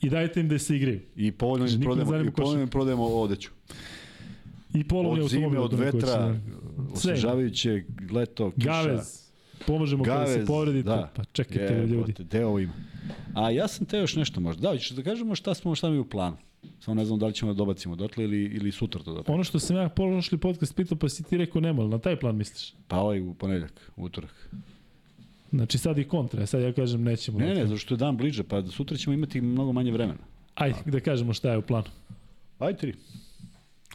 i 0.00 0.10
dajete 0.10 0.40
im 0.40 0.48
da 0.48 0.58
se 0.58 0.76
igraju. 0.76 1.00
I 1.16 1.32
povoljno 1.32 1.66
im 1.66 1.80
prodajemo, 1.80 2.24
i 2.24 2.30
povoljno 2.30 2.62
im 2.62 2.68
prodajemo 2.68 3.04
odeću. 3.06 3.50
I 4.74 4.84
polovni 4.88 5.24
Od 5.24 5.30
zime, 5.30 5.44
automobil. 5.44 5.64
od 5.64 5.74
ako 5.74 5.84
neko 5.84 5.96
vetra, 5.96 6.36
osvežavajuće, 6.92 7.84
leto, 8.10 8.50
kiša. 8.50 8.66
Gavez. 8.68 9.27
Pomožemo 9.66 10.04
kada 10.04 10.26
se 10.26 10.32
Gavez, 10.32 10.46
povredite. 10.46 10.88
da. 10.88 11.10
Pa 11.16 11.24
čekajte 11.24 11.74
Je, 11.74 11.86
ljudi. 11.86 12.12
brate, 12.12 12.24
Deo 12.24 12.58
ima. 12.58 12.72
A 13.34 13.50
ja 13.50 13.68
sam 13.68 13.86
te 13.86 13.98
još 13.98 14.16
nešto 14.16 14.40
možda. 14.40 14.62
Da, 14.62 14.68
hoćeš 14.68 14.90
da 14.90 15.02
kažemo 15.02 15.34
šta 15.34 15.54
smo 15.54 15.74
šta 15.74 15.90
mi 15.90 15.98
u 15.98 16.04
planu. 16.04 16.36
Samo 16.80 16.94
ne 16.94 17.04
znam 17.04 17.18
da 17.18 17.26
li 17.26 17.32
ćemo 17.34 17.52
da 17.52 17.56
dobacimo 17.58 17.96
dotle 17.96 18.24
ili, 18.24 18.44
ili 18.44 18.72
sutra 18.72 19.02
to 19.02 19.14
da 19.22 19.32
Ono 19.32 19.44
što 19.44 19.58
sam 19.58 19.76
ja 19.76 19.88
prošli 19.88 20.38
podcast 20.38 20.76
pitao, 20.76 20.98
pa 20.98 21.08
si 21.08 21.22
ti 21.22 21.36
rekao 21.36 21.60
nema, 21.60 21.84
na 21.86 21.98
taj 21.98 22.16
plan 22.16 22.36
misliš? 22.36 22.74
Pa 22.88 22.96
ovaj 22.98 23.20
u 23.20 23.34
ponedeljak, 23.34 23.90
u 23.96 24.04
utorak. 24.04 24.50
Znači 25.50 25.78
sad 25.78 25.98
i 25.98 26.04
kontra, 26.04 26.46
sad 26.46 26.62
ja 26.62 26.72
kažem 26.72 27.02
nećemo. 27.02 27.38
Ne, 27.38 27.54
ne, 27.54 27.66
zato 27.66 27.76
što 27.78 27.94
je 27.94 27.98
dan 27.98 28.16
bliže, 28.16 28.42
pa 28.42 28.62
sutra 28.66 28.96
ćemo 28.96 29.14
imati 29.14 29.40
mnogo 29.40 29.72
manje 29.72 29.92
vremena. 29.92 30.18
Ajde, 30.54 30.78
da 30.86 31.00
kažemo 31.00 31.34
šta 31.34 31.50
je 31.52 31.58
u 31.58 31.62
planu. 31.62 31.86
Ajde 32.58 32.78
tri. 32.78 32.94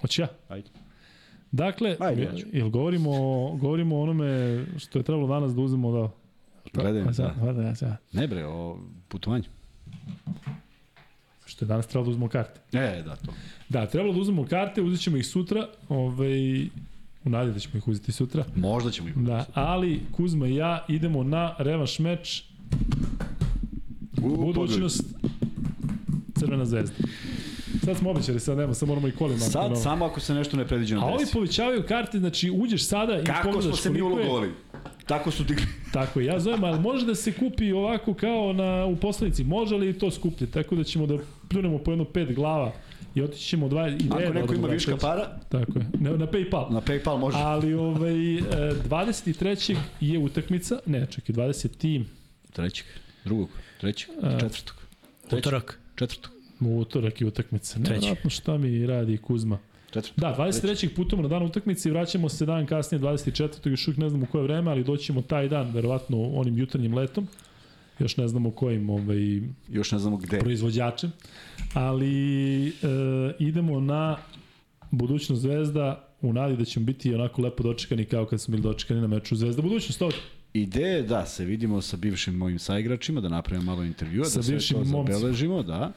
Hoće 0.02 0.22
ja? 0.22 0.28
Ajde. 0.50 0.70
Dakle, 1.54 1.96
Ajde, 2.00 2.32
jel 2.54 2.70
govorimo, 2.70 3.10
o- 3.12 3.56
govorimo 3.56 3.98
o 3.98 4.02
onome 4.02 4.28
što 4.78 5.00
je 5.00 5.04
trebalo 5.04 5.28
danas 5.28 5.56
da 5.56 5.62
uzmemo 5.62 5.92
da... 5.92 6.10
Gledaj, 6.74 7.04
Pa 7.06 7.14
sad, 7.14 7.36
da. 7.38 7.54
da. 7.54 7.72
Da. 7.82 7.98
Ne 8.12 8.28
bre, 8.28 8.46
o 8.46 8.78
putovanju. 9.08 9.44
Što 11.46 11.66
je 11.66 11.68
danas 11.68 11.88
trebalo 11.88 12.06
da 12.06 12.12
uzmemo 12.12 12.30
karte. 12.30 12.60
E, 12.74 13.04
da, 13.04 13.16
to. 13.16 13.32
Da, 13.70 13.86
trebalo 13.88 14.14
da 14.14 14.20
uzmemo 14.20 14.46
karte, 14.46 14.82
uzet 14.82 15.02
ćemo 15.02 15.18
ih 15.18 15.26
sutra, 15.28 15.68
ovaj, 15.90 16.66
u 17.26 17.30
nadi 17.30 17.52
da 17.52 17.60
ćemo 17.60 17.78
ih 17.78 17.88
uzeti 17.88 18.12
sutra. 18.12 18.46
Možda 18.56 18.92
ćemo 18.92 19.08
imati. 19.10 19.26
Da, 19.26 19.46
ali 19.54 20.00
Kuzma 20.12 20.48
i 20.48 20.56
ja 20.56 20.86
idemo 20.90 21.24
na 21.24 21.56
revanš 21.58 22.00
meč 22.00 22.44
U, 24.24 24.30
budućnost 24.38 25.04
Crvena 26.36 26.66
zvezda. 26.66 26.96
Sad 27.86 27.98
smo 27.98 28.10
obećali, 28.10 28.40
sad 28.40 28.58
nema, 28.58 28.74
sad 28.74 28.90
moramo 28.90 29.08
i 29.08 29.12
kolima. 29.12 29.40
Sad, 29.40 29.66
ono. 29.66 29.76
samo 29.76 30.06
ako 30.06 30.20
se 30.20 30.34
nešto 30.34 30.58
nepredviđeno 30.58 31.02
A 31.02 31.06
ovi 31.06 31.18
desi. 31.20 31.34
povećavaju 31.34 31.84
karte, 31.88 32.20
znači 32.20 32.52
uđeš 32.52 32.88
sada 32.88 33.20
i 33.20 33.24
Kako 33.24 33.44
pogledaš 33.44 33.66
smo 33.66 33.76
se 33.76 33.90
mi 33.90 34.02
ulogovali? 34.02 34.52
Tako 35.06 35.32
su 35.32 35.44
digli. 35.44 35.66
Tako 35.94 36.20
je, 36.20 36.26
ja 36.26 36.40
zovem, 36.40 36.64
ali 36.64 36.80
može 36.80 37.06
da 37.06 37.16
se 37.16 37.32
kupi 37.34 37.72
ovako 37.72 38.14
kao 38.14 38.54
na, 38.54 38.86
u 38.86 38.96
poslanici, 38.96 39.44
može 39.44 39.76
li 39.76 40.00
to 40.00 40.12
skuplje, 40.12 40.48
tako 40.52 40.76
da 40.76 40.84
ćemo 40.84 41.06
da 41.06 41.18
pljunemo 41.50 41.78
po 41.78 41.92
jedno 41.92 42.06
pet 42.06 42.36
glava 42.36 42.72
i 43.16 43.22
otići 43.22 43.46
ćemo 43.46 43.70
dva 43.70 43.88
ideje. 43.88 44.26
Ako 44.28 44.34
neko 44.34 44.54
ima 44.54 44.68
da 44.68 44.74
viška 44.74 44.98
para, 44.98 45.40
Tako 45.50 45.80
je, 45.80 45.86
na, 46.00 46.12
na 46.12 46.28
Paypal. 46.28 46.72
na 46.72 46.82
PayPal 46.82 47.18
može. 47.20 47.38
Ali 47.38 47.74
ovaj, 47.74 48.36
e, 48.38 48.42
23. 48.90 49.76
je 50.00 50.20
utakmica, 50.20 50.80
ne, 50.86 51.06
čekaj, 51.06 51.36
20. 51.36 52.04
Trećeg, 52.54 52.86
drugog, 53.26 53.50
trećeg, 53.82 54.10
A. 54.22 54.40
četvrtog. 54.40 54.76
Trećeg, 55.22 55.40
Utorak. 55.40 55.80
Četvrtog, 55.96 56.33
U 56.70 56.80
utorak 56.80 57.22
je 57.22 57.28
utakmica. 57.28 57.80
Nevjerojatno 57.80 58.30
šta 58.30 58.58
mi 58.58 58.86
radi 58.88 59.18
Kuzma. 59.18 59.58
četvrtog. 59.92 60.20
Da, 60.20 60.36
23. 60.40 60.96
putujemo 60.96 61.24
na 61.24 61.30
dan 61.30 61.44
utakmice 61.44 61.90
i 61.90 61.92
vraćamo 61.92 62.30
se 62.30 62.46
dan 62.46 62.66
kasnije 62.66 63.02
24. 63.02 63.70
još 63.70 63.88
uvijek 63.88 63.98
ne 63.98 64.10
znamo 64.10 64.24
u 64.24 64.32
koje 64.32 64.44
vreme, 64.44 64.72
ali 64.72 64.84
doćemo 64.84 65.22
taj 65.22 65.48
dan, 65.48 65.72
verovatno 65.74 66.22
onim 66.24 66.58
jutarnjim 66.58 66.94
letom. 66.94 67.28
Još 68.00 68.18
ne 68.18 68.28
znamo 68.28 68.52
kojim 68.52 68.90
ovaj, 68.90 69.42
Još 69.70 69.92
ne 69.92 70.00
znamo 70.00 70.18
gde. 70.18 70.40
proizvođačem. 70.40 71.12
Ali 71.74 72.68
e, 72.68 72.72
idemo 73.40 73.80
na 73.80 74.18
budućnost 74.92 75.42
Zvezda 75.42 76.08
u 76.22 76.34
nadi 76.34 76.58
da 76.58 76.66
ćemo 76.66 76.86
biti 76.86 77.14
onako 77.14 77.42
lepo 77.42 77.64
dočekani 77.64 78.06
kao 78.06 78.26
kad 78.26 78.42
smo 78.42 78.52
bili 78.52 78.64
dočekani 78.64 79.02
na 79.02 79.08
meču 79.08 79.36
Zvezda 79.36 79.62
budućnost 79.62 80.02
ovdje. 80.02 80.20
Ideje 80.54 80.96
je 80.96 81.04
da 81.04 81.26
se 81.26 81.46
vidimo 81.46 81.82
sa 81.82 81.98
bivšim 81.98 82.36
mojim 82.36 82.60
saigračima, 82.60 83.22
da 83.22 83.30
napravimo 83.30 83.72
malo 83.72 83.84
intervjua, 83.84 84.26
Sa 84.26 84.40
da 84.40 84.44
sve 84.44 84.58
to 84.58 84.84
zabeležimo, 84.84 85.64
da. 85.64 85.92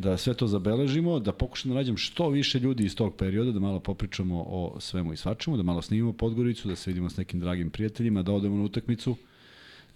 Da 0.00 0.16
sve 0.16 0.34
to 0.34 0.46
zabeležimo, 0.46 1.18
da 1.18 1.32
pokušamo 1.32 1.74
da 1.74 1.80
nađem 1.80 1.96
što 1.96 2.28
više 2.28 2.58
ljudi 2.58 2.84
iz 2.84 2.94
tog 2.96 3.14
perioda, 3.16 3.52
da 3.52 3.60
malo 3.60 3.80
popričamo 3.80 4.44
o 4.48 4.76
svemu 4.80 5.12
i 5.12 5.16
svačemu, 5.16 5.56
da 5.56 5.62
malo 5.62 5.82
snimimo 5.82 6.12
Podgoricu, 6.12 6.68
da 6.68 6.76
se 6.76 6.90
vidimo 6.90 7.10
s 7.10 7.16
nekim 7.16 7.40
dragim 7.40 7.70
prijateljima, 7.70 8.22
da 8.22 8.32
odemo 8.32 8.56
na 8.56 8.62
utakmicu, 8.62 9.16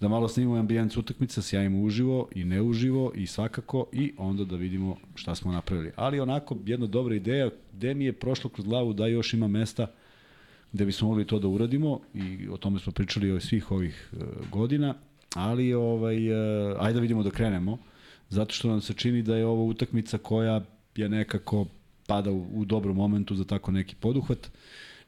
da 0.00 0.08
malo 0.08 0.28
snimimo 0.28 0.56
ambijent 0.56 0.96
utakmica, 0.96 1.42
sjajimo 1.42 1.80
uživo 1.80 2.28
i 2.34 2.44
neuživo 2.44 3.12
i 3.14 3.26
svakako 3.26 3.86
i 3.92 4.12
onda 4.18 4.44
da 4.44 4.56
vidimo 4.56 4.96
šta 5.14 5.34
smo 5.34 5.52
napravili. 5.52 5.92
Ali 5.96 6.20
onako, 6.20 6.56
jedna 6.66 6.86
dobra 6.86 7.14
ideja, 7.14 7.50
gde 7.72 7.94
mi 7.94 8.04
je 8.04 8.12
prošlo 8.12 8.50
kroz 8.50 8.66
glavu 8.66 8.92
da 8.92 9.06
još 9.06 9.34
ima 9.34 9.48
mesta 9.48 9.86
gde 10.72 10.84
bismo 10.84 11.08
mogli 11.08 11.26
to 11.26 11.38
da 11.38 11.48
uradimo 11.48 12.00
i 12.14 12.48
o 12.48 12.56
tome 12.56 12.78
smo 12.78 12.92
pričali 12.92 13.32
o 13.32 13.40
svih 13.40 13.70
ovih 13.70 14.10
e, 14.12 14.16
godina, 14.50 14.94
ali 15.34 15.74
ovaj, 15.74 16.16
e, 16.28 16.76
ajde 16.78 16.94
da 16.94 17.00
vidimo 17.00 17.22
da 17.22 17.30
krenemo, 17.30 17.78
zato 18.34 18.54
što 18.54 18.68
nam 18.68 18.80
se 18.80 18.94
čini 18.94 19.22
da 19.22 19.36
je 19.36 19.46
ovo 19.46 19.64
utakmica 19.64 20.18
koja 20.18 20.60
je 20.96 21.08
nekako 21.08 21.66
pada 22.06 22.30
u, 22.30 22.46
u 22.52 22.64
dobrom 22.64 22.96
momentu 22.96 23.34
za 23.34 23.44
tako 23.44 23.72
neki 23.72 23.94
poduhvat. 23.94 24.50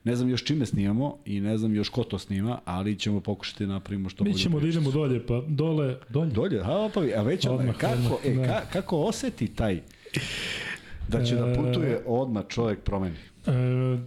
Ne 0.04 0.16
znam 0.16 0.28
još 0.28 0.44
čime 0.44 0.66
snimamo 0.66 1.16
i 1.24 1.40
ne 1.40 1.58
znam 1.58 1.74
još 1.74 1.88
ko 1.88 2.04
to 2.04 2.18
snima, 2.18 2.58
ali 2.64 2.98
ćemo 2.98 3.20
pokušati 3.20 3.66
da 3.66 3.72
napravimo 3.72 4.08
što 4.08 4.24
Mi 4.24 4.30
bolju 4.30 4.42
ćemo 4.42 4.60
da 4.60 4.68
idemo 4.68 4.90
dolje, 4.90 5.26
pa 5.26 5.42
dole, 5.48 5.96
dolje. 6.08 6.30
Dolje, 6.30 6.60
a, 6.60 6.88
pa, 6.94 7.00
a 7.16 7.22
već 7.22 7.46
odmah, 7.46 7.60
Odmah, 7.60 7.76
kako, 7.76 7.94
odmah, 7.94 8.18
e, 8.24 8.34
da. 8.34 8.46
ka, 8.46 8.66
kako 8.72 8.98
oseti 8.98 9.48
taj 9.48 9.80
da 11.08 11.24
će 11.24 11.34
da 11.34 11.46
E, 11.46 11.54
putuje 11.54 12.02
odmah 12.06 12.44
čovjek 12.48 12.80
promeni. 12.80 13.16
E, 13.46 13.50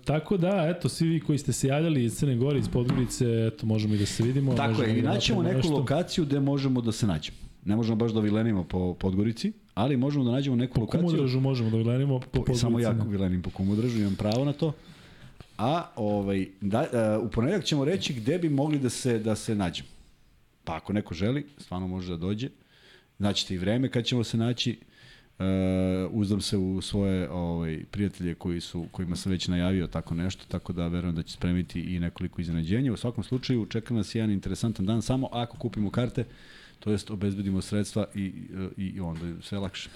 tako 0.06 0.38
da, 0.38 0.74
eto, 0.78 0.90
svi 0.90 1.08
vi 1.08 1.20
koji 1.20 1.38
ste 1.38 1.54
se 1.54 1.68
javljali 1.68 2.04
iz 2.04 2.18
Crne 2.18 2.36
Gore, 2.36 2.60
iz 2.60 2.68
Podgorice, 2.70 3.26
eto, 3.26 3.66
možemo 3.66 3.96
i 3.96 3.98
da 3.98 4.06
se 4.06 4.24
vidimo. 4.24 4.54
Tako 4.54 4.82
je, 4.82 4.98
i 4.98 5.02
da 5.02 5.14
naćemo 5.14 5.44
neku 5.44 5.58
nešto. 5.58 5.74
lokaciju 5.74 6.26
gde 6.26 6.40
možemo 6.40 6.82
da 6.82 6.92
se 6.92 7.08
nađemo. 7.08 7.49
Ne 7.66 7.76
možemo 7.76 7.96
baš 7.96 8.12
da 8.12 8.20
vilenimo 8.20 8.64
po 8.64 8.94
Podgorici, 8.94 9.52
ali 9.74 9.98
možemo 9.98 10.24
da 10.26 10.32
nađemo 10.32 10.56
neku 10.56 10.74
Po 10.74 10.82
lokaciju. 10.82 11.08
Kumodražu 11.08 11.40
možemo 11.40 11.70
da 11.70 11.84
gledamo, 11.84 12.20
po 12.20 12.26
Po, 12.26 12.32
Podgorici. 12.32 12.62
samo 12.62 12.80
ja 12.80 12.94
ne. 12.94 13.04
vilenim 13.08 13.42
po 13.42 13.50
Kumodražu, 13.50 14.00
imam 14.00 14.16
pravo 14.16 14.46
na 14.46 14.54
to. 14.54 14.74
A 15.58 15.86
ovaj, 15.96 16.48
da, 16.62 16.82
uh, 17.20 17.28
u 17.28 17.30
ponedeljak 17.32 17.66
ćemo 17.66 17.86
reći 17.86 18.14
gde 18.14 18.38
bi 18.38 18.50
mogli 18.50 18.80
da 18.80 18.90
se, 18.90 19.20
da 19.20 19.36
se 19.36 19.56
nađemo. 19.56 19.90
Pa 20.64 20.76
ako 20.76 20.94
neko 20.94 21.14
želi, 21.14 21.46
stvarno 21.58 21.88
može 21.88 22.12
da 22.12 22.18
dođe. 22.18 22.50
Znaćete 23.18 23.54
i 23.54 23.58
vreme 23.58 23.90
kad 23.90 24.06
ćemo 24.06 24.24
se 24.24 24.38
naći. 24.38 24.80
Uh, 25.40 25.46
uzdam 26.12 26.42
se 26.42 26.58
u 26.58 26.82
svoje 26.82 27.30
ovaj, 27.30 27.84
prijatelje 27.92 28.36
koji 28.36 28.62
su, 28.62 28.86
kojima 28.92 29.16
sam 29.16 29.32
već 29.32 29.48
najavio 29.48 29.88
tako 29.88 30.16
nešto, 30.16 30.46
tako 30.48 30.74
da 30.74 30.88
verujem 30.88 31.16
da 31.16 31.24
će 31.24 31.34
spremiti 31.34 31.82
i 31.82 32.00
nekoliko 32.00 32.42
iznenađenja. 32.42 32.94
U 32.94 32.98
svakom 32.98 33.24
slučaju 33.24 33.66
čeka 33.66 33.94
nas 33.94 34.16
jedan 34.16 34.32
interesantan 34.32 34.86
dan, 34.86 35.02
samo 35.02 35.30
ako 35.32 35.58
kupimo 35.58 35.92
karte, 35.92 36.26
to 36.80 36.92
jest 36.92 37.12
obezbedimo 37.12 37.62
sredstva 37.62 38.06
i, 38.16 38.34
i, 38.78 38.84
i 38.84 39.00
onda 39.00 39.28
je 39.28 39.36
sve 39.42 39.60
lakše. 39.60 39.90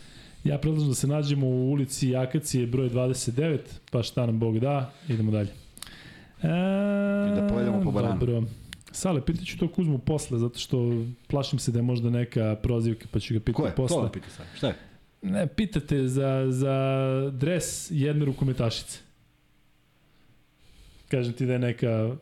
Ja 0.44 0.58
predlažem 0.58 0.90
da 0.90 0.96
se 0.96 1.08
nađemo 1.08 1.48
u 1.48 1.72
ulici 1.72 2.16
Akacije 2.16 2.68
broj 2.68 2.90
29, 2.90 3.60
pa 3.92 4.04
šta 4.04 4.26
nam 4.26 4.40
Bog 4.40 4.60
da, 4.60 4.94
idemo 5.10 5.32
dalje. 5.32 5.50
E, 6.42 6.48
I 7.32 7.36
da 7.36 7.48
pojedemo 7.52 7.82
po 7.84 7.92
bananu. 7.92 8.20
Dobro. 8.20 8.44
Sale, 8.92 9.26
pitaću 9.26 9.58
to 9.58 9.68
Kuzmu 9.68 9.98
posle, 9.98 10.40
zato 10.40 10.60
što 10.60 11.06
plašim 11.28 11.60
se 11.60 11.72
da 11.72 11.80
je 11.80 11.84
možda 11.84 12.10
neka 12.10 12.56
prozivka, 12.64 13.06
pa 13.12 13.20
ću 13.20 13.34
ga 13.34 13.40
pitati 13.40 13.54
Ko 13.54 13.66
je? 13.66 13.72
Ko 13.72 13.76
posle. 13.76 14.12
pita 14.12 14.30
sad? 14.30 14.46
Šta 14.56 14.68
je? 14.68 14.76
Ne, 15.22 15.48
pitate 15.48 16.08
za, 16.08 16.46
za 16.50 16.76
dres 17.34 17.88
jedne 17.92 18.26
rukometašice. 18.26 19.00
Kažem 21.08 21.34
ti 21.34 21.46
da 21.46 21.54
je 21.54 21.60
neka 21.60 22.16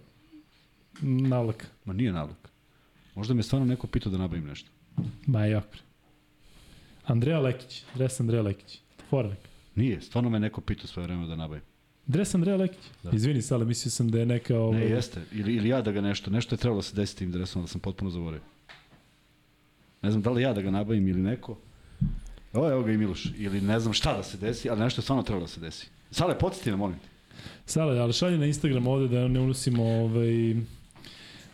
navlaka. 1.01 1.65
Ma 1.85 1.93
nije 1.93 2.11
nalog. 2.11 2.40
Možda 3.15 3.33
me 3.33 3.43
stvarno 3.43 3.65
neko 3.67 3.87
pitao 3.87 4.11
da 4.11 4.17
nabavim 4.17 4.45
nešto. 4.45 4.69
Jako. 5.27 5.67
bre. 5.71 5.79
Andreja 7.05 7.39
Lekić, 7.39 7.83
dres 7.95 8.19
Andreja 8.19 8.43
Lekić. 8.43 8.79
Fornik. 9.09 9.37
Nije, 9.75 10.01
stvarno 10.01 10.29
me 10.29 10.39
neko 10.39 10.61
pitao 10.61 10.87
svoje 10.87 11.07
vreme 11.07 11.27
da 11.27 11.35
nabavim. 11.35 11.63
Dres 12.07 12.35
Andreja 12.35 12.57
Lekić. 12.57 12.79
Da. 13.03 13.11
Izvini, 13.13 13.41
Sale, 13.41 13.65
mislio 13.65 13.91
sam 13.91 14.11
da 14.11 14.19
je 14.19 14.25
neka... 14.25 14.57
Ovaj, 14.59 14.79
Ne, 14.79 14.85
jeste. 14.85 15.21
Ili, 15.31 15.55
ili 15.55 15.69
ja 15.69 15.81
da 15.81 15.91
ga 15.91 16.01
nešto, 16.01 16.31
nešto 16.31 16.55
je 16.55 16.59
trebalo 16.59 16.79
da 16.79 16.83
se 16.83 16.95
desi 16.95 17.17
tim 17.17 17.31
dresom, 17.31 17.61
da 17.61 17.67
sam 17.67 17.81
potpuno 17.81 18.11
zaboravio. 18.11 18.41
Ne 20.01 20.11
znam 20.11 20.21
da 20.23 20.29
li 20.31 20.41
ja 20.41 20.53
da 20.53 20.61
ga 20.61 20.71
nabavim 20.71 21.07
ili 21.07 21.21
neko. 21.21 21.57
Evo, 22.53 22.71
evo 22.71 22.83
ga 22.83 22.91
i 22.91 22.97
Miloš. 22.97 23.25
Ili 23.37 23.61
ne 23.61 23.79
znam 23.79 23.93
šta 23.93 24.17
da 24.17 24.23
se 24.23 24.37
desi, 24.37 24.69
ali 24.69 24.79
nešto 24.79 24.99
je 24.99 25.03
stvarno 25.03 25.23
trebalo 25.23 25.43
da 25.45 25.47
se 25.51 25.59
desi. 25.59 25.87
Sale, 26.11 26.39
podsjeti 26.39 26.71
me, 26.71 26.77
molim 26.77 26.95
te. 26.99 27.07
Sale, 27.65 27.99
ali 27.99 28.13
šalje 28.13 28.37
na 28.37 28.45
Instagram 28.45 28.87
ovde 28.87 29.07
da 29.07 29.27
ne 29.27 29.39
unosimo 29.39 29.83
ovaj, 29.83 30.55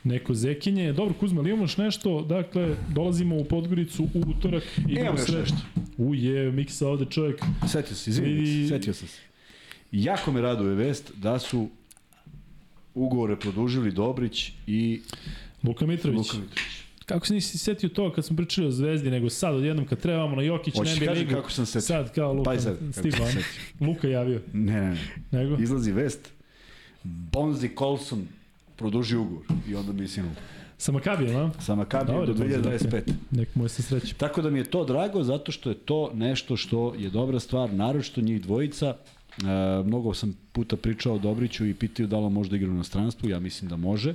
neko 0.04 0.34
zekinje. 0.34 0.94
Dobro, 0.94 1.14
Kuzma, 1.14 1.40
ali 1.40 1.50
imamo 1.50 1.64
još 1.64 1.78
nešto? 1.78 2.22
Dakle, 2.22 2.76
dolazimo 2.90 3.36
u 3.36 3.46
Podgoricu 3.46 4.04
u 4.04 4.24
utorak. 4.28 4.64
idemo 4.80 5.00
Imamo 5.02 5.20
još 5.20 5.28
nešto. 5.30 5.58
U 5.98 6.16
je, 6.16 6.52
Miksa 6.52 6.88
ovde 6.88 7.06
čovjek. 7.06 7.42
Setio 7.68 7.96
se, 7.96 8.10
izvini, 8.10 8.64
I- 8.64 8.68
setio 8.68 8.94
sam 8.94 9.08
se. 9.08 9.20
Jako 9.92 10.32
me 10.32 10.42
raduje 10.42 10.76
vest 10.76 11.12
da 11.16 11.40
su 11.40 11.70
ugovore 12.94 13.36
produžili 13.36 13.92
Dobrić 13.92 14.52
i 14.68 15.02
Luka 15.64 15.86
Mitrović. 15.86 16.18
Luka 16.18 16.38
Mitrović. 16.38 16.60
Kako 17.06 17.26
se 17.26 17.34
nisi 17.34 17.58
setio 17.58 17.90
to 17.90 18.12
kad 18.12 18.26
smo 18.26 18.38
pričali 18.38 18.68
o 18.68 18.72
Zvezdi, 18.72 19.12
nego 19.12 19.30
sad 19.30 19.56
odjednom 19.56 19.86
kad 19.86 20.00
trebamo 20.00 20.36
na 20.36 20.42
Jokić, 20.42 20.76
ne 20.76 21.08
bi 21.08 21.10
ligu. 21.10 21.32
kako 21.32 21.52
sam 21.52 21.66
se 21.66 21.82
setio? 21.82 21.86
Sad 21.98 22.14
kao 22.14 22.34
Luka, 22.34 22.44
Pa 22.44 22.54
i 22.54 22.60
sad, 22.60 22.78
setio. 22.94 23.12
Luka 23.82 24.08
javio, 24.08 24.42
Ne, 24.54 24.74
ne, 24.74 24.98
ne. 25.32 25.44
nego? 25.44 25.58
Izlazi 25.64 25.92
vest, 25.92 26.30
Bonzi 27.04 27.70
Colson 27.78 28.28
produži 28.78 29.18
ugovor 29.18 29.46
i 29.68 29.76
onda 29.76 29.94
mislim 29.94 30.26
Sa 30.78 30.92
Makabijem, 30.92 31.36
a? 31.36 31.52
sa 31.60 31.76
Makabijem 31.76 32.26
do 32.26 32.32
je 32.32 32.60
Bonzi, 32.60 32.88
2025. 32.88 33.14
Nek 33.32 33.56
mu 33.56 33.66
je 33.66 33.70
se 33.70 33.82
sreće. 33.82 34.14
Tako 34.14 34.42
da 34.42 34.50
mi 34.50 34.60
je 34.60 34.70
to 34.70 34.86
drago 34.86 35.24
zato 35.24 35.52
što 35.52 35.70
je 35.70 35.76
to 35.76 36.12
nešto 36.14 36.58
što 36.58 36.94
je 36.98 37.10
dobra 37.10 37.40
stvar, 37.40 37.74
naročito 37.74 38.22
njih 38.22 38.42
dvojica. 38.42 38.96
E, 38.96 39.44
mnogo 39.84 40.14
sam 40.14 40.38
puta 40.52 40.76
pričao 40.76 41.16
o 41.16 41.20
Dobriću 41.20 41.66
i 41.66 41.74
pitao 41.74 42.08
da 42.08 42.20
li 42.20 42.26
on 42.26 42.34
može 42.34 42.50
da 42.50 42.56
igra 42.56 42.70
u 42.70 42.74
inostranstvu, 42.74 43.30
ja 43.30 43.40
mislim 43.40 43.70
da 43.70 43.76
može. 43.76 44.14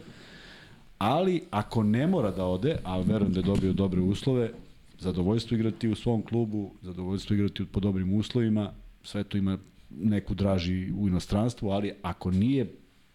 Ali 0.99 1.43
ako 1.51 1.83
ne 1.83 2.07
mora 2.07 2.31
da 2.31 2.45
ode, 2.45 2.77
a 2.85 2.99
verujem 2.99 3.33
da 3.33 3.41
je 3.41 3.45
dobio 3.45 3.73
dobre 3.73 4.01
uslove, 4.01 4.51
zadovoljstvo 4.99 5.55
igrati 5.55 5.89
u 5.89 5.95
svom 5.95 6.23
klubu, 6.23 6.71
zadovoljstvo 6.83 7.35
igrati 7.35 7.65
po 7.65 7.81
dobrim 7.81 8.15
uslovima, 8.15 8.73
sve 9.03 9.25
to 9.25 9.39
ima 9.39 9.59
neku 9.91 10.35
draži 10.35 10.93
u 10.93 11.09
inostranstvu, 11.09 11.71
ali 11.71 11.93
ako 12.03 12.31
nije 12.31 12.67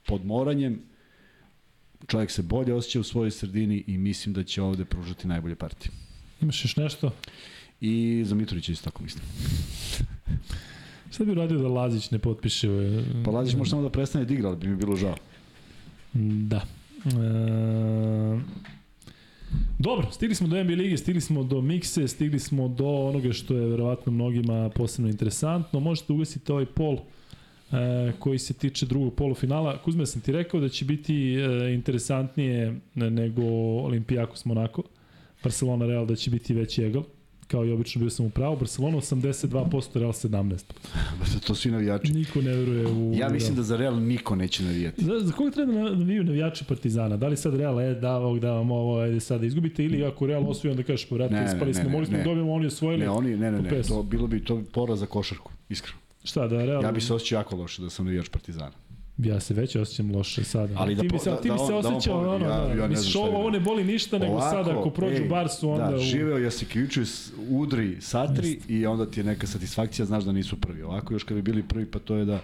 pod 0.06 0.26
moranjem, 0.26 0.82
čovjek 2.08 2.32
se 2.32 2.42
bolje 2.42 2.74
osjeća 2.74 3.00
u 3.00 3.04
svojoj 3.04 3.32
sredini 3.32 3.84
i 3.88 3.98
mislim 3.98 4.34
da 4.34 4.44
će 4.44 4.62
ovde 4.62 4.86
pružati 4.86 5.28
najbolje 5.28 5.56
partije. 5.56 5.92
Imaš 6.42 6.66
još 6.66 6.76
nešto? 6.76 7.12
I 7.82 8.24
za 8.26 8.36
Mitrovića 8.36 8.72
isto 8.72 8.90
tako 8.90 9.04
mislim. 9.04 9.24
Šta 11.12 11.24
bi 11.26 11.32
uradio 11.32 11.58
da 11.58 11.68
Lazić 11.68 12.12
ne 12.12 12.20
potpiše? 12.20 12.68
e, 12.68 13.24
Pa 13.26 13.32
Lazić 13.32 13.56
može 13.56 13.70
samo 13.70 13.82
da 13.82 13.90
prestane 13.90 14.26
da 14.26 14.34
igra, 14.34 14.48
ali 14.48 14.58
bi 14.58 14.68
mi 14.68 14.76
bilo 14.76 14.96
žao. 14.96 15.16
Da. 16.14 16.66
E, 17.06 18.40
dobro, 19.80 20.12
stigli 20.12 20.36
smo 20.36 20.48
do 20.48 20.64
NBA 20.64 20.74
lige, 20.74 20.98
stigli 20.98 21.22
smo 21.22 21.44
do 21.44 21.62
mikse, 21.62 22.08
stigli 22.08 22.40
smo 22.40 22.68
do 22.68 22.88
onoga 22.88 23.34
što 23.34 23.56
je 23.56 23.68
verovatno 23.68 24.12
mnogima 24.12 24.70
posebno 24.70 25.10
interesantno. 25.10 25.80
Možete 25.80 26.14
ugasiti 26.14 26.52
ovaj 26.52 26.66
pol 26.66 26.98
e, 27.72 28.12
koji 28.20 28.40
se 28.40 28.54
tiče 28.54 28.86
drugog 28.86 29.14
polufinala. 29.14 29.78
Kuzme, 29.78 30.06
sam 30.06 30.22
ti 30.22 30.32
rekao 30.32 30.60
da 30.60 30.70
će 30.70 30.86
biti 30.86 31.34
e, 31.34 31.74
interesantnije 31.74 32.80
nego 32.96 33.44
Olimpijakos 33.84 34.46
Monako. 34.46 34.84
Barcelona 35.44 35.86
Real 35.86 36.06
da 36.06 36.16
će 36.16 36.32
biti 36.32 36.54
veći 36.54 36.84
egal. 36.84 37.04
Kao 37.48 37.66
i 37.66 37.72
obično 37.72 38.00
bio 38.00 38.10
sam 38.10 38.26
u 38.26 38.30
pravu. 38.30 38.56
Barcelona 38.56 38.98
82%, 38.98 40.00
Real 40.00 40.12
17%. 40.12 40.64
to 41.48 41.56
svi 41.56 41.72
navijači. 41.72 42.14
Niko 42.14 42.42
ne 42.42 42.52
veruje 42.52 42.88
u... 42.88 43.14
Ja 43.16 43.30
mislim 43.30 43.56
da 43.56 43.64
za 43.64 43.78
Real 43.78 44.00
niko 44.00 44.36
neće 44.36 44.64
navijati. 44.64 45.04
Za, 45.04 45.20
za 45.20 45.32
koga 45.32 45.52
treba 45.52 45.74
da 45.74 45.96
naviju 45.96 46.24
navijači 46.24 46.66
Partizana? 46.66 47.18
Da 47.18 47.28
li 47.28 47.38
sad 47.38 47.56
Real, 47.56 47.82
e, 47.82 47.94
da, 47.94 48.16
ovog, 48.16 48.40
da 48.40 48.52
vam 48.52 48.72
ovo, 48.72 49.00
ajde 49.00 49.20
sad 49.20 49.40
da 49.40 49.46
izgubite, 49.46 49.84
ili 49.84 50.06
ako 50.06 50.28
Real 50.28 50.50
osvoji, 50.50 50.72
onda 50.72 50.84
kažeš, 50.84 51.10
pa 51.10 51.16
vrati, 51.16 51.36
ispali 51.46 51.74
smo, 51.74 51.90
mogli 51.90 52.06
smo 52.06 52.18
da 52.18 52.24
dobijemo, 52.24 52.54
oni 52.54 52.66
osvojili. 52.66 53.04
Ne, 53.04 53.10
oni, 53.10 53.38
ne, 53.38 53.52
ne, 53.52 53.62
ne, 53.62 53.84
to 53.84 54.04
bilo 54.04 54.28
bi 54.28 54.44
to 54.44 54.64
poraz 54.74 55.00
za 55.00 55.06
košarku, 55.06 55.52
iskreno. 55.70 56.07
Šta, 56.28 56.48
da 56.48 56.66
Real... 56.66 56.84
Ja 56.84 56.92
bi 56.92 57.02
se 57.02 57.14
osjećao 57.14 57.38
jako 57.38 57.56
loše 57.56 57.82
da 57.82 57.90
sam 57.90 58.06
navijač 58.06 58.30
Partizana. 58.30 58.72
Ja 59.18 59.40
se 59.40 59.54
već 59.54 59.76
osjećam 59.76 60.12
loše 60.12 60.44
sada. 60.44 60.74
Ali 60.78 60.96
da 60.96 61.02
ti 61.02 61.08
bi 61.08 61.20
se, 61.20 61.30
da- 61.30 61.36
ti 61.38 61.44
bi 61.44 61.50
da 61.50 61.58
se 61.58 61.74
on- 61.74 61.82
da 61.82 61.88
on 61.88 61.96
osjećao, 61.96 62.36
ono, 62.36 62.46
Ja- 62.46 62.68
da, 62.68 62.74
ja 62.74 62.88
misliš, 62.88 63.16
ovo, 63.16 63.38
ovo 63.38 63.50
ne 63.50 63.60
boli 63.60 63.84
ništa, 63.84 64.18
nego 64.18 64.40
sada 64.42 64.72
ako 64.72 64.90
prođu 64.90 65.16
ej, 65.16 65.28
Barsu, 65.30 65.70
onda... 65.70 65.88
Da, 65.88 65.98
živeo 65.98 66.38
Jasikevičius, 66.38 67.14
udri 67.50 67.98
Satri 68.02 68.60
i 68.68 68.86
onda 68.86 69.06
ti 69.06 69.20
je 69.20 69.24
neka 69.24 69.48
satisfakcija, 69.48 70.06
znaš 70.06 70.24
da 70.24 70.32
nisu 70.32 70.56
prvi. 70.58 70.82
Ovako 70.84 71.14
još 71.14 71.24
kad 71.24 71.36
bi 71.36 71.42
bili 71.44 71.64
prvi, 71.64 71.86
pa 71.86 72.00
to 72.00 72.16
je 72.16 72.26
da... 72.26 72.40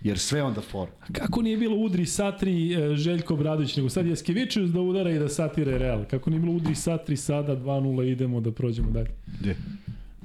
Jer 0.00 0.18
sve 0.18 0.42
onda 0.42 0.60
for. 0.60 0.88
Kako 1.12 1.42
nije 1.42 1.56
bilo 1.56 1.76
udri 1.76 2.06
Satri 2.06 2.74
e, 2.74 2.96
Željko 2.96 3.36
Bradović, 3.36 3.76
nego 3.76 3.88
sad 3.88 4.06
Jaskevičius 4.06 4.70
da 4.70 4.80
udara 4.80 5.10
i 5.10 5.18
da 5.18 5.28
satire 5.28 5.78
Real. 5.78 6.04
Kako 6.04 6.30
nije 6.30 6.40
bilo 6.40 6.52
udri 6.52 6.74
Satri 6.74 7.16
sada 7.16 7.56
2-0 7.56 8.12
idemo 8.12 8.40
da 8.40 8.52
prođemo 8.52 8.90
dalje. 8.90 9.10
Gde? 9.40 9.56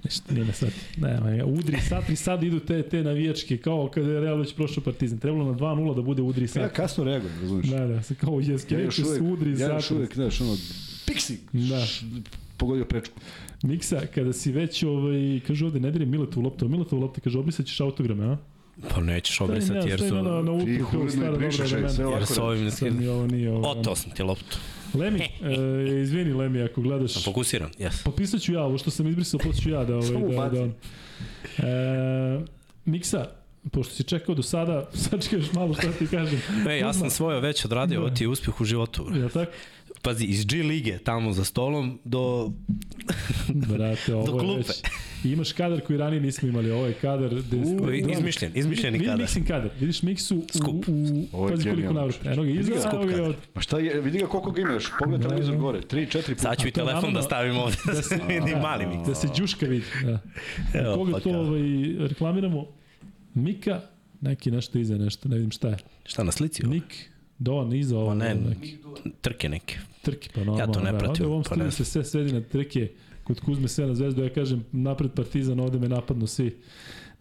Ništa 0.04 0.34
nije 0.34 0.46
na 0.46 0.54
sat. 0.54 0.70
Ne, 0.98 1.20
ne, 1.22 1.44
udri 1.44 1.78
satri 1.80 2.16
sad 2.16 2.44
idu 2.44 2.60
te, 2.60 2.84
te 2.84 3.04
navijačke, 3.04 3.58
kao 3.58 3.90
kada 3.90 4.10
je 4.10 4.22
Real 4.22 4.38
već 4.38 4.56
prošao 4.56 4.84
Partizan. 4.84 5.18
Trebalo 5.20 5.46
na 5.46 5.54
2-0 5.54 5.96
da 5.96 6.02
bude 6.02 6.22
udri 6.22 6.44
Ja 6.44 6.48
satri. 6.48 6.76
kasno 6.76 7.04
reagujem, 7.04 7.36
razumiješ? 7.42 7.68
Da, 7.68 7.88
da, 7.88 8.04
se 8.04 8.16
kao 8.16 8.40
Ja 8.70 8.80
još 8.80 9.00
uvek, 9.00 9.22
udri 9.24 9.52
ja 9.52 9.68
još 9.68 9.84
satri. 9.84 9.98
uvek, 9.98 10.16
znaš, 10.16 10.42
ono, 10.42 10.56
piksi, 11.08 11.40
Da. 11.52 11.80
š- 11.80 12.06
pogodio 12.58 12.86
prečku. 12.86 13.16
Miksa, 13.64 14.02
kada 14.06 14.34
si 14.34 14.52
već, 14.52 14.84
ovaj, 14.84 15.16
kaže 15.48 15.66
ovde, 15.66 15.80
ne 15.80 15.92
diri 15.92 16.06
Miletovu 16.06 16.44
loptu, 16.44 16.66
a 16.66 16.70
Miletovu 16.70 17.02
loptu, 17.02 17.22
kaže, 17.22 17.40
obrisat 17.40 17.66
ćeš 17.66 17.80
autograme, 17.80 18.26
a? 18.26 18.38
Pa 18.90 19.02
nećeš 19.02 19.42
obrisati 19.42 19.90
jer 19.90 20.00
su... 20.00 20.16
na, 20.16 20.22
na 20.22 20.52
ultru, 20.52 20.68
Ti 20.68 20.82
kao 20.92 21.10
stara 21.10 21.26
i 21.28 21.32
dobra 21.32 21.66
vremena. 21.66 22.10
Jer 22.12 22.26
su 22.26 22.44
ovim 22.44 22.70
ovo 23.10 23.28
nije 23.28 23.52
ovo. 23.52 23.70
Otao 23.70 23.96
sam 23.96 24.12
ti 24.12 24.24
loptu. 24.24 24.58
Lemi, 24.94 25.20
e, 25.42 26.02
izvini 26.02 26.34
Lemi, 26.34 26.62
ako 26.62 26.82
gledaš, 26.82 27.24
Fokusiran, 27.24 27.72
jes. 27.80 28.04
Popisat 28.04 28.42
ću 28.42 28.54
ja, 28.54 28.64
ovo 28.64 28.78
što 28.78 28.92
sam 28.92 29.08
izbrisao, 29.08 29.38
posle 29.38 29.62
ću 29.62 29.70
ja 29.70 29.84
da... 29.84 29.96
Ovaj, 29.96 30.08
Samo 30.08 30.20
da, 30.20 30.34
ubaci. 30.34 30.56
da, 31.58 31.68
e, 31.68 32.42
Miksa, 32.86 33.28
pošto 33.72 33.94
si 33.94 34.04
čekao 34.04 34.36
do 34.36 34.44
sada, 34.44 34.90
sad 35.10 35.24
čekaš 35.30 35.54
malo 35.54 35.74
šta 35.74 35.92
ti 35.92 36.08
kažem. 36.08 36.42
E, 36.70 36.78
ja 36.78 36.94
sam 36.94 37.10
svoje 37.10 37.42
već 37.42 37.66
odradio, 37.66 38.00
ovo 38.00 38.10
ti 38.10 38.24
je 38.24 38.28
uspeh 38.28 38.62
u 38.62 38.66
životu. 38.66 39.08
Ja 39.16 39.30
tako? 39.30 39.52
Pazi, 40.04 40.26
iz 40.26 40.46
G 40.46 40.56
lige, 40.58 40.98
tamo 40.98 41.34
za 41.34 41.44
stolom, 41.44 42.00
do 42.06 42.52
Brate, 43.70 44.16
ovo 44.16 44.34
je 44.34 44.40
klupe. 44.40 44.58
već... 44.58 44.82
Imaš 45.26 45.52
kadar 45.52 45.82
koji 45.82 45.98
ranije 45.98 46.22
nismo 46.22 46.50
imali, 46.50 46.72
ovo 46.72 46.86
je 46.86 46.94
kadar... 46.94 47.34
Ovo 47.80 47.90
je 47.90 48.00
izmišljen, 48.10 48.52
izmišljeni 48.56 48.98
vidi, 48.98 49.06
kadar. 49.06 49.16
Vidi 49.16 49.24
Miksin 49.24 49.46
kadar, 49.46 49.70
vidiš 49.80 50.02
Miksu 50.04 50.38
u, 50.38 50.46
Skup. 50.54 50.86
u, 50.88 51.48
pazi 51.50 51.70
koliko 51.70 51.94
navrata. 51.94 52.32
Eno 52.32 52.44
ga 52.44 52.50
iza, 52.50 52.82
Skup 52.82 52.94
evo 52.94 53.06
ga 53.06 53.24
od... 53.24 53.36
Pa 53.54 53.62
šta 53.62 53.80
je, 53.80 54.02
vidi 54.02 54.18
ga 54.20 54.28
koliko 54.28 54.52
ga 54.52 54.62
ima 54.62 54.72
još, 54.72 54.90
pogledaj 55.00 55.18
Da, 55.20 55.28
televizor 55.30 55.56
da. 55.56 55.62
gore, 55.62 55.82
3, 55.82 55.86
4 56.18 56.22
puta. 56.26 56.36
Sad 56.38 56.58
ću 56.58 56.68
i 56.68 56.72
telefon 56.72 56.96
naravno- 56.96 57.20
da 57.20 57.24
stavim 57.24 57.58
ovde 57.58 57.78
da 57.86 58.02
se 58.02 58.16
vidi 58.30 58.56
mali 58.56 58.86
mi. 58.88 59.06
Da 59.06 59.16
se 59.16 59.28
Đuška 59.38 59.66
vidi. 59.66 59.86
Da. 60.04 60.20
Evo, 60.74 60.96
Koga 60.96 61.12
pa 61.12 61.20
to 61.20 61.30
ovaj, 61.32 61.62
reklamiramo? 62.00 62.66
Mika, 63.34 63.82
neki 64.22 64.52
nešto 64.52 64.80
iza 64.80 64.98
nešto, 64.98 65.30
ne 65.30 65.36
vidim 65.36 65.52
šta 65.52 65.68
je. 65.68 65.78
Šta 66.06 66.24
na 66.24 66.32
slici? 66.32 66.64
ovo? 66.66 66.74
Mik, 66.74 67.10
Don, 67.40 67.74
iza 67.74 67.98
ovo, 67.98 68.14
ne, 68.14 68.36
neki. 68.36 68.78
Trke 69.22 69.50
neke. 69.50 69.78
Trke, 70.04 70.30
pa 70.36 70.44
normalno. 70.44 70.74
to 70.74 70.80
ne 70.80 70.92
da. 70.92 70.98
pratim, 70.98 71.10
Ovde 71.10 71.26
u 71.26 71.32
ovom 71.32 71.44
pa 71.50 71.72
se 71.72 71.86
sve 71.86 72.04
svedi 72.04 72.34
na 72.34 72.42
trke, 72.42 72.88
kod 73.24 73.40
Kuzme 73.40 73.68
sve 73.68 73.88
na 73.88 73.96
zvezdu, 73.96 74.24
ja 74.24 74.30
kažem 74.30 74.66
napred 74.72 75.12
Partizan, 75.12 75.60
ovde 75.60 75.80
me 75.80 75.90
napadnu 75.90 76.28
svi. 76.28 76.58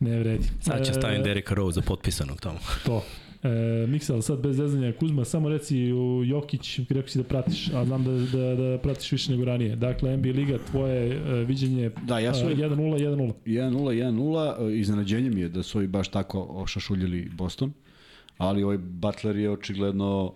Ne 0.01 0.19
vredi. 0.19 0.45
Sad 0.61 0.85
će 0.85 0.91
E, 0.91 0.95
stavim 0.95 1.23
Dereka 1.23 1.55
Rose 1.55 1.75
za 1.75 1.83
potpisanog 1.83 2.41
tamo. 2.41 2.59
To. 2.87 3.05
E, 3.43 3.87
Miksa, 3.87 4.13
ali 4.13 4.23
sad 4.23 4.41
bez 4.41 4.57
zezanja 4.57 4.93
Kuzma, 4.93 5.25
samo 5.25 5.49
reci 5.49 5.93
u 5.93 6.25
Jokić, 6.25 6.79
rekao 6.89 7.09
si 7.09 7.19
da 7.19 7.25
pratiš, 7.25 7.69
a 7.75 7.85
znam 7.85 8.05
da, 8.05 8.39
da, 8.39 8.55
da 8.55 8.79
pratiš 8.79 9.13
više 9.13 9.31
nego 9.31 9.45
ranije. 9.45 9.77
Dakle, 9.77 10.17
NBA 10.17 10.29
Liga, 10.29 10.59
tvoje 10.71 11.17
e, 11.17 11.45
viđenje 11.45 11.91
Da, 12.03 12.19
ja 12.19 12.35
su 12.35 12.51
e, 12.51 12.55
1-0, 12.55 12.77
1-0. 12.77 13.33
1-0, 13.47 13.73
1-0, 13.73 14.71
iznenađenje 14.79 15.31
mi 15.31 15.41
je 15.41 15.49
da 15.49 15.63
su 15.63 15.79
ovi 15.79 15.87
baš 15.87 16.09
tako 16.09 16.47
ošašuljili 16.51 17.31
Boston, 17.33 17.73
ali 18.39 18.63
ovaj 18.63 18.79
Butler 18.79 19.37
je 19.37 19.51
očigledno 19.51 20.35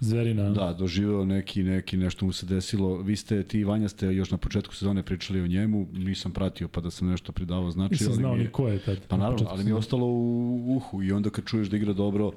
Zverina. 0.00 0.50
da, 0.50 0.72
doživeo 0.72 1.24
neki, 1.24 1.62
neki 1.62 1.96
nešto 1.96 2.26
mu 2.26 2.32
se 2.32 2.46
desilo. 2.46 2.96
Vi 2.96 3.16
ste, 3.16 3.42
ti 3.42 3.58
i 3.58 3.64
Vanja 3.64 3.88
ste 3.88 4.06
još 4.06 4.30
na 4.30 4.36
početku 4.36 4.74
sezone 4.74 5.02
pričali 5.02 5.40
o 5.40 5.46
njemu, 5.46 5.88
nisam 5.92 6.32
pratio 6.32 6.68
pa 6.68 6.80
da 6.80 6.90
sam 6.90 7.08
nešto 7.08 7.32
pridavao 7.32 7.70
znači. 7.70 7.92
Nisam 7.92 8.12
znao 8.12 8.36
ni 8.36 8.48
ko 8.48 8.68
je 8.68 8.78
tad. 8.78 8.98
Pa 9.08 9.16
na 9.16 9.22
naravno, 9.24 9.46
ali 9.50 9.64
mi 9.64 9.70
je 9.70 9.74
ostalo 9.74 10.06
u 10.06 10.76
uhu 10.76 11.02
i 11.02 11.12
onda 11.12 11.30
kad 11.30 11.44
čuješ 11.44 11.68
da 11.68 11.76
igra 11.76 11.92
dobro 11.92 12.32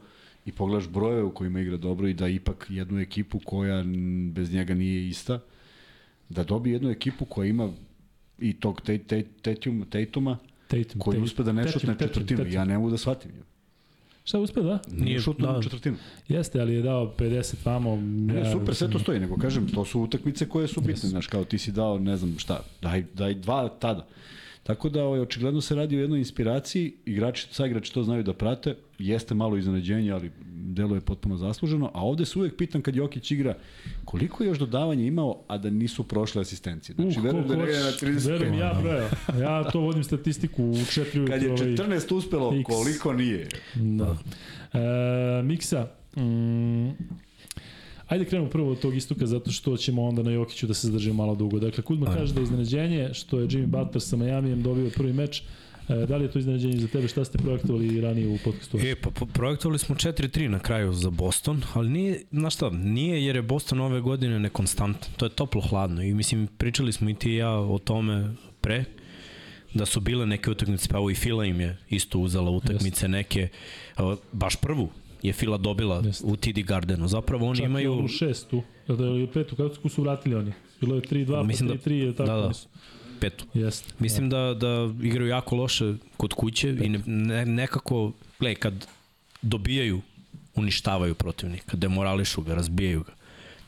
i 0.46 0.52
pogledaš 0.52 0.90
brojeve 0.90 1.24
u 1.24 1.32
kojima 1.32 1.60
igra 1.60 1.78
dobro 1.78 2.08
i 2.08 2.14
da 2.14 2.28
ipak 2.28 2.66
jednu 2.70 3.00
ekipu 3.00 3.40
koja 3.40 3.84
bez 4.32 4.54
njega 4.54 4.74
nije 4.74 5.08
ista, 5.08 5.40
da 6.30 6.44
dobije 6.44 6.74
jednu 6.74 6.90
ekipu 6.90 7.26
koja 7.26 7.48
ima 7.48 7.70
i 8.40 8.54
tog 8.54 8.82
Tatuma, 9.42 9.86
Tatuma 9.90 10.38
Tatum, 10.68 11.02
koji 11.02 11.22
uspe 11.22 11.44
da 11.44 11.52
ne 11.52 11.64
Tatum, 11.64 11.80
šutne 11.80 11.98
Tatum, 11.98 12.08
četvrtinu. 12.08 12.54
Ja 12.54 12.66
ne 12.66 12.78
mogu 12.78 12.90
da 12.92 12.98
shvatim. 12.98 13.32
Šta 14.26 14.40
uspe 14.40 14.62
da? 14.62 14.80
Nije 14.92 15.20
šutno 15.20 15.54
da. 15.54 15.62
četvrtinu. 15.62 15.98
Jeste, 16.28 16.62
ali 16.62 16.74
je 16.74 16.82
dao 16.82 17.14
50 17.18 17.56
vamo. 17.66 17.96
Ne, 18.02 18.52
super, 18.52 18.76
sve 18.76 18.90
to 18.90 19.00
stoji, 19.00 19.20
nego 19.20 19.38
kažem, 19.38 19.68
to 19.68 19.86
su 19.86 20.02
utakmice 20.02 20.50
koje 20.50 20.68
su 20.68 20.82
bitne, 20.82 21.10
znaš, 21.10 21.28
kao 21.28 21.46
ti 21.46 21.58
si 21.58 21.72
dao, 21.72 22.00
ne 22.00 22.18
znam 22.18 22.36
šta, 22.38 22.60
daj, 22.82 23.06
daj 23.14 23.34
dva 23.34 23.70
tada. 23.70 24.08
Tako 24.66 24.90
da, 24.90 25.04
ovaj, 25.04 25.20
očigledno 25.20 25.62
se 25.62 25.76
radi 25.76 25.98
o 25.98 26.00
jednoj 26.00 26.20
inspiraciji, 26.20 26.94
igrači, 27.06 27.48
sa 27.52 27.66
igrači 27.66 27.94
to 27.94 28.04
znaju 28.04 28.24
da 28.24 28.34
prate, 28.34 28.76
jeste 29.00 29.36
malo 29.36 29.58
iznenađenje, 29.58 30.12
ali 30.12 30.32
deluje 30.54 31.02
potpuno 31.02 31.38
zasluženo, 31.38 31.92
a 31.94 32.02
ovde 32.02 32.26
se 32.26 32.40
uvek 32.40 32.58
pitam 32.58 32.82
kad 32.82 32.96
Jokić 32.96 33.32
igra, 33.32 33.58
koliko 34.06 34.44
je 34.44 34.48
još 34.48 34.58
dodavanja 34.58 35.06
imao, 35.06 35.44
a 35.48 35.58
da 35.58 35.70
nisu 35.70 36.04
prošle 36.04 36.42
asistencije. 36.42 36.96
Znači, 36.96 37.20
Uh, 37.20 37.26
verujem 37.26 37.48
da 37.48 37.54
ide 37.54 37.80
na 37.80 37.86
hoćeš, 37.86 38.02
30. 38.02 38.28
verujem 38.28 38.54
ja. 38.54 38.82
Ja 39.42 39.64
to 39.64 39.80
vodim 39.80 40.04
statistiku 40.04 40.64
u 40.64 40.74
4 40.74 41.18
ujutru. 41.18 41.28
Kad 41.28 41.44
je 41.44 41.52
ovaj, 41.52 41.68
14 41.68 42.16
uspelo, 42.16 42.54
X. 42.60 42.66
koliko 42.66 43.14
nije? 43.14 43.48
Da. 43.76 44.18
E, 44.74 45.44
Miksa, 45.44 45.88
mm, 46.18 46.90
ajde 48.08 48.26
krenemo 48.26 48.50
prvo 48.50 48.72
od 48.72 48.80
tog 48.80 48.96
istoka 48.96 49.26
zato 49.26 49.52
što 49.52 49.78
ćemo 49.78 50.04
onda 50.04 50.24
na 50.24 50.32
Jokiću 50.32 50.68
da 50.68 50.74
se 50.74 50.88
zadržimo 50.88 51.16
malo 51.16 51.36
dugo. 51.36 51.60
Dakle, 51.60 51.84
Kuzma 51.84 52.06
kaže 52.06 52.34
da 52.34 52.40
je 52.40 52.44
iznenađenje 52.44 53.10
što 53.14 53.40
je 53.40 53.48
Jimmy 53.48 53.66
Butler 53.66 54.02
sa 54.02 54.16
Majamijem 54.16 54.64
dobio 54.64 54.90
prvi 54.96 55.14
meč. 55.14 55.44
E, 55.90 56.06
da 56.06 56.18
li 56.18 56.26
je 56.26 56.32
to 56.32 56.40
iznenađenje 56.40 56.78
za 56.78 56.88
tebe? 56.88 57.08
Šta 57.08 57.26
ste 57.26 57.38
projektovali 57.38 58.02
ranije 58.02 58.28
u 58.28 58.38
podcastu? 58.44 58.78
E, 58.78 58.96
pa 58.96 59.26
projektovali 59.26 59.80
smo 59.80 59.96
4-3 59.96 60.48
na 60.48 60.60
kraju 60.60 60.94
za 60.94 61.10
Boston, 61.10 61.62
ali 61.74 61.90
nije, 61.90 62.22
znaš 62.32 62.56
šta, 62.56 62.70
nije 62.70 63.26
jer 63.26 63.36
je 63.36 63.42
Boston 63.42 63.80
ove 63.80 64.02
godine 64.02 64.40
nekonstantan. 64.40 65.12
To 65.18 65.26
je 65.26 65.30
toplo 65.30 65.62
hladno 65.62 66.04
i 66.04 66.14
mislim, 66.14 66.48
pričali 66.58 66.94
smo 66.94 67.10
i 67.10 67.14
ti 67.14 67.32
i 67.32 67.36
ja 67.36 67.52
o 67.52 67.78
tome 67.78 68.34
pre, 68.62 68.84
da 69.74 69.86
su 69.86 70.00
bile 70.00 70.26
neke 70.26 70.52
utakmice, 70.52 70.90
pa 70.90 70.98
evo 70.98 71.10
i 71.10 71.16
Fila 71.16 71.46
im 71.46 71.62
je 71.62 71.78
isto 71.90 72.20
uzela 72.20 72.52
utakmice 72.52 73.08
neke, 73.08 73.48
evo, 73.98 74.18
baš 74.32 74.56
prvu 74.56 74.90
je 75.26 75.34
Fila 75.34 75.58
dobila 75.58 76.02
Jeste. 76.06 76.26
u 76.28 76.36
TD 76.36 76.64
Gardenu. 76.64 77.08
Zapravo 77.08 77.48
oni 77.48 77.58
Čak 77.58 77.66
imaju... 77.66 77.94
i 77.94 77.98
onu 78.00 78.08
šestu, 78.08 78.64
ili 78.90 79.28
petu, 79.28 79.56
kako 79.56 79.90
su 79.90 80.02
vratili 80.02 80.36
oni? 80.36 80.52
Bilo 80.82 80.96
je 80.96 81.02
3-2, 81.02 81.44
Mislim 81.46 81.70
pa 81.70 81.76
da- 81.76 81.82
3-3, 81.82 81.92
je 81.92 82.16
tako? 82.16 82.30
da, 82.30 82.36
da. 82.36 82.48
nisu? 82.48 82.68
petu. 83.20 83.46
Jeste. 83.54 83.94
Mislim 84.00 84.30
da, 84.30 84.54
da 84.54 84.90
igraju 85.04 85.30
jako 85.30 85.56
loše 85.56 85.94
kod 86.18 86.34
kuće 86.34 86.70
i 86.70 86.90
ne, 86.90 87.00
ne, 87.06 87.46
nekako, 87.46 88.12
gledaj, 88.40 88.56
kad 88.56 88.88
dobijaju, 89.42 90.02
uništavaju 90.56 91.16
protivnika, 91.16 91.78
demorališu 91.78 92.42
ga, 92.42 92.56
razbijaju 92.56 93.04
ga. 93.04 93.14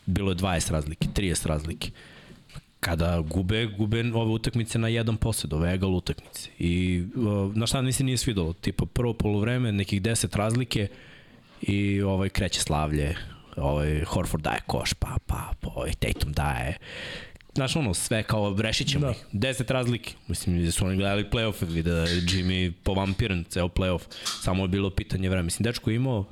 Bilo 0.06 0.32
je 0.32 0.36
20 0.36 0.72
razlike, 0.72 1.08
30 1.16 1.48
razlike. 1.48 1.92
Kada 2.80 3.22
gube, 3.22 3.66
gube 3.68 4.12
ove 4.14 4.32
utakmice 4.32 4.80
na 4.80 4.88
jedan 4.88 5.18
posed, 5.18 5.54
ove 5.54 5.74
egal 5.74 5.96
utakmice. 5.96 6.50
I 6.60 7.04
na 7.56 7.68
šta 7.68 7.82
mi 7.82 7.92
se 7.92 8.04
nije 8.04 8.18
svidalo, 8.18 8.54
tipa 8.54 8.86
prvo 8.86 9.14
polovreme, 9.14 9.72
nekih 9.72 10.02
10 10.02 10.38
razlike 10.38 10.88
i 11.62 12.02
ovaj 12.02 12.30
kreće 12.30 12.62
slavlje, 12.62 13.16
ovaj 13.56 14.04
Horford 14.04 14.44
daje 14.44 14.60
koš, 14.68 14.94
pa, 14.94 15.18
pa, 15.26 15.52
pa 15.62 15.70
ovaj 15.76 15.92
Tatum 16.00 16.34
daje, 16.34 16.78
znaš 17.56 17.76
ono, 17.76 17.94
sve 17.94 18.24
kao 18.24 18.56
rešit 18.60 18.88
ćemo 18.88 19.02
Da. 19.02 19.14
da. 19.32 19.50
ih. 19.50 19.56
10 19.58 19.72
razlike. 19.74 20.14
Mislim, 20.28 20.66
da 20.66 20.72
su 20.72 20.86
oni 20.86 20.96
gledali 20.98 21.26
play-off, 21.32 21.66
vide 21.68 21.92
da 21.92 22.02
je 22.02 22.22
Jimmy 22.22 22.72
povampiran 22.84 23.44
ceo 23.50 23.68
play-off. 23.68 24.02
Samo 24.42 24.64
je 24.64 24.68
bilo 24.68 24.90
pitanje 24.90 25.30
vremena. 25.30 25.46
Mislim, 25.46 25.64
dečko 25.64 25.90
je 25.90 25.96
imao 25.96 26.26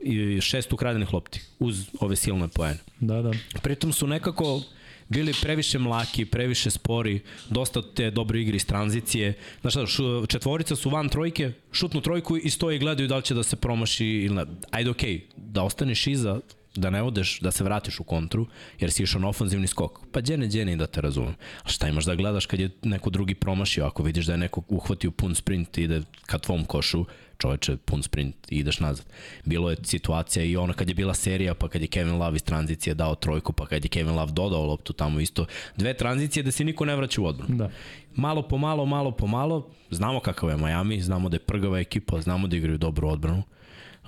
i 0.00 0.40
šest 0.40 0.72
ukradenih 0.72 1.12
lopti 1.14 1.40
uz 1.58 1.86
ove 2.00 2.16
silne 2.16 2.48
poene. 2.48 2.78
Da, 3.00 3.22
da. 3.22 3.30
Pritom 3.62 3.92
su 3.92 4.06
nekako 4.06 4.62
bili 5.10 5.34
previše 5.42 5.78
mlaki, 5.78 6.24
previše 6.24 6.70
spori, 6.70 7.20
dosta 7.48 7.82
te 7.82 8.10
dobre 8.10 8.40
igre 8.40 8.56
iz 8.56 8.66
tranzicije. 8.66 9.34
Znaš 9.60 9.72
šta, 9.72 10.26
četvorica 10.28 10.76
su 10.76 10.90
van 10.90 11.08
trojke, 11.08 11.52
šutnu 11.72 12.00
trojku 12.00 12.36
i 12.36 12.50
stoje 12.50 12.76
i 12.76 12.78
gledaju 12.78 13.08
da 13.08 13.16
li 13.16 13.22
će 13.22 13.34
da 13.34 13.42
se 13.42 13.56
promaši 13.56 14.06
ili 14.06 14.34
ne. 14.34 14.44
Ajde, 14.70 14.90
okej, 14.90 15.14
okay, 15.14 15.20
da 15.36 15.62
ostaneš 15.62 16.06
iza, 16.06 16.40
da 16.74 16.90
ne 16.90 17.02
odeš, 17.02 17.40
da 17.40 17.50
se 17.50 17.64
vratiš 17.64 18.00
u 18.00 18.04
kontru, 18.04 18.46
jer 18.80 18.90
si 18.90 19.02
išao 19.02 19.20
na 19.20 19.28
ofanzivni 19.28 19.66
skok. 19.66 20.00
Pa 20.12 20.20
djene, 20.20 20.46
djene 20.46 20.76
da 20.76 20.86
te 20.86 21.00
razumem. 21.00 21.34
A 21.62 21.68
šta 21.68 21.88
imaš 21.88 22.04
da 22.04 22.14
gledaš 22.14 22.46
kad 22.46 22.60
je 22.60 22.70
neko 22.82 23.10
drugi 23.10 23.34
promašio, 23.34 23.84
ako 23.84 24.02
vidiš 24.02 24.26
da 24.26 24.32
je 24.32 24.38
neko 24.38 24.62
uhvatio 24.68 25.10
pun 25.10 25.34
sprint 25.34 25.78
i 25.78 25.82
ide 25.82 26.02
ka 26.26 26.38
tvom 26.38 26.64
košu, 26.64 27.04
čoveče, 27.38 27.76
pun 27.76 28.02
sprint 28.02 28.52
i 28.52 28.58
ideš 28.58 28.80
nazad. 28.80 29.06
Bilo 29.44 29.70
je 29.70 29.76
situacija 29.82 30.44
i 30.44 30.56
ono 30.56 30.72
kad 30.72 30.88
je 30.88 30.94
bila 30.94 31.14
serija, 31.14 31.54
pa 31.54 31.68
kad 31.68 31.82
je 31.82 31.88
Kevin 31.88 32.16
Love 32.16 32.36
iz 32.36 32.42
tranzicije 32.42 32.94
dao 32.94 33.14
trojku, 33.14 33.52
pa 33.52 33.66
kad 33.66 33.84
je 33.84 33.88
Kevin 33.88 34.14
Love 34.14 34.32
dodao 34.32 34.66
loptu 34.66 34.92
tamo 34.92 35.20
isto. 35.20 35.46
Dve 35.76 35.94
tranzicije 35.94 36.42
da 36.42 36.50
se 36.50 36.64
niko 36.64 36.84
ne 36.84 36.96
vraća 36.96 37.22
u 37.22 37.26
odbranu. 37.26 37.56
Da. 37.56 37.70
Malo 38.14 38.42
po 38.42 38.58
malo, 38.58 38.86
malo 38.86 39.10
po 39.10 39.26
malo, 39.26 39.70
znamo 39.90 40.20
kakav 40.20 40.50
je 40.50 40.56
Miami, 40.56 41.00
znamo 41.00 41.28
da 41.28 41.36
je 41.36 41.40
prgava 41.40 41.80
ekipa, 41.80 42.20
znamo 42.20 42.48
da 42.48 42.56
igraju 42.56 42.78
dobru 42.78 43.08
odbranu. 43.08 43.42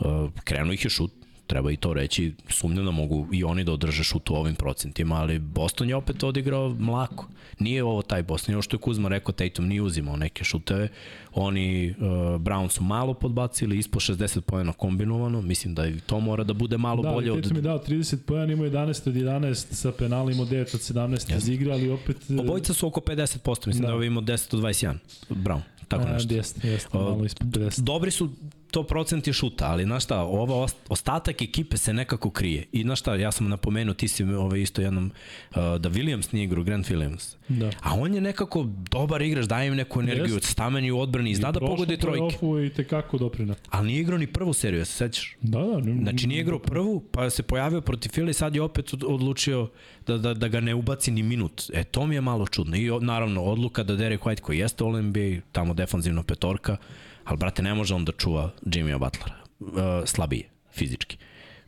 Uh, 0.01 0.31
krenuo 0.45 0.73
ih 0.73 0.85
je 0.85 0.91
šut, 0.91 1.13
treba 1.53 1.71
i 1.71 1.77
to 1.77 1.95
reći, 1.95 2.33
sumnjam 2.49 2.85
da 2.85 2.91
mogu 2.91 3.29
i 3.33 3.45
oni 3.45 3.65
da 3.65 3.73
održe 3.73 4.05
šut 4.05 4.31
u 4.31 4.35
ovim 4.35 4.55
procentima, 4.55 5.15
ali 5.15 5.39
Boston 5.39 5.89
je 5.89 5.97
opet 5.97 6.23
odigrao 6.23 6.77
mlako. 6.79 7.29
Nije 7.59 7.85
ovo 7.85 8.03
taj 8.03 8.23
Boston, 8.23 8.55
ovo 8.55 8.63
što 8.63 8.77
je 8.77 8.81
Kuzma 8.81 9.09
rekao, 9.09 9.33
Tatum 9.33 9.67
nije 9.67 9.83
uzimao 9.83 10.17
neke 10.17 10.45
šuteve, 10.45 10.89
oni 11.35 11.91
uh, 11.91 12.07
Brown 12.41 12.69
su 12.69 12.83
malo 12.83 13.15
podbacili, 13.15 13.79
ispod 13.79 14.03
60 14.03 14.41
pojena 14.41 14.73
kombinovano, 14.73 15.43
mislim 15.43 15.75
da 15.75 15.87
i 15.87 16.01
to 16.01 16.21
mora 16.21 16.45
da 16.45 16.53
bude 16.53 16.79
malo 16.79 17.03
Da, 17.03 17.11
bolje 17.11 17.33
od... 17.33 17.43
Tatum 17.43 17.57
je 17.57 17.63
dao 17.63 17.79
30 17.79 18.17
pojena, 18.27 18.53
imao 18.53 18.67
11 18.67 19.09
od 19.09 19.15
11 19.15 19.55
sa 19.55 19.93
penala, 19.93 20.33
imao 20.33 20.47
9 20.47 20.61
od 20.61 20.81
17 20.81 21.37
iz 21.37 21.49
igre, 21.49 21.73
ali 21.73 21.91
opet... 21.91 22.17
e, 22.31 22.41
Obojica 22.41 22.73
su 22.75 22.87
oko 22.87 23.01
50%, 23.01 23.67
mislim 23.67 23.83
da, 23.83 23.87
Da. 23.87 23.91
da 23.91 23.95
ovaj 23.95 24.07
imao 24.07 24.23
10 24.23 24.57
od 24.57 24.63
21, 24.63 24.95
Brown, 25.31 25.61
tako 25.89 26.05
a, 26.09 26.13
nešto. 26.13 26.35
Jeste, 26.35 26.69
jeste, 26.69 26.99
malo 26.99 27.25
ispod 27.25 27.47
50. 27.47 27.81
dobri 27.81 28.11
su 28.11 28.31
to 28.73 28.83
procenti 28.85 29.33
šuta, 29.33 29.67
ali 29.67 29.85
znaš 29.85 30.05
šta, 30.05 30.21
ova 30.21 30.55
ost- 30.57 30.77
ostatak 30.89 31.43
ekipe 31.43 31.77
se 31.77 31.93
nekako 31.93 32.31
krije. 32.31 32.65
I 32.73 32.83
znaš 32.83 33.01
šta, 33.01 33.15
ja 33.17 33.33
sam 33.33 33.49
napomenuo, 33.49 33.95
ti 33.95 34.09
si 34.09 34.25
ovaj 34.25 34.61
isto 34.61 34.83
jednom, 34.83 35.11
uh, 35.51 35.57
da 35.57 35.91
Williams 35.91 36.33
nije 36.33 36.45
igrao, 36.45 36.65
Grant 36.65 36.87
Williams. 36.87 37.35
Da. 37.49 37.71
A 37.81 37.95
on 37.95 38.15
je 38.15 38.21
nekako 38.21 38.63
dobar 38.91 39.23
igrač, 39.23 39.45
daje 39.47 39.69
im 39.69 39.77
neku 39.77 40.01
energiju, 40.01 40.35
Jest. 40.35 40.47
stameni 40.47 40.91
u 40.91 41.01
odbrani 41.01 41.31
i 41.31 41.35
zna 41.35 41.53
da 41.53 41.61
pogodi 41.61 41.97
trojke. 41.97 42.37
I 42.67 42.71
tekako 42.71 43.19
doprina. 43.19 43.55
Ali 43.71 43.87
nije 43.87 44.01
igrao 44.01 44.19
ni 44.19 44.27
prvu 44.29 44.53
seriju, 44.53 44.79
ja 44.79 44.85
se 44.85 44.93
sećaš? 44.95 45.37
Da, 45.43 45.59
da. 45.61 45.81
ne- 45.81 46.03
Znači 46.03 46.27
nije 46.27 46.41
igrao 46.41 46.59
prvu, 46.59 47.01
pa 47.03 47.31
se 47.31 47.43
pojavio 47.43 47.81
protiv 47.81 48.11
Fila 48.11 48.31
i 48.31 48.35
sad 48.35 48.55
je 48.55 48.63
opet 48.63 48.93
od- 48.95 49.05
odlučio 49.05 49.69
da, 50.07 50.19
da, 50.19 50.35
da 50.35 50.49
ga 50.49 50.61
ne 50.61 50.75
ubaci 50.75 51.11
ni 51.11 51.23
minut. 51.23 51.63
E, 51.73 51.85
to 51.85 52.07
mi 52.07 52.15
je 52.15 52.21
malo 52.21 52.47
čudno. 52.47 52.77
I 52.77 52.91
naravno, 53.01 53.43
odluka 53.43 53.83
da 53.83 53.97
Derek 53.97 54.21
White 54.21 54.41
koji 54.41 54.59
jeste 54.59 54.85
All 54.85 54.99
NBA, 54.99 55.41
tamo 55.53 55.75
defanzivna 55.75 56.23
petorka, 56.23 56.77
ali 57.25 57.39
brate, 57.39 57.63
ne 57.63 57.75
može 57.75 57.95
on 57.95 58.05
da 58.05 58.13
čuva 58.13 58.51
Jimmya 58.67 58.99
Butlera. 58.99 59.37
Uh, 59.61 59.69
slabije, 60.05 60.49
fizički. 60.73 61.17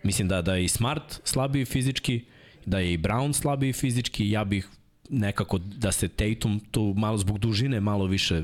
Mislim 0.02 0.28
da, 0.28 0.42
da 0.42 0.55
je 0.55 0.65
i 0.65 0.68
Smart 0.68 1.20
slabiji 1.24 1.65
fizički, 1.65 2.24
da 2.66 2.78
je 2.78 2.92
i 2.92 2.99
Brown 2.99 3.33
slabiji 3.33 3.73
fizički, 3.73 4.31
ja 4.31 4.44
bih 4.44 4.68
nekako 5.10 5.58
da 5.58 5.92
se 5.92 6.08
Tatum 6.08 6.60
tu 6.70 6.94
malo 6.97 7.18
zbog 7.18 7.39
dužine 7.39 7.81
malo 7.81 8.07
više 8.07 8.42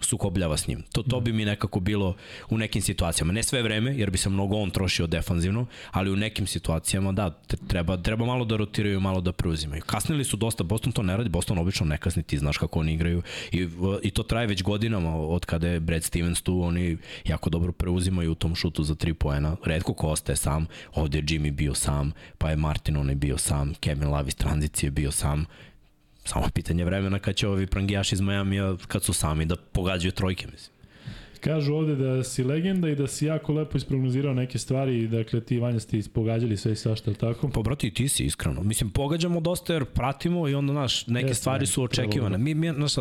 sukobljava 0.00 0.56
s 0.56 0.66
njim. 0.66 0.82
To, 0.92 1.02
to 1.02 1.20
bi 1.20 1.32
mi 1.32 1.44
nekako 1.44 1.80
bilo 1.80 2.16
u 2.50 2.58
nekim 2.58 2.82
situacijama. 2.82 3.32
Ne 3.32 3.42
sve 3.42 3.62
vreme, 3.62 3.94
jer 3.96 4.10
bi 4.10 4.18
se 4.18 4.28
mnogo 4.28 4.56
on 4.56 4.70
trošio 4.70 5.06
defanzivno, 5.06 5.66
ali 5.90 6.10
u 6.10 6.16
nekim 6.16 6.46
situacijama 6.46 7.12
da, 7.12 7.30
treba, 7.66 7.96
treba 7.96 8.26
malo 8.26 8.44
da 8.44 8.56
rotiraju, 8.56 9.00
malo 9.00 9.20
da 9.20 9.32
preuzimaju. 9.32 9.82
Kasnili 9.86 10.24
su 10.24 10.36
dosta, 10.36 10.64
Boston 10.64 10.92
to 10.92 11.02
ne 11.02 11.16
radi, 11.16 11.28
Boston 11.28 11.58
obično 11.58 11.86
ne 11.86 11.98
kasni, 11.98 12.22
ti 12.22 12.38
znaš 12.38 12.58
kako 12.58 12.80
oni 12.80 12.94
igraju 12.94 13.22
i, 13.52 13.68
i 14.02 14.10
to 14.10 14.22
traje 14.22 14.46
već 14.46 14.62
godinama 14.62 15.16
od 15.16 15.46
kada 15.46 15.68
je 15.68 15.80
Brad 15.80 16.04
Stevens 16.04 16.42
tu, 16.42 16.62
oni 16.62 16.96
jako 17.24 17.50
dobro 17.50 17.72
preuzimaju 17.72 18.32
u 18.32 18.34
tom 18.34 18.54
šutu 18.54 18.84
za 18.84 18.94
tri 18.94 19.14
poena. 19.14 19.56
Redko 19.64 19.94
ko 19.94 20.08
ostaje 20.08 20.36
sam, 20.36 20.66
ovde 20.94 21.18
je 21.18 21.24
Jimmy 21.24 21.50
bio 21.50 21.74
sam, 21.74 22.12
pa 22.38 22.50
je 22.50 22.56
Martin 22.56 22.96
onaj 22.96 23.14
bio 23.14 23.38
sam, 23.38 23.74
Kevin 23.80 24.08
Love 24.08 24.28
iz 24.28 24.34
tranzicije 24.34 24.90
bio 24.90 25.10
sam, 25.10 25.46
Samo 26.24 26.44
je 26.44 26.50
pitanje 26.50 26.84
vremena 26.84 27.18
kad 27.18 27.34
će 27.34 27.48
ovi 27.48 27.66
prangijaši 27.66 28.14
iz 28.14 28.20
Majamija, 28.20 28.76
kad 28.88 29.04
su 29.04 29.12
sami 29.12 29.44
da 29.44 29.56
pogađaju 29.56 30.12
trojke, 30.12 30.46
mislim. 30.52 30.80
Kažu 31.40 31.74
ovde 31.74 31.94
da 31.96 32.24
si 32.24 32.44
legenda 32.44 32.88
i 32.88 32.94
da 32.94 33.06
si 33.06 33.26
jako 33.26 33.52
lepo 33.52 33.76
isprognozirao 33.76 34.34
neke 34.34 34.58
stvari, 34.58 35.08
dakle 35.08 35.40
ti 35.40 35.58
Vanja 35.58 35.80
ste 35.80 35.98
ispogađali 35.98 36.56
sve 36.56 36.72
i 36.72 36.76
svašta, 36.76 37.14
tako? 37.14 37.48
Pa 37.48 37.62
brati, 37.62 37.86
i 37.86 37.94
ti 37.94 38.08
si 38.08 38.24
iskreno. 38.24 38.62
Mislim, 38.62 38.90
pogađamo 38.90 39.40
dosta 39.40 39.72
jer 39.72 39.84
pratimo 39.84 40.48
i 40.48 40.54
onda, 40.54 40.72
znaš, 40.72 41.06
neke 41.06 41.26
Jeste, 41.26 41.40
stvari 41.40 41.66
su 41.66 41.82
očekivane. 41.82 42.38
Mi, 42.38 42.54
mi, 42.54 42.72
znaš, 42.72 42.96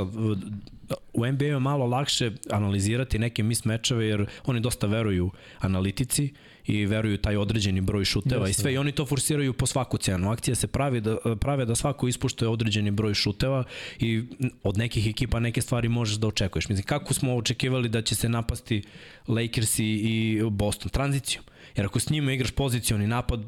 u 1.14 1.26
NBA 1.26 1.46
je 1.46 1.60
malo 1.60 1.86
lakše 1.86 2.32
analizirati 2.50 3.20
neke 3.20 3.44
mismečeve 3.44 4.06
jer 4.06 4.26
oni 4.46 4.60
dosta 4.60 4.88
veruju 4.88 5.32
analitici 5.60 6.34
i 6.70 6.86
veruju 6.86 7.18
taj 7.18 7.38
određeni 7.38 7.82
broj 7.82 8.06
šuteva 8.06 8.48
Jeste, 8.48 8.62
i 8.62 8.64
sve 8.64 8.74
i 8.74 8.78
oni 8.78 8.92
to 8.92 9.06
forsiraju 9.06 9.54
po 9.54 9.66
svaku 9.66 9.98
cenu. 9.98 10.32
Akcija 10.32 10.56
se 10.56 10.68
pravi 10.68 11.02
da, 11.02 11.18
prave 11.40 11.66
da 11.66 11.76
svako 11.76 12.08
ispuštuje 12.08 12.50
određeni 12.50 12.92
broj 12.92 13.14
šuteva 13.14 13.64
i 14.00 14.24
od 14.64 14.78
nekih 14.78 15.08
ekipa 15.08 15.40
neke 15.40 15.62
stvari 15.62 15.90
možeš 15.90 16.18
da 16.18 16.28
očekuješ. 16.28 16.70
Mislim, 16.70 16.86
kako 16.86 17.14
smo 17.14 17.36
očekivali 17.36 17.90
da 17.90 18.02
će 18.02 18.16
se 18.16 18.30
napasti 18.30 18.84
Lakersi 19.28 19.86
i 19.86 20.42
Boston? 20.52 20.90
Tranzicijom. 20.90 21.44
Jer 21.76 21.86
ako 21.86 22.00
s 22.00 22.10
njima 22.10 22.34
igraš 22.34 22.52
pozicioni 22.52 23.08
napad, 23.08 23.40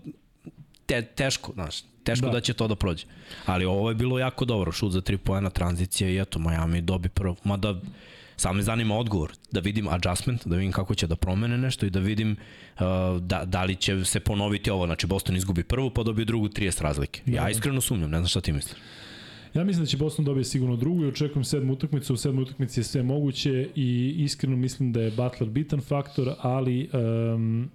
te, 0.86 1.02
teško, 1.02 1.54
znaš, 1.54 1.82
teško 2.04 2.26
da. 2.26 2.32
Da. 2.32 2.38
da 2.38 2.42
će 2.42 2.54
to 2.54 2.68
da 2.68 2.76
prođe. 2.76 3.06
Ali 3.46 3.66
ovo 3.66 3.90
je 3.90 3.96
bilo 3.96 4.20
jako 4.20 4.46
dobro, 4.46 4.72
šut 4.72 4.92
za 4.92 5.02
tri 5.02 5.18
poena, 5.18 5.50
tranzicija 5.50 6.10
i 6.10 6.20
eto, 6.20 6.40
Miami 6.40 6.82
dobi 6.82 7.10
prvo. 7.10 7.36
Mada, 7.44 7.80
samo 8.42 8.54
me 8.54 8.64
zanima 8.64 8.98
odgovor, 8.98 9.32
da 9.52 9.60
vidim 9.60 9.88
adjustment, 9.88 10.48
da 10.48 10.56
vidim 10.56 10.72
kako 10.72 10.96
će 10.96 11.08
da 11.08 11.16
promene 11.16 11.58
nešto 11.58 11.86
i 11.86 11.90
da 11.90 12.00
vidim 12.00 12.32
uh, 12.32 12.82
da, 13.22 13.46
da 13.46 13.64
li 13.64 13.76
će 13.76 14.06
se 14.06 14.20
ponoviti 14.20 14.72
ovo, 14.72 14.86
znači 14.86 15.08
Boston 15.08 15.36
izgubi 15.36 15.64
prvu 15.64 15.90
pa 15.90 16.04
dobije 16.04 16.26
drugu 16.26 16.48
30 16.48 16.82
razlike. 16.82 17.22
Ja 17.26 17.50
iskreno 17.50 17.82
sumnjam, 17.82 18.10
ne 18.10 18.18
znam 18.18 18.28
šta 18.28 18.42
ti 18.42 18.54
misliš. 18.54 18.78
Ja 19.54 19.64
mislim 19.64 19.84
da 19.86 19.90
će 19.90 19.98
Boston 19.98 20.26
dobije 20.26 20.44
sigurno 20.44 20.76
drugu 20.76 21.04
i 21.04 21.08
očekujem 21.08 21.44
sedmu 21.44 21.74
utakmicu. 21.74 22.14
U 22.14 22.18
sedmoj 22.18 22.44
utakmici 22.44 22.80
je 22.80 22.84
sve 22.84 23.04
moguće 23.04 23.68
i 23.76 24.16
iskreno 24.18 24.56
mislim 24.56 24.94
da 24.94 25.02
je 25.02 25.12
Butler 25.12 25.50
bitan 25.50 25.82
faktor, 25.82 26.34
ali 26.40 26.90
um, 26.94 27.70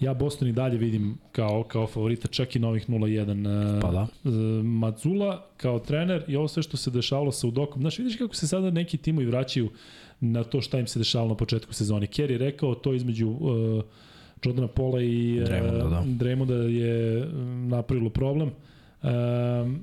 ja 0.00 0.14
Boston 0.14 0.48
i 0.48 0.52
dalje 0.52 0.78
vidim 0.78 1.18
kao, 1.32 1.62
kao 1.62 1.86
favorita 1.86 2.28
čak 2.28 2.56
i 2.56 2.58
novih 2.58 2.88
0-1. 2.88 3.80
Pa 3.80 3.90
da. 3.90 4.06
Uh, 4.24 4.64
Mazula 4.64 5.46
kao 5.56 5.78
trener 5.78 6.24
i 6.28 6.36
ovo 6.36 6.48
sve 6.48 6.62
što 6.62 6.76
se 6.76 6.90
dešavalo 6.90 7.32
sa 7.32 7.46
Udokom. 7.46 7.82
Znaš, 7.82 7.98
vidiš 7.98 8.16
kako 8.16 8.34
se 8.34 8.48
sada 8.48 8.70
neki 8.70 8.96
timovi 8.96 9.26
vraćaju 9.26 9.70
na 10.20 10.44
to 10.44 10.60
šta 10.60 10.78
im 10.78 10.86
se 10.86 10.98
dešavalo 10.98 11.28
na 11.28 11.36
početku 11.36 11.74
sezone. 11.74 12.06
Kerry 12.06 12.30
je 12.30 12.38
rekao 12.38 12.74
to 12.74 12.94
između 12.94 13.28
uh, 13.28 13.84
Jordana 14.44 14.68
Pola 14.68 15.02
i 15.02 15.40
Draymonda, 16.18 16.46
da. 16.46 16.54
Je 16.54 17.26
napravilo 17.68 18.10
problem. 18.10 18.50
Um, 19.02 19.82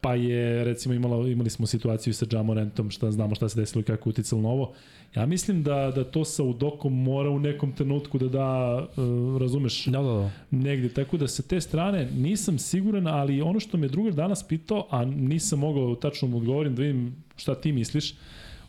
pa 0.00 0.14
je 0.14 0.64
recimo 0.64 0.94
imala, 0.94 1.28
imali 1.28 1.50
smo 1.50 1.66
situaciju 1.66 2.14
sa 2.14 2.26
Jamorantom, 2.32 2.90
šta 2.90 3.10
znamo 3.10 3.34
šta 3.34 3.48
se 3.48 3.60
desilo 3.60 3.80
i 3.80 3.84
kako 3.84 4.10
uticalo 4.10 4.42
na 4.42 4.48
ovo. 4.48 4.72
Ja 5.14 5.26
mislim 5.26 5.62
da, 5.62 5.92
da 5.94 6.04
to 6.04 6.24
sa 6.24 6.42
Udokom 6.42 7.02
mora 7.02 7.30
u 7.30 7.38
nekom 7.38 7.72
trenutku 7.72 8.18
da 8.18 8.28
da, 8.28 8.78
uh, 8.96 9.40
razumeš, 9.40 9.84
Da, 9.84 10.02
da, 10.02 10.12
da. 10.12 10.30
negde. 10.50 10.88
Tako 10.88 11.16
da 11.16 11.28
sa 11.28 11.42
te 11.42 11.60
strane 11.60 12.08
nisam 12.16 12.58
siguran, 12.58 13.06
ali 13.06 13.42
ono 13.42 13.60
što 13.60 13.78
me 13.78 13.88
drugar 13.88 14.12
danas 14.12 14.48
pitao, 14.48 14.86
a 14.90 15.04
nisam 15.04 15.58
mogao 15.58 15.94
tačno 15.94 16.28
mu 16.28 16.36
odgovorim 16.36 16.74
da 16.74 16.82
vidim 16.82 17.16
šta 17.36 17.54
ti 17.54 17.72
misliš, 17.72 18.14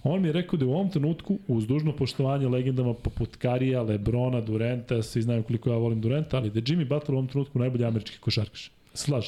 on 0.03 0.22
mi 0.22 0.27
je 0.27 0.34
rekao 0.34 0.59
da 0.59 0.66
u 0.66 0.74
ovom 0.74 0.90
trenutku, 0.90 1.40
uz 1.48 1.68
dužno 1.68 1.92
poštovanje 1.92 2.48
legendama 2.48 2.93
poput 2.93 3.35
Karija, 3.35 3.82
Lebrona, 3.82 4.42
Durenta, 4.42 5.01
svi 5.03 5.22
znaju 5.22 5.43
koliko 5.43 5.69
ja 5.69 5.77
volim 5.77 6.01
Durenta, 6.01 6.38
ali 6.38 6.50
da 6.50 6.59
je 6.59 6.64
Jimmy 6.64 6.88
Butler 6.88 7.16
u 7.16 7.18
ovom 7.18 7.27
trenutku 7.27 7.59
najbolji 7.59 7.85
američki 7.85 8.18
košarkaš. 8.19 8.72
Slaž. 8.93 9.26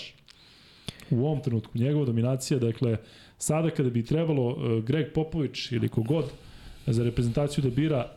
U 1.10 1.26
ovom 1.26 1.42
trenutku. 1.42 1.78
Njegova 1.78 2.06
dominacija, 2.06 2.60
dakle, 2.60 2.98
sada 3.38 3.70
kada 3.70 3.90
bi 3.90 4.06
trebalo 4.06 4.48
uh, 4.48 4.84
Greg 4.84 5.14
Popović 5.14 5.72
ili 5.72 5.90
kogod 5.90 6.32
za 6.88 7.04
reprezentaciju 7.04 7.64
da 7.64 7.70
bira 7.70 8.12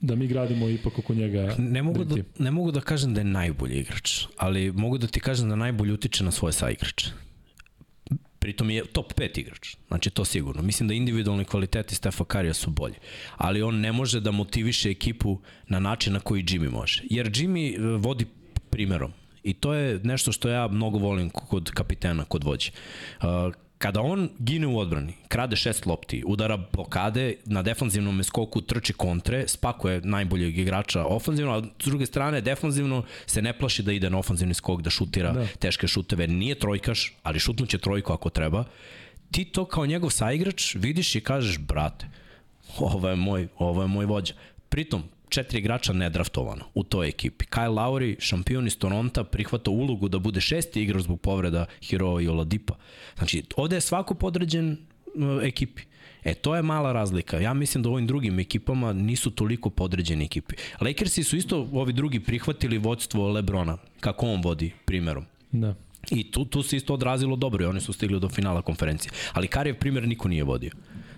da 0.00 0.14
mi 0.14 0.26
gradimo 0.26 0.68
ipak 0.68 0.98
oko 0.98 1.14
njega 1.14 1.54
Ne 1.58 1.82
mogu, 1.82 2.04
da, 2.04 2.14
ne 2.38 2.50
mogu 2.50 2.72
da 2.72 2.80
kažem 2.80 3.14
da 3.14 3.20
je 3.20 3.24
najbolji 3.24 3.78
igrač, 3.78 4.26
ali 4.36 4.72
mogu 4.72 4.98
da 4.98 5.06
ti 5.06 5.20
kažem 5.20 5.48
da 5.48 5.56
najbolje 5.56 5.92
utiče 5.92 6.24
na 6.24 6.30
svoje 6.30 6.52
saigrače. 6.52 7.10
Pritom 8.38 8.70
je 8.70 8.84
top 8.84 9.12
5 9.12 9.40
igrač, 9.40 9.76
znači 9.88 10.10
to 10.10 10.24
sigurno. 10.24 10.62
Mislim 10.62 10.88
da 10.88 10.94
individualni 10.94 11.44
kvaliteti 11.44 11.94
Stefa 11.94 12.24
Karija 12.24 12.54
su 12.54 12.70
bolji, 12.70 12.94
ali 13.36 13.62
on 13.62 13.80
ne 13.80 13.92
može 13.92 14.20
da 14.20 14.30
motiviše 14.30 14.90
ekipu 14.90 15.38
na 15.68 15.80
način 15.80 16.12
na 16.12 16.20
koji 16.20 16.44
Jimmy 16.44 16.70
može. 16.70 17.02
Jer 17.10 17.26
Jimmy 17.26 17.76
e, 17.76 17.96
vodi 17.96 18.26
primerom 18.70 19.12
i 19.42 19.54
to 19.54 19.74
je 19.74 20.00
nešto 20.04 20.32
što 20.32 20.48
ja 20.48 20.68
mnogo 20.68 20.98
volim 20.98 21.30
kod 21.30 21.70
kapitena, 21.70 22.24
kod 22.24 22.44
vođe. 22.44 22.70
Kada 23.80 24.00
on 24.00 24.28
gine 24.38 24.66
u 24.66 24.78
odbrani, 24.78 25.12
krade 25.28 25.56
šest 25.56 25.86
lopti, 25.86 26.22
udara 26.26 26.56
blokade, 26.56 27.34
na 27.44 27.62
defanzivnom 27.62 28.24
skoku 28.24 28.60
trči 28.60 28.92
kontre, 28.92 29.48
spakuje 29.48 30.00
najboljeg 30.04 30.58
igrača 30.58 31.04
ofanzivno, 31.04 31.52
a 31.52 31.62
s 31.62 31.86
druge 31.86 32.06
strane 32.06 32.40
defanzivno 32.40 33.04
se 33.26 33.42
ne 33.42 33.52
plaši 33.58 33.82
da 33.82 33.92
ide 33.92 34.10
na 34.10 34.18
ofanzivni 34.18 34.54
skok, 34.54 34.82
da 34.82 34.90
šutira 34.90 35.32
Da. 35.32 35.40
da. 35.40 35.46
teške 35.46 35.88
šuteve. 35.88 36.26
Nije 36.26 36.58
trojkaš, 36.58 37.14
ali 37.22 37.38
šutnuće 37.38 37.78
trojku 37.78 38.12
ako 38.12 38.30
treba. 38.30 38.64
Ti 39.30 39.44
to 39.44 39.64
kao 39.64 39.86
njegov 39.86 40.10
saigrač 40.10 40.74
vidiš 40.74 41.14
i 41.14 41.20
kažeš, 41.20 41.58
brate, 41.58 42.06
ovo 42.78 43.08
je 43.08 43.16
moj, 43.16 43.48
ovo 43.58 43.82
je 43.82 43.88
moj 43.88 44.06
vođa. 44.06 44.34
Pritom, 44.68 45.02
četiri 45.30 45.58
igrača 45.58 45.92
nedraftovano 45.92 46.64
u 46.74 46.82
toj 46.82 47.08
ekipi. 47.08 47.44
Kyle 47.44 47.74
Lowry, 47.74 48.16
šampion 48.18 48.66
iz 48.66 48.78
Toronta, 48.78 49.24
prihvata 49.24 49.70
ulogu 49.70 50.08
da 50.08 50.18
bude 50.18 50.40
šesti 50.40 50.82
igrač 50.82 51.02
zbog 51.02 51.20
povreda 51.20 51.66
Hero 51.82 52.20
i 52.20 52.28
Oladipa. 52.28 52.74
Znači, 53.18 53.42
ovde 53.56 53.76
je 53.76 53.80
svako 53.80 54.14
podređen 54.14 54.76
ekipi. 55.42 55.82
E, 56.24 56.34
to 56.34 56.56
je 56.56 56.62
mala 56.62 56.92
razlika. 56.92 57.38
Ja 57.38 57.54
mislim 57.54 57.82
da 57.82 57.88
u 57.88 57.92
ovim 57.92 58.06
drugim 58.06 58.38
ekipama 58.38 58.92
nisu 58.92 59.30
toliko 59.30 59.70
podređeni 59.70 60.24
ekipi. 60.24 60.54
Lakersi 60.80 61.24
su 61.24 61.36
isto 61.36 61.68
ovi 61.72 61.92
drugi 61.92 62.20
prihvatili 62.20 62.78
vodstvo 62.78 63.28
Lebrona, 63.28 63.76
kako 64.00 64.26
on 64.26 64.42
vodi 64.42 64.72
primerom. 64.84 65.24
Da. 65.52 65.74
I 66.10 66.30
tu, 66.30 66.44
tu 66.44 66.62
se 66.62 66.76
isto 66.76 66.94
odrazilo 66.94 67.36
dobro 67.36 67.64
i 67.64 67.66
oni 67.66 67.80
su 67.80 67.92
stigli 67.92 68.20
do 68.20 68.28
finala 68.28 68.62
konferencije. 68.62 69.12
Ali 69.32 69.48
Karijev 69.48 69.78
primjer 69.78 70.08
niko 70.08 70.28
nije 70.28 70.44
vodio. 70.44 70.70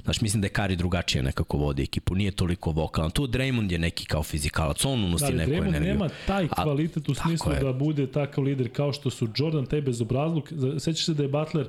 Znaš, 0.04 0.20
mislim 0.20 0.40
da 0.40 0.46
je 0.46 0.50
Kari 0.50 0.76
drugačije 0.76 1.22
nekako 1.22 1.56
vodi 1.56 1.82
ekipu, 1.82 2.14
nije 2.14 2.30
toliko 2.30 2.70
vokalan. 2.70 3.10
Tu 3.10 3.26
Draymond 3.26 3.72
je 3.72 3.78
neki 3.78 4.06
kao 4.06 4.22
fizikalac, 4.22 4.84
on 4.84 5.04
unosi 5.04 5.24
Da, 5.24 5.30
neku 5.30 5.50
Draymond 5.52 5.66
energiju. 5.66 5.92
nema 5.92 6.08
taj 6.26 6.48
kvalitet 6.48 7.08
u 7.08 7.14
smislu 7.16 7.52
je. 7.52 7.60
da 7.60 7.72
bude 7.72 8.06
takav 8.06 8.44
lider 8.44 8.68
kao 8.68 8.92
što 8.92 9.10
su 9.10 9.28
Jordan, 9.36 9.66
taj 9.66 9.80
bezobrazluk. 9.80 10.48
Sećaš 10.78 11.04
se 11.04 11.14
da 11.14 11.22
je 11.22 11.28
Butler 11.28 11.68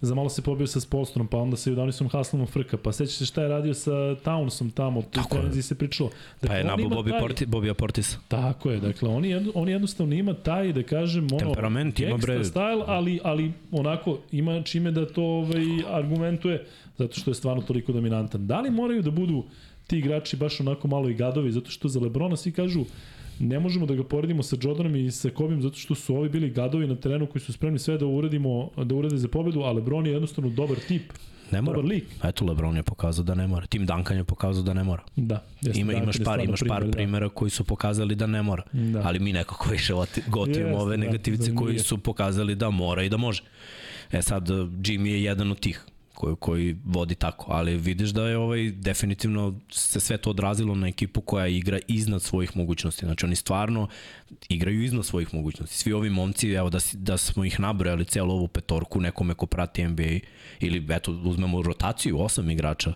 za 0.00 0.14
malo 0.14 0.28
se 0.28 0.42
pobio 0.42 0.66
sa 0.66 0.80
Spolstrom, 0.80 1.26
pa 1.26 1.38
onda 1.38 1.56
sa 1.56 1.72
Udanisom 1.72 2.08
Haslomom 2.08 2.46
frka, 2.46 2.76
pa 2.76 2.92
sećaš 2.92 3.14
se 3.14 3.26
šta 3.26 3.42
je 3.42 3.48
radio 3.48 3.74
sa 3.74 3.90
Townsom 4.16 4.70
tamo, 4.70 5.02
tu 5.02 5.08
Tako 5.12 5.36
je. 5.36 5.42
tenziji 5.42 5.62
se 5.62 5.74
pričalo. 5.74 6.10
Dakle, 6.32 6.48
Pa 6.48 6.54
je 6.54 6.60
ima 6.60 6.72
Bobby, 6.88 7.10
taj- 7.10 7.20
Porti, 7.20 7.46
Bobby 7.46 7.72
Portisa. 7.74 8.18
Tako 8.28 8.70
je, 8.70 8.80
dakle, 8.80 9.08
on, 9.08 9.24
jedno, 9.24 9.52
on 9.54 9.68
jednostavno 9.68 10.14
ima 10.14 10.34
taj, 10.34 10.72
da 10.72 10.82
kažem, 10.82 11.26
ono, 11.26 11.38
Temperament 11.38 12.00
ima, 12.00 12.16
bre. 12.16 12.38
style, 12.40 12.84
ali, 12.86 13.20
ali 13.24 13.52
onako 13.72 14.18
ima 14.32 14.62
čime 14.62 14.90
da 14.90 15.06
to 15.06 15.22
ovaj, 15.22 15.64
argumentuje, 15.88 16.66
zato 16.98 17.14
što 17.14 17.30
je 17.30 17.34
stvarno 17.34 17.62
toliko 17.62 17.92
dominantan. 17.92 18.46
Da 18.46 18.60
li 18.60 18.70
moraju 18.70 19.02
da 19.02 19.10
budu 19.10 19.44
ti 19.86 19.98
igrači 19.98 20.36
baš 20.36 20.60
onako 20.60 20.88
malo 20.88 21.08
i 21.08 21.14
gadovi, 21.14 21.52
zato 21.52 21.70
što 21.70 21.88
za 21.88 22.00
Lebrona 22.00 22.36
svi 22.36 22.52
kažu 22.52 22.84
ne 23.40 23.60
možemo 23.60 23.86
da 23.86 23.94
ga 23.94 24.04
poredimo 24.04 24.42
sa 24.42 24.56
Jordanom 24.62 24.96
i 24.96 25.10
sa 25.10 25.30
Kobim 25.30 25.62
zato 25.62 25.76
što 25.76 25.94
su 25.94 26.16
ovi 26.16 26.28
bili 26.28 26.50
gadovi 26.50 26.86
na 26.86 26.96
terenu 26.96 27.26
koji 27.26 27.42
su 27.42 27.52
spremni 27.52 27.78
sve 27.78 27.98
da 27.98 28.06
uradimo 28.06 28.70
da 28.76 28.94
urade 28.94 29.16
za 29.16 29.28
pobedu, 29.28 29.60
a 29.60 29.72
LeBron 29.72 30.06
je 30.06 30.12
jednostavno 30.12 30.50
dobar 30.50 30.76
tip. 30.88 31.02
Ne 31.52 31.62
mora. 31.62 31.76
Dobar 31.76 31.90
lik. 31.90 32.04
Eto, 32.24 32.44
LeBron 32.44 32.76
je 32.76 32.82
pokazao 32.82 33.24
da 33.24 33.34
ne 33.34 33.46
mora. 33.46 33.66
Tim 33.66 33.86
Duncan 33.86 34.16
je 34.16 34.24
pokazao 34.24 34.62
da 34.62 34.74
ne 34.74 34.84
mora. 34.84 35.02
Da. 35.16 35.44
jeste, 35.60 35.80
Ima, 35.80 35.92
imaš 35.92 36.16
par, 36.24 36.40
imaš 36.40 36.60
par 36.60 36.68
primer, 36.68 36.84
da. 36.84 36.90
primjera 36.92 37.28
koji 37.28 37.50
su 37.50 37.64
pokazali 37.64 38.14
da 38.14 38.26
ne 38.26 38.42
mora. 38.42 38.62
Da. 38.72 39.02
Ali 39.04 39.18
mi 39.18 39.32
nekako 39.32 39.70
više 39.70 39.94
oti- 39.94 40.22
gotivimo 40.26 40.76
ove 40.78 40.96
da, 40.96 41.04
negativice 41.04 41.42
zanimljivo 41.42 41.66
koji 41.66 41.74
je. 41.74 41.78
su 41.78 41.98
pokazali 41.98 42.54
da 42.54 42.70
mora 42.70 43.02
i 43.02 43.08
da 43.08 43.16
može. 43.16 43.42
E 44.12 44.22
sad, 44.22 44.48
Jimmy 44.48 45.06
je 45.06 45.22
jedan 45.22 45.50
od 45.50 45.60
tih 45.60 45.84
koji, 46.24 46.36
koji 46.36 46.76
vodi 46.84 47.14
tako, 47.14 47.52
ali 47.52 47.76
vidiš 47.76 48.10
da 48.10 48.28
je 48.28 48.36
ovaj 48.38 48.70
definitivno 48.70 49.60
se 49.70 50.00
sve 50.00 50.16
to 50.16 50.30
odrazilo 50.30 50.74
na 50.74 50.88
ekipu 50.88 51.20
koja 51.20 51.46
igra 51.46 51.78
iznad 51.88 52.22
svojih 52.22 52.56
mogućnosti. 52.56 53.06
Znači 53.06 53.26
oni 53.26 53.36
stvarno 53.36 53.88
igraju 54.48 54.82
iznad 54.82 55.06
svojih 55.06 55.34
mogućnosti. 55.34 55.76
Svi 55.76 55.92
ovi 55.92 56.10
momci, 56.10 56.50
evo 56.50 56.70
da, 56.70 56.78
da 56.92 57.16
smo 57.16 57.44
ih 57.44 57.60
nabrojali 57.60 58.04
celu 58.04 58.32
ovu 58.32 58.48
petorku, 58.48 59.00
nekome 59.00 59.34
ko 59.34 59.46
prati 59.46 59.84
NBA, 59.84 60.18
ili 60.60 60.86
eto 60.90 61.12
uzmemo 61.12 61.62
rotaciju, 61.62 62.20
osam 62.20 62.50
igrača, 62.50 62.94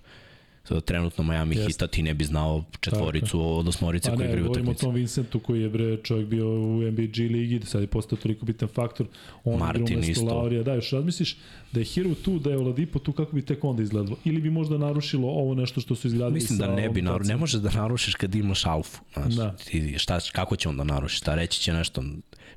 trenutno 0.84 1.24
Miami 1.24 1.56
Jeste. 1.56 1.68
Hita 1.68 1.86
ti 1.86 2.02
ne 2.02 2.14
bi 2.14 2.24
znao 2.24 2.64
četvoricu 2.80 3.40
od 3.58 3.68
osmorice 3.68 4.10
Pa 4.10 4.16
koji 4.16 4.24
ne, 4.24 4.30
igraju 4.30 4.46
govorimo 4.46 4.68
o 4.68 4.72
utakmice. 4.72 4.86
tom 4.86 4.94
Vincentu 4.94 5.40
koji 5.40 5.62
je 5.62 5.68
bre 5.68 5.96
čovjek 5.96 6.28
bio 6.28 6.46
u 6.50 6.82
NBA 6.82 7.02
G 7.02 7.22
ligi, 7.22 7.60
sad 7.64 7.80
je 7.80 7.86
postao 7.86 8.18
toliko 8.18 8.46
bitan 8.46 8.68
faktor. 8.68 9.06
On 9.44 9.58
Martin 9.58 10.04
isto. 10.04 10.24
Laurija. 10.24 10.62
Da, 10.62 10.74
još 10.74 10.90
razmisliš 10.90 11.36
da 11.72 11.80
je 11.80 11.86
Hero 11.86 12.14
tu, 12.14 12.38
da 12.38 12.50
je 12.50 12.58
Oladipo 12.58 12.98
tu, 12.98 13.12
kako 13.12 13.32
bi 13.32 13.42
tek 13.42 13.64
onda 13.64 13.82
izgledalo? 13.82 14.16
Ili 14.24 14.40
bi 14.40 14.50
možda 14.50 14.78
narušilo 14.78 15.28
ovo 15.28 15.54
nešto 15.54 15.80
što 15.80 15.94
su 15.94 16.06
izgradili 16.06 16.34
Mislim 16.34 16.58
da 16.58 16.64
sa 16.64 16.74
ne 16.74 16.82
ovom 16.82 16.94
bi 16.94 17.02
narušio, 17.02 17.28
ne 17.28 17.36
možeš 17.36 17.60
da 17.60 17.70
narušiš 17.70 18.14
kad 18.14 18.34
imaš 18.34 18.66
alfu. 18.66 19.00
Znaš, 19.14 19.34
Da. 19.34 19.56
ti, 19.56 19.94
šta, 19.98 20.18
kako 20.32 20.56
će 20.56 20.68
onda 20.68 20.84
narušiti? 20.84 21.18
Šta 21.18 21.34
reći 21.34 21.60
će 21.60 21.72
nešto 21.72 22.02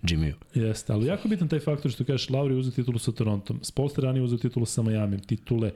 Jimmy? 0.04 0.34
Jeste, 0.54 0.94
ali 0.94 1.06
jako 1.06 1.28
bitan 1.28 1.48
taj 1.48 1.60
faktor 1.60 1.92
što 1.92 2.04
kažeš, 2.04 2.30
Lauri 2.30 2.56
uzeo 2.56 2.72
titulu 2.72 3.00
sa 3.00 3.12
Torontom, 3.12 3.60
Spolster 3.64 4.04
ranije 4.04 4.24
uzeo 4.24 4.38
titulu 4.38 4.66
sa 4.66 4.82
Miami, 4.82 5.22
titule. 5.22 5.72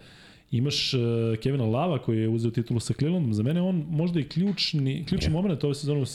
Imaš 0.51 0.93
uh, 0.93 1.01
Kevina 1.43 1.65
Lava 1.65 1.97
koji 1.97 2.19
je 2.19 2.29
uzeo 2.29 2.51
titulu 2.51 2.79
sa 2.79 2.93
Clevelandom. 2.93 3.33
Za 3.33 3.43
mene 3.43 3.61
on 3.61 3.85
možda 3.89 4.19
i 4.19 4.23
ključni, 4.23 5.05
ključni 5.07 5.27
Je. 5.27 5.33
moment 5.33 5.63
ove 5.63 5.75
sezone 5.75 6.01
uh, 6.01 6.07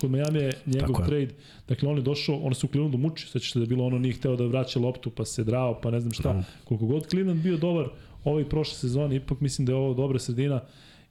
kod 0.00 0.10
Miami 0.10 0.38
je 0.38 0.52
njegov 0.66 0.88
Tako 0.88 1.02
je. 1.02 1.06
trade. 1.08 1.34
Dakle, 1.68 1.88
on 1.88 1.96
je 1.96 2.02
došao, 2.02 2.36
on 2.36 2.54
se 2.54 2.66
u 2.66 2.68
Clevelandu 2.68 2.98
mučio, 2.98 3.28
sećaš 3.28 3.52
se 3.52 3.58
da 3.58 3.62
je 3.62 3.66
bilo 3.68 3.84
ono 3.86 3.98
nije 3.98 4.14
hteo 4.14 4.36
da 4.36 4.46
vraća 4.46 4.78
loptu, 4.78 5.10
pa 5.10 5.24
se 5.24 5.44
drao, 5.44 5.80
pa 5.80 5.90
ne 5.90 6.00
znam 6.00 6.12
šta. 6.12 6.32
Da. 6.32 6.44
Koliko 6.64 6.86
god 6.86 7.06
Cleveland 7.10 7.42
bio 7.42 7.56
dobar 7.56 7.88
ovaj 8.24 8.48
prošle 8.48 8.74
sezone, 8.74 9.16
ipak 9.16 9.40
mislim 9.40 9.66
da 9.66 9.72
je 9.72 9.76
ovo 9.76 9.94
dobra 9.94 10.18
sredina 10.18 10.60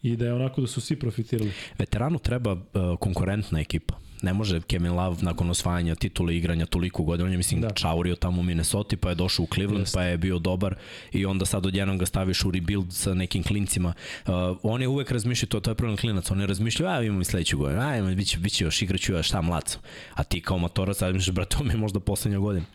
i 0.03 0.15
da 0.15 0.25
je 0.25 0.33
onako 0.33 0.61
da 0.61 0.67
su 0.67 0.81
svi 0.81 0.95
profitirali. 0.95 1.51
Veteranu 1.80 2.19
treba 2.19 2.51
uh, 2.51 2.59
konkurentna 2.99 3.59
ekipa. 3.59 3.95
Ne 4.22 4.33
može 4.33 4.61
Kevin 4.61 4.91
Love 4.93 5.17
nakon 5.22 5.50
osvajanja 5.50 5.95
titule 5.95 6.38
igranja 6.38 6.66
toliko 6.66 7.03
godina, 7.03 7.25
on 7.25 7.32
je 7.32 7.38
mislim 7.38 7.61
Da. 7.61 7.69
čaurio 7.69 8.16
tamo 8.16 8.41
u 8.41 8.43
Minnesota, 8.43 8.98
pa 8.98 9.09
je 9.09 9.16
došao 9.16 9.43
u 9.43 9.48
Cleveland, 9.53 9.82
Jeste. 9.82 9.98
pa 9.98 10.03
je 10.03 10.17
bio 10.17 10.40
dobar 10.40 10.75
i 11.11 11.25
onda 11.25 11.45
sad 11.45 11.66
odjednom 11.66 11.98
ga 11.98 12.06
staviš 12.06 12.45
u 12.45 12.51
rebuild 12.51 12.93
sa 12.93 13.14
nekim 13.14 13.43
klincima. 13.43 13.93
Uh, 14.25 14.33
on 14.64 14.82
je 14.82 14.88
uvek 14.88 15.11
razmišljao, 15.11 15.48
to, 15.48 15.59
to 15.59 15.72
je 15.72 15.75
problem 15.75 15.98
klinac, 15.98 16.32
on 16.32 16.41
je 16.41 16.48
razmišljao, 16.48 16.91
a 16.91 17.03
imam 17.03 17.22
i 17.22 17.25
sledeću 17.25 17.58
godinu, 17.58 17.82
a 17.82 17.98
imam, 17.98 18.16
biće, 18.16 18.38
biće 18.40 18.64
još, 18.64 18.82
igraću 18.82 19.14
još, 19.14 19.27
šta 19.27 19.41
mlad 19.41 19.69
sam. 19.69 19.82
A 20.14 20.24
ti 20.24 20.41
kao 20.41 20.58
matorac, 20.58 20.98
sad 20.98 21.14
misliš, 21.14 21.35
brate, 21.35 21.56
ovo 21.58 21.66
mi 21.66 21.74
je 21.74 21.77
možda 21.77 22.00
poslednja 22.00 22.40
godina 22.40 22.66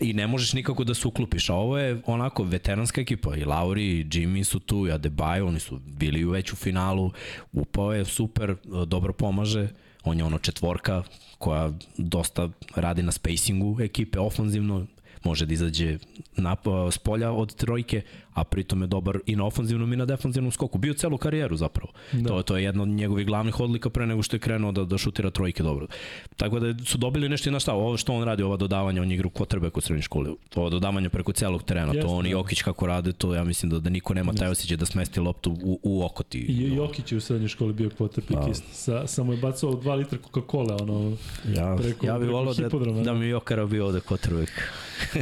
i 0.00 0.12
ne 0.12 0.26
možeš 0.26 0.52
nikako 0.52 0.84
da 0.84 0.94
se 0.94 1.08
uklopiš. 1.08 1.50
A 1.50 1.54
ovo 1.54 1.78
je 1.78 2.00
onako 2.06 2.42
veteranska 2.42 3.00
ekipa. 3.00 3.36
I 3.36 3.44
Lauri 3.44 3.84
i 3.84 4.04
Jimmy 4.04 4.44
su 4.44 4.58
tu, 4.60 4.86
i 4.86 4.90
Adebayo, 4.90 5.46
oni 5.46 5.60
su 5.60 5.78
bili 5.78 6.24
već 6.24 6.52
u 6.52 6.56
finalu. 6.56 7.12
Upao 7.52 7.92
je 7.92 8.04
super, 8.04 8.54
dobro 8.86 9.12
pomaže. 9.12 9.68
On 10.04 10.18
je 10.18 10.24
ono 10.24 10.38
četvorka 10.38 11.02
koja 11.38 11.72
dosta 11.96 12.48
radi 12.74 13.02
na 13.02 13.12
spacingu 13.12 13.80
ekipe, 13.80 14.18
ofanzivno, 14.18 14.86
može 15.24 15.46
da 15.46 15.52
izađe 15.52 15.98
na, 16.36 16.56
s 16.90 16.98
polja 16.98 17.30
od 17.32 17.54
trojke, 17.54 18.02
a 18.38 18.44
pritom 18.44 18.80
je 18.82 18.86
dobar 18.86 19.18
i 19.26 19.36
na 19.36 19.44
ofanzivnom 19.44 19.92
i 19.92 19.96
na 19.96 20.04
defanzivnom 20.04 20.52
skoku. 20.52 20.78
Bio 20.78 20.94
celu 20.94 21.18
karijeru 21.18 21.56
zapravo. 21.56 21.92
Da. 22.12 22.28
To, 22.28 22.42
to 22.42 22.56
je 22.56 22.64
jedna 22.64 22.82
od 22.82 22.88
njegovih 22.88 23.26
glavnih 23.26 23.60
odlika 23.60 23.90
pre 23.90 24.06
nego 24.06 24.22
što 24.22 24.36
je 24.36 24.40
krenuo 24.40 24.72
da, 24.72 24.84
da 24.84 24.98
šutira 24.98 25.30
trojke 25.30 25.62
dobro. 25.62 25.86
Tako 26.36 26.60
da 26.60 26.84
su 26.84 26.98
dobili 26.98 27.28
nešto 27.28 27.48
i 27.48 27.52
na 27.52 27.60
šta, 27.60 27.72
ovo 27.74 27.96
što 27.96 28.12
on 28.12 28.24
radi, 28.24 28.42
ova 28.42 28.56
dodavanja, 28.56 29.02
on 29.02 29.10
je 29.10 29.14
igra 29.14 29.26
u 29.26 29.30
kvotrbeku 29.30 29.78
u 29.78 29.82
srednjoj 29.82 30.02
školi, 30.02 30.36
ovo 30.54 30.70
dodavanje 30.70 31.08
preko 31.08 31.32
celog 31.32 31.62
terena, 31.62 31.86
Jeste, 31.86 32.00
to 32.00 32.08
on 32.08 32.26
i 32.26 32.28
da. 32.28 32.32
Jokić 32.32 32.62
kako 32.62 32.86
rade, 32.86 33.12
to 33.12 33.34
ja 33.34 33.44
mislim 33.44 33.70
da, 33.70 33.78
da 33.78 33.90
niko 33.90 34.14
nema 34.14 34.32
taj 34.32 34.48
osjećaj 34.48 34.76
da 34.76 34.86
smesti 34.86 35.20
loptu 35.20 35.56
u, 35.62 35.80
u 35.82 36.04
oko 36.04 36.22
ti. 36.22 36.38
I 36.38 36.74
Jokić 36.74 37.12
je 37.12 37.18
u 37.18 37.20
srednjoj 37.20 37.48
školi 37.48 37.72
bio 37.72 37.90
quarterback 37.90 38.44
Da. 38.44 38.50
isto. 38.50 38.66
Sa, 38.72 39.06
samo 39.06 39.32
je 39.32 39.38
bacao 39.38 39.70
2 39.72 39.94
litra 39.94 40.18
Coca-Cola, 40.20 40.82
ono, 40.82 41.16
Ja, 41.48 41.76
preko- 41.76 42.06
ja 42.06 42.18
bih 42.18 42.28
volao 42.28 42.54
da, 42.54 42.68
da 42.68 43.02
da. 43.02 43.14
mi 43.14 43.26
Jokara 43.26 43.66
bio 43.66 43.86
ovde 43.86 44.00
quarterback. 44.00 44.50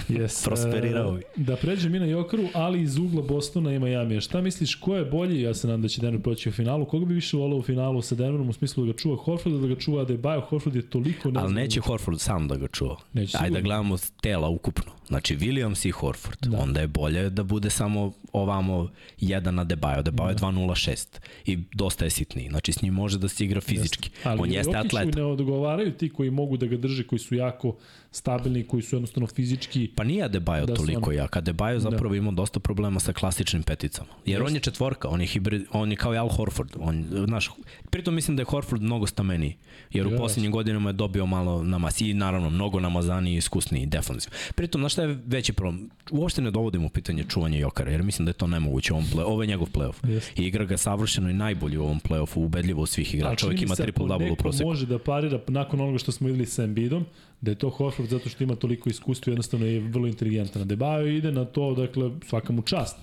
Yes. 0.08 0.44
Prosperirao 0.46 1.12
bi. 1.12 1.22
Da 1.36 1.56
pređem 1.56 1.94
i 1.94 1.98
na 1.98 2.06
Jokaru, 2.06 2.42
ali 2.54 2.82
iz 2.82 2.98
ugla 3.06 3.22
Bostona 3.22 3.72
i 3.72 3.78
Majamija. 3.78 4.20
Šta 4.20 4.40
misliš, 4.40 4.74
ko 4.74 4.96
je 4.96 5.04
bolji? 5.04 5.40
Ja 5.42 5.54
se 5.54 5.66
nadam 5.66 5.82
da 5.82 5.88
će 5.88 6.00
Denver 6.00 6.22
proći 6.22 6.48
u 6.48 6.52
finalu. 6.52 6.84
Koga 6.84 7.06
bi 7.06 7.14
više 7.14 7.36
volao 7.36 7.58
u 7.58 7.62
finalu 7.62 8.02
sa 8.02 8.14
Denverom 8.14 8.48
u 8.48 8.52
smislu 8.52 8.84
da 8.86 8.92
ga 8.92 8.98
čuva 8.98 9.16
Horford 9.16 9.60
da 9.60 9.66
ga 9.68 9.74
čuva 9.76 10.04
Adebayo? 10.06 10.40
Horford 10.48 10.76
je 10.76 10.90
toliko 10.90 11.28
Ali 11.28 11.32
nezgodan. 11.34 11.54
neće 11.54 11.80
Horford 11.80 12.20
sam 12.20 12.48
da 12.48 12.56
ga 12.56 12.68
čuva. 12.68 12.96
Neće 13.12 13.38
Ajde 13.40 13.54
da 13.54 13.60
gledamo 13.60 13.96
tela 14.20 14.48
ukupno. 14.48 14.92
Znači 15.08 15.36
Williams 15.36 15.88
i 15.88 15.90
Horford. 15.90 16.38
Da. 16.40 16.56
Da. 16.56 16.62
Onda 16.62 16.80
je 16.80 16.86
bolje 16.86 17.30
da 17.30 17.42
bude 17.42 17.70
samo 17.70 18.12
ovamo 18.32 18.88
jedan 19.20 19.54
na 19.54 19.64
Debajo. 19.64 20.02
Debajo 20.02 20.28
je 20.28 20.34
Da. 20.34 20.46
2.06 20.46 21.06
i 21.46 21.58
dosta 21.72 22.04
je 22.04 22.10
sitniji. 22.10 22.48
Znači 22.48 22.72
s 22.72 22.82
njim 22.82 22.94
može 22.94 23.18
da 23.18 23.28
se 23.28 23.44
igra 23.44 23.60
fizički. 23.60 24.10
Ali 24.24 24.40
On 24.40 24.52
jeste 24.52 24.72
Jokiću 24.72 24.96
atlet. 24.96 25.14
ne 25.14 25.22
odgovaraju 25.22 25.92
ti 25.92 26.08
koji 26.08 26.30
mogu 26.30 26.56
da 26.56 26.66
ga 26.66 26.76
drže, 26.76 27.06
koji 27.06 27.18
su 27.18 27.34
jako 27.34 27.76
stabilni, 28.10 28.64
koji 28.64 28.82
su 28.82 28.96
jednostavno 28.96 29.26
fizički 29.26 29.90
Pa 29.96 30.04
nije 30.04 30.24
Adebayo 30.24 30.66
Da 30.66 30.74
toliko 30.74 31.12
jak. 31.12 31.36
Adebayo 31.36 31.78
zapravo 31.78 32.10
da. 32.10 32.16
imao 32.16 32.32
dosta 32.32 32.60
problema 32.60 33.00
sa 33.00 33.12
klasičnim 33.12 33.62
peticama. 33.62 34.08
Jer 34.26 34.42
on 34.42 34.54
je 34.54 34.60
četvorka, 34.60 35.08
on 35.08 35.20
je 35.20 35.26
hibrid, 35.26 35.62
on 35.72 35.90
je 35.90 35.96
kao 35.96 36.14
i 36.14 36.18
Al 36.18 36.28
Horford. 36.28 36.70
On, 36.80 37.04
znaš, 37.26 37.50
pritom 37.90 38.14
mislim 38.14 38.36
da 38.36 38.40
je 38.40 38.44
Horford 38.44 38.82
mnogo 38.82 39.06
stameniji. 39.06 39.56
Jer 39.90 40.06
u 40.06 40.16
posljednjim 40.16 40.52
godinama 40.52 40.88
je 40.88 40.92
dobio 40.92 41.26
malo 41.26 41.62
na 41.62 41.78
masi 41.78 42.10
i 42.10 42.14
naravno 42.14 42.50
mnogo 42.50 42.80
namazaniji 42.80 43.34
i 43.34 43.36
iskusniji 43.36 43.86
defanziv. 43.86 44.30
Pritom, 44.54 44.80
znaš 44.80 44.95
šta 44.96 45.02
je 45.02 45.18
veći 45.26 45.52
problem? 45.52 45.90
Uopšte 46.10 46.42
ne 46.42 46.50
dovodimo 46.50 46.86
u 46.86 46.88
pitanje 46.88 47.24
čuvanja 47.28 47.58
Jokara, 47.58 47.90
jer 47.90 48.02
mislim 48.02 48.26
da 48.26 48.30
je 48.30 48.34
to 48.34 48.46
nemoguće 48.46 48.92
u 48.92 48.96
ovom 48.96 49.08
play 49.14 49.24
Ovo 49.26 49.42
je 49.42 49.46
njegov 49.46 49.68
playoff. 49.74 50.08
Jeste. 50.08 50.42
I 50.42 50.46
igra 50.46 50.64
ga 50.64 50.76
savršeno 50.76 51.30
i 51.30 51.34
najbolje 51.34 51.78
u 51.78 51.84
ovom 51.84 52.00
playoffu, 52.00 52.44
ubedljivo 52.44 52.82
od 52.82 52.88
svih 52.88 53.14
igrača. 53.14 53.36
Čovjek 53.36 53.62
ima 53.62 53.74
se 53.74 53.82
triple 53.82 54.04
ako 54.04 54.08
double 54.08 54.30
u 54.32 54.36
proseku. 54.36 54.68
može 54.68 54.86
da 54.86 54.98
parira 54.98 55.40
nakon 55.48 55.80
onoga 55.80 55.98
što 55.98 56.12
smo 56.12 56.26
videli 56.26 56.46
sa 56.46 56.64
Embiidom, 56.64 57.04
da 57.40 57.50
je 57.50 57.54
to 57.54 57.70
Horford 57.70 58.08
zato 58.08 58.28
što 58.28 58.44
ima 58.44 58.54
toliko 58.54 58.88
iskustva 58.90 59.30
i 59.30 59.32
jednostavno 59.32 59.66
je 59.66 59.80
vrlo 59.80 60.06
inteligentan. 60.06 60.62
Adebayo 60.62 61.18
ide 61.18 61.32
na 61.32 61.44
to, 61.44 61.74
dakle, 61.74 62.10
svaka 62.26 62.52
mu 62.52 62.62
čast. 62.62 62.96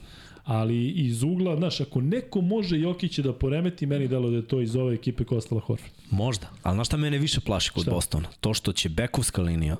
Ali 0.43 0.89
iz 0.89 1.23
ugla, 1.23 1.55
znaš, 1.55 1.81
ako 1.81 2.01
neko 2.01 2.41
može 2.41 2.79
Jokića 2.79 3.21
da 3.21 3.33
poremeti, 3.33 3.85
meni 3.85 4.07
delo 4.07 4.29
da 4.29 4.35
je 4.35 4.47
to 4.47 4.61
iz 4.61 4.75
ove 4.75 4.93
ekipe 4.93 5.23
koja 5.23 5.37
ostala 5.37 5.61
Horford. 5.61 5.91
Možda, 6.09 6.49
ali 6.63 6.75
znaš 6.75 6.87
šta 6.87 6.97
mene 6.97 7.17
više 7.17 7.39
plaši 7.39 7.71
kod 7.71 7.83
Šta? 7.83 7.91
Bostona? 7.91 8.29
To 8.41 8.53
što 8.53 8.73
će 8.73 8.89
bekovska 8.89 9.41
linija 9.41 9.77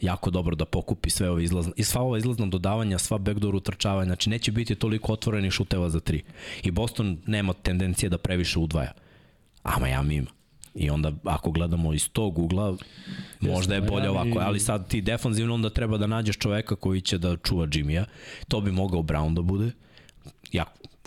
jako 0.00 0.30
dobro 0.30 0.56
da 0.56 0.64
pokupi 0.64 1.10
sve 1.10 1.30
ove 1.30 1.44
izlazne, 1.44 1.72
i 1.76 1.84
sva 1.84 2.02
ova 2.02 2.18
izlazna 2.18 2.46
dodavanja, 2.46 2.98
sva 2.98 3.18
backdoor 3.18 3.56
utrčavanja, 3.56 4.06
znači 4.06 4.30
neće 4.30 4.52
biti 4.52 4.74
toliko 4.74 5.12
otvorenih 5.12 5.52
šuteva 5.52 5.88
za 5.88 6.00
tri. 6.00 6.22
I 6.62 6.70
Boston 6.70 7.18
nema 7.26 7.52
tendencije 7.52 8.10
da 8.10 8.18
previše 8.18 8.58
udvaja. 8.58 8.92
A 9.62 9.80
Miami 9.80 10.14
ima. 10.14 10.30
I 10.74 10.90
onda 10.90 11.12
ako 11.24 11.50
gledamo 11.50 11.92
iz 11.92 12.10
tog 12.10 12.38
ugla, 12.38 12.76
možda 13.40 13.74
je 13.74 13.80
bolje 13.80 14.10
ovako, 14.10 14.38
ali 14.38 14.60
sad 14.60 14.88
ti 14.88 15.00
defanzivno 15.00 15.54
onda 15.54 15.70
treba 15.70 15.98
da 15.98 16.06
nađeš 16.06 16.36
čoveka 16.36 16.76
koji 16.76 17.00
će 17.00 17.18
da 17.18 17.36
čuva 17.36 17.68
Jimmya. 17.72 18.04
To 18.48 18.60
bi 18.60 18.72
mogao 18.72 19.02
Brown 19.02 19.34
da 19.34 19.42
bude. 19.42 19.70
Ja, 20.52 20.64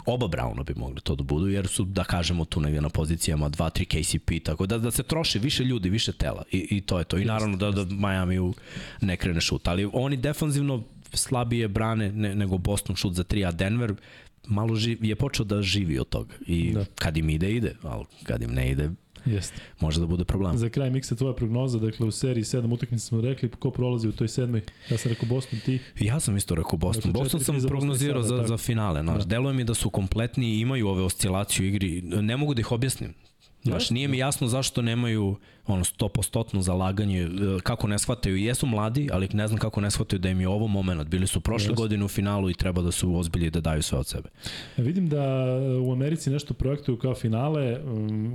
oba 0.09 0.27
Browna 0.27 0.63
bi 0.63 0.73
mogli 0.75 1.01
to 1.01 1.15
da 1.15 1.23
budu, 1.23 1.47
jer 1.47 1.67
su, 1.67 1.85
da 1.85 2.03
kažemo, 2.03 2.45
tu 2.45 2.61
negde 2.61 2.81
na 2.81 2.89
pozicijama 2.89 3.49
2-3 3.49 3.85
KCP, 3.85 4.45
tako 4.45 4.65
da, 4.65 4.77
da 4.77 4.91
se 4.91 5.03
troši 5.03 5.39
više 5.39 5.63
ljudi, 5.63 5.89
više 5.89 6.13
tela. 6.13 6.43
I, 6.51 6.67
i 6.71 6.81
to 6.81 6.99
je 6.99 7.05
to. 7.05 7.17
I 7.17 7.25
naravno 7.25 7.57
da, 7.57 7.71
da 7.71 7.85
Miami 7.95 8.39
u 8.39 8.53
ne 9.01 9.17
krene 9.17 9.41
šut. 9.41 9.67
Ali 9.67 9.89
oni 9.93 10.17
defanzivno 10.17 10.83
slabije 11.13 11.67
brane 11.67 12.11
ne, 12.11 12.35
nego 12.35 12.57
Boston 12.57 12.95
šut 12.95 13.13
za 13.13 13.23
3, 13.23 13.47
a 13.47 13.51
Denver 13.51 13.93
malo 14.47 14.75
živ, 14.75 15.05
je 15.05 15.15
počeo 15.15 15.45
da 15.45 15.61
živi 15.61 15.99
od 15.99 16.09
toga. 16.09 16.33
I 16.47 16.71
Da. 16.73 16.79
da. 16.79 16.85
kad 16.95 17.17
im 17.17 17.29
ide, 17.29 17.51
ide. 17.51 17.75
Ali 17.83 18.05
kad 18.23 18.41
im 18.41 18.53
ne 18.53 18.71
ide, 18.71 18.89
Jeste. 19.25 19.61
može 19.79 19.99
da 19.99 20.05
bude 20.05 20.23
problem. 20.25 20.57
Za 20.57 20.69
kraj 20.69 20.89
miksa 20.89 21.15
tvoja 21.15 21.33
prognoza, 21.33 21.79
dakle 21.79 22.07
u 22.07 22.11
seriji 22.11 22.43
sedam 22.43 22.73
utakmica 22.73 23.05
smo 23.05 23.21
rekli, 23.21 23.49
ko 23.49 23.71
prolazi 23.71 24.07
u 24.07 24.11
toj 24.11 24.27
sedmoj? 24.27 24.61
Ja 24.89 24.97
sam 24.97 25.11
rekao 25.11 25.29
Boston, 25.29 25.59
ti. 25.65 25.79
Ja 25.99 26.19
sam 26.19 26.37
isto 26.37 26.55
rekao 26.55 26.77
Boston. 26.77 27.11
Dakle, 27.11 27.23
Boston 27.23 27.39
sam 27.39 27.59
za 27.59 27.67
prognozirao 27.67 28.23
sada, 28.23 28.35
za, 28.35 28.37
tako. 28.37 28.47
za 28.47 28.57
finale. 28.57 29.01
Znaš. 29.01 29.23
Da. 29.23 29.25
Deluje 29.25 29.53
mi 29.53 29.63
da 29.63 29.73
su 29.73 29.89
kompletni 29.89 30.55
i 30.55 30.59
imaju 30.59 30.87
ove 30.87 31.03
oscilaciju 31.03 31.63
u 31.63 31.67
igri. 31.67 32.01
Ne 32.01 32.37
mogu 32.37 32.53
da 32.53 32.59
ih 32.59 32.71
objasnim. 32.71 33.13
Znaš, 33.63 33.89
nije 33.89 34.07
mi 34.07 34.17
jasno 34.17 34.47
zašto 34.47 34.81
nemaju 34.81 35.35
ono 35.73 35.83
100% 35.83 36.61
zalaganje, 36.61 37.21
e, 37.21 37.29
kako 37.63 37.87
ne 37.87 37.99
shvataju, 37.99 38.37
jesu 38.37 38.65
mladi, 38.65 39.09
ali 39.13 39.29
ne 39.33 39.47
znam 39.47 39.59
kako 39.59 39.81
ne 39.81 39.91
shvataju 39.91 40.19
da 40.19 40.29
im 40.29 40.41
je 40.41 40.47
ovo 40.47 40.67
moment. 40.67 41.07
Bili 41.07 41.27
su 41.27 41.41
prošle 41.41 41.69
Jeste. 41.71 41.81
godine 41.81 42.05
u 42.05 42.07
finalu 42.07 42.49
i 42.49 42.53
treba 42.53 42.81
da 42.81 42.91
su 42.91 43.15
ozbilji 43.15 43.47
i 43.47 43.49
da 43.49 43.61
daju 43.61 43.83
sve 43.83 43.99
od 43.99 44.07
sebe. 44.07 44.29
Ja 44.77 44.83
vidim 44.83 45.09
da 45.09 45.45
u 45.81 45.91
Americi 45.91 46.29
nešto 46.29 46.53
projektuju 46.53 46.97
kao 46.97 47.15
finale, 47.15 47.81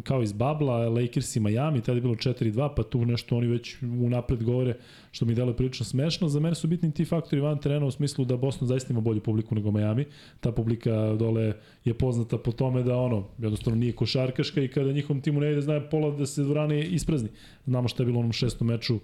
kao 0.04 0.22
iz 0.22 0.32
Babla, 0.32 0.88
Lakers 0.88 1.36
i 1.36 1.40
Miami, 1.40 1.80
tada 1.80 1.96
je 1.96 2.00
bilo 2.00 2.14
4-2, 2.14 2.70
pa 2.76 2.82
tu 2.82 3.04
nešto 3.04 3.36
oni 3.36 3.46
već 3.46 3.82
unapred 3.82 4.42
govore, 4.42 4.74
što 5.10 5.24
mi 5.24 5.34
deluje 5.34 5.56
prilično 5.56 5.84
smešno. 5.84 6.28
Za 6.28 6.40
mene 6.40 6.54
su 6.54 6.68
bitni 6.68 6.92
ti 6.92 7.04
faktori 7.04 7.40
van 7.40 7.58
terena 7.58 7.86
u 7.86 7.90
smislu 7.90 8.24
da 8.24 8.36
Boston 8.36 8.68
zaista 8.68 8.92
ima 8.92 9.00
bolju 9.00 9.20
publiku 9.20 9.54
nego 9.54 9.70
Miami. 9.70 10.04
Ta 10.40 10.52
publika 10.52 11.14
dole 11.18 11.52
je 11.84 11.94
poznata 11.94 12.38
po 12.38 12.52
tome 12.52 12.82
da 12.82 12.96
ono, 12.96 13.24
jednostavno 13.38 13.78
nije 13.78 13.92
košarkaška 13.92 14.62
i 14.62 14.68
kada 14.68 14.92
njihovom 14.92 15.20
timu 15.22 15.40
ne 15.40 15.52
ide, 15.52 15.60
zna 15.60 15.80
pola 15.80 16.10
da 16.16 16.26
se 16.26 16.42
dvorane 16.42 16.84
isprazni. 17.26 17.38
Znamo 17.66 17.88
šta 17.88 18.02
je 18.02 18.06
bilo 18.06 18.16
u 18.16 18.20
onom 18.20 18.32
šestom 18.32 18.66
meču 18.66 19.00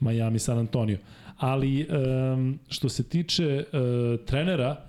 Miami 0.00 0.38
San 0.38 0.58
Antonio. 0.58 0.98
Ali 1.36 1.86
um, 1.86 2.58
što 2.68 2.88
se 2.88 3.02
tiče 3.04 3.64
uh, 3.64 3.80
trenera, 4.20 4.84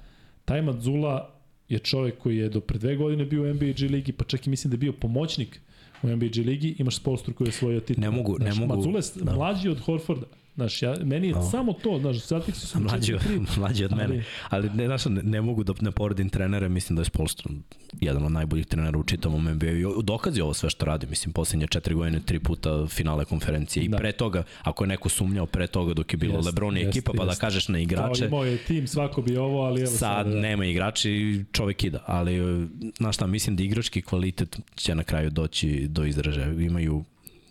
taj 0.45 0.61
Madzula 0.61 1.33
je 1.69 1.80
čovek 1.80 2.17
koji 2.17 2.38
je 2.38 2.49
do 2.49 2.59
pre 2.59 2.80
dve 2.80 2.95
godine 2.95 3.25
bio 3.25 3.43
u 3.43 3.48
NBA 3.48 3.66
G 3.74 3.88
ligi, 3.88 4.11
pa 4.11 4.24
čak 4.25 4.48
i 4.48 4.49
mislim 4.49 4.72
da 4.72 4.75
je 4.75 4.80
bio 4.80 4.93
pomoćnik 4.93 5.59
u 6.03 6.08
NBA 6.08 6.27
G 6.27 6.41
ligi, 6.41 6.75
imaš 6.80 6.95
Spolstru 6.95 7.33
koji 7.33 7.45
je 7.45 7.49
osvojio 7.49 7.80
titul. 7.80 8.01
Ne 8.01 8.11
mogu- 8.11 8.40
ne 8.40 8.45
Znaš, 8.45 8.58
mogu- 8.58 8.75
Madzula 8.75 8.99
je 8.99 9.24
da. 9.24 9.33
mlađi 9.33 9.69
od 9.69 9.80
Horforda. 9.80 10.25
Znaš, 10.60 10.82
ja, 10.82 10.96
meni 11.04 11.28
je 11.28 11.34
Da. 11.34 11.42
samo 11.42 11.74
to, 11.74 12.00
znaš, 12.00 12.22
Celticsi 12.22 12.68
su 12.68 12.80
Mlađi, 12.80 13.14
4-3. 13.14 13.58
mlađi 13.58 13.86
od 13.86 13.96
mene. 13.98 14.24
Ali 14.50 14.70
ne, 14.70 14.86
znaš, 14.86 15.06
ne, 15.06 15.24
ne 15.24 15.42
mogu 15.42 15.64
da 15.64 15.74
ne 15.82 15.92
poredim 15.92 16.30
trenere, 16.30 16.70
mislim 16.70 16.96
da 16.96 17.02
je 17.02 17.06
Spolstrom 17.06 17.64
jedan 18.02 18.26
od 18.26 18.32
najboljih 18.32 18.66
trenera 18.66 18.98
u 18.98 19.04
čitavom 19.04 19.44
NBA-u. 19.44 20.02
Dokazi 20.02 20.42
ovo 20.42 20.54
sve 20.54 20.70
što 20.70 20.86
radi, 20.86 21.08
mislim, 21.08 21.34
posljednje 21.34 21.68
četiri 21.68 21.94
godine, 21.96 22.20
tri 22.26 22.40
puta 22.40 22.88
finale 22.88 23.26
konferencije. 23.26 23.84
I 23.84 23.88
Da. 23.90 23.98
pre 23.98 24.12
toga, 24.12 24.44
ako 24.62 24.84
je 24.84 24.88
neko 24.88 25.10
sumnjao 25.10 25.46
pre 25.46 25.68
toga 25.68 25.94
dok 25.94 26.14
je 26.14 26.18
bilo 26.18 26.36
Jeste, 26.36 26.50
Lebron 26.50 26.78
i 26.78 26.82
ekipa, 26.82 27.12
pa 27.18 27.26
da 27.26 27.36
kažeš 27.36 27.68
na 27.68 27.80
igrače, 27.80 28.26
imao 28.26 28.46
je 28.46 28.58
tim, 28.58 28.88
svako 28.88 29.22
bi 29.22 29.38
ovo, 29.38 29.62
ali 29.62 29.82
evo 29.82 29.90
sad 29.90 29.98
sad, 30.00 30.28
da. 30.28 30.40
nema 30.40 30.66
igrači 30.66 31.12
i 31.12 31.46
čovek 31.52 31.84
ida. 31.84 32.04
Ali, 32.06 32.36
e, 32.64 32.68
znaš 32.98 33.16
šta, 33.16 33.28
mislim 33.28 33.56
da 33.56 33.64
igrački 33.64 34.02
kvalitet 34.02 34.60
će 34.76 34.96
na 34.96 35.04
kraju 35.04 35.30
doći 35.30 35.88
do 35.88 36.06
izražaja. 36.06 36.52
Imaju 36.54 37.04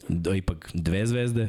do, 0.09 0.35
ipak 0.35 0.71
dve 0.75 1.07
zvezde, 1.07 1.49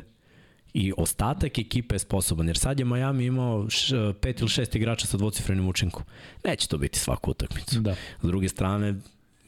i 0.73 0.93
ostatak 0.97 1.59
ekipe 1.59 1.95
je 1.95 1.99
sposoban, 1.99 2.47
jer 2.47 2.57
sad 2.57 2.79
je 2.79 2.85
Miami 2.85 3.25
imao 3.25 3.69
š, 3.69 4.13
pet 4.21 4.41
ili 4.41 4.49
šest 4.49 4.75
igrača 4.75 5.07
sa 5.07 5.17
dvocifrenim 5.17 5.67
učinkom. 5.67 6.03
Neće 6.43 6.67
to 6.67 6.77
biti 6.77 6.99
svaku 6.99 7.31
utakmicu. 7.31 7.79
Da. 7.79 7.95
S 8.21 8.27
druge 8.27 8.49
strane, 8.49 8.95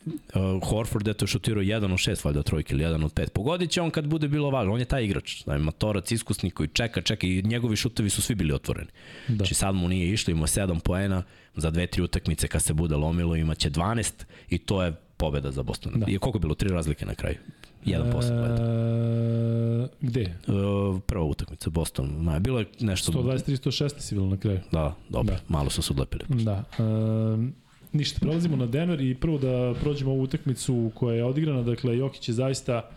uh, 0.05 0.69
Horford 0.69 1.07
je 1.07 1.13
to 1.13 1.27
šutirao 1.27 1.63
1 1.63 1.83
od 1.85 1.91
6 1.91 2.25
valjda 2.25 2.43
trojke 2.43 2.73
ili 2.73 2.83
1 2.83 3.05
od 3.05 3.13
5. 3.13 3.29
Pogodit 3.29 3.71
će 3.71 3.81
on 3.81 3.91
kad 3.91 4.07
bude 4.07 4.27
bilo 4.27 4.49
važno. 4.49 4.73
On 4.73 4.79
je 4.79 4.85
taj 4.85 5.03
igrač. 5.03 5.43
Da 5.45 5.53
je 5.53 5.59
matorac, 5.59 6.11
iskusni 6.11 6.51
koji 6.51 6.67
čeka, 6.67 7.01
čeka 7.01 7.27
i 7.27 7.41
njegovi 7.41 7.75
šutevi 7.75 8.09
su 8.09 8.21
svi 8.21 8.35
bili 8.35 8.53
otvoreni. 8.53 8.89
Da. 9.27 9.35
Znači 9.35 9.53
sad 9.53 9.75
mu 9.75 9.89
nije 9.89 10.13
išlo, 10.13 10.31
imao 10.31 10.47
7 10.47 10.79
poena, 10.79 11.23
za 11.55 11.71
dve, 11.71 11.87
tri 11.87 12.01
utakmice 12.01 12.47
kad 12.47 12.63
se 12.63 12.73
bude 12.73 12.95
lomilo 12.95 13.35
imaće 13.35 13.69
12 13.69 14.11
i 14.49 14.57
to 14.57 14.83
je 14.83 14.93
pobeda 15.17 15.51
za 15.51 15.63
Boston. 15.63 15.93
Da. 15.95 16.05
I 16.09 16.17
koliko 16.17 16.37
je 16.37 16.41
bilo? 16.41 16.55
Tri 16.55 16.69
razlike 16.69 17.05
na 17.05 17.15
kraju. 17.15 17.35
1%. 17.85 18.11
valjda. 18.11 18.63
E, 19.83 19.87
gde? 20.01 20.35
Uh, 20.47 21.01
prva 21.05 21.23
utakmica 21.23 21.69
Boston. 21.69 22.09
Ma, 22.19 22.39
bilo 22.39 22.59
je 22.59 22.65
nešto... 22.79 23.11
123-116 23.11 23.99
si 23.99 24.15
bilo 24.15 24.27
na 24.27 24.37
kraju. 24.37 24.59
Da, 24.71 24.95
dobro, 25.09 25.35
Da. 25.35 25.41
malo 25.47 25.69
su 25.69 25.81
se 25.81 25.93
odlepili. 25.93 26.43
Da. 26.43 26.63
Um, 26.79 27.53
ništa, 27.93 28.19
prelazimo 28.19 28.55
na 28.55 28.65
Denver 28.65 29.01
i 29.01 29.15
prvo 29.15 29.37
da 29.37 29.73
prođemo 29.81 30.11
ovu 30.11 30.21
utakmicu 30.21 30.91
koja 30.95 31.15
je 31.15 31.23
odigrana. 31.25 31.61
Dakle, 31.63 31.97
Jokić 31.97 32.29
je 32.29 32.33
zaista 32.33 32.89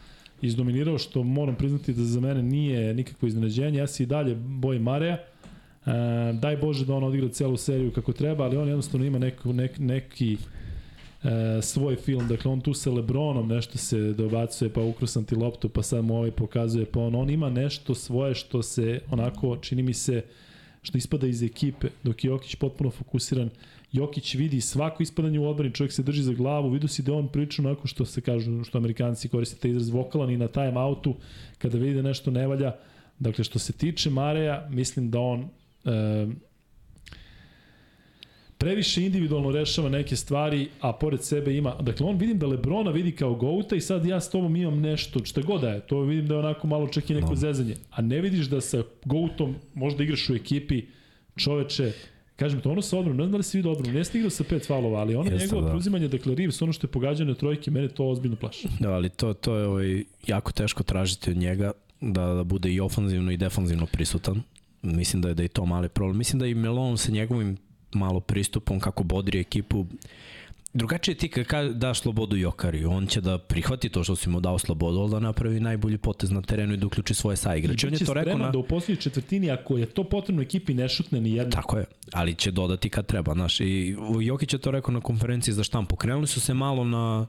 izdominirao, 0.42 0.98
što 0.98 1.22
moram 1.22 1.54
priznati 1.54 1.92
da 1.92 2.04
za 2.04 2.20
mene 2.20 2.42
nije 2.42 2.94
nikakvo 2.94 3.28
iznenađenje. 3.28 3.78
Ja 3.78 3.86
se 3.86 4.02
i 4.02 4.06
dalje 4.06 4.34
bojim 4.34 4.82
Mareja. 4.82 5.14
E, 5.14 5.22
daj 6.32 6.56
Bože 6.56 6.86
da 6.86 6.94
on 6.94 7.04
odigra 7.04 7.28
celu 7.28 7.56
seriju 7.56 7.92
kako 7.92 8.12
treba, 8.12 8.44
ali 8.44 8.56
on 8.56 8.68
jednostavno 8.68 9.06
ima 9.06 9.18
neku, 9.18 9.52
nek, 9.52 9.78
neki 9.78 10.36
e, 11.24 11.62
svoj 11.62 11.96
film. 11.96 12.28
Dakle, 12.28 12.50
on 12.50 12.60
tu 12.60 12.74
sa 12.74 12.90
Lebronom 12.90 13.48
nešto 13.48 13.78
se 13.78 14.12
dobacuje, 14.12 14.72
pa 14.72 14.82
ukrusam 14.82 15.24
ti 15.24 15.34
loptu, 15.34 15.68
pa 15.68 15.82
sad 15.82 16.04
mu 16.04 16.16
ovaj 16.16 16.30
pokazuje, 16.30 16.86
pa 16.86 17.00
on, 17.00 17.14
on 17.14 17.30
ima 17.30 17.50
nešto 17.50 17.94
svoje 17.94 18.34
što 18.34 18.62
se 18.62 19.00
onako, 19.10 19.56
čini 19.56 19.82
mi 19.82 19.94
se, 19.94 20.22
što 20.82 20.98
ispada 20.98 21.26
iz 21.26 21.42
ekipe, 21.42 21.88
dok 22.02 22.24
je 22.24 22.28
Jokić 22.28 22.54
potpuno 22.54 22.90
fokusiran. 22.90 23.50
Jokić 23.92 24.34
vidi 24.34 24.60
svako 24.60 25.02
ispadanje 25.02 25.38
u 25.38 25.48
odbrani, 25.48 25.74
čovjek 25.74 25.92
se 25.92 26.02
drži 26.02 26.22
za 26.22 26.32
glavu, 26.32 26.70
vidio 26.70 26.88
si 26.88 27.02
da 27.02 27.14
on 27.14 27.28
priča 27.28 27.62
onako 27.62 27.86
što 27.86 28.04
se 28.04 28.20
kažu, 28.20 28.64
što 28.64 28.78
amerikanci 28.78 29.28
koriste 29.28 29.56
taj 29.56 29.70
izraz 29.70 29.88
vokalan 29.88 30.30
i 30.30 30.36
na 30.36 30.48
time 30.48 30.80
outu, 30.80 31.14
kada 31.58 31.78
vidi 31.78 31.94
da 31.94 32.02
nešto 32.02 32.30
ne 32.30 32.46
valja. 32.46 32.76
Dakle, 33.18 33.44
što 33.44 33.58
se 33.58 33.72
tiče 33.72 34.10
Mareja, 34.10 34.68
mislim 34.70 35.10
da 35.10 35.20
on 35.20 35.40
e, 35.40 36.26
previše 38.58 39.02
individualno 39.04 39.50
rešava 39.50 39.88
neke 39.88 40.16
stvari, 40.16 40.68
a 40.80 40.92
pored 40.92 41.22
sebe 41.22 41.56
ima, 41.56 41.74
dakle 41.80 42.06
on 42.06 42.16
vidim 42.18 42.38
da 42.38 42.46
Lebrona 42.46 42.90
vidi 42.90 43.12
kao 43.12 43.34
Gouta 43.34 43.76
i 43.76 43.80
sad 43.80 44.06
ja 44.06 44.20
s 44.20 44.30
tobom 44.30 44.56
imam 44.56 44.80
nešto, 44.80 45.24
šta 45.24 45.40
god 45.40 45.60
da 45.60 45.70
je, 45.70 45.80
to 45.80 46.00
vidim 46.00 46.26
da 46.26 46.34
je 46.34 46.38
onako 46.40 46.66
malo 46.66 46.88
čak 46.88 47.10
i 47.10 47.14
neko 47.14 47.28
No. 47.30 47.36
zezanje, 47.36 47.74
a 47.90 48.02
ne 48.02 48.20
vidiš 48.20 48.46
da 48.46 48.60
sa 48.60 48.82
Goutom 49.04 49.54
možda 49.74 50.02
igraš 50.02 50.30
u 50.30 50.34
ekipi 50.34 50.82
čoveče, 51.36 51.92
kažem 52.36 52.60
to 52.60 52.70
ono 52.70 52.82
sa 52.82 52.98
odbranom, 52.98 53.16
ne 53.16 53.22
znam 53.24 53.32
da 53.32 53.36
li 53.36 53.42
si 53.44 53.58
vidio 53.58 53.72
odbranu, 53.72 53.98
neste 53.98 54.18
igrao 54.18 54.30
sa 54.30 54.44
pet 54.44 54.66
faulova, 54.66 55.00
ali 55.00 55.14
ono 55.14 55.30
Jeste, 55.30 55.46
njegovo 55.46 55.62
da. 55.62 55.68
preuzimanje, 55.68 56.08
dakle 56.08 56.34
Reeves, 56.34 56.62
ono 56.62 56.72
što 56.72 56.86
je 56.86 56.90
pogađano 56.90 57.30
na 57.30 57.36
trojke, 57.36 57.70
mene 57.70 57.88
to 57.88 58.08
ozbiljno 58.08 58.36
plaši. 58.36 58.68
Da, 58.80 58.90
ali 58.92 59.08
to, 59.08 59.34
to 59.34 59.56
je 59.56 59.66
ovaj, 59.66 60.04
jako 60.26 60.52
teško 60.52 60.82
tražiti 60.82 61.30
od 61.30 61.36
njega 61.36 61.72
da, 62.00 62.34
da 62.34 62.44
bude 62.44 62.72
i 62.72 62.80
ofanzivno 62.80 63.32
i 63.32 63.36
defanzivno 63.36 63.86
prisutan. 63.86 64.42
Mislim 64.82 65.22
da 65.22 65.28
je 65.28 65.34
da 65.34 65.42
je 65.42 65.48
to 65.48 65.66
mali 65.66 65.88
problem. 65.88 66.18
Mislim 66.18 66.38
da 66.40 66.46
i 66.46 66.54
Melon 66.54 66.98
sa 66.98 67.12
njegovim 67.12 67.56
malo 67.94 68.20
pristupom 68.20 68.80
kako 68.80 69.02
bodri 69.02 69.40
ekipu 69.40 69.86
Drugačije 70.74 71.14
ti 71.14 71.28
kad 71.28 71.46
ka- 71.46 71.72
daš 71.72 72.00
slobodu 72.00 72.36
Jokari, 72.36 72.84
on 72.84 73.06
će 73.06 73.20
da 73.20 73.38
prihvati 73.38 73.88
to 73.88 74.04
što 74.04 74.16
si 74.16 74.28
mu 74.28 74.40
dao 74.40 74.58
slobodu, 74.58 74.98
ali 74.98 75.10
da 75.10 75.20
napravi 75.20 75.60
najbolji 75.60 75.98
potez 75.98 76.30
na 76.30 76.42
terenu 76.42 76.74
i 76.74 76.76
da 76.76 76.86
uključi 76.86 77.14
svoje 77.14 77.36
saigrače. 77.36 77.86
I 77.86 77.88
On 77.88 77.94
je 77.94 78.04
to 78.04 78.14
rekao 78.14 78.38
na... 78.38 78.50
da 78.50 78.58
u 78.58 78.62
poslednjoj 78.62 79.00
četvrtini, 79.02 79.50
ako 79.50 79.78
je 79.78 79.86
to 79.86 80.04
potrebno 80.04 80.42
ekipi, 80.42 80.74
ne 80.74 80.88
šutne 80.88 81.20
ni 81.20 81.32
jedna. 81.32 81.50
Tako 81.50 81.78
je, 81.78 81.84
ali 82.12 82.34
će 82.34 82.50
dodati 82.50 82.88
kad 82.88 83.06
treba, 83.06 83.32
znaš. 83.34 83.60
I 83.60 83.96
Jokić 84.20 84.52
je 84.52 84.58
to 84.58 84.70
rekao 84.70 84.94
na 84.94 85.00
konferenciji 85.00 85.54
za 85.54 85.64
štampu. 85.64 85.96
Krenuli 85.96 86.26
su 86.26 86.40
se 86.40 86.54
malo 86.54 86.84
na 86.84 87.26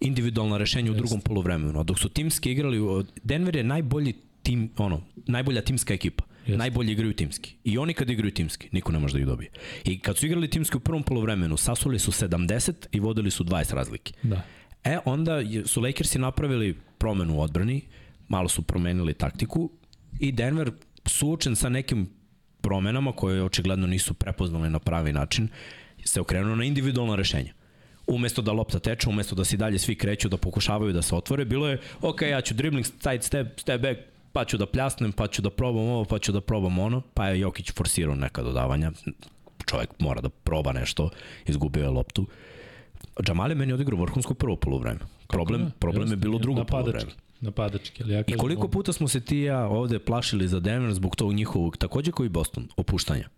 individualna 0.00 0.56
rešenja 0.56 0.92
u 0.92 0.94
drugom 0.94 1.20
poluvremenu. 1.20 1.80
A 1.80 1.82
dok 1.82 1.98
su 1.98 2.08
timski 2.08 2.52
igrali, 2.52 3.04
Denver 3.22 3.56
je 3.56 3.64
najbolji 3.64 4.14
tim, 4.42 4.70
ono, 4.76 5.00
najbolja 5.26 5.62
timska 5.62 5.94
ekipa. 5.94 6.24
Jeste. 6.46 6.56
Najbolje 6.56 6.92
igraju 6.92 7.12
timski. 7.12 7.54
I 7.64 7.78
oni 7.78 7.94
kad 7.94 8.10
igraju 8.10 8.34
timski, 8.34 8.68
niko 8.72 8.92
ne 8.92 8.98
može 8.98 9.14
da 9.14 9.20
ih 9.20 9.26
dobije. 9.26 9.50
I 9.84 9.98
kad 9.98 10.16
su 10.18 10.26
igrali 10.26 10.50
timski 10.50 10.76
u 10.76 10.80
prvom 10.80 11.02
poluvremenu, 11.02 11.56
sasuli 11.56 11.98
su 11.98 12.12
70 12.12 12.72
i 12.92 13.00
vodili 13.00 13.30
su 13.30 13.44
20 13.44 13.74
razlike. 13.74 14.12
Da. 14.22 14.42
E, 14.84 14.98
onda 15.04 15.40
su 15.66 15.80
Lakersi 15.80 16.18
napravili 16.18 16.76
promenu 16.98 17.36
u 17.36 17.40
odbrani, 17.40 17.80
malo 18.28 18.48
su 18.48 18.62
promenili 18.62 19.14
taktiku 19.14 19.70
i 20.20 20.32
Denver 20.32 20.72
suočen 21.06 21.56
sa 21.56 21.68
nekim 21.68 22.10
promenama 22.60 23.12
koje 23.12 23.42
očigledno 23.42 23.86
nisu 23.86 24.14
prepoznali 24.14 24.70
na 24.70 24.78
pravi 24.78 25.12
način, 25.12 25.48
se 26.04 26.20
okrenuo 26.20 26.56
na 26.56 26.64
individualna 26.64 27.14
rešenja. 27.14 27.52
Umesto 28.06 28.42
da 28.42 28.52
lopta 28.52 28.78
teče, 28.78 29.08
umesto 29.08 29.34
da 29.34 29.44
se 29.44 29.56
dalje 29.56 29.78
svi 29.78 29.94
kreću, 29.94 30.28
da 30.28 30.36
pokušavaju 30.36 30.92
da 30.92 31.02
se 31.02 31.14
otvore, 31.14 31.44
bilo 31.44 31.68
je, 31.68 31.78
ok, 32.00 32.22
ja 32.22 32.40
ću 32.40 32.54
dribbling, 32.54 32.86
side 32.86 33.22
step, 33.22 33.60
step 33.60 33.80
back, 33.80 34.00
pa 34.32 34.44
ću 34.44 34.56
da 34.56 34.66
pljasnem, 34.66 35.12
pa 35.12 35.26
ću 35.26 35.42
da 35.42 35.50
probam 35.50 35.84
ovo, 35.84 36.04
pa 36.04 36.18
ću 36.18 36.32
da 36.32 36.40
probam 36.40 36.78
ono, 36.78 37.00
pa 37.14 37.28
je 37.28 37.40
Jokić 37.40 37.72
forsirao 37.72 38.14
neka 38.14 38.42
dodavanja, 38.42 38.92
čovjek 39.66 39.90
mora 39.98 40.20
da 40.20 40.28
proba 40.28 40.72
nešto, 40.72 41.10
izgubio 41.46 41.82
je 41.82 41.88
loptu. 41.90 42.26
Jamal 43.28 43.50
je 43.50 43.54
meni 43.54 43.72
odigrao 43.72 44.00
vrhunsko 44.00 44.34
prvo 44.34 44.56
polovreme. 44.56 44.98
Problem, 45.28 45.72
problem 45.78 46.10
je 46.10 46.16
bilo 46.16 46.38
drugo 46.38 46.64
polovreme. 46.64 47.10
napadački. 47.40 48.02
Ali 48.02 48.12
ja 48.12 48.20
I 48.20 48.24
kažem, 48.24 48.38
koliko 48.38 48.60
ovo- 48.60 48.68
puta 48.70 48.92
smo 48.92 49.08
se 49.08 49.20
ti 49.20 49.38
i 49.38 49.42
ja 49.42 49.66
ovde 49.66 49.98
plašili 49.98 50.48
za 50.48 50.60
Denver 50.60 50.92
zbog 50.94 51.16
tog 51.16 51.32
njihovog, 51.32 51.76
takođe 51.76 52.12
kao 52.12 52.26
i 52.26 52.30
Boston, 52.30 52.68
opuštanja. 52.76 53.28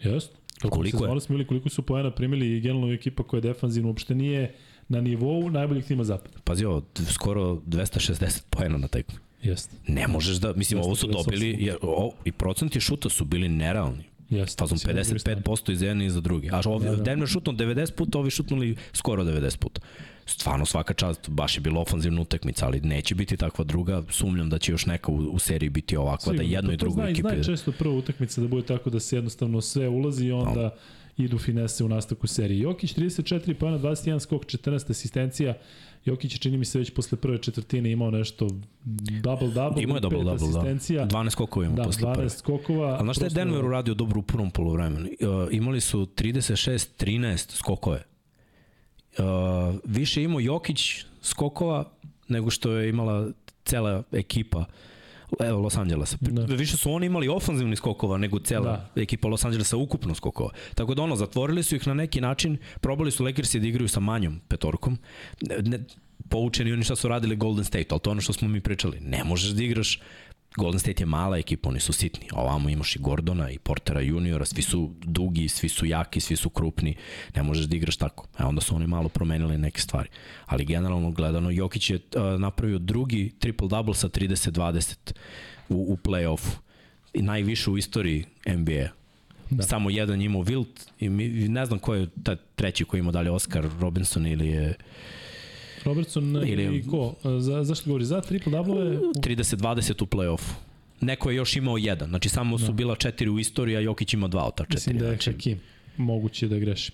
Jeste. 0.00 0.36
Koliko, 0.60 0.76
Koliko 0.76 1.04
je? 1.06 1.14
je? 1.14 1.20
smo 1.20 1.32
bili, 1.34 1.46
koliko 1.46 1.68
su 1.68 1.82
poena 1.82 2.10
primili 2.10 2.48
i 2.48 2.60
generalno 2.60 2.92
ekipa 2.92 3.22
koja 3.22 3.38
je 3.38 3.42
defanzivno 3.42 3.88
uopšte 3.88 4.14
nije 4.14 4.54
na 4.88 5.00
nivou 5.00 5.50
najboljih 5.50 5.84
tima 5.84 6.04
zapada. 6.04 6.38
Pazi 6.44 6.64
ovo, 6.64 6.82
skoro 7.10 7.54
260 7.56 8.42
poena 8.50 8.78
na 8.78 8.88
tekmu. 8.88 9.18
Jeste. 9.42 9.76
Ne 9.86 10.08
možeš 10.08 10.36
da, 10.36 10.52
mislim, 10.52 10.80
ovo 10.80 10.96
su 10.96 11.08
258. 11.08 11.24
dobili, 11.24 11.56
jer, 11.60 11.76
o, 11.82 12.12
i 12.24 12.32
procenti 12.32 12.80
šuta 12.80 13.08
su 13.08 13.24
bili 13.24 13.48
nerealni. 13.48 14.04
Jeste. 14.30 14.58
Fazom 14.58 14.78
strani. 14.78 15.00
55% 15.00 15.72
iz 15.72 15.82
jedne 15.82 16.06
i 16.06 16.10
za 16.10 16.20
druge. 16.20 16.48
A 16.52 16.60
ovi, 16.66 16.84
Da, 16.84 16.96
da. 16.96 17.02
Denver 17.02 17.28
šutno 17.28 17.52
90 17.52 17.92
puta, 17.92 18.18
ovi 18.18 18.30
šutnuli 18.30 18.76
skoro 18.92 19.24
90 19.24 19.56
puta. 19.56 19.80
Stvarno 20.26 20.66
svaka 20.66 20.94
čast, 20.94 21.28
baš 21.28 21.56
je 21.56 21.60
bila 21.60 21.80
ofanzivna 21.80 22.20
utakmica, 22.20 22.66
ali 22.66 22.80
neće 22.80 23.14
biti 23.14 23.36
takva 23.36 23.64
druga. 23.64 24.02
Sumnjam 24.10 24.50
da 24.50 24.58
će 24.58 24.72
još 24.72 24.86
neka 24.86 25.12
u, 25.12 25.16
u 25.16 25.38
seriji 25.38 25.70
biti 25.70 25.96
ovakva, 25.96 26.32
da 26.32 26.38
Sigurno, 26.38 26.52
jedno 26.56 26.68
to- 26.68 26.74
i 26.74 26.76
drugo 26.76 26.94
zna, 26.94 27.08
ekipe... 27.08 27.28
Zna 27.28 27.44
često 27.44 27.72
prva 27.72 27.94
utakmica 27.94 28.40
da 28.40 28.48
bude 28.48 28.66
tako 28.66 28.90
da 28.90 29.00
se 29.00 29.16
jednostavno 29.16 29.60
sve 29.60 29.88
ulazi 29.88 30.26
i 30.26 30.32
onda 30.32 30.74
idu 31.16 31.38
finese 31.38 31.84
u 31.84 31.88
nastavku 31.88 32.26
serije. 32.26 32.60
Jokić 32.60 32.94
34 32.94 33.54
pojena, 33.54 33.78
21 33.78 34.18
skok, 34.20 34.44
14 34.44 34.90
asistencija. 34.90 35.54
Jokić 36.04 36.34
je 36.34 36.38
čini 36.38 36.56
mi 36.58 36.64
se 36.64 36.78
već 36.78 36.90
posle 36.90 37.18
prve 37.18 37.38
četvrtine 37.38 37.90
imao 37.90 38.10
nešto 38.10 38.48
double-double, 39.22 39.82
Imao 39.82 39.96
je 39.96 40.00
double 40.00 40.18
double, 40.18 40.34
asistencija. 40.48 41.04
da. 41.04 41.16
12 41.18 41.30
skokova 41.30 41.64
imamo 41.66 41.76
Da, 41.76 41.82
posle 41.84 42.02
12 42.02 42.14
prve. 42.14 42.30
skokova. 42.30 42.88
Ali 42.88 43.02
znaš 43.02 43.16
šta 43.16 43.24
je 43.24 43.30
Denver 43.30 43.64
uradio 43.64 43.94
dobro 43.94 44.18
u 44.18 44.22
prvom 44.22 44.50
polovremenu? 44.50 45.06
Uh, 45.06 45.48
imali 45.50 45.80
su 45.80 46.06
36-13 46.06 47.50
skokove. 47.50 48.02
Uh, 49.18 49.24
više 49.84 50.22
imao 50.22 50.40
Jokić 50.40 50.80
skokova 51.22 51.90
nego 52.28 52.50
što 52.50 52.72
je 52.72 52.88
imala 52.88 53.30
cela 53.64 54.02
ekipa 54.12 54.64
Evo, 55.40 55.60
Los 55.60 55.76
Angelesa. 55.76 56.16
Da. 56.20 56.42
Da. 56.46 56.54
Više 56.54 56.76
su 56.76 56.92
oni 56.92 57.06
imali 57.06 57.28
ofanzivni 57.28 57.76
skokova 57.76 58.18
nego 58.18 58.38
cela 58.38 58.90
da. 58.94 59.02
ekipa 59.02 59.28
Los 59.28 59.44
Angelesa 59.44 59.76
ukupno 59.76 60.14
skokova. 60.14 60.50
Tako 60.74 60.94
da 60.94 61.02
ono, 61.02 61.16
zatvorili 61.16 61.62
su 61.62 61.76
ih 61.76 61.86
na 61.86 61.94
neki 61.94 62.20
način, 62.20 62.58
probali 62.80 63.10
su 63.10 63.24
Lakersi 63.24 63.60
da 63.60 63.66
igraju 63.66 63.88
sa 63.88 64.00
manjom 64.00 64.40
petorkom, 64.48 64.98
ne, 65.40 65.56
ne, 65.62 65.78
poučeni 66.28 66.72
oni 66.72 66.84
šta 66.84 66.96
su 66.96 67.08
radili 67.08 67.36
Golden 67.36 67.64
State, 67.64 67.86
ali 67.90 68.00
to 68.00 68.10
je 68.10 68.12
ono 68.12 68.20
što 68.20 68.32
smo 68.32 68.48
mi 68.48 68.60
pričali. 68.60 69.00
Ne 69.00 69.24
možeš 69.24 69.50
da 69.50 69.62
igraš 69.62 70.00
Golden 70.56 70.80
State 70.80 71.02
je 71.02 71.06
mala 71.06 71.38
ekipa, 71.38 71.68
oni 71.68 71.80
su 71.80 71.92
sitni. 71.92 72.28
Ovamo 72.32 72.68
imaš 72.68 72.96
i 72.96 72.98
Gordona 72.98 73.50
i 73.50 73.58
Portera 73.58 74.00
juniora, 74.00 74.44
svi 74.44 74.62
su 74.62 74.90
dugi, 75.04 75.48
svi 75.48 75.68
su 75.68 75.86
jaki, 75.86 76.20
svi 76.20 76.36
su 76.36 76.50
krupni. 76.50 76.96
Ne 77.36 77.42
možeš 77.42 77.64
da 77.66 77.76
igraš 77.76 77.96
tako. 77.96 78.26
E 78.38 78.44
onda 78.44 78.60
su 78.60 78.76
oni 78.76 78.86
malo 78.86 79.08
promenili 79.08 79.58
neke 79.58 79.80
stvari. 79.80 80.08
Ali 80.46 80.64
generalno 80.64 81.10
gledano, 81.10 81.50
Jokić 81.50 81.90
je 81.90 81.96
uh, 81.96 82.40
napravio 82.40 82.78
drugi 82.78 83.32
triple-double 83.40 83.94
sa 83.94 84.08
30-20 84.08 85.12
u, 85.68 85.92
u 85.92 85.96
play-offu. 85.96 86.56
Najviše 87.14 87.70
u 87.70 87.78
istoriji 87.78 88.24
NBA. 88.46 88.88
Da. 89.50 89.62
Samo 89.62 89.90
jedan 89.90 90.22
imao 90.22 90.42
Wilt 90.42 90.90
i 90.98 91.08
mi, 91.08 91.28
ne 91.28 91.66
znam 91.66 91.78
ko 91.78 91.94
je 91.94 92.08
taj 92.22 92.36
treći 92.54 92.84
koji 92.84 92.98
ima 92.98 93.10
dalje 93.10 93.30
Oscar 93.30 93.68
Robinson 93.80 94.26
ili 94.26 94.48
je 94.48 94.74
Robertson 95.84 96.36
ili, 96.46 96.76
i 96.76 96.86
ko? 96.86 97.14
Za, 97.38 97.64
zašto 97.64 97.86
govori? 97.86 98.04
Za 98.04 98.20
triple 98.20 98.52
double 98.52 98.74
30-20 98.74 100.02
u 100.02 100.06
play-offu. 100.06 100.52
Neko 101.00 101.30
je 101.30 101.36
još 101.36 101.56
imao 101.56 101.76
jedan. 101.76 102.08
Znači 102.08 102.28
samo 102.28 102.58
su 102.58 102.66
da. 102.66 102.72
bila 102.72 102.96
četiri 102.96 103.28
u 103.28 103.38
istoriji, 103.38 103.76
a 103.76 103.80
Jokić 103.80 104.14
ima 104.14 104.28
dva 104.28 104.44
od 104.44 104.54
ta 104.54 104.64
četiri. 104.64 104.76
Mislim 104.76 104.98
da 104.98 105.04
je 105.04 105.10
znači, 105.10 105.32
Hakim. 105.32 105.60
Moguće 105.96 106.48
da 106.48 106.58
greši. 106.58 106.92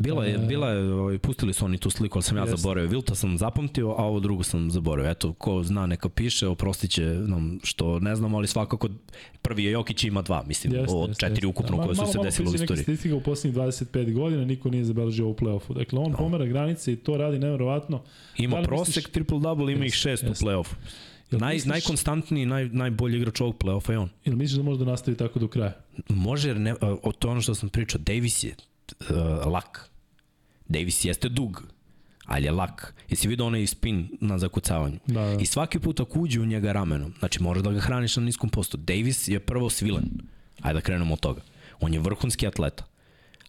Bila 0.00 0.24
je, 0.24 0.38
bila 0.38 0.68
je, 0.70 0.92
ovaj, 0.92 1.18
pustili 1.18 1.52
su 1.52 1.64
oni 1.64 1.78
tu 1.78 1.90
sliku, 1.90 2.18
ali 2.18 2.22
sam 2.22 2.36
ja 2.36 2.46
zaboravio. 2.46 2.90
Vilta 2.90 3.14
sam 3.14 3.38
zapamtio, 3.38 3.88
a 3.90 4.04
ovo 4.04 4.20
drugo 4.20 4.42
sam 4.42 4.70
zaboravio. 4.70 5.10
Eto, 5.10 5.32
ko 5.32 5.62
zna 5.62 5.86
neka 5.86 6.08
piše, 6.08 6.48
oprostit 6.48 6.90
će 6.90 7.04
nam 7.04 7.60
što 7.62 7.98
ne 7.98 8.16
znam, 8.16 8.34
ali 8.34 8.46
svakako 8.46 8.88
prvi 9.42 9.64
je 9.64 9.70
Jokić 9.70 10.04
ima 10.04 10.22
dva, 10.22 10.44
mislim, 10.46 10.74
jeste, 10.74 10.94
od 10.94 11.18
četiri 11.18 11.34
jeste. 11.34 11.46
ukupno 11.46 11.76
da, 11.76 11.82
koje 11.82 11.96
su 11.96 12.06
se 12.06 12.18
desile 12.22 12.50
u 12.50 12.54
istoriji. 12.54 12.68
Malo 12.68 12.82
statistika 12.82 13.16
u 13.16 13.20
poslednjih 13.20 13.62
25 13.62 14.12
godina, 14.12 14.44
niko 14.44 14.70
nije 14.70 14.84
zabeležio 14.84 15.28
u 15.28 15.34
play-offu. 15.34 15.74
Dakle, 15.74 15.98
on 15.98 16.10
no. 16.10 16.16
pomera 16.16 16.46
granice 16.46 16.92
i 16.92 16.96
to 16.96 17.16
radi 17.16 17.38
nevjerovatno. 17.38 18.02
Ima 18.36 18.60
da 18.60 18.66
prosek, 18.66 18.96
misliš... 18.96 19.14
triple-double, 19.14 19.72
ima 19.72 19.84
ih 19.84 19.94
šest 19.94 20.22
u 20.22 20.26
play-offu. 20.26 20.74
Naj, 21.30 21.54
misliš... 21.54 21.70
najkonstantniji, 21.70 22.46
naj, 22.46 22.68
najbolji 22.68 23.16
igrač 23.16 23.40
ovog 23.40 23.56
play-offa 23.58 23.90
je 23.92 23.98
on. 23.98 24.08
Ili 24.24 24.36
misliš 24.36 24.56
da 24.56 24.62
može 24.62 24.78
da 24.78 24.84
nastavi 24.84 25.16
tako 25.16 25.38
do 25.38 25.48
kraja? 25.48 25.72
Može, 26.08 26.48
jer 26.48 26.60
ne, 26.60 26.74
o, 26.80 27.12
to 27.12 27.30
ono 27.30 27.40
što 27.40 27.54
sam 27.54 27.68
pričao. 27.68 28.00
Davis 28.04 28.44
je 28.44 28.54
uh, 29.00 29.46
lak 29.46 29.89
Davis 30.70 31.04
jeste 31.04 31.28
dug, 31.28 31.62
ali 32.24 32.44
je 32.44 32.52
lak. 32.52 32.94
Jesi 33.08 33.28
vidio 33.28 33.46
onaj 33.46 33.66
spin 33.66 34.08
na 34.20 34.38
zakucavanju? 34.38 34.98
Da, 35.06 35.20
da. 35.20 35.40
I 35.40 35.46
svaki 35.46 35.78
put 35.78 36.00
ako 36.00 36.20
uđe 36.20 36.40
u 36.40 36.46
njega 36.46 36.72
ramenom, 36.72 37.14
znači 37.18 37.42
moraš 37.42 37.62
da 37.62 37.72
ga 37.72 37.80
hraniš 37.80 38.16
na 38.16 38.22
niskom 38.22 38.50
postu. 38.50 38.76
Davis 38.76 39.28
je 39.28 39.40
prvo 39.40 39.70
svilen. 39.70 40.10
Ajde 40.62 40.74
da 40.74 40.80
krenemo 40.80 41.14
od 41.14 41.20
toga. 41.20 41.40
On 41.80 41.94
je 41.94 42.00
vrhunski 42.00 42.46
atleta 42.46 42.84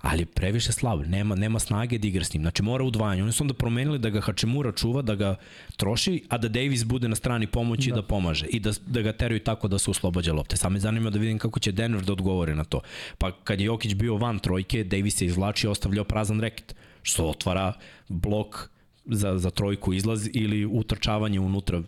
ali 0.01 0.25
previše 0.25 0.72
slab, 0.72 1.06
nema, 1.06 1.35
nema 1.35 1.59
snage 1.59 1.98
da 1.98 2.08
igra 2.08 2.24
s 2.24 2.33
njim. 2.33 2.43
Znači 2.43 2.64
mora 2.64 2.83
udvajanje. 2.83 3.24
Oni 3.24 3.32
su 3.32 3.43
onda 3.43 3.53
promenili 3.53 4.00
da 4.00 4.09
ga 4.09 4.22
Hačemura 4.22 4.72
čuva, 4.72 5.01
da 5.01 5.16
ga 5.16 5.35
troši, 5.77 6.24
a 6.30 6.38
da 6.38 6.48
Davis 6.48 6.83
bude 6.85 7.08
na 7.08 7.16
strani 7.16 7.48
pomoći 7.48 7.90
da. 7.90 7.93
i 7.93 8.01
da 8.01 8.08
pomaže. 8.08 8.45
I 8.45 8.59
da, 8.59 8.72
da 8.88 9.01
ga 9.01 9.14
teraju 9.14 9.40
tako 9.40 9.67
da 9.67 9.80
se 9.80 9.91
uslobađa 9.91 10.33
lopte. 10.33 10.58
Samo 10.58 10.74
me 10.74 10.80
zanima 10.80 11.09
da 11.09 11.19
vidim 11.19 11.38
kako 11.38 11.59
će 11.59 11.72
Denver 11.72 12.03
da 12.03 12.14
odgovori 12.14 12.56
na 12.56 12.64
to. 12.64 12.82
Pa 13.17 13.32
kad 13.32 13.59
je 13.59 13.66
Jokić 13.66 13.93
bio 13.93 14.16
van 14.16 14.40
trojke, 14.40 14.83
Davis 14.83 15.22
je 15.22 15.25
izvlačio, 15.25 15.72
ostavljao 15.72 16.03
prazan 16.03 16.41
reket 16.41 16.75
što 17.02 17.26
otvara 17.26 17.74
blok 18.10 18.70
za, 19.06 19.38
za 19.38 19.50
trojku 19.50 19.94
izlaz 19.94 20.30
ili 20.34 20.66
utrčavanje 20.66 21.40
unutra 21.40 21.82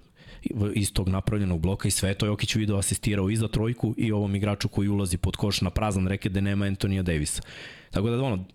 iz 0.74 0.93
tog 0.93 1.09
napravljenog 1.09 1.59
bloka 1.59 1.88
i 1.88 1.92
sve 1.92 2.14
to 2.14 2.25
Jokić 2.25 2.56
video 2.56 2.77
asistirao 2.77 3.30
i 3.30 3.35
za 3.35 3.48
trojku 3.48 3.93
i 3.98 4.11
ovom 4.11 4.35
igraču 4.35 4.67
koji 4.67 4.90
ulazi 4.90 5.17
pod 5.17 5.35
koš 5.35 5.61
na 5.61 5.69
prazan 5.69 6.08
reke 6.08 6.30
da 6.30 6.42
nema 6.42 6.66
Antonija 6.66 7.03
Davisa. 7.03 7.42
Tako 7.92 8.09
da 8.09 8.24
ono, 8.24 8.45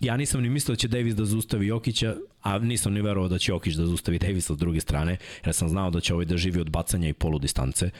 ja 0.00 0.16
nisam 0.16 0.42
ni 0.42 0.50
mislio 0.50 0.72
da 0.72 0.76
će 0.76 0.88
Davis 0.88 1.14
da 1.14 1.24
zustavi 1.24 1.66
Jokića, 1.66 2.16
a 2.42 2.58
nisam 2.58 2.92
ni 2.92 3.02
verovao 3.02 3.28
da 3.28 3.38
će 3.38 3.52
Jokić 3.52 3.74
da 3.74 3.86
zustavi 3.86 4.18
Davisa 4.18 4.54
s 4.54 4.58
druge 4.58 4.80
strane, 4.80 5.16
jer 5.44 5.54
sam 5.54 5.68
znao 5.68 5.90
da 5.90 6.00
će 6.00 6.14
ovaj 6.14 6.26
da 6.26 6.36
živi 6.36 6.60
od 6.60 6.70
bacanja 6.70 7.08
i 7.08 7.12
polu 7.12 7.38
distance 7.38 7.90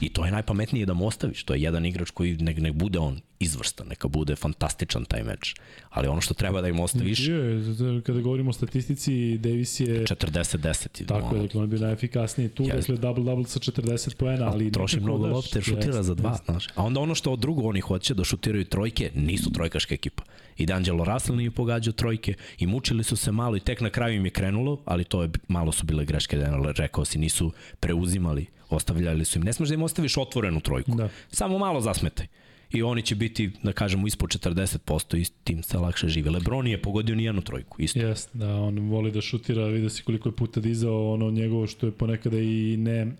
I 0.00 0.08
to 0.08 0.24
je 0.24 0.32
najpametnije 0.32 0.86
da 0.86 0.94
mu 0.94 1.06
ostaviš. 1.06 1.44
To 1.44 1.54
je 1.54 1.62
jedan 1.62 1.86
igrač 1.86 2.10
koji 2.10 2.36
nek, 2.36 2.58
nek 2.58 2.72
bude 2.72 2.98
on 2.98 3.20
izvrstan, 3.38 3.86
neka 3.88 4.08
bude 4.08 4.36
fantastičan 4.36 5.04
taj 5.04 5.22
meč. 5.22 5.54
Ali 5.90 6.08
ono 6.08 6.20
što 6.20 6.34
treba 6.34 6.60
da 6.60 6.68
im 6.68 6.80
ostaviš... 6.80 7.28
Je, 7.28 7.62
kada 8.04 8.20
govorimo 8.20 8.50
o 8.50 8.52
statistici, 8.52 9.38
Davis 9.38 9.80
je... 9.80 10.04
40-10. 10.04 11.06
Tako 11.06 11.26
ono, 11.26 11.36
je, 11.36 11.42
dakle 11.42 11.60
on 11.60 11.64
je 11.64 11.68
bio 11.68 11.78
najefikasniji 11.78 12.48
tu, 12.48 12.62
je, 12.62 12.72
dakle 12.72 12.96
double-double 12.96 13.46
sa 13.46 13.60
40 13.60 14.16
poena, 14.16 14.46
ali... 14.46 14.72
Troši 14.72 15.00
mnogo 15.00 15.26
lopte, 15.26 15.62
šutira 15.62 16.02
za 16.02 16.14
dva, 16.14 16.38
znaš. 16.44 16.66
A 16.74 16.84
onda 16.84 17.00
ono 17.00 17.14
što 17.14 17.36
drugo 17.36 17.62
oni 17.62 17.80
hoće 17.80 18.14
da 18.14 18.24
šutiraju 18.24 18.64
trojke, 18.64 19.10
nisu 19.14 19.52
trojkaška 19.52 19.94
ekipa. 19.94 20.22
I 20.56 20.66
D'Angelo 20.66 21.14
Russell 21.14 21.36
nije 21.36 21.50
pogađao 21.50 21.92
trojke 21.92 22.34
i 22.58 22.66
mučili 22.66 23.04
su 23.04 23.16
se 23.16 23.32
malo 23.32 23.56
i 23.56 23.60
tek 23.60 23.80
na 23.80 23.90
kraju 23.90 24.16
im 24.16 24.24
je 24.24 24.30
krenulo, 24.30 24.82
ali 24.84 25.04
to 25.04 25.22
je, 25.22 25.30
malo 25.48 25.72
su 25.72 25.86
bile 25.86 26.04
greške, 26.04 26.36
da 26.36 26.72
rekao 26.76 27.04
si, 27.04 27.18
nisu 27.18 27.52
preuzimali 27.80 28.46
Ostavljali 28.70 29.24
su 29.24 29.38
im. 29.38 29.44
Ne 29.44 29.52
smeš 29.52 29.68
da 29.68 29.74
im 29.74 29.82
ostaviš 29.82 30.16
otvorenu 30.16 30.60
trojku. 30.60 30.94
Da. 30.94 31.08
Samo 31.30 31.58
malo 31.58 31.80
zasmetaj. 31.80 32.26
I 32.70 32.82
oni 32.82 33.02
će 33.02 33.14
biti, 33.14 33.50
da 33.62 33.72
kažemo, 33.72 34.06
ispod 34.06 34.30
40% 34.30 35.20
i 35.20 35.24
tim 35.44 35.62
se 35.62 35.78
lakše 35.78 36.08
žive. 36.08 36.30
Lebron 36.30 36.64
nije 36.64 36.82
pogodio 36.82 37.14
ni 37.14 37.24
jednu 37.24 37.42
trojku, 37.42 37.82
isto. 37.82 37.98
Jes, 37.98 38.28
da, 38.32 38.54
on 38.54 38.78
voli 38.78 39.12
da 39.12 39.20
šutira, 39.20 39.66
vidio 39.66 39.90
si 39.90 40.02
koliko 40.02 40.28
je 40.28 40.36
puta 40.36 40.60
dizao 40.60 41.12
ono 41.12 41.30
njegovo 41.30 41.66
što 41.66 41.86
je 41.86 41.92
ponekada 41.92 42.38
i 42.38 42.76
ne 42.76 43.16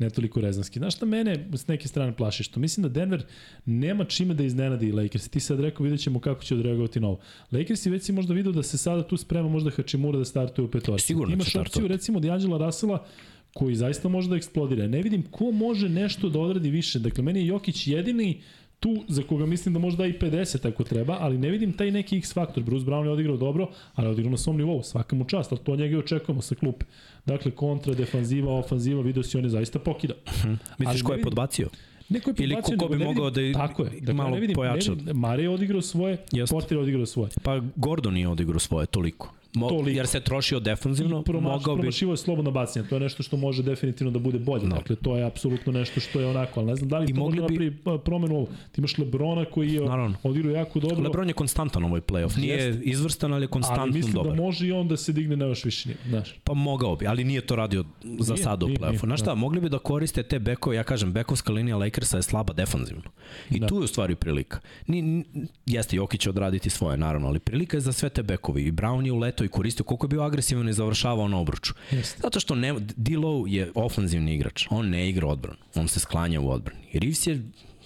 ne 0.00 0.10
toliko 0.10 0.40
rezanski. 0.40 0.78
Znaš 0.78 0.96
šta 0.96 1.06
mene 1.06 1.48
s 1.52 1.66
neke 1.66 1.88
strane 1.88 2.16
plaši? 2.16 2.42
Što 2.42 2.60
mislim 2.60 2.82
da 2.82 2.88
Denver 2.88 3.22
nema 3.64 4.04
čime 4.04 4.34
da 4.34 4.44
iznenadi 4.44 4.92
Lakers. 4.92 5.28
Ti 5.28 5.40
sad 5.40 5.60
rekao, 5.60 5.84
vidjet 5.84 6.00
ćemo 6.00 6.20
kako 6.20 6.42
će 6.42 6.54
odreagovati 6.54 7.00
novo. 7.00 7.20
Lakers 7.52 7.86
već 7.86 8.02
si 8.02 8.12
možda 8.12 8.34
vidio 8.34 8.52
da 8.52 8.62
se 8.62 8.78
sada 8.78 9.06
tu 9.06 9.16
sprema 9.16 9.48
možda 9.48 9.70
Hačimura 9.70 10.18
da 10.18 10.24
startuje 10.24 10.64
u 10.64 10.70
petorci. 10.70 11.06
Sigurno 11.06 11.34
Imaš 11.34 11.56
opciju 11.56 11.88
recimo 11.88 12.18
od 12.18 12.24
Anđela 12.24 12.58
Rasela 12.58 13.06
koji 13.54 13.74
zaista 13.74 14.08
može 14.08 14.28
da 14.28 14.36
eksplodira. 14.36 14.86
Ne 14.86 15.02
vidim 15.02 15.22
ko 15.30 15.50
može 15.50 15.88
nešto 15.88 16.28
da 16.28 16.38
odradi 16.38 16.70
više. 16.70 16.98
Dakle, 16.98 17.24
meni 17.24 17.40
je 17.40 17.46
Jokić 17.46 17.86
jedini 17.86 18.40
tu 18.80 19.04
za 19.08 19.22
koga 19.22 19.46
mislim 19.46 19.74
da 19.74 19.80
možda 19.80 20.06
i 20.06 20.12
50 20.12 20.68
ako 20.68 20.84
treba, 20.84 21.16
ali 21.20 21.38
ne 21.38 21.50
vidim 21.50 21.72
taj 21.72 21.90
neki 21.90 22.16
X 22.18 22.34
faktor. 22.34 22.62
Bruce 22.62 22.86
Brown 22.86 23.04
je 23.04 23.10
odigrao 23.10 23.36
dobro, 23.36 23.68
ali 23.94 24.06
je 24.06 24.10
odigrao 24.10 24.30
na 24.30 24.36
svom 24.36 24.56
nivou, 24.56 24.82
svaka 24.82 25.16
mu 25.16 25.24
čast, 25.24 25.52
ali 25.52 25.60
to 25.64 25.76
njega 25.76 25.98
očekujemo 25.98 26.42
sa 26.42 26.54
klupe. 26.54 26.86
Dakle, 27.26 27.50
kontra, 27.50 27.94
defanziva, 27.94 28.52
ofanziva, 28.52 29.02
video 29.02 29.22
si 29.22 29.38
on 29.38 29.44
je 29.44 29.50
zaista 29.50 29.78
pokida. 29.78 30.14
-huh. 30.26 30.56
Misliš 30.78 31.02
ko 31.02 31.12
je 31.12 31.22
podbacio? 31.22 31.68
Neko 32.08 32.30
je 32.30 32.34
Ili 32.38 32.56
ko 32.78 32.88
bi 32.88 32.98
mogao 32.98 33.30
da 33.30 33.52
tako 33.52 33.82
je, 33.82 33.90
dakle, 33.90 34.14
malo 34.14 34.30
ne 34.30 34.40
vidim, 34.40 34.54
pojača. 34.54 34.90
Ne 34.90 34.96
vidim, 34.96 35.16
Mare 35.16 35.42
je 35.42 35.50
odigrao 35.50 35.82
svoje, 35.82 36.16
Just. 36.32 36.52
Porter 36.52 36.78
je 36.78 36.82
odigrao 36.82 37.06
svoje. 37.06 37.30
Pa 37.42 37.60
Gordon 37.76 38.16
je 38.16 38.28
odigrao 38.28 38.58
svoje, 38.58 38.86
toliko. 38.86 39.39
Mo, 39.54 39.68
toliko. 39.68 39.90
Jer 39.90 40.06
se 40.06 40.20
trošio 40.20 40.60
defanzivno, 40.60 41.22
promaš, 41.22 41.52
mogao 41.52 41.76
bi... 41.76 41.80
Promašivo 41.80 42.12
je 42.12 42.16
slobodno 42.16 42.50
bacanje, 42.50 42.88
to 42.88 42.96
je 42.96 43.00
nešto 43.00 43.22
što 43.22 43.36
može 43.36 43.62
definitivno 43.62 44.10
da 44.10 44.18
bude 44.18 44.38
bolje. 44.38 44.64
No. 44.64 44.76
Dakle, 44.76 44.96
to 44.96 45.16
je 45.16 45.24
apsolutno 45.24 45.72
nešto 45.72 46.00
što 46.00 46.20
je 46.20 46.26
onako, 46.26 46.60
ali 46.60 46.66
ne 46.66 46.76
znam 46.76 46.88
da 46.88 46.98
li 46.98 47.10
I 47.10 47.14
to 47.14 47.20
može 47.20 47.36
bi... 47.36 47.40
napravi 47.42 47.98
promenu 48.04 48.36
ovo. 48.36 48.46
Ti 48.46 48.80
imaš 48.80 48.98
Lebrona 48.98 49.44
koji 49.44 49.72
je 49.72 49.80
Naravno. 49.80 50.16
odigrao 50.22 50.54
jako 50.54 50.80
dobro. 50.80 51.02
Lebron 51.04 51.28
je 51.28 51.34
konstantan 51.34 51.84
ovoj 51.84 52.00
play-off. 52.00 52.40
Nije 52.40 52.54
Jest. 52.54 52.78
izvrstan, 52.82 53.32
ali 53.32 53.44
je 53.44 53.48
konstantno 53.48 53.76
dobar. 53.76 53.88
Ali 53.88 53.98
mislim 53.98 54.14
dobar. 54.14 54.36
da 54.36 54.42
može 54.42 54.66
i 54.66 54.72
on 54.72 54.88
da 54.88 54.96
se 54.96 55.12
digne 55.12 55.36
na 55.36 55.44
još 55.44 55.64
više 55.64 55.88
nivo. 55.88 56.00
Znaš. 56.08 56.34
Pa 56.44 56.54
mogao 56.54 56.96
bi, 56.96 57.06
ali 57.06 57.24
nije 57.24 57.40
to 57.40 57.56
radio 57.56 57.84
za 58.18 58.34
nije, 58.34 58.44
sada 58.44 58.66
u 58.66 58.68
play-offu. 58.68 59.06
Znaš 59.06 59.20
šta, 59.20 59.30
da. 59.30 59.34
mogli 59.34 59.60
bi 59.60 59.68
da 59.68 59.78
koriste 59.78 60.22
te 60.22 60.38
bekove, 60.38 60.76
ja 60.76 60.82
kažem, 60.82 61.12
bekovska 61.12 61.52
linija 61.52 61.76
Lakersa 61.76 62.16
je 62.16 62.22
slaba 62.22 62.52
defanzivno. 62.52 63.10
I 63.50 63.60
da. 63.60 63.66
tu 63.66 63.76
je 63.76 63.80
u 63.80 63.86
stvari 63.86 64.14
prilika. 64.14 64.58
Ni, 64.86 65.24
jeste, 65.66 65.96
Jokić 65.96 66.20
će 66.20 66.30
odraditi 66.30 66.70
svoje, 66.70 66.96
naravno, 66.96 67.28
ali 67.28 67.38
prilika 67.38 67.76
je 67.76 67.80
za 67.80 67.92
sve 67.92 68.08
te 68.08 68.22
bekovi. 68.22 68.64
I 68.64 68.72
Brown 68.72 69.06
je 69.06 69.12
uletao 69.40 69.44
i 69.44 69.48
koristio 69.48 69.84
koliko 69.84 70.06
je 70.06 70.08
bio 70.08 70.22
agresivan 70.22 70.68
i 70.68 70.72
završavao 70.72 71.28
na 71.28 71.38
obruču. 71.38 71.74
Jeste. 71.90 72.20
Zato 72.22 72.40
što 72.40 72.54
ne, 72.54 72.74
D-Low 72.96 73.46
je 73.48 73.72
ofanzivni 73.74 74.34
igrač. 74.34 74.66
On 74.70 74.88
ne 74.88 75.08
igra 75.08 75.28
odbranu. 75.28 75.58
On 75.74 75.88
se 75.88 76.00
sklanja 76.00 76.40
u 76.40 76.50
odbrani. 76.50 76.80
I 76.92 76.98
Reeves 76.98 77.26
je 77.26 77.42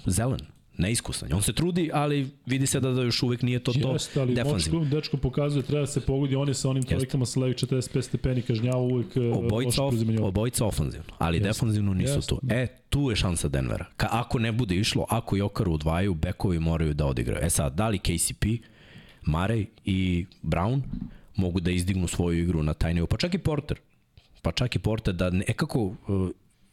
zelen 0.06 0.40
neiskusan. 0.78 1.32
On 1.32 1.42
se 1.42 1.52
trudi, 1.52 1.90
ali 1.92 2.30
vidi 2.46 2.66
se 2.66 2.80
da, 2.80 2.90
da 2.90 3.02
još 3.02 3.22
uvek 3.22 3.42
nije 3.42 3.58
to 3.58 3.72
to 3.72 3.92
Jeste, 3.92 4.20
ali 4.20 4.34
defanzivno. 4.34 4.78
Močko, 4.78 4.94
dečko 4.94 5.16
pokazuje, 5.16 5.62
treba 5.62 5.80
da 5.80 5.86
se 5.86 6.00
pogodi, 6.00 6.34
on 6.36 6.48
je 6.48 6.54
sa 6.54 6.68
onim 6.70 6.82
trojkama 6.82 7.26
sa 7.26 7.40
levi 7.40 7.54
45 7.54 8.02
stepeni 8.02 8.42
kažnjava 8.42 8.80
uvek 8.80 9.16
e, 9.16 9.20
obojica, 9.20 9.84
of, 9.84 9.94
obojica 10.20 10.66
ofanzivno, 10.66 11.14
ali 11.18 11.36
Jeste. 11.36 11.48
defanzivno 11.48 11.94
nisu 11.94 12.18
Jeste. 12.18 12.28
tu. 12.28 12.40
E, 12.50 12.66
tu 12.90 13.10
je 13.10 13.16
šansa 13.16 13.48
Denvera. 13.48 13.86
Ka, 13.96 14.08
ako 14.10 14.38
ne 14.38 14.52
bude 14.52 14.74
išlo, 14.74 15.06
ako 15.08 15.36
Jokaru 15.36 15.72
udvajaju, 15.72 16.14
bekovi 16.14 16.58
moraju 16.58 16.94
da 16.94 17.06
odigraju. 17.06 17.46
E 17.46 17.50
sad, 17.50 17.74
da 17.74 17.88
li 17.88 17.98
KCP, 17.98 18.44
Marej 19.26 19.66
i 19.84 20.26
Brown 20.42 20.82
mogu 21.36 21.60
da 21.60 21.70
izdignu 21.70 22.08
svoju 22.08 22.42
igru 22.42 22.62
na 22.62 22.74
taj 22.74 22.94
nivo. 22.94 23.06
Pa 23.06 23.16
čak 23.16 23.34
i 23.34 23.38
Porter. 23.38 23.78
Pa 24.42 24.52
čak 24.52 24.76
i 24.76 24.78
Porter 24.78 25.14
da 25.14 25.30
nekako 25.30 25.82
uh, 25.84 25.94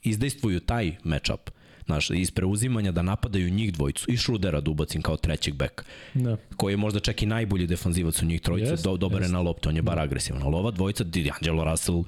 izdejstvuju 0.03 0.59
taj 0.59 0.95
matchup. 1.03 1.49
Znaš, 1.85 2.09
iz 2.09 2.31
preuzimanja 2.31 2.91
da 2.91 3.01
napadaju 3.01 3.49
njih 3.49 3.73
dvojicu 3.73 4.11
i 4.11 4.17
Šrudera 4.17 4.61
da 4.61 4.71
ubacim 4.71 5.01
kao 5.01 5.17
trećeg 5.17 5.53
beka. 5.55 5.83
Da. 6.13 6.37
Koji 6.55 6.73
je 6.73 6.77
možda 6.77 6.99
čak 6.99 7.21
i 7.21 7.25
najbolji 7.25 7.67
defanzivac 7.67 8.21
u 8.21 8.25
njih 8.25 8.41
trojice, 8.41 8.73
yes, 8.73 8.83
do, 8.83 8.97
dobar 8.97 9.21
yes. 9.21 9.25
je 9.25 9.31
na 9.31 9.41
loptu, 9.41 9.69
on 9.69 9.75
je 9.75 9.81
bar 9.81 9.95
da. 9.95 10.01
agresivan. 10.01 10.43
Ali 10.43 10.55
ova 10.55 10.71
dvojica, 10.71 11.03
D'Angelo 11.03 11.71
Russell 11.71 12.03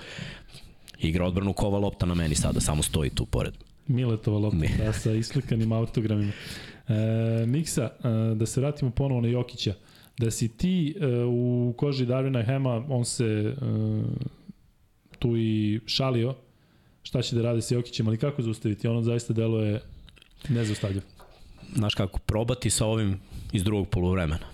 igra 0.99 1.25
odbranu 1.25 1.53
kova 1.53 1.79
lopta 1.79 2.05
na 2.05 2.13
meni 2.13 2.35
sada, 2.35 2.59
samo 2.59 2.83
stoji 2.83 3.09
tu 3.09 3.25
pored. 3.25 3.53
Miletova 3.87 4.39
lopta, 4.39 4.57
Mi. 4.57 4.69
da, 4.77 4.93
sa 4.93 5.11
islikanim 5.11 5.71
autogramima. 5.71 6.31
E, 6.87 7.45
Miksa, 7.45 7.89
e, 8.03 8.35
da 8.35 8.45
se 8.45 8.59
vratimo 8.59 8.91
ponovo 8.91 9.21
na 9.21 9.27
Jokića 9.27 9.73
da 10.17 10.31
si 10.31 10.57
ti 10.57 10.95
uh, 10.97 11.03
u 11.27 11.73
koži 11.77 12.05
Darvina 12.05 12.41
Hema, 12.41 12.85
on 12.89 13.05
se 13.05 13.55
uh, 13.61 14.05
tu 15.19 15.37
i 15.37 15.79
šalio, 15.85 16.35
šta 17.03 17.21
će 17.21 17.35
da 17.35 17.41
radi 17.41 17.61
sa 17.61 17.75
Jokićem, 17.75 18.07
ali 18.07 18.17
kako 18.17 18.41
zaustaviti? 18.41 18.87
Ono 18.87 19.01
zaista 19.01 19.33
deluje 19.33 19.81
nezaustavljivo. 20.49 21.05
Znaš 21.75 21.95
kako, 21.95 22.19
probati 22.19 22.69
sa 22.69 22.85
ovim 22.85 23.19
iz 23.51 23.63
drugog 23.63 23.89
poluvremena. 23.89 24.45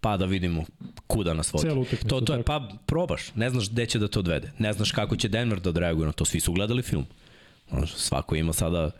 Pa 0.00 0.16
da 0.16 0.24
vidimo 0.24 0.64
kuda 1.06 1.34
nas 1.34 1.52
vodi. 1.52 1.68
To, 2.08 2.20
to 2.20 2.34
je, 2.34 2.42
pa 2.42 2.68
probaš, 2.86 3.34
ne 3.34 3.50
znaš 3.50 3.70
gde 3.70 3.86
će 3.86 3.98
da 3.98 4.08
te 4.08 4.18
odvede. 4.18 4.52
Ne 4.58 4.72
znaš 4.72 4.92
kako 4.92 5.16
će 5.16 5.28
Denver 5.28 5.60
da 5.60 5.70
odreaguje 5.70 6.06
na 6.06 6.12
to. 6.12 6.24
Svi 6.24 6.40
su 6.40 6.52
gledali 6.52 6.82
film. 6.82 7.06
Znaš, 7.70 7.94
svako 7.94 8.36
ima 8.36 8.52
sada 8.52 8.90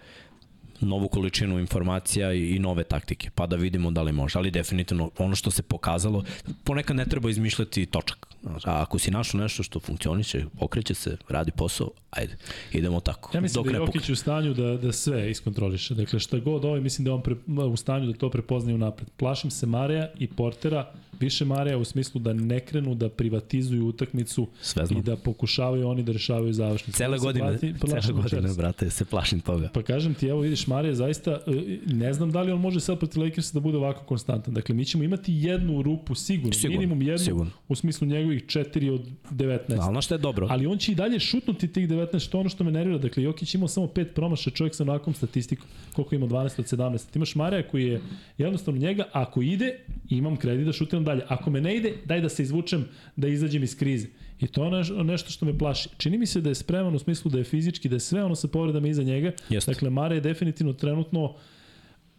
novu 0.80 1.08
količinu 1.08 1.58
informacija 1.58 2.32
i, 2.32 2.56
i 2.56 2.58
nove 2.58 2.84
taktike, 2.84 3.30
pa 3.34 3.46
da 3.46 3.56
vidimo 3.56 3.90
da 3.90 4.02
li 4.02 4.12
može. 4.12 4.38
Ali 4.38 4.50
definitivno 4.50 5.10
ono 5.18 5.36
što 5.36 5.50
se 5.50 5.62
pokazalo, 5.62 6.24
ponekad 6.64 6.96
ne 6.96 7.04
treba 7.04 7.30
izmišljati 7.30 7.86
točak. 7.86 8.27
Znaš, 8.42 8.66
A 8.66 8.82
ako 8.82 8.98
si 8.98 9.10
našao 9.10 9.40
nešto 9.40 9.62
što 9.62 9.80
funkcioniše, 9.80 10.44
okreće 10.60 10.94
se, 10.94 11.16
radi 11.28 11.50
posao, 11.52 11.90
ajde, 12.10 12.36
idemo 12.72 13.00
tako. 13.00 13.30
Ja 13.34 13.40
mislim 13.40 13.64
Dok 13.64 13.72
da 13.72 13.78
je. 13.78 13.82
Jokić 13.82 14.08
u 14.08 14.16
stanju 14.16 14.54
da, 14.54 14.76
da 14.76 14.92
sve 14.92 15.30
iskontroliše. 15.30 15.94
Dakle, 15.94 16.18
šta 16.18 16.38
god 16.38 16.64
ovaj, 16.64 16.80
mislim 16.80 17.04
da 17.04 17.10
je 17.10 17.14
on 17.14 17.22
pre, 17.22 17.34
u 17.66 17.76
stanju 17.76 18.06
da 18.06 18.12
to 18.12 18.30
prepoznaje 18.30 18.74
unapred. 18.74 19.08
Plašim 19.10 19.50
se 19.50 19.66
Mareja 19.66 20.10
i 20.18 20.26
Portera, 20.28 20.90
više 21.20 21.44
Mareja 21.44 21.78
u 21.78 21.84
smislu 21.84 22.20
da 22.20 22.32
ne 22.32 22.60
krenu 22.60 22.94
da 22.94 23.08
privatizuju 23.08 23.86
utakmicu 23.86 24.46
i 24.90 25.02
da 25.02 25.16
pokušavaju 25.16 25.88
oni 25.88 26.02
da 26.02 26.12
rešavaju 26.12 26.52
završnicu. 26.52 26.96
Cele 26.96 27.18
Da 27.18 27.22
godine, 27.22 27.46
plati- 27.46 27.74
cele 28.00 28.12
godine, 28.12 28.54
brate, 28.54 28.90
se 28.90 29.04
plašim 29.04 29.40
toga. 29.40 29.68
Pa 29.68 29.82
kažem 29.82 30.14
ti, 30.14 30.26
evo 30.26 30.40
vidiš, 30.40 30.66
Marija 30.66 30.94
zaista, 30.94 31.30
e, 31.30 31.40
ne 31.86 32.12
znam 32.12 32.30
da 32.30 32.42
li 32.42 32.52
on 32.52 32.60
može 32.60 32.80
sad 32.80 32.98
protiv 32.98 33.22
Lakersa 33.22 33.54
da 33.54 33.60
bude 33.60 33.78
ovako 33.78 34.04
konstantan. 34.04 34.54
Dakle, 34.54 34.74
mi 34.74 34.84
ćemo 34.84 35.04
imati 35.04 35.32
jednu 35.34 35.82
rupu 35.82 36.14
sigurno, 36.14 36.52
Sigurno, 36.52 36.72
minimum 36.72 37.02
jednu 37.02 37.18
sigurno. 37.18 37.50
u 37.68 37.74
smislu 37.74 38.06
njegovih 38.28 38.44
4 38.46 38.90
od 38.94 39.08
19. 39.30 39.58
Ali 39.70 39.92
znaš 39.92 40.04
šta 40.04 40.14
je 40.14 40.18
dobro? 40.18 40.46
Ali 40.50 40.66
on 40.66 40.78
će 40.78 40.92
i 40.92 40.94
dalje 40.94 41.20
šutnuti 41.20 41.68
tih 41.72 41.88
19, 41.88 42.24
što 42.24 42.36
je 42.36 42.40
ono 42.40 42.48
što 42.48 42.64
me 42.64 42.70
nervira. 42.70 42.98
Dakle, 42.98 43.22
Jokić 43.22 43.54
imao 43.54 43.68
samo 43.68 43.86
pet 43.86 44.14
promaša, 44.14 44.50
čovjek 44.50 44.74
sa 44.74 44.82
onakvom 44.82 45.14
statistikom, 45.14 45.66
koliko 45.92 46.14
ima 46.14 46.26
12 46.26 46.60
od 46.60 46.66
17. 46.66 47.10
Ti 47.10 47.18
imaš 47.18 47.34
Marija 47.34 47.62
koji 47.68 47.84
je 47.86 48.00
jednostavno 48.38 48.80
njega, 48.80 49.04
ako 49.12 49.42
ide, 49.42 49.78
imam 50.08 50.36
kredit 50.36 50.66
da 50.66 50.72
šutiram 50.72 51.04
dalje. 51.04 51.22
Ako 51.28 51.50
me 51.50 51.60
ne 51.60 51.76
ide, 51.76 51.92
daj 52.04 52.20
da 52.20 52.28
se 52.28 52.42
izvučem, 52.42 52.84
da 53.16 53.28
izađem 53.28 53.62
iz 53.62 53.76
krize. 53.78 54.06
I 54.40 54.46
to 54.46 54.64
je 54.64 54.70
neš- 54.70 55.02
nešto 55.04 55.30
što 55.30 55.46
me 55.46 55.58
plaši. 55.58 55.88
Čini 55.96 56.18
mi 56.18 56.26
se 56.26 56.40
da 56.40 56.48
je 56.48 56.54
spreman 56.54 56.94
u 56.94 56.98
smislu 56.98 57.30
da 57.30 57.38
je 57.38 57.44
fizički, 57.44 57.88
da 57.88 57.96
je 57.96 58.00
sve 58.00 58.24
ono 58.24 58.34
sa 58.34 58.48
povredama 58.48 58.88
iza 58.88 59.02
njega. 59.02 59.32
Jeste. 59.48 59.72
Dakle, 59.72 59.90
Mare 59.90 60.16
je 60.16 60.20
definitivno 60.20 60.72
trenutno 60.72 61.34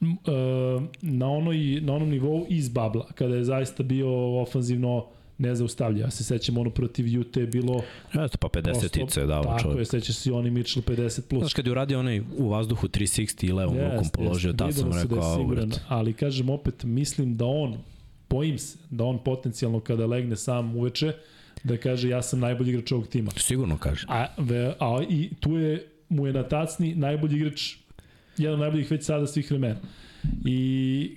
e, 0.02 0.06
na, 1.02 1.28
onoj, 1.28 1.80
na 1.82 1.94
onom 1.94 2.10
nivou 2.10 2.46
iz 2.50 2.70
babla, 2.70 3.08
kada 3.16 3.36
je 3.36 3.44
zaista 3.44 3.84
bio 3.84 4.42
ofanzivno 4.42 5.06
nezaustavljiv. 5.40 6.02
Ja 6.02 6.12
se 6.12 6.24
sećam 6.24 6.58
ono 6.58 6.70
protiv 6.70 7.20
UT 7.20 7.38
je 7.38 7.48
bilo 7.48 7.84
Eto, 8.14 8.38
pa 8.38 8.48
50 8.48 8.90
tice 8.90 9.20
je 9.20 9.26
davo 9.26 9.44
Tako 9.44 9.60
čovjek. 9.60 9.80
je, 9.80 9.86
sećaš 9.86 10.16
se 10.16 10.30
i 10.30 10.34
oni 10.34 10.52
Mitchell 10.52 10.86
50 10.86 11.22
plus. 11.22 11.42
Znaš, 11.42 11.54
kad 11.54 11.66
je 11.66 11.72
uradio 11.72 12.00
onaj 12.00 12.22
u 12.38 12.50
vazduhu 12.50 12.88
360 12.88 13.46
i 13.46 13.52
levom 13.52 13.76
Jeste, 13.76 13.92
rukom 13.92 14.10
položio, 14.10 14.50
jeste, 14.50 14.58
tad 14.58 14.76
sam 14.76 14.92
da 14.92 15.02
rekao, 15.02 15.18
au, 15.18 15.40
siguran, 15.40 15.72
ali 15.88 16.14
kažem 16.14 16.50
opet, 16.50 16.84
mislim 16.84 17.38
da 17.38 17.46
on, 17.46 17.78
bojim 18.30 18.58
se, 18.58 18.78
da 18.90 19.04
on 19.04 19.24
potencijalno 19.24 19.80
kada 19.80 20.06
legne 20.06 20.36
sam 20.36 20.76
uveče, 20.76 21.14
da 21.64 21.78
kaže 21.78 22.10
ja 22.10 22.22
sam 22.22 22.40
najbolji 22.40 22.70
igrač 22.70 22.92
ovog 22.92 23.08
tima. 23.08 23.32
Sigurno 23.38 23.78
kaže. 23.78 24.06
A, 24.10 24.26
ve, 24.38 24.74
a 24.80 25.04
i 25.10 25.30
tu 25.40 25.58
je, 25.58 25.88
mu 26.10 26.28
je 26.28 26.34
na 26.34 26.44
tacni 26.44 26.96
najbolji 26.96 27.36
igrač, 27.36 27.76
jedan 28.38 28.54
od 28.54 28.60
najboljih 28.60 28.92
već 28.92 29.06
sada 29.06 29.28
svih 29.28 29.52
vremena. 29.52 29.80
I 30.46 30.60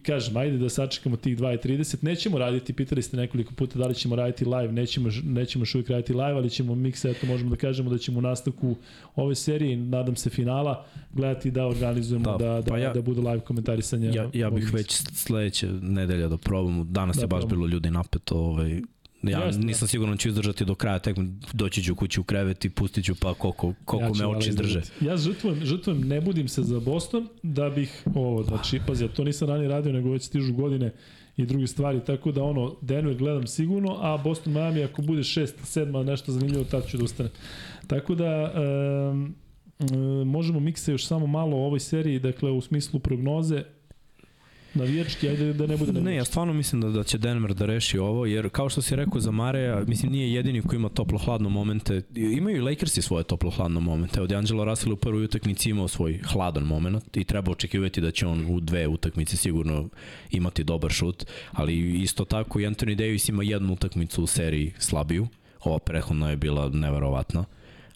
kažem, 0.02 0.36
ajde 0.36 0.58
da 0.58 0.68
sačekamo 0.68 1.16
tih 1.16 1.38
2.30. 1.38 1.64
Nećemo 2.02 2.38
raditi, 2.38 2.72
pitali 2.72 3.02
ste 3.02 3.16
nekoliko 3.16 3.54
puta 3.54 3.78
da 3.78 3.86
li 3.86 3.94
ćemo 3.94 4.16
raditi 4.16 4.44
live, 4.46 4.72
nećemo, 4.72 5.08
nećemo 5.24 5.62
još 5.62 5.74
uvijek 5.74 5.90
raditi 5.90 6.12
live, 6.12 6.32
ali 6.32 6.50
ćemo 6.50 6.74
mikse, 6.74 7.10
eto 7.10 7.26
možemo 7.26 7.50
da 7.50 7.56
kažemo 7.56 7.90
da 7.90 7.98
ćemo 7.98 8.18
u 8.18 8.22
nastavku 8.22 8.76
ove 9.16 9.34
serije, 9.34 9.76
nadam 9.76 10.16
se 10.16 10.30
finala, 10.30 10.84
gledati 11.12 11.50
da 11.50 11.66
organizujemo 11.66 12.24
da, 12.28 12.38
Da, 12.38 12.54
da, 12.56 12.62
pa 12.64 12.78
ja- 12.78 12.92
da 12.92 13.02
bude 13.02 13.20
live 13.20 13.40
komentarisanje. 13.40 14.08
Ja, 14.08 14.30
ja 14.34 14.50
bih 14.50 14.74
već 14.74 14.92
sledeće 15.12 15.66
nedelja 15.72 16.28
da 16.28 16.36
probam. 16.38 16.92
Danas 16.92 17.16
Da 17.16 17.22
je 17.22 17.26
baš 17.26 17.40
probamo. 17.40 17.56
bilo 17.56 17.66
ljudi 17.68 17.90
napeto. 17.90 18.34
Ovaj, 18.36 18.80
ja 19.22 19.44
Jeste, 19.44 19.60
da. 19.60 19.66
nisam 19.66 19.88
siguran 19.88 20.14
da 20.14 20.18
ću 20.18 20.28
izdržati 20.28 20.64
do 20.64 20.74
kraja, 20.74 20.98
tek 20.98 21.16
doći 21.52 21.82
ću 21.82 21.94
kući 21.94 22.20
u 22.20 22.24
krevet 22.24 22.64
i 22.64 22.70
pustit 22.70 23.04
ću 23.04 23.14
pa 23.14 23.34
koliko, 23.34 23.74
koliko 23.84 24.14
ću 24.14 24.22
me 24.22 24.26
oči 24.26 24.48
izdrže. 24.48 24.80
Ja 25.00 25.16
žrtvujem, 25.16 25.64
žrtvujem, 25.64 26.00
ne 26.00 26.20
budim 26.20 26.48
se 26.48 26.62
za 26.62 26.80
Boston 26.80 27.28
da 27.42 27.70
bih 27.70 28.02
ovo, 28.14 28.42
znači, 28.42 28.80
pazi, 28.86 29.04
ja 29.04 29.08
to 29.08 29.24
nisam 29.24 29.48
ranije 29.48 29.68
radio, 29.68 29.92
nego 29.92 30.10
već 30.10 30.22
stižu 30.22 30.54
godine 30.54 30.92
i 31.36 31.46
druge 31.46 31.66
stvari, 31.66 32.00
tako 32.06 32.32
da 32.32 32.42
ono, 32.42 32.76
Denver 32.80 33.16
gledam 33.16 33.46
sigurno, 33.46 33.96
a 34.00 34.16
Boston 34.16 34.52
Miami 34.52 34.84
ako 34.84 35.02
bude 35.02 35.22
6, 35.22 35.46
7, 35.62 36.04
nešto 36.04 36.32
zanimljivo, 36.32 36.64
tad 36.64 36.86
ću 36.86 36.98
da 36.98 37.04
ustane. 37.04 37.30
Tako 37.86 38.14
da, 38.14 38.52
um, 39.10 39.34
možemo 40.26 40.60
mikse 40.60 40.92
još 40.92 41.06
samo 41.06 41.26
malo 41.26 41.56
o 41.56 41.66
ovoj 41.66 41.80
seriji, 41.80 42.18
dakle, 42.18 42.50
u 42.50 42.60
smislu 42.60 43.00
prognoze, 43.00 43.64
navijački, 44.74 45.28
ajde 45.28 45.52
da 45.52 45.66
ne 45.66 45.76
bude 45.76 45.92
Ne, 45.92 45.98
ja 45.98 46.02
navijački. 46.02 46.30
stvarno 46.30 46.52
mislim 46.52 46.80
da, 46.80 46.88
da 46.88 47.04
će 47.04 47.18
Denver 47.18 47.54
da 47.54 47.66
reši 47.66 47.98
ovo, 47.98 48.26
jer 48.26 48.48
kao 48.48 48.68
što 48.68 48.82
si 48.82 48.96
rekao 48.96 49.20
za 49.20 49.30
Mareja, 49.30 49.84
mislim 49.86 50.12
nije 50.12 50.32
jedini 50.32 50.62
koji 50.62 50.76
ima 50.76 50.88
toplo-hladno 50.88 51.48
momente. 51.48 52.02
Imaju 52.14 52.56
i 52.56 52.60
Lakersi 52.60 53.02
svoje 53.02 53.24
toplo-hladno 53.24 53.80
momente. 53.80 54.22
Od 54.22 54.32
Angelo 54.32 54.64
Russell 54.64 54.92
u 54.92 54.96
prvoj 54.96 55.24
utakmici 55.24 55.70
imao 55.70 55.88
svoj 55.88 56.20
hladan 56.24 56.62
moment 56.62 57.16
i 57.16 57.24
treba 57.24 57.52
očekivati 57.52 58.00
da 58.00 58.10
će 58.10 58.26
on 58.26 58.46
u 58.50 58.60
dve 58.60 58.86
utakmice 58.86 59.36
sigurno 59.36 59.88
imati 60.30 60.64
dobar 60.64 60.90
šut, 60.90 61.24
ali 61.52 62.02
isto 62.02 62.24
tako 62.24 62.60
i 62.60 62.66
Anthony 62.66 62.94
Davis 62.94 63.28
ima 63.28 63.42
jednu 63.42 63.72
utakmicu 63.72 64.22
u 64.22 64.26
seriji 64.26 64.72
slabiju. 64.78 65.28
Ova 65.64 65.78
prethodna 65.78 66.30
je 66.30 66.36
bila 66.36 66.68
neverovatna 66.68 67.44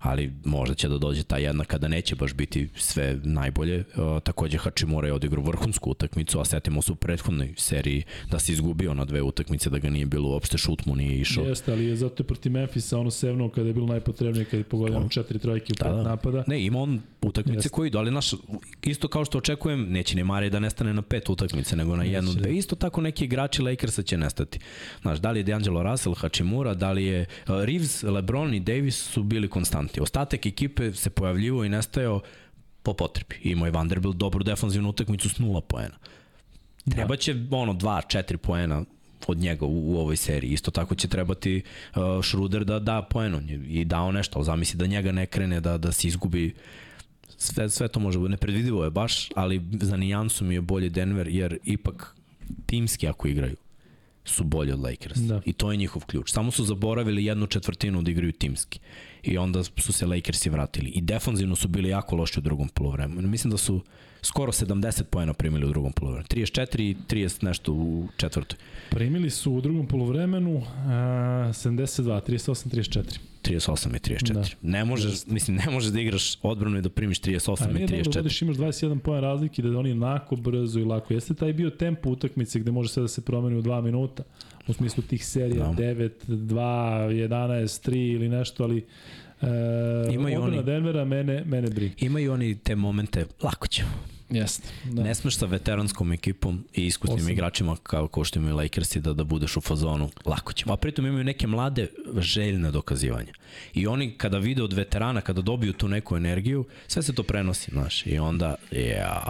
ali 0.06 0.32
možda 0.44 0.74
će 0.74 0.88
da 0.88 0.98
dođe 0.98 1.22
ta 1.22 1.38
jedna 1.38 1.64
kada 1.64 1.88
neće 1.88 2.14
baš 2.14 2.34
biti 2.34 2.68
sve 2.76 3.18
najbolje. 3.24 3.78
Uh, 3.78 4.22
takođe 4.22 4.58
Hachimura 4.58 5.06
je 5.06 5.12
odigrao 5.12 5.44
vrhunsku 5.44 5.90
utakmicu, 5.90 6.40
a 6.40 6.44
setimo 6.44 6.82
se 6.82 6.92
u 6.92 6.94
prethodnoj 6.94 7.54
seriji 7.56 8.02
da 8.30 8.38
se 8.38 8.52
izgubio 8.52 8.94
na 8.94 9.04
dve 9.04 9.22
utakmice, 9.22 9.70
da 9.70 9.78
ga 9.78 9.90
nije 9.90 10.06
bilo 10.06 10.28
uopšte, 10.28 10.58
šut 10.58 10.86
mu 10.86 10.96
nije 10.96 11.20
išao. 11.20 11.44
Jeste, 11.44 11.72
ali 11.72 11.84
je 11.84 11.96
zato 11.96 12.22
je 12.22 12.26
protiv 12.26 12.52
Memphisa 12.52 12.98
ono 12.98 13.10
sevno 13.10 13.48
kada 13.48 13.66
je 13.66 13.74
bilo 13.74 13.86
najpotrebnije, 13.86 14.44
kada 14.44 14.56
je 14.56 14.64
pogodio 14.64 14.96
ono 14.96 15.08
četiri 15.08 15.38
trojke 15.38 15.72
u 15.72 15.84
Da, 15.84 15.90
da. 15.96 16.02
napada. 16.02 16.44
Ne, 16.46 16.64
ima 16.64 16.78
on 16.78 17.00
utakmice 17.22 17.56
Jeste. 17.56 17.68
koji 17.68 17.88
idu, 17.88 17.98
ali 17.98 18.10
naš, 18.10 18.30
isto 18.82 19.08
kao 19.08 19.24
što 19.24 19.38
očekujem, 19.38 19.86
neće 19.92 20.16
ni 20.16 20.24
Mare 20.24 20.50
da 20.50 20.58
nestane 20.60 20.94
na 20.94 21.02
pet 21.02 21.28
utakmice, 21.28 21.76
nego 21.76 21.96
na 21.96 22.04
jednu, 22.04 22.30
Neće, 22.30 22.40
dve. 22.40 22.50
da. 22.50 22.56
Isto 22.58 22.76
tako 22.76 23.00
neki 23.00 23.24
igrači 23.24 23.62
Lakersa 23.62 24.02
će 24.02 24.16
nestati. 24.18 24.58
Znaš, 25.02 25.18
da 25.18 25.30
li 25.30 25.40
je 25.40 25.44
D'Angelo 25.44 25.90
Russell, 25.90 26.14
Hachimura, 26.14 26.74
da 26.74 26.92
li 26.92 27.04
je 27.04 27.20
uh, 27.20 27.64
Reeves, 27.64 28.02
LeBron 28.02 28.54
i 28.54 28.60
Davis 28.60 28.96
su 28.96 29.22
bili 29.22 29.48
konstanti. 29.97 30.00
Ostatak 30.00 30.47
ekipe 30.47 30.92
se 30.92 31.10
pojavljivo 31.10 31.65
i 31.65 31.68
nestajao 31.68 32.20
po 32.83 32.94
potrebi. 32.94 33.36
Imao 33.42 33.66
je 33.66 33.73
Vanderbilt 33.73 34.16
dobru 34.16 34.44
defanzivnu 34.44 34.89
utakmicu 34.89 35.28
s 35.28 35.39
nula 35.39 35.60
poena. 35.60 35.97
Treba 36.91 37.16
će 37.16 37.34
ono 37.50 37.73
2 37.73 38.18
4 38.18 38.36
poena 38.36 38.84
od 39.26 39.39
njega 39.39 39.65
u, 39.65 39.92
u 39.92 39.99
ovoj 39.99 40.16
seriji. 40.16 40.52
Isto 40.52 40.70
tako 40.70 40.94
će 40.94 41.08
trebati 41.08 41.62
uh, 41.62 42.25
Schroeder 42.25 42.65
da 42.65 42.78
da 42.78 43.02
poen 43.02 43.34
on 43.34 43.49
je 43.49 43.57
i 43.81 43.84
dao 43.84 44.12
nešto, 44.12 44.39
ali 44.39 44.44
zamisli 44.44 44.78
da 44.78 44.86
njega 44.86 45.12
ne 45.12 45.26
krene 45.26 45.60
da 45.60 45.78
da 45.78 45.92
se 45.92 46.08
izgubi 46.08 46.55
sve, 47.36 47.70
sve 47.70 47.89
to 47.89 48.00
može 48.00 48.18
biti 48.18 48.31
nepredvidivo 48.31 48.84
je 48.84 48.91
baš, 48.91 49.28
ali 49.34 49.62
za 49.81 49.97
nijansu 49.97 50.44
mi 50.44 50.55
je 50.55 50.60
bolje 50.60 50.89
Denver 50.89 51.28
jer 51.28 51.58
ipak 51.65 52.16
timski 52.66 53.08
ako 53.08 53.28
igraju 53.28 53.57
su 54.26 54.44
bolji 54.44 54.73
od 54.73 54.81
Lakers. 54.81 55.18
Da. 55.18 55.41
I 55.44 55.52
to 55.52 55.70
je 55.70 55.76
njihov 55.76 56.05
ključ. 56.07 56.31
Samo 56.33 56.50
su 56.50 56.65
zaboravili 56.65 57.25
jednu 57.25 57.47
četvrtinu 57.47 58.02
da 58.02 58.10
igraju 58.10 58.33
timski. 58.33 58.81
I 59.26 59.38
onda 59.38 59.62
su 59.64 59.92
se 59.92 60.06
Lakersi 60.06 60.50
vratili. 60.50 60.90
I 60.90 61.00
defanzivno 61.00 61.56
su 61.56 61.68
bili 61.68 61.88
jako 61.88 62.16
loši 62.16 62.38
u 62.38 62.42
drugom 62.42 62.68
polovremenu. 62.68 63.28
Mislim 63.28 63.50
da 63.50 63.56
su 63.56 63.80
skoro 64.22 64.52
70 64.52 65.02
poena 65.02 65.32
primili 65.34 65.66
u 65.66 65.68
drugom 65.68 65.92
polovremenu. 65.92 66.26
34 66.30 66.80
i 66.80 66.96
30 67.08 67.44
nešto 67.44 67.72
u 67.72 68.08
četvrtoj. 68.16 68.58
Primili 68.90 69.30
su 69.30 69.52
u 69.52 69.60
drugom 69.60 69.86
polovremenu 69.86 70.56
uh, 70.56 70.64
72, 70.64 72.20
38, 72.28 72.68
34. 72.68 73.18
38 73.42 73.96
i 73.96 73.98
34. 73.98 74.32
Da. 74.32 74.40
Da. 74.40 74.46
Ne 74.62 74.84
možeš, 74.84 75.26
mislim, 75.26 75.56
ne 75.56 75.70
možeš 75.70 75.92
da 75.92 76.00
igraš 76.00 76.38
odbranu 76.42 76.78
i 76.78 76.82
da 76.82 76.88
primiš 76.88 77.20
38 77.20 77.66
A 77.66 77.70
i 77.70 77.74
nije 77.74 77.86
dobro 77.86 78.02
da 78.02 78.10
34. 78.10 78.16
vodiš 78.16 78.42
imaš 78.42 78.56
21 78.56 78.98
poen 78.98 79.20
razlike 79.20 79.62
da 79.62 79.78
oni 79.78 79.92
onako 79.92 80.36
brzo 80.36 80.80
i 80.80 80.84
lako. 80.84 81.14
Jeste 81.14 81.34
taj 81.34 81.52
bio 81.52 81.70
tempo 81.70 82.10
utakmice 82.10 82.58
gde 82.58 82.70
može 82.70 82.88
sve 82.88 83.00
da 83.00 83.08
se 83.08 83.20
promeni 83.20 83.56
u 83.56 83.62
2 83.62 83.82
minuta 83.82 84.22
u 84.66 84.72
smislu 84.72 85.02
tih 85.02 85.26
serija 85.26 85.64
Da. 85.64 85.72
9, 85.74 86.10
2, 86.26 86.60
11, 87.08 87.28
3 87.82 88.12
ili 88.12 88.28
nešto, 88.28 88.64
ali 88.64 88.86
e, 89.42 89.46
Imaju 90.12 90.42
oni- 90.42 90.62
Denvera 90.62 91.04
mene, 91.04 91.44
mene 91.44 91.70
briga. 91.70 91.94
Imaju 91.98 92.32
oni 92.32 92.54
te 92.54 92.76
momente, 92.76 93.26
lako 93.42 93.66
ćemo. 93.66 93.90
Jeste. 94.30 94.68
Da. 94.84 95.02
Ne 95.02 95.14
smeš 95.14 95.36
sa 95.36 95.46
veteranskom 95.46 96.12
ekipom 96.12 96.64
i 96.74 96.86
iskusnim 96.86 97.16
Osam. 97.16 97.30
igračima 97.30 97.76
kao, 97.76 98.08
kao 98.08 98.24
što 98.24 98.38
imaju 98.38 98.56
Lakersi 98.56 99.00
da, 99.00 99.12
da 99.12 99.24
budeš 99.24 99.56
u 99.56 99.60
fazonu, 99.60 100.10
lako 100.24 100.52
ćemo. 100.52 100.72
A 100.72 100.76
pritom 100.76 101.06
imaju 101.06 101.24
neke 101.24 101.46
mlade 101.46 101.86
željne 102.16 102.70
dokazivanja. 102.70 103.32
I 103.74 103.86
oni 103.86 104.10
kada 104.10 104.38
vide 104.38 104.62
od 104.62 104.72
veterana, 104.72 105.20
kada 105.20 105.42
dobiju 105.42 105.72
tu 105.72 105.88
neku 105.88 106.16
energiju, 106.16 106.64
sve 106.86 107.02
se 107.02 107.14
to 107.14 107.22
prenosi, 107.22 107.70
znaš. 107.70 108.06
I 108.06 108.18
onda, 108.18 108.54
ja, 108.72 109.22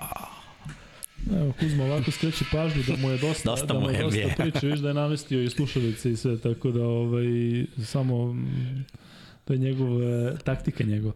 Evo, 1.33 1.53
Kuzma 1.61 1.85
ovako 1.85 2.11
skreće 2.11 2.45
pažnju 2.53 2.83
da 2.87 2.97
mu 2.97 3.11
je 3.11 3.19
dosta, 3.19 3.51
Dosta 3.51 3.67
da 3.67 3.81
mu 3.81 3.91
je 3.91 4.03
dosta 4.03 4.43
priče, 4.43 4.67
viš 4.67 4.81
da 4.81 4.89
je 4.89 4.95
namestio 4.95 5.43
i 5.43 5.51
slušalice 5.51 6.11
i 6.11 6.17
sve, 6.17 6.39
tako 6.39 6.71
da 6.71 6.85
ovaj, 6.85 7.27
samo 7.85 8.37
To 9.47 9.53
je 9.53 9.59
njegov, 9.59 10.03
e, 10.03 10.37
taktika 10.45 10.85
njegov. 10.85 11.13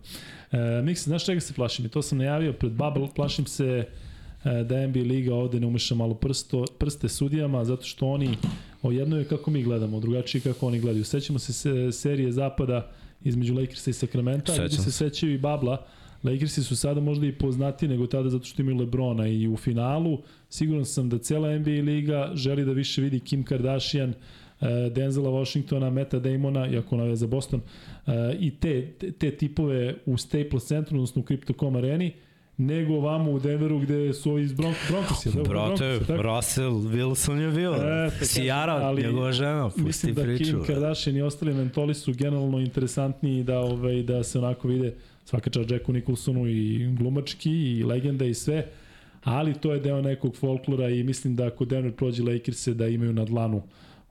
E, 0.53 0.83
Miks, 0.83 1.05
znaš 1.05 1.25
čega 1.25 1.41
se 1.41 1.55
plašim? 1.55 1.87
I 1.87 1.89
to 1.89 2.03
sam 2.03 2.19
najavio 2.19 2.53
pred 2.53 2.73
Bubble, 2.73 3.09
plašim 3.15 3.47
se 3.47 3.85
e, 4.45 4.65
da 4.65 4.87
NBA 4.87 5.01
Liga 5.01 5.35
ovde 5.35 5.61
ne 5.61 5.67
umeša 5.67 5.95
malo 5.95 6.15
prsto, 6.15 6.65
prste 6.79 7.09
sudijama, 7.09 7.65
zato 7.65 7.85
što 7.85 8.07
oni, 8.07 8.37
o 8.83 8.93
jedno 8.93 9.19
je 9.19 9.25
kako 9.25 9.51
mi 9.51 9.63
gledamo, 9.63 10.01
drugačije 10.01 10.41
kako 10.41 10.67
oni 10.67 10.81
gledaju. 10.81 11.05
Sećamo 11.05 11.39
se, 11.39 11.53
se 11.53 11.93
serije 11.93 12.33
zapada 12.33 12.91
između 13.25 13.55
Lakersa 13.55 13.91
i 13.91 13.93
Sacramento, 13.93 14.57
ljudi 14.57 14.77
se. 14.77 14.93
sećaju 14.93 15.35
i 15.35 15.39
Babla. 15.39 15.87
Lakersi 16.25 16.65
su 16.65 16.77
sada 16.77 17.01
možda 17.01 17.27
i 17.27 17.33
poznati 17.33 17.89
nego 17.89 18.07
tada 18.07 18.29
zato 18.29 18.45
što 18.45 18.63
imaju 18.63 18.79
Lebrona 18.79 19.29
i 19.29 19.49
u 19.49 19.57
finalu 19.57 20.19
siguran 20.49 20.85
sam 20.85 21.09
da 21.09 21.19
cela 21.19 21.59
NBA 21.59 21.71
liga 21.71 22.31
želi 22.35 22.65
da 22.65 22.73
više 22.73 23.03
vidi 23.03 23.21
Kim 23.21 23.45
Kardashian, 23.45 24.15
e, 24.61 24.91
Denzela 24.95 25.31
Washingtona, 25.31 25.91
Meta 25.91 26.19
Damona, 26.19 26.69
iako 26.69 26.95
ona 26.95 27.05
je 27.05 27.17
za 27.17 27.27
Boston, 27.27 27.61
e, 28.07 28.37
i 28.41 28.51
te, 28.51 28.93
te, 29.19 29.31
tipove 29.31 29.95
u 30.07 30.17
Staples 30.17 30.65
centru, 30.65 30.97
odnosno 30.97 31.23
u 31.23 31.25
Crypto.com 31.25 31.77
areni, 31.77 32.13
nego 32.57 32.95
ovamo 32.95 33.31
u 33.31 33.39
Denveru 33.39 33.79
gde 33.79 34.13
su 34.13 34.31
ovi 34.31 34.43
iz 34.43 34.53
Bronx, 34.53 34.75
Broncos. 34.91 35.27
je, 35.27 35.43
Brate? 35.49 36.01
Russell 36.09 36.73
Wilson 36.73 37.41
je 37.41 37.51
bio. 37.51 37.75
E, 37.75 38.11
Sijara, 38.25 38.73
ali 38.73 39.03
njegova 39.03 39.33
žena, 39.33 39.69
pusti 39.69 39.83
Mislim 39.83 40.15
da 40.15 40.23
priču. 40.23 40.45
Kim 40.45 40.65
Kardashian 40.65 41.17
i 41.17 41.23
ostali 41.23 41.55
mentoli 41.55 41.95
su 41.95 42.13
generalno 42.13 42.59
interesantniji 42.59 43.43
da, 43.43 43.61
ovaj, 43.61 44.03
da 44.03 44.23
se 44.23 44.39
onako 44.39 44.69
vide 44.69 44.95
svaka 45.31 45.51
čast 45.51 45.71
Jacku 45.71 45.93
Nicholsonu 45.93 46.49
i 46.49 46.89
glumački 46.99 47.51
i 47.51 47.85
legenda 47.85 48.25
i 48.25 48.35
sve, 48.35 48.67
ali 49.23 49.55
to 49.55 49.73
je 49.75 49.81
deo 49.81 50.03
nekog 50.03 50.37
folklora 50.37 50.89
i 50.89 51.03
mislim 51.03 51.37
da 51.37 51.47
ako 51.47 51.65
Denver 51.65 51.93
prođe 51.93 52.23
Lakers-e 52.23 52.75
da 52.75 52.89
imaju 52.89 53.13
na 53.13 53.25
dlanu 53.25 53.63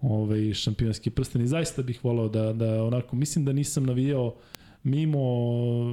ovaj, 0.01 0.53
šampionski 0.53 1.09
prsten 1.09 1.41
i 1.41 1.47
zaista 1.47 1.81
bih 1.81 1.99
volao 2.03 2.29
da, 2.29 2.53
da 2.53 2.83
onako, 2.83 3.15
mislim 3.15 3.45
da 3.45 3.53
nisam 3.53 3.85
navijao 3.85 4.35
mimo 4.83 5.19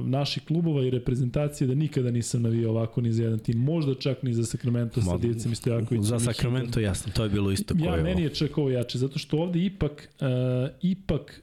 naših 0.05 0.43
klubova 0.43 0.85
i 0.85 0.89
reprezentacije 0.89 1.67
da 1.67 1.75
nikada 1.75 2.11
nisam 2.11 2.41
navijao 2.41 2.71
ovako 2.71 3.01
ni 3.01 3.11
za 3.11 3.23
jedan 3.23 3.39
tim, 3.39 3.57
možda 3.57 3.95
čak 3.95 4.23
ni 4.23 4.33
za 4.33 4.45
Sacramento 4.45 5.01
sa 5.01 5.11
Ma, 5.11 5.17
Divcem 5.17 5.51
i 5.51 5.55
Stojakovićem. 5.55 6.03
Za 6.03 6.19
Hitom. 6.19 6.33
Sacramento, 6.33 6.79
jasno, 6.79 7.11
to 7.15 7.23
je 7.23 7.29
bilo 7.29 7.51
isto 7.51 7.73
koje 7.73 7.85
Ja, 7.85 7.93
ovo. 7.93 8.03
meni 8.03 8.21
je 8.21 8.29
čak 8.29 8.57
ovo 8.57 8.69
jače, 8.69 8.97
zato 8.97 9.19
što 9.19 9.37
ovde 9.37 9.65
ipak, 9.65 10.09
uh, 10.21 10.27
ipak 10.81 11.41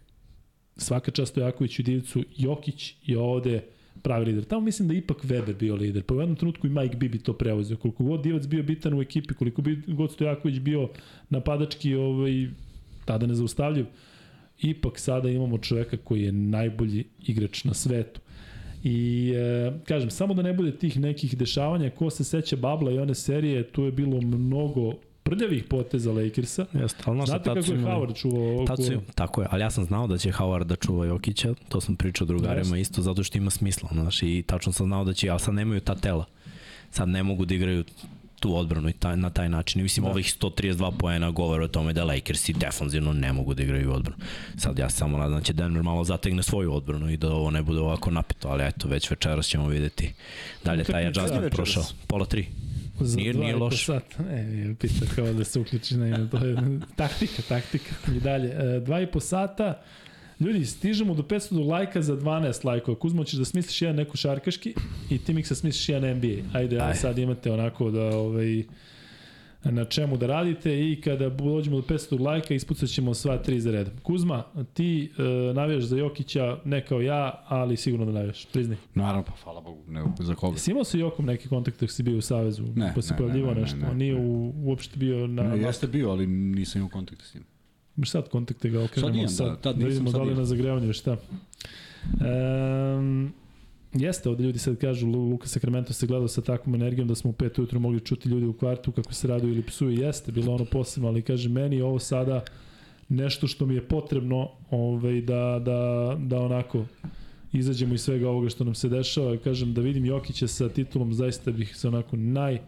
svaka 0.77 1.11
čast 1.11 1.33
Stojakoviću 1.33 1.83
i 1.83 1.85
Divcu, 1.85 2.25
Jokić 2.37 2.95
je 3.07 3.19
ovde 3.19 3.74
pravi 4.05 4.25
lider. 4.25 4.45
Tamo 4.45 4.61
mislim 4.61 4.89
da 4.89 4.95
ipak 4.95 5.25
Weber 5.25 5.57
bio 5.57 5.75
lider. 5.75 6.03
Pa 6.03 6.15
u 6.15 6.21
jednom 6.21 6.37
trenutku 6.37 6.67
i 6.67 6.71
Mike 6.71 6.97
Bibi 6.97 7.19
to 7.19 7.33
preuzeo. 7.33 7.77
Koliko 7.77 8.05
god 8.05 8.23
Divac 8.23 8.47
bio 8.47 8.63
bitan 8.63 8.95
u 8.95 9.03
ekipi, 9.03 9.35
koliko 9.35 9.63
bi 9.63 9.83
god 9.87 10.13
Stojaković 10.13 10.59
bio 10.59 10.89
napadački, 11.31 11.95
ovaj, 11.95 12.49
tada 13.05 13.27
nezaustavljiv, 13.27 13.87
ipak 14.61 14.99
sada 14.99 15.31
imamo 15.31 15.59
čoveka 15.59 15.97
koji 15.97 16.23
je 16.23 16.33
najbolji 16.33 17.05
igrač 17.27 17.65
na 17.65 17.75
svetu. 17.75 18.21
I 18.85 19.33
e, 19.37 19.73
kažem, 19.85 20.11
samo 20.11 20.35
da 20.35 20.43
ne 20.43 20.53
bude 20.53 20.77
tih 20.77 21.01
nekih 21.01 21.39
dešavanja, 21.39 21.91
ko 21.91 22.11
se 22.11 22.25
seća 22.25 22.57
Babla 22.57 22.93
i 22.93 22.99
one 22.99 23.15
serije, 23.15 23.63
tu 23.69 23.85
je 23.85 23.93
bilo 23.93 24.21
mnogo 24.21 24.93
prljavih 25.25 25.65
poteza 25.65 26.13
Lakersa. 26.13 26.67
Jeste, 26.73 27.03
ali 27.07 27.17
znaš, 27.17 27.29
Znate 27.29 27.45
kako 27.45 27.59
je 27.59 27.79
imali- 27.79 27.85
Howard 27.85 28.21
čuvao 28.21 28.67
Tad 28.67 28.85
su, 28.85 28.93
oko... 28.93 29.13
tako 29.15 29.43
je, 29.43 29.49
ali 29.51 29.63
ja 29.63 29.71
sam 29.71 29.85
znao 29.85 30.07
da 30.07 30.19
će 30.19 30.31
Howard 30.33 30.65
da 30.65 30.77
čuva 30.77 31.07
Jokića, 31.07 31.55
to 31.69 31.81
sam 31.81 31.97
pričao 31.97 32.27
drugarima 32.27 32.77
Jeste. 32.77 32.81
isto, 32.81 33.03
zato 33.03 33.23
što 33.23 33.39
ima 33.39 33.51
smisla, 33.51 33.89
znaš, 33.93 34.23
i 34.23 34.45
tačno 34.47 34.73
sam 34.73 34.87
znao 34.87 35.05
da 35.05 35.13
će, 35.13 35.29
ali 35.31 35.41
sad 35.41 35.55
nemaju 35.55 35.81
ta 35.81 35.95
tela. 35.95 36.25
Sad 36.91 37.09
ne 37.09 37.23
mogu 37.23 37.45
da 37.45 37.55
igraju 37.55 37.85
tu 38.41 38.57
odbranu 38.57 38.89
i 38.89 38.93
taj, 38.93 39.17
na 39.17 39.31
taj 39.31 39.49
način. 39.49 39.81
I 39.81 39.83
mislim, 39.83 40.05
da. 40.05 40.11
ovih 40.11 40.27
132 40.41 40.93
poena 40.99 41.31
govore 41.31 41.65
o 41.65 41.69
tome 41.69 41.93
da 41.93 42.05
Lakersi 42.05 42.53
defanzivno 42.53 43.13
ne 43.13 43.33
mogu 43.33 43.55
da 43.55 43.63
igraju 43.63 43.93
odbranu. 43.93 44.19
Sad 44.57 44.79
ja 44.79 44.91
samo 44.91 45.19
nadam 45.19 45.39
da 45.39 45.45
će 45.45 45.53
Denver 45.53 45.83
malo 45.83 46.05
zategne 46.05 46.43
svoju 46.43 46.75
odbranu 46.75 47.11
i 47.11 47.17
da 47.17 47.33
ovo 47.33 47.51
ne 47.51 47.63
bude 47.63 47.81
ovako 47.81 48.11
napeto, 48.11 48.49
ali 48.49 48.65
eto, 48.65 48.89
već 48.89 49.11
večeras 49.11 49.47
ćemo 49.47 49.69
videti 49.69 50.13
da 50.65 50.73
li 50.73 50.79
je 50.81 50.85
taj 50.85 51.07
adjustment 51.07 51.53
prošao. 51.55 51.83
Pola 52.07 52.27
tri. 52.27 52.47
Za 53.01 53.17
Nije- 53.17 53.35
nije 53.35 53.57
loš. 53.57 53.85
Sata. 53.87 54.23
Ne, 54.25 54.45
nije 54.45 54.75
pita 54.75 55.07
kao 55.17 55.33
da 55.33 55.45
se 55.45 55.61
uključi 55.61 55.97
na 55.97 56.07
ime. 56.09 56.29
To 56.31 56.37
je 56.37 56.57
taktika, 56.97 57.43
taktika. 57.43 57.91
I 58.09 58.21
dalje. 58.21 58.49
E, 58.51 58.81
dva 58.81 59.01
i 59.01 59.07
po 59.07 59.21
sata. 59.21 59.83
Ljudi, 60.41 60.67
stižemo 60.67 61.15
do 61.15 61.23
500 61.23 61.55
do 61.55 61.63
lajka 61.63 62.03
za 62.03 62.17
12 62.17 62.65
lajkova. 62.65 62.99
Kuzmo, 62.99 63.25
ćeš 63.25 63.35
da 63.35 63.45
smisliš 63.45 63.83
jedan 63.83 63.97
neko 63.97 64.17
šarkaški 64.17 64.75
i 65.11 65.19
ti 65.19 65.35
Miksa 65.35 65.55
smisliš 65.55 65.89
jedan 65.89 66.11
NBA. 66.11 66.59
Ajde, 66.59 66.77
Aj. 66.77 66.89
Aj. 66.89 66.95
sad 66.95 67.19
imate 67.19 67.53
onako 67.53 67.91
da 67.91 68.03
ovaj, 68.03 68.63
na 69.65 69.85
čemu 69.85 70.17
da 70.17 70.27
radite 70.27 70.91
i 70.91 71.01
kada 71.01 71.29
dođemo 71.29 71.77
do 71.77 71.83
500 71.83 72.21
lajka 72.21 72.55
ispucat 72.55 72.89
ćemo 72.89 73.15
sva 73.15 73.39
tri 73.39 73.61
za 73.61 73.71
redom. 73.71 73.95
Kuzma, 74.03 74.45
ti 74.75 75.13
e, 75.19 75.23
navijaš 75.55 75.85
za 75.85 75.97
Jokića, 75.97 76.59
ne 76.65 76.87
kao 76.87 77.01
ja, 77.01 77.45
ali 77.49 77.77
sigurno 77.77 78.07
da 78.07 78.13
navijaš. 78.13 78.47
Priznaj. 78.47 78.77
Naravno, 78.95 79.23
pa 79.23 79.33
hvala 79.45 79.61
Bogu, 79.61 79.83
ne, 79.89 80.05
za 80.19 80.35
koga. 80.35 80.55
Jesi 80.55 80.71
imao 80.71 80.85
sa 80.85 80.99
Jokom 80.99 81.27
neki 81.27 81.49
kontakt 81.49 81.81
dok 81.81 81.91
si 81.91 82.03
bio 82.03 82.19
u 82.19 82.21
Savezu? 82.21 82.65
Ne, 82.77 82.93
pa 82.95 83.03
se 83.03 83.15
ne, 83.15 83.19
pojavljivao 83.19 83.51
ne, 83.51 83.55
ne, 83.55 83.61
nešto? 83.61 83.77
ne, 83.77 83.89
On 83.91 83.97
nije 83.97 84.15
ne. 84.15 84.21
u, 84.21 84.53
uopšte 84.57 84.99
bio 84.99 85.27
na... 85.27 85.43
Ne, 85.43 85.59
jeste 85.59 85.87
bio, 85.87 86.11
ali 86.11 86.27
nisam 86.27 86.79
imao 86.79 86.91
kontakta 86.91 87.25
s 87.25 87.35
njim. 87.35 87.45
Imaš 87.97 88.11
sad 88.11 88.29
kontakte 88.29 88.71
ga 88.71 88.85
okrenemo 88.85 89.15
imam, 89.15 89.29
sad, 89.29 89.47
da, 89.47 89.57
tad 89.57 89.77
da 89.77 89.85
nisam, 89.85 89.89
vidimo 89.89 90.11
sad 90.11 90.21
da 90.21 90.27
li 90.27 90.35
na 90.35 90.45
zagrevanje 90.45 90.93
šta. 90.93 91.17
Um, 92.05 93.33
jeste, 93.95 94.29
ovde 94.29 94.45
ljudi 94.45 94.59
sad 94.59 94.77
kažu 94.77 95.07
Lu- 95.07 95.29
Luka 95.31 95.47
Sacramento 95.49 95.93
se 95.93 96.07
gledao 96.07 96.29
sa 96.29 96.41
takvom 96.41 96.75
energijom 96.75 97.09
da 97.09 97.15
smo 97.15 97.31
u 97.31 97.33
pet 97.33 97.59
ujutru 97.59 97.81
mogli 97.81 98.01
čuti 98.01 98.29
ljudi 98.29 98.47
u 98.47 98.53
kvartu 98.53 98.93
kako 98.93 99.15
se 99.15 99.29
raduju 99.29 99.53
ili 99.53 99.63
psuju. 99.63 99.91
Jeste, 100.01 100.33
bilo 100.33 100.55
ono 100.55 100.65
posebno, 100.65 101.09
ali 101.09 101.23
kaže 101.23 101.49
meni 101.49 101.81
ovo 101.83 101.99
sada 101.99 102.45
nešto 103.09 103.47
što 103.47 103.67
mi 103.67 103.75
je 103.75 103.89
potrebno 103.89 104.49
ovaj, 104.71 105.21
da, 105.21 105.61
da, 105.65 106.17
da 106.19 106.41
onako 106.41 106.85
izađemo 107.53 107.95
iz 107.95 108.01
svega 108.03 108.29
ovoga 108.31 108.49
što 108.49 108.65
nam 108.65 108.75
se 108.75 108.89
dešava. 108.89 109.37
Kažem, 109.37 109.75
da 109.75 109.81
vidim 109.81 110.05
Jokića 110.05 110.49
sa 110.49 110.69
titulom, 110.69 111.15
zaista 111.15 111.51
bih 111.51 111.77
se 111.77 111.89
onako 111.89 112.17
naj, 112.17 112.61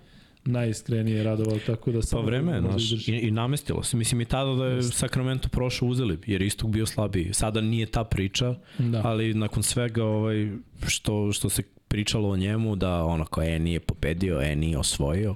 najiskrenije 0.46 1.22
radovao, 1.22 1.58
tako 1.66 1.92
da 1.92 1.98
Pa 1.98 2.06
samo 2.06 2.22
vreme, 2.22 2.60
možda 2.60 2.78
znaš, 2.78 3.08
i, 3.08 3.12
i 3.12 3.30
namestilo 3.30 3.82
se. 3.82 3.96
Mislim 3.96 4.20
i 4.20 4.24
tada 4.24 4.54
da 4.54 4.66
je 4.66 4.82
Sacramento 4.82 5.48
prošao 5.48 5.88
uzeli, 5.88 6.18
jer 6.26 6.42
je 6.42 6.46
istog 6.46 6.70
bio 6.70 6.86
slabiji. 6.86 7.30
Sada 7.32 7.60
nije 7.60 7.86
ta 7.86 8.04
priča, 8.04 8.54
Da. 8.78 9.00
ali 9.04 9.34
nakon 9.34 9.62
svega 9.62 10.04
ovaj, 10.04 10.50
što, 10.86 11.32
što 11.32 11.48
se 11.48 11.62
pričalo 11.88 12.28
o 12.30 12.36
njemu, 12.36 12.76
da 12.76 13.04
ono 13.04 13.24
kao 13.24 13.44
e 13.44 13.58
nije 13.58 13.80
pobedio, 13.80 14.40
e 14.42 14.56
nije 14.56 14.78
osvojio, 14.78 15.34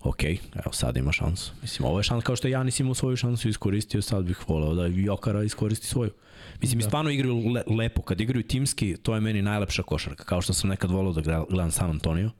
ok, 0.00 0.24
evo 0.24 0.72
sad 0.72 0.96
ima 0.96 1.12
šansu. 1.12 1.52
Mislim, 1.62 1.88
ovo 1.88 1.98
je 1.98 2.02
šans, 2.02 2.24
kao 2.24 2.36
što 2.36 2.48
je 2.48 2.52
Janis 2.52 2.80
imao 2.80 2.94
svoju 2.94 3.16
šansu 3.16 3.48
iskoristio, 3.48 4.02
sad 4.02 4.24
bih 4.24 4.48
voleo 4.48 4.74
da 4.74 4.86
Jokara 4.86 5.42
iskoristi 5.42 5.86
svoju. 5.86 6.10
Mislim, 6.60 6.78
da. 6.78 6.84
Da. 6.84 6.88
stvarno 6.88 7.10
igraju 7.10 7.48
le, 7.48 7.62
lepo. 7.66 8.02
Kad 8.02 8.20
igraju 8.20 8.42
timski, 8.42 8.96
to 9.02 9.14
je 9.14 9.20
meni 9.20 9.42
najlepša 9.42 9.82
košarka. 9.82 10.24
Kao 10.24 10.42
što 10.42 10.52
sam 10.52 10.70
nekad 10.70 10.90
volao 10.90 11.12
da 11.12 11.44
gledam 11.50 11.70
San 11.70 11.90
Antonio, 11.90 12.30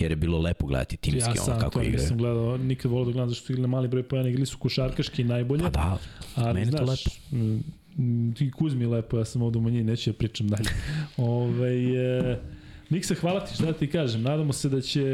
jer 0.00 0.12
je 0.12 0.16
bilo 0.16 0.38
lepo 0.38 0.66
gledati 0.66 0.96
timski, 0.96 1.30
ja 1.30 1.32
ono 1.32 1.42
sam 1.42 1.60
kako 1.60 1.70
to 1.70 1.82
igraju. 1.82 2.02
nisam 2.02 2.18
gledao, 2.18 2.56
nikad 2.56 2.90
volao 2.90 3.04
da 3.04 3.12
gledam 3.12 3.28
zašto 3.28 3.52
igrali 3.52 3.68
mali 3.68 3.88
broj 3.88 4.02
pojena, 4.02 4.28
igrali 4.28 4.46
su 4.46 4.58
košarkaški 4.58 5.24
najbolje. 5.24 5.62
Pa 5.62 5.70
da, 5.70 5.98
ali, 6.34 6.54
meni 6.54 6.66
je 6.66 6.76
to 6.76 6.84
znaš, 6.84 7.04
m, 7.32 7.62
m, 7.98 8.34
Ti 8.34 8.50
Kuzmi 8.50 8.84
je 8.84 8.88
lepo, 8.88 9.18
ja 9.18 9.24
sam 9.24 9.42
ovde 9.42 9.58
u 9.58 9.60
manjini, 9.60 9.84
neću 9.84 10.10
da 10.10 10.16
pričam 10.16 10.48
dalje. 10.48 10.70
Ove, 11.16 11.96
e, 11.96 12.38
Miksa, 12.90 13.14
hvala 13.14 13.44
ti, 13.44 13.54
šta 13.54 13.66
da 13.66 13.72
ti 13.72 13.90
kažem. 13.90 14.22
Nadamo 14.22 14.52
se 14.52 14.68
da 14.68 14.80
će 14.80 15.04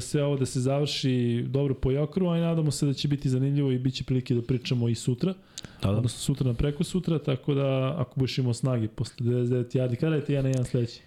sve 0.00 0.24
ovo 0.24 0.36
da 0.36 0.46
se 0.46 0.60
završi 0.60 1.44
dobro 1.48 1.74
po 1.74 1.90
Jokru, 1.90 2.28
a 2.28 2.38
i 2.38 2.40
nadamo 2.40 2.70
se 2.70 2.86
da 2.86 2.92
će 2.92 3.08
biti 3.08 3.28
zanimljivo 3.28 3.72
i 3.72 3.78
bit 3.78 3.94
će 3.94 4.04
prilike 4.04 4.34
da 4.34 4.42
pričamo 4.42 4.88
i 4.88 4.94
sutra. 4.94 5.34
da, 5.82 5.90
da. 5.90 5.96
Odnosno 5.96 6.18
sutra 6.18 6.46
na 6.46 6.54
preko 6.54 6.84
sutra, 6.84 7.18
tako 7.18 7.54
da 7.54 7.94
ako 7.98 8.12
budeš 8.16 8.38
imao 8.38 8.54
snage 8.54 8.88
posle 8.88 9.26
99 9.26 9.78
yardi, 9.78 9.96
kada 9.96 10.16
je 10.16 10.24
ti 10.24 10.32
jedan 10.32 10.44
na 10.44 10.48
jedan 10.48 10.64
sledeći? 10.64 11.00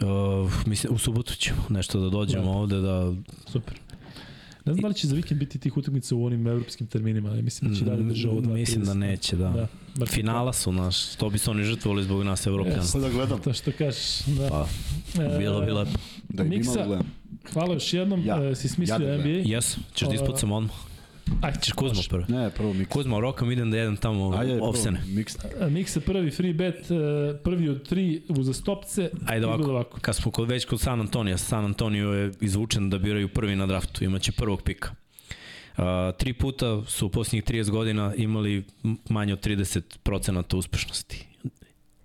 Uh, 0.00 0.52
mislim, 0.66 0.94
u 0.94 0.98
subotu 0.98 1.34
ćemo 1.34 1.62
nešto 1.68 2.00
da 2.00 2.10
dođemo 2.10 2.44
Dobro. 2.44 2.58
ovde 2.60 2.80
da... 2.80 3.14
Super. 3.52 3.80
Ne 4.64 4.72
znam 4.72 4.82
da 4.82 4.88
li 4.88 4.94
će 4.94 5.06
za 5.06 5.14
vikend 5.16 5.40
biti 5.40 5.58
tih 5.58 5.76
utakmica 5.76 6.14
u 6.14 6.24
onim 6.24 6.46
evropskim 6.46 6.86
terminima, 6.86 7.28
ali 7.30 7.42
mislim 7.42 7.70
da 7.70 7.78
će 7.78 7.84
dalje 7.84 8.02
drže 8.02 8.28
ovo 8.28 8.40
2.30. 8.40 8.52
Mislim 8.52 8.84
da 8.84 8.94
neće, 8.94 9.36
da. 9.36 9.68
Da, 9.96 10.06
Finala 10.06 10.52
su 10.52 10.72
naš, 10.72 11.14
to 11.14 11.30
bi 11.30 11.38
se 11.38 11.50
oni 11.50 11.64
žrtvovali 11.64 12.04
zbog 12.04 12.22
nas 12.22 12.46
evropljana. 12.46 12.82
Jeste. 12.82 12.98
da 12.98 13.08
gledam. 13.08 13.40
To 13.40 13.52
što 13.52 13.72
kažeš, 13.78 14.20
da. 14.26 14.48
Pa, 14.48 14.66
bilo 15.38 15.60
bi 15.60 15.72
lepo. 15.72 15.98
Da 16.28 16.44
Miksa. 16.44 17.00
Hvala 17.52 17.74
još 17.74 17.92
jednom, 17.92 18.24
Ja. 18.24 18.42
ja. 18.42 18.54
si 18.54 18.68
smislio 18.68 18.94
Ja 18.94 18.98
da 18.98 19.12
ja. 19.12 19.18
NBA. 19.18 19.28
Jes, 19.44 19.76
ćeš 19.94 20.08
da 20.08 20.14
ispucam 20.14 20.52
odmah. 20.52 20.76
Ajde, 21.40 21.58
Ćeš 21.62 21.72
Kuzmo 21.72 22.02
prvo. 22.08 22.24
Ne, 22.28 22.50
prvo 22.50 22.72
Miksa. 22.72 22.92
Kuzmo, 22.92 23.20
rokam 23.20 23.50
idem 23.50 23.70
da 23.70 23.76
jedem 23.76 23.96
tamo 23.96 24.36
Ajde, 24.36 24.52
prvo 24.54 24.68
opsene. 24.68 25.00
Miksa. 25.06 25.48
Miksa 25.70 26.00
prvi 26.00 26.30
free 26.30 26.52
bet, 26.52 26.90
e, 26.90 27.38
prvi 27.44 27.68
od 27.68 27.88
tri 27.88 28.22
uzastopce. 28.28 29.10
Ajde 29.26 29.46
ovako, 29.46 29.70
ovako. 29.70 30.00
kad 30.00 30.16
smo 30.16 30.30
kod, 30.30 30.48
već 30.48 30.64
kod 30.64 30.80
San 30.80 31.00
Antonija, 31.00 31.36
San 31.36 31.64
Antonio 31.64 32.12
je 32.12 32.32
izvučen 32.40 32.90
da 32.90 32.98
biraju 32.98 33.28
prvi 33.28 33.56
na 33.56 33.66
draftu, 33.66 34.04
imaće 34.04 34.32
prvog 34.32 34.62
pika. 34.62 34.94
Uh, 35.76 35.84
tri 36.18 36.32
puta 36.32 36.82
su 36.86 37.06
u 37.06 37.08
posljednjih 37.08 37.44
30 37.44 37.70
godina 37.70 38.14
imali 38.16 38.64
manje 39.08 39.32
od 39.32 39.46
30% 39.46 40.56
uspešnosti. 40.56 41.26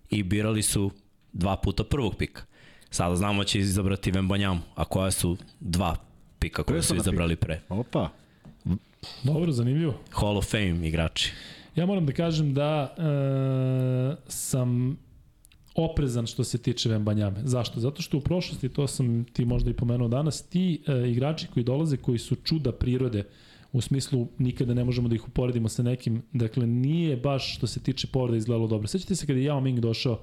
I 0.10 0.24
birali 0.24 0.62
su 0.62 0.92
dva 1.34 1.58
puta 1.58 1.84
prvog 1.84 2.16
pika. 2.16 2.42
Sada 2.90 3.16
znamo 3.16 3.42
da 3.42 3.48
će 3.48 3.60
izabrati 3.60 4.12
Vembanjamu, 4.12 4.62
a 4.76 4.86
koja 4.86 5.12
su 5.12 5.38
dva 5.60 5.96
pika 6.40 6.64
koje 6.64 6.82
su 6.82 6.96
izabrali 6.96 7.36
pre. 7.36 7.62
Opa. 7.70 8.10
Dobro, 9.24 9.52
zanimljivo. 9.52 9.94
Hall 10.10 10.38
of 10.38 10.52
Fame 10.52 10.88
igrači. 10.88 11.32
Ja 11.76 11.86
moram 11.86 12.06
da 12.06 12.14
kažem 12.14 12.54
da 12.54 12.96
e, 12.98 13.02
sam 14.28 14.98
oprezan 15.76 16.28
što 16.28 16.44
se 16.44 16.58
tiče 16.58 16.90
Vembanjame. 16.90 17.42
Zašto? 17.44 17.80
Zato 17.80 18.02
što 18.02 18.18
u 18.18 18.22
prošlosti, 18.22 18.70
to 18.70 18.88
sam 18.88 19.26
ti 19.34 19.46
možda 19.46 19.70
i 19.70 19.74
pomenuo 19.74 20.08
danas, 20.08 20.42
ti 20.42 20.84
e, 20.88 21.10
igrači 21.10 21.48
koji 21.54 21.64
dolaze, 21.64 21.98
koji 21.98 22.20
su 22.20 22.36
čuda 22.36 22.72
prirode, 22.72 23.24
u 23.74 23.82
smislu 23.82 24.28
nikada 24.38 24.74
ne 24.74 24.84
možemo 24.84 25.08
da 25.08 25.16
ih 25.16 25.28
uporedimo 25.28 25.70
sa 25.70 25.84
nekim, 25.84 26.22
dakle 26.34 26.68
nije 26.68 27.18
baš 27.18 27.56
što 27.56 27.68
se 27.68 27.80
tiče 27.80 28.08
povreda 28.08 28.38
izgledalo 28.38 28.68
dobro. 28.68 28.88
Sećate 28.88 29.16
se 29.16 29.26
kada 29.26 29.40
je 29.40 29.50
Yao 29.50 29.62
Ming 29.62 29.80
došao, 29.80 30.20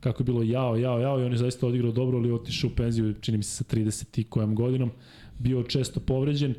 kako 0.00 0.22
je 0.22 0.24
bilo 0.24 0.42
jao, 0.42 0.76
jao, 0.76 0.98
jao 0.98 1.20
i 1.20 1.24
on 1.24 1.32
je 1.32 1.38
zaista 1.38 1.66
odigrao 1.66 1.92
dobro, 1.92 2.18
ali 2.18 2.32
otišao 2.32 2.70
u 2.70 2.76
penziju, 2.76 3.14
čini 3.20 3.38
mi 3.38 3.44
se 3.44 3.56
sa 3.56 3.64
30 3.64 4.20
i 4.20 4.24
kojom 4.24 4.54
godinom, 4.54 4.90
bio 5.38 5.62
često 5.62 6.00
povređen. 6.00 6.54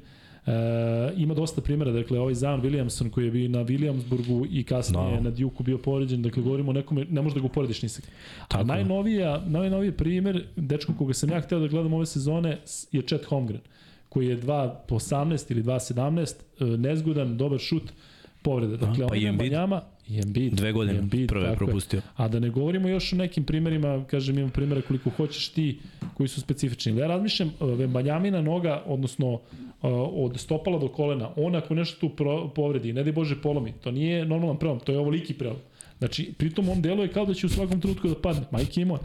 E, 0.50 1.14
ima 1.18 1.34
dosta 1.34 1.62
primjera, 1.62 1.92
dakle 1.92 2.20
ovaj 2.20 2.34
Zion 2.34 2.62
Williamson 2.62 3.10
koji 3.10 3.26
je 3.26 3.32
bio 3.32 3.50
na 3.50 3.60
Williamsburgu 3.60 4.48
i 4.52 4.64
kasnije 4.64 5.16
Da. 5.16 5.22
na 5.22 5.30
Duke 5.30 5.64
bio 5.64 5.78
povređen, 5.78 6.22
dakle 6.22 6.44
govorimo 6.44 6.70
o 6.70 6.74
nekome, 6.74 7.06
ne 7.10 7.22
možeš 7.22 7.34
da 7.34 7.40
ga 7.40 7.46
uporediš 7.46 7.82
ni 7.82 7.90
sa 7.90 8.02
kim. 8.02 8.12
A 8.50 8.58
je. 8.58 8.66
najnovija, 8.66 9.44
najnoviji 9.48 9.92
primer, 9.92 10.46
dečko 10.56 10.94
koga 10.98 11.14
sam 11.14 11.30
ja 11.30 11.42
hteo 11.42 11.60
da 11.60 11.68
gledam 11.68 11.94
ove 11.94 12.06
sezone 12.06 12.58
je 12.92 13.02
Chet 13.02 13.26
Holmgren, 13.26 13.62
koji 14.10 14.28
je 14.28 14.42
2 14.42 14.76
po 14.88 14.96
18 14.96 15.52
ili 15.52 15.64
2.17, 15.64 16.34
e, 16.60 16.78
nezgodan, 16.78 17.38
dobar 17.38 17.60
šut, 17.60 17.84
povreda. 18.42 18.78
Dakle, 18.78 19.08
pa 19.08 19.14
on 19.14 19.26
Embiid. 19.26 19.52
Banjama, 19.52 19.82
i 20.10 20.20
Embiid. 20.20 20.54
Dve 20.54 20.72
godine, 20.72 21.00
Embiid, 21.00 21.30
prve 21.30 21.48
je. 21.50 21.56
propustio. 21.56 22.02
A 22.16 22.28
da 22.28 22.40
ne 22.40 22.50
govorimo 22.50 22.88
još 22.90 23.14
o 23.14 23.16
nekim 23.16 23.44
primerima, 23.44 24.06
kažem, 24.06 24.38
imam 24.38 24.50
primere 24.50 24.82
koliko 24.82 25.10
hoćeš 25.10 25.50
ti 25.50 25.80
koji 26.14 26.28
su 26.28 26.42
specifični. 26.42 26.98
Ja 26.98 27.08
razmišljam, 27.08 27.50
e, 27.50 27.66
Vembanjamina 27.66 28.42
noga, 28.42 28.84
odnosno 28.86 29.34
e, 29.34 29.40
od 29.92 30.40
stopala 30.40 30.80
do 30.80 30.88
kolena, 30.88 31.30
on 31.36 31.56
ako 31.56 31.76
nešto 31.76 32.08
tu 32.08 32.16
povredi, 32.56 32.94
ne 32.94 33.04
daj 33.04 33.14
Bože 33.14 33.42
polomi, 33.42 33.74
to 33.84 33.92
nije 33.92 34.26
normalan 34.26 34.58
prelom, 34.58 34.80
to 34.80 34.92
je 34.92 35.00
ovoliki 35.00 35.34
prelom. 35.34 35.58
Znači, 35.98 36.34
pritom 36.38 36.70
on 36.70 36.82
deluje 36.82 37.08
kao 37.08 37.26
da 37.26 37.34
će 37.34 37.46
u 37.46 37.50
svakom 37.50 37.82
trenutku 37.82 38.08
da 38.08 38.16
padne. 38.16 38.44
Majke 38.52 38.82
ima. 38.82 39.00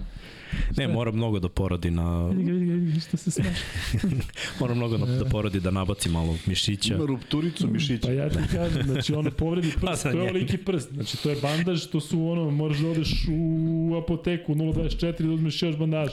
Ne, 0.77 0.89
mora 0.89 1.13
mnogo 1.13 1.39
da 1.39 1.49
porodi 1.49 1.91
na... 1.91 2.31
Što 3.09 3.17
se 3.17 3.31
smaš. 3.31 3.59
Mora 4.61 4.75
mnogo 4.75 4.97
da, 4.97 5.07
da 5.07 5.25
porodi 5.25 5.61
da 5.61 5.71
nabaci 5.71 6.09
malo 6.09 6.37
mišića. 6.47 6.95
Ima 6.95 7.05
rupturicu 7.05 7.67
mišića. 7.67 8.07
Pa 8.07 8.13
ja 8.13 8.29
ti 8.29 8.39
kažem, 8.53 8.83
znači 8.83 9.15
ono 9.15 9.31
povredi 9.31 9.73
Pa 9.81 9.87
prst, 9.87 10.03
za 10.03 10.11
to 10.11 10.17
je 10.17 10.23
ovoliki 10.23 10.57
prst. 10.57 10.93
Znači 10.93 11.23
to 11.23 11.31
je 11.31 11.37
bandaž, 11.43 11.87
to 11.87 12.01
su 12.01 12.27
ono, 12.27 12.51
moraš 12.51 12.79
da 12.79 12.89
odeš 12.89 13.27
u 13.31 13.95
apoteku 14.03 14.55
024 14.55 15.27
da 15.27 15.33
uzmeš 15.33 15.63
još 15.63 15.77
bandaž. 15.77 16.11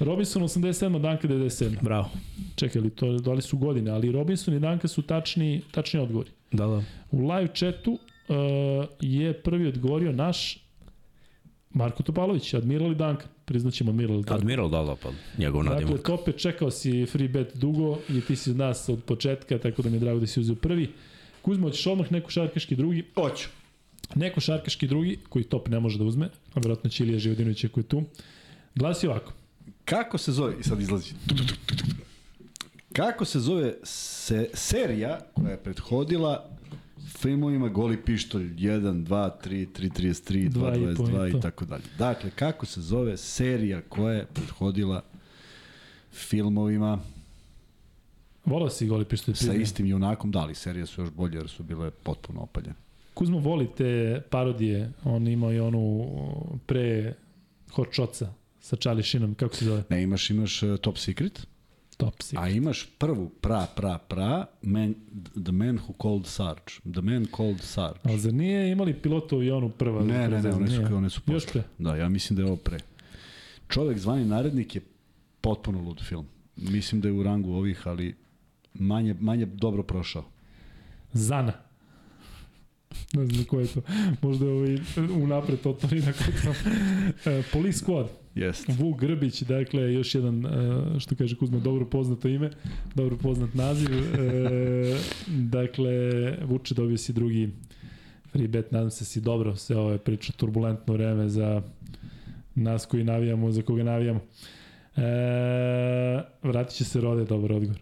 Robinson 0.00 0.42
87, 0.42 1.00
Danka 1.00 1.28
97. 1.28 1.82
Bravo. 1.82 2.10
Čekaj, 2.56 2.80
ali 2.80 2.90
to, 2.90 3.12
da 3.12 3.32
li 3.32 3.42
su 3.42 3.58
godine, 3.58 3.90
ali 3.90 4.12
Robinson 4.12 4.54
i 4.54 4.60
Danka 4.60 4.88
su 4.88 5.02
tačni, 5.02 5.62
tačni 5.70 6.00
odgovori. 6.00 6.30
Da, 6.52 6.66
da. 6.66 6.82
U 7.10 7.28
live 7.28 7.48
chatu 7.54 7.92
uh, 7.92 8.38
je 9.00 9.32
prvi 9.32 9.66
odgovorio 9.66 10.12
naš 10.12 10.68
Marko 11.70 12.02
Topalović, 12.02 12.54
Admiral 12.54 12.92
i 12.92 12.94
Duncan. 12.94 13.28
Priznaćemo 13.48 13.90
Admiral 13.90 14.16
Duncan. 14.16 14.36
Admiral, 14.36 14.68
da, 14.68 14.82
da, 14.82 14.96
pa 14.96 15.08
njegov 15.38 15.64
nadimak. 15.64 15.96
Dakle, 15.96 16.16
Tope, 16.16 16.32
čekao 16.32 16.70
si 16.70 17.06
free 17.06 17.28
bet 17.28 17.56
dugo 17.56 17.98
i 18.08 18.20
ti 18.20 18.36
si 18.36 18.50
od 18.50 18.56
nas 18.56 18.88
od 18.88 19.04
početka, 19.04 19.58
tako 19.58 19.82
da 19.82 19.90
mi 19.90 19.96
je 19.96 20.00
drago 20.00 20.20
da 20.20 20.26
si 20.26 20.40
uzeo 20.40 20.56
prvi. 20.56 20.90
Kuzmo, 21.42 21.66
hoćeš 21.66 21.86
odmah 21.86 22.12
neko 22.12 22.30
šarkaški 22.30 22.76
drugi? 22.76 23.04
Hoću. 23.14 23.48
Neko 24.14 24.40
šarkaški 24.40 24.86
drugi, 24.86 25.18
koji 25.28 25.44
Top 25.44 25.68
ne 25.68 25.80
može 25.80 25.98
da 25.98 26.04
uzme, 26.04 26.26
a 26.54 26.60
vjerojatno 26.60 26.90
će 26.90 27.04
Ilija 27.04 27.18
Živodinović 27.18 27.64
ako 27.64 27.80
je 27.80 27.84
tu. 27.84 28.02
Glasi 28.74 29.06
ovako. 29.06 29.32
Kako 29.84 30.18
se 30.18 30.32
zove, 30.32 30.54
i 30.60 30.62
sad 30.62 30.80
izlazi, 30.80 31.12
kako 32.92 33.24
se 33.24 33.40
zove 33.40 33.74
se, 33.82 34.48
serija 34.54 35.20
koja 35.34 35.50
je 35.50 35.56
prethodila 35.56 36.57
filmovima 37.08 37.68
Goli 37.68 38.02
pištolj 38.02 38.54
1, 38.54 39.04
2, 39.04 39.30
3, 39.44 39.66
3, 39.74 39.90
33, 40.00 40.48
2, 40.48 40.48
Dva 40.48 40.76
i 40.76 40.96
po 40.96 41.02
22 41.02 41.38
i 41.38 41.40
tako 41.40 41.64
dalje. 41.64 41.84
Dakle, 41.98 42.30
kako 42.30 42.66
se 42.66 42.80
zove 42.80 43.16
serija 43.16 43.80
koja 43.88 44.14
je 44.14 44.26
prethodila 44.26 45.02
filmovima 46.12 46.98
Volao 48.44 48.70
si 48.70 48.86
goli 48.86 49.04
pištolj. 49.04 49.34
sa 49.34 49.54
istim 49.54 49.86
junakom, 49.86 50.30
da 50.30 50.44
li 50.44 50.54
serije 50.54 50.86
su 50.86 51.00
još 51.00 51.10
bolje 51.10 51.36
jer 51.36 51.48
su 51.48 51.62
bile 51.62 51.90
potpuno 51.90 52.40
opaljene. 52.40 52.74
Kuzmo 53.14 53.38
voli 53.38 53.68
te 53.76 54.22
parodije, 54.30 54.92
on 55.04 55.28
ima 55.28 55.52
i 55.52 55.60
onu 55.60 56.06
pre 56.66 57.14
Hot 57.72 57.88
Shotsa 57.92 58.32
sa 58.60 58.76
Charlie 58.76 59.04
Sheenom, 59.04 59.34
kako 59.34 59.56
se 59.56 59.64
zove? 59.64 59.82
Ne, 59.90 60.02
imaš, 60.02 60.30
imaš 60.30 60.62
uh, 60.62 60.76
Top 60.76 60.98
Secret, 60.98 61.46
Top 61.98 62.22
si. 62.22 62.36
a 62.38 62.48
imaš 62.48 62.88
prvu, 62.98 63.28
pra, 63.40 63.66
pra, 63.76 63.98
pra, 63.98 64.46
man, 64.62 64.94
The 65.44 65.52
Man 65.52 65.78
Who 65.78 65.92
Called 66.02 66.26
Sarge. 66.26 66.92
The 66.92 67.00
Man 67.00 67.26
Called 67.36 67.60
Sarge. 67.60 68.00
Ali 68.02 68.18
zar 68.18 68.34
nije 68.34 68.70
imali 68.70 68.94
pilotu 68.94 69.36
avionu 69.36 69.70
prva? 69.70 70.04
Ne, 70.04 70.28
ne, 70.28 70.42
ne, 70.42 70.50
one 70.50 70.68
su, 70.70 70.96
one 70.96 71.10
su 71.10 71.20
Još 71.26 71.46
pre. 71.46 71.62
Da, 71.78 71.96
ja 71.96 72.08
mislim 72.08 72.36
da 72.36 72.42
je 72.42 72.46
ovo 72.46 72.56
pre. 72.56 72.78
Čovek 73.68 73.98
zvani 73.98 74.24
narednik 74.24 74.74
je 74.74 74.80
potpuno 75.40 75.80
lud 75.80 76.02
film. 76.04 76.26
Mislim 76.56 77.00
da 77.00 77.08
je 77.08 77.12
u 77.14 77.22
rangu 77.22 77.52
ovih, 77.52 77.86
ali 77.86 78.16
manje, 78.74 79.14
manje 79.20 79.46
dobro 79.46 79.82
prošao. 79.82 80.24
Zana. 81.12 81.52
Ne 83.12 83.26
znam 83.26 83.44
ko 83.44 83.60
je 83.60 83.66
to. 83.66 83.80
Možda 84.22 84.46
je 84.46 84.52
ovaj 84.52 84.78
unapred 85.22 85.58
otvorina 85.64 86.12
kod 86.12 86.42
tam. 86.42 86.54
E, 87.32 87.42
Police 87.52 87.84
Squad. 87.84 88.06
Jeste. 88.38 88.72
Vuk 88.78 89.00
Grbić, 89.00 89.42
dakle, 89.42 89.92
još 89.94 90.14
jedan, 90.14 90.46
e, 90.46 91.00
što 91.00 91.16
kaže 91.16 91.36
Kuzma, 91.36 91.58
dobro 91.58 91.86
poznato 91.86 92.28
ime, 92.28 92.50
dobro 92.94 93.16
poznat 93.16 93.54
naziv. 93.54 93.88
E, 93.92 94.98
dakle, 95.56 95.92
Vuče 96.44 96.74
dobio 96.74 96.96
si 96.96 97.12
drugi 97.12 97.50
free 98.32 98.48
bet, 98.48 98.72
nadam 98.72 98.90
se 98.90 99.00
da 99.00 99.06
si 99.06 99.20
dobro 99.20 99.56
se 99.56 99.76
ove 99.76 99.98
priča 99.98 100.32
turbulentno 100.32 100.94
vreme 100.94 101.28
za 101.28 101.62
nas 102.54 102.86
koji 102.86 103.04
navijamo, 103.04 103.52
za 103.52 103.62
koga 103.62 103.82
navijamo. 103.82 104.20
E, 104.96 105.02
vratit 106.42 106.76
će 106.76 106.84
se 106.84 107.00
Rode, 107.00 107.24
dobar 107.24 107.52
odgovor. 107.52 107.80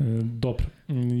E, 0.00 0.04
dobro. 0.22 0.66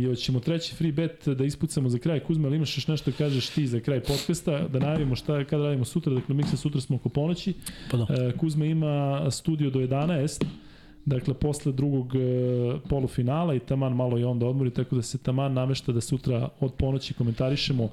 Hoćemo 0.08 0.40
treći 0.40 0.74
free 0.74 0.92
bet 0.92 1.28
da 1.28 1.44
ispucamo 1.44 1.88
za 1.88 1.98
kraj. 1.98 2.20
Kuzma, 2.20 2.48
ali 2.48 2.56
imaš 2.56 2.76
još 2.76 2.88
nešto 2.88 3.10
da 3.10 3.16
kažeš 3.16 3.48
ti 3.48 3.66
za 3.66 3.80
kraj 3.80 4.00
podcasta, 4.00 4.68
da 4.68 4.78
najavimo 4.78 5.16
šta, 5.16 5.44
kada 5.44 5.62
radimo 5.62 5.84
sutra, 5.84 6.14
dakle, 6.14 6.34
miksa 6.34 6.56
sutra 6.56 6.80
smo 6.80 6.96
oko 6.96 7.08
ponoći. 7.08 7.54
Pa 7.90 7.96
da. 7.96 8.06
E, 8.10 8.32
Kuzma 8.36 8.64
ima 8.64 9.30
studio 9.30 9.70
do 9.70 9.78
11, 9.78 10.44
dakle 11.04 11.34
posle 11.34 11.72
drugog 11.72 12.16
e, 12.16 12.18
polufinala 12.88 13.54
i 13.54 13.60
taman 13.60 13.96
malo 13.96 14.18
i 14.18 14.24
onda 14.24 14.46
odmori, 14.46 14.70
tako 14.70 14.96
da 14.96 15.02
se 15.02 15.18
taman 15.18 15.52
namešta 15.52 15.92
da 15.92 16.00
sutra 16.00 16.48
od 16.60 16.74
ponoći 16.74 17.14
komentarišemo 17.14 17.90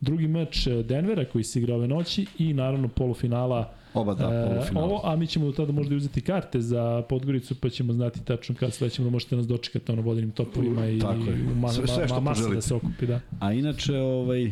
drugi 0.00 0.28
meč 0.28 0.68
Denvera 0.84 1.24
koji 1.24 1.44
se 1.44 1.58
igra 1.58 1.74
ove 1.74 1.88
noći 1.88 2.26
i 2.38 2.54
naravno 2.54 2.88
polufinala 2.88 3.74
Oba 3.94 4.14
da, 4.14 4.24
e, 4.24 4.70
ovo, 4.74 5.00
a 5.04 5.16
mi 5.16 5.26
ćemo 5.26 5.46
do 5.46 5.52
tada 5.52 5.72
možda 5.72 5.94
i 5.94 5.96
uzeti 5.96 6.20
karte 6.20 6.60
za 6.60 7.02
Podgoricu 7.08 7.54
pa 7.54 7.68
ćemo 7.68 7.92
znati 7.92 8.24
tačno 8.24 8.54
kad 8.54 8.74
sledećemo 8.74 9.08
da 9.08 9.12
možete 9.12 9.36
nas 9.36 9.46
dočekati 9.46 9.92
ono 9.92 10.02
vodenim 10.02 10.30
topovima 10.30 10.86
i 10.86 10.98
Tako 10.98 11.14
je. 11.14 11.46
u 11.52 11.54
ma, 11.54 11.68
Sve- 11.68 11.86
sve 11.86 12.02
ma, 12.02 12.06
što 12.06 12.20
ma, 12.20 12.30
masa 12.30 12.48
da 12.48 12.60
se 12.60 12.74
okupi, 12.74 13.06
da. 13.06 13.20
A 13.40 13.52
inače, 13.52 13.96
ovaj... 13.98 14.50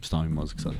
Stavi 0.00 0.28
mozak 0.28 0.60
sad. 0.60 0.72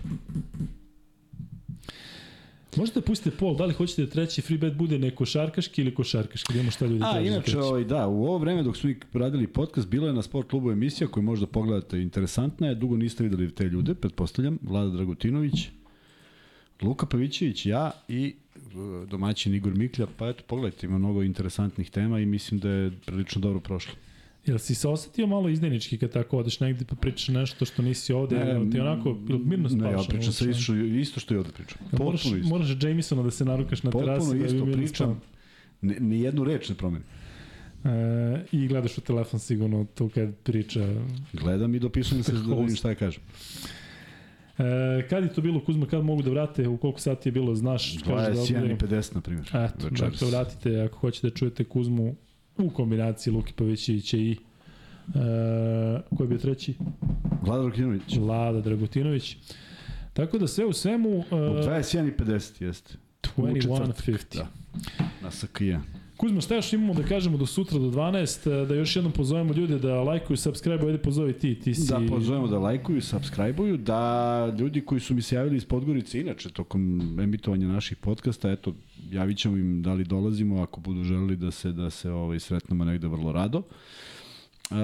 Možete 2.77 3.01
da 3.01 3.07
pustite 3.07 3.37
pol, 3.37 3.57
da 3.57 3.65
li 3.65 3.75
hoćete 3.75 4.05
da 4.05 4.11
treći 4.11 4.43
free 4.43 4.59
bet 4.59 4.75
bude 4.75 4.99
neko 4.99 5.25
šarkaški 5.25 5.83
ili 5.83 5.95
košarkaški, 5.95 6.53
da 6.53 6.59
imamo 6.59 6.71
šta 6.71 6.87
ljudi 6.87 7.05
A, 7.07 7.21
inače, 7.21 7.43
treći. 7.43 7.59
ovaj, 7.59 7.85
da, 7.85 8.07
u 8.07 8.25
ovo 8.25 8.39
vreme 8.39 8.63
dok 8.63 8.77
smo 8.77 8.89
mi 8.89 8.97
radili 9.13 9.47
podcast, 9.47 9.89
bilo 9.89 10.07
je 10.07 10.13
na 10.13 10.23
Sport 10.23 10.49
klubu 10.51 10.71
emisija 10.71 11.09
koju 11.09 11.23
možda 11.23 11.47
pogledate 11.47 12.03
interesantna 12.03 12.67
je, 12.67 12.75
dugo 12.75 12.97
niste 12.97 13.25
videli 13.25 13.51
te 13.51 13.65
ljude, 13.65 13.95
pretpostavljam, 13.95 14.59
Vlada 14.63 14.91
Dragutinović, 14.91 15.69
Luka 16.83 17.07
Pavićević, 17.07 17.67
ja 17.67 17.91
i 18.09 18.35
e, 18.57 18.61
domaćin 19.07 19.55
Igor 19.55 19.75
Miklja, 19.75 20.07
pa 20.17 20.29
eto, 20.29 20.43
pogledajte, 20.47 20.87
ima 20.87 20.99
mnogo 20.99 21.23
interesantnih 21.23 21.91
tema 21.91 22.21
i 22.21 22.27
mislim 22.27 22.61
da 22.61 22.69
je 22.69 22.91
prilično 23.07 23.41
dobro 23.41 23.61
prošlo. 23.61 23.95
Jel 24.47 24.59
si 24.59 24.75
se 24.75 24.89
osetio 24.89 25.27
malo 25.27 25.49
izdajnički 25.49 25.99
kad 25.99 26.11
tako 26.13 26.39
odeš 26.39 26.61
negde 26.61 26.85
pa 26.85 26.95
pričaš 26.95 27.29
nešto 27.29 27.65
što 27.65 27.83
nisi 27.83 28.13
ovde, 28.13 28.37
ne, 28.39 28.71
ti 28.71 28.81
onako 28.81 29.17
mirno 29.45 29.69
spavaš? 29.69 29.85
Ne, 29.85 30.03
ja 30.03 30.09
pričam 30.09 30.33
sa 30.33 30.51
isto, 30.51 30.75
isto 30.75 31.21
što 31.21 31.35
i 31.35 31.37
ovde 31.37 31.51
pričam. 31.53 31.79
Jel 31.93 32.05
Moraš, 32.05 32.23
Potpuno 32.23 32.41
isto. 32.41 32.49
moraš 32.49 32.69
Jamesona 32.83 33.23
da 33.23 33.31
se 33.31 33.45
narukaš 33.45 33.83
na 33.83 33.91
terasi 33.91 34.19
Potpuno 34.19 34.41
da 34.41 34.47
isto 34.47 34.65
mirno 34.65 34.73
pričam. 34.73 35.21
Ni, 35.81 35.97
ni 36.01 36.21
jednu 36.21 36.45
reč 36.45 36.69
ne 36.69 36.75
promenim. 36.75 37.03
spavao. 37.03 37.23
E, 37.85 38.45
I 38.53 38.69
gledaš 38.69 38.99
u 38.99 39.01
telefon 39.01 39.41
sigurno 39.41 39.87
tu 39.95 40.09
kad 40.15 40.35
priča. 40.37 40.81
Gledam 41.33 41.75
i 41.75 41.79
dopisujem 41.79 42.23
se 42.23 42.33
da 42.33 42.55
vidim 42.55 42.77
šta 42.77 42.89
ja 42.89 42.95
kažem. 42.95 43.23
E, 44.59 45.09
kad 45.11 45.25
je 45.25 45.33
to 45.33 45.41
bilo, 45.41 45.65
Kuzma, 45.65 45.87
kad 45.87 46.05
mogu 46.05 46.23
da 46.23 46.31
vrate, 46.31 46.69
u 46.69 46.77
koliko 46.77 47.01
sati 47.01 47.29
je 47.29 47.33
bilo, 47.33 47.55
znaš? 47.55 47.99
kažeš 48.07 48.37
da 48.37 48.43
21 48.43 48.51
i 48.51 48.55
odgovorim. 48.55 48.79
50, 48.79 49.15
na 49.15 49.21
primjer. 49.21 49.47
Eto, 49.49 49.91
dakle, 49.91 50.29
vratite 50.31 50.81
ako 50.81 50.99
hoćete 50.99 51.27
da 51.31 51.35
čujete 51.35 51.65
Kuzmu 51.65 52.15
u 52.59 52.71
kombinaciji 52.71 53.33
Luki 53.33 53.53
Pavićevića 53.53 54.17
i 54.17 54.33
e, 54.33 54.37
ko 56.17 56.23
je 56.23 56.29
bio 56.29 56.39
treći? 56.39 56.75
Vlada 57.43 57.63
Rokinović. 57.63 58.17
Vlada 58.17 58.61
Dragutinović. 58.61 59.37
Tako 60.13 60.39
da 60.39 60.47
sve 60.47 60.65
u 60.65 60.73
svemu... 60.73 61.09
E, 61.09 61.35
21 61.35 62.09
i 62.09 62.17
50 62.17 62.63
jeste. 62.63 62.95
U 63.37 63.55
četvrtak, 63.61 64.07
21.50. 64.07 64.37
Da. 64.37 64.47
Na 65.23 65.31
SKJ. 65.31 65.75
Kuzma, 66.23 66.41
šta 66.41 66.55
još 66.55 66.73
imamo 66.73 66.95
da 66.95 67.03
kažemo 67.03 67.39
do 67.39 67.47
sutra, 67.47 67.79
do 67.79 67.91
12, 67.91 68.67
da 68.67 68.75
još 68.75 68.97
jednom 68.97 69.13
pozovemo 69.13 69.55
ljude 69.55 69.79
da 69.79 70.03
lajkuju, 70.03 70.37
subscribe, 70.37 70.87
ajde 70.87 70.99
pozovi 70.99 71.33
ti, 71.33 71.61
ti 71.61 71.75
si... 71.75 71.89
Da 71.89 72.01
pozovemo 72.09 72.47
da 72.47 72.59
lajkuju, 72.59 73.01
subscribe-uju, 73.01 73.77
da 73.77 74.55
ljudi 74.59 74.81
koji 74.81 75.01
su 75.01 75.15
mi 75.15 75.23
se 75.23 75.35
javili 75.35 75.57
iz 75.57 75.65
Podgorice, 75.65 76.21
inače, 76.21 76.51
tokom 76.51 77.01
emitovanja 77.21 77.69
naših 77.69 77.97
podcasta, 77.97 78.51
eto, 78.51 78.75
javit 79.11 79.39
ćemo 79.39 79.57
im 79.57 79.83
da 79.83 79.93
li 79.93 80.05
dolazimo, 80.05 80.63
ako 80.63 80.81
budu 80.81 81.05
želeli 81.05 81.37
da 81.37 81.51
se, 81.51 81.73
da 81.73 81.91
se 81.91 82.11
ovaj, 82.11 82.41
sretnemo 82.41 82.85
negde 82.85 83.09
vrlo 83.09 83.33
rado. 83.33 83.63
E, 84.71 84.75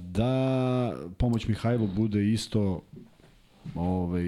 da 0.00 0.92
pomoć 1.16 1.48
Mihajlu 1.48 1.86
bude 1.86 2.32
isto 2.32 2.82
ovaj, 3.74 4.24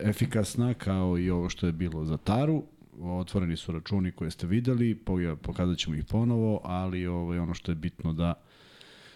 efikasna 0.00 0.74
kao 0.74 1.18
i 1.18 1.30
ovo 1.30 1.48
što 1.48 1.66
je 1.66 1.72
bilo 1.72 2.04
za 2.04 2.16
Taru. 2.16 2.62
Otvoreni 3.00 3.56
su 3.56 3.72
računi 3.72 4.12
koje 4.12 4.30
ste 4.30 4.46
videli, 4.46 4.94
po- 4.94 5.36
pokazat 5.42 5.78
ćemo 5.78 5.96
ih 5.96 6.04
ponovo, 6.04 6.60
ali 6.64 7.06
ovaj, 7.06 7.38
ono 7.38 7.54
što 7.54 7.72
je 7.72 7.76
bitno 7.76 8.12
da 8.12 8.34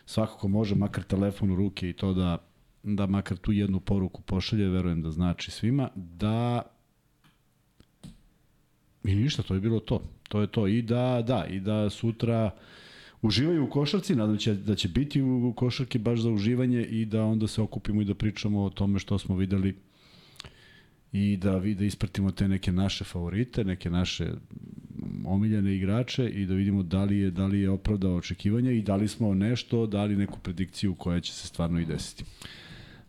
svako 0.07 0.39
ko 0.39 0.49
može, 0.49 0.75
makar 0.75 1.05
telefon 1.05 1.51
u 1.51 1.57
ruke 1.57 1.89
i 1.89 1.93
to 1.93 2.15
da, 2.15 2.39
da 2.83 3.07
makar 3.07 3.37
tu 3.37 3.53
jednu 3.53 3.81
poruku 3.81 4.23
pošalje, 4.23 4.69
verujem 4.69 5.03
da 5.03 5.11
znači 5.11 5.51
svima, 5.51 5.89
da 5.95 6.63
i 9.05 9.15
ništa, 9.15 9.43
to 9.43 9.55
je 9.55 9.61
bilo 9.61 9.81
to. 9.81 10.03
To 10.29 10.41
je 10.41 10.47
to. 10.47 10.67
I 10.67 10.83
da, 10.83 11.23
da, 11.27 11.47
i 11.51 11.61
da 11.61 11.91
sutra 11.91 12.51
uživaju 13.23 13.65
u 13.65 13.71
košarci, 13.71 14.15
nadam 14.15 14.37
će 14.37 14.55
da 14.55 14.75
će 14.75 14.89
biti 14.89 15.23
u 15.23 15.53
košarki 15.57 15.99
baš 15.99 16.21
za 16.21 16.31
uživanje 16.31 16.83
i 16.83 17.05
da 17.05 17.25
onda 17.25 17.47
se 17.47 17.63
okupimo 17.63 18.03
i 18.03 18.05
da 18.05 18.15
pričamo 18.15 18.65
o 18.65 18.71
tome 18.71 18.99
što 18.99 19.19
smo 19.19 19.37
videli 19.37 19.77
i 21.13 21.37
da, 21.37 21.57
vi- 21.57 21.75
da 21.75 21.85
ispratimo 21.85 22.31
te 22.31 22.49
neke 22.49 22.73
naše 22.73 23.05
favorite, 23.05 23.65
neke 23.65 23.91
naše 23.91 24.25
mm, 24.25 25.27
omiljene 25.27 25.77
igrače 25.77 26.29
i 26.29 26.47
da 26.47 26.55
vidimo 26.55 26.83
da 26.83 27.05
li 27.05 27.19
je 27.19 27.31
da 27.31 27.47
li 27.47 27.61
je 27.61 27.71
opravdao 27.71 28.17
očekivanja 28.17 28.71
i 28.71 28.83
da 28.83 28.97
li 28.97 29.09
smo 29.09 29.35
nešto, 29.35 29.87
da 29.87 30.05
li 30.05 30.17
neku 30.17 30.39
predikciju 30.39 30.95
koja 30.95 31.21
će 31.21 31.33
se 31.33 31.47
stvarno 31.47 31.81
i 31.81 31.85
desiti. 31.85 32.25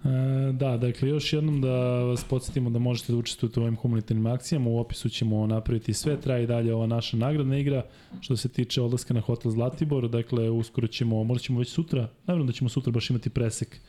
E, 0.04 0.08
da, 0.54 0.78
dakle, 0.78 1.10
još 1.10 1.34
jednom 1.34 1.62
da 1.62 1.74
vas 2.04 2.24
podsjetimo 2.24 2.70
da 2.70 2.80
možete 2.80 3.12
da 3.14 3.18
učestvujete 3.18 3.60
u 3.60 3.64
ovim 3.64 3.76
humanitarnim 3.76 4.26
akcijama. 4.26 4.70
U 4.70 4.78
opisu 4.80 5.10
ćemo 5.10 5.48
napraviti 5.48 5.94
sve, 5.94 6.22
traje 6.22 6.44
i 6.44 6.48
dalje 6.48 6.74
ova 6.74 6.88
naša 6.88 7.18
nagradna 7.18 7.58
igra. 7.58 7.86
Što 8.22 8.38
se 8.38 8.50
tiče 8.50 8.82
odlaska 8.82 9.14
na 9.14 9.22
hotel 9.22 9.52
Zlatibor, 9.52 10.10
dakle, 10.10 10.50
uskoro 10.50 10.88
ćemo, 10.88 11.24
možda 11.24 11.42
ćemo 11.44 11.60
već 11.60 11.70
sutra, 11.70 12.10
naravno 12.28 12.46
da 12.46 12.52
ćemo 12.52 12.70
sutra 12.70 12.92
baš 12.92 13.10
imati 13.10 13.30
presek 13.30 13.80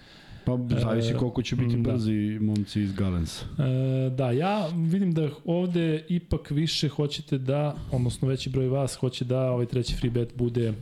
Pa 0.46 0.58
zavisi 0.80 1.14
koliko 1.14 1.42
će 1.42 1.56
biti 1.56 1.76
da. 1.76 1.92
brzi 1.92 2.38
momci 2.40 2.82
iz 2.82 2.92
Galensa. 2.92 3.44
E, 3.58 4.10
da, 4.10 4.30
ja 4.30 4.66
vidim 4.66 5.12
da 5.12 5.28
ovde 5.44 6.04
ipak 6.08 6.50
više 6.50 6.88
hoćete 6.88 7.38
da, 7.38 7.76
odnosno 7.92 8.28
veći 8.28 8.50
broj 8.50 8.68
vas 8.68 8.94
hoće 8.94 9.24
da 9.24 9.50
ovaj 9.50 9.66
treći 9.66 9.94
free 9.94 10.10
bet 10.10 10.36
bude 10.36 10.68
e, 10.68 10.72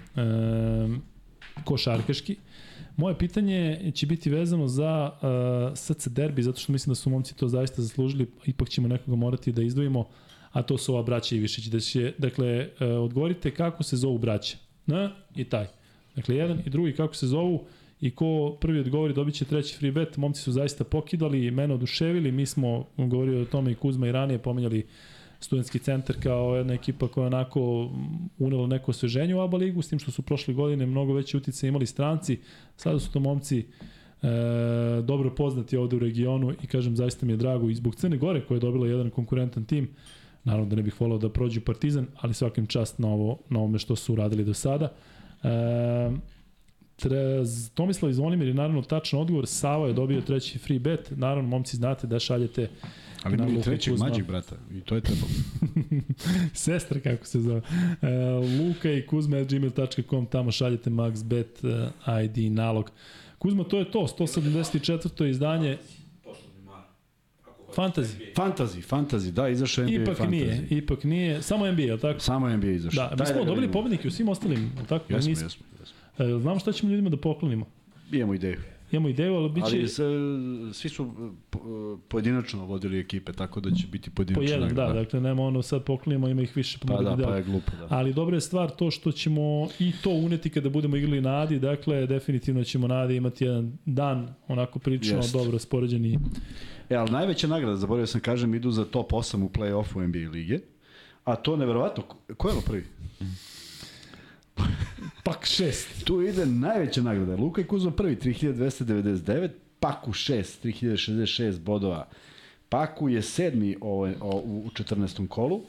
košarkaški. 1.65 2.36
Moje 2.97 3.18
pitanje 3.18 3.92
će 3.94 4.07
biti 4.07 4.31
vezano 4.31 4.68
za 4.68 5.10
uh, 5.12 5.78
SC 5.78 6.08
derbi, 6.08 6.42
zato 6.42 6.60
što 6.60 6.73
mislim 6.73 6.91
da 6.91 6.94
su 6.94 7.10
momci 7.10 7.36
to 7.36 7.49
zaista 7.49 7.82
zaslužili, 7.82 8.26
ipak 8.47 8.68
ćemo 8.68 8.89
nekoga 8.89 9.16
morati 9.16 9.52
da 9.52 9.62
izdvojimo, 9.62 10.08
a 10.52 10.62
to 10.62 10.78
su 10.78 10.94
ova 10.94 11.02
braća 11.02 11.36
Ivišić. 11.36 11.65
Da 11.65 11.81
će, 11.81 12.12
dakle, 12.18 12.68
uh, 12.81 13.05
odgovorite 13.05 13.50
kako 13.50 13.82
se 13.82 13.97
zovu 13.97 14.18
braća. 14.18 14.57
N 14.86 15.10
i 15.36 15.44
taj. 15.44 15.66
Dakle, 16.16 16.36
jedan 16.36 16.60
i 16.66 16.70
drugi 16.70 16.92
kako 16.92 17.15
se 17.15 17.26
zovu 17.26 17.65
i 18.03 18.11
ko 18.11 18.57
prvi 18.61 18.81
odgovori 18.81 19.15
dobit 19.15 19.35
će 19.35 19.45
treći 19.45 19.77
free 19.79 19.93
bet. 19.93 20.17
Momci 20.17 20.43
su 20.43 20.53
zaista 20.53 20.85
pokidali, 20.85 21.51
mene 21.51 21.75
oduševili, 21.75 22.33
mi 22.33 22.47
smo 22.47 22.87
govorili 22.97 23.43
o 23.43 23.45
tome 23.45 23.73
i 23.73 23.75
Kuzma 23.75 24.09
i 24.09 24.13
ranije 24.13 24.39
pomenjali 24.39 24.87
studentski 25.41 25.79
centar 25.79 26.17
kao 26.23 26.57
jedna 26.57 26.75
ekipa 26.75 27.09
koja 27.09 27.27
onako 27.27 27.91
unela 28.39 28.67
neko 28.67 28.91
osveženje 28.91 29.35
u 29.35 29.41
ABA 29.41 29.57
ligu, 29.57 29.83
s 29.83 29.89
tim 29.89 29.99
što 29.99 30.11
su 30.11 30.23
prošle 30.23 30.55
godine 30.55 30.87
mnogo 30.87 31.15
veće 31.15 31.37
utice 31.37 31.69
imali 31.69 31.87
stranci. 31.87 32.39
Sada 32.77 32.99
su 32.99 33.13
to 33.13 33.21
momci 33.21 33.59
e, 33.59 33.67
dobro 35.03 35.35
poznati 35.35 35.77
ovde 35.77 35.97
u 35.97 35.99
regionu 35.99 36.53
i 36.63 36.67
kažem 36.67 36.97
zaista 36.97 37.27
mi 37.27 37.33
je 37.33 37.37
drago 37.37 37.71
i 37.71 37.75
zbog 37.75 37.95
Crne 37.95 38.17
Gore 38.17 38.41
koja 38.47 38.57
je 38.57 38.61
dobila 38.61 38.87
jedan 38.87 39.11
konkurentan 39.11 39.65
tim. 39.65 39.91
Naravno 40.45 40.69
da 40.69 40.77
ne 40.77 40.83
bih 40.83 41.01
volao 41.01 41.19
da 41.19 41.29
prođu 41.29 41.61
Partizan, 41.61 42.07
ali 42.17 42.35
svakim 42.35 42.67
čast 42.67 42.99
na, 42.99 43.09
ovo, 43.09 43.39
na 43.49 43.59
ovome 43.59 43.79
što 43.79 43.97
su 43.97 44.13
uradili 44.13 44.45
do 44.45 44.55
sada. 44.55 44.93
E, 45.43 46.33
Tre, 47.03 47.17
Tomislav 47.75 48.11
i 48.11 48.15
Zvonimir 48.15 48.49
je 48.49 48.55
naravno 48.55 48.83
tačan 48.83 49.21
odgovor. 49.21 49.47
Sava 49.47 49.87
je 49.87 49.93
dobio 49.93 50.21
treći 50.21 50.59
free 50.59 50.79
bet. 50.79 51.11
Naravno, 51.11 51.49
momci, 51.49 51.77
znate 51.77 52.07
da 52.07 52.19
šaljete 52.19 52.69
Ali 53.23 53.37
na 53.37 53.43
ima 53.43 53.53
i 53.53 53.57
Luku 53.57 53.65
trećeg 53.65 53.93
Kuzma. 53.95 54.09
mađeg 54.09 54.27
brata 54.27 54.57
i 54.73 54.81
to 54.81 54.95
je 54.95 55.01
trebalo. 55.01 55.29
Sestra, 56.55 57.01
kako 57.01 57.27
se 57.27 57.41
zove. 57.41 57.61
E, 58.03 58.09
Luka 58.61 58.93
i 58.93 59.07
Kuzma.gmail.com, 59.07 60.27
tamo 60.27 60.53
šaljete 60.53 60.91
MaxBet 60.91 61.65
e, 62.09 62.25
ID 62.25 62.53
nalog. 62.53 62.91
Kuzma, 63.39 63.65
to 63.65 63.79
je 63.79 63.91
to, 63.91 63.99
174. 64.19 65.29
izdanje 65.29 65.79
Fantasy. 67.77 68.35
Fantasy, 68.37 68.83
fantasy, 68.91 69.31
da, 69.31 69.49
izašao 69.49 69.85
NBA 69.85 69.93
Ipak 69.95 70.19
fantasy. 70.19 70.29
nije, 70.31 70.67
ipak 70.71 71.05
nije. 71.05 71.43
Samo 71.43 71.73
NBA, 71.73 71.83
je 71.83 71.93
li 71.95 72.01
tako? 72.01 72.21
Samo 72.21 72.57
NBA 72.57 72.67
izašao. 72.67 73.09
Da, 73.09 73.25
mi 73.25 73.27
smo 73.27 73.45
dobili 73.45 73.73
pobednike 73.73 74.09
u 74.09 74.11
svim 74.11 74.29
ostalim, 74.29 74.59
je 74.59 74.81
li 74.81 74.87
tako? 74.89 75.13
Jesmo, 75.13 75.29
Nismo. 75.31 75.45
jesmo, 75.45 75.67
jesmo. 75.81 75.92
E, 76.18 76.39
znamo 76.41 76.58
šta 76.58 76.73
ćemo 76.73 76.91
ljudima 76.92 77.10
da 77.10 77.16
poklonimo. 77.16 77.66
Imamo 78.12 78.34
ideju. 78.34 78.60
Imamo 78.92 79.08
ideju, 79.08 79.34
ali 79.34 79.49
bit 79.49 79.65
će 79.65 79.76
Ali 79.76 79.89
se, 79.89 80.05
svi 80.73 80.89
su 80.89 81.15
po- 81.50 81.58
uh, 81.58 81.99
pojedinačno 82.08 82.65
vodili 82.66 82.99
ekipe, 82.99 83.32
tako 83.32 83.60
da 83.60 83.70
će 83.70 83.86
biti 83.86 84.10
po 84.10 84.15
pojedinačna 84.16 84.55
jedan, 84.55 84.68
da, 84.68 84.82
nagrada. 84.82 85.00
dakle 85.00 85.20
nema 85.20 85.42
ono 85.42 85.62
sad 85.62 85.84
poklonimo, 85.84 86.28
ima 86.28 86.42
ih 86.42 86.57
više, 86.57 86.78
pa, 86.78 86.94
Pa 86.97 87.02
da, 87.02 87.16
da, 87.16 87.24
pa 87.24 87.36
je 87.36 87.42
glupo, 87.42 87.73
da. 87.78 87.86
Ali 87.91 88.12
dobra 88.12 88.36
je 88.36 88.41
stvar 88.41 88.70
to 88.70 88.91
što 88.91 89.12
ćemo 89.12 89.68
i 89.78 89.92
to 90.02 90.10
uneti 90.10 90.50
kada 90.50 90.68
budemo 90.68 90.97
igrali 90.97 91.20
na 91.20 91.41
Adi, 91.41 91.58
dakle 91.58 92.07
definitivno 92.07 92.65
ćemo 92.65 92.86
na 92.86 92.94
Adi 92.94 93.16
imati 93.16 93.44
jedan 93.44 93.78
dan 93.86 94.34
onako 94.49 94.78
prilično 94.78 95.16
Jest. 95.16 95.32
dobro 95.32 95.58
spoređeni. 95.58 96.18
E, 96.91 96.94
ali 96.94 97.10
najveća 97.10 97.47
nagrada, 97.47 97.76
zaboravio 97.76 98.07
sam 98.07 98.20
kažem, 98.20 98.55
idu 98.55 98.70
za 98.70 98.84
top 98.84 99.12
8 99.12 99.42
u 99.44 99.49
play-offu 99.49 100.07
NBA 100.07 100.31
lige. 100.31 100.58
A 101.24 101.36
to 101.36 101.57
neverovatno, 101.57 102.02
ko 102.36 102.49
je 102.49 102.52
ono 102.52 102.62
prvi? 102.66 102.84
Pak 105.24 105.44
šest. 105.44 106.05
Tu 106.05 106.23
ide 106.23 106.47
najveća 106.47 107.02
nagrada. 107.02 107.36
Luka 107.36 107.60
je 107.60 107.66
Kuzma 107.66 107.91
prvi, 107.91 108.16
3299, 108.16 109.50
Paku 109.81 110.12
6, 110.12 110.42
3066 110.65 111.60
bodova. 111.60 112.08
Paku 112.68 113.08
je 113.08 113.23
sedmi 113.23 113.76
ovaj, 113.81 114.15
o, 114.20 114.42
u 114.44 114.70
14. 114.70 115.28
kolu. 115.28 115.62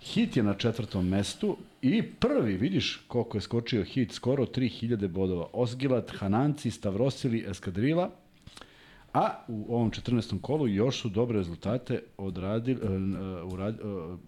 Hit 0.00 0.36
je 0.36 0.42
na 0.42 0.54
četvrtom 0.54 1.08
mestu 1.08 1.56
i 1.82 2.02
prvi, 2.02 2.56
vidiš 2.56 3.04
koliko 3.08 3.36
je 3.36 3.40
skočio 3.40 3.84
hit, 3.84 4.12
skoro 4.12 4.46
3000 4.46 5.08
bodova. 5.08 5.46
Osgilat, 5.52 6.10
Hananci, 6.10 6.70
Stavrosili, 6.70 7.44
Eskadrila. 7.48 8.10
A 9.14 9.44
u 9.48 9.74
ovom 9.74 9.90
14. 9.90 10.40
kolu 10.40 10.68
još 10.68 11.00
su 11.00 11.08
dobre 11.08 11.38
rezultate 11.38 12.02
odradili, 12.16 12.80
uh, 12.80 13.52
urad, 13.52 13.80
uh, 13.80 14.18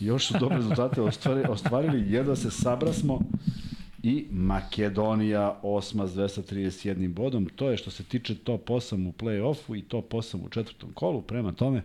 još 0.00 0.26
su 0.26 0.34
dobre 0.40 0.56
rezultate 0.56 1.00
ostvarili, 1.00 1.46
ostvarili 1.48 2.12
jedva 2.12 2.36
se 2.36 2.50
sabrasmo 2.50 3.20
i 4.02 4.26
Makedonija 4.30 5.60
osma 5.62 6.06
s 6.06 6.14
231 6.14 7.14
bodom. 7.14 7.48
To 7.56 7.70
je 7.70 7.76
što 7.76 7.90
se 7.90 8.04
tiče 8.04 8.34
top 8.34 8.68
8 8.68 9.08
u 9.08 9.12
play-offu 9.12 9.78
i 9.78 9.82
top 9.82 10.12
8 10.12 10.46
u 10.46 10.48
četvrtom 10.48 10.92
kolu. 10.94 11.22
Prema 11.22 11.52
tome, 11.52 11.82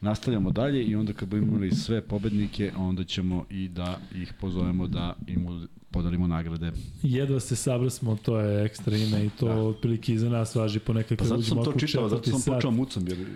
nastavljamo 0.00 0.50
dalje 0.50 0.84
i 0.84 0.94
onda 0.94 1.12
kad 1.12 1.28
budemo 1.28 1.48
imali 1.52 1.70
sve 1.70 2.00
pobednike, 2.00 2.72
onda 2.76 3.04
ćemo 3.04 3.44
i 3.50 3.68
da 3.68 3.98
ih 4.14 4.32
pozovemo 4.40 4.86
da 4.86 5.14
im 5.26 5.68
podelimo 5.90 6.26
nagrade. 6.26 6.72
Jedva 7.02 7.40
se 7.40 7.56
sabrasmo, 7.56 8.16
to 8.22 8.40
je 8.40 8.64
ekstra 8.64 8.96
ime 8.96 9.26
i 9.26 9.30
to 9.30 9.46
da. 9.46 9.54
otprilike 9.54 10.12
iza 10.12 10.28
nas 10.28 10.54
važi 10.54 10.78
ponekad 10.78 11.18
Pa 11.18 11.24
zato 11.24 11.42
sam 11.42 11.64
to 11.64 11.72
čitao, 11.72 12.08
zato 12.08 12.30
sam 12.30 12.54
počeo 12.54 12.70
mucam. 12.70 13.08
Jer... 13.08 13.26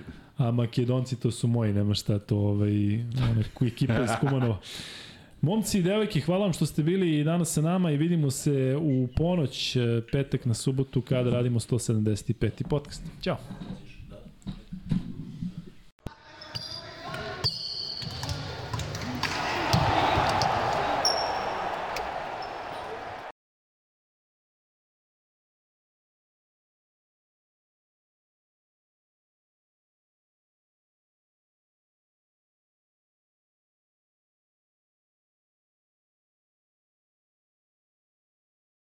A 0.40 0.50
Makedonci 0.50 1.16
to 1.16 1.30
su 1.30 1.48
moji, 1.48 1.72
nema 1.72 1.94
šta 1.94 2.18
to, 2.18 2.36
ovaj, 2.36 2.70
one 3.30 3.44
ekipa 3.66 4.04
iz 4.04 4.10
Kumanova. 4.20 4.58
Momci 5.40 5.78
i 5.78 5.82
devojke, 5.82 6.20
hvala 6.20 6.44
vam 6.44 6.52
što 6.52 6.66
ste 6.66 6.82
bili 6.82 7.18
i 7.18 7.24
danas 7.24 7.52
sa 7.52 7.60
nama 7.60 7.90
i 7.90 7.96
vidimo 7.96 8.30
se 8.30 8.76
u 8.80 9.08
ponoć, 9.16 9.76
eh, 9.76 9.80
petak 10.12 10.44
na 10.44 10.54
subotu 10.54 11.02
kada 11.02 11.30
radimo 11.30 11.60
175. 11.60 12.68
podcast. 12.68 13.02
Ćao! 13.22 13.36